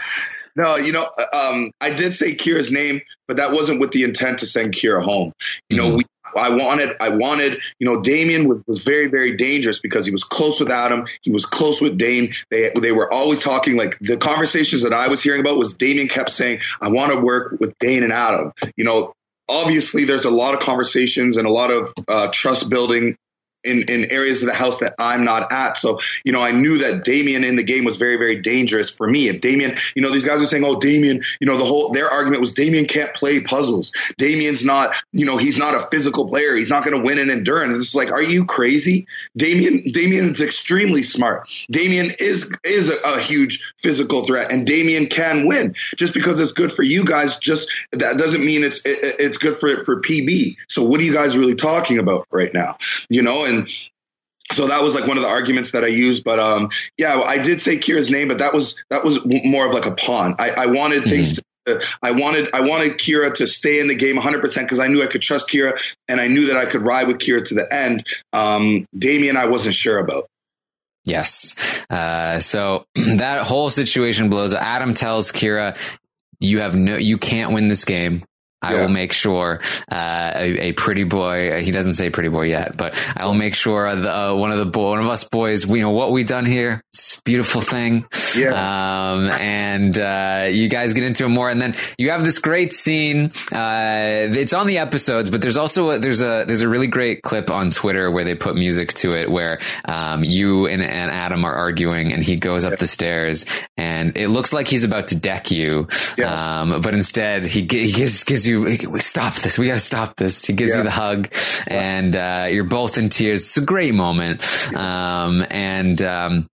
No, 0.56 0.76
you 0.76 0.90
know, 0.92 1.06
um, 1.32 1.70
I 1.80 1.90
did 1.90 2.14
say 2.14 2.34
Kira's 2.34 2.72
name, 2.72 3.00
but 3.28 3.36
that 3.36 3.52
wasn't 3.52 3.80
with 3.80 3.92
the 3.92 4.02
intent 4.02 4.40
to 4.40 4.46
send 4.46 4.74
Kira 4.74 5.00
home. 5.00 5.32
You 5.70 5.76
know, 5.76 5.94
we 5.94 6.04
I 6.36 6.50
wanted, 6.50 6.96
I 7.00 7.10
wanted, 7.10 7.60
you 7.78 7.86
know, 7.86 8.02
Damien 8.02 8.48
was, 8.48 8.62
was 8.66 8.82
very, 8.82 9.08
very 9.08 9.36
dangerous 9.36 9.80
because 9.80 10.06
he 10.06 10.12
was 10.12 10.24
close 10.24 10.60
with 10.60 10.70
Adam. 10.70 11.06
He 11.22 11.30
was 11.30 11.46
close 11.46 11.80
with 11.80 11.98
Dane. 11.98 12.32
They, 12.50 12.70
they 12.80 12.92
were 12.92 13.12
always 13.12 13.40
talking 13.40 13.76
like 13.76 13.98
the 14.00 14.16
conversations 14.16 14.82
that 14.82 14.92
I 14.92 15.08
was 15.08 15.22
hearing 15.22 15.40
about 15.40 15.58
was 15.58 15.76
Damien 15.76 16.08
kept 16.08 16.30
saying, 16.30 16.60
I 16.80 16.88
want 16.88 17.12
to 17.12 17.20
work 17.20 17.58
with 17.60 17.74
Dane 17.78 18.02
and 18.02 18.12
Adam. 18.12 18.52
You 18.76 18.84
know, 18.84 19.14
obviously 19.48 20.04
there's 20.04 20.24
a 20.24 20.30
lot 20.30 20.54
of 20.54 20.60
conversations 20.60 21.36
and 21.36 21.46
a 21.46 21.50
lot 21.50 21.70
of 21.70 21.92
uh, 22.08 22.28
trust 22.32 22.70
building 22.70 23.16
in, 23.64 23.82
in 23.88 24.10
areas 24.10 24.42
of 24.42 24.48
the 24.48 24.54
house 24.54 24.78
that 24.78 24.94
I'm 24.98 25.24
not 25.24 25.52
at. 25.52 25.76
So, 25.78 26.00
you 26.24 26.32
know, 26.32 26.42
I 26.42 26.52
knew 26.52 26.78
that 26.78 27.04
Damian 27.04 27.44
in 27.44 27.56
the 27.56 27.62
game 27.62 27.84
was 27.84 27.96
very, 27.96 28.16
very 28.16 28.36
dangerous 28.36 28.90
for 28.90 29.06
me. 29.06 29.28
If 29.28 29.40
Damian, 29.40 29.76
you 29.94 30.02
know, 30.02 30.10
these 30.10 30.26
guys 30.26 30.42
are 30.42 30.46
saying, 30.46 30.64
oh, 30.64 30.78
Damian, 30.78 31.22
you 31.40 31.46
know, 31.46 31.56
the 31.56 31.64
whole, 31.64 31.92
their 31.92 32.08
argument 32.08 32.40
was 32.40 32.52
Damian 32.52 32.86
can't 32.86 33.14
play 33.14 33.40
puzzles. 33.40 33.92
Damian's 34.18 34.64
not, 34.64 34.94
you 35.12 35.26
know, 35.26 35.36
he's 35.36 35.58
not 35.58 35.74
a 35.74 35.86
physical 35.90 36.28
player. 36.28 36.54
He's 36.54 36.70
not 36.70 36.84
going 36.84 36.96
to 36.96 37.04
win 37.04 37.18
in 37.18 37.30
endurance. 37.30 37.76
It's 37.76 37.94
like, 37.94 38.10
are 38.10 38.22
you 38.22 38.44
crazy? 38.44 39.06
Damian 39.36 39.82
is 39.86 40.40
extremely 40.40 41.02
smart. 41.02 41.48
Damian 41.70 42.12
is, 42.18 42.54
is 42.64 42.90
a, 42.90 42.96
a 43.04 43.20
huge 43.20 43.72
physical 43.78 44.26
threat 44.26 44.52
and 44.52 44.66
Damian 44.66 45.06
can 45.06 45.46
win 45.46 45.74
just 45.96 46.14
because 46.14 46.40
it's 46.40 46.52
good 46.52 46.72
for 46.72 46.82
you 46.82 47.04
guys. 47.04 47.38
Just 47.38 47.70
that 47.92 48.18
doesn't 48.18 48.44
mean 48.44 48.64
it's, 48.64 48.84
it, 48.84 49.16
it's 49.18 49.38
good 49.38 49.58
for, 49.58 49.84
for 49.84 50.00
PB. 50.00 50.56
So 50.68 50.84
what 50.84 51.00
are 51.00 51.04
you 51.04 51.14
guys 51.14 51.36
really 51.36 51.54
talking 51.54 51.98
about 51.98 52.26
right 52.30 52.52
now? 52.52 52.76
You 53.08 53.22
know, 53.22 53.44
and 53.52 53.68
so 54.50 54.66
that 54.68 54.82
was 54.82 54.94
like 54.94 55.06
one 55.06 55.16
of 55.16 55.22
the 55.22 55.28
arguments 55.28 55.72
that 55.72 55.84
I 55.84 55.88
used. 55.88 56.24
But 56.24 56.38
um, 56.38 56.70
yeah, 56.98 57.20
I 57.20 57.42
did 57.42 57.62
say 57.62 57.78
Kira's 57.78 58.10
name, 58.10 58.28
but 58.28 58.38
that 58.38 58.52
was 58.52 58.82
that 58.90 59.04
was 59.04 59.20
more 59.24 59.66
of 59.66 59.74
like 59.74 59.86
a 59.86 59.94
pawn. 59.94 60.36
I, 60.38 60.50
I 60.50 60.66
wanted 60.66 61.02
mm-hmm. 61.02 61.10
things. 61.10 61.40
To, 61.66 61.80
I 62.02 62.10
wanted 62.10 62.50
I 62.54 62.60
wanted 62.62 62.94
Kira 62.94 63.34
to 63.36 63.46
stay 63.46 63.80
in 63.80 63.88
the 63.88 63.94
game 63.94 64.16
100 64.16 64.40
percent 64.40 64.66
because 64.66 64.80
I 64.80 64.88
knew 64.88 65.02
I 65.02 65.06
could 65.06 65.22
trust 65.22 65.48
Kira 65.48 65.80
and 66.08 66.20
I 66.20 66.26
knew 66.26 66.48
that 66.48 66.56
I 66.56 66.66
could 66.66 66.82
ride 66.82 67.06
with 67.06 67.18
Kira 67.18 67.46
to 67.48 67.54
the 67.54 67.72
end. 67.72 68.06
Um, 68.32 68.86
Damian, 68.96 69.36
I 69.36 69.46
wasn't 69.46 69.74
sure 69.74 69.98
about. 69.98 70.24
Yes. 71.04 71.84
Uh, 71.88 72.40
so 72.40 72.84
that 72.94 73.46
whole 73.46 73.70
situation 73.70 74.28
blows. 74.28 74.54
Adam 74.54 74.94
tells 74.94 75.30
Kira, 75.32 75.76
"You 76.40 76.60
have 76.60 76.74
no, 76.74 76.96
you 76.96 77.16
can't 77.16 77.52
win 77.52 77.68
this 77.68 77.84
game. 77.84 78.24
I 78.62 78.74
yeah. 78.74 78.80
will 78.82 78.88
make 78.88 79.12
sure 79.12 79.60
uh, 79.90 80.32
a, 80.34 80.68
a, 80.68 80.72
pretty 80.72 81.04
boy. 81.04 81.62
He 81.62 81.72
doesn't 81.72 81.94
say 81.94 82.10
pretty 82.10 82.28
boy 82.28 82.42
yet, 82.42 82.76
but 82.76 82.94
I 83.16 83.26
will 83.26 83.34
make 83.34 83.54
sure 83.54 83.94
the, 83.94 84.14
uh, 84.14 84.34
one 84.34 84.52
of 84.52 84.58
the 84.58 84.66
boy, 84.66 84.90
one 84.90 85.00
of 85.00 85.08
us 85.08 85.24
boys. 85.24 85.66
We 85.66 85.80
know 85.80 85.90
what 85.90 86.12
we've 86.12 86.26
done 86.26 86.46
here. 86.46 86.82
It's 86.92 87.18
a 87.18 87.22
beautiful 87.22 87.60
thing. 87.60 88.06
Yeah. 88.36 89.12
Um, 89.12 89.30
and 89.30 89.98
uh, 89.98 90.48
you 90.50 90.68
guys 90.68 90.94
get 90.94 91.04
into 91.04 91.24
it 91.24 91.28
more, 91.28 91.50
and 91.50 91.60
then 91.60 91.74
you 91.98 92.10
have 92.10 92.24
this 92.24 92.38
great 92.38 92.72
scene. 92.72 93.32
Uh, 93.52 94.28
it's 94.30 94.52
on 94.52 94.66
the 94.66 94.78
episodes, 94.78 95.30
but 95.30 95.42
there's 95.42 95.56
also 95.56 95.90
a, 95.90 95.98
there's 95.98 96.22
a 96.22 96.44
there's 96.46 96.62
a 96.62 96.68
really 96.68 96.86
great 96.86 97.22
clip 97.22 97.50
on 97.50 97.70
Twitter 97.70 98.10
where 98.10 98.24
they 98.24 98.34
put 98.34 98.54
music 98.54 98.92
to 98.94 99.14
it, 99.14 99.30
where 99.30 99.60
um, 99.84 100.24
you 100.24 100.66
and, 100.66 100.82
and, 100.82 101.10
Adam 101.10 101.44
are 101.44 101.54
arguing, 101.54 102.12
and 102.12 102.22
he 102.22 102.36
goes 102.36 102.64
up 102.64 102.72
yeah. 102.72 102.76
the 102.76 102.86
stairs, 102.86 103.44
and 103.76 104.16
it 104.16 104.28
looks 104.28 104.52
like 104.52 104.68
he's 104.68 104.84
about 104.84 105.08
to 105.08 105.16
deck 105.16 105.50
you, 105.50 105.88
yeah. 106.16 106.60
um, 106.62 106.80
but 106.80 106.94
instead 106.94 107.44
he, 107.44 107.60
he 107.60 107.92
gives 107.92 108.24
gives 108.24 108.46
you 108.46 108.51
you, 108.60 108.90
we 108.90 109.00
stop 109.00 109.34
this. 109.34 109.58
We 109.58 109.66
got 109.66 109.74
to 109.74 109.80
stop 109.80 110.16
this. 110.16 110.44
He 110.44 110.52
gives 110.52 110.72
yeah. 110.72 110.78
you 110.78 110.84
the 110.84 110.90
hug 110.90 111.32
and, 111.66 112.16
uh, 112.16 112.48
you're 112.50 112.64
both 112.64 112.98
in 112.98 113.08
tears. 113.08 113.40
It's 113.40 113.56
a 113.56 113.64
great 113.64 113.94
moment. 113.94 114.42
Um, 114.74 115.44
and, 115.50 116.00
um, 116.02 116.46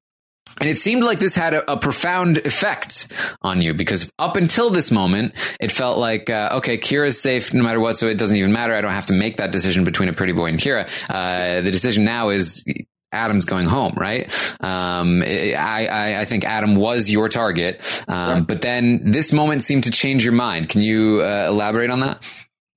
and 0.60 0.68
it 0.68 0.78
seemed 0.78 1.04
like 1.04 1.20
this 1.20 1.36
had 1.36 1.54
a, 1.54 1.72
a, 1.72 1.78
profound 1.78 2.40
effect 2.40 3.14
on 3.42 3.62
you 3.62 3.74
because 3.74 4.12
up 4.20 4.36
until 4.36 4.70
this 4.70 4.92
moment, 4.92 5.34
it 5.60 5.72
felt 5.72 5.98
like, 5.98 6.30
uh, 6.30 6.50
okay, 6.56 6.78
Kira's 6.78 7.20
safe 7.20 7.54
no 7.54 7.64
matter 7.64 7.80
what. 7.80 7.98
So 7.98 8.08
it 8.08 8.18
doesn't 8.18 8.36
even 8.36 8.52
matter. 8.52 8.74
I 8.74 8.82
don't 8.82 8.92
have 8.92 9.06
to 9.08 9.14
make 9.14 9.38
that 9.38 9.52
decision 9.52 9.86
between 9.86 10.10
a 10.10 10.14
pretty 10.14 10.34
boy 10.34 10.48
and 10.48 10.60
Kira. 10.60 10.88
Uh, 11.10 11.62
the 11.62 11.72
decision 11.72 12.04
now 12.04 12.30
is 12.30 12.66
Adam's 13.12 13.46
going 13.46 13.68
home, 13.68 13.94
right? 13.96 14.26
Um, 14.62 15.24
I, 15.24 15.56
I, 15.56 16.22
I, 16.22 16.26
think 16.26 16.46
Adam 16.46 16.76
was 16.76 17.10
your 17.10 17.28
target. 17.30 17.82
Um, 18.08 18.16
right. 18.16 18.48
but 18.48 18.62
then 18.62 19.12
this 19.12 19.34
moment 19.34 19.64
seemed 19.64 19.86
to 19.86 19.92
change 19.92 20.24
your 20.24 20.34
mind. 20.34 20.70
Can 20.70 20.82
you 20.82 21.22
uh, 21.22 21.48
elaborate 21.50 21.90
on 21.90 22.02
that? 22.02 22.24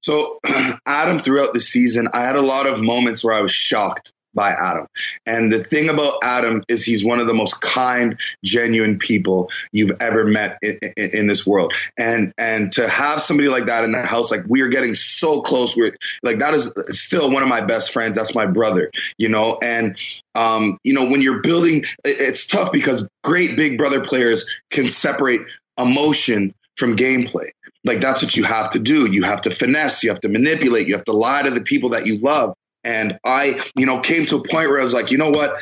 So 0.03 0.39
Adam, 0.87 1.21
throughout 1.21 1.53
the 1.53 1.61
season, 1.61 2.09
I 2.13 2.23
had 2.23 2.37
a 2.37 2.41
lot 2.41 2.67
of 2.67 2.81
moments 2.81 3.25
where 3.25 3.35
I 3.35 3.43
was 3.43 3.53
shocked 3.53 4.13
by 4.35 4.51
Adam. 4.51 4.87
And 5.27 5.53
the 5.53 5.63
thing 5.63 5.89
about 5.89 6.15
Adam 6.23 6.63
is 6.69 6.85
he's 6.85 7.05
one 7.05 7.21
of 7.21 7.27
the 7.27 7.35
most 7.35 7.61
kind, 7.61 8.19
genuine 8.45 8.99
people 8.99 9.51
you've 9.73 9.97
ever 10.01 10.25
met 10.25 10.59
in, 10.63 10.79
in, 10.97 11.11
in, 11.13 11.27
this 11.27 11.47
world. 11.47 11.73
And 11.99 12.33
and 12.39 12.73
to 12.73 12.89
have 12.89 13.21
somebody 13.21 13.49
like 13.49 13.67
that 13.67 13.85
in 13.85 13.93
the 13.93 14.03
house, 14.03 14.31
like 14.31 14.45
we 14.49 14.63
are 14.63 14.69
getting 14.69 14.95
so 14.95 15.43
close. 15.43 15.77
We're 15.77 15.97
like 16.23 16.39
that 16.39 16.55
is 16.55 16.73
still 16.89 17.33
one 17.33 17.43
of 17.43 17.49
my 17.49 17.61
best 17.61 17.93
friends. 17.93 18.17
That's 18.17 18.35
my 18.35 18.47
brother, 18.47 18.91
you 19.19 19.29
know. 19.29 19.59
And 19.63 19.97
um, 20.35 20.79
you 20.83 20.95
know, 20.95 21.05
when 21.05 21.21
you're 21.21 21.41
building, 21.41 21.85
it's 22.05 22.47
tough 22.47 22.73
because 22.73 23.07
great 23.23 23.57
big 23.57 23.79
brother 23.79 24.03
players 24.03 24.49
can 24.71 24.89
separate 24.89 25.43
emotion 25.79 26.55
from 26.77 26.97
gameplay. 26.97 27.51
Like 27.85 28.01
that's 28.01 28.23
what 28.23 28.37
you 28.37 28.45
have 28.45 28.71
to 28.71 28.79
do. 28.79 29.11
You 29.11 29.25
have 29.25 29.43
to 29.43 29.51
finesse, 29.51 30.03
you 30.03 30.11
have 30.11 30.21
to 30.21 30.29
manipulate, 30.29 30.87
you 30.87 30.95
have 30.95 31.05
to 31.05 31.13
lie 31.13 31.43
to 31.43 31.51
the 31.51 31.63
people 31.63 31.91
that 31.91 32.07
you 32.07 32.19
love. 32.19 32.55
And 32.85 33.19
I, 33.25 33.61
you 33.77 33.87
know, 33.87 34.01
came 34.01 34.27
to 34.27 34.37
a 34.37 34.43
point 34.43 34.71
where 34.71 34.81
I 34.81 34.85
was 34.85 34.95
like, 34.95 35.11
you 35.11 35.19
know 35.19 35.31
what? 35.31 35.57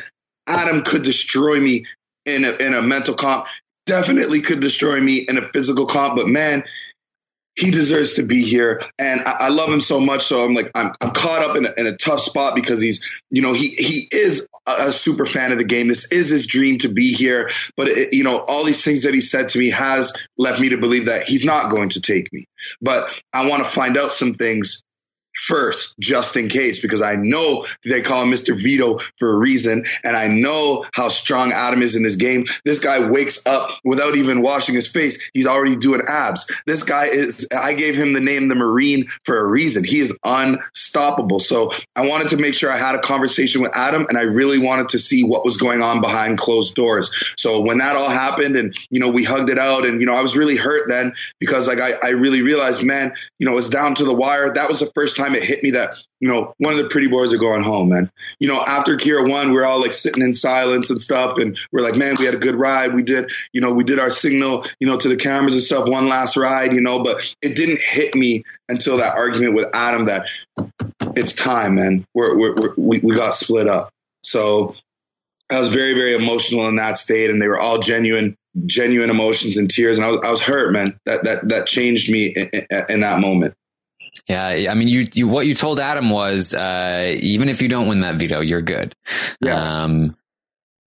Adam 0.47 0.83
could 0.83 1.03
destroy 1.03 1.59
me 1.59 1.85
in 2.25 2.45
a, 2.45 2.51
in 2.51 2.73
a 2.73 2.81
mental 2.81 3.13
comp, 3.13 3.45
definitely 3.85 4.41
could 4.41 4.59
destroy 4.59 4.99
me 4.99 5.25
in 5.27 5.37
a 5.37 5.49
physical 5.49 5.85
comp, 5.85 6.15
but 6.15 6.27
man, 6.27 6.63
he 7.55 7.69
deserves 7.69 8.13
to 8.13 8.23
be 8.23 8.41
here. 8.43 8.81
And 8.97 9.21
I, 9.21 9.31
I 9.39 9.49
love 9.49 9.69
him 9.69 9.81
so 9.81 9.99
much. 9.99 10.23
So 10.23 10.45
I'm 10.45 10.53
like, 10.53 10.71
I'm, 10.73 10.93
I'm 11.01 11.11
caught 11.11 11.49
up 11.49 11.57
in 11.57 11.65
a, 11.65 11.73
in 11.77 11.85
a, 11.85 11.97
tough 11.97 12.21
spot 12.21 12.55
because 12.55 12.81
he's, 12.81 13.03
you 13.29 13.41
know, 13.41 13.53
he, 13.53 13.67
he 13.69 14.07
is 14.11 14.47
a, 14.67 14.87
a 14.87 14.91
super 14.91 15.25
fan 15.25 15.51
of 15.51 15.57
the 15.57 15.65
game. 15.65 15.87
This 15.87 16.11
is 16.11 16.29
his 16.29 16.47
dream 16.47 16.77
to 16.79 16.87
be 16.87 17.11
here. 17.11 17.51
But, 17.75 17.89
it, 17.89 18.13
you 18.13 18.23
know, 18.23 18.37
all 18.39 18.63
these 18.63 18.83
things 18.83 19.03
that 19.03 19.13
he 19.13 19.21
said 19.21 19.49
to 19.49 19.59
me 19.59 19.69
has 19.69 20.13
left 20.37 20.61
me 20.61 20.69
to 20.69 20.77
believe 20.77 21.07
that 21.07 21.27
he's 21.27 21.43
not 21.43 21.69
going 21.69 21.89
to 21.89 22.01
take 22.01 22.31
me. 22.31 22.45
But 22.81 23.13
I 23.33 23.45
want 23.47 23.63
to 23.63 23.69
find 23.69 23.97
out 23.97 24.13
some 24.13 24.33
things 24.33 24.81
first, 25.33 25.97
just 25.99 26.35
in 26.35 26.49
case, 26.49 26.81
because 26.81 27.01
I 27.01 27.15
know 27.15 27.65
they 27.85 28.01
call 28.01 28.23
him 28.23 28.31
Mr. 28.31 28.59
Veto 28.61 28.99
for 29.17 29.33
a 29.33 29.37
reason. 29.37 29.85
And 30.03 30.15
I 30.15 30.27
know 30.27 30.85
how 30.93 31.09
strong 31.09 31.51
Adam 31.51 31.81
is 31.81 31.95
in 31.95 32.03
this 32.03 32.15
game. 32.15 32.45
This 32.65 32.83
guy 32.83 33.09
wakes 33.09 33.45
up 33.45 33.69
without 33.83 34.15
even 34.15 34.41
washing 34.41 34.75
his 34.75 34.87
face. 34.87 35.29
He's 35.33 35.47
already 35.47 35.75
doing 35.75 36.01
abs. 36.07 36.51
This 36.67 36.83
guy 36.83 37.05
is, 37.05 37.47
I 37.55 37.73
gave 37.73 37.95
him 37.95 38.13
the 38.13 38.21
name 38.21 38.47
the 38.47 38.55
Marine 38.55 39.05
for 39.23 39.37
a 39.37 39.47
reason. 39.47 39.83
He 39.83 39.99
is 39.99 40.17
unstoppable. 40.23 41.39
So 41.39 41.71
I 41.95 42.07
wanted 42.07 42.29
to 42.29 42.37
make 42.37 42.53
sure 42.53 42.71
I 42.71 42.77
had 42.77 42.95
a 42.95 43.01
conversation 43.01 43.61
with 43.61 43.75
Adam 43.75 44.05
and 44.09 44.17
I 44.17 44.23
really 44.23 44.59
wanted 44.59 44.89
to 44.89 44.99
see 44.99 45.23
what 45.23 45.45
was 45.45 45.57
going 45.57 45.81
on 45.81 46.01
behind 46.01 46.37
closed 46.37 46.75
doors. 46.75 47.13
So 47.37 47.61
when 47.61 47.77
that 47.79 47.95
all 47.95 48.09
happened 48.09 48.55
and, 48.55 48.75
you 48.89 48.99
know, 48.99 49.09
we 49.09 49.23
hugged 49.23 49.49
it 49.49 49.57
out 49.57 49.85
and, 49.85 50.01
you 50.01 50.07
know, 50.07 50.13
I 50.13 50.21
was 50.21 50.35
really 50.35 50.55
hurt 50.55 50.89
then 50.89 51.13
because 51.39 51.67
like 51.67 51.79
I, 51.79 51.93
I 52.03 52.09
really 52.11 52.41
realized, 52.41 52.83
man, 52.83 53.13
you 53.39 53.45
know, 53.45 53.57
it's 53.57 53.69
down 53.69 53.95
to 53.95 54.03
the 54.03 54.13
wire. 54.13 54.53
That 54.53 54.69
was 54.69 54.79
the 54.79 54.91
first 54.93 55.15
time 55.15 55.20
it 55.35 55.43
hit 55.43 55.63
me 55.63 55.71
that 55.71 55.91
you 56.19 56.27
know 56.27 56.53
one 56.57 56.73
of 56.73 56.79
the 56.79 56.89
pretty 56.89 57.07
boys 57.07 57.33
are 57.33 57.37
going 57.37 57.63
home, 57.63 57.89
man. 57.89 58.11
You 58.39 58.47
know, 58.47 58.61
after 58.61 58.97
Kira 58.97 59.29
won, 59.29 59.51
we 59.51 59.59
are 59.59 59.65
all 59.65 59.79
like 59.79 59.93
sitting 59.93 60.23
in 60.23 60.33
silence 60.33 60.89
and 60.89 61.01
stuff, 61.01 61.37
and 61.37 61.57
we're 61.71 61.81
like, 61.81 61.95
man, 61.95 62.15
we 62.19 62.25
had 62.25 62.35
a 62.35 62.39
good 62.39 62.55
ride. 62.55 62.93
We 62.93 63.03
did, 63.03 63.31
you 63.53 63.61
know, 63.61 63.73
we 63.73 63.83
did 63.83 63.99
our 63.99 64.11
signal, 64.11 64.65
you 64.79 64.87
know, 64.87 64.97
to 64.97 65.07
the 65.07 65.15
cameras 65.15 65.53
and 65.53 65.63
stuff. 65.63 65.87
One 65.87 66.07
last 66.07 66.37
ride, 66.37 66.73
you 66.73 66.81
know, 66.81 67.03
but 67.03 67.17
it 67.41 67.55
didn't 67.55 67.81
hit 67.81 68.15
me 68.15 68.43
until 68.69 68.97
that 68.97 69.15
argument 69.15 69.55
with 69.55 69.67
Adam 69.73 70.05
that 70.05 70.25
it's 71.15 71.35
time, 71.35 71.75
man. 71.75 72.05
We're, 72.13 72.37
we're, 72.37 72.55
we're 72.55 72.73
we 72.77 72.99
we 72.99 73.15
got 73.15 73.35
split 73.35 73.67
up. 73.67 73.89
So 74.23 74.75
I 75.51 75.59
was 75.59 75.73
very, 75.73 75.93
very 75.93 76.15
emotional 76.15 76.67
in 76.69 76.75
that 76.77 76.97
state, 76.97 77.29
and 77.29 77.41
they 77.41 77.47
were 77.47 77.59
all 77.59 77.79
genuine, 77.79 78.37
genuine 78.65 79.09
emotions 79.09 79.57
and 79.57 79.69
tears, 79.69 79.97
and 79.97 80.05
I 80.05 80.11
was, 80.11 80.21
I 80.23 80.29
was 80.29 80.41
hurt, 80.41 80.71
man. 80.71 80.97
That 81.05 81.25
that 81.25 81.49
that 81.49 81.67
changed 81.67 82.09
me 82.09 82.27
in, 82.27 82.49
in, 82.53 82.85
in 82.89 82.99
that 83.01 83.19
moment. 83.19 83.53
Yeah, 84.31 84.71
I 84.71 84.73
mean, 84.73 84.87
you, 84.87 85.05
you, 85.13 85.27
what 85.27 85.45
you 85.45 85.53
told 85.53 85.79
Adam 85.79 86.09
was, 86.09 86.53
uh, 86.53 87.15
even 87.19 87.49
if 87.49 87.61
you 87.61 87.67
don't 87.67 87.87
win 87.87 87.99
that 88.01 88.15
veto, 88.15 88.41
you're 88.41 88.61
good. 88.61 88.95
Yeah. 89.41 89.83
Um, 89.83 90.15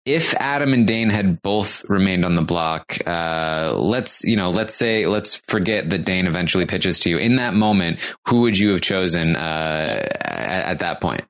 if 0.06 0.34
Adam 0.34 0.74
and 0.74 0.86
Dane 0.86 1.08
had 1.08 1.40
both 1.40 1.88
remained 1.88 2.24
on 2.26 2.34
the 2.34 2.42
block, 2.42 2.98
uh, 3.06 3.74
let's, 3.74 4.22
you 4.24 4.36
know, 4.36 4.50
let's 4.50 4.74
say, 4.74 5.06
let's 5.06 5.36
forget 5.36 5.88
that 5.90 6.04
Dane 6.04 6.26
eventually 6.26 6.66
pitches 6.66 7.00
to 7.00 7.10
you. 7.10 7.16
In 7.16 7.36
that 7.36 7.54
moment, 7.54 8.00
who 8.28 8.42
would 8.42 8.58
you 8.58 8.72
have 8.72 8.82
chosen, 8.82 9.34
uh, 9.34 10.06
at, 10.20 10.64
at 10.66 10.78
that 10.80 11.00
point? 11.00 11.24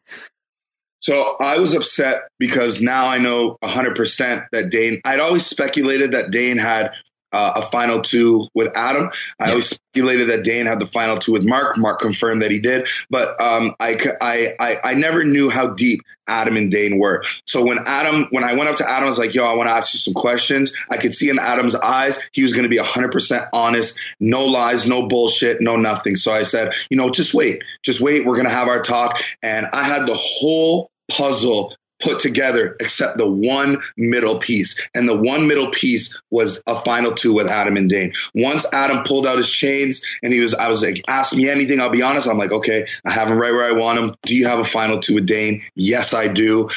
So 1.04 1.36
I 1.40 1.58
was 1.58 1.74
upset 1.74 2.22
because 2.38 2.80
now 2.80 3.06
I 3.06 3.18
know 3.18 3.58
100% 3.62 4.46
that 4.52 4.70
Dane, 4.70 5.00
I'd 5.04 5.20
always 5.20 5.44
speculated 5.46 6.12
that 6.12 6.30
Dane 6.30 6.56
had 6.58 6.92
uh, 7.34 7.54
a 7.56 7.62
final 7.62 8.00
two 8.00 8.48
with 8.54 8.70
Adam. 8.76 9.10
I 9.40 9.50
always 9.50 9.68
speculated 9.68 10.30
that 10.30 10.44
Dane 10.44 10.66
had 10.66 10.78
the 10.78 10.86
final 10.86 11.18
two 11.18 11.32
with 11.32 11.44
Mark. 11.44 11.76
Mark 11.76 11.98
confirmed 11.98 12.42
that 12.42 12.52
he 12.52 12.60
did, 12.60 12.88
but 13.10 13.40
um, 13.40 13.74
I, 13.80 13.98
I, 14.20 14.54
I, 14.60 14.76
I 14.84 14.94
never 14.94 15.24
knew 15.24 15.50
how 15.50 15.74
deep 15.74 16.02
Adam 16.28 16.56
and 16.56 16.70
Dane 16.70 16.98
were. 16.98 17.24
So 17.44 17.64
when 17.64 17.80
Adam, 17.86 18.28
when 18.30 18.44
I 18.44 18.54
went 18.54 18.70
up 18.70 18.76
to 18.76 18.88
Adam, 18.88 19.06
I 19.06 19.08
was 19.08 19.18
like, 19.18 19.34
"Yo, 19.34 19.44
I 19.44 19.54
want 19.54 19.68
to 19.68 19.74
ask 19.74 19.92
you 19.92 19.98
some 19.98 20.14
questions." 20.14 20.74
I 20.90 20.96
could 20.96 21.14
see 21.14 21.28
in 21.28 21.40
Adam's 21.40 21.74
eyes 21.74 22.20
he 22.32 22.44
was 22.44 22.52
going 22.52 22.62
to 22.62 22.68
be 22.68 22.78
100% 22.78 23.48
honest, 23.52 23.98
no 24.20 24.46
lies, 24.46 24.88
no 24.88 25.08
bullshit, 25.08 25.60
no 25.60 25.76
nothing. 25.76 26.14
So 26.14 26.32
I 26.32 26.44
said, 26.44 26.72
"You 26.88 26.96
know, 26.96 27.10
just 27.10 27.34
wait, 27.34 27.64
just 27.82 28.00
wait. 28.00 28.24
We're 28.24 28.36
going 28.36 28.48
to 28.48 28.54
have 28.54 28.68
our 28.68 28.80
talk." 28.80 29.20
And 29.42 29.66
I 29.72 29.82
had 29.82 30.06
the 30.06 30.16
whole 30.16 30.90
puzzle 31.10 31.74
put 32.04 32.20
together 32.20 32.76
except 32.80 33.18
the 33.18 33.30
one 33.30 33.82
middle 33.96 34.38
piece. 34.38 34.80
And 34.94 35.08
the 35.08 35.16
one 35.16 35.48
middle 35.48 35.70
piece 35.70 36.16
was 36.30 36.62
a 36.66 36.76
final 36.76 37.12
two 37.12 37.32
with 37.32 37.48
Adam 37.48 37.76
and 37.76 37.88
Dane. 37.88 38.12
Once 38.34 38.66
Adam 38.72 39.02
pulled 39.04 39.26
out 39.26 39.38
his 39.38 39.50
chains 39.50 40.02
and 40.22 40.32
he 40.32 40.40
was, 40.40 40.54
I 40.54 40.68
was 40.68 40.82
like, 40.82 41.02
ask 41.08 41.34
me 41.34 41.48
anything. 41.48 41.80
I'll 41.80 41.90
be 41.90 42.02
honest. 42.02 42.28
I'm 42.28 42.38
like, 42.38 42.52
okay, 42.52 42.86
I 43.04 43.10
have 43.10 43.28
him 43.28 43.38
right 43.38 43.52
where 43.52 43.68
I 43.68 43.72
want 43.72 43.98
him. 43.98 44.14
Do 44.22 44.36
you 44.36 44.46
have 44.46 44.58
a 44.58 44.64
final 44.64 45.00
two 45.00 45.14
with 45.14 45.26
Dane? 45.26 45.62
Yes, 45.74 46.14
I 46.14 46.28
do. 46.28 46.68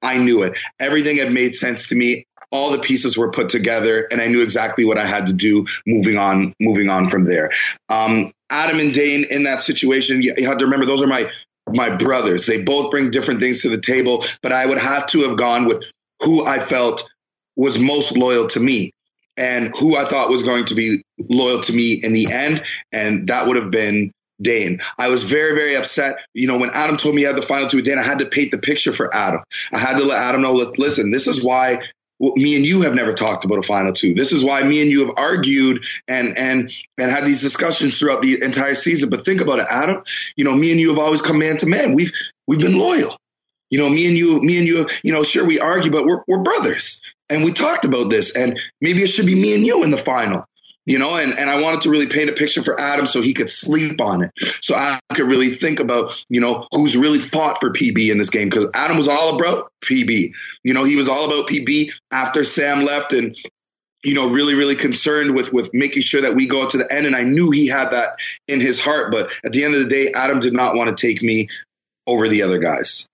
I 0.00 0.18
knew 0.18 0.42
it. 0.44 0.56
Everything 0.78 1.16
had 1.16 1.32
made 1.32 1.54
sense 1.54 1.88
to 1.88 1.96
me. 1.96 2.24
All 2.50 2.70
the 2.70 2.78
pieces 2.78 3.18
were 3.18 3.30
put 3.30 3.50
together 3.50 4.08
and 4.10 4.22
I 4.22 4.28
knew 4.28 4.42
exactly 4.42 4.84
what 4.84 4.96
I 4.96 5.04
had 5.04 5.26
to 5.26 5.34
do 5.34 5.66
moving 5.86 6.16
on, 6.16 6.54
moving 6.60 6.88
on 6.88 7.08
from 7.08 7.24
there. 7.24 7.50
Um, 7.90 8.32
Adam 8.48 8.80
and 8.80 8.94
Dane 8.94 9.24
in 9.30 9.42
that 9.42 9.62
situation, 9.62 10.22
you 10.22 10.34
had 10.46 10.60
to 10.60 10.64
remember 10.64 10.86
those 10.86 11.02
are 11.02 11.06
my 11.06 11.30
my 11.74 11.94
brothers. 11.96 12.46
They 12.46 12.62
both 12.62 12.90
bring 12.90 13.10
different 13.10 13.40
things 13.40 13.62
to 13.62 13.68
the 13.68 13.80
table, 13.80 14.24
but 14.42 14.52
I 14.52 14.66
would 14.66 14.78
have 14.78 15.06
to 15.08 15.20
have 15.20 15.36
gone 15.36 15.66
with 15.66 15.82
who 16.22 16.44
I 16.44 16.58
felt 16.58 17.08
was 17.56 17.78
most 17.78 18.16
loyal 18.16 18.46
to 18.48 18.60
me 18.60 18.92
and 19.36 19.74
who 19.76 19.96
I 19.96 20.04
thought 20.04 20.30
was 20.30 20.42
going 20.42 20.64
to 20.66 20.74
be 20.74 21.02
loyal 21.28 21.60
to 21.62 21.72
me 21.72 22.00
in 22.02 22.12
the 22.12 22.26
end. 22.30 22.62
And 22.92 23.28
that 23.28 23.46
would 23.46 23.56
have 23.56 23.70
been 23.70 24.12
Dane. 24.40 24.80
I 24.98 25.08
was 25.08 25.24
very, 25.24 25.54
very 25.54 25.76
upset. 25.76 26.16
You 26.34 26.46
know, 26.46 26.58
when 26.58 26.70
Adam 26.70 26.96
told 26.96 27.14
me 27.14 27.22
he 27.22 27.26
had 27.26 27.36
the 27.36 27.42
final 27.42 27.68
two 27.68 27.78
with 27.78 27.86
Dane, 27.86 27.98
I 27.98 28.02
had 28.02 28.20
to 28.20 28.26
paint 28.26 28.52
the 28.52 28.58
picture 28.58 28.92
for 28.92 29.14
Adam. 29.14 29.40
I 29.72 29.78
had 29.78 29.98
to 29.98 30.04
let 30.04 30.20
Adam 30.20 30.42
know, 30.42 30.52
listen, 30.52 31.10
this 31.10 31.26
is 31.26 31.44
why 31.44 31.80
me 32.20 32.56
and 32.56 32.64
you 32.64 32.82
have 32.82 32.94
never 32.94 33.12
talked 33.12 33.44
about 33.44 33.58
a 33.58 33.62
final 33.62 33.92
two. 33.92 34.14
This 34.14 34.32
is 34.32 34.44
why 34.44 34.62
me 34.62 34.82
and 34.82 34.90
you 34.90 35.06
have 35.06 35.14
argued 35.16 35.84
and 36.06 36.36
and 36.36 36.72
and 36.98 37.10
had 37.10 37.24
these 37.24 37.40
discussions 37.40 37.98
throughout 37.98 38.22
the 38.22 38.42
entire 38.42 38.74
season. 38.74 39.08
But 39.08 39.24
think 39.24 39.40
about 39.40 39.58
it, 39.58 39.66
Adam. 39.70 40.02
You 40.36 40.44
know, 40.44 40.54
me 40.54 40.72
and 40.72 40.80
you 40.80 40.88
have 40.90 40.98
always 40.98 41.22
come 41.22 41.38
man 41.38 41.56
to 41.58 41.66
man. 41.66 41.94
We've 41.94 42.12
we've 42.46 42.60
been 42.60 42.78
loyal. 42.78 43.16
You 43.70 43.78
know, 43.78 43.88
me 43.88 44.08
and 44.08 44.16
you, 44.16 44.40
me 44.40 44.58
and 44.58 44.66
you, 44.66 44.88
you 45.02 45.12
know, 45.12 45.22
sure 45.22 45.46
we 45.46 45.60
argue, 45.60 45.90
but 45.90 46.06
we're 46.06 46.22
we're 46.26 46.42
brothers. 46.42 47.00
And 47.30 47.44
we 47.44 47.52
talked 47.52 47.84
about 47.84 48.10
this. 48.10 48.34
And 48.34 48.58
maybe 48.80 49.00
it 49.00 49.08
should 49.08 49.26
be 49.26 49.34
me 49.34 49.54
and 49.54 49.66
you 49.66 49.82
in 49.82 49.90
the 49.90 49.98
final 49.98 50.46
you 50.88 50.98
know, 50.98 51.18
and, 51.18 51.38
and 51.38 51.50
I 51.50 51.60
wanted 51.60 51.82
to 51.82 51.90
really 51.90 52.06
paint 52.06 52.30
a 52.30 52.32
picture 52.32 52.62
for 52.62 52.80
Adam 52.80 53.04
so 53.04 53.20
he 53.20 53.34
could 53.34 53.50
sleep 53.50 54.00
on 54.00 54.22
it. 54.22 54.30
So 54.62 54.74
I 54.74 54.98
could 55.12 55.26
really 55.26 55.50
think 55.50 55.80
about, 55.80 56.18
you 56.30 56.40
know, 56.40 56.66
who's 56.72 56.96
really 56.96 57.18
fought 57.18 57.60
for 57.60 57.70
PB 57.70 58.10
in 58.10 58.16
this 58.16 58.30
game. 58.30 58.48
Cause 58.48 58.66
Adam 58.74 58.96
was 58.96 59.06
all 59.06 59.36
about 59.36 59.70
PB. 59.82 60.32
You 60.64 60.72
know, 60.72 60.84
he 60.84 60.96
was 60.96 61.06
all 61.06 61.26
about 61.26 61.46
PB 61.46 61.90
after 62.10 62.42
Sam 62.42 62.84
left 62.84 63.12
and, 63.12 63.36
you 64.02 64.14
know, 64.14 64.30
really, 64.30 64.54
really 64.54 64.76
concerned 64.76 65.34
with 65.34 65.52
with 65.52 65.68
making 65.74 66.02
sure 66.02 66.22
that 66.22 66.34
we 66.34 66.46
go 66.46 66.66
to 66.66 66.78
the 66.78 66.90
end. 66.90 67.04
And 67.04 67.14
I 67.14 67.22
knew 67.22 67.50
he 67.50 67.66
had 67.66 67.90
that 67.90 68.16
in 68.46 68.58
his 68.58 68.80
heart. 68.80 69.12
But 69.12 69.30
at 69.44 69.52
the 69.52 69.64
end 69.64 69.74
of 69.74 69.82
the 69.82 69.90
day, 69.90 70.12
Adam 70.12 70.40
did 70.40 70.54
not 70.54 70.74
want 70.74 70.96
to 70.96 71.06
take 71.06 71.22
me 71.22 71.48
over 72.06 72.28
the 72.28 72.40
other 72.40 72.58
guys. 72.58 73.06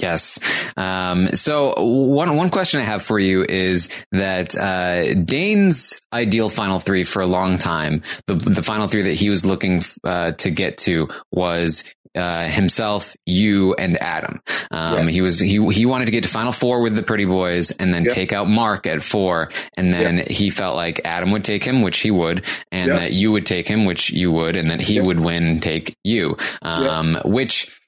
Yes. 0.00 0.38
Um, 0.76 1.28
so 1.34 1.74
one 1.78 2.36
one 2.36 2.50
question 2.50 2.80
I 2.80 2.84
have 2.84 3.02
for 3.02 3.18
you 3.18 3.44
is 3.48 3.88
that 4.12 4.56
uh, 4.56 5.14
Dane's 5.14 6.00
ideal 6.12 6.48
final 6.48 6.80
three 6.80 7.04
for 7.04 7.22
a 7.22 7.26
long 7.26 7.58
time, 7.58 8.02
the 8.26 8.34
the 8.34 8.62
final 8.62 8.88
three 8.88 9.02
that 9.02 9.14
he 9.14 9.30
was 9.30 9.44
looking 9.44 9.82
uh, 10.04 10.32
to 10.32 10.50
get 10.50 10.78
to 10.78 11.08
was 11.32 11.84
uh, 12.14 12.48
himself, 12.48 13.16
you, 13.24 13.74
and 13.74 13.96
Adam. 14.02 14.40
Um, 14.70 15.06
yeah. 15.06 15.10
He 15.10 15.20
was 15.20 15.38
he 15.38 15.64
he 15.68 15.86
wanted 15.86 16.06
to 16.06 16.10
get 16.10 16.24
to 16.24 16.28
Final 16.28 16.52
Four 16.52 16.82
with 16.82 16.96
the 16.96 17.02
Pretty 17.02 17.24
Boys, 17.24 17.70
and 17.70 17.94
then 17.94 18.04
yeah. 18.04 18.12
take 18.12 18.32
out 18.32 18.48
Mark 18.48 18.86
at 18.86 19.02
four, 19.02 19.50
and 19.76 19.92
then 19.92 20.18
yeah. 20.18 20.24
he 20.24 20.50
felt 20.50 20.76
like 20.76 21.02
Adam 21.04 21.30
would 21.30 21.44
take 21.44 21.64
him, 21.64 21.82
which 21.82 21.98
he 21.98 22.10
would, 22.10 22.44
and 22.72 22.90
that 22.90 23.12
you 23.12 23.30
would 23.32 23.46
take 23.46 23.68
him, 23.68 23.84
which 23.84 24.10
you 24.10 24.32
would, 24.32 24.56
and 24.56 24.70
that 24.70 24.80
he 24.80 25.00
would 25.00 25.20
win, 25.20 25.60
take 25.60 25.96
you, 26.02 26.36
um, 26.62 27.16
which 27.24 27.79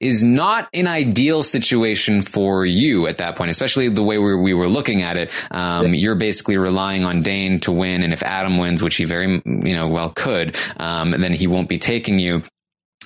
is 0.00 0.24
not 0.24 0.68
an 0.72 0.86
ideal 0.86 1.42
situation 1.42 2.22
for 2.22 2.64
you 2.64 3.06
at 3.06 3.18
that 3.18 3.36
point, 3.36 3.50
especially 3.50 3.88
the 3.88 4.02
way 4.02 4.18
we, 4.18 4.34
we 4.34 4.54
were 4.54 4.68
looking 4.68 5.02
at 5.02 5.16
it. 5.16 5.30
Um, 5.50 5.94
yeah. 5.94 6.00
You're 6.00 6.14
basically 6.14 6.56
relying 6.56 7.04
on 7.04 7.22
Dane 7.22 7.60
to 7.60 7.72
win, 7.72 8.02
and 8.02 8.12
if 8.12 8.22
Adam 8.22 8.58
wins, 8.58 8.82
which 8.82 8.96
he 8.96 9.04
very 9.04 9.42
you 9.44 9.74
know 9.74 9.88
well 9.88 10.10
could, 10.10 10.56
um, 10.78 11.10
then 11.10 11.32
he 11.32 11.46
won't 11.46 11.68
be 11.68 11.78
taking 11.78 12.18
you. 12.18 12.42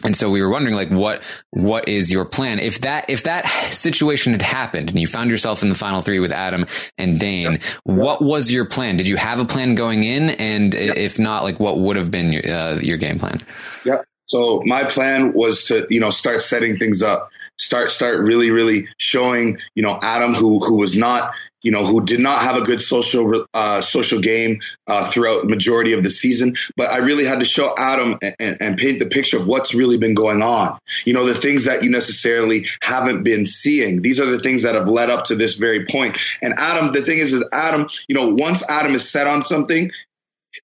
And 0.03 0.17
so 0.17 0.29
we 0.29 0.43
were 0.43 0.51
wondering, 0.51 0.75
like, 0.75 0.91
what 0.91 1.23
what 1.51 1.89
is 1.89 2.13
your 2.13 2.25
plan 2.25 2.59
if 2.59 2.81
that 2.81 3.09
if 3.09 3.25
that 3.25 3.47
situation 3.73 4.33
had 4.33 4.43
happened 4.43 4.91
and 4.91 5.01
you 5.01 5.07
found 5.07 5.31
yourself 5.31 5.63
in 5.63 5.69
the 5.69 5.75
final 5.75 6.03
three 6.03 6.19
with 6.19 6.33
Adam 6.33 6.67
and 6.99 7.19
Dane? 7.19 7.61
What 7.85 8.21
was 8.21 8.53
your 8.53 8.65
plan? 8.67 8.97
Did 8.97 9.09
you 9.09 9.17
have 9.17 9.39
a 9.39 9.45
plan 9.45 9.75
going 9.77 10.03
in? 10.03 10.31
And 10.31 10.75
if 10.75 11.19
not, 11.19 11.43
like, 11.43 11.59
what 11.61 11.79
would 11.79 11.97
have 11.97 12.11
been 12.11 12.33
your, 12.33 12.47
uh, 12.47 12.81
your 12.81 12.99
game 12.99 13.19
plan? 13.19 13.41
Yep. 13.85 14.05
So 14.27 14.63
my 14.65 14.85
plan 14.85 15.33
was 15.33 15.65
to, 15.65 15.87
you 15.91 16.01
know, 16.01 16.11
start 16.11 16.43
setting 16.43 16.77
things 16.77 17.03
up, 17.03 17.31
start 17.59 17.91
start 17.91 18.21
really 18.21 18.51
really 18.51 18.89
showing, 18.99 19.59
you 19.75 19.83
know, 19.83 19.99
Adam 20.03 20.35
who 20.35 20.61
who 20.61 20.77
was 20.77 20.97
not, 20.97 21.35
you 21.63 21.71
know, 21.71 21.87
who 21.87 22.05
did 22.05 22.21
not 22.21 22.43
have 22.43 22.57
a 22.57 22.63
good 22.63 22.81
social 22.81 23.47
uh, 23.55 23.81
social 23.81 24.21
game 24.21 24.61
uh, 24.87 25.11
throughout 25.11 25.45
majority 25.47 25.93
of 25.93 26.03
the 26.03 26.11
season. 26.11 26.57
But 26.77 26.91
I 26.91 26.99
really 26.99 27.25
had 27.25 27.41
to 27.41 27.45
show 27.45 27.75
Adam 27.77 28.19
and, 28.39 28.57
and, 28.61 28.79
paint 28.79 28.99
the 28.99 29.07
picture 29.07 29.39
of 29.39 29.49
what's 29.49 29.75
really 29.75 29.99
been 29.99 30.15
going 30.15 30.43
on. 30.43 30.79
You 31.05 31.15
know, 31.15 31.25
the 31.25 31.35
things 31.35 31.65
that 31.65 31.83
you 31.83 31.91
necessarily 31.91 32.67
haven't 32.83 33.25
been 33.25 33.47
seeing. 33.47 34.03
These 34.03 34.21
are 34.21 34.27
the 34.27 34.39
things 34.39 34.63
that 34.63 34.75
have 34.75 34.89
led 34.89 35.11
up 35.11 35.25
to 35.27 35.35
this 35.35 35.55
very 35.55 35.87
point. 35.87 36.19
And 36.43 36.55
Adam, 36.59 36.93
the 36.93 37.03
thing 37.03 37.19
is, 37.19 37.33
is 37.33 37.45
Adam, 37.53 37.89
you 38.09 38.15
know, 38.15 38.35
once 38.35 38.69
Adam 38.69 38.95
is 38.95 39.09
set 39.09 39.27
on 39.27 39.43
something, 39.43 39.91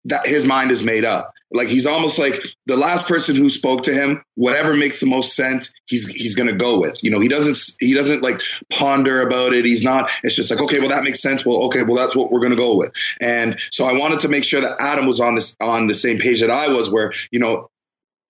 that 0.05 0.27
his 0.27 0.47
mind 0.47 0.71
is 0.71 0.83
made 0.83 1.05
up. 1.05 1.33
Like 1.53 1.69
he's 1.69 1.87
almost 1.87 2.19
like 2.19 2.41
the 2.67 2.77
last 2.77 3.09
person 3.09 3.37
who 3.37 3.51
spoke 3.51 3.83
to 3.85 3.95
him. 3.95 4.23
Whatever 4.37 4.75
makes 4.75 5.01
the 5.01 5.07
most 5.07 5.35
sense, 5.35 5.73
he's 5.87 6.09
he's 6.09 6.35
gonna 6.35 6.57
go 6.57 6.79
with. 6.79 7.03
You 7.03 7.11
know, 7.11 7.21
he 7.21 7.29
doesn't 7.29 7.59
he 7.81 7.95
doesn't 7.95 8.23
like 8.23 8.41
ponder 8.71 9.27
about 9.27 9.53
it. 9.53 9.65
He's 9.65 9.83
not. 9.83 10.11
It's 10.23 10.37
just 10.37 10.51
like 10.51 10.61
okay, 10.61 10.79
well 10.79 10.89
that 10.89 11.05
makes 11.05 11.21
sense. 11.21 11.45
Well, 11.45 11.65
okay, 11.65 11.83
well 11.83 11.97
that's 11.97 12.15
what 12.15 12.31
we're 12.31 12.41
gonna 12.41 12.57
go 12.57 12.77
with. 12.77 12.93
And 13.21 13.59
so 13.71 13.85
I 13.85 13.93
wanted 13.93 14.21
to 14.21 14.29
make 14.29 14.45
sure 14.45 14.61
that 14.61 14.77
Adam 14.81 15.07
was 15.07 15.21
on 15.21 15.35
this 15.35 15.57
on 15.61 15.89
the 15.89 15.95
same 15.95 16.19
page 16.19 16.41
that 16.41 16.51
I 16.51 16.69
was. 16.69 16.91
Where 16.91 17.13
you 17.33 17.41
know, 17.41 17.69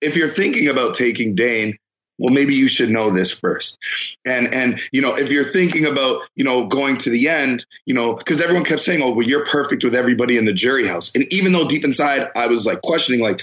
if 0.00 0.16
you're 0.16 0.28
thinking 0.28 0.68
about 0.68 0.94
taking 0.94 1.34
Dane, 1.34 1.76
well 2.20 2.32
maybe 2.32 2.55
you 2.55 2.68
should 2.68 2.90
know 2.90 3.10
this 3.10 3.32
first. 3.32 3.78
And 4.24 4.55
and 4.55 4.81
you 4.92 5.02
know 5.02 5.16
if 5.16 5.32
you're 5.32 5.44
thinking 5.44 5.86
about 5.86 6.23
you 6.36 6.44
know 6.44 6.66
going 6.66 6.99
to 6.99 7.10
the 7.10 7.28
end 7.28 7.66
you 7.86 7.94
know 7.94 8.15
because 8.15 8.40
everyone 8.40 8.65
kept 8.65 8.82
saying 8.82 9.02
oh 9.02 9.12
well 9.12 9.26
you're 9.26 9.44
perfect 9.44 9.82
with 9.82 9.94
everybody 9.94 10.36
in 10.36 10.44
the 10.44 10.52
jury 10.52 10.86
house. 10.86 11.15
And 11.15 11.26
even 11.32 11.52
though 11.52 11.66
deep 11.66 11.84
inside 11.84 12.28
i 12.36 12.47
was 12.47 12.65
like 12.66 12.82
questioning 12.82 13.20
like 13.20 13.42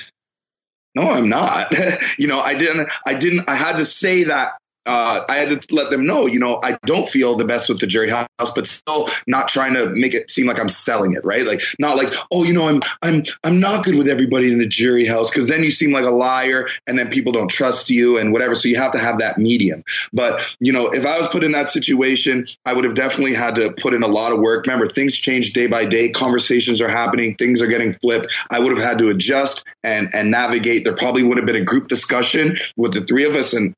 no 0.95 1.03
i'm 1.09 1.27
not. 1.27 1.73
You 2.17 2.27
know 2.27 2.39
i 2.39 2.57
didn't 2.57 2.89
i 3.05 3.13
didn't 3.13 3.49
i 3.49 3.55
had 3.55 3.77
to 3.77 3.85
say 3.85 4.25
that 4.25 4.53
uh, 4.87 5.23
I 5.27 5.35
had 5.35 5.61
to 5.61 5.75
let 5.75 5.91
them 5.91 6.05
know, 6.05 6.25
you 6.25 6.39
know, 6.39 6.59
I 6.63 6.77
don't 6.85 7.09
feel 7.09 7.35
the 7.35 7.45
best 7.45 7.69
with 7.69 7.79
the 7.79 7.87
jury 7.87 8.09
house, 8.09 8.27
but 8.55 8.65
still 8.65 9.09
not 9.27 9.49
trying 9.49 9.73
to 9.73 9.89
make 9.89 10.13
it 10.13 10.29
seem 10.29 10.47
like 10.47 10.59
I'm 10.59 10.69
selling 10.69 11.13
it, 11.13 11.21
right? 11.23 11.45
Like 11.45 11.61
not 11.77 11.97
like, 11.97 12.13
oh, 12.31 12.43
you 12.43 12.53
know, 12.53 12.67
I'm 12.67 12.81
I'm 13.01 13.23
I'm 13.43 13.59
not 13.59 13.83
good 13.83 13.95
with 13.95 14.07
everybody 14.07 14.51
in 14.51 14.59
the 14.59 14.67
jury 14.67 15.05
house 15.05 15.29
because 15.29 15.47
then 15.47 15.63
you 15.63 15.71
seem 15.71 15.91
like 15.91 16.05
a 16.05 16.11
liar 16.11 16.69
and 16.87 16.97
then 16.97 17.09
people 17.09 17.33
don't 17.33 17.49
trust 17.49 17.89
you 17.89 18.17
and 18.17 18.31
whatever. 18.31 18.55
So 18.55 18.69
you 18.69 18.77
have 18.77 18.93
to 18.93 18.97
have 18.97 19.19
that 19.19 19.37
medium. 19.37 19.83
But 20.13 20.41
you 20.59 20.71
know, 20.71 20.89
if 20.89 21.05
I 21.05 21.17
was 21.17 21.27
put 21.27 21.43
in 21.43 21.51
that 21.51 21.69
situation, 21.69 22.47
I 22.65 22.73
would 22.73 22.85
have 22.85 22.95
definitely 22.95 23.33
had 23.33 23.55
to 23.55 23.73
put 23.73 23.93
in 23.93 24.03
a 24.03 24.07
lot 24.07 24.31
of 24.31 24.39
work. 24.39 24.65
Remember, 24.65 24.87
things 24.87 25.17
change 25.17 25.51
day 25.51 25.67
by 25.67 25.85
day. 25.85 26.09
Conversations 26.09 26.81
are 26.81 26.89
happening. 26.89 27.35
Things 27.35 27.61
are 27.61 27.67
getting 27.67 27.91
flipped. 27.91 28.27
I 28.49 28.59
would 28.59 28.71
have 28.77 28.85
had 28.85 28.99
to 28.99 29.09
adjust 29.09 29.65
and 29.83 30.09
and 30.13 30.31
navigate. 30.31 30.85
There 30.85 30.95
probably 30.95 31.23
would 31.23 31.37
have 31.37 31.45
been 31.45 31.57
a 31.57 31.65
group 31.65 31.89
discussion 31.89 32.57
with 32.77 32.93
the 32.93 33.01
three 33.01 33.25
of 33.25 33.35
us, 33.35 33.53
and 33.53 33.73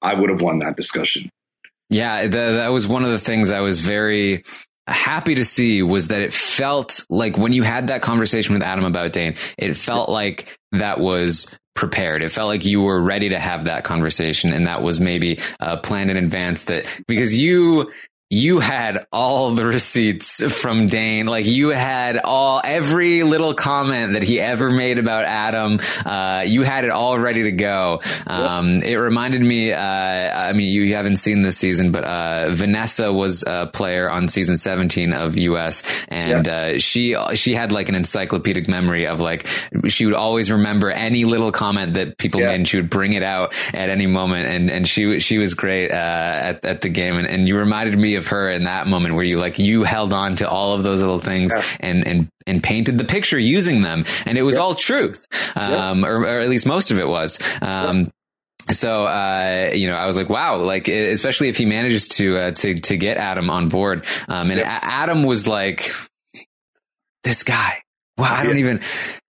I 0.00 0.14
would 0.14 0.30
have 0.30 0.40
won 0.40 0.60
that 0.60 0.76
discussion. 0.76 1.30
Yeah, 1.90 2.22
the, 2.22 2.28
that 2.28 2.68
was 2.68 2.88
one 2.88 3.04
of 3.04 3.10
the 3.10 3.18
things 3.18 3.50
I 3.50 3.60
was 3.60 3.80
very 3.80 4.44
happy 4.86 5.34
to 5.36 5.44
see 5.44 5.82
was 5.82 6.08
that 6.08 6.22
it 6.22 6.32
felt 6.32 7.04
like 7.08 7.36
when 7.36 7.52
you 7.52 7.62
had 7.62 7.88
that 7.88 8.02
conversation 8.02 8.54
with 8.54 8.62
Adam 8.62 8.84
about 8.84 9.12
Dane, 9.12 9.36
it 9.58 9.74
felt 9.74 10.08
like 10.08 10.56
that 10.72 10.98
was 10.98 11.46
prepared. 11.74 12.22
It 12.22 12.30
felt 12.30 12.48
like 12.48 12.64
you 12.64 12.82
were 12.82 13.00
ready 13.00 13.30
to 13.30 13.38
have 13.38 13.64
that 13.64 13.84
conversation 13.84 14.52
and 14.52 14.66
that 14.66 14.82
was 14.82 15.00
maybe 15.00 15.38
uh, 15.60 15.78
planned 15.78 16.10
in 16.10 16.16
advance 16.16 16.64
that 16.64 16.86
because 17.06 17.38
you 17.38 17.92
you 18.32 18.60
had 18.60 19.06
all 19.12 19.50
the 19.50 19.66
receipts 19.66 20.42
from 20.58 20.86
Dane. 20.86 21.26
Like 21.26 21.44
you 21.44 21.68
had 21.68 22.16
all 22.16 22.62
every 22.64 23.24
little 23.24 23.52
comment 23.52 24.14
that 24.14 24.22
he 24.22 24.40
ever 24.40 24.70
made 24.70 24.98
about 24.98 25.26
Adam. 25.26 25.78
Uh, 26.02 26.42
you 26.46 26.62
had 26.62 26.86
it 26.86 26.90
all 26.90 27.18
ready 27.18 27.42
to 27.42 27.52
go. 27.52 28.00
Um, 28.26 28.82
it 28.82 28.94
reminded 28.94 29.42
me. 29.42 29.74
Uh, 29.74 29.78
I 29.82 30.54
mean, 30.54 30.68
you 30.68 30.94
haven't 30.94 31.18
seen 31.18 31.42
this 31.42 31.58
season, 31.58 31.92
but 31.92 32.04
uh, 32.04 32.48
Vanessa 32.52 33.12
was 33.12 33.44
a 33.46 33.66
player 33.66 34.08
on 34.08 34.28
season 34.28 34.56
17 34.56 35.12
of 35.12 35.36
US, 35.36 35.82
and 36.08 36.48
uh, 36.48 36.78
she 36.78 37.14
she 37.34 37.52
had 37.52 37.70
like 37.70 37.90
an 37.90 37.94
encyclopedic 37.94 38.66
memory 38.66 39.08
of 39.08 39.20
like 39.20 39.46
she 39.88 40.06
would 40.06 40.14
always 40.14 40.50
remember 40.50 40.90
any 40.90 41.26
little 41.26 41.52
comment 41.52 41.94
that 41.94 42.16
people 42.16 42.40
made, 42.40 42.54
and 42.54 42.66
she 42.66 42.78
would 42.78 42.88
bring 42.88 43.12
it 43.12 43.22
out 43.22 43.52
at 43.74 43.90
any 43.90 44.06
moment. 44.06 44.48
And 44.48 44.70
and 44.70 44.88
she 44.88 45.20
she 45.20 45.36
was 45.36 45.52
great 45.52 45.90
uh, 45.90 45.94
at 45.94 46.64
at 46.64 46.80
the 46.80 46.88
game, 46.88 47.18
and, 47.18 47.28
and 47.28 47.46
you 47.46 47.58
reminded 47.58 47.98
me 47.98 48.14
of 48.14 48.21
her 48.28 48.50
in 48.50 48.64
that 48.64 48.86
moment 48.86 49.14
where 49.14 49.24
you 49.24 49.38
like 49.38 49.58
you 49.58 49.84
held 49.84 50.12
on 50.12 50.36
to 50.36 50.48
all 50.48 50.74
of 50.74 50.82
those 50.82 51.00
little 51.00 51.18
things 51.18 51.52
and 51.80 52.06
and 52.06 52.28
and 52.46 52.62
painted 52.62 52.98
the 52.98 53.04
picture 53.04 53.38
using 53.38 53.82
them, 53.82 54.04
and 54.26 54.36
it 54.36 54.42
was 54.42 54.58
all 54.58 54.74
truth, 54.74 55.26
um, 55.56 56.04
or, 56.04 56.22
or 56.22 56.40
at 56.40 56.48
least 56.48 56.66
most 56.66 56.90
of 56.90 56.98
it 56.98 57.06
was. 57.06 57.38
Um, 57.60 58.10
so 58.70 59.06
uh, 59.06 59.70
you 59.74 59.88
know, 59.88 59.96
I 59.96 60.06
was 60.06 60.16
like, 60.16 60.28
wow, 60.28 60.58
like 60.58 60.88
especially 60.88 61.48
if 61.48 61.56
he 61.56 61.66
manages 61.66 62.08
to 62.08 62.38
uh, 62.38 62.50
to 62.52 62.74
to 62.74 62.96
get 62.96 63.16
Adam 63.16 63.50
on 63.50 63.68
board, 63.68 64.06
um, 64.28 64.50
and 64.50 64.60
A- 64.60 64.66
Adam 64.66 65.24
was 65.24 65.46
like, 65.48 65.90
this 67.24 67.42
guy. 67.42 67.82
Wow, 68.18 68.34
I 68.34 68.44
don't 68.44 68.58
even. 68.58 68.80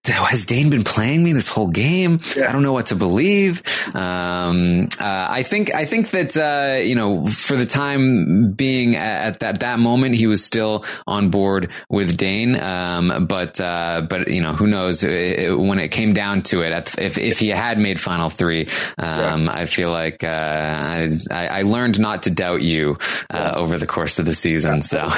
Has 0.05 0.43
Dane 0.43 0.69
been 0.69 0.83
playing 0.83 1.23
me 1.23 1.31
this 1.31 1.47
whole 1.47 1.69
game? 1.69 2.19
I 2.35 2.51
don't 2.51 2.61
know 2.61 2.73
what 2.73 2.87
to 2.87 2.95
believe. 2.95 3.61
Um, 3.95 4.89
uh, 4.99 5.27
I 5.29 5.43
think 5.43 5.73
I 5.73 5.85
think 5.85 6.09
that 6.09 6.35
uh, 6.35 6.81
you 6.83 6.95
know, 6.95 7.25
for 7.25 7.55
the 7.55 7.65
time 7.65 8.51
being, 8.51 8.97
at 8.97 9.39
that 9.39 9.61
that 9.61 9.79
moment, 9.79 10.15
he 10.15 10.27
was 10.27 10.43
still 10.43 10.83
on 11.07 11.29
board 11.29 11.69
with 11.89 12.17
Dane. 12.17 12.59
Um, 12.59 13.27
but 13.27 13.61
uh, 13.61 14.05
but 14.09 14.27
you 14.27 14.41
know, 14.41 14.51
who 14.51 14.67
knows? 14.67 15.03
It- 15.03 15.53
when 15.57 15.79
it 15.79 15.89
came 15.89 16.13
down 16.13 16.41
to 16.43 16.61
it, 16.63 16.73
if 16.97 17.17
if 17.17 17.39
he 17.39 17.47
had 17.49 17.77
made 17.79 17.99
final 17.99 18.29
three, 18.29 18.67
um, 18.97 19.47
I 19.47 19.65
feel 19.67 19.89
like 19.91 20.23
uh, 20.23 20.27
I, 21.31 21.47
I 21.47 21.61
learned 21.61 21.99
not 21.99 22.23
to 22.23 22.29
doubt 22.29 22.61
you 22.61 22.97
uh, 23.29 23.53
over 23.55 23.77
the 23.77 23.87
course 23.87 24.19
of 24.19 24.25
the 24.25 24.33
season. 24.33 24.81
So. 24.81 25.09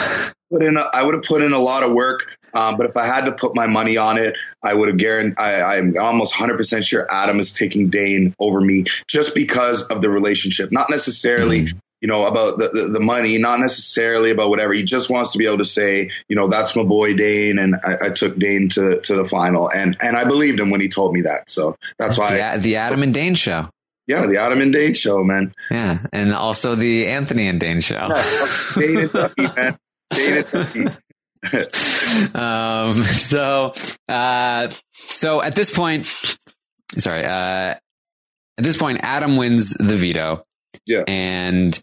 put 0.52 0.64
in. 0.64 0.78
A, 0.78 0.82
I 0.94 1.02
would 1.04 1.16
have 1.16 1.24
put 1.24 1.42
in 1.42 1.54
a 1.54 1.60
lot 1.60 1.82
of 1.84 1.92
work, 1.94 2.35
um, 2.56 2.78
but 2.78 2.88
if 2.88 2.96
I 2.96 3.06
had 3.06 3.26
to 3.26 3.34
put 3.34 3.54
my 3.56 3.68
money 3.68 3.98
on 3.98 4.18
it, 4.18 4.36
I 4.64 4.74
would 4.74 4.88
have 4.88 4.98
guaranteed. 4.98 5.38
I, 5.38 5.78
I'm 5.78 5.96
almost 6.00 6.40
100 6.40 6.58
percent 6.58 6.86
sure 6.86 7.06
Adam 7.12 7.40
is 7.40 7.54
taking 7.54 7.90
Dane 7.90 8.34
over 8.40 8.62
me 8.62 8.86
just 9.08 9.36
because 9.36 9.88
of 9.88 10.02
the 10.02 10.10
relationship, 10.10 10.72
not 10.72 10.90
necessarily. 10.90 11.68
You 12.02 12.10
know 12.10 12.28
about 12.28 12.60
the, 12.60 12.68
the 12.68 12.90
the 12.90 13.00
money, 13.00 13.38
not 13.40 13.60
necessarily 13.60 14.30
about 14.30 14.50
whatever. 14.50 14.74
He 14.74 14.84
just 14.84 15.10
wants 15.10 15.32
to 15.32 15.40
be 15.40 15.48
able 15.48 15.60
to 15.60 15.66
say, 15.66 16.12
you 16.28 16.36
know, 16.36 16.50
that's 16.50 16.76
my 16.76 16.84
boy 16.84 17.16
Dane, 17.16 17.58
and 17.58 17.76
I, 17.84 18.08
I 18.08 18.10
took 18.10 18.38
Dane 18.38 18.70
to 18.70 19.00
to 19.00 19.16
the 19.16 19.26
final, 19.26 19.72
and 19.72 19.98
and 20.02 20.16
I 20.16 20.26
believed 20.26 20.60
him 20.60 20.70
when 20.70 20.82
he 20.82 20.90
told 20.90 21.14
me 21.14 21.22
that. 21.22 21.50
So 21.50 21.76
that's 21.98 22.20
why 22.20 22.58
the, 22.58 22.62
the 22.62 22.76
Adam 22.76 23.02
and 23.02 23.14
Dane 23.14 23.34
show. 23.34 23.70
Yeah, 24.08 24.28
the 24.28 24.38
Adam 24.38 24.62
and 24.62 24.72
Dane 24.72 24.94
show, 24.94 25.24
man. 25.24 25.56
Yeah, 25.72 26.00
and 26.14 26.34
also 26.34 26.76
the 26.76 27.08
Anthony 27.08 27.48
and 27.48 27.60
Dane 27.60 27.82
show. 27.82 28.00
Dane 28.76 29.00
and 29.00 29.12
Ducky, 29.12 29.44
man. 29.56 29.78
Dane 30.14 30.38
and 30.38 30.52
Ducky. 30.52 30.86
Um, 32.34 33.04
so, 33.04 33.74
uh, 34.08 34.70
so 35.10 35.42
at 35.42 35.56
this 35.56 35.72
point, 35.72 36.08
sorry, 36.98 37.24
uh, 37.24 37.76
at 38.58 38.64
this 38.64 38.78
point, 38.78 39.00
Adam 39.04 39.38
wins 39.38 39.74
the 39.74 39.96
veto. 39.96 40.46
Yeah. 40.86 41.04
And 41.08 41.82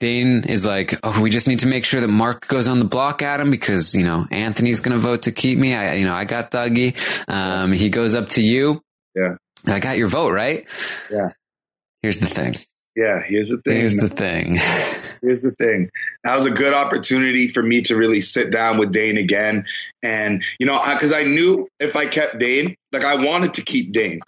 Dane 0.00 0.44
is 0.44 0.64
like, 0.66 0.94
oh, 1.02 1.20
we 1.20 1.30
just 1.30 1.46
need 1.46 1.60
to 1.60 1.66
make 1.66 1.84
sure 1.84 2.00
that 2.00 2.08
Mark 2.08 2.48
goes 2.48 2.68
on 2.68 2.78
the 2.78 2.84
block, 2.86 3.22
Adam, 3.22 3.50
because, 3.50 3.94
you 3.94 4.04
know, 4.04 4.26
Anthony's 4.30 4.80
going 4.80 4.96
to 4.96 4.98
vote 4.98 5.22
to 5.22 5.32
keep 5.32 5.58
me. 5.58 5.74
I, 5.74 5.94
you 5.94 6.06
know, 6.06 6.14
I 6.14 6.24
got 6.24 6.50
Dougie. 6.50 6.96
Um, 7.28 7.72
he 7.72 7.90
goes 7.90 8.14
up 8.14 8.30
to 8.30 8.42
you. 8.42 8.82
Yeah. 9.14 9.34
I 9.66 9.80
got 9.80 9.98
your 9.98 10.08
vote, 10.08 10.32
right? 10.32 10.66
Yeah. 11.12 11.30
Here's 12.02 12.18
the 12.18 12.26
thing. 12.26 12.56
Yeah, 13.00 13.22
here's 13.22 13.48
the 13.48 13.56
thing. 13.56 13.76
Here's 13.76 13.96
the 13.96 14.10
thing. 14.10 14.58
Here's 15.22 15.42
the 15.42 15.52
thing. 15.52 15.90
That 16.24 16.36
was 16.36 16.46
a 16.46 16.50
good 16.50 16.72
opportunity 16.72 17.48
for 17.48 17.62
me 17.62 17.82
to 17.82 17.96
really 17.96 18.22
sit 18.22 18.50
down 18.50 18.78
with 18.78 18.90
Dane 18.90 19.18
again. 19.18 19.66
And, 20.02 20.42
you 20.58 20.64
know, 20.64 20.80
because 20.94 21.12
I, 21.12 21.24
knew 21.24 21.68
if 21.78 21.94
I 21.94 22.06
kept 22.06 22.38
Dane, 22.38 22.74
like 22.90 23.04
I 23.04 23.16
wanted 23.16 23.52
to 23.54 23.62
keep 23.62 23.92
Dane. 23.92 24.20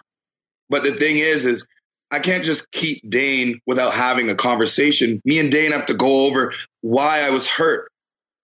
But 0.69 0.83
the 0.83 0.91
thing 0.91 1.17
is, 1.17 1.45
is 1.45 1.67
I 2.11 2.19
can't 2.19 2.43
just 2.43 2.71
keep 2.71 3.01
Dane 3.09 3.59
without 3.65 3.91
having 3.91 4.29
a 4.29 4.35
conversation. 4.35 5.19
Me 5.25 5.39
and 5.39 5.51
Dane 5.51 5.71
have 5.71 5.87
to 5.87 5.95
go 5.95 6.27
over 6.27 6.53
why 6.81 7.25
I 7.25 7.31
was 7.31 7.47
hurt. 7.47 7.89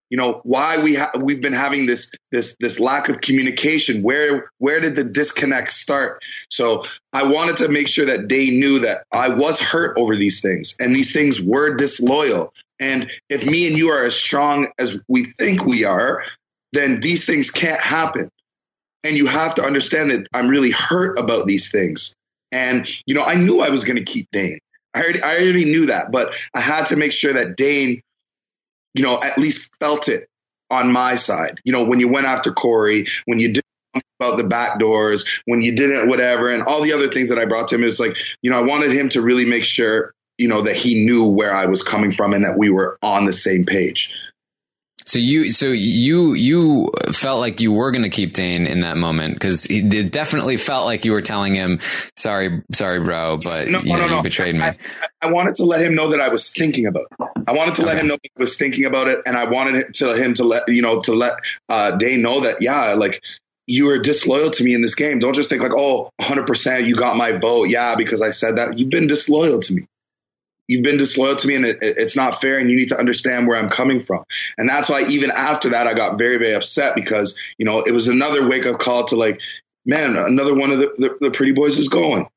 You 0.10 0.18
know 0.18 0.42
why 0.44 0.82
we 0.84 0.96
ha- 0.96 1.12
we've 1.22 1.42
been 1.42 1.54
having 1.54 1.86
this 1.86 2.12
this 2.32 2.58
this 2.60 2.80
lack 2.80 3.10
of 3.10 3.22
communication. 3.22 4.02
Where 4.02 4.52
where 4.58 4.80
did 4.80 4.96
the 4.96 5.04
disconnect 5.04 5.70
start? 5.70 6.24
So 6.50 6.86
I 7.14 7.24
wanted 7.24 7.58
to 7.58 7.70
make 7.70 7.88
sure 7.88 8.06
that 8.08 8.28
Dane 8.28 8.60
knew 8.60 8.80
that 8.80 9.04
I 9.12 9.30
was 9.30 9.60
hurt 9.60 9.98
over 9.98 10.16
these 10.16 10.42
things, 10.42 10.76
and 10.80 10.96
these 10.96 11.14
things 11.14 11.42
were 11.42 11.76
disloyal. 11.76 12.54
And 12.80 13.12
if 13.30 13.46
me 13.46 13.68
and 13.68 13.78
you 13.78 13.90
are 13.90 14.04
as 14.04 14.16
strong 14.16 14.70
as 14.80 14.98
we 15.08 15.26
think 15.26 15.66
we 15.66 15.84
are, 15.84 16.24
then 16.74 17.02
these 17.02 17.26
things 17.26 17.52
can't 17.52 17.82
happen. 17.82 18.32
And 19.04 19.16
you 19.16 19.28
have 19.28 19.56
to 19.56 19.64
understand 19.64 20.12
that 20.12 20.28
I'm 20.34 20.48
really 20.48 20.72
hurt 20.72 21.20
about 21.20 21.46
these 21.46 21.72
things. 21.72 22.16
And 22.52 22.90
you 23.06 23.16
know, 23.16 23.24
I 23.24 23.36
knew 23.36 23.62
I 23.62 23.70
was 23.70 23.84
going 23.84 23.98
to 23.98 24.04
keep 24.04 24.28
Dane. 24.32 24.60
I 24.94 25.02
already, 25.02 25.22
I 25.22 25.36
already 25.36 25.66
knew 25.66 25.86
that, 25.88 26.12
but 26.12 26.34
I 26.54 26.62
had 26.62 26.88
to 26.88 26.96
make 26.96 27.12
sure 27.12 27.34
that 27.34 27.56
Dane, 27.56 28.02
you 28.94 29.04
know, 29.04 29.20
at 29.22 29.38
least 29.38 29.76
felt 29.80 30.08
it 30.08 30.28
on 30.70 30.92
my 30.92 31.16
side. 31.16 31.60
You 31.64 31.74
know, 31.74 31.84
when 31.84 32.00
you 32.00 32.08
went 32.10 32.26
after 32.26 32.52
Corey, 32.52 33.08
when 33.26 33.40
you 33.40 33.54
did 33.54 33.64
about 34.20 34.38
the 34.38 34.44
back 34.44 34.80
doors, 34.80 35.26
when 35.46 35.62
you 35.62 35.76
didn't 35.76 36.10
whatever, 36.10 36.50
and 36.50 36.64
all 36.64 36.82
the 36.82 36.94
other 36.94 37.08
things 37.08 37.30
that 37.30 37.40
I 37.40 37.46
brought 37.46 37.70
to 37.70 37.76
him, 37.76 37.84
it's 37.84 38.00
like, 38.00 38.18
you 38.42 38.52
know, 38.52 38.60
I 38.60 38.62
wanted 38.62 38.92
him 38.92 39.10
to 39.10 39.22
really 39.22 39.46
make 39.46 39.64
sure, 39.64 40.14
you 40.38 40.48
know, 40.48 40.62
that 40.64 40.76
he 40.76 41.06
knew 41.06 41.26
where 41.26 41.56
I 41.56 41.66
was 41.66 41.84
coming 41.84 42.12
from 42.12 42.34
and 42.34 42.46
that 42.46 42.58
we 42.58 42.70
were 42.70 42.98
on 43.02 43.26
the 43.26 43.34
same 43.34 43.66
page. 43.66 44.14
So 45.10 45.18
you, 45.18 45.52
so 45.52 45.70
you, 45.70 46.36
you 46.36 46.92
felt 47.12 47.40
like 47.40 47.60
you 47.60 47.72
were 47.72 47.90
going 47.90 48.04
to 48.04 48.12
keep 48.12 48.34
Dane 48.34 48.68
in 48.68 48.82
that 48.82 48.96
moment 48.96 49.34
because 49.34 49.66
it 49.66 50.12
definitely 50.12 50.56
felt 50.56 50.86
like 50.86 51.04
you 51.04 51.14
were 51.14 51.24
telling 51.24 51.56
him, 51.56 51.80
"Sorry, 52.16 52.62
sorry, 52.72 53.00
bro, 53.00 53.38
but 53.44 53.70
No, 53.70 53.80
you, 53.80 53.94
no, 53.94 54.02
know, 54.02 54.08
no, 54.08 54.18
you 54.18 54.22
betrayed 54.22 54.54
me." 54.54 54.62
I, 54.62 54.78
I 55.24 55.32
wanted 55.32 55.56
to 55.56 55.66
let 55.66 55.82
him 55.82 55.96
know 55.96 56.10
that 56.10 56.22
I 56.22 56.30
was 56.30 56.52
thinking 56.54 56.86
about 56.86 57.08
it. 57.10 57.28
I 57.48 57.54
wanted 57.54 57.74
to 57.78 57.86
let 57.88 57.98
him 57.98 58.06
know 58.06 58.18
that 58.22 58.30
I 58.38 58.40
was 58.40 58.56
thinking 58.56 58.86
about 58.86 59.08
it, 59.08 59.20
and 59.26 59.36
I 59.36 59.50
wanted 59.50 59.96
to 59.96 60.14
him 60.14 60.36
to 60.36 60.44
let 60.44 60.68
you 60.68 60.84
know 60.84 61.02
to 61.02 61.16
let 61.16 61.40
uh, 61.70 61.98
Dane 61.98 62.22
know 62.22 62.42
that 62.42 62.62
yeah, 62.62 62.94
like 62.94 63.24
you 63.66 63.88
were 63.88 63.98
disloyal 63.98 64.52
to 64.52 64.64
me 64.64 64.76
in 64.76 64.84
this 64.84 64.94
game. 64.94 65.18
Don't 65.18 65.34
just 65.34 65.50
think 65.50 65.64
like 65.64 65.74
oh, 65.76 66.12
100 66.18 66.46
percent 66.46 66.86
you 66.86 66.94
got 66.94 67.18
my 67.18 67.32
vote, 67.32 67.72
yeah, 67.72 67.96
because 67.96 68.22
I 68.22 68.30
said 68.30 68.58
that. 68.58 68.78
You've 68.78 68.92
been 68.92 69.08
disloyal 69.08 69.60
to 69.60 69.74
me. 69.74 69.88
You've 70.70 70.84
been 70.84 70.98
disloyal 70.98 71.36
to 71.36 71.48
me, 71.48 71.56
and 71.56 71.66
it, 71.66 71.80
it's 71.82 72.16
not 72.16 72.40
fair. 72.40 72.58
And 72.58 72.70
you 72.70 72.78
need 72.78 72.90
to 72.90 72.98
understand 72.98 73.48
where 73.48 73.58
I'm 73.58 73.70
coming 73.70 74.00
from. 74.00 74.24
And 74.58 74.70
that's 74.70 74.90
why 74.90 75.06
even 75.10 75.32
after 75.32 75.70
that, 75.70 75.88
I 75.88 75.94
got 75.94 76.18
very 76.18 76.38
very 76.38 76.54
upset 76.54 76.96
because 76.96 77.38
you 77.58 77.66
know 77.66 77.82
it 77.82 77.92
was 77.92 78.08
another 78.08 78.48
wake 78.48 78.66
up 78.66 78.80
call 78.80 79.04
to 79.06 79.18
like, 79.18 79.42
man, 79.86 80.16
another 80.16 80.56
one 80.56 80.72
of 80.72 80.78
the, 80.80 80.94
the, 80.98 81.18
the 81.20 81.32
pretty 81.32 81.52
boys 81.52 81.78
is 81.78 81.90
going 81.90 82.28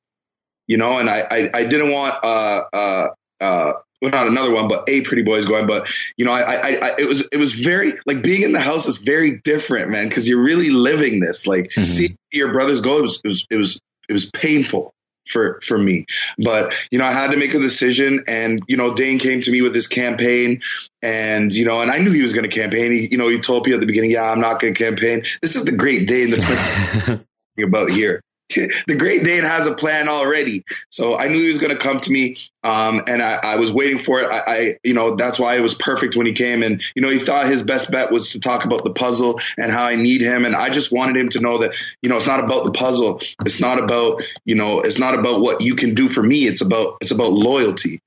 you 0.67 0.77
know, 0.77 0.99
and 0.99 1.11
I, 1.11 1.27
I, 1.31 1.51
I 1.55 1.65
didn't 1.65 1.93
want, 1.93 2.15
uh, 2.23 2.63
uh, 2.73 3.09
uh, 3.41 3.73
well, 4.01 4.11
not 4.11 4.27
another 4.27 4.55
one, 4.55 4.69
but 4.69 4.89
a 4.89 5.03
pretty 5.03 5.23
boy 5.23 5.37
is 5.37 5.47
going, 5.47 5.67
but 5.67 5.87
you 6.17 6.25
know, 6.25 6.33
I, 6.33 6.41
I, 6.41 6.79
I, 6.83 6.91
it 6.99 7.09
was, 7.09 7.29
it 7.31 7.37
was 7.37 7.53
very 7.53 7.95
like 8.07 8.23
being 8.23 8.43
in 8.43 8.53
the 8.53 8.61
house 8.61 8.87
is 8.87 8.99
very 8.99 9.41
different, 9.45 9.91
man. 9.91 10.09
Cause 10.11 10.27
you're 10.27 10.43
really 10.43 10.71
living 10.71 11.21
this, 11.21 11.47
like 11.47 11.71
Mm-hmm. 11.73 11.83
seeing 11.83 12.11
your 12.33 12.53
brothers 12.53 12.81
go, 12.81 12.99
it 12.99 13.03
was, 13.03 13.21
it 13.23 13.29
was, 13.29 13.47
it 13.51 13.57
was, 13.57 13.81
it 14.09 14.13
was 14.13 14.31
painful 14.31 14.93
for, 15.27 15.61
for 15.63 15.79
me, 15.79 16.07
but 16.39 16.75
you 16.91 16.99
know, 16.99 17.05
I 17.05 17.13
had 17.13 17.31
to 17.31 17.37
make 17.37 17.55
a 17.55 17.59
decision 17.59 18.23
and, 18.27 18.63
you 18.69 18.77
know, 18.77 18.95
Dane 18.95 19.19
came 19.19 19.41
to 19.41 19.51
me 19.51 19.63
with 19.63 19.75
this 19.75 19.87
campaign 19.87 20.61
and, 21.03 21.53
you 21.53 21.65
know, 21.65 21.81
and 21.81 21.91
I 21.91 21.99
knew 21.99 22.13
he 22.13 22.23
was 22.23 22.33
going 22.33 22.49
to 22.49 22.55
campaign. 22.55 22.93
He, 22.93 23.09
you 23.11 23.19
know, 23.19 23.29
he 23.29 23.39
told 23.39 23.67
me 23.67 23.75
at 23.75 23.81
the 23.81 23.87
beginning, 23.87 24.11
yeah, 24.11 24.31
I'm 24.31 24.41
not 24.41 24.61
going 24.61 24.75
to 24.75 24.85
campaign. 24.85 25.25
This 25.41 25.57
is 25.57 25.65
the 25.65 25.73
great 25.73 26.09
day 26.09 26.25
in 26.25 26.31
the 26.31 27.25
about 27.63 27.91
here. 27.91 28.23
the 28.87 28.97
Great 28.97 29.25
Dane 29.25 29.45
has 29.45 29.67
a 29.67 29.75
plan 29.75 30.09
already. 30.09 30.65
So 30.91 31.17
I 31.17 31.29
knew 31.29 31.43
he 31.43 31.49
was 31.49 31.59
going 31.59 31.73
to 31.73 31.79
come 31.79 32.01
to 32.01 32.11
me, 32.11 32.37
um, 32.63 33.03
and 33.07 33.23
I, 33.23 33.39
I, 33.43 33.57
was 33.57 33.73
waiting 33.73 33.99
for 33.99 34.21
it. 34.21 34.31
I, 34.31 34.43
I, 34.47 34.75
you 34.85 34.95
know, 34.95 35.17
that's 35.17 35.39
why 35.39 35.57
it 35.57 35.63
was 35.63 35.75
perfect 35.75 36.17
when 36.17 36.27
he 36.27 36.33
came. 36.33 36.63
And 36.63 36.83
you 36.95 37.03
know, 37.03 37.11
he 37.11 37.19
thought 37.19 37.47
his 37.47 37.63
best 37.63 37.91
bet 37.91 38.13
was 38.13 38.31
to 38.31 38.41
talk 38.41 38.65
about 38.65 38.85
the 38.85 38.93
puzzle 38.93 39.41
and 39.57 39.71
how 39.71 39.85
I 39.85 39.97
need 39.97 40.21
him. 40.21 40.45
And 40.45 40.55
I 40.55 40.71
just 40.71 40.93
wanted 40.93 41.17
him 41.17 41.29
to 41.31 41.41
know 41.41 41.59
that 41.59 41.75
you 42.03 42.09
know, 42.09 42.17
it's 42.17 42.27
not 42.27 42.45
about 42.45 42.65
the 42.65 42.73
puzzle. 42.73 43.21
It's 43.45 43.61
not 43.61 43.79
about 43.79 44.23
you 44.45 44.55
know, 44.55 44.81
it's 44.81 44.99
not 44.99 45.15
about 45.15 45.41
what 45.41 45.63
you 45.63 45.75
can 45.75 45.95
do 45.95 46.09
for 46.09 46.23
me. 46.23 46.47
It's 46.47 46.61
about 46.61 46.99
it's 47.01 47.11
about 47.11 47.33
loyalty. 47.33 48.01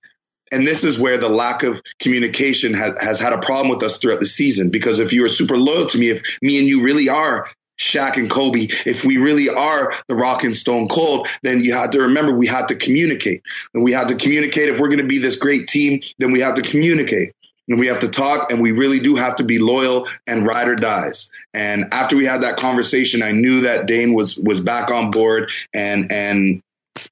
And 0.52 0.66
this 0.66 0.84
is 0.84 1.00
where 1.00 1.18
the 1.18 1.28
lack 1.28 1.64
of 1.64 1.82
communication 2.00 2.76
has, 2.76 2.94
has 3.02 3.20
had 3.20 3.34
a 3.34 3.42
problem 3.42 3.70
with 3.70 3.82
us 3.84 3.98
throughout 3.98 4.20
the 4.20 4.26
season. 4.26 4.70
Because 4.70 5.00
if 5.00 5.12
you 5.12 5.26
are 5.26 5.30
super 5.30 5.58
loyal 5.58 5.88
to 5.88 5.98
me, 5.98 6.10
if 6.10 6.22
me 6.42 6.60
and 6.60 6.68
you 6.68 6.84
really 6.84 7.10
are 7.10 7.50
Shaq 7.78 8.18
and 8.18 8.30
Kobe, 8.30 8.68
if 8.86 9.04
we 9.04 9.18
really 9.18 9.50
are 9.50 9.94
the 10.08 10.16
Rock 10.16 10.44
and 10.44 10.56
Stone 10.56 10.88
Cold, 10.88 11.28
then 11.44 11.62
you 11.62 11.74
have 11.74 11.92
to 11.92 12.02
remember 12.02 12.34
we 12.34 12.48
have 12.48 12.68
to 12.68 12.76
communicate. 12.76 13.44
And 13.74 13.84
we 13.84 13.92
have 13.92 14.08
to 14.08 14.16
communicate. 14.16 14.70
If 14.70 14.80
we're 14.80 14.88
going 14.88 15.00
to 15.00 15.04
be 15.08 15.18
this 15.18 15.36
great 15.36 15.68
team, 15.68 16.02
then 16.20 16.32
we 16.32 16.40
have 16.40 16.56
to 16.56 16.62
communicate. 16.62 17.34
and 17.68 17.80
we 17.80 17.88
have 17.88 18.00
to 18.02 18.10
talk 18.10 18.52
and 18.52 18.62
we 18.62 18.72
really 18.72 19.00
do 19.00 19.16
have 19.16 19.38
to 19.38 19.44
be 19.44 19.60
loyal 19.60 20.08
and 20.28 20.46
ride 20.46 20.68
or 20.68 20.76
dies. 20.76 21.32
And 21.54 21.94
after 21.94 22.16
we 22.16 22.26
had 22.26 22.42
that 22.42 22.58
conversation, 22.58 23.24
I 23.24 23.32
knew 23.32 23.62
that 23.62 23.88
Dane 23.88 24.14
was 24.14 24.38
was 24.38 24.62
back 24.62 24.92
on 24.92 25.10
board 25.10 25.52
and 25.74 26.12
and 26.12 26.62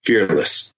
fearless. 0.03 0.73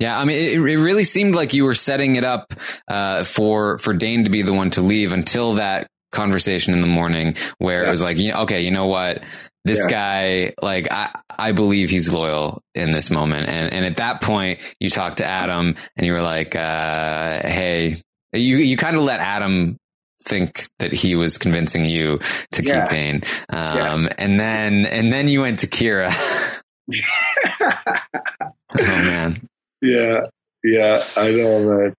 Yeah, 0.00 0.18
I 0.18 0.24
mean, 0.24 0.36
it, 0.36 0.54
it 0.54 0.78
really 0.78 1.04
seemed 1.04 1.36
like 1.36 1.54
you 1.54 1.64
were 1.64 1.74
setting 1.74 2.16
it 2.16 2.24
up 2.24 2.52
uh, 2.88 3.24
for 3.24 3.78
for 3.78 3.94
Dane 3.94 4.24
to 4.24 4.30
be 4.30 4.42
the 4.42 4.52
one 4.52 4.70
to 4.70 4.80
leave 4.80 5.12
until 5.12 5.54
that 5.54 5.88
conversation 6.14 6.72
in 6.72 6.80
the 6.80 6.86
morning, 6.86 7.36
where 7.58 7.82
yeah. 7.82 7.88
it 7.88 7.90
was 7.90 8.02
like, 8.02 8.18
you 8.18 8.32
know, 8.32 8.42
okay, 8.42 8.62
you 8.62 8.70
know 8.70 8.86
what, 8.86 9.22
this 9.64 9.80
yeah. 9.84 9.90
guy, 9.90 10.54
like, 10.62 10.90
I 10.90 11.10
I 11.30 11.52
believe 11.52 11.90
he's 11.90 12.12
loyal 12.12 12.62
in 12.74 12.92
this 12.92 13.10
moment, 13.10 13.48
and 13.48 13.72
and 13.72 13.84
at 13.84 13.96
that 13.96 14.20
point, 14.20 14.60
you 14.80 14.88
talked 14.88 15.18
to 15.18 15.24
Adam, 15.24 15.76
and 15.96 16.06
you 16.06 16.12
were 16.12 16.22
like, 16.22 16.54
uh, 16.54 17.40
hey, 17.46 18.00
you 18.32 18.56
you 18.56 18.76
kind 18.76 18.96
of 18.96 19.02
let 19.02 19.20
Adam 19.20 19.76
think 20.22 20.66
that 20.78 20.92
he 20.92 21.14
was 21.14 21.36
convincing 21.36 21.84
you 21.84 22.18
to 22.52 22.62
yeah. 22.62 22.86
keep 22.86 22.90
Dane, 22.90 23.22
um, 23.50 24.08
and 24.16 24.40
then 24.40 24.86
and 24.86 25.12
then 25.12 25.28
you 25.28 25.42
went 25.42 25.60
to 25.60 25.66
Kira. 25.66 26.10
oh 27.60 28.86
man 28.86 29.48
yeah, 29.84 30.20
yeah, 30.62 31.02
I 31.16 31.30
know, 31.30 31.60
man. 31.60 31.94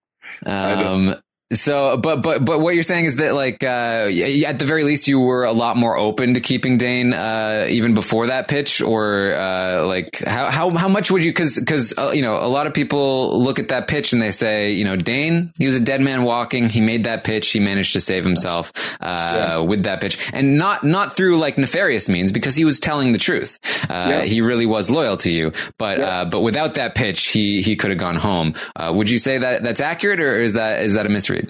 Um, 0.45 1.15
so, 1.53 1.95
but 1.97 2.23
but 2.23 2.43
but 2.43 2.59
what 2.59 2.73
you're 2.73 2.81
saying 2.81 3.05
is 3.05 3.17
that 3.17 3.35
like 3.35 3.63
uh, 3.63 4.09
at 4.47 4.57
the 4.57 4.65
very 4.65 4.83
least 4.83 5.07
you 5.07 5.19
were 5.19 5.43
a 5.43 5.51
lot 5.51 5.77
more 5.77 5.95
open 5.95 6.33
to 6.33 6.39
keeping 6.39 6.77
Dane 6.77 7.13
uh, 7.13 7.67
even 7.69 7.93
before 7.93 8.27
that 8.27 8.47
pitch, 8.47 8.81
or 8.81 9.35
uh, 9.35 9.85
like 9.85 10.23
how 10.25 10.49
how 10.49 10.71
how 10.71 10.87
much 10.87 11.11
would 11.11 11.23
you? 11.23 11.31
Because 11.31 11.59
because 11.59 11.93
uh, 11.99 12.09
you 12.15 12.23
know 12.23 12.39
a 12.39 12.49
lot 12.49 12.65
of 12.65 12.73
people 12.73 13.39
look 13.43 13.59
at 13.59 13.67
that 13.67 13.87
pitch 13.87 14.11
and 14.11 14.19
they 14.19 14.31
say 14.31 14.71
you 14.71 14.85
know 14.85 14.95
Dane 14.95 15.51
he 15.59 15.67
was 15.67 15.75
a 15.75 15.79
dead 15.79 16.01
man 16.01 16.23
walking. 16.23 16.67
He 16.67 16.81
made 16.81 17.03
that 17.03 17.23
pitch. 17.23 17.51
He 17.51 17.59
managed 17.59 17.93
to 17.93 18.01
save 18.01 18.25
himself 18.25 18.71
uh, 18.99 19.05
yeah. 19.05 19.57
with 19.59 19.83
that 19.83 20.01
pitch, 20.01 20.31
and 20.33 20.57
not 20.57 20.83
not 20.83 21.15
through 21.15 21.37
like 21.37 21.59
nefarious 21.59 22.09
means 22.09 22.31
because 22.31 22.55
he 22.55 22.65
was 22.65 22.79
telling 22.79 23.11
the 23.11 23.19
truth. 23.19 23.59
Uh, 23.87 24.07
yeah. 24.09 24.21
He 24.23 24.41
really 24.41 24.65
was 24.65 24.89
loyal 24.89 25.17
to 25.17 25.31
you, 25.31 25.53
but 25.77 25.99
yeah. 25.99 26.25
but 26.25 26.39
without 26.39 26.73
that 26.73 26.95
pitch, 26.95 27.27
he 27.27 27.61
he 27.61 27.75
could 27.75 27.91
have 27.91 27.99
gone 27.99 28.15
home. 28.15 28.55
would 28.81 29.11
you 29.11 29.19
say 29.19 29.37
that 29.37 29.61
that's 29.61 29.79
accurate, 29.79 30.19
or 30.19 30.41
is 30.41 30.53
that 30.53 30.81
is 30.81 30.95
that 30.95 31.05
a 31.05 31.09
mystery? 31.09 31.44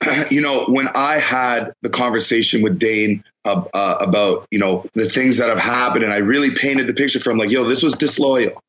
you 0.30 0.40
know, 0.40 0.66
when 0.66 0.88
I 0.94 1.14
had 1.16 1.72
the 1.82 1.90
conversation 1.90 2.62
with 2.62 2.78
Dane 2.78 3.24
uh, 3.44 3.64
uh, 3.72 3.96
about, 4.00 4.46
you 4.50 4.58
know, 4.58 4.86
the 4.94 5.08
things 5.08 5.38
that 5.38 5.48
have 5.48 5.58
happened, 5.58 6.04
and 6.04 6.12
I 6.12 6.18
really 6.18 6.54
painted 6.54 6.86
the 6.86 6.94
picture 6.94 7.20
from 7.20 7.38
like, 7.38 7.50
yo, 7.50 7.64
this 7.64 7.82
was 7.82 7.94
disloyal 7.94 8.62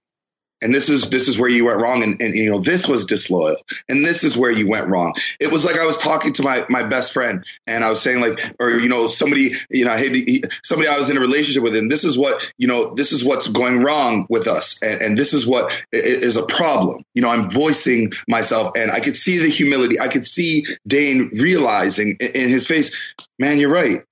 and 0.65 0.73
this 0.73 0.89
is 0.89 1.11
this 1.11 1.27
is 1.27 1.37
where 1.37 1.49
you 1.49 1.63
went 1.65 1.79
wrong. 1.79 2.01
And, 2.01 2.19
and 2.19 2.33
you 2.33 2.49
know 2.49 2.59
this 2.59 2.87
was 2.87 3.05
disloyal. 3.05 3.55
And 3.87 4.03
this 4.03 4.23
is 4.23 4.35
where 4.35 4.49
you 4.49 4.67
went 4.67 4.87
wrong. 4.87 5.13
It 5.39 5.51
was 5.51 5.63
like 5.63 5.77
i 5.77 5.85
was 5.85 5.97
talking 5.99 6.33
to 6.33 6.43
my 6.43 6.65
my 6.69 6.81
best 6.81 7.13
friend 7.13 7.45
and 7.67 7.83
i 7.83 7.89
was 7.89 8.01
saying 8.01 8.19
like 8.19 8.39
or 8.59 8.71
you 8.71 8.89
know 8.89 9.07
somebody 9.07 9.53
you 9.69 9.85
know 9.85 9.95
hey 9.95 10.09
he, 10.09 10.43
somebody 10.63 10.89
i 10.89 10.97
was 10.97 11.11
in 11.11 11.17
a 11.17 11.19
relationship 11.19 11.61
with 11.61 11.75
and 11.75 11.91
this 11.91 12.03
is 12.03 12.17
what 12.17 12.51
you 12.57 12.67
know 12.67 12.95
this 12.95 13.11
is 13.11 13.23
what's 13.23 13.47
going 13.47 13.83
wrong 13.83 14.25
with 14.29 14.47
us. 14.47 14.81
And, 14.81 15.01
and 15.01 15.17
this 15.17 15.33
is 15.33 15.45
what 15.45 15.71
is 15.91 16.35
a 16.35 16.45
problem. 16.47 17.03
You 17.13 17.21
know 17.21 17.29
i'm 17.29 17.47
voicing 17.49 18.11
myself 18.27 18.71
and 18.75 18.89
i 18.89 18.99
could 18.99 19.15
see 19.15 19.37
the 19.37 19.49
humility. 19.49 19.99
I 19.99 20.07
could 20.07 20.25
see 20.25 20.65
dane 20.87 21.29
realizing 21.39 22.17
in, 22.19 22.31
in 22.31 22.49
his 22.49 22.65
face 22.65 22.95
man 23.37 23.59
you're 23.59 23.71
right. 23.71 24.03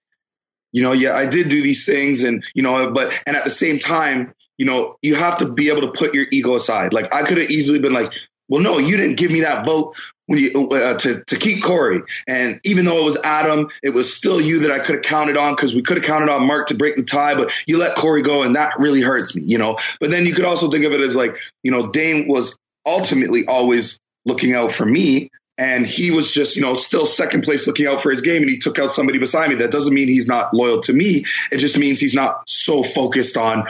You 0.71 0.83
know 0.83 0.91
yeah 0.91 1.15
i 1.15 1.27
did 1.27 1.49
do 1.49 1.63
these 1.63 1.83
things 1.83 2.23
and 2.23 2.43
you 2.53 2.61
know 2.61 2.91
but 2.91 3.19
and 3.25 3.35
at 3.35 3.43
the 3.43 3.49
same 3.49 3.79
time 3.79 4.35
you 4.63 4.69
know, 4.69 4.95
you 5.01 5.15
have 5.15 5.39
to 5.39 5.51
be 5.51 5.69
able 5.69 5.81
to 5.81 5.91
put 5.91 6.13
your 6.13 6.25
ego 6.31 6.55
aside. 6.55 6.93
Like 6.93 7.13
I 7.13 7.23
could 7.23 7.37
have 7.37 7.49
easily 7.49 7.79
been 7.79 7.91
like, 7.91 8.13
well, 8.47 8.61
no, 8.61 8.77
you 8.77 8.95
didn't 8.95 9.17
give 9.17 9.29
me 9.29 9.41
that 9.41 9.65
vote 9.65 9.93
when 10.27 10.39
you 10.39 10.69
uh, 10.69 10.97
to 10.99 11.21
to 11.21 11.35
keep 11.35 11.61
Corey. 11.61 11.99
And 12.29 12.61
even 12.63 12.85
though 12.85 12.97
it 12.97 13.03
was 13.03 13.17
Adam, 13.25 13.67
it 13.83 13.93
was 13.93 14.15
still 14.15 14.39
you 14.39 14.59
that 14.59 14.71
I 14.71 14.79
could 14.79 14.95
have 14.95 15.03
counted 15.03 15.35
on 15.35 15.53
because 15.53 15.75
we 15.75 15.81
could 15.81 15.97
have 15.97 16.05
counted 16.05 16.29
on 16.29 16.47
Mark 16.47 16.67
to 16.67 16.75
break 16.75 16.95
the 16.95 17.03
tie, 17.03 17.35
but 17.35 17.51
you 17.67 17.77
let 17.77 17.97
Corey 17.97 18.21
go, 18.21 18.41
and 18.41 18.55
that 18.55 18.79
really 18.79 19.01
hurts 19.01 19.35
me, 19.35 19.43
you 19.45 19.57
know. 19.57 19.77
But 19.99 20.11
then 20.11 20.25
you 20.25 20.33
could 20.33 20.45
also 20.45 20.71
think 20.71 20.85
of 20.85 20.93
it 20.93 21.01
as 21.01 21.13
like, 21.13 21.35
you 21.61 21.71
know, 21.71 21.91
Dane 21.91 22.29
was 22.29 22.57
ultimately 22.85 23.45
always 23.45 23.99
looking 24.25 24.53
out 24.53 24.71
for 24.71 24.85
me. 24.85 25.29
And 25.57 25.85
he 25.85 26.09
was 26.09 26.31
just, 26.31 26.55
you 26.55 26.63
know, 26.63 26.73
still 26.73 27.05
second 27.05 27.43
place 27.43 27.67
looking 27.67 27.85
out 27.85 28.01
for 28.01 28.09
his 28.11 28.21
game, 28.21 28.41
and 28.41 28.49
he 28.49 28.59
took 28.59 28.79
out 28.79 28.91
somebody 28.91 29.19
beside 29.19 29.49
me. 29.49 29.55
That 29.55 29.71
doesn't 29.71 29.93
mean 29.93 30.07
he's 30.07 30.27
not 30.27 30.53
loyal 30.53 30.81
to 30.81 30.93
me. 30.93 31.25
It 31.51 31.57
just 31.57 31.77
means 31.77 31.99
he's 31.99 32.15
not 32.15 32.41
so 32.47 32.81
focused 32.81 33.37
on 33.37 33.67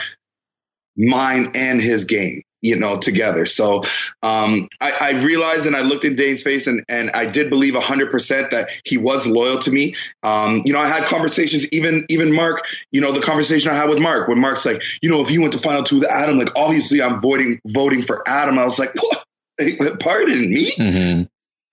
mine 0.96 1.52
and 1.54 1.80
his 1.80 2.04
game 2.04 2.42
you 2.64 2.76
know, 2.76 2.98
together. 2.98 3.44
So 3.44 3.82
um, 4.22 4.66
I, 4.80 4.92
I, 4.98 5.22
realized 5.22 5.66
and 5.66 5.76
I 5.76 5.82
looked 5.82 6.06
in 6.06 6.16
Dane's 6.16 6.42
face 6.42 6.66
and, 6.66 6.82
and 6.88 7.10
I 7.10 7.30
did 7.30 7.50
believe 7.50 7.74
100% 7.74 8.50
that 8.52 8.70
he 8.86 8.96
was 8.96 9.26
loyal 9.26 9.58
to 9.58 9.70
me. 9.70 9.94
Um, 10.22 10.62
you 10.64 10.72
know, 10.72 10.78
I 10.78 10.88
had 10.88 11.04
conversations, 11.04 11.68
even 11.72 12.06
even 12.08 12.34
Mark, 12.34 12.64
you 12.90 13.02
know, 13.02 13.12
the 13.12 13.20
conversation 13.20 13.70
I 13.70 13.74
had 13.74 13.90
with 13.90 14.00
Mark 14.00 14.28
when 14.28 14.40
Mark's 14.40 14.64
like, 14.64 14.82
you 15.02 15.10
know, 15.10 15.20
if 15.20 15.30
you 15.30 15.42
went 15.42 15.52
to 15.52 15.58
final 15.58 15.82
two 15.82 15.98
with 15.98 16.10
Adam, 16.10 16.38
like 16.38 16.48
obviously 16.56 17.02
I'm 17.02 17.20
voting 17.20 17.60
voting 17.66 18.00
for 18.00 18.26
Adam. 18.26 18.58
I 18.58 18.64
was 18.64 18.78
like, 18.78 18.94
what? 18.94 19.26
Pardon 20.00 20.48
me? 20.48 20.72
Mm-hmm. 20.72 21.24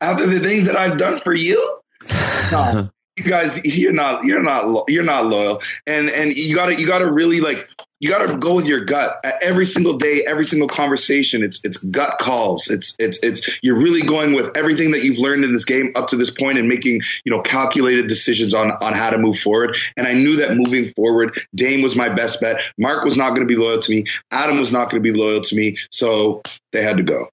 After 0.02 0.26
the 0.26 0.40
things 0.40 0.66
that 0.66 0.76
I've 0.76 0.98
done 0.98 1.22
for 1.22 1.34
you? 1.34 1.80
No. 2.52 2.90
you 3.16 3.24
guys, 3.24 3.64
you're 3.64 3.94
not, 3.94 4.26
you're 4.26 4.44
not, 4.44 4.84
you're 4.90 5.06
not 5.06 5.26
loyal, 5.26 5.62
and 5.88 6.10
and 6.10 6.34
you 6.34 6.54
gotta, 6.54 6.76
you 6.76 6.86
gotta 6.86 7.10
really 7.10 7.40
like 7.40 7.66
you 8.02 8.10
got 8.10 8.28
to 8.28 8.38
go 8.38 8.56
with 8.56 8.68
your 8.68 8.84
gut 8.84 9.24
every 9.42 9.66
single 9.66 9.98
day, 9.98 10.26
every 10.28 10.44
single 10.44 10.68
conversation. 10.68 11.44
It's 11.44 11.62
it's 11.64 11.78
gut 11.78 12.18
calls. 12.20 12.68
It's 12.70 12.96
it's 13.00 13.20
it's 13.22 13.48
you're 13.62 13.78
really 13.78 14.02
going 14.02 14.34
with 14.34 14.58
everything 14.58 14.92
that 14.92 15.04
you've 15.04 15.20
learned 15.20 15.44
in 15.44 15.54
this 15.54 15.66
game 15.66 15.94
up 15.96 16.08
to 16.08 16.18
this 16.18 16.32
point 16.32 16.58
and 16.58 16.68
making 16.68 17.02
you 17.24 17.32
know 17.32 17.42
calculated 17.42 18.08
decisions 18.08 18.56
on 18.56 18.72
on 18.72 18.94
how 18.94 19.12
to 19.12 19.20
move 19.20 19.38
forward. 19.38 19.78
And 19.96 20.08
I 20.08 20.14
knew 20.14 20.38
that 20.38 20.58
moving 20.58 20.92
forward, 20.94 21.40
Dane 21.54 21.84
was 21.84 21.96
my 21.96 22.10
best 22.10 22.42
bet. 22.42 22.62
Mark 22.78 23.06
was 23.06 23.16
not 23.16 23.30
going 23.30 23.42
to 23.42 23.46
be 23.48 23.56
loyal 23.56 23.80
to 23.80 23.92
me. 23.92 24.06
Adam 24.32 24.58
was 24.58 24.74
not 24.74 24.90
going 24.90 25.02
to 25.02 25.12
be 25.12 25.18
loyal 25.18 25.42
to 25.42 25.56
me. 25.56 25.78
So 25.92 26.42
they 26.72 26.82
had 26.82 26.98
to 26.98 27.04
go. 27.04 27.28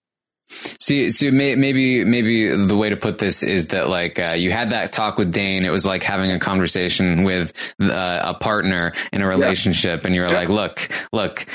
So, 0.50 1.08
so 1.10 1.30
maybe 1.30 2.04
maybe 2.04 2.48
the 2.66 2.76
way 2.76 2.88
to 2.88 2.96
put 2.96 3.18
this 3.18 3.42
is 3.42 3.68
that 3.68 3.88
like 3.88 4.18
uh, 4.18 4.32
you 4.32 4.50
had 4.50 4.70
that 4.70 4.92
talk 4.92 5.18
with 5.18 5.32
Dane. 5.32 5.64
It 5.64 5.70
was 5.70 5.84
like 5.84 6.02
having 6.02 6.32
a 6.32 6.38
conversation 6.38 7.22
with 7.24 7.74
uh, 7.80 8.20
a 8.24 8.34
partner 8.34 8.94
in 9.12 9.22
a 9.22 9.26
relationship, 9.26 10.00
yeah. 10.00 10.06
and 10.06 10.14
you 10.14 10.22
were 10.22 10.28
like, 10.28 10.48
"Look, 10.48 10.88
look, 11.12 11.46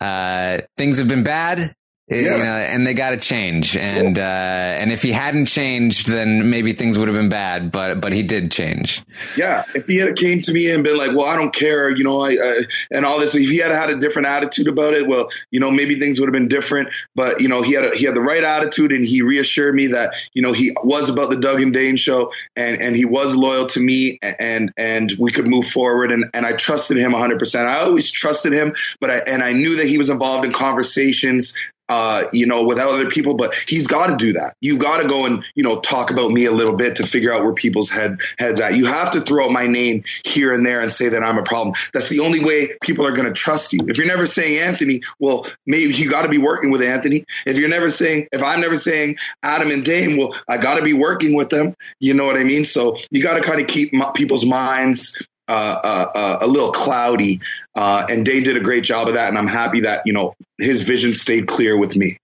uh, 0.00 0.60
things 0.76 0.98
have 0.98 1.08
been 1.08 1.24
bad. 1.24 1.74
Yeah. 2.10 2.16
You 2.18 2.28
know, 2.42 2.56
and 2.56 2.84
they 2.84 2.92
got 2.92 3.10
to 3.10 3.16
change. 3.18 3.76
And 3.76 4.18
uh, 4.18 4.22
and 4.22 4.90
if 4.90 5.00
he 5.00 5.12
hadn't 5.12 5.46
changed, 5.46 6.08
then 6.08 6.50
maybe 6.50 6.72
things 6.72 6.98
would 6.98 7.06
have 7.06 7.16
been 7.16 7.28
bad. 7.28 7.70
But 7.70 8.00
but 8.00 8.12
he 8.12 8.24
did 8.24 8.50
change. 8.50 9.02
Yeah, 9.36 9.64
if 9.76 9.86
he 9.86 9.98
had 9.98 10.16
came 10.16 10.40
to 10.40 10.52
me 10.52 10.72
and 10.74 10.82
been 10.82 10.96
like, 10.96 11.16
"Well, 11.16 11.26
I 11.26 11.36
don't 11.36 11.54
care," 11.54 11.96
you 11.96 12.02
know, 12.02 12.20
I, 12.20 12.30
I 12.30 12.60
and 12.90 13.04
all 13.04 13.20
this. 13.20 13.36
If 13.36 13.48
he 13.48 13.58
had 13.58 13.70
had 13.70 13.90
a 13.90 13.96
different 13.96 14.26
attitude 14.26 14.66
about 14.66 14.94
it, 14.94 15.06
well, 15.06 15.28
you 15.52 15.60
know, 15.60 15.70
maybe 15.70 16.00
things 16.00 16.18
would 16.18 16.26
have 16.26 16.32
been 16.32 16.48
different. 16.48 16.88
But 17.14 17.40
you 17.40 17.48
know, 17.48 17.62
he 17.62 17.74
had 17.74 17.84
a, 17.84 17.96
he 17.96 18.06
had 18.06 18.16
the 18.16 18.22
right 18.22 18.42
attitude, 18.42 18.90
and 18.90 19.04
he 19.04 19.22
reassured 19.22 19.76
me 19.76 19.86
that 19.88 20.14
you 20.34 20.42
know 20.42 20.52
he 20.52 20.74
was 20.82 21.08
about 21.08 21.30
the 21.30 21.36
Doug 21.36 21.60
and 21.62 21.72
Dane 21.72 21.96
show, 21.96 22.32
and 22.56 22.82
and 22.82 22.96
he 22.96 23.04
was 23.04 23.36
loyal 23.36 23.68
to 23.68 23.80
me, 23.80 24.18
and 24.40 24.72
and 24.76 25.12
we 25.20 25.30
could 25.30 25.46
move 25.46 25.68
forward. 25.68 26.10
And 26.10 26.24
and 26.34 26.44
I 26.44 26.54
trusted 26.54 26.96
him 26.96 27.12
100. 27.12 27.38
percent 27.38 27.68
I 27.68 27.82
always 27.82 28.10
trusted 28.10 28.52
him, 28.52 28.74
but 29.00 29.10
I 29.10 29.18
and 29.28 29.44
I 29.44 29.52
knew 29.52 29.76
that 29.76 29.86
he 29.86 29.96
was 29.96 30.10
involved 30.10 30.44
in 30.44 30.52
conversations 30.52 31.54
uh, 31.90 32.22
you 32.32 32.46
know, 32.46 32.62
with 32.62 32.78
other 32.78 33.10
people, 33.10 33.36
but 33.36 33.52
he's 33.66 33.88
got 33.88 34.06
to 34.06 34.16
do 34.16 34.32
that. 34.32 34.54
You 34.60 34.78
got 34.78 35.02
to 35.02 35.08
go 35.08 35.26
and, 35.26 35.44
you 35.56 35.64
know, 35.64 35.80
talk 35.80 36.12
about 36.12 36.30
me 36.30 36.46
a 36.46 36.52
little 36.52 36.76
bit 36.76 36.94
to 36.96 37.06
figure 37.06 37.32
out 37.32 37.42
where 37.42 37.52
people's 37.52 37.90
head 37.90 38.20
heads 38.38 38.60
at. 38.60 38.76
You 38.76 38.86
have 38.86 39.10
to 39.10 39.20
throw 39.20 39.46
out 39.46 39.50
my 39.50 39.66
name 39.66 40.04
here 40.24 40.54
and 40.54 40.64
there 40.64 40.80
and 40.80 40.92
say 40.92 41.08
that 41.08 41.24
I'm 41.24 41.36
a 41.36 41.42
problem. 41.42 41.74
That's 41.92 42.08
the 42.08 42.20
only 42.20 42.44
way 42.44 42.68
people 42.80 43.04
are 43.04 43.12
going 43.12 43.26
to 43.26 43.34
trust 43.34 43.72
you. 43.72 43.80
If 43.88 43.98
you're 43.98 44.06
never 44.06 44.26
saying 44.26 44.60
Anthony, 44.60 45.02
well, 45.18 45.46
maybe 45.66 45.92
you 45.94 46.08
got 46.08 46.22
to 46.22 46.28
be 46.28 46.38
working 46.38 46.70
with 46.70 46.80
Anthony. 46.80 47.26
If 47.44 47.58
you're 47.58 47.68
never 47.68 47.90
saying, 47.90 48.28
if 48.30 48.42
I'm 48.42 48.60
never 48.60 48.78
saying 48.78 49.16
Adam 49.42 49.72
and 49.72 49.84
Dane, 49.84 50.16
well, 50.16 50.32
I 50.48 50.58
got 50.58 50.76
to 50.76 50.82
be 50.82 50.92
working 50.92 51.34
with 51.34 51.50
them. 51.50 51.74
You 51.98 52.14
know 52.14 52.24
what 52.24 52.36
I 52.36 52.44
mean? 52.44 52.64
So 52.64 52.98
you 53.10 53.20
got 53.20 53.34
to 53.34 53.42
kind 53.42 53.60
of 53.60 53.66
keep 53.66 53.92
people's 54.14 54.46
minds 54.46 55.20
uh, 55.50 55.80
uh, 55.82 56.06
uh, 56.14 56.38
a 56.42 56.46
little 56.46 56.70
cloudy. 56.70 57.40
Uh, 57.76 58.04
and 58.08 58.26
Dane 58.26 58.42
did 58.42 58.56
a 58.56 58.60
great 58.60 58.84
job 58.84 59.08
of 59.08 59.14
that, 59.14 59.28
and 59.28 59.38
I'm 59.38 59.46
happy 59.46 59.80
that 59.80 60.02
you 60.06 60.12
know 60.12 60.34
his 60.58 60.82
vision 60.82 61.14
stayed 61.14 61.46
clear 61.46 61.78
with 61.78 61.96
me. 61.96 62.16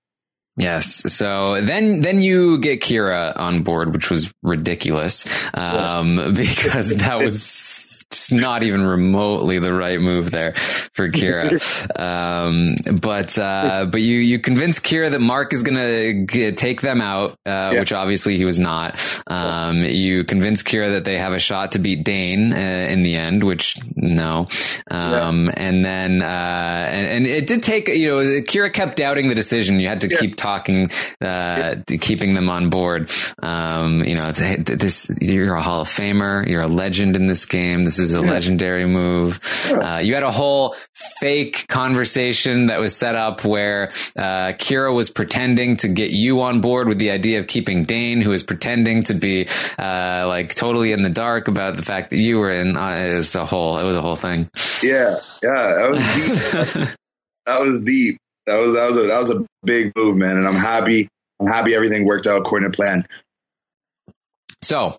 Yes. 0.59 1.13
So 1.13 1.61
then, 1.61 2.01
then 2.01 2.23
you 2.23 2.59
get 2.59 2.81
Kira 2.81 3.37
on 3.37 3.63
board, 3.63 3.93
which 3.93 4.09
was 4.09 4.33
ridiculous, 4.43 5.27
um, 5.53 6.17
because 6.37 6.97
that 6.97 7.19
was 7.23 7.43
just 8.11 8.33
not 8.33 8.63
even 8.63 8.87
remotely 8.87 9.59
the 9.59 9.73
right 9.73 10.01
move 10.01 10.31
there 10.31 10.53
for 10.53 11.09
Kira. 11.09 11.51
um, 11.99 12.77
but 13.01 13.39
uh, 13.39 13.87
but 13.87 14.03
you 14.03 14.19
you 14.19 14.39
convinced 14.39 14.85
Kira 14.85 15.11
that 15.11 15.21
Mark 15.21 15.53
is 15.53 15.63
going 15.63 16.27
to 16.29 16.53
take 16.53 16.81
them 16.81 17.01
out, 17.01 17.33
uh, 17.47 17.71
yeah. 17.73 17.81
which 17.81 17.93
obviously 17.93 18.37
he 18.37 18.45
was 18.45 18.59
not. 18.59 18.99
Um, 19.27 19.83
you 19.83 20.25
convince 20.25 20.63
Kira 20.63 20.93
that 20.93 21.05
they 21.05 21.19
have 21.19 21.33
a 21.33 21.39
shot 21.39 21.73
to 21.73 21.79
beat 21.79 22.05
Dane 22.05 22.53
uh, 22.53 22.57
in 22.57 23.03
the 23.03 23.17
end, 23.17 23.43
which 23.43 23.77
no. 23.97 24.47
Um, 24.91 25.47
yeah. 25.47 25.53
And 25.57 25.85
then 25.85 26.23
uh, 26.23 26.89
and, 26.91 27.07
and, 27.07 27.27
it 27.27 27.47
did 27.47 27.63
take 27.63 27.89
you 27.89 28.09
know 28.09 28.17
Kira 28.43 28.73
kept 28.73 28.97
doubting 28.97 29.29
the 29.29 29.35
decision. 29.35 29.81
You 29.81 29.89
had 29.89 30.03
to 30.03 30.09
yeah. 30.09 30.19
keep 30.19 30.37
talking, 30.37 30.91
uh, 31.21 31.77
keeping 32.01 32.35
them 32.35 32.49
on 32.49 32.71
board. 32.71 33.11
Um, 33.43 34.05
you 34.05 34.15
know 34.15 34.31
this 34.33 35.11
you're 35.21 35.57
a 35.57 35.63
Hall 35.63 35.83
of 35.83 35.89
Famer, 35.89 36.49
you're 36.49 36.63
a 36.63 36.69
legend 36.69 37.17
in 37.17 37.27
this 37.27 37.45
game. 37.45 37.85
This 37.85 37.96
is 37.99 38.13
a 38.13 38.21
legendary 38.21 38.87
move. 38.87 39.41
Uh, 39.71 40.01
you 40.03 40.15
had 40.15 40.23
a 40.23 40.31
whole 40.31 40.75
fake 41.21 41.67
conversation 41.69 42.67
that 42.67 42.81
was 42.81 42.97
set 42.97 43.15
up 43.15 43.45
where 43.45 43.89
uh, 44.17 44.53
Kira 44.53 44.95
was 44.95 45.11
pretending 45.11 45.77
to 45.79 45.89
get 45.89 46.11
you 46.11 46.43
on 46.43 46.61
board 46.61 46.89
with 46.89 46.99
the 46.99 47.11
idea 47.11 47.39
of 47.39 47.47
keeping 47.47 47.85
Dane, 47.85 48.21
who 48.21 48.31
was 48.31 48.43
pretending 48.43 49.03
to 49.05 49.15
be 49.15 49.49
uh, 49.79 50.25
like 50.27 50.55
totally 50.55 50.93
in 50.93 51.03
the 51.03 51.11
dark 51.11 51.49
about 51.49 51.77
the 51.77 51.83
fact 51.83 52.11
that 52.11 52.19
you 52.19 52.39
were 52.39 52.51
in. 52.51 52.77
Uh, 52.77 53.11
it 53.13 53.15
was 53.17 53.35
a 53.35 53.45
whole. 53.45 53.79
It 53.79 53.85
was 53.85 53.97
a 53.97 54.03
whole 54.03 54.17
thing. 54.17 54.51
Yeah, 54.83 55.19
yeah, 55.43 55.75
that 55.77 55.91
was 55.91 56.03
deep. 56.15 56.89
that 57.47 57.61
was 57.61 57.81
deep. 57.81 58.19
That 58.47 58.61
was 58.61 58.75
that 58.75 58.89
was 58.89 58.99
a, 58.99 59.03
that 59.09 59.21
was 59.21 59.31
a 59.31 59.47
big 59.65 59.93
move, 59.97 60.17
man. 60.17 60.37
And 60.37 60.47
I'm 60.47 60.55
happy. 60.55 61.09
I'm 61.41 61.49
happy 61.49 61.75
everything 61.75 62.05
worked 62.05 62.27
out 62.27 62.39
according 62.39 62.71
to 62.71 62.77
plan. 62.77 63.07
So, 64.63 64.99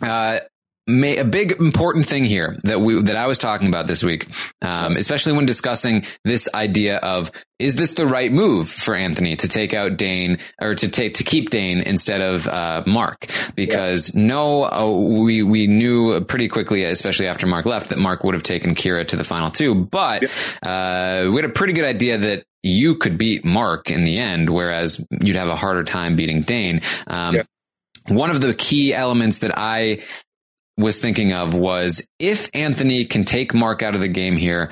uh, 0.00 0.38
may, 0.86 1.16
a 1.18 1.24
big 1.24 1.52
important 1.52 2.06
thing 2.06 2.24
here 2.24 2.56
that 2.64 2.80
we 2.80 3.00
that 3.02 3.16
I 3.16 3.26
was 3.26 3.38
talking 3.38 3.68
about 3.68 3.86
this 3.86 4.02
week, 4.02 4.26
um, 4.62 4.96
especially 4.96 5.34
when 5.34 5.46
discussing 5.46 6.04
this 6.24 6.48
idea 6.54 6.98
of 6.98 7.30
is 7.58 7.76
this 7.76 7.92
the 7.92 8.06
right 8.06 8.32
move 8.32 8.68
for 8.68 8.94
Anthony 8.94 9.36
to 9.36 9.48
take 9.48 9.72
out 9.72 9.96
Dane 9.96 10.38
or 10.60 10.74
to 10.74 10.88
take 10.88 11.14
to 11.14 11.24
keep 11.24 11.50
Dane 11.50 11.80
instead 11.80 12.20
of 12.20 12.48
uh, 12.48 12.82
Mark? 12.86 13.26
Because 13.54 14.14
yeah. 14.14 14.26
no, 14.26 14.64
uh, 14.64 14.90
we 14.90 15.42
we 15.42 15.66
knew 15.66 16.20
pretty 16.22 16.48
quickly, 16.48 16.84
especially 16.84 17.28
after 17.28 17.46
Mark 17.46 17.66
left, 17.66 17.90
that 17.90 17.98
Mark 17.98 18.24
would 18.24 18.34
have 18.34 18.42
taken 18.42 18.74
Kira 18.74 19.06
to 19.08 19.16
the 19.16 19.24
final 19.24 19.50
two. 19.50 19.74
But 19.74 20.24
uh, 20.66 21.28
we 21.30 21.36
had 21.36 21.44
a 21.44 21.50
pretty 21.50 21.72
good 21.72 21.84
idea 21.84 22.18
that 22.18 22.44
you 22.62 22.96
could 22.96 23.18
beat 23.18 23.44
Mark 23.44 23.90
in 23.90 24.04
the 24.04 24.18
end, 24.18 24.50
whereas 24.50 25.04
you'd 25.22 25.36
have 25.36 25.48
a 25.48 25.56
harder 25.56 25.84
time 25.84 26.16
beating 26.16 26.42
Dane. 26.42 26.80
Um, 27.06 27.36
yeah. 27.36 27.42
One 28.08 28.30
of 28.30 28.40
the 28.40 28.52
key 28.52 28.92
elements 28.92 29.38
that 29.38 29.56
I 29.56 30.00
was 30.76 30.98
thinking 30.98 31.32
of 31.32 31.54
was 31.54 32.06
if 32.18 32.50
Anthony 32.54 33.04
can 33.04 33.24
take 33.24 33.54
Mark 33.54 33.82
out 33.82 33.94
of 33.94 34.00
the 34.00 34.08
game 34.08 34.36
here 34.36 34.70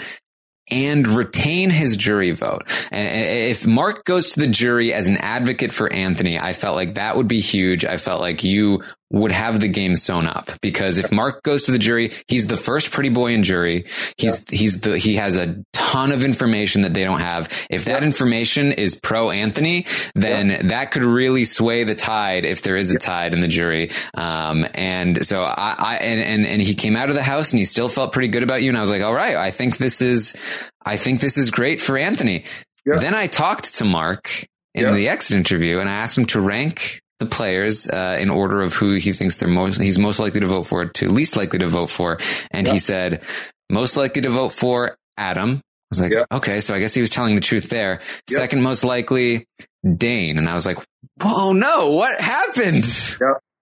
and 0.70 1.06
retain 1.06 1.70
his 1.70 1.96
jury 1.96 2.30
vote. 2.30 2.62
And 2.90 3.24
if 3.24 3.66
Mark 3.66 4.04
goes 4.04 4.32
to 4.32 4.40
the 4.40 4.46
jury 4.46 4.92
as 4.92 5.08
an 5.08 5.16
advocate 5.16 5.72
for 5.72 5.92
Anthony, 5.92 6.38
I 6.38 6.52
felt 6.52 6.76
like 6.76 6.94
that 6.94 7.16
would 7.16 7.28
be 7.28 7.40
huge. 7.40 7.84
I 7.84 7.96
felt 7.96 8.20
like 8.20 8.44
you 8.44 8.82
would 9.10 9.32
have 9.32 9.58
the 9.58 9.68
game 9.68 9.96
sewn 9.96 10.26
up 10.26 10.50
because 10.62 10.98
if 10.98 11.10
Mark 11.10 11.42
goes 11.42 11.64
to 11.64 11.72
the 11.72 11.78
jury, 11.78 12.12
he's 12.28 12.46
the 12.46 12.56
first 12.56 12.92
pretty 12.92 13.08
boy 13.08 13.32
in 13.32 13.42
jury. 13.42 13.86
He's, 14.16 14.44
yeah. 14.50 14.58
he's 14.58 14.80
the, 14.80 14.98
he 14.98 15.16
has 15.16 15.36
a 15.36 15.62
ton 15.72 16.12
of 16.12 16.24
information 16.24 16.82
that 16.82 16.94
they 16.94 17.02
don't 17.02 17.20
have. 17.20 17.48
If 17.68 17.86
that 17.86 18.02
yeah. 18.02 18.06
information 18.06 18.72
is 18.72 18.94
pro 18.94 19.30
Anthony, 19.30 19.86
then 20.14 20.50
yeah. 20.50 20.62
that 20.62 20.92
could 20.92 21.02
really 21.02 21.44
sway 21.44 21.82
the 21.84 21.96
tide 21.96 22.44
if 22.44 22.62
there 22.62 22.76
is 22.76 22.94
a 22.94 22.98
tide 22.98 23.34
in 23.34 23.40
the 23.40 23.48
jury. 23.48 23.90
Um, 24.14 24.64
and 24.74 25.26
so 25.26 25.42
I, 25.42 25.74
I, 25.76 25.96
and, 25.96 26.20
and, 26.20 26.46
and 26.46 26.62
he 26.62 26.74
came 26.74 26.94
out 26.94 27.08
of 27.08 27.16
the 27.16 27.22
house 27.22 27.50
and 27.50 27.58
he 27.58 27.64
still 27.64 27.88
felt 27.88 28.12
pretty 28.12 28.28
good 28.28 28.44
about 28.44 28.62
you. 28.62 28.68
And 28.68 28.78
I 28.78 28.80
was 28.80 28.90
like, 28.90 29.02
all 29.02 29.14
right, 29.14 29.36
I 29.36 29.50
think 29.50 29.76
this 29.76 30.02
is, 30.02 30.36
I 30.84 30.96
think 30.96 31.20
this 31.20 31.36
is 31.36 31.50
great 31.50 31.80
for 31.80 31.98
Anthony. 31.98 32.44
Then 32.86 33.14
I 33.14 33.26
talked 33.26 33.76
to 33.76 33.84
Mark 33.84 34.46
in 34.74 34.94
the 34.94 35.08
exit 35.08 35.36
interview 35.36 35.78
and 35.80 35.88
I 35.88 35.94
asked 35.94 36.16
him 36.16 36.26
to 36.26 36.40
rank 36.40 37.00
the 37.20 37.26
players 37.26 37.86
uh, 37.88 38.16
in 38.18 38.30
order 38.30 38.62
of 38.62 38.74
who 38.74 38.96
he 38.96 39.12
thinks 39.12 39.36
they're 39.36 39.48
most 39.48 39.80
he's 39.80 39.98
most 39.98 40.18
likely 40.18 40.40
to 40.40 40.46
vote 40.46 40.64
for 40.64 40.86
to 40.86 41.08
least 41.08 41.36
likely 41.36 41.60
to 41.60 41.68
vote 41.68 41.90
for. 41.90 42.18
And 42.50 42.66
he 42.66 42.80
said 42.80 43.22
most 43.70 43.96
likely 43.96 44.22
to 44.22 44.30
vote 44.30 44.52
for 44.52 44.96
adam. 45.16 45.60
I 45.60 45.62
was 45.90 46.00
like 46.00 46.12
okay 46.32 46.60
so 46.60 46.74
i 46.74 46.80
guess 46.80 46.94
he 46.94 47.00
was 47.00 47.10
telling 47.10 47.34
the 47.36 47.40
truth 47.40 47.68
there. 47.68 48.00
Second 48.28 48.62
most 48.62 48.84
likely 48.84 49.46
dane. 49.84 50.38
And 50.38 50.48
i 50.48 50.54
was 50.54 50.66
like 50.66 50.78
whoa 51.22 51.52
no 51.52 51.92
what 51.92 52.20
happened 52.20 52.84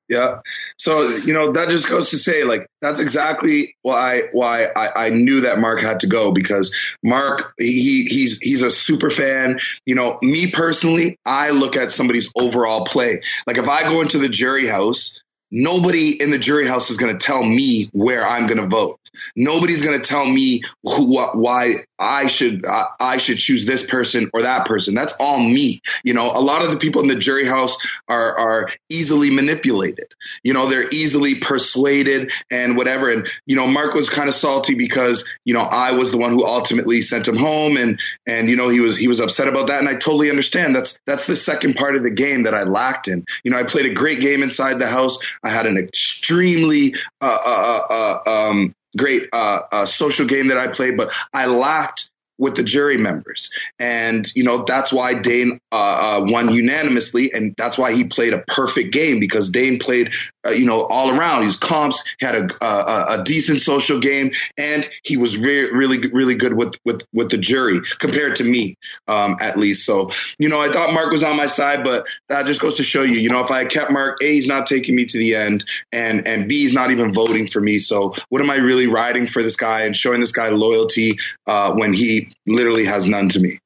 yeah. 0.08 0.40
So, 0.76 1.08
you 1.08 1.34
know, 1.34 1.52
that 1.52 1.68
just 1.68 1.88
goes 1.88 2.10
to 2.10 2.18
say, 2.18 2.44
like, 2.44 2.66
that's 2.80 3.00
exactly 3.00 3.76
why 3.82 4.22
why 4.32 4.68
I, 4.74 5.06
I 5.06 5.10
knew 5.10 5.40
that 5.42 5.58
Mark 5.58 5.82
had 5.82 6.00
to 6.00 6.06
go 6.06 6.32
because 6.32 6.74
Mark 7.02 7.52
he 7.58 8.04
he's 8.04 8.38
he's 8.38 8.62
a 8.62 8.70
super 8.70 9.10
fan. 9.10 9.60
You 9.84 9.94
know, 9.94 10.18
me 10.22 10.50
personally, 10.50 11.18
I 11.26 11.50
look 11.50 11.76
at 11.76 11.92
somebody's 11.92 12.30
overall 12.36 12.84
play. 12.84 13.20
Like 13.46 13.58
if 13.58 13.68
I 13.68 13.82
go 13.82 14.00
into 14.00 14.18
the 14.18 14.28
jury 14.28 14.66
house, 14.66 15.20
nobody 15.50 16.20
in 16.20 16.30
the 16.30 16.38
jury 16.38 16.66
house 16.66 16.90
is 16.90 16.96
going 16.96 17.16
to 17.16 17.26
tell 17.26 17.42
me 17.42 17.90
where 17.92 18.24
I'm 18.24 18.46
going 18.46 18.60
to 18.60 18.66
vote. 18.66 18.97
Nobody's 19.36 19.82
going 19.82 20.00
to 20.00 20.06
tell 20.06 20.26
me 20.26 20.62
who, 20.82 21.12
what, 21.12 21.36
why 21.36 21.74
I 21.98 22.28
should 22.28 22.64
uh, 22.64 22.86
I 23.00 23.16
should 23.16 23.38
choose 23.38 23.64
this 23.64 23.88
person 23.88 24.30
or 24.32 24.42
that 24.42 24.66
person. 24.66 24.94
That's 24.94 25.14
all 25.18 25.38
me. 25.40 25.80
You 26.04 26.14
know, 26.14 26.30
a 26.30 26.40
lot 26.40 26.64
of 26.64 26.70
the 26.70 26.76
people 26.76 27.02
in 27.02 27.08
the 27.08 27.16
jury 27.16 27.44
house 27.44 27.76
are 28.08 28.38
are 28.38 28.70
easily 28.88 29.30
manipulated. 29.30 30.06
You 30.44 30.54
know, 30.54 30.66
they're 30.66 30.88
easily 30.90 31.34
persuaded 31.36 32.30
and 32.52 32.76
whatever. 32.76 33.10
And 33.10 33.28
you 33.46 33.56
know, 33.56 33.66
Mark 33.66 33.94
was 33.94 34.08
kind 34.08 34.28
of 34.28 34.34
salty 34.34 34.74
because 34.74 35.28
you 35.44 35.54
know 35.54 35.62
I 35.62 35.92
was 35.92 36.12
the 36.12 36.18
one 36.18 36.30
who 36.30 36.46
ultimately 36.46 37.00
sent 37.00 37.26
him 37.26 37.36
home, 37.36 37.76
and 37.76 38.00
and 38.26 38.48
you 38.48 38.54
know 38.54 38.68
he 38.68 38.80
was 38.80 38.96
he 38.96 39.08
was 39.08 39.20
upset 39.20 39.48
about 39.48 39.66
that. 39.66 39.80
And 39.80 39.88
I 39.88 39.94
totally 39.94 40.30
understand. 40.30 40.76
That's 40.76 41.00
that's 41.06 41.26
the 41.26 41.36
second 41.36 41.74
part 41.74 41.96
of 41.96 42.04
the 42.04 42.14
game 42.14 42.44
that 42.44 42.54
I 42.54 42.62
lacked 42.62 43.08
in. 43.08 43.24
You 43.42 43.50
know, 43.50 43.58
I 43.58 43.64
played 43.64 43.86
a 43.86 43.94
great 43.94 44.20
game 44.20 44.44
inside 44.44 44.78
the 44.78 44.86
house. 44.86 45.18
I 45.42 45.50
had 45.50 45.66
an 45.66 45.76
extremely 45.76 46.94
uh, 47.20 47.38
uh, 47.44 47.80
uh, 47.90 48.18
uh 48.26 48.48
um, 48.50 48.74
great 48.98 49.28
uh, 49.32 49.60
uh, 49.72 49.86
social 49.86 50.26
game 50.26 50.48
that 50.48 50.58
I 50.58 50.68
played, 50.68 50.96
but 50.96 51.10
I 51.32 51.46
lacked 51.46 52.10
with 52.38 52.54
the 52.54 52.62
jury 52.62 52.96
members. 52.96 53.50
And, 53.78 54.26
you 54.34 54.44
know, 54.44 54.64
that's 54.64 54.92
why 54.92 55.14
Dane 55.14 55.60
uh, 55.72 56.20
uh, 56.20 56.24
won 56.24 56.52
unanimously. 56.52 57.32
And 57.34 57.54
that's 57.58 57.76
why 57.76 57.92
he 57.92 58.04
played 58.04 58.32
a 58.32 58.38
perfect 58.46 58.92
game 58.92 59.18
because 59.18 59.50
Dane 59.50 59.78
played, 59.78 60.12
uh, 60.48 60.52
you 60.52 60.66
know, 60.66 60.86
all 60.90 61.10
around. 61.10 61.42
He 61.42 61.46
was 61.46 61.56
comps, 61.56 62.02
had 62.20 62.34
a, 62.34 62.64
a, 62.64 63.20
a, 63.20 63.24
decent 63.24 63.62
social 63.62 63.98
game, 63.98 64.30
and 64.56 64.88
he 65.04 65.16
was 65.16 65.42
really, 65.42 65.98
really 66.08 66.34
good 66.34 66.54
with, 66.54 66.74
with, 66.84 67.02
with 67.12 67.30
the 67.30 67.38
jury 67.38 67.80
compared 67.98 68.36
to 68.36 68.44
me, 68.44 68.76
um, 69.06 69.36
at 69.40 69.58
least. 69.58 69.84
So, 69.84 70.10
you 70.38 70.48
know, 70.48 70.60
I 70.60 70.70
thought 70.70 70.94
Mark 70.94 71.10
was 71.10 71.22
on 71.22 71.36
my 71.36 71.46
side, 71.46 71.84
but 71.84 72.06
that 72.28 72.46
just 72.46 72.60
goes 72.60 72.74
to 72.74 72.84
show 72.84 73.02
you, 73.02 73.14
you 73.14 73.28
know, 73.28 73.44
if 73.44 73.50
I 73.50 73.64
kept 73.64 73.90
Mark, 73.90 74.22
A, 74.22 74.32
he's 74.32 74.46
not 74.46 74.66
taking 74.66 74.96
me 74.96 75.04
to 75.06 75.18
the 75.18 75.34
end, 75.34 75.64
and, 75.92 76.26
and 76.26 76.48
B, 76.48 76.62
he's 76.62 76.74
not 76.74 76.90
even 76.90 77.12
voting 77.12 77.46
for 77.46 77.60
me. 77.60 77.78
So 77.78 78.14
what 78.28 78.42
am 78.42 78.50
I 78.50 78.56
really 78.56 78.86
riding 78.86 79.26
for 79.26 79.42
this 79.42 79.56
guy 79.56 79.82
and 79.82 79.96
showing 79.96 80.20
this 80.20 80.32
guy 80.32 80.48
loyalty 80.50 81.18
uh, 81.46 81.72
when 81.74 81.92
he 81.92 82.30
literally 82.46 82.84
has 82.84 83.08
none 83.08 83.28
to 83.30 83.40
me. 83.40 83.58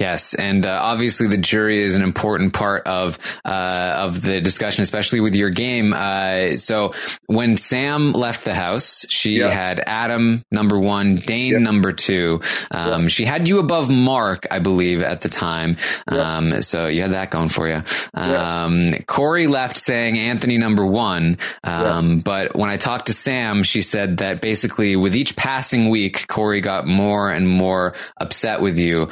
Yes, 0.00 0.32
and 0.32 0.64
uh, 0.64 0.80
obviously 0.82 1.26
the 1.26 1.36
jury 1.36 1.82
is 1.82 1.94
an 1.94 2.02
important 2.02 2.54
part 2.54 2.86
of 2.86 3.18
uh, 3.44 3.96
of 3.98 4.22
the 4.22 4.40
discussion, 4.40 4.82
especially 4.82 5.20
with 5.20 5.34
your 5.34 5.50
game. 5.50 5.92
Uh, 5.94 6.56
so 6.56 6.94
when 7.26 7.58
Sam 7.58 8.12
left 8.12 8.46
the 8.46 8.54
house, 8.54 9.04
she 9.10 9.40
yeah. 9.40 9.48
had 9.48 9.82
Adam 9.86 10.42
number 10.50 10.80
one, 10.80 11.16
Dane 11.16 11.52
yeah. 11.52 11.58
number 11.58 11.92
two. 11.92 12.40
Um, 12.70 13.02
yeah. 13.02 13.08
She 13.08 13.26
had 13.26 13.46
you 13.46 13.58
above 13.58 13.90
Mark, 13.90 14.46
I 14.50 14.58
believe, 14.58 15.02
at 15.02 15.20
the 15.20 15.28
time. 15.28 15.76
Um, 16.08 16.62
so 16.62 16.86
you 16.86 17.02
had 17.02 17.12
that 17.12 17.30
going 17.30 17.50
for 17.50 17.68
you. 17.68 17.82
Um, 18.14 18.94
Corey 19.06 19.48
left 19.48 19.76
saying 19.76 20.18
Anthony 20.18 20.56
number 20.56 20.86
one, 20.86 21.36
um, 21.62 22.20
but 22.20 22.56
when 22.56 22.70
I 22.70 22.78
talked 22.78 23.06
to 23.08 23.12
Sam, 23.12 23.62
she 23.64 23.82
said 23.82 24.18
that 24.18 24.40
basically 24.40 24.96
with 24.96 25.14
each 25.14 25.36
passing 25.36 25.90
week, 25.90 26.26
Corey 26.26 26.62
got 26.62 26.86
more 26.86 27.30
and 27.30 27.46
more 27.46 27.94
upset 28.16 28.62
with 28.62 28.78
you. 28.78 29.10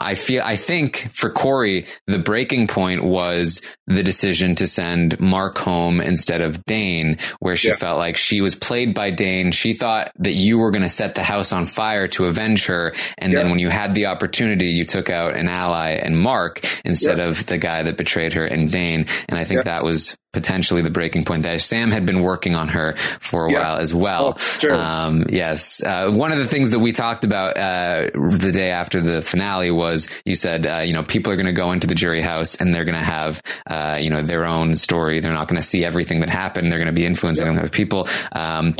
I 0.00 0.14
feel, 0.14 0.42
I 0.44 0.56
think 0.56 1.10
for 1.12 1.30
Corey, 1.30 1.86
the 2.06 2.18
breaking 2.18 2.66
point 2.66 3.04
was 3.04 3.60
the 3.86 4.02
decision 4.02 4.54
to 4.56 4.66
send 4.66 5.20
Mark 5.20 5.58
home 5.58 6.00
instead 6.00 6.40
of 6.40 6.64
Dane, 6.64 7.18
where 7.40 7.56
she 7.56 7.68
yeah. 7.68 7.76
felt 7.76 7.98
like 7.98 8.16
she 8.16 8.40
was 8.40 8.54
played 8.54 8.94
by 8.94 9.10
Dane. 9.10 9.52
She 9.52 9.74
thought 9.74 10.10
that 10.16 10.34
you 10.34 10.58
were 10.58 10.70
going 10.70 10.82
to 10.82 10.88
set 10.88 11.14
the 11.14 11.22
house 11.22 11.52
on 11.52 11.66
fire 11.66 12.08
to 12.08 12.26
avenge 12.26 12.66
her. 12.66 12.94
And 13.18 13.32
yeah. 13.32 13.40
then 13.40 13.50
when 13.50 13.58
you 13.58 13.68
had 13.68 13.94
the 13.94 14.06
opportunity, 14.06 14.68
you 14.68 14.84
took 14.84 15.10
out 15.10 15.36
an 15.36 15.48
ally 15.48 15.90
and 15.90 16.18
Mark 16.18 16.60
instead 16.84 17.18
yeah. 17.18 17.24
of 17.24 17.46
the 17.46 17.58
guy 17.58 17.82
that 17.82 17.96
betrayed 17.96 18.32
her 18.32 18.44
and 18.44 18.70
Dane. 18.70 19.06
And 19.28 19.38
I 19.38 19.44
think 19.44 19.64
that 19.64 19.84
was 19.84 20.16
potentially 20.32 20.82
the 20.82 20.90
breaking 20.90 21.24
point 21.24 21.42
that 21.42 21.60
Sam 21.60 21.90
had 21.90 22.06
been 22.06 22.22
working 22.22 22.54
on 22.54 22.68
her 22.68 22.96
for 23.20 23.46
a 23.46 23.52
yeah. 23.52 23.62
while 23.62 23.76
as 23.78 23.92
well. 23.92 24.34
Oh, 24.36 24.38
sure. 24.38 24.74
um, 24.74 25.26
yes. 25.28 25.82
Uh, 25.82 26.10
one 26.10 26.32
of 26.32 26.38
the 26.38 26.46
things 26.46 26.70
that 26.70 26.78
we 26.78 26.92
talked 26.92 27.24
about 27.24 27.56
uh, 27.56 28.10
the 28.14 28.52
day 28.52 28.70
after 28.70 29.00
the 29.00 29.22
finale 29.22 29.70
was 29.70 30.08
you 30.24 30.34
said, 30.34 30.66
uh, 30.66 30.78
you 30.78 30.92
know, 30.92 31.02
people 31.02 31.32
are 31.32 31.36
going 31.36 31.46
to 31.46 31.52
go 31.52 31.72
into 31.72 31.86
the 31.86 31.94
jury 31.94 32.20
house 32.20 32.54
and 32.54 32.74
they're 32.74 32.84
going 32.84 32.98
to 32.98 33.04
have, 33.04 33.42
uh, 33.66 33.98
you 34.00 34.10
know, 34.10 34.22
their 34.22 34.44
own 34.44 34.76
story. 34.76 35.20
They're 35.20 35.32
not 35.32 35.48
going 35.48 35.60
to 35.60 35.66
see 35.66 35.84
everything 35.84 36.20
that 36.20 36.28
happened. 36.28 36.70
They're 36.70 36.78
going 36.78 36.86
to 36.86 36.92
be 36.92 37.06
influencing 37.06 37.52
yeah. 37.52 37.58
other 37.58 37.68
people. 37.68 38.06
Um, 38.32 38.74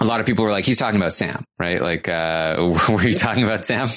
a 0.00 0.04
lot 0.04 0.20
of 0.20 0.26
people 0.26 0.44
were 0.44 0.50
like, 0.50 0.64
he's 0.64 0.78
talking 0.78 1.00
about 1.00 1.12
Sam, 1.12 1.44
right? 1.58 1.80
Like, 1.80 2.08
uh, 2.08 2.76
were 2.88 3.02
you 3.02 3.14
talking 3.14 3.44
about 3.44 3.64
Sam? 3.64 3.88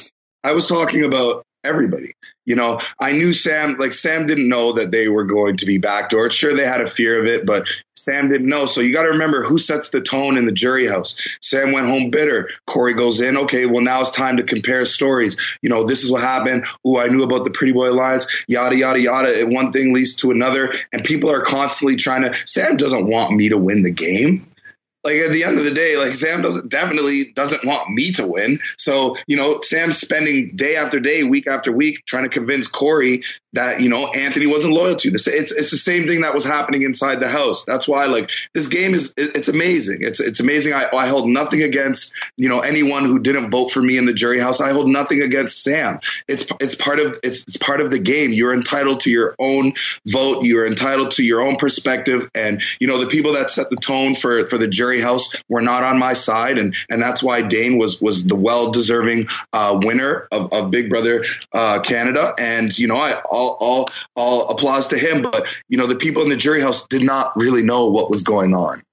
I 0.43 0.53
was 0.53 0.67
talking 0.67 1.03
about 1.03 1.43
everybody. 1.64 2.14
You 2.48 2.56
know, 2.56 2.80
I 2.98 3.11
knew 3.11 3.34
Sam, 3.34 3.76
like 3.77 3.93
Sam 3.93 4.26
didn't 4.26 4.48
know 4.48 4.72
that 4.72 4.92
they 4.92 5.09
were 5.09 5.26
going 5.26 5.58
to 5.58 5.66
be 5.66 5.80
backdoored. 5.80 6.32
Sure, 6.32 6.56
they 6.56 6.66
had 6.66 6.80
a 6.80 6.88
fear 6.88 7.19
of 7.19 7.26
it, 7.27 7.45
but 7.45 7.67
Sam 7.95 8.30
didn't 8.30 8.48
know. 8.48 8.66
So 8.67 8.80
you 8.80 8.93
got 8.93 9.03
to 9.03 9.09
remember 9.09 9.43
who 9.43 9.58
sets 9.58 9.90
the 9.90 10.00
tone 10.00 10.38
in 10.38 10.45
the 10.45 10.53
jury 10.53 10.88
house. 10.88 11.17
Sam 11.42 11.74
went 11.74 11.88
home 11.88 12.09
bitter. 12.09 12.50
Corey 12.66 12.93
goes 12.93 13.19
in. 13.19 13.35
Okay, 13.35 13.66
well, 13.66 13.84
now 13.84 14.00
it's 14.00 14.11
time 14.11 14.38
to 14.38 14.43
compare 14.43 14.85
stories. 14.85 15.35
You 15.61 15.69
know, 15.69 15.84
this 15.84 16.06
is 16.06 16.09
what 16.11 16.22
happened. 16.22 16.66
Oh, 16.85 16.98
I 16.98 17.08
knew 17.08 17.24
about 17.24 17.43
the 17.43 17.51
Pretty 17.51 17.74
Boy 17.74 17.90
Alliance, 17.90 18.45
yada, 18.48 18.77
yada, 18.77 19.01
yada. 19.01 19.45
One 19.45 19.74
thing 19.74 19.93
leads 19.93 20.14
to 20.16 20.32
another. 20.32 20.74
And 20.93 21.03
people 21.03 21.30
are 21.30 21.42
constantly 21.42 21.98
trying 21.98 22.22
to, 22.22 22.34
Sam 22.48 22.77
doesn't 22.77 23.08
want 23.08 23.35
me 23.35 23.50
to 23.50 23.58
win 23.58 23.84
the 23.84 23.92
game 23.92 24.47
like 25.08 25.22
at 25.22 25.32
the 25.32 25.45
end 25.45 25.58
of 25.58 25.64
the 25.64 25.74
day, 25.74 25.95
like 25.95 26.14
Sam 26.14 26.42
doesn't 26.42 26.68
definitely 26.68 27.32
doesn't 27.34 27.64
want 27.64 27.90
me 27.90 28.11
to 28.11 28.27
win. 28.27 28.60
So, 28.77 29.16
you 29.26 29.38
know, 29.38 29.61
Sam's 29.61 29.98
spending 29.98 30.53
day 30.53 30.76
after 30.76 31.00
day, 31.00 31.24
week 31.24 31.48
after 31.48 31.72
week 31.72 32.06
trying 32.06 32.24
to 32.24 32.30
convince 32.30 32.68
Corey 32.68 33.24
that, 33.53 33.82
you 33.82 33.90
know, 33.90 34.08
Anthony 34.08 34.45
wasn't 34.45 34.74
loyal 34.74 34.95
to. 34.98 35.11
This 35.11 35.27
it's 35.27 35.51
it's 35.51 35.72
the 35.72 35.77
same 35.77 36.08
thing 36.08 36.22
that 36.22 36.34
was 36.34 36.43
happening 36.43 36.84
inside 36.84 37.19
the 37.19 37.30
house. 37.30 37.66
That's 37.66 37.88
why 37.88 38.06
like 38.06 38.30
this 38.53 38.67
game 38.67 38.93
is 38.93 39.14
it's 39.17 39.48
amazing. 39.48 40.00
It's 40.01 40.19
it's 40.19 40.40
amazing. 40.40 40.74
I 40.74 40.88
I 40.93 41.08
hold 41.08 41.30
nothing 41.30 41.64
against, 41.64 42.14
you 42.35 42.50
know, 42.50 42.59
anyone 42.59 43.06
who 43.06 43.19
didn't 43.19 43.50
vote 43.50 43.72
for 43.72 43.82
me 43.82 43.98
in 43.98 44.06
the 44.06 44.14
jury 44.14 44.40
house. 44.40 44.59
I 44.61 44.72
hold 44.72 44.90
nothing 44.90 45.22
against 45.22 45.64
Sam. 45.64 46.00
It's 46.27 46.45
it's 46.59 46.76
part 46.76 47.00
of 47.00 47.17
it's 47.24 47.43
it's 47.48 47.58
part 47.58 47.82
of 47.82 47.92
the 47.92 48.00
game. 48.00 48.32
You're 48.34 48.53
entitled 48.53 49.01
to 49.01 49.09
your 49.09 49.35
own 49.40 49.74
vote. 50.06 50.43
You're 50.43 50.67
entitled 50.67 51.11
to 51.11 51.24
your 51.24 51.42
own 51.42 51.56
perspective 51.56 52.30
and 52.35 52.61
you 52.80 52.88
know 52.88 53.00
the 53.00 53.08
people 53.08 53.34
that 53.34 53.50
set 53.50 53.69
the 53.69 53.77
tone 53.77 54.16
for 54.16 54.45
for 54.48 54.58
the 54.58 54.67
jury 54.67 54.98
House 55.01 55.35
were 55.50 55.61
not 55.61 55.84
on 55.84 56.00
my 56.00 56.14
side, 56.14 56.58
and 56.58 56.76
and 56.90 57.01
that's 57.01 57.24
why 57.24 57.42
Dane 57.42 57.77
was 57.77 58.01
was 58.01 58.26
the 58.26 58.35
well 58.35 58.72
deserving 58.72 59.27
uh, 59.53 59.80
winner 59.82 60.27
of, 60.32 60.51
of 60.51 60.72
Big 60.72 60.90
Brother 60.90 61.24
uh, 61.53 61.80
Canada. 61.82 62.34
And 62.38 62.77
you 62.77 62.88
know, 62.88 62.98
I 62.98 63.22
all 63.38 63.57
all 63.59 63.90
all 64.16 64.49
applause 64.49 64.88
to 64.90 64.98
him. 64.98 65.22
But 65.22 65.48
you 65.69 65.77
know, 65.77 65.88
the 65.88 65.95
people 65.95 66.24
in 66.24 66.30
the 66.30 66.38
jury 66.38 66.61
house 66.61 66.88
did 66.88 67.03
not 67.03 67.35
really 67.35 67.64
know 67.64 67.90
what 67.90 68.09
was 68.09 68.24
going 68.24 68.53
on. 68.53 68.83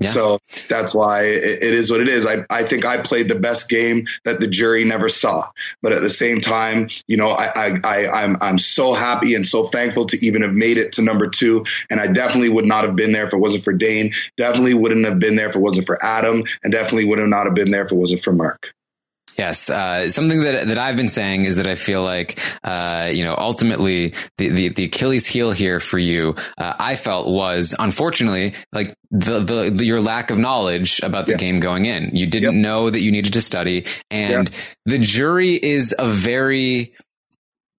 Yeah. 0.00 0.10
So 0.10 0.38
that's 0.68 0.94
why 0.94 1.24
it, 1.24 1.62
it 1.62 1.74
is 1.74 1.90
what 1.90 2.00
it 2.00 2.08
is. 2.08 2.24
I, 2.24 2.46
I 2.50 2.62
think 2.62 2.84
I 2.84 3.02
played 3.02 3.28
the 3.28 3.38
best 3.38 3.68
game 3.68 4.06
that 4.24 4.38
the 4.38 4.46
jury 4.46 4.84
never 4.84 5.08
saw. 5.08 5.42
But 5.82 5.92
at 5.92 6.02
the 6.02 6.10
same 6.10 6.40
time, 6.40 6.88
you 7.08 7.16
know, 7.16 7.30
I, 7.30 7.50
I, 7.56 7.80
I, 7.82 8.22
I'm, 8.22 8.36
I'm 8.40 8.58
so 8.58 8.94
happy 8.94 9.34
and 9.34 9.46
so 9.46 9.66
thankful 9.66 10.06
to 10.06 10.24
even 10.24 10.42
have 10.42 10.52
made 10.52 10.78
it 10.78 10.92
to 10.92 11.02
number 11.02 11.28
two. 11.28 11.64
And 11.90 12.00
I 12.00 12.06
definitely 12.06 12.48
would 12.48 12.64
not 12.64 12.84
have 12.84 12.94
been 12.94 13.10
there 13.10 13.26
if 13.26 13.32
it 13.32 13.38
wasn't 13.38 13.64
for 13.64 13.72
Dane. 13.72 14.12
Definitely 14.36 14.74
wouldn't 14.74 15.04
have 15.04 15.18
been 15.18 15.34
there 15.34 15.48
if 15.48 15.56
it 15.56 15.60
wasn't 15.60 15.86
for 15.86 15.98
Adam. 16.00 16.44
And 16.62 16.72
definitely 16.72 17.06
would 17.06 17.18
have 17.18 17.28
not 17.28 17.46
have 17.46 17.56
been 17.56 17.72
there 17.72 17.84
if 17.84 17.90
it 17.90 17.96
wasn't 17.96 18.22
for 18.22 18.32
Mark. 18.32 18.72
Yes, 19.38 19.70
uh, 19.70 20.10
something 20.10 20.40
that 20.40 20.66
that 20.66 20.78
I've 20.78 20.96
been 20.96 21.08
saying 21.08 21.44
is 21.44 21.56
that 21.56 21.68
I 21.68 21.76
feel 21.76 22.02
like 22.02 22.40
uh, 22.64 23.08
you 23.12 23.24
know 23.24 23.36
ultimately 23.38 24.14
the, 24.36 24.48
the, 24.48 24.68
the 24.70 24.84
Achilles 24.86 25.28
heel 25.28 25.52
here 25.52 25.78
for 25.78 25.98
you, 25.98 26.34
uh, 26.58 26.74
I 26.76 26.96
felt 26.96 27.28
was 27.28 27.72
unfortunately 27.78 28.54
like 28.72 28.96
the, 29.12 29.38
the, 29.38 29.70
the 29.70 29.84
your 29.86 30.00
lack 30.00 30.32
of 30.32 30.38
knowledge 30.38 31.00
about 31.04 31.26
the 31.26 31.32
yeah. 31.32 31.38
game 31.38 31.60
going 31.60 31.86
in. 31.86 32.16
You 32.16 32.26
didn't 32.26 32.54
yep. 32.54 32.62
know 32.62 32.90
that 32.90 33.00
you 33.00 33.12
needed 33.12 33.34
to 33.34 33.40
study, 33.40 33.86
and 34.10 34.50
the 34.86 34.98
jury 34.98 35.54
is 35.54 35.94
a 35.96 36.08
very 36.08 36.88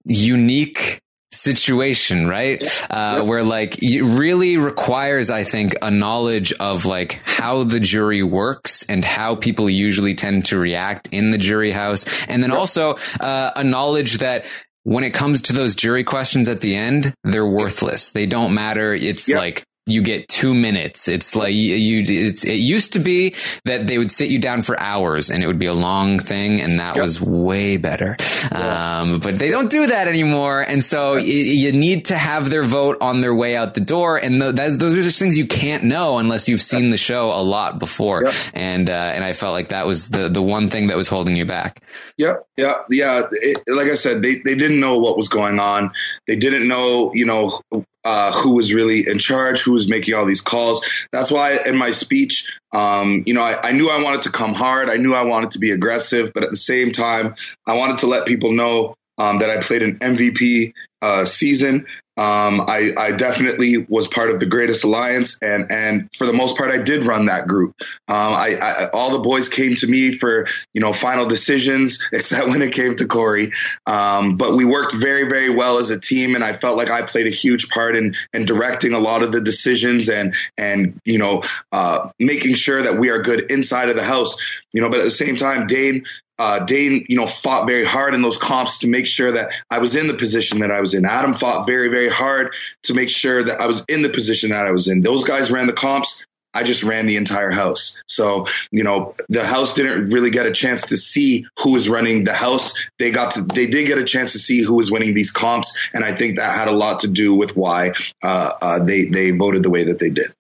unique 0.05 1.01
situation, 1.41 2.27
right? 2.27 2.61
Uh, 2.89 3.23
where 3.23 3.43
like 3.43 3.81
it 3.81 4.01
really 4.01 4.57
requires, 4.57 5.29
I 5.29 5.43
think, 5.43 5.75
a 5.81 5.91
knowledge 5.91 6.53
of 6.53 6.85
like 6.85 7.21
how 7.25 7.63
the 7.63 7.79
jury 7.79 8.23
works 8.23 8.83
and 8.89 9.03
how 9.03 9.35
people 9.35 9.69
usually 9.69 10.15
tend 10.15 10.45
to 10.47 10.57
react 10.57 11.09
in 11.11 11.31
the 11.31 11.37
jury 11.37 11.71
house. 11.71 12.05
And 12.27 12.43
then 12.43 12.51
also, 12.51 12.97
uh, 13.19 13.51
a 13.55 13.63
knowledge 13.63 14.19
that 14.19 14.45
when 14.83 15.03
it 15.03 15.13
comes 15.13 15.41
to 15.41 15.53
those 15.53 15.75
jury 15.75 16.03
questions 16.03 16.49
at 16.49 16.61
the 16.61 16.75
end, 16.75 17.13
they're 17.23 17.47
worthless. 17.47 18.09
They 18.09 18.25
don't 18.25 18.53
matter. 18.53 18.93
It's 18.93 19.29
like 19.29 19.63
you 19.89 20.01
get 20.01 20.27
two 20.27 20.53
minutes. 20.53 21.07
It's 21.07 21.35
like 21.35 21.53
you, 21.53 21.75
you, 21.75 22.03
it's, 22.07 22.43
it 22.43 22.55
used 22.55 22.93
to 22.93 22.99
be 22.99 23.35
that 23.65 23.87
they 23.87 23.97
would 23.97 24.11
sit 24.11 24.29
you 24.29 24.39
down 24.39 24.61
for 24.61 24.79
hours 24.79 25.29
and 25.29 25.43
it 25.43 25.47
would 25.47 25.59
be 25.59 25.65
a 25.65 25.73
long 25.73 26.19
thing. 26.19 26.61
And 26.61 26.79
that 26.79 26.95
yep. 26.95 27.03
was 27.03 27.21
way 27.21 27.77
better. 27.77 28.15
Yeah. 28.51 29.01
Um, 29.01 29.19
but 29.19 29.39
they 29.39 29.49
don't 29.49 29.69
do 29.69 29.87
that 29.87 30.07
anymore. 30.07 30.61
And 30.61 30.83
so 30.83 31.15
you, 31.15 31.33
you, 31.33 31.69
need 31.79 32.05
to 32.05 32.17
have 32.17 32.49
their 32.49 32.63
vote 32.63 32.97
on 32.99 33.21
their 33.21 33.33
way 33.33 33.55
out 33.55 33.73
the 33.73 33.81
door. 33.81 34.17
And 34.17 34.41
the, 34.41 34.51
those 34.51 34.97
are 34.97 35.01
just 35.01 35.19
things 35.19 35.37
you 35.37 35.47
can't 35.47 35.83
know 35.83 36.17
unless 36.17 36.49
you've 36.49 36.61
seen 36.61 36.89
the 36.89 36.97
show 36.97 37.31
a 37.31 37.41
lot 37.41 37.79
before. 37.79 38.25
Yep. 38.25 38.33
And, 38.53 38.89
uh, 38.89 38.93
and 38.93 39.23
I 39.23 39.33
felt 39.33 39.53
like 39.53 39.69
that 39.69 39.85
was 39.85 40.09
the, 40.09 40.29
the 40.29 40.41
one 40.41 40.69
thing 40.69 40.87
that 40.87 40.97
was 40.97 41.07
holding 41.07 41.35
you 41.35 41.45
back. 41.45 41.83
Yep. 42.17 42.47
Yeah. 42.57 42.73
Yeah. 42.89 43.23
It, 43.31 43.59
like 43.67 43.87
I 43.87 43.95
said, 43.95 44.21
they, 44.21 44.35
they 44.43 44.55
didn't 44.55 44.79
know 44.79 44.97
what 44.97 45.15
was 45.15 45.29
going 45.29 45.59
on. 45.59 45.91
They 46.27 46.35
didn't 46.35 46.67
know, 46.67 47.13
you 47.13 47.25
know, 47.25 47.61
uh, 48.09 48.31
who 48.31 48.55
was 48.55 48.73
really 48.73 49.07
in 49.07 49.19
charge, 49.19 49.61
who 49.61 49.71
was 49.71 49.87
making 49.87 50.15
all 50.15 50.25
these 50.25 50.41
calls. 50.41 50.83
That's 51.11 51.29
why 51.29 51.59
in 51.63 51.77
my 51.77 51.91
speech, 51.91 52.51
um, 52.73 53.23
you 53.27 53.35
know, 53.35 53.41
I, 53.43 53.59
I, 53.61 53.71
knew 53.71 53.87
I 53.87 54.01
wanted 54.01 54.23
to 54.23 54.31
come 54.31 54.55
hard. 54.55 54.89
I 54.89 54.97
knew 54.97 55.13
I 55.13 55.21
wanted 55.21 55.51
to 55.51 55.59
be 55.59 55.69
aggressive, 55.69 56.31
but 56.33 56.43
at 56.43 56.49
the 56.49 56.57
same 56.57 56.91
time, 56.91 57.35
I 57.67 57.75
wanted 57.75 57.99
to 57.99 58.07
let 58.07 58.25
people 58.25 58.51
know 58.51 58.95
um, 59.19 59.37
that 59.37 59.51
I 59.51 59.61
played 59.61 59.83
an 59.83 59.99
MVP 59.99 60.73
uh, 61.03 61.25
season. 61.25 61.85
Um, 62.19 62.65
I, 62.67 62.91
I, 62.97 63.11
definitely 63.13 63.85
was 63.87 64.09
part 64.09 64.29
of 64.29 64.41
the 64.41 64.45
greatest 64.45 64.83
alliance, 64.83 65.39
and 65.41 65.71
and 65.71 66.09
for 66.13 66.25
the 66.25 66.33
most 66.33 66.57
part, 66.57 66.69
I 66.69 66.77
did 66.77 67.05
run 67.05 67.27
that 67.27 67.47
group. 67.47 67.75
Um, 68.09 68.33
I, 68.33 68.57
I, 68.61 68.87
all 68.93 69.11
the 69.15 69.23
boys 69.23 69.47
came 69.47 69.75
to 69.75 69.87
me 69.87 70.11
for 70.11 70.45
you 70.73 70.81
know 70.81 70.91
final 70.91 71.27
decisions, 71.27 72.05
except 72.13 72.47
when 72.47 72.61
it 72.61 72.73
came 72.73 72.97
to 72.97 73.07
Corey. 73.07 73.53
Um, 73.87 74.35
but 74.35 74.53
we 74.53 74.65
worked 74.65 74.93
very 74.95 75.29
very 75.29 75.49
well 75.49 75.77
as 75.77 75.91
a 75.91 75.99
team, 75.99 76.35
and 76.35 76.43
I 76.43 76.51
felt 76.51 76.75
like 76.75 76.89
I 76.89 77.03
played 77.03 77.25
a 77.25 77.29
huge 77.29 77.69
part 77.69 77.95
in 77.95 78.13
in 78.33 78.43
directing 78.43 78.91
a 78.91 78.99
lot 78.99 79.23
of 79.23 79.31
the 79.31 79.39
decisions 79.39 80.09
and 80.09 80.35
and 80.57 80.99
you 81.05 81.19
know 81.19 81.43
uh, 81.71 82.09
making 82.19 82.55
sure 82.55 82.81
that 82.81 82.99
we 82.99 83.11
are 83.11 83.21
good 83.21 83.49
inside 83.49 83.87
of 83.87 83.95
the 83.95 84.03
house. 84.03 84.35
You 84.73 84.81
know, 84.81 84.89
but 84.89 84.99
at 84.99 85.05
the 85.05 85.11
same 85.11 85.37
time, 85.37 85.67
Dane 85.67 86.03
uh, 86.39 86.63
Dane, 86.65 87.05
you 87.09 87.17
know, 87.17 87.27
fought 87.27 87.67
very 87.67 87.85
hard 87.85 88.13
in 88.13 88.21
those 88.21 88.37
comps 88.37 88.79
to 88.79 88.87
make 88.87 89.05
sure 89.05 89.31
that 89.31 89.53
I 89.69 89.79
was 89.79 89.95
in 89.95 90.07
the 90.07 90.13
position 90.13 90.59
that 90.59 90.71
I 90.71 90.79
was 90.79 90.93
in. 90.93 91.05
Adam 91.05 91.33
fought 91.33 91.67
very, 91.67 91.89
very 91.89 92.09
hard 92.09 92.55
to 92.83 92.93
make 92.93 93.09
sure 93.09 93.43
that 93.43 93.59
I 93.59 93.67
was 93.67 93.83
in 93.89 94.01
the 94.01 94.09
position 94.09 94.51
that 94.51 94.65
I 94.65 94.71
was 94.71 94.87
in. 94.87 95.01
Those 95.01 95.25
guys 95.25 95.51
ran 95.51 95.67
the 95.67 95.73
comps. 95.73 96.25
I 96.51 96.63
just 96.63 96.83
ran 96.83 97.05
the 97.05 97.17
entire 97.17 97.51
house. 97.51 98.01
So, 98.07 98.47
you 98.71 98.83
know, 98.83 99.13
the 99.27 99.45
house 99.45 99.75
didn't 99.75 100.07
really 100.07 100.31
get 100.31 100.47
a 100.47 100.51
chance 100.51 100.87
to 100.87 100.97
see 100.97 101.45
who 101.59 101.73
was 101.73 101.87
running 101.87 102.23
the 102.23 102.33
house. 102.33 102.73
They 102.97 103.11
got 103.11 103.33
to, 103.35 103.43
they 103.43 103.67
did 103.67 103.85
get 103.85 103.99
a 103.99 104.03
chance 104.03 104.31
to 104.33 104.39
see 104.39 104.63
who 104.63 104.75
was 104.75 104.89
winning 104.89 105.13
these 105.13 105.29
comps. 105.29 105.89
And 105.93 106.03
I 106.03 106.15
think 106.15 106.37
that 106.37 106.51
had 106.51 106.67
a 106.67 106.71
lot 106.71 107.01
to 107.01 107.07
do 107.07 107.35
with 107.35 107.55
why, 107.55 107.91
uh, 108.23 108.53
uh, 108.61 108.83
they, 108.83 109.05
they 109.05 109.29
voted 109.29 109.61
the 109.61 109.69
way 109.69 109.83
that 109.83 109.99
they 109.99 110.09
did. 110.09 110.33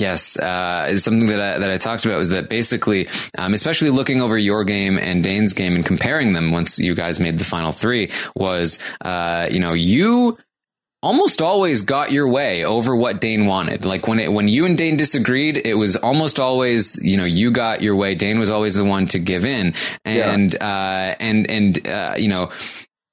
Yes, 0.00 0.38
uh, 0.38 0.96
something 0.98 1.26
that 1.28 1.40
I, 1.40 1.58
that 1.58 1.70
I 1.70 1.76
talked 1.76 2.06
about 2.06 2.18
was 2.18 2.30
that 2.30 2.48
basically, 2.48 3.08
um, 3.38 3.52
especially 3.54 3.90
looking 3.90 4.22
over 4.22 4.38
your 4.38 4.64
game 4.64 4.98
and 4.98 5.22
Dane's 5.22 5.52
game 5.52 5.74
and 5.74 5.84
comparing 5.84 6.32
them 6.32 6.50
once 6.50 6.78
you 6.78 6.94
guys 6.94 7.20
made 7.20 7.38
the 7.38 7.44
final 7.44 7.72
three 7.72 8.10
was, 8.34 8.78
uh, 9.02 9.48
you 9.50 9.60
know, 9.60 9.74
you 9.74 10.38
almost 11.02 11.40
always 11.40 11.82
got 11.82 12.12
your 12.12 12.30
way 12.30 12.64
over 12.64 12.94
what 12.94 13.20
Dane 13.20 13.46
wanted. 13.46 13.84
Like 13.84 14.06
when 14.06 14.20
it, 14.20 14.32
when 14.32 14.48
you 14.48 14.66
and 14.66 14.76
Dane 14.76 14.96
disagreed, 14.96 15.60
it 15.64 15.74
was 15.74 15.96
almost 15.96 16.38
always, 16.38 16.96
you 17.02 17.16
know, 17.16 17.24
you 17.24 17.50
got 17.50 17.82
your 17.82 17.96
way. 17.96 18.14
Dane 18.14 18.38
was 18.38 18.50
always 18.50 18.74
the 18.74 18.84
one 18.84 19.06
to 19.08 19.18
give 19.18 19.46
in. 19.46 19.74
And, 20.04 20.54
yeah. 20.54 20.66
uh, 20.66 21.14
and, 21.20 21.50
and, 21.50 21.86
uh, 21.86 22.14
you 22.16 22.28
know, 22.28 22.50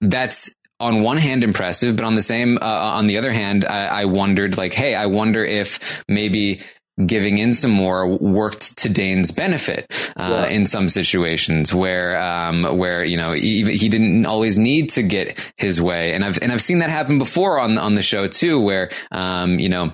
that's 0.02 0.54
on 0.80 1.02
one 1.02 1.18
hand 1.18 1.44
impressive, 1.44 1.96
but 1.96 2.06
on 2.06 2.16
the 2.16 2.22
same, 2.22 2.58
uh, 2.58 2.66
on 2.66 3.08
the 3.08 3.18
other 3.18 3.32
hand, 3.32 3.66
I, 3.66 4.02
I 4.02 4.06
wondered 4.06 4.58
like, 4.58 4.74
hey, 4.74 4.94
I 4.94 5.08
wonder 5.08 5.44
if 5.44 6.04
maybe 6.08 6.62
giving 7.06 7.38
in 7.38 7.54
some 7.54 7.72
more 7.72 8.08
worked 8.08 8.78
to 8.78 8.90
Dane's 8.90 9.32
benefit 9.32 9.86
uh, 10.18 10.30
yeah. 10.30 10.48
in 10.48 10.66
some 10.66 10.90
situations 10.90 11.74
where 11.74 12.20
um, 12.22 12.78
where 12.78 13.04
you 13.04 13.18
know 13.18 13.34
he, 13.34 13.64
he 13.78 13.90
didn't 13.90 14.26
always 14.26 14.58
need 14.58 14.90
to 14.92 15.04
get 15.04 15.38
his 15.58 15.82
way, 15.82 16.14
and 16.14 16.24
I've 16.24 16.42
and 16.42 16.52
I've 16.52 16.62
seen 16.62 16.80
that 16.80 16.90
happen 16.90 17.20
before 17.20 17.60
on 17.60 17.78
on 17.78 17.96
the 17.96 18.04
show 18.04 18.28
too, 18.28 18.60
where 18.60 18.90
um, 19.12 19.60
you 19.60 19.70
know 19.70 19.94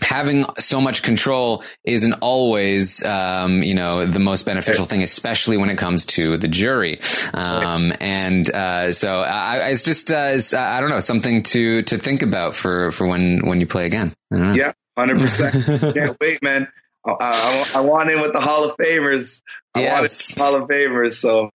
having 0.00 0.44
so 0.58 0.80
much 0.80 1.02
control 1.02 1.64
isn't 1.84 2.12
always, 2.20 3.04
um, 3.04 3.62
you 3.62 3.74
know, 3.74 4.06
the 4.06 4.18
most 4.18 4.44
beneficial 4.46 4.84
thing, 4.84 5.02
especially 5.02 5.56
when 5.56 5.70
it 5.70 5.76
comes 5.76 6.06
to 6.06 6.36
the 6.36 6.48
jury. 6.48 7.00
Um, 7.34 7.92
and, 8.00 8.48
uh, 8.48 8.92
so 8.92 9.18
I, 9.18 9.70
it's 9.70 9.82
just, 9.82 10.10
uh, 10.10 10.30
it's, 10.32 10.54
I 10.54 10.80
don't 10.80 10.90
know, 10.90 11.00
something 11.00 11.42
to, 11.44 11.82
to 11.82 11.98
think 11.98 12.22
about 12.22 12.54
for, 12.54 12.92
for 12.92 13.06
when, 13.06 13.46
when 13.46 13.60
you 13.60 13.66
play 13.66 13.86
again. 13.86 14.12
Yeah. 14.30 14.72
Hundred 14.98 15.20
percent. 15.20 15.64
Can't 15.94 16.16
wait, 16.20 16.42
man. 16.42 16.66
I, 17.06 17.14
I, 17.20 17.70
I, 17.76 17.80
want 17.82 18.10
in 18.10 18.20
with 18.20 18.32
the 18.32 18.40
Hall 18.40 18.68
of 18.68 18.76
Famers. 18.76 19.42
I 19.72 19.82
yes. 19.82 19.92
want 19.92 20.06
it 20.06 20.42
Hall 20.42 20.62
of 20.62 20.68
Famers. 20.68 21.12
So 21.12 21.50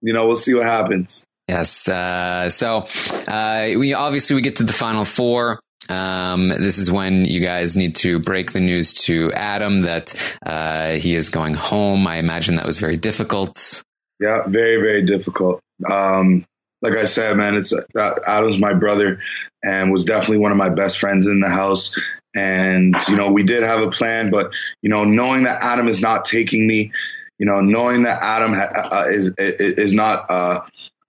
you 0.00 0.14
know, 0.14 0.26
we'll 0.26 0.36
see 0.36 0.54
what 0.54 0.64
happens. 0.64 1.26
Yes. 1.46 1.88
Uh, 1.88 2.48
so 2.48 2.86
uh, 3.28 3.68
we 3.76 3.92
obviously 3.92 4.34
we 4.34 4.40
get 4.40 4.56
to 4.56 4.64
the 4.64 4.72
final 4.72 5.04
four. 5.04 5.60
Um, 5.90 6.48
this 6.48 6.78
is 6.78 6.90
when 6.90 7.26
you 7.26 7.40
guys 7.40 7.76
need 7.76 7.96
to 7.96 8.18
break 8.18 8.52
the 8.52 8.60
news 8.60 8.94
to 9.04 9.30
Adam 9.32 9.82
that 9.82 10.38
uh, 10.44 10.92
he 10.92 11.14
is 11.14 11.28
going 11.28 11.52
home. 11.52 12.06
I 12.06 12.16
imagine 12.16 12.56
that 12.56 12.66
was 12.66 12.78
very 12.78 12.96
difficult. 12.96 13.82
Yeah, 14.18 14.44
very 14.46 14.76
very 14.80 15.04
difficult. 15.04 15.60
Um, 15.88 16.46
like 16.82 16.94
I 16.94 17.04
said, 17.04 17.36
man, 17.36 17.56
it's 17.56 17.72
uh, 17.72 18.14
Adam's 18.26 18.58
my 18.58 18.72
brother 18.72 19.20
and 19.62 19.90
was 19.90 20.04
definitely 20.04 20.38
one 20.38 20.52
of 20.52 20.58
my 20.58 20.68
best 20.68 20.98
friends 20.98 21.26
in 21.26 21.40
the 21.40 21.48
house. 21.48 21.94
And 22.36 22.94
you 23.08 23.16
know, 23.16 23.32
we 23.32 23.42
did 23.42 23.62
have 23.62 23.82
a 23.82 23.90
plan, 23.90 24.30
but 24.30 24.50
you 24.82 24.90
know, 24.90 25.04
knowing 25.04 25.44
that 25.44 25.62
Adam 25.62 25.88
is 25.88 26.00
not 26.00 26.24
taking 26.24 26.66
me, 26.66 26.92
you 27.38 27.46
know, 27.46 27.60
knowing 27.60 28.02
that 28.02 28.22
Adam 28.22 28.52
ha- 28.52 28.88
uh, 28.92 29.04
is 29.08 29.32
is 29.38 29.94
not 29.94 30.26
uh, 30.30 30.60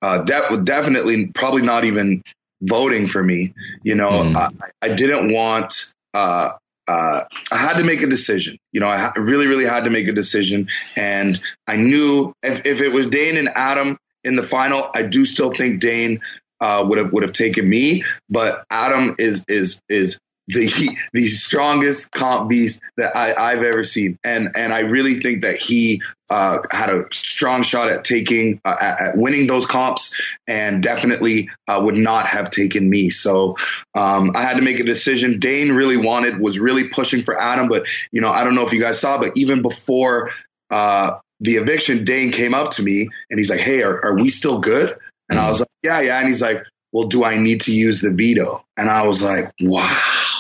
uh, 0.02 0.24
de- 0.24 0.58
definitely 0.64 1.28
probably 1.28 1.62
not 1.62 1.84
even 1.84 2.24
voting 2.62 3.08
for 3.08 3.22
me. 3.22 3.54
You 3.84 3.96
know, 3.96 4.10
mm. 4.10 4.36
I, 4.36 4.50
I, 4.82 4.94
didn't 4.94 5.34
want. 5.34 5.94
Uh, 6.14 6.50
uh, 6.88 7.22
I 7.52 7.58
had 7.58 7.78
to 7.78 7.84
make 7.84 8.02
a 8.02 8.08
decision. 8.08 8.58
You 8.72 8.80
know, 8.80 8.88
I 8.88 8.98
ha- 8.98 9.14
really, 9.18 9.48
really 9.48 9.66
had 9.66 9.84
to 9.84 9.90
make 9.90 10.08
a 10.08 10.14
decision, 10.14 10.70
and 10.96 11.40
I 11.68 11.76
knew 11.76 12.34
if, 12.44 12.66
if 12.66 12.82
it 12.82 12.94
was 12.94 13.08
Dane 13.08 13.38
and 13.38 13.50
Adam 13.50 13.98
in 14.24 14.36
the 14.36 14.44
final, 14.44 14.90
I 14.96 15.04
do 15.04 15.26
still 15.26 15.52
think 15.52 15.82
Dane 15.82 16.22
uh, 16.60 16.86
would 16.88 16.98
have 16.98 17.12
would 17.12 17.24
have 17.24 17.34
taken 17.34 17.70
me, 17.70 18.04
but 18.30 18.66
Adam 18.70 19.16
is 19.20 19.46
is 19.48 19.82
is 19.90 20.20
the 20.48 20.98
the 21.14 21.28
strongest 21.28 22.12
comp 22.12 22.50
beast 22.50 22.82
that 22.96 23.16
I, 23.16 23.52
have 23.52 23.64
ever 23.64 23.84
seen, 23.84 24.18
and 24.24 24.52
and 24.56 24.72
I 24.72 24.82
really 24.82 25.16
think 25.16 25.42
that 25.42 25.58
he 25.58 26.02
uh, 26.30 26.60
had 26.72 26.90
a 26.90 27.06
strong 27.12 27.64
shot 27.64 27.90
at 27.90 28.06
taking 28.06 28.62
uh, 28.64 28.76
at, 28.82 29.18
winning 29.18 29.48
those 29.48 29.66
comps, 29.66 30.20
and 30.48 30.82
definitely 30.82 31.50
uh, 31.68 31.82
would 31.84 31.98
not 31.98 32.28
have 32.28 32.50
taken 32.50 32.90
me. 32.90 33.10
So 33.10 33.56
um, 33.94 34.32
I 34.36 34.42
had 34.42 34.56
to 34.56 34.62
make 34.62 34.80
a 34.80 34.86
decision. 34.86 35.40
Dane 35.40 35.74
really 35.74 35.98
wanted 35.98 36.40
was 36.40 36.60
really 36.60 36.88
pushing 36.88 37.24
for 37.24 37.40
Adam, 37.40 37.68
but 37.68 37.86
you 38.12 38.22
know 38.22 38.32
I 38.32 38.46
don't 38.46 38.56
know 38.56 38.66
if 38.66 38.72
you 38.72 38.80
guys 38.80 39.00
saw, 39.00 39.20
but 39.20 39.34
even 39.36 39.62
before 39.62 40.32
uh, 40.72 41.12
the 41.42 41.56
eviction, 41.56 42.06
Dane 42.06 42.32
came 42.32 42.54
up 42.54 42.72
to 42.72 42.84
me 42.84 43.10
and 43.30 43.38
he's 43.38 43.50
like, 43.50 43.60
"Hey, 43.60 43.84
are, 43.84 44.06
are 44.06 44.16
we 44.16 44.30
still 44.30 44.62
good?" 44.62 44.96
And 45.30 45.38
I 45.38 45.50
was 45.50 45.60
like, 45.60 45.70
"Yeah, 45.84 46.00
yeah," 46.00 46.20
and 46.20 46.28
he's 46.30 46.42
like, 46.42 46.64
"Well, 46.94 47.10
do 47.10 47.26
I 47.26 47.38
need 47.38 47.62
to 47.62 47.74
use 47.74 48.00
the 48.00 48.14
veto?" 48.14 48.64
And 48.78 48.90
I 48.90 49.06
was 49.06 49.22
like, 49.22 49.52
"Wow." 49.60 50.36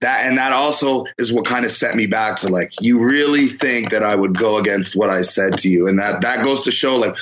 That 0.00 0.26
and 0.26 0.38
that 0.38 0.52
also 0.52 1.04
is 1.18 1.32
what 1.32 1.44
kind 1.44 1.64
of 1.64 1.70
set 1.70 1.96
me 1.96 2.06
back 2.06 2.36
to 2.36 2.48
like 2.48 2.72
you 2.80 3.04
really 3.04 3.46
think 3.46 3.90
that 3.90 4.02
I 4.02 4.14
would 4.14 4.36
go 4.36 4.58
against 4.58 4.94
what 4.94 5.10
I 5.10 5.22
said 5.22 5.58
to 5.58 5.68
you 5.68 5.88
and 5.88 5.98
that 5.98 6.20
that 6.22 6.44
goes 6.44 6.62
to 6.62 6.70
show 6.70 6.96
like 6.96 7.16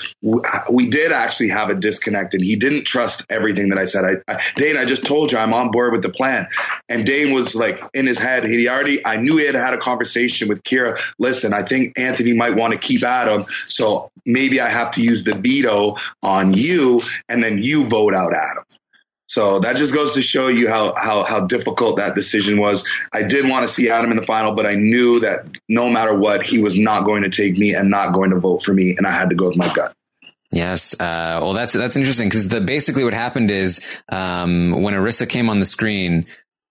we 0.71 0.89
did 0.91 1.13
actually 1.13 1.49
have 1.49 1.71
a 1.71 1.75
disconnect 1.75 2.35
and 2.35 2.45
he 2.45 2.57
didn't 2.57 2.85
trust 2.85 3.25
everything 3.31 3.71
that 3.71 3.79
I 3.79 3.85
said. 3.85 4.05
I, 4.05 4.33
I 4.33 4.43
Dane 4.57 4.77
I 4.77 4.85
just 4.85 5.07
told 5.07 5.33
you 5.33 5.39
I'm 5.39 5.55
on 5.55 5.71
board 5.71 5.93
with 5.93 6.03
the 6.03 6.11
plan. 6.11 6.49
And 6.89 7.07
Dane 7.07 7.33
was 7.33 7.55
like 7.55 7.83
in 7.95 8.07
his 8.07 8.19
head 8.19 8.45
he 8.45 8.69
already 8.69 9.05
I 9.05 9.17
knew 9.17 9.39
he 9.39 9.47
had 9.47 9.55
had 9.55 9.75
a 9.75 9.79
conversation 9.79 10.49
with 10.49 10.63
Kira. 10.63 11.01
Listen 11.19 11.55
I 11.55 11.63
think 11.63 11.99
Anthony 11.99 12.35
might 12.35 12.57
want 12.57 12.75
to 12.75 12.79
keep 12.79 13.03
Adam 13.03 13.43
so 13.67 14.11
maybe 14.27 14.61
I 14.61 14.69
have 14.69 14.91
to 14.93 15.03
use 15.03 15.25
the 15.25 15.35
veto 15.35 15.97
on 16.23 16.53
you 16.53 17.01
and 17.29 17.43
then 17.43 17.63
you 17.63 17.87
vote 17.87 18.13
out 18.13 18.33
Adam 18.35 18.65
so 19.27 19.59
that 19.61 19.77
just 19.77 19.93
goes 19.93 20.13
to 20.13 20.23
show 20.23 20.49
you 20.49 20.69
how, 20.69 20.95
how, 20.97 21.25
how 21.25 21.47
difficult 21.47 21.97
that 21.97 22.15
decision 22.15 22.59
was. 22.59 22.89
I 23.13 23.23
did 23.23 23.49
want 23.49 23.67
to 23.67 23.73
see 23.73 23.91
Adam 23.91 24.11
in 24.13 24.17
the 24.17 24.23
final, 24.23 24.55
but 24.55 24.67
I 24.67 24.75
knew 24.75 25.21
that 25.21 25.47
no 25.69 25.91
matter 25.91 26.15
what, 26.15 26.47
he 26.47 26.63
was 26.63 26.79
not 26.79 27.05
going 27.05 27.23
to 27.23 27.29
take 27.29 27.59
me 27.59 27.75
and 27.75 27.91
not 27.91 28.13
going 28.13 28.31
to 28.31 28.39
vote 28.39 28.63
for 28.63 28.73
me, 28.73 28.95
and 28.97 29.07
I 29.07 29.11
had 29.11 29.31
to 29.31 29.35
go 29.35 29.49
with 29.49 29.57
my 29.57 29.73
gut. 29.75 29.93
Yes. 30.53 30.95
Uh, 30.95 31.41
well, 31.43 31.53
that's 31.55 31.73
that's 31.73 31.97
interesting 31.97 32.29
because 32.29 32.49
basically 32.65 33.03
what 33.03 33.15
happened 33.15 33.51
is 33.51 33.81
um, 34.09 34.71
when 34.71 34.95
Arisa 34.95 35.29
came 35.29 35.51
on 35.51 35.59
the 35.59 35.65
screen, 35.67 36.25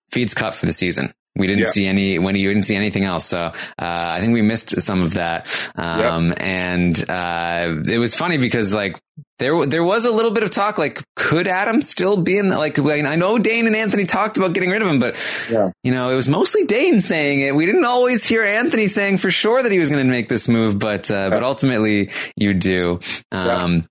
feeds 0.10 0.34
cut 0.34 0.56
for 0.56 0.66
the 0.66 0.72
season. 0.72 1.14
We 1.38 1.48
didn't 1.48 1.64
yeah. 1.64 1.70
see 1.70 1.86
any 1.86 2.18
when 2.18 2.36
you 2.36 2.48
didn't 2.48 2.64
see 2.64 2.76
anything 2.76 3.04
else. 3.04 3.26
So 3.26 3.40
uh, 3.40 3.52
I 3.78 4.22
think 4.22 4.34
we 4.34 4.42
missed 4.42 4.82
some 4.82 5.02
of 5.02 5.16
that. 5.16 5.48
Um, 5.76 6.30
yep. 6.30 6.38
And 6.42 7.10
uh, 7.10 7.84
it 7.88 7.98
was 7.98 8.16
funny 8.16 8.38
because 8.38 8.74
like 8.74 8.98
there 9.40 9.66
there 9.66 9.84
was 9.84 10.06
a 10.06 10.12
little 10.12 10.32
bit 10.32 10.44
of 10.44 10.52
talk 10.52 10.78
like 10.78 11.02
could 11.16 11.48
Adam 11.48 11.82
still 11.82 12.22
be 12.22 12.38
in 12.38 12.50
the, 12.50 12.58
like 12.58 12.80
I 12.80 13.16
know 13.16 13.38
Dane 13.38 13.68
and 13.68 13.76
Anthony 13.76 14.06
talked 14.06 14.38
about 14.38 14.54
getting 14.54 14.70
rid 14.70 14.82
of 14.82 14.88
him, 14.88 15.00
but 15.00 15.16
yeah. 15.52 15.72
you 15.84 15.92
know 15.92 16.10
it 16.10 16.16
was 16.16 16.30
mostly 16.30 16.66
Dane 16.66 17.02
saying 17.02 17.42
it. 17.42 17.54
We 17.54 17.66
didn't 17.66 17.86
always 17.86 18.24
hear 18.24 18.44
Anthony 18.44 18.88
saying 18.88 19.18
for 19.18 19.32
sure 19.32 19.62
that 19.62 19.72
he 19.72 19.80
was 19.80 19.90
going 19.90 20.06
to 20.06 20.10
make 20.10 20.30
this 20.30 20.48
move, 20.48 20.80
but 20.80 21.12
uh, 21.12 21.30
but 21.30 21.44
ultimately 21.44 22.12
you 22.38 22.54
do. 22.54 23.00
Um, 23.32 23.86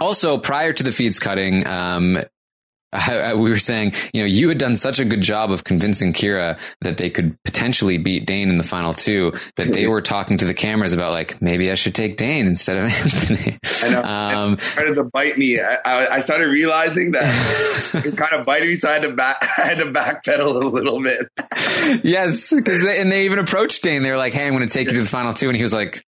also, 0.00 0.38
prior 0.38 0.72
to 0.72 0.82
the 0.82 0.92
feeds 0.92 1.18
cutting, 1.18 1.66
um, 1.66 2.18
we 3.36 3.50
were 3.50 3.58
saying, 3.58 3.92
you 4.12 4.20
know, 4.20 4.26
you 4.26 4.48
had 4.48 4.58
done 4.58 4.76
such 4.76 5.00
a 5.00 5.04
good 5.04 5.20
job 5.20 5.50
of 5.50 5.64
convincing 5.64 6.12
Kira 6.12 6.58
that 6.80 6.96
they 6.96 7.10
could 7.10 7.36
potentially 7.44 7.98
beat 7.98 8.26
Dane 8.26 8.48
in 8.48 8.58
the 8.58 8.64
final 8.64 8.92
two 8.92 9.32
that 9.56 9.68
they 9.68 9.86
were 9.88 10.02
talking 10.02 10.38
to 10.38 10.44
the 10.44 10.54
cameras 10.54 10.92
about 10.92 11.12
like 11.12 11.40
maybe 11.42 11.70
I 11.70 11.74
should 11.74 11.94
take 11.94 12.16
Dane 12.16 12.46
instead 12.46 12.76
of 12.76 12.84
Anthony. 12.90 13.58
I 13.82 13.90
know. 13.90 14.02
Um, 14.02 14.52
it 14.54 14.60
started 14.60 14.94
to 14.96 15.04
bite 15.12 15.36
me. 15.36 15.60
I, 15.60 16.06
I 16.12 16.20
started 16.20 16.48
realizing 16.48 17.12
that 17.12 17.24
it 18.04 18.16
kind 18.16 18.40
of 18.40 18.46
biting 18.46 18.68
me, 18.68 18.74
so 18.74 18.88
I 18.88 18.94
had 18.94 19.02
to 19.02 19.12
back. 19.12 19.36
I 19.58 19.62
had 19.62 19.78
to 19.78 19.84
backpedal 19.86 20.62
a 20.62 20.68
little 20.68 21.02
bit. 21.02 21.28
yes, 22.04 22.52
because 22.52 22.84
and 22.84 23.10
they 23.10 23.24
even 23.24 23.38
approached 23.38 23.82
Dane. 23.82 24.02
They 24.02 24.10
were 24.10 24.16
like, 24.16 24.32
"Hey, 24.32 24.46
I'm 24.46 24.54
going 24.54 24.66
to 24.66 24.72
take 24.72 24.88
you 24.88 24.94
to 24.94 25.00
the 25.00 25.06
final 25.06 25.32
two. 25.32 25.48
and 25.48 25.56
he 25.56 25.62
was 25.62 25.74
like, 25.74 26.04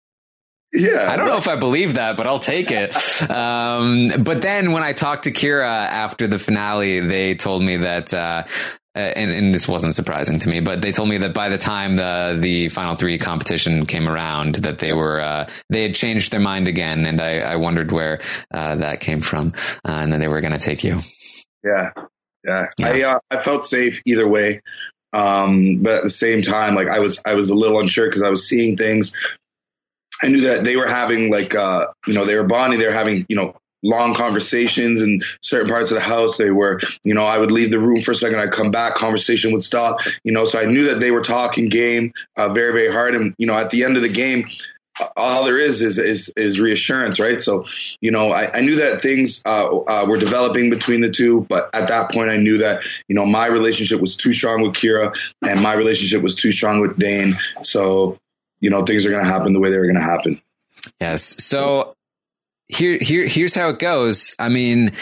yeah. 0.74 1.08
I 1.10 1.16
don't 1.16 1.28
know 1.28 1.36
if 1.36 1.46
I 1.46 1.56
believe 1.56 1.94
that, 1.94 2.16
but 2.16 2.26
I'll 2.26 2.38
take 2.38 2.70
it. 2.70 2.94
Um, 3.24 4.10
but 4.18 4.42
then 4.42 4.72
when 4.72 4.82
I 4.82 4.92
talked 4.92 5.24
to 5.24 5.32
Kira 5.32 5.66
after 5.66 6.26
the 6.26 6.38
finale, 6.38 7.00
they 7.00 7.34
told 7.34 7.62
me 7.62 7.78
that, 7.78 8.12
uh, 8.12 8.44
and, 8.94 9.30
and, 9.30 9.54
this 9.54 9.66
wasn't 9.66 9.94
surprising 9.94 10.38
to 10.40 10.48
me, 10.48 10.60
but 10.60 10.82
they 10.82 10.92
told 10.92 11.08
me 11.08 11.18
that 11.18 11.32
by 11.32 11.48
the 11.48 11.58
time 11.58 11.96
the 11.96 12.36
the 12.38 12.68
final 12.68 12.96
three 12.96 13.18
competition 13.18 13.86
came 13.86 14.08
around, 14.08 14.56
that 14.56 14.78
they 14.78 14.92
were 14.92 15.20
uh, 15.20 15.48
they 15.70 15.82
had 15.82 15.94
changed 15.94 16.32
their 16.32 16.40
mind 16.40 16.68
again, 16.68 17.06
and 17.06 17.20
I, 17.20 17.38
I 17.38 17.56
wondered 17.56 17.92
where 17.92 18.20
uh, 18.52 18.76
that 18.76 19.00
came 19.00 19.20
from, 19.20 19.52
uh, 19.88 19.92
and 19.92 20.12
then 20.12 20.20
they 20.20 20.28
were 20.28 20.40
going 20.40 20.52
to 20.52 20.58
take 20.58 20.84
you. 20.84 21.00
Yeah, 21.64 21.90
yeah. 22.44 22.66
yeah. 22.78 22.86
I 22.86 23.02
uh, 23.02 23.18
I 23.30 23.36
felt 23.38 23.64
safe 23.64 24.02
either 24.06 24.28
way, 24.28 24.60
um, 25.12 25.82
but 25.82 25.94
at 25.94 26.02
the 26.02 26.10
same 26.10 26.42
time, 26.42 26.74
like 26.74 26.88
I 26.88 27.00
was 27.00 27.22
I 27.24 27.34
was 27.34 27.50
a 27.50 27.54
little 27.54 27.80
unsure 27.80 28.06
because 28.06 28.22
I 28.22 28.30
was 28.30 28.48
seeing 28.48 28.76
things 28.76 29.14
I 30.22 30.28
knew 30.28 30.42
that 30.42 30.64
they 30.64 30.76
were 30.76 30.88
having 30.88 31.30
like 31.30 31.54
uh, 31.54 31.86
you 32.06 32.14
know 32.14 32.24
they 32.24 32.36
were 32.36 32.44
bonding. 32.44 32.78
They 32.78 32.86
were 32.86 32.92
having 32.92 33.26
you 33.28 33.36
know 33.36 33.56
long 33.84 34.14
conversations 34.14 35.02
in 35.02 35.20
certain 35.42 35.68
parts 35.68 35.90
of 35.90 35.96
the 35.96 36.02
house. 36.02 36.38
They 36.38 36.50
were, 36.50 36.80
you 37.04 37.14
know, 37.14 37.24
I 37.24 37.38
would 37.38 37.52
leave 37.52 37.70
the 37.70 37.78
room 37.78 38.00
for 38.00 38.12
a 38.12 38.14
second, 38.14 38.40
I'd 38.40 38.50
come 38.50 38.70
back, 38.70 38.94
conversation 38.94 39.52
would 39.52 39.62
stop, 39.62 40.00
you 40.24 40.32
know, 40.32 40.46
so 40.46 40.58
I 40.58 40.64
knew 40.64 40.88
that 40.88 41.00
they 41.00 41.10
were 41.10 41.20
talking 41.20 41.68
game 41.68 42.12
uh, 42.36 42.48
very, 42.48 42.72
very 42.72 42.90
hard. 42.90 43.14
And, 43.14 43.34
you 43.36 43.46
know, 43.46 43.54
at 43.54 43.70
the 43.70 43.84
end 43.84 43.96
of 43.96 44.02
the 44.02 44.08
game, 44.08 44.46
all 45.16 45.44
there 45.44 45.58
is 45.58 45.82
is 45.82 45.98
is, 45.98 46.32
is 46.36 46.60
reassurance, 46.60 47.18
right? 47.18 47.42
So, 47.42 47.66
you 48.00 48.10
know, 48.10 48.30
I, 48.30 48.50
I 48.54 48.60
knew 48.60 48.76
that 48.76 49.00
things 49.00 49.42
uh, 49.44 49.66
uh, 49.76 50.06
were 50.08 50.18
developing 50.18 50.70
between 50.70 51.00
the 51.00 51.10
two, 51.10 51.42
but 51.48 51.74
at 51.74 51.88
that 51.88 52.12
point, 52.12 52.30
I 52.30 52.36
knew 52.36 52.58
that 52.58 52.84
you 53.08 53.16
know 53.16 53.26
my 53.26 53.46
relationship 53.46 54.00
was 54.00 54.14
too 54.14 54.32
strong 54.32 54.62
with 54.62 54.72
Kira, 54.72 55.16
and 55.44 55.60
my 55.60 55.74
relationship 55.74 56.22
was 56.22 56.36
too 56.36 56.52
strong 56.52 56.80
with 56.80 56.96
Dane. 56.96 57.36
So, 57.62 58.18
you 58.64 58.70
know 58.70 58.82
things 58.82 59.04
are 59.04 59.10
going 59.10 59.22
to 59.22 59.30
happen 59.30 59.52
the 59.52 59.60
way 59.60 59.70
they 59.70 59.76
were 59.76 59.84
going 59.84 59.94
to 59.94 60.00
happen. 60.00 60.40
Yes. 60.98 61.44
So 61.44 61.94
here, 62.66 62.96
here, 62.98 63.28
here's 63.28 63.54
how 63.54 63.68
it 63.68 63.78
goes. 63.78 64.34
I 64.38 64.48
mean, 64.48 64.92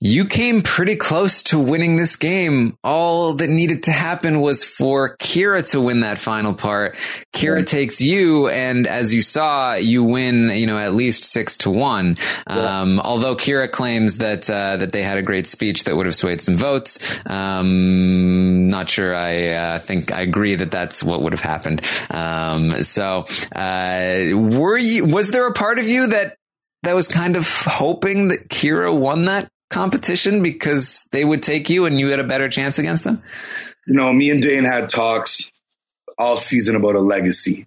you 0.00 0.26
came 0.26 0.62
pretty 0.62 0.94
close 0.94 1.42
to 1.44 1.58
winning 1.58 1.96
this 1.96 2.14
game. 2.14 2.76
All 2.84 3.34
that 3.34 3.48
needed 3.48 3.84
to 3.84 3.92
happen 3.92 4.40
was 4.40 4.62
for 4.62 5.16
Kira 5.16 5.68
to 5.72 5.80
win 5.80 6.00
that 6.00 6.18
final 6.18 6.54
part. 6.54 6.94
Kira 7.34 7.66
takes 7.66 8.00
you, 8.00 8.48
and 8.48 8.86
as 8.86 9.12
you 9.12 9.22
saw, 9.22 9.74
you 9.74 10.04
win, 10.04 10.50
you 10.50 10.68
know, 10.68 10.78
at 10.78 10.94
least 10.94 11.24
six 11.24 11.56
to 11.58 11.70
one. 11.70 12.16
Yeah. 12.48 12.80
Um, 12.80 13.00
although 13.00 13.34
Kira 13.34 13.70
claims 13.70 14.18
that, 14.18 14.48
uh, 14.48 14.76
that 14.76 14.92
they 14.92 15.02
had 15.02 15.18
a 15.18 15.22
great 15.22 15.48
speech 15.48 15.84
that 15.84 15.96
would 15.96 16.06
have 16.06 16.14
swayed 16.14 16.40
some 16.40 16.56
votes. 16.56 17.20
Um, 17.26 18.68
not 18.68 18.88
sure. 18.88 19.16
I, 19.16 19.48
uh, 19.48 19.78
think 19.80 20.12
I 20.12 20.20
agree 20.20 20.54
that 20.54 20.70
that's 20.70 21.02
what 21.02 21.22
would 21.22 21.32
have 21.32 21.42
happened. 21.42 21.82
Um, 22.10 22.84
so, 22.84 23.26
uh, 23.54 24.30
were 24.32 24.78
you, 24.78 25.06
was 25.06 25.32
there 25.32 25.48
a 25.48 25.52
part 25.52 25.80
of 25.80 25.88
you 25.88 26.06
that 26.08 26.36
that 26.84 26.94
was 26.94 27.08
kind 27.08 27.34
of 27.34 27.48
hoping 27.48 28.28
that 28.28 28.48
Kira 28.48 28.96
won 28.96 29.22
that 29.22 29.48
competition 29.70 30.42
because 30.42 31.08
they 31.12 31.24
would 31.24 31.42
take 31.42 31.70
you 31.70 31.86
and 31.86 31.98
you 31.98 32.08
had 32.08 32.20
a 32.20 32.24
better 32.24 32.48
chance 32.48 32.78
against 32.78 33.04
them? 33.04 33.22
You 33.86 33.94
know, 33.94 34.12
me 34.12 34.30
and 34.30 34.42
Dane 34.42 34.64
had 34.64 34.88
talks 34.88 35.50
all 36.18 36.36
season 36.36 36.76
about 36.76 36.94
a 36.94 37.00
legacy. 37.00 37.66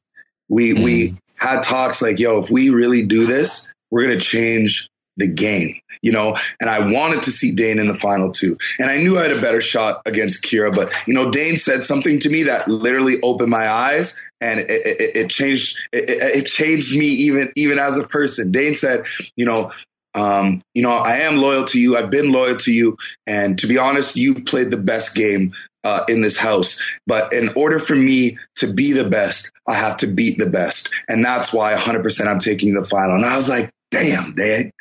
We 0.50 0.74
mm. 0.74 0.84
we 0.84 1.16
had 1.40 1.64
talks 1.64 2.02
like, 2.02 2.20
yo, 2.20 2.40
if 2.40 2.50
we 2.50 2.70
really 2.70 3.06
do 3.06 3.26
this, 3.26 3.70
we're 3.90 4.04
gonna 4.04 4.20
change 4.20 4.90
the 5.18 5.28
game. 5.28 5.76
You 6.04 6.12
know, 6.12 6.36
and 6.60 6.68
I 6.68 6.92
wanted 6.92 7.24
to 7.24 7.32
see 7.32 7.54
Dane 7.54 7.78
in 7.78 7.88
the 7.88 7.94
final 7.94 8.32
two. 8.32 8.58
And 8.80 8.90
I 8.90 8.98
knew 8.98 9.20
I 9.20 9.22
had 9.22 9.32
a 9.34 9.42
better 9.42 9.62
shot 9.62 10.02
against 10.08 10.44
Kira, 10.44 10.74
but 10.74 10.92
you 11.08 11.14
know, 11.14 11.30
Dane 11.30 11.58
said 11.58 11.84
something 11.84 12.20
to 12.22 12.30
me 12.30 12.44
that 12.44 12.68
literally 12.68 13.22
opened 13.22 13.52
my 13.52 13.70
eyes 13.70 14.20
and 14.42 14.60
it, 14.60 14.72
it, 14.72 15.18
it 15.18 15.30
changed 15.30 15.78
it, 15.94 16.10
it 16.10 16.46
changed 16.48 16.98
me 16.98 17.06
even 17.06 17.52
even 17.56 17.78
as 17.78 17.98
a 18.00 18.08
person. 18.08 18.52
Dane 18.52 18.74
said, 18.74 19.06
you 19.36 19.46
know, 19.46 19.72
um, 20.14 20.60
you 20.74 20.84
know, 20.84 20.92
I 20.92 21.18
am 21.18 21.38
loyal 21.38 21.66
to 21.66 21.80
you. 21.80 21.98
I've 21.98 22.12
been 22.12 22.32
loyal 22.32 22.58
to 22.58 22.72
you. 22.72 22.98
And 23.26 23.58
to 23.60 23.68
be 23.68 23.78
honest, 23.78 24.16
you've 24.16 24.46
played 24.46 24.72
the 24.72 24.78
best 24.78 25.16
game 25.16 25.54
uh, 25.84 26.04
in 26.08 26.22
this 26.22 26.38
house. 26.38 26.82
But 27.08 27.34
in 27.34 27.50
order 27.56 27.80
for 27.80 27.96
me 27.96 28.38
to 28.56 28.72
be 28.74 28.92
the 28.92 29.10
best, 29.10 29.52
I 29.68 29.76
have 29.76 29.98
to 29.98 30.08
beat 30.08 30.38
the 30.38 30.50
best. 30.50 30.92
And 31.08 31.24
that's 31.24 31.54
why 31.54 31.74
100% 31.74 32.28
I'm 32.28 32.40
taking 32.40 32.74
the 32.74 32.84
final. 32.84 33.16
And 33.16 33.26
I 33.26 33.36
was 33.36 33.50
like, 33.50 33.72
damn, 33.90 34.36
Dad, 34.36 34.72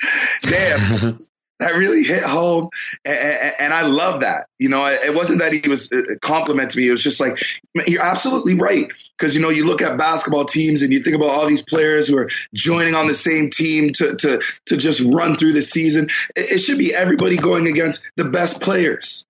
damn. 0.43 1.17
that 1.61 1.75
really 1.75 2.03
hit 2.03 2.23
home. 2.23 2.71
And, 3.05 3.55
and, 3.61 3.75
I 3.75 3.83
love 3.83 4.23
that. 4.23 4.47
You 4.59 4.71
know, 4.71 4.87
it 4.87 5.15
wasn't 5.15 5.41
that 5.41 5.53
he 5.53 5.69
was 5.69 5.93
uh, 5.93 6.15
complimenting 6.23 6.81
me. 6.81 6.89
It 6.89 6.93
was 6.93 7.03
just 7.03 7.21
like, 7.21 7.39
you're 7.87 8.03
absolutely 8.03 8.55
right. 8.55 8.91
Because, 9.21 9.35
you 9.35 9.43
know, 9.43 9.51
you 9.51 9.67
look 9.67 9.83
at 9.83 9.99
basketball 9.99 10.47
teams 10.47 10.81
and 10.81 10.93
you 10.93 11.01
think 11.01 11.15
about 11.15 11.29
all 11.29 11.47
these 11.47 11.63
players 11.63 12.09
who 12.09 12.17
are 12.17 12.31
joining 12.55 12.95
on 12.95 13.07
the 13.07 13.15
same 13.15 13.51
team 13.51 13.93
to, 13.93 14.17
to, 14.17 14.41
to 14.67 14.77
just 14.79 15.03
run 15.13 15.37
through 15.37 15.53
the 15.53 15.61
season. 15.61 16.09
It, 16.35 16.53
it 16.53 16.59
should 16.59 16.79
be 16.79 16.95
everybody 16.95 17.37
going 17.37 17.67
against 17.67 18.03
the 18.17 18.31
best 18.31 18.63
players. 18.63 19.27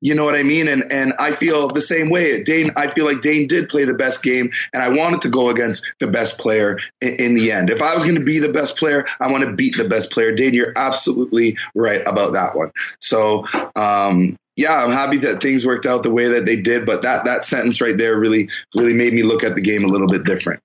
You 0.00 0.14
know 0.14 0.24
what 0.24 0.36
I 0.36 0.44
mean? 0.44 0.68
And 0.68 0.92
and 0.92 1.12
I 1.18 1.32
feel 1.32 1.68
the 1.68 1.80
same 1.80 2.08
way. 2.08 2.42
Dane, 2.44 2.70
I 2.76 2.86
feel 2.86 3.04
like 3.04 3.20
Dane 3.20 3.48
did 3.48 3.68
play 3.68 3.84
the 3.84 3.94
best 3.94 4.22
game, 4.22 4.50
and 4.72 4.80
I 4.80 4.90
wanted 4.90 5.22
to 5.22 5.28
go 5.28 5.50
against 5.50 5.84
the 5.98 6.06
best 6.06 6.38
player 6.38 6.78
in, 7.00 7.16
in 7.16 7.34
the 7.34 7.50
end. 7.50 7.70
If 7.70 7.82
I 7.82 7.94
was 7.94 8.04
going 8.04 8.16
to 8.16 8.24
be 8.24 8.38
the 8.38 8.52
best 8.52 8.76
player, 8.76 9.06
I 9.20 9.30
want 9.30 9.44
to 9.44 9.52
beat 9.52 9.76
the 9.76 9.88
best 9.88 10.12
player. 10.12 10.32
Dane, 10.32 10.54
you're 10.54 10.72
absolutely 10.76 11.58
right 11.74 12.06
about 12.06 12.34
that 12.34 12.54
one. 12.54 12.70
So, 13.00 13.44
um, 13.74 14.36
yeah, 14.58 14.82
I'm 14.82 14.90
happy 14.90 15.18
that 15.18 15.40
things 15.40 15.64
worked 15.64 15.86
out 15.86 16.02
the 16.02 16.10
way 16.10 16.28
that 16.30 16.44
they 16.44 16.60
did. 16.60 16.84
But 16.84 17.02
that 17.04 17.24
that 17.26 17.44
sentence 17.44 17.80
right 17.80 17.96
there 17.96 18.18
really 18.18 18.50
really 18.76 18.92
made 18.92 19.14
me 19.14 19.22
look 19.22 19.44
at 19.44 19.54
the 19.54 19.60
game 19.62 19.84
a 19.84 19.86
little 19.86 20.08
bit 20.08 20.24
different. 20.24 20.60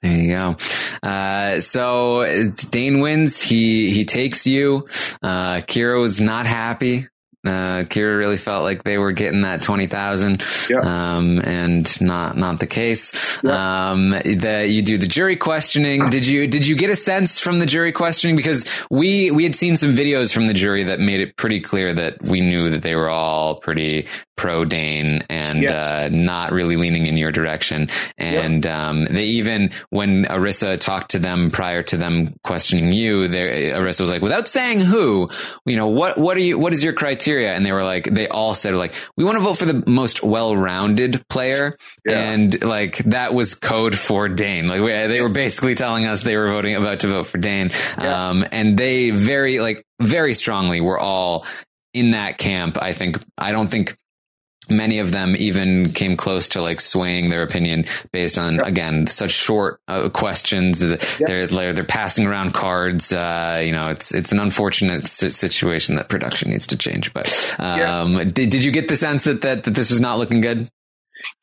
There 0.00 0.16
you 0.16 0.30
go. 0.30 0.56
Uh, 1.02 1.60
so 1.60 2.24
Dane 2.70 3.00
wins. 3.00 3.42
He 3.42 3.90
he 3.90 4.04
takes 4.04 4.46
you. 4.46 4.86
Uh, 5.22 5.56
Kira 5.56 6.00
was 6.00 6.20
not 6.20 6.46
happy. 6.46 7.08
Uh, 7.42 7.84
Kira 7.88 8.18
really 8.18 8.36
felt 8.36 8.64
like 8.64 8.82
they 8.82 8.98
were 8.98 9.12
getting 9.12 9.40
that 9.42 9.62
20,000. 9.62 10.42
Um, 10.82 11.40
and 11.42 12.00
not, 12.02 12.36
not 12.36 12.60
the 12.60 12.66
case. 12.66 13.42
Um, 13.44 14.10
that 14.10 14.68
you 14.68 14.82
do 14.82 14.98
the 14.98 15.06
jury 15.06 15.36
questioning. 15.36 16.10
Did 16.10 16.26
you, 16.26 16.46
did 16.46 16.66
you 16.66 16.76
get 16.76 16.90
a 16.90 16.96
sense 16.96 17.38
from 17.38 17.58
the 17.58 17.66
jury 17.66 17.92
questioning? 17.92 18.36
Because 18.36 18.66
we, 18.90 19.30
we 19.30 19.44
had 19.44 19.54
seen 19.54 19.78
some 19.78 19.94
videos 19.94 20.34
from 20.34 20.48
the 20.48 20.54
jury 20.54 20.84
that 20.84 21.00
made 21.00 21.20
it 21.20 21.36
pretty 21.36 21.60
clear 21.60 21.94
that 21.94 22.20
we 22.22 22.42
knew 22.42 22.68
that 22.70 22.82
they 22.82 22.94
were 22.94 23.08
all 23.08 23.54
pretty 23.54 24.06
pro 24.36 24.64
Dane 24.64 25.22
and, 25.30 25.60
uh, 25.64 26.08
not 26.10 26.52
really 26.52 26.76
leaning 26.76 27.06
in 27.06 27.16
your 27.16 27.32
direction. 27.32 27.88
And, 28.18 28.66
um, 28.66 29.04
they 29.04 29.24
even, 29.24 29.70
when 29.90 30.24
Arisa 30.24 30.78
talked 30.78 31.12
to 31.12 31.18
them 31.18 31.50
prior 31.50 31.82
to 31.84 31.96
them 31.96 32.34
questioning 32.44 32.92
you, 32.92 33.28
there, 33.28 33.50
Arisa 33.80 34.00
was 34.02 34.10
like, 34.10 34.22
without 34.22 34.46
saying 34.48 34.80
who, 34.80 35.30
you 35.64 35.76
know, 35.76 35.88
what, 35.88 36.18
what 36.18 36.36
are 36.36 36.40
you, 36.40 36.58
what 36.58 36.72
is 36.74 36.84
your 36.84 36.92
criteria? 36.92 37.29
Criteria 37.30 37.54
and 37.54 37.64
they 37.64 37.72
were 37.72 37.84
like, 37.84 38.04
they 38.04 38.28
all 38.28 38.54
said 38.54 38.74
like, 38.74 38.92
we 39.16 39.24
want 39.24 39.38
to 39.38 39.44
vote 39.44 39.56
for 39.56 39.64
the 39.64 39.84
most 39.88 40.22
well-rounded 40.22 41.26
player. 41.28 41.76
Yeah. 42.04 42.32
And 42.32 42.62
like, 42.64 42.98
that 42.98 43.34
was 43.34 43.54
code 43.54 43.96
for 43.96 44.28
Dane. 44.28 44.68
Like 44.68 44.80
we, 44.80 44.88
they 44.88 45.22
were 45.22 45.28
basically 45.28 45.74
telling 45.74 46.06
us 46.06 46.22
they 46.22 46.36
were 46.36 46.50
voting 46.52 46.76
about 46.76 47.00
to 47.00 47.08
vote 47.08 47.26
for 47.26 47.38
Dane. 47.38 47.70
Yeah. 47.98 48.30
Um, 48.30 48.44
and 48.52 48.76
they 48.76 49.10
very, 49.10 49.60
like, 49.60 49.84
very 50.00 50.34
strongly 50.34 50.80
were 50.80 50.98
all 50.98 51.46
in 51.94 52.12
that 52.12 52.38
camp. 52.38 52.78
I 52.80 52.92
think, 52.92 53.18
I 53.38 53.52
don't 53.52 53.68
think 53.68 53.96
many 54.70 54.98
of 54.98 55.12
them 55.12 55.34
even 55.36 55.92
came 55.92 56.16
close 56.16 56.48
to 56.48 56.62
like 56.62 56.80
swaying 56.80 57.30
their 57.30 57.42
opinion 57.42 57.84
based 58.12 58.38
on 58.38 58.56
yep. 58.56 58.66
again 58.66 59.06
such 59.06 59.30
short 59.30 59.80
uh, 59.88 60.08
questions 60.08 60.82
yep. 60.82 61.00
they're, 61.18 61.46
they're 61.46 61.72
they're 61.72 61.84
passing 61.84 62.26
around 62.26 62.52
cards 62.52 63.12
uh, 63.12 63.60
you 63.64 63.72
know 63.72 63.88
it's 63.88 64.14
it's 64.14 64.32
an 64.32 64.40
unfortunate 64.40 65.06
situation 65.06 65.96
that 65.96 66.08
production 66.08 66.50
needs 66.50 66.66
to 66.66 66.76
change 66.76 67.12
but 67.12 67.56
um, 67.58 68.12
did, 68.12 68.50
did 68.50 68.64
you 68.64 68.70
get 68.70 68.88
the 68.88 68.96
sense 68.96 69.24
that, 69.24 69.42
that 69.42 69.64
that 69.64 69.72
this 69.72 69.90
was 69.90 70.00
not 70.00 70.18
looking 70.18 70.40
good 70.40 70.68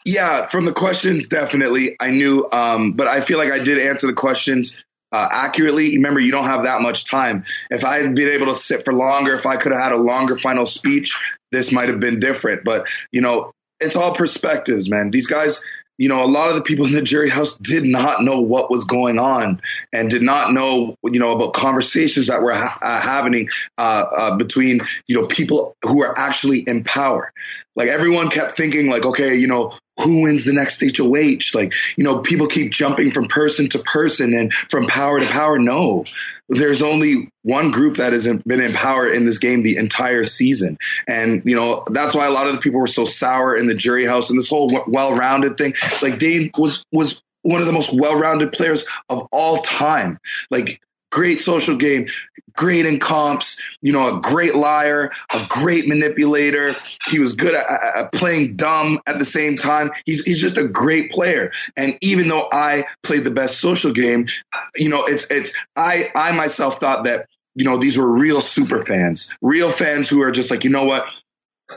yeah 0.06 0.48
from 0.48 0.66
the 0.66 0.74
questions 0.74 1.28
definitely 1.28 1.96
i 2.00 2.10
knew 2.10 2.48
um, 2.52 2.94
but 2.94 3.08
i 3.08 3.22
feel 3.22 3.38
like 3.38 3.52
i 3.52 3.60
did 3.60 3.78
answer 3.78 4.08
the 4.08 4.14
questions 4.14 4.84
uh, 5.12 5.28
accurately. 5.32 5.96
Remember, 5.96 6.20
you 6.20 6.32
don't 6.32 6.46
have 6.46 6.64
that 6.64 6.82
much 6.82 7.06
time. 7.06 7.46
If 7.70 7.86
I 7.86 7.98
had 7.98 8.16
been 8.16 8.30
able 8.30 8.48
to 8.48 8.56
sit 8.56 8.84
for 8.84 8.94
longer, 8.94 9.36
if 9.36 9.46
I 9.46 9.58
could 9.58 9.72
have 9.72 9.82
had 9.82 9.92
a 9.94 9.98
longer 9.98 10.38
final 10.38 10.66
speech, 10.66 11.18
this 11.52 11.72
might 11.72 11.90
have 11.90 12.00
been 12.00 12.20
different. 12.20 12.64
But, 12.64 12.88
you 13.12 13.22
know, 13.22 13.52
it's 13.80 13.96
all 13.96 14.14
perspectives, 14.16 14.90
man. 14.90 15.12
These 15.12 15.28
guys, 15.28 15.64
you 15.98 16.10
know, 16.10 16.24
a 16.24 16.28
lot 16.28 16.50
of 16.50 16.56
the 16.56 16.62
people 16.62 16.86
in 16.86 16.94
the 16.94 17.02
jury 17.02 17.30
house 17.30 17.58
did 17.58 17.84
not 17.84 18.24
know 18.24 18.42
what 18.42 18.70
was 18.70 18.86
going 18.86 19.20
on 19.20 19.62
and 19.92 20.10
did 20.10 20.22
not 20.22 20.54
know, 20.54 20.96
you 21.04 21.20
know, 21.20 21.32
about 21.32 21.54
conversations 21.54 22.28
that 22.28 22.42
were 22.42 22.54
ha- 22.54 22.78
uh, 22.82 23.02
happening 23.02 23.50
uh, 23.78 24.06
uh, 24.16 24.38
between, 24.38 24.82
you 25.08 25.20
know, 25.20 25.28
people 25.28 25.76
who 25.84 26.04
are 26.04 26.18
actually 26.18 26.60
in 26.60 26.84
power. 26.84 27.32
Like 27.76 27.90
everyone 27.90 28.30
kept 28.30 28.56
thinking, 28.56 28.90
like, 28.90 29.06
okay, 29.06 29.36
you 29.36 29.48
know, 29.48 29.74
who 30.00 30.22
wins 30.22 30.46
the 30.46 30.54
next 30.54 30.82
HOH? 30.82 31.58
Like, 31.58 31.74
you 31.96 32.04
know, 32.04 32.20
people 32.20 32.48
keep 32.48 32.72
jumping 32.72 33.12
from 33.12 33.28
person 33.28 33.68
to 33.70 33.80
person 33.80 34.34
and 34.36 34.54
from 34.54 34.86
power 34.86 35.20
to 35.20 35.26
power. 35.26 35.58
No, 35.58 36.06
there's 36.50 36.82
only 36.82 37.30
one 37.44 37.72
group 37.72 37.98
that 37.98 38.14
has 38.14 38.26
been 38.46 38.62
in 38.62 38.74
power 38.74 39.08
in 39.08 39.26
this 39.26 39.38
game 39.38 39.64
the 39.64 39.78
entire 39.78 40.24
season. 40.24 40.78
And, 41.08 41.42
you 41.46 41.56
know, 41.56 41.84
that's 41.92 42.16
why 42.16 42.26
a 42.26 42.32
lot 42.32 42.48
of 42.48 42.54
the 42.54 42.60
people 42.60 42.80
were 42.80 42.88
so 42.88 43.06
sour 43.06 43.56
in 43.56 43.68
the 43.68 43.76
jury 43.76 44.06
house 44.06 44.30
and 44.30 44.40
this 44.40 44.50
whole 44.50 44.70
well-rounded 44.88 45.58
thing. 45.58 45.74
Like 46.02 46.20
Dane 46.20 46.50
was, 46.58 46.84
was 46.92 47.22
one 47.42 47.62
of 47.62 47.68
the 47.68 47.74
most 47.74 48.00
well-rounded 48.00 48.52
players 48.52 48.86
of 49.10 49.28
all 49.32 49.58
time. 49.58 50.20
Like 50.50 50.82
great 51.12 51.40
social 51.40 51.78
game, 51.78 52.08
great 52.58 52.86
in 52.86 53.00
comps, 53.00 53.62
you 53.82 53.94
know, 53.94 54.18
a 54.18 54.20
great 54.20 54.56
liar, 54.56 55.12
a 55.34 55.46
great 55.48 55.88
manipulator. 55.88 56.76
He 57.10 57.20
was 57.20 57.36
good 57.36 57.56
at, 57.56 57.66
at, 57.96 58.12
playing 58.12 58.58
dumb 58.58 59.00
at 59.08 59.20
the 59.20 59.26
same 59.26 59.56
time. 59.56 59.92
He's, 60.06 60.26
he's 60.26 60.42
just 60.42 60.58
a 60.58 60.68
great 60.68 61.12
player. 61.12 61.54
And 61.78 61.98
even 62.02 62.28
though 62.28 62.50
I 62.52 62.84
played 63.04 63.24
the 63.24 63.32
best 63.32 63.62
social 63.62 63.94
game, 63.94 64.28
you 64.76 64.90
know, 64.90 65.06
it's, 65.06 65.32
it's, 65.32 65.58
I, 65.78 66.10
I 66.16 66.36
myself 66.36 66.80
thought 66.80 67.06
that, 67.06 67.28
you 67.56 67.64
know, 67.64 67.78
these 67.78 67.98
were 67.98 68.12
real 68.12 68.42
super 68.42 68.82
fans, 68.82 69.34
real 69.42 69.72
fans 69.72 70.10
who 70.10 70.22
are 70.22 70.32
just 70.32 70.52
like, 70.52 70.64
you 70.64 70.70
know 70.70 70.84
what? 70.84 71.08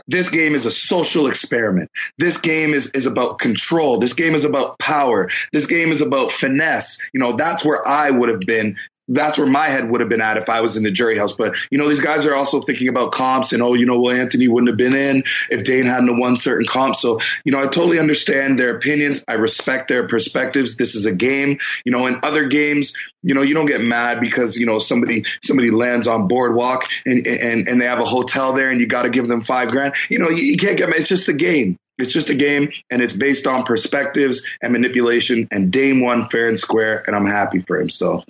This 0.07 0.31
game 0.31 0.55
is 0.55 0.67
a 0.67 0.71
social 0.71 1.27
experiment. 1.27 1.91
This 2.17 2.41
game 2.41 2.71
is, 2.71 2.91
is 2.93 3.07
about 3.07 3.39
control. 3.39 3.99
This 3.99 4.13
game 4.13 4.35
is 4.35 4.45
about 4.45 4.79
power. 4.79 5.29
This 5.53 5.67
game 5.67 5.91
is 5.91 6.01
about 6.01 6.31
finesse. 6.31 6.99
You 7.13 7.21
know, 7.21 7.33
that's 7.33 7.65
where 7.65 7.87
I 7.87 8.11
would 8.11 8.29
have 8.29 8.41
been 8.41 8.77
that's 9.11 9.39
where 9.39 9.47
my 9.47 9.67
head 9.67 9.91
would 9.91 10.01
have 10.01 10.09
been 10.09 10.21
at 10.21 10.37
if 10.37 10.49
I 10.49 10.61
was 10.61 10.77
in 10.77 10.85
the 10.85 10.91
jury 10.91 11.19
house. 11.19 11.33
But 11.33 11.55
you 11.71 11.79
know, 11.79 11.89
these 11.89 12.01
guys 12.01 12.27
are 12.27 12.35
also 12.35 12.61
thinking 12.61 12.89
about 12.89 13.13
comps 13.13 13.53
and 13.53 13.63
oh, 13.63 13.75
you 13.75 13.85
know, 13.85 13.99
well, 13.99 14.15
Anthony 14.15 14.49
wouldn't 14.49 14.69
have 14.69 14.79
been 14.79 14.95
in 14.95 15.25
if 15.51 15.65
Dane 15.65 15.85
hadn't 15.85 16.19
won 16.19 16.37
certain 16.37 16.67
comps. 16.67 17.01
So 17.01 17.21
you 17.45 17.53
know, 17.53 17.61
I 17.61 17.65
totally 17.65 17.99
understand 17.99 18.59
their 18.59 18.75
opinions. 18.75 19.25
I 19.29 19.35
respect 19.35 19.89
their 19.89 20.07
perspectives. 20.07 20.77
This 20.77 20.95
is 20.95 21.07
a 21.07 21.15
game. 21.15 21.59
You 21.85 21.93
know, 21.93 22.07
in 22.07 22.21
other 22.23 22.47
games, 22.47 22.97
you 23.23 23.35
know, 23.35 23.43
you 23.43 23.55
don't 23.55 23.67
get 23.67 23.83
mad 23.83 24.21
because 24.21 24.57
you 24.57 24.67
know 24.67 24.79
somebody 24.79 25.25
somebody 25.43 25.71
lands 25.71 26.07
on 26.07 26.29
boardwalk 26.29 26.87
and 27.05 27.27
and 27.27 27.69
and 27.69 27.81
they 27.81 27.87
have 27.87 28.01
a 28.01 28.05
hotel 28.05 28.55
there 28.55 28.71
and 28.71 28.81
you 28.81 28.87
got 28.87 29.03
to 29.03 29.11
give 29.11 29.29
them 29.29 29.43
five 29.43 29.71
grand. 29.71 29.95
You 30.09 30.21
know, 30.21 30.29
you, 30.29 30.43
you 30.43 30.57
can't 30.57 30.79
get 30.79 30.89
mad. 30.89 31.01
It's 31.01 31.09
just 31.09 31.29
a 31.29 31.35
game. 31.35 31.77
It's 31.99 32.15
just 32.15 32.31
a 32.31 32.35
game, 32.35 32.71
and 32.91 33.03
it's 33.03 33.13
based 33.13 33.47
on 33.47 33.65
perspectives 33.65 34.43
and 34.63 34.73
manipulation. 34.73 35.49
And 35.51 35.71
Dane 35.71 36.01
won 36.01 36.29
fair 36.29 36.49
and 36.49 36.59
square, 36.59 37.05
and 37.07 37.15
I'm 37.15 37.27
happy 37.27 37.59
for 37.59 37.79
him. 37.79 37.91
So 37.91 38.25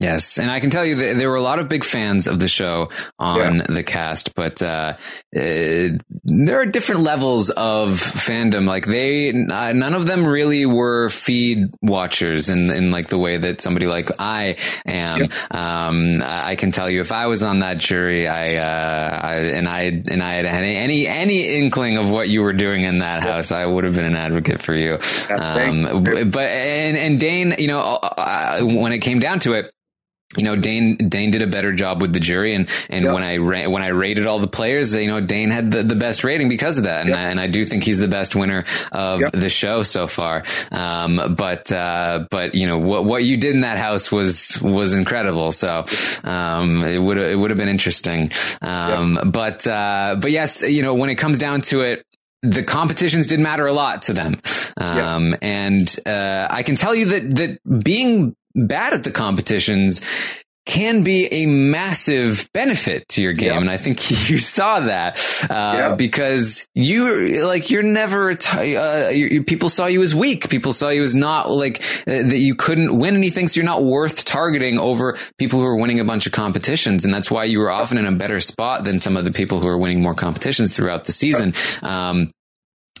Yes, 0.00 0.38
and 0.38 0.48
I 0.48 0.60
can 0.60 0.70
tell 0.70 0.86
you 0.86 0.94
that 0.94 1.16
there 1.16 1.28
were 1.28 1.34
a 1.34 1.42
lot 1.42 1.58
of 1.58 1.68
big 1.68 1.82
fans 1.82 2.28
of 2.28 2.38
the 2.38 2.46
show 2.46 2.90
on 3.18 3.56
yeah. 3.56 3.62
the 3.68 3.82
cast, 3.82 4.36
but 4.36 4.62
uh, 4.62 4.94
uh, 5.36 5.88
there 6.22 6.60
are 6.60 6.66
different 6.66 7.00
levels 7.00 7.50
of 7.50 7.94
fandom. 7.94 8.64
Like 8.64 8.86
they, 8.86 9.30
uh, 9.30 9.72
none 9.72 9.94
of 9.94 10.06
them 10.06 10.24
really 10.24 10.66
were 10.66 11.10
feed 11.10 11.74
watchers 11.82 12.48
in 12.48 12.70
in 12.70 12.92
like 12.92 13.08
the 13.08 13.18
way 13.18 13.38
that 13.38 13.60
somebody 13.60 13.88
like 13.88 14.08
I 14.20 14.58
am. 14.86 15.18
Yeah. 15.18 15.88
Um, 15.88 16.22
I 16.24 16.54
can 16.54 16.70
tell 16.70 16.88
you, 16.88 17.00
if 17.00 17.10
I 17.10 17.26
was 17.26 17.42
on 17.42 17.58
that 17.58 17.78
jury, 17.78 18.28
I, 18.28 18.54
uh, 18.54 19.20
I 19.20 19.34
and 19.34 19.66
I 19.66 19.82
and 19.82 20.22
I 20.22 20.34
had 20.34 20.44
any 20.46 20.76
any 20.76 21.06
any 21.08 21.56
inkling 21.56 21.98
of 21.98 22.08
what 22.08 22.28
you 22.28 22.42
were 22.42 22.52
doing 22.52 22.84
in 22.84 23.00
that 23.00 23.24
yeah. 23.24 23.32
house, 23.32 23.50
I 23.50 23.66
would 23.66 23.82
have 23.82 23.96
been 23.96 24.04
an 24.04 24.14
advocate 24.14 24.62
for 24.62 24.76
you. 24.76 25.00
Um, 25.28 26.04
but 26.04 26.50
and 26.50 26.96
and 26.96 27.18
Dane, 27.18 27.56
you 27.58 27.66
know, 27.66 27.80
uh, 27.80 28.60
when 28.60 28.92
it 28.92 29.00
came 29.00 29.18
down 29.18 29.40
to 29.40 29.54
it 29.54 29.72
you 30.36 30.44
know, 30.44 30.56
Dane, 30.56 30.96
Dane 30.96 31.30
did 31.30 31.40
a 31.40 31.46
better 31.46 31.72
job 31.72 32.02
with 32.02 32.12
the 32.12 32.20
jury. 32.20 32.54
And, 32.54 32.68
and 32.90 33.04
yep. 33.04 33.14
when 33.14 33.22
I, 33.22 33.38
ra- 33.38 33.68
when 33.68 33.82
I 33.82 33.88
rated 33.88 34.26
all 34.26 34.38
the 34.38 34.46
players, 34.46 34.94
you 34.94 35.06
know, 35.06 35.22
Dane 35.22 35.48
had 35.48 35.70
the, 35.70 35.82
the 35.82 35.94
best 35.94 36.22
rating 36.22 36.50
because 36.50 36.76
of 36.76 36.84
that. 36.84 37.00
And, 37.00 37.08
yep. 37.08 37.18
I, 37.18 37.22
and 37.22 37.40
I 37.40 37.46
do 37.46 37.64
think 37.64 37.82
he's 37.82 37.98
the 37.98 38.08
best 38.08 38.36
winner 38.36 38.64
of 38.92 39.20
yep. 39.20 39.32
the 39.32 39.48
show 39.48 39.82
so 39.84 40.06
far. 40.06 40.44
Um, 40.70 41.34
but, 41.36 41.72
uh, 41.72 42.26
but, 42.30 42.54
you 42.54 42.66
know, 42.66 42.78
what, 42.78 43.06
what 43.06 43.24
you 43.24 43.38
did 43.38 43.54
in 43.54 43.62
that 43.62 43.78
house 43.78 44.12
was, 44.12 44.60
was 44.60 44.92
incredible. 44.92 45.50
So, 45.50 45.86
um, 46.24 46.84
it 46.84 46.98
would, 46.98 47.16
it 47.16 47.38
would 47.38 47.50
have 47.50 47.58
been 47.58 47.70
interesting. 47.70 48.30
Um, 48.60 49.18
but, 49.32 49.66
uh, 49.66 50.16
but 50.20 50.30
yes, 50.30 50.60
you 50.60 50.82
know, 50.82 50.92
when 50.92 51.08
it 51.08 51.14
comes 51.14 51.38
down 51.38 51.62
to 51.62 51.80
it, 51.80 52.04
the 52.42 52.62
competitions 52.62 53.26
did 53.26 53.40
matter 53.40 53.66
a 53.66 53.72
lot 53.72 54.02
to 54.02 54.12
them. 54.12 54.36
Um, 54.76 55.34
and, 55.40 55.96
uh, 56.04 56.48
I 56.50 56.62
can 56.64 56.76
tell 56.76 56.94
you 56.94 57.06
that, 57.06 57.34
that 57.36 57.82
being 57.82 58.36
bad 58.66 58.94
at 58.94 59.04
the 59.04 59.10
competitions 59.10 60.00
can 60.66 61.02
be 61.02 61.24
a 61.32 61.46
massive 61.46 62.46
benefit 62.52 63.08
to 63.08 63.22
your 63.22 63.32
game. 63.32 63.52
Yep. 63.52 63.60
And 63.62 63.70
I 63.70 63.78
think 63.78 64.10
you 64.28 64.36
saw 64.36 64.80
that, 64.80 65.16
uh, 65.48 65.88
Yep. 65.88 65.98
because 65.98 66.66
you 66.74 67.42
like, 67.46 67.70
you're 67.70 67.82
never, 67.82 68.28
a 68.28 68.34
t- 68.36 68.76
uh, 68.76 69.08
you- 69.08 69.44
people 69.44 69.70
saw 69.70 69.86
you 69.86 70.02
as 70.02 70.14
weak. 70.14 70.50
People 70.50 70.74
saw 70.74 70.90
you 70.90 71.02
as 71.02 71.14
not 71.14 71.50
like 71.50 71.80
uh, 72.06 72.22
that 72.22 72.36
you 72.36 72.54
couldn't 72.54 72.98
win 72.98 73.16
anything. 73.16 73.48
So 73.48 73.60
you're 73.60 73.64
not 73.64 73.82
worth 73.82 74.26
targeting 74.26 74.78
over 74.78 75.16
people 75.38 75.58
who 75.58 75.64
are 75.64 75.76
winning 75.80 76.00
a 76.00 76.04
bunch 76.04 76.26
of 76.26 76.32
competitions. 76.32 77.02
And 77.06 77.14
that's 77.14 77.30
why 77.30 77.44
you 77.44 77.60
were 77.60 77.70
often 77.70 77.96
in 77.96 78.04
a 78.04 78.12
better 78.12 78.38
spot 78.38 78.84
than 78.84 79.00
some 79.00 79.16
of 79.16 79.24
the 79.24 79.32
people 79.32 79.60
who 79.60 79.68
are 79.68 79.78
winning 79.78 80.02
more 80.02 80.14
competitions 80.14 80.76
throughout 80.76 81.04
the 81.04 81.12
season. 81.12 81.54
Um, 81.82 82.30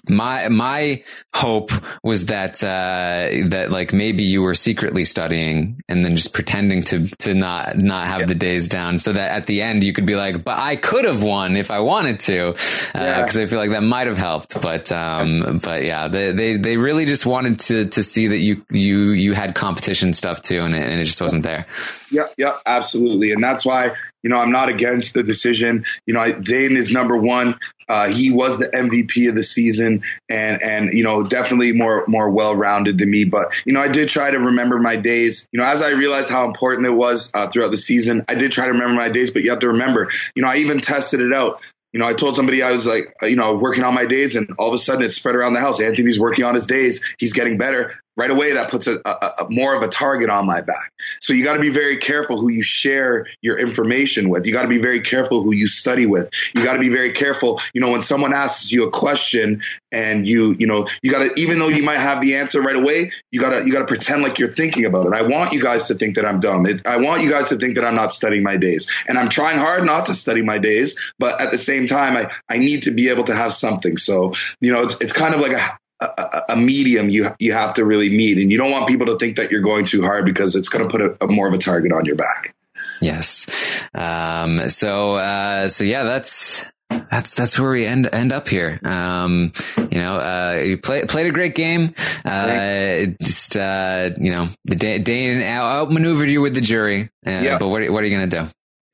my 0.08 0.48
my 0.48 1.02
hope 1.34 1.70
was 2.02 2.26
that 2.26 2.62
uh 2.64 3.28
that 3.48 3.68
like 3.70 3.92
maybe 3.92 4.24
you 4.24 4.42
were 4.42 4.54
secretly 4.54 5.04
studying 5.04 5.80
and 5.88 6.04
then 6.04 6.16
just 6.16 6.32
pretending 6.32 6.82
to 6.82 7.08
to 7.18 7.34
not 7.34 7.78
not 7.78 8.06
have 8.08 8.26
the 8.28 8.34
days 8.34 8.68
down 8.68 8.98
so 8.98 9.12
that 9.12 9.30
at 9.30 9.46
the 9.46 9.62
end 9.62 9.84
you 9.84 9.92
could 9.92 10.06
be 10.06 10.16
like 10.16 10.42
but 10.44 10.58
I 10.58 10.76
could 10.76 11.04
have 11.04 11.22
won 11.22 11.56
if 11.56 11.70
I 11.70 11.80
wanted 11.80 12.20
to 12.20 12.54
Yeah. 12.94 13.22
because 13.22 13.36
I 13.36 13.46
feel 13.46 13.58
like 13.58 13.70
that 13.70 13.82
might 13.82 14.06
have 14.06 14.18
helped 14.18 14.60
but 14.60 14.90
um 14.92 15.60
but 15.62 15.84
yeah 15.84 16.08
they 16.08 16.32
they 16.32 16.56
they 16.56 16.76
really 16.76 17.04
just 17.04 17.26
wanted 17.26 17.60
to 17.60 17.86
to 17.88 18.02
see 18.02 18.28
that 18.28 18.38
you 18.38 18.64
you 18.70 19.10
you 19.10 19.32
had 19.34 19.54
competition 19.54 20.12
stuff 20.12 20.42
too 20.42 20.60
and 20.60 20.74
it, 20.74 20.82
and 20.82 21.00
it 21.00 21.04
just 21.04 21.20
wasn't 21.20 21.42
there 21.44 21.66
Yep, 22.10 22.34
yep, 22.38 22.54
absolutely. 22.64 23.32
And 23.32 23.44
that's 23.44 23.66
why, 23.66 23.90
you 24.22 24.30
know, 24.30 24.38
I'm 24.38 24.50
not 24.50 24.68
against 24.68 25.14
the 25.14 25.22
decision. 25.22 25.84
You 26.06 26.14
know, 26.14 26.20
I, 26.20 26.32
Dane 26.32 26.76
is 26.76 26.90
number 26.90 27.16
one. 27.16 27.58
Uh, 27.88 28.08
he 28.08 28.30
was 28.30 28.58
the 28.58 28.66
MVP 28.66 29.28
of 29.28 29.34
the 29.34 29.42
season 29.42 30.02
and, 30.28 30.62
and, 30.62 30.92
you 30.92 31.02
know, 31.02 31.22
definitely 31.22 31.72
more, 31.72 32.04
more 32.06 32.28
well 32.30 32.54
rounded 32.54 32.98
than 32.98 33.10
me. 33.10 33.24
But, 33.24 33.48
you 33.64 33.72
know, 33.72 33.80
I 33.80 33.88
did 33.88 34.08
try 34.08 34.30
to 34.30 34.38
remember 34.38 34.78
my 34.78 34.96
days. 34.96 35.48
You 35.52 35.60
know, 35.60 35.66
as 35.66 35.82
I 35.82 35.90
realized 35.90 36.30
how 36.30 36.44
important 36.44 36.86
it 36.86 36.92
was 36.92 37.30
uh, 37.34 37.48
throughout 37.48 37.70
the 37.70 37.78
season, 37.78 38.24
I 38.28 38.34
did 38.34 38.52
try 38.52 38.66
to 38.66 38.72
remember 38.72 38.94
my 38.94 39.08
days. 39.08 39.30
But 39.30 39.42
you 39.42 39.50
have 39.50 39.60
to 39.60 39.68
remember, 39.68 40.10
you 40.34 40.42
know, 40.42 40.48
I 40.48 40.56
even 40.56 40.80
tested 40.80 41.20
it 41.20 41.32
out. 41.32 41.60
You 41.92 42.00
know, 42.00 42.06
I 42.06 42.12
told 42.12 42.36
somebody 42.36 42.62
I 42.62 42.72
was 42.72 42.86
like, 42.86 43.14
you 43.22 43.36
know, 43.36 43.54
working 43.54 43.82
on 43.82 43.94
my 43.94 44.04
days, 44.04 44.36
and 44.36 44.52
all 44.58 44.68
of 44.68 44.74
a 44.74 44.78
sudden 44.78 45.02
it 45.02 45.10
spread 45.10 45.34
around 45.34 45.54
the 45.54 45.60
house. 45.60 45.80
Anthony's 45.80 46.20
working 46.20 46.44
on 46.44 46.54
his 46.54 46.66
days. 46.66 47.02
He's 47.18 47.32
getting 47.32 47.56
better. 47.56 47.94
Right 48.18 48.32
away, 48.32 48.52
that 48.52 48.68
puts 48.68 48.88
a, 48.88 49.00
a, 49.04 49.10
a 49.10 49.46
more 49.48 49.76
of 49.76 49.82
a 49.82 49.88
target 49.88 50.28
on 50.28 50.44
my 50.44 50.60
back. 50.60 50.92
So 51.20 51.32
you 51.32 51.44
got 51.44 51.54
to 51.54 51.60
be 51.60 51.70
very 51.70 51.96
careful 51.96 52.40
who 52.40 52.50
you 52.50 52.64
share 52.64 53.28
your 53.42 53.56
information 53.56 54.28
with. 54.28 54.44
You 54.44 54.52
got 54.52 54.62
to 54.62 54.68
be 54.68 54.80
very 54.80 55.00
careful 55.00 55.44
who 55.44 55.54
you 55.54 55.68
study 55.68 56.04
with. 56.04 56.28
You 56.52 56.64
got 56.64 56.72
to 56.72 56.80
be 56.80 56.88
very 56.88 57.12
careful. 57.12 57.60
You 57.74 57.80
know, 57.80 57.92
when 57.92 58.02
someone 58.02 58.34
asks 58.34 58.72
you 58.72 58.84
a 58.88 58.90
question 58.90 59.62
and 59.92 60.28
you, 60.28 60.56
you 60.58 60.66
know, 60.66 60.88
you 61.00 61.12
got 61.12 61.20
to, 61.32 61.40
even 61.40 61.60
though 61.60 61.68
you 61.68 61.84
might 61.84 62.00
have 62.00 62.20
the 62.20 62.34
answer 62.34 62.60
right 62.60 62.74
away, 62.74 63.12
you 63.30 63.40
got 63.40 63.50
to, 63.50 63.64
you 63.64 63.72
got 63.72 63.80
to 63.80 63.86
pretend 63.86 64.24
like 64.24 64.40
you're 64.40 64.50
thinking 64.50 64.84
about 64.84 65.06
it. 65.06 65.14
I 65.14 65.22
want 65.22 65.52
you 65.52 65.62
guys 65.62 65.86
to 65.86 65.94
think 65.94 66.16
that 66.16 66.26
I'm 66.26 66.40
dumb. 66.40 66.66
It, 66.66 66.84
I 66.86 66.96
want 66.96 67.22
you 67.22 67.30
guys 67.30 67.48
to 67.50 67.56
think 67.56 67.76
that 67.76 67.84
I'm 67.84 67.94
not 67.94 68.10
studying 68.10 68.42
my 68.42 68.56
days, 68.56 68.90
and 69.06 69.16
I'm 69.16 69.28
trying 69.28 69.58
hard 69.58 69.86
not 69.86 70.06
to 70.06 70.14
study 70.14 70.42
my 70.42 70.58
days. 70.58 70.98
But 71.20 71.40
at 71.40 71.52
the 71.52 71.58
same 71.58 71.86
time, 71.86 72.16
I, 72.16 72.32
I 72.48 72.58
need 72.58 72.82
to 72.82 72.90
be 72.90 73.10
able 73.10 73.22
to 73.24 73.34
have 73.34 73.52
something. 73.52 73.96
So, 73.96 74.34
you 74.60 74.72
know, 74.72 74.82
it's, 74.82 75.00
it's 75.00 75.12
kind 75.12 75.36
of 75.36 75.40
like 75.40 75.52
a, 75.52 75.77
a, 76.00 76.42
a 76.50 76.56
medium 76.56 77.08
you 77.08 77.26
you 77.38 77.52
have 77.52 77.74
to 77.74 77.84
really 77.84 78.10
meet, 78.10 78.38
and 78.38 78.50
you 78.50 78.58
don't 78.58 78.70
want 78.70 78.86
people 78.88 79.06
to 79.06 79.16
think 79.16 79.36
that 79.36 79.50
you're 79.50 79.62
going 79.62 79.84
too 79.84 80.02
hard 80.02 80.24
because 80.24 80.54
it's 80.56 80.68
going 80.68 80.86
to 80.86 80.90
put 80.90 81.00
a, 81.00 81.24
a 81.24 81.28
more 81.28 81.48
of 81.48 81.54
a 81.54 81.58
target 81.58 81.92
on 81.92 82.04
your 82.04 82.16
back. 82.16 82.54
Yes. 83.00 83.86
Um, 83.94 84.68
so, 84.68 85.14
uh, 85.16 85.68
so 85.68 85.84
yeah, 85.84 86.02
that's, 86.02 86.64
that's, 86.90 87.34
that's 87.34 87.56
where 87.58 87.70
we 87.70 87.86
end, 87.86 88.08
end 88.12 88.32
up 88.32 88.48
here. 88.48 88.80
Um, 88.84 89.52
you 89.90 90.00
know, 90.00 90.18
uh, 90.18 90.60
you 90.64 90.78
play, 90.78 91.04
played 91.04 91.26
a 91.26 91.30
great 91.30 91.54
game. 91.54 91.94
Uh, 92.24 93.06
just, 93.22 93.56
uh, 93.56 94.10
you 94.18 94.32
know, 94.32 94.48
the 94.64 94.74
day, 94.74 94.98
Dane 94.98 95.42
out- 95.42 95.82
outmaneuvered 95.82 96.28
you 96.28 96.40
with 96.40 96.54
the 96.54 96.60
jury. 96.60 97.04
Uh, 97.24 97.30
Yeah. 97.42 97.58
But 97.58 97.68
what, 97.68 97.88
what 97.90 98.02
are 98.02 98.06
you 98.06 98.16
going 98.16 98.28
to 98.28 98.36
do? 98.44 98.48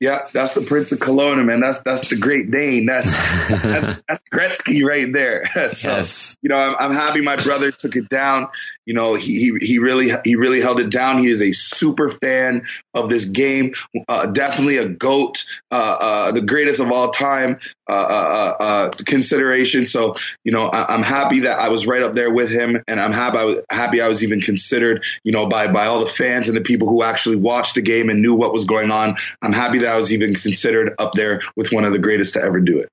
Yeah, 0.05 0.27
that's 0.33 0.53
the 0.53 0.61
Prince 0.61 0.91
of 0.91 0.99
Kelowna, 0.99 1.43
man. 1.43 1.61
That's 1.61 1.81
that's 1.81 2.09
the 2.09 2.15
Great 2.15 2.51
Dane. 2.51 2.85
That's 2.85 3.11
that's, 3.49 4.01
that's 4.07 4.23
Gretzky 4.31 4.83
right 4.85 5.11
there. 5.11 5.47
so, 5.69 5.89
Yes. 5.89 6.37
you 6.43 6.49
know, 6.49 6.57
I'm, 6.57 6.75
I'm 6.77 6.91
happy 6.91 7.21
my 7.21 7.37
brother 7.37 7.71
took 7.71 7.95
it 7.95 8.07
down. 8.07 8.45
You 8.85 8.93
know, 8.93 9.15
he, 9.15 9.39
he 9.39 9.65
he 9.65 9.79
really 9.79 10.11
he 10.23 10.35
really 10.35 10.61
held 10.61 10.79
it 10.79 10.91
down. 10.91 11.17
He 11.17 11.27
is 11.27 11.41
a 11.41 11.51
super 11.51 12.09
fan 12.09 12.65
of 12.93 13.09
this 13.09 13.25
game. 13.25 13.73
Uh, 14.07 14.27
definitely 14.27 14.77
a 14.77 14.87
goat, 14.87 15.43
uh, 15.71 15.97
uh, 15.99 16.31
the 16.31 16.41
greatest 16.41 16.79
of 16.79 16.91
all 16.91 17.11
time 17.11 17.59
uh, 17.89 17.93
uh, 17.93 18.53
uh, 18.59 18.89
consideration. 19.05 19.87
So 19.87 20.15
you 20.43 20.51
know, 20.51 20.67
I, 20.67 20.93
I'm 20.93 21.03
happy 21.03 21.41
that 21.41 21.59
I 21.59 21.69
was 21.69 21.87
right 21.87 22.03
up 22.03 22.13
there 22.13 22.33
with 22.33 22.49
him, 22.49 22.83
and 22.87 22.99
I'm 22.99 23.11
happy 23.11 23.37
I 23.37 23.43
was 23.43 23.61
happy 23.69 24.01
I 24.01 24.07
was 24.07 24.23
even 24.23 24.41
considered. 24.41 25.03
You 25.23 25.31
know, 25.31 25.47
by 25.47 25.71
by 25.71 25.87
all 25.87 25.99
the 25.99 26.05
fans 26.05 26.47
and 26.47 26.57
the 26.57 26.61
people 26.61 26.87
who 26.87 27.03
actually 27.03 27.37
watched 27.37 27.75
the 27.75 27.81
game 27.81 28.09
and 28.09 28.21
knew 28.21 28.35
what 28.35 28.53
was 28.53 28.65
going 28.65 28.91
on. 28.91 29.17
I'm 29.41 29.53
happy 29.53 29.79
that 29.79 29.93
I 29.93 29.97
was 29.97 30.13
even 30.13 30.33
considered 30.33 30.93
up 30.99 31.13
there 31.13 31.41
with 31.55 31.71
one 31.71 31.85
of 31.85 31.91
the 31.91 31.99
greatest 31.99 32.33
to 32.35 32.41
ever 32.41 32.59
do 32.59 32.79
it. 32.79 32.89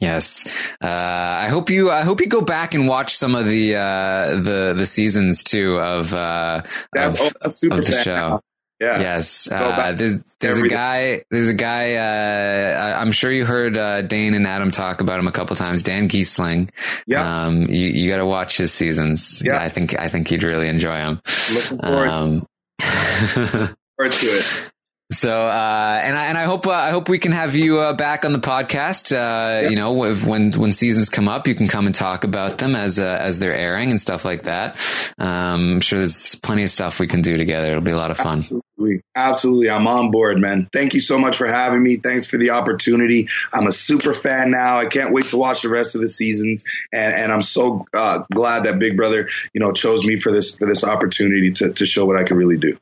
Yes. 0.00 0.46
Uh, 0.82 0.86
I 0.88 1.48
hope 1.48 1.70
you, 1.70 1.90
I 1.90 2.02
hope 2.02 2.20
you 2.20 2.26
go 2.26 2.40
back 2.42 2.74
and 2.74 2.86
watch 2.86 3.16
some 3.16 3.34
of 3.34 3.46
the, 3.46 3.74
uh, 3.76 4.28
the, 4.40 4.74
the 4.76 4.86
seasons 4.86 5.42
too 5.42 5.78
of, 5.78 6.14
uh, 6.14 6.62
of, 6.96 7.16
oh, 7.20 7.48
super 7.50 7.78
of 7.80 7.86
the 7.86 8.02
show. 8.02 8.14
now. 8.14 8.40
Yeah. 8.80 9.00
Yes. 9.00 9.50
Uh, 9.50 9.90
there's, 9.90 10.36
there's 10.38 10.58
a 10.58 10.68
guy, 10.68 11.24
there's 11.32 11.48
a 11.48 11.54
guy, 11.54 11.94
uh, 11.96 13.00
I'm 13.00 13.10
sure 13.10 13.32
you 13.32 13.44
heard, 13.44 13.76
uh, 13.76 14.02
Dane 14.02 14.34
and 14.34 14.46
Adam 14.46 14.70
talk 14.70 15.00
about 15.00 15.18
him 15.18 15.26
a 15.26 15.32
couple 15.32 15.56
times. 15.56 15.82
Dan 15.82 16.08
Gheesling. 16.08 16.70
Yeah. 17.08 17.46
Um, 17.46 17.62
you, 17.62 17.88
you 17.88 18.08
got 18.08 18.18
to 18.18 18.26
watch 18.26 18.56
his 18.56 18.72
seasons. 18.72 19.42
Yeah. 19.44 19.60
I 19.60 19.68
think, 19.68 19.98
I 19.98 20.08
think 20.08 20.30
you'd 20.30 20.44
really 20.44 20.68
enjoy 20.68 20.96
him. 20.96 21.20
Looking 21.54 21.78
forward, 21.80 22.08
Um, 22.08 22.46
forward 22.80 24.12
to 24.12 24.26
it. 24.26 24.70
So, 25.10 25.30
uh, 25.30 26.00
and 26.02 26.18
I, 26.18 26.26
and 26.26 26.36
I 26.36 26.44
hope, 26.44 26.66
uh, 26.66 26.70
I 26.70 26.90
hope 26.90 27.08
we 27.08 27.18
can 27.18 27.32
have 27.32 27.54
you, 27.54 27.78
uh, 27.80 27.94
back 27.94 28.26
on 28.26 28.34
the 28.34 28.38
podcast. 28.38 29.10
Uh, 29.10 29.68
you 29.68 29.74
know, 29.74 29.92
when, 29.94 30.52
when 30.52 30.72
seasons 30.74 31.08
come 31.08 31.28
up, 31.28 31.48
you 31.48 31.54
can 31.54 31.66
come 31.66 31.86
and 31.86 31.94
talk 31.94 32.24
about 32.24 32.58
them 32.58 32.76
as, 32.76 32.98
uh, 32.98 33.16
as 33.18 33.38
they're 33.38 33.56
airing 33.56 33.90
and 33.90 33.98
stuff 33.98 34.26
like 34.26 34.42
that. 34.42 34.76
Um, 35.18 35.72
I'm 35.72 35.80
sure 35.80 35.98
there's 35.98 36.34
plenty 36.34 36.62
of 36.62 36.68
stuff 36.68 37.00
we 37.00 37.06
can 37.06 37.22
do 37.22 37.38
together. 37.38 37.70
It'll 37.70 37.82
be 37.82 37.90
a 37.90 37.96
lot 37.96 38.10
of 38.10 38.18
fun. 38.18 38.40
Absolutely. 38.40 39.00
Absolutely. 39.16 39.70
I'm 39.70 39.86
on 39.86 40.10
board, 40.10 40.38
man. 40.40 40.68
Thank 40.74 40.92
you 40.92 41.00
so 41.00 41.18
much 41.18 41.38
for 41.38 41.46
having 41.46 41.82
me. 41.82 41.96
Thanks 41.96 42.26
for 42.26 42.36
the 42.36 42.50
opportunity. 42.50 43.28
I'm 43.50 43.66
a 43.66 43.72
super 43.72 44.12
fan 44.12 44.50
now. 44.50 44.78
I 44.78 44.86
can't 44.86 45.14
wait 45.14 45.24
to 45.26 45.38
watch 45.38 45.62
the 45.62 45.70
rest 45.70 45.94
of 45.94 46.02
the 46.02 46.08
seasons. 46.08 46.64
And, 46.92 47.14
and 47.14 47.32
I'm 47.32 47.42
so 47.42 47.86
uh, 47.94 48.24
glad 48.32 48.64
that 48.64 48.78
Big 48.78 48.96
Brother, 48.98 49.30
you 49.54 49.60
know, 49.62 49.72
chose 49.72 50.04
me 50.04 50.16
for 50.16 50.30
this, 50.30 50.56
for 50.56 50.66
this 50.66 50.84
opportunity 50.84 51.50
to, 51.52 51.72
to 51.72 51.86
show 51.86 52.04
what 52.04 52.16
I 52.16 52.24
can 52.24 52.36
really 52.36 52.58
do. 52.58 52.78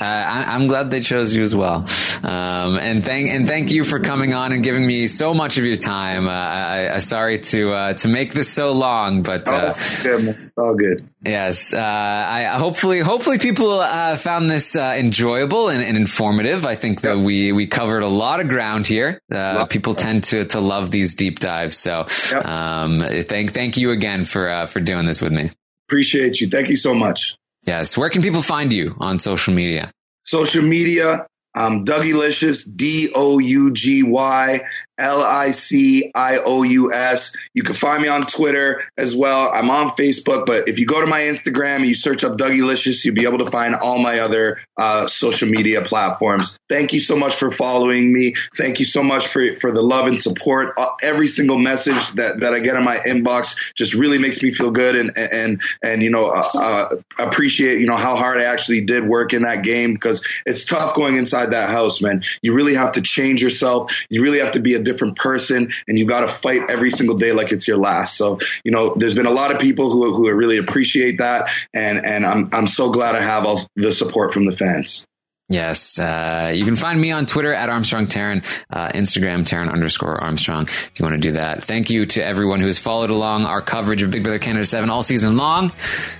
Uh, 0.00 0.04
I, 0.04 0.54
I'm 0.54 0.66
glad 0.66 0.90
they 0.90 1.00
chose 1.00 1.34
you 1.34 1.42
as 1.44 1.54
well. 1.54 1.86
Um, 2.22 2.78
and 2.78 3.04
thank 3.04 3.28
and 3.28 3.46
thank 3.46 3.70
you 3.70 3.84
for 3.84 4.00
coming 4.00 4.32
on 4.34 4.52
and 4.52 4.62
giving 4.64 4.86
me 4.86 5.08
so 5.08 5.34
much 5.34 5.58
of 5.58 5.64
your 5.64 5.76
time. 5.76 6.26
Uh, 6.26 6.30
I, 6.32 6.94
I 6.94 6.98
sorry 7.00 7.38
to 7.38 7.72
uh, 7.72 7.92
to 7.94 8.08
make 8.08 8.32
this 8.32 8.48
so 8.48 8.72
long, 8.72 9.22
but 9.22 9.44
Oh, 9.46 9.54
uh, 9.54 9.72
good. 10.02 10.50
All 10.56 10.74
good. 10.74 11.06
yes, 11.24 11.72
uh, 11.74 11.78
I 11.80 12.44
hopefully 12.56 13.00
hopefully 13.00 13.38
people 13.38 13.78
uh, 13.80 14.16
found 14.16 14.50
this 14.50 14.74
uh, 14.74 14.94
enjoyable 14.98 15.68
and, 15.68 15.82
and 15.84 15.96
informative. 15.96 16.64
I 16.64 16.76
think 16.76 17.02
that 17.02 17.18
we 17.18 17.52
we 17.52 17.66
covered 17.66 18.02
a 18.02 18.08
lot 18.08 18.40
of 18.40 18.48
ground 18.48 18.86
here. 18.86 19.20
Uh, 19.30 19.66
people 19.66 19.94
tend 19.94 20.24
to 20.24 20.44
to 20.46 20.60
love 20.60 20.90
these 20.90 21.14
deep 21.14 21.40
dives. 21.40 21.76
So 21.76 22.06
Yep. 22.32 22.46
um, 22.46 23.00
thank 23.28 23.52
thank 23.52 23.76
you 23.76 23.90
again 23.90 24.24
for 24.24 24.48
uh, 24.48 24.66
for 24.66 24.80
doing 24.80 25.04
this 25.06 25.20
with 25.20 25.32
me. 25.32 25.50
Appreciate 25.88 26.40
you. 26.40 26.48
Thank 26.48 26.68
you 26.70 26.76
so 26.76 26.94
much. 26.94 27.36
Yes, 27.66 27.96
where 27.96 28.10
can 28.10 28.22
people 28.22 28.42
find 28.42 28.72
you 28.72 28.94
on 29.00 29.18
social 29.18 29.54
media? 29.54 29.90
Social 30.22 30.62
media, 30.62 31.26
um, 31.54 31.84
Dougylicious, 31.84 32.68
D 32.74 33.10
O 33.14 33.38
U 33.38 33.72
G 33.72 34.02
Y 34.02 34.60
L 34.98 35.22
I 35.22 35.50
C 35.50 36.10
I 36.14 36.38
O 36.44 36.62
U 36.62 36.92
S. 36.92 37.36
You 37.54 37.62
can 37.62 37.74
find 37.74 38.02
me 38.02 38.08
on 38.08 38.22
Twitter 38.22 38.84
as 38.96 39.16
well. 39.16 39.50
I'm 39.52 39.70
on 39.70 39.90
Facebook, 39.90 40.46
but 40.46 40.68
if 40.68 40.78
you 40.78 40.86
go 40.86 41.00
to 41.00 41.06
my 41.06 41.20
Instagram 41.20 41.76
and 41.76 41.86
you 41.86 41.94
search 41.94 42.24
up 42.24 42.38
Dougylicious, 42.38 43.04
you'll 43.04 43.14
be 43.14 43.26
able 43.26 43.38
to 43.38 43.50
find 43.50 43.74
all 43.74 43.98
my 43.98 44.20
other 44.20 44.60
uh, 44.78 45.06
social 45.06 45.48
media 45.48 45.82
platforms. 45.82 46.58
Thank 46.68 46.92
you 46.92 47.00
so 47.00 47.16
much 47.16 47.34
for 47.34 47.50
following 47.50 48.12
me. 48.12 48.34
Thank 48.56 48.78
you 48.78 48.84
so 48.84 49.02
much 49.02 49.26
for 49.26 49.56
for 49.56 49.72
the 49.72 49.82
love 49.82 50.06
and 50.06 50.20
support. 50.20 50.74
Uh, 50.78 50.86
every 51.02 51.26
single 51.26 51.58
message 51.58 52.12
that, 52.12 52.40
that 52.40 52.54
I 52.54 52.60
get 52.60 52.76
in 52.76 52.84
my 52.84 52.96
inbox 52.96 53.56
just 53.74 53.94
really 53.94 54.18
makes 54.18 54.42
me 54.42 54.50
feel 54.50 54.70
good 54.70 54.96
and 54.96 55.16
and 55.16 55.60
and 55.82 56.02
you 56.02 56.10
know 56.10 56.30
uh, 56.30 56.42
uh, 56.54 56.88
appreciate 57.18 57.80
you 57.80 57.86
know 57.86 57.96
how 57.96 58.16
hard 58.16 58.38
I 58.38 58.44
actually 58.44 58.82
did 58.82 59.04
work 59.04 59.32
in 59.32 59.42
that 59.42 59.64
game 59.64 59.94
because 59.94 60.26
it's 60.46 60.64
tough 60.64 60.94
going 60.94 61.16
inside 61.16 61.52
that 61.52 61.70
house, 61.70 62.00
man. 62.00 62.22
You 62.42 62.54
really 62.54 62.74
have 62.74 62.92
to 62.92 63.02
change 63.02 63.42
yourself. 63.42 63.92
You 64.08 64.22
really 64.22 64.38
have 64.38 64.52
to 64.52 64.60
be 64.60 64.74
a 64.74 64.83
different 64.84 65.16
person, 65.16 65.72
and 65.88 65.98
you 65.98 66.06
got 66.06 66.20
to 66.20 66.28
fight 66.28 66.70
every 66.70 66.90
single 66.90 67.16
day 67.16 67.32
like 67.32 67.52
it's 67.52 67.66
your 67.66 67.78
last. 67.78 68.16
So 68.16 68.38
you 68.64 68.70
know, 68.70 68.94
there's 68.96 69.14
been 69.14 69.26
a 69.26 69.30
lot 69.30 69.52
of 69.52 69.58
people 69.58 69.90
who 69.90 70.14
who 70.14 70.32
really 70.34 70.58
appreciate 70.58 71.18
that, 71.18 71.50
and 71.72 72.04
and 72.04 72.24
I'm 72.24 72.48
I'm 72.52 72.66
so 72.66 72.90
glad 72.90 73.14
I 73.14 73.20
have 73.20 73.46
all 73.46 73.66
the 73.76 73.92
support 73.92 74.32
from 74.32 74.46
the 74.46 74.52
fans. 74.52 75.06
Yes. 75.48 75.98
Uh, 75.98 76.52
you 76.54 76.64
can 76.64 76.76
find 76.76 76.98
me 76.98 77.10
on 77.10 77.26
Twitter 77.26 77.52
at 77.52 77.68
Armstrong 77.68 78.06
Taran, 78.06 78.42
uh, 78.70 78.88
Instagram 78.88 79.40
Taran 79.40 79.70
underscore 79.70 80.20
Armstrong 80.22 80.66
if 80.66 80.92
you 80.98 81.04
want 81.04 81.14
to 81.14 81.20
do 81.20 81.32
that. 81.32 81.62
Thank 81.62 81.90
you 81.90 82.06
to 82.06 82.24
everyone 82.24 82.60
who 82.60 82.66
has 82.66 82.78
followed 82.78 83.10
along 83.10 83.44
our 83.44 83.60
coverage 83.60 84.02
of 84.02 84.10
Big 84.10 84.22
Brother 84.22 84.38
Canada 84.38 84.64
7 84.64 84.88
all 84.88 85.02
season 85.02 85.36
long. 85.36 85.70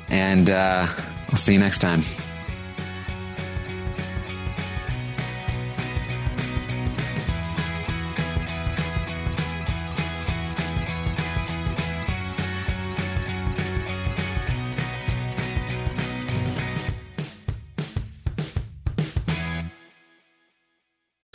And 0.09 0.51
uh, 0.51 0.86
I'll 1.28 1.36
see 1.36 1.55
you 1.55 1.59
next 1.59 1.78
time. 1.78 2.02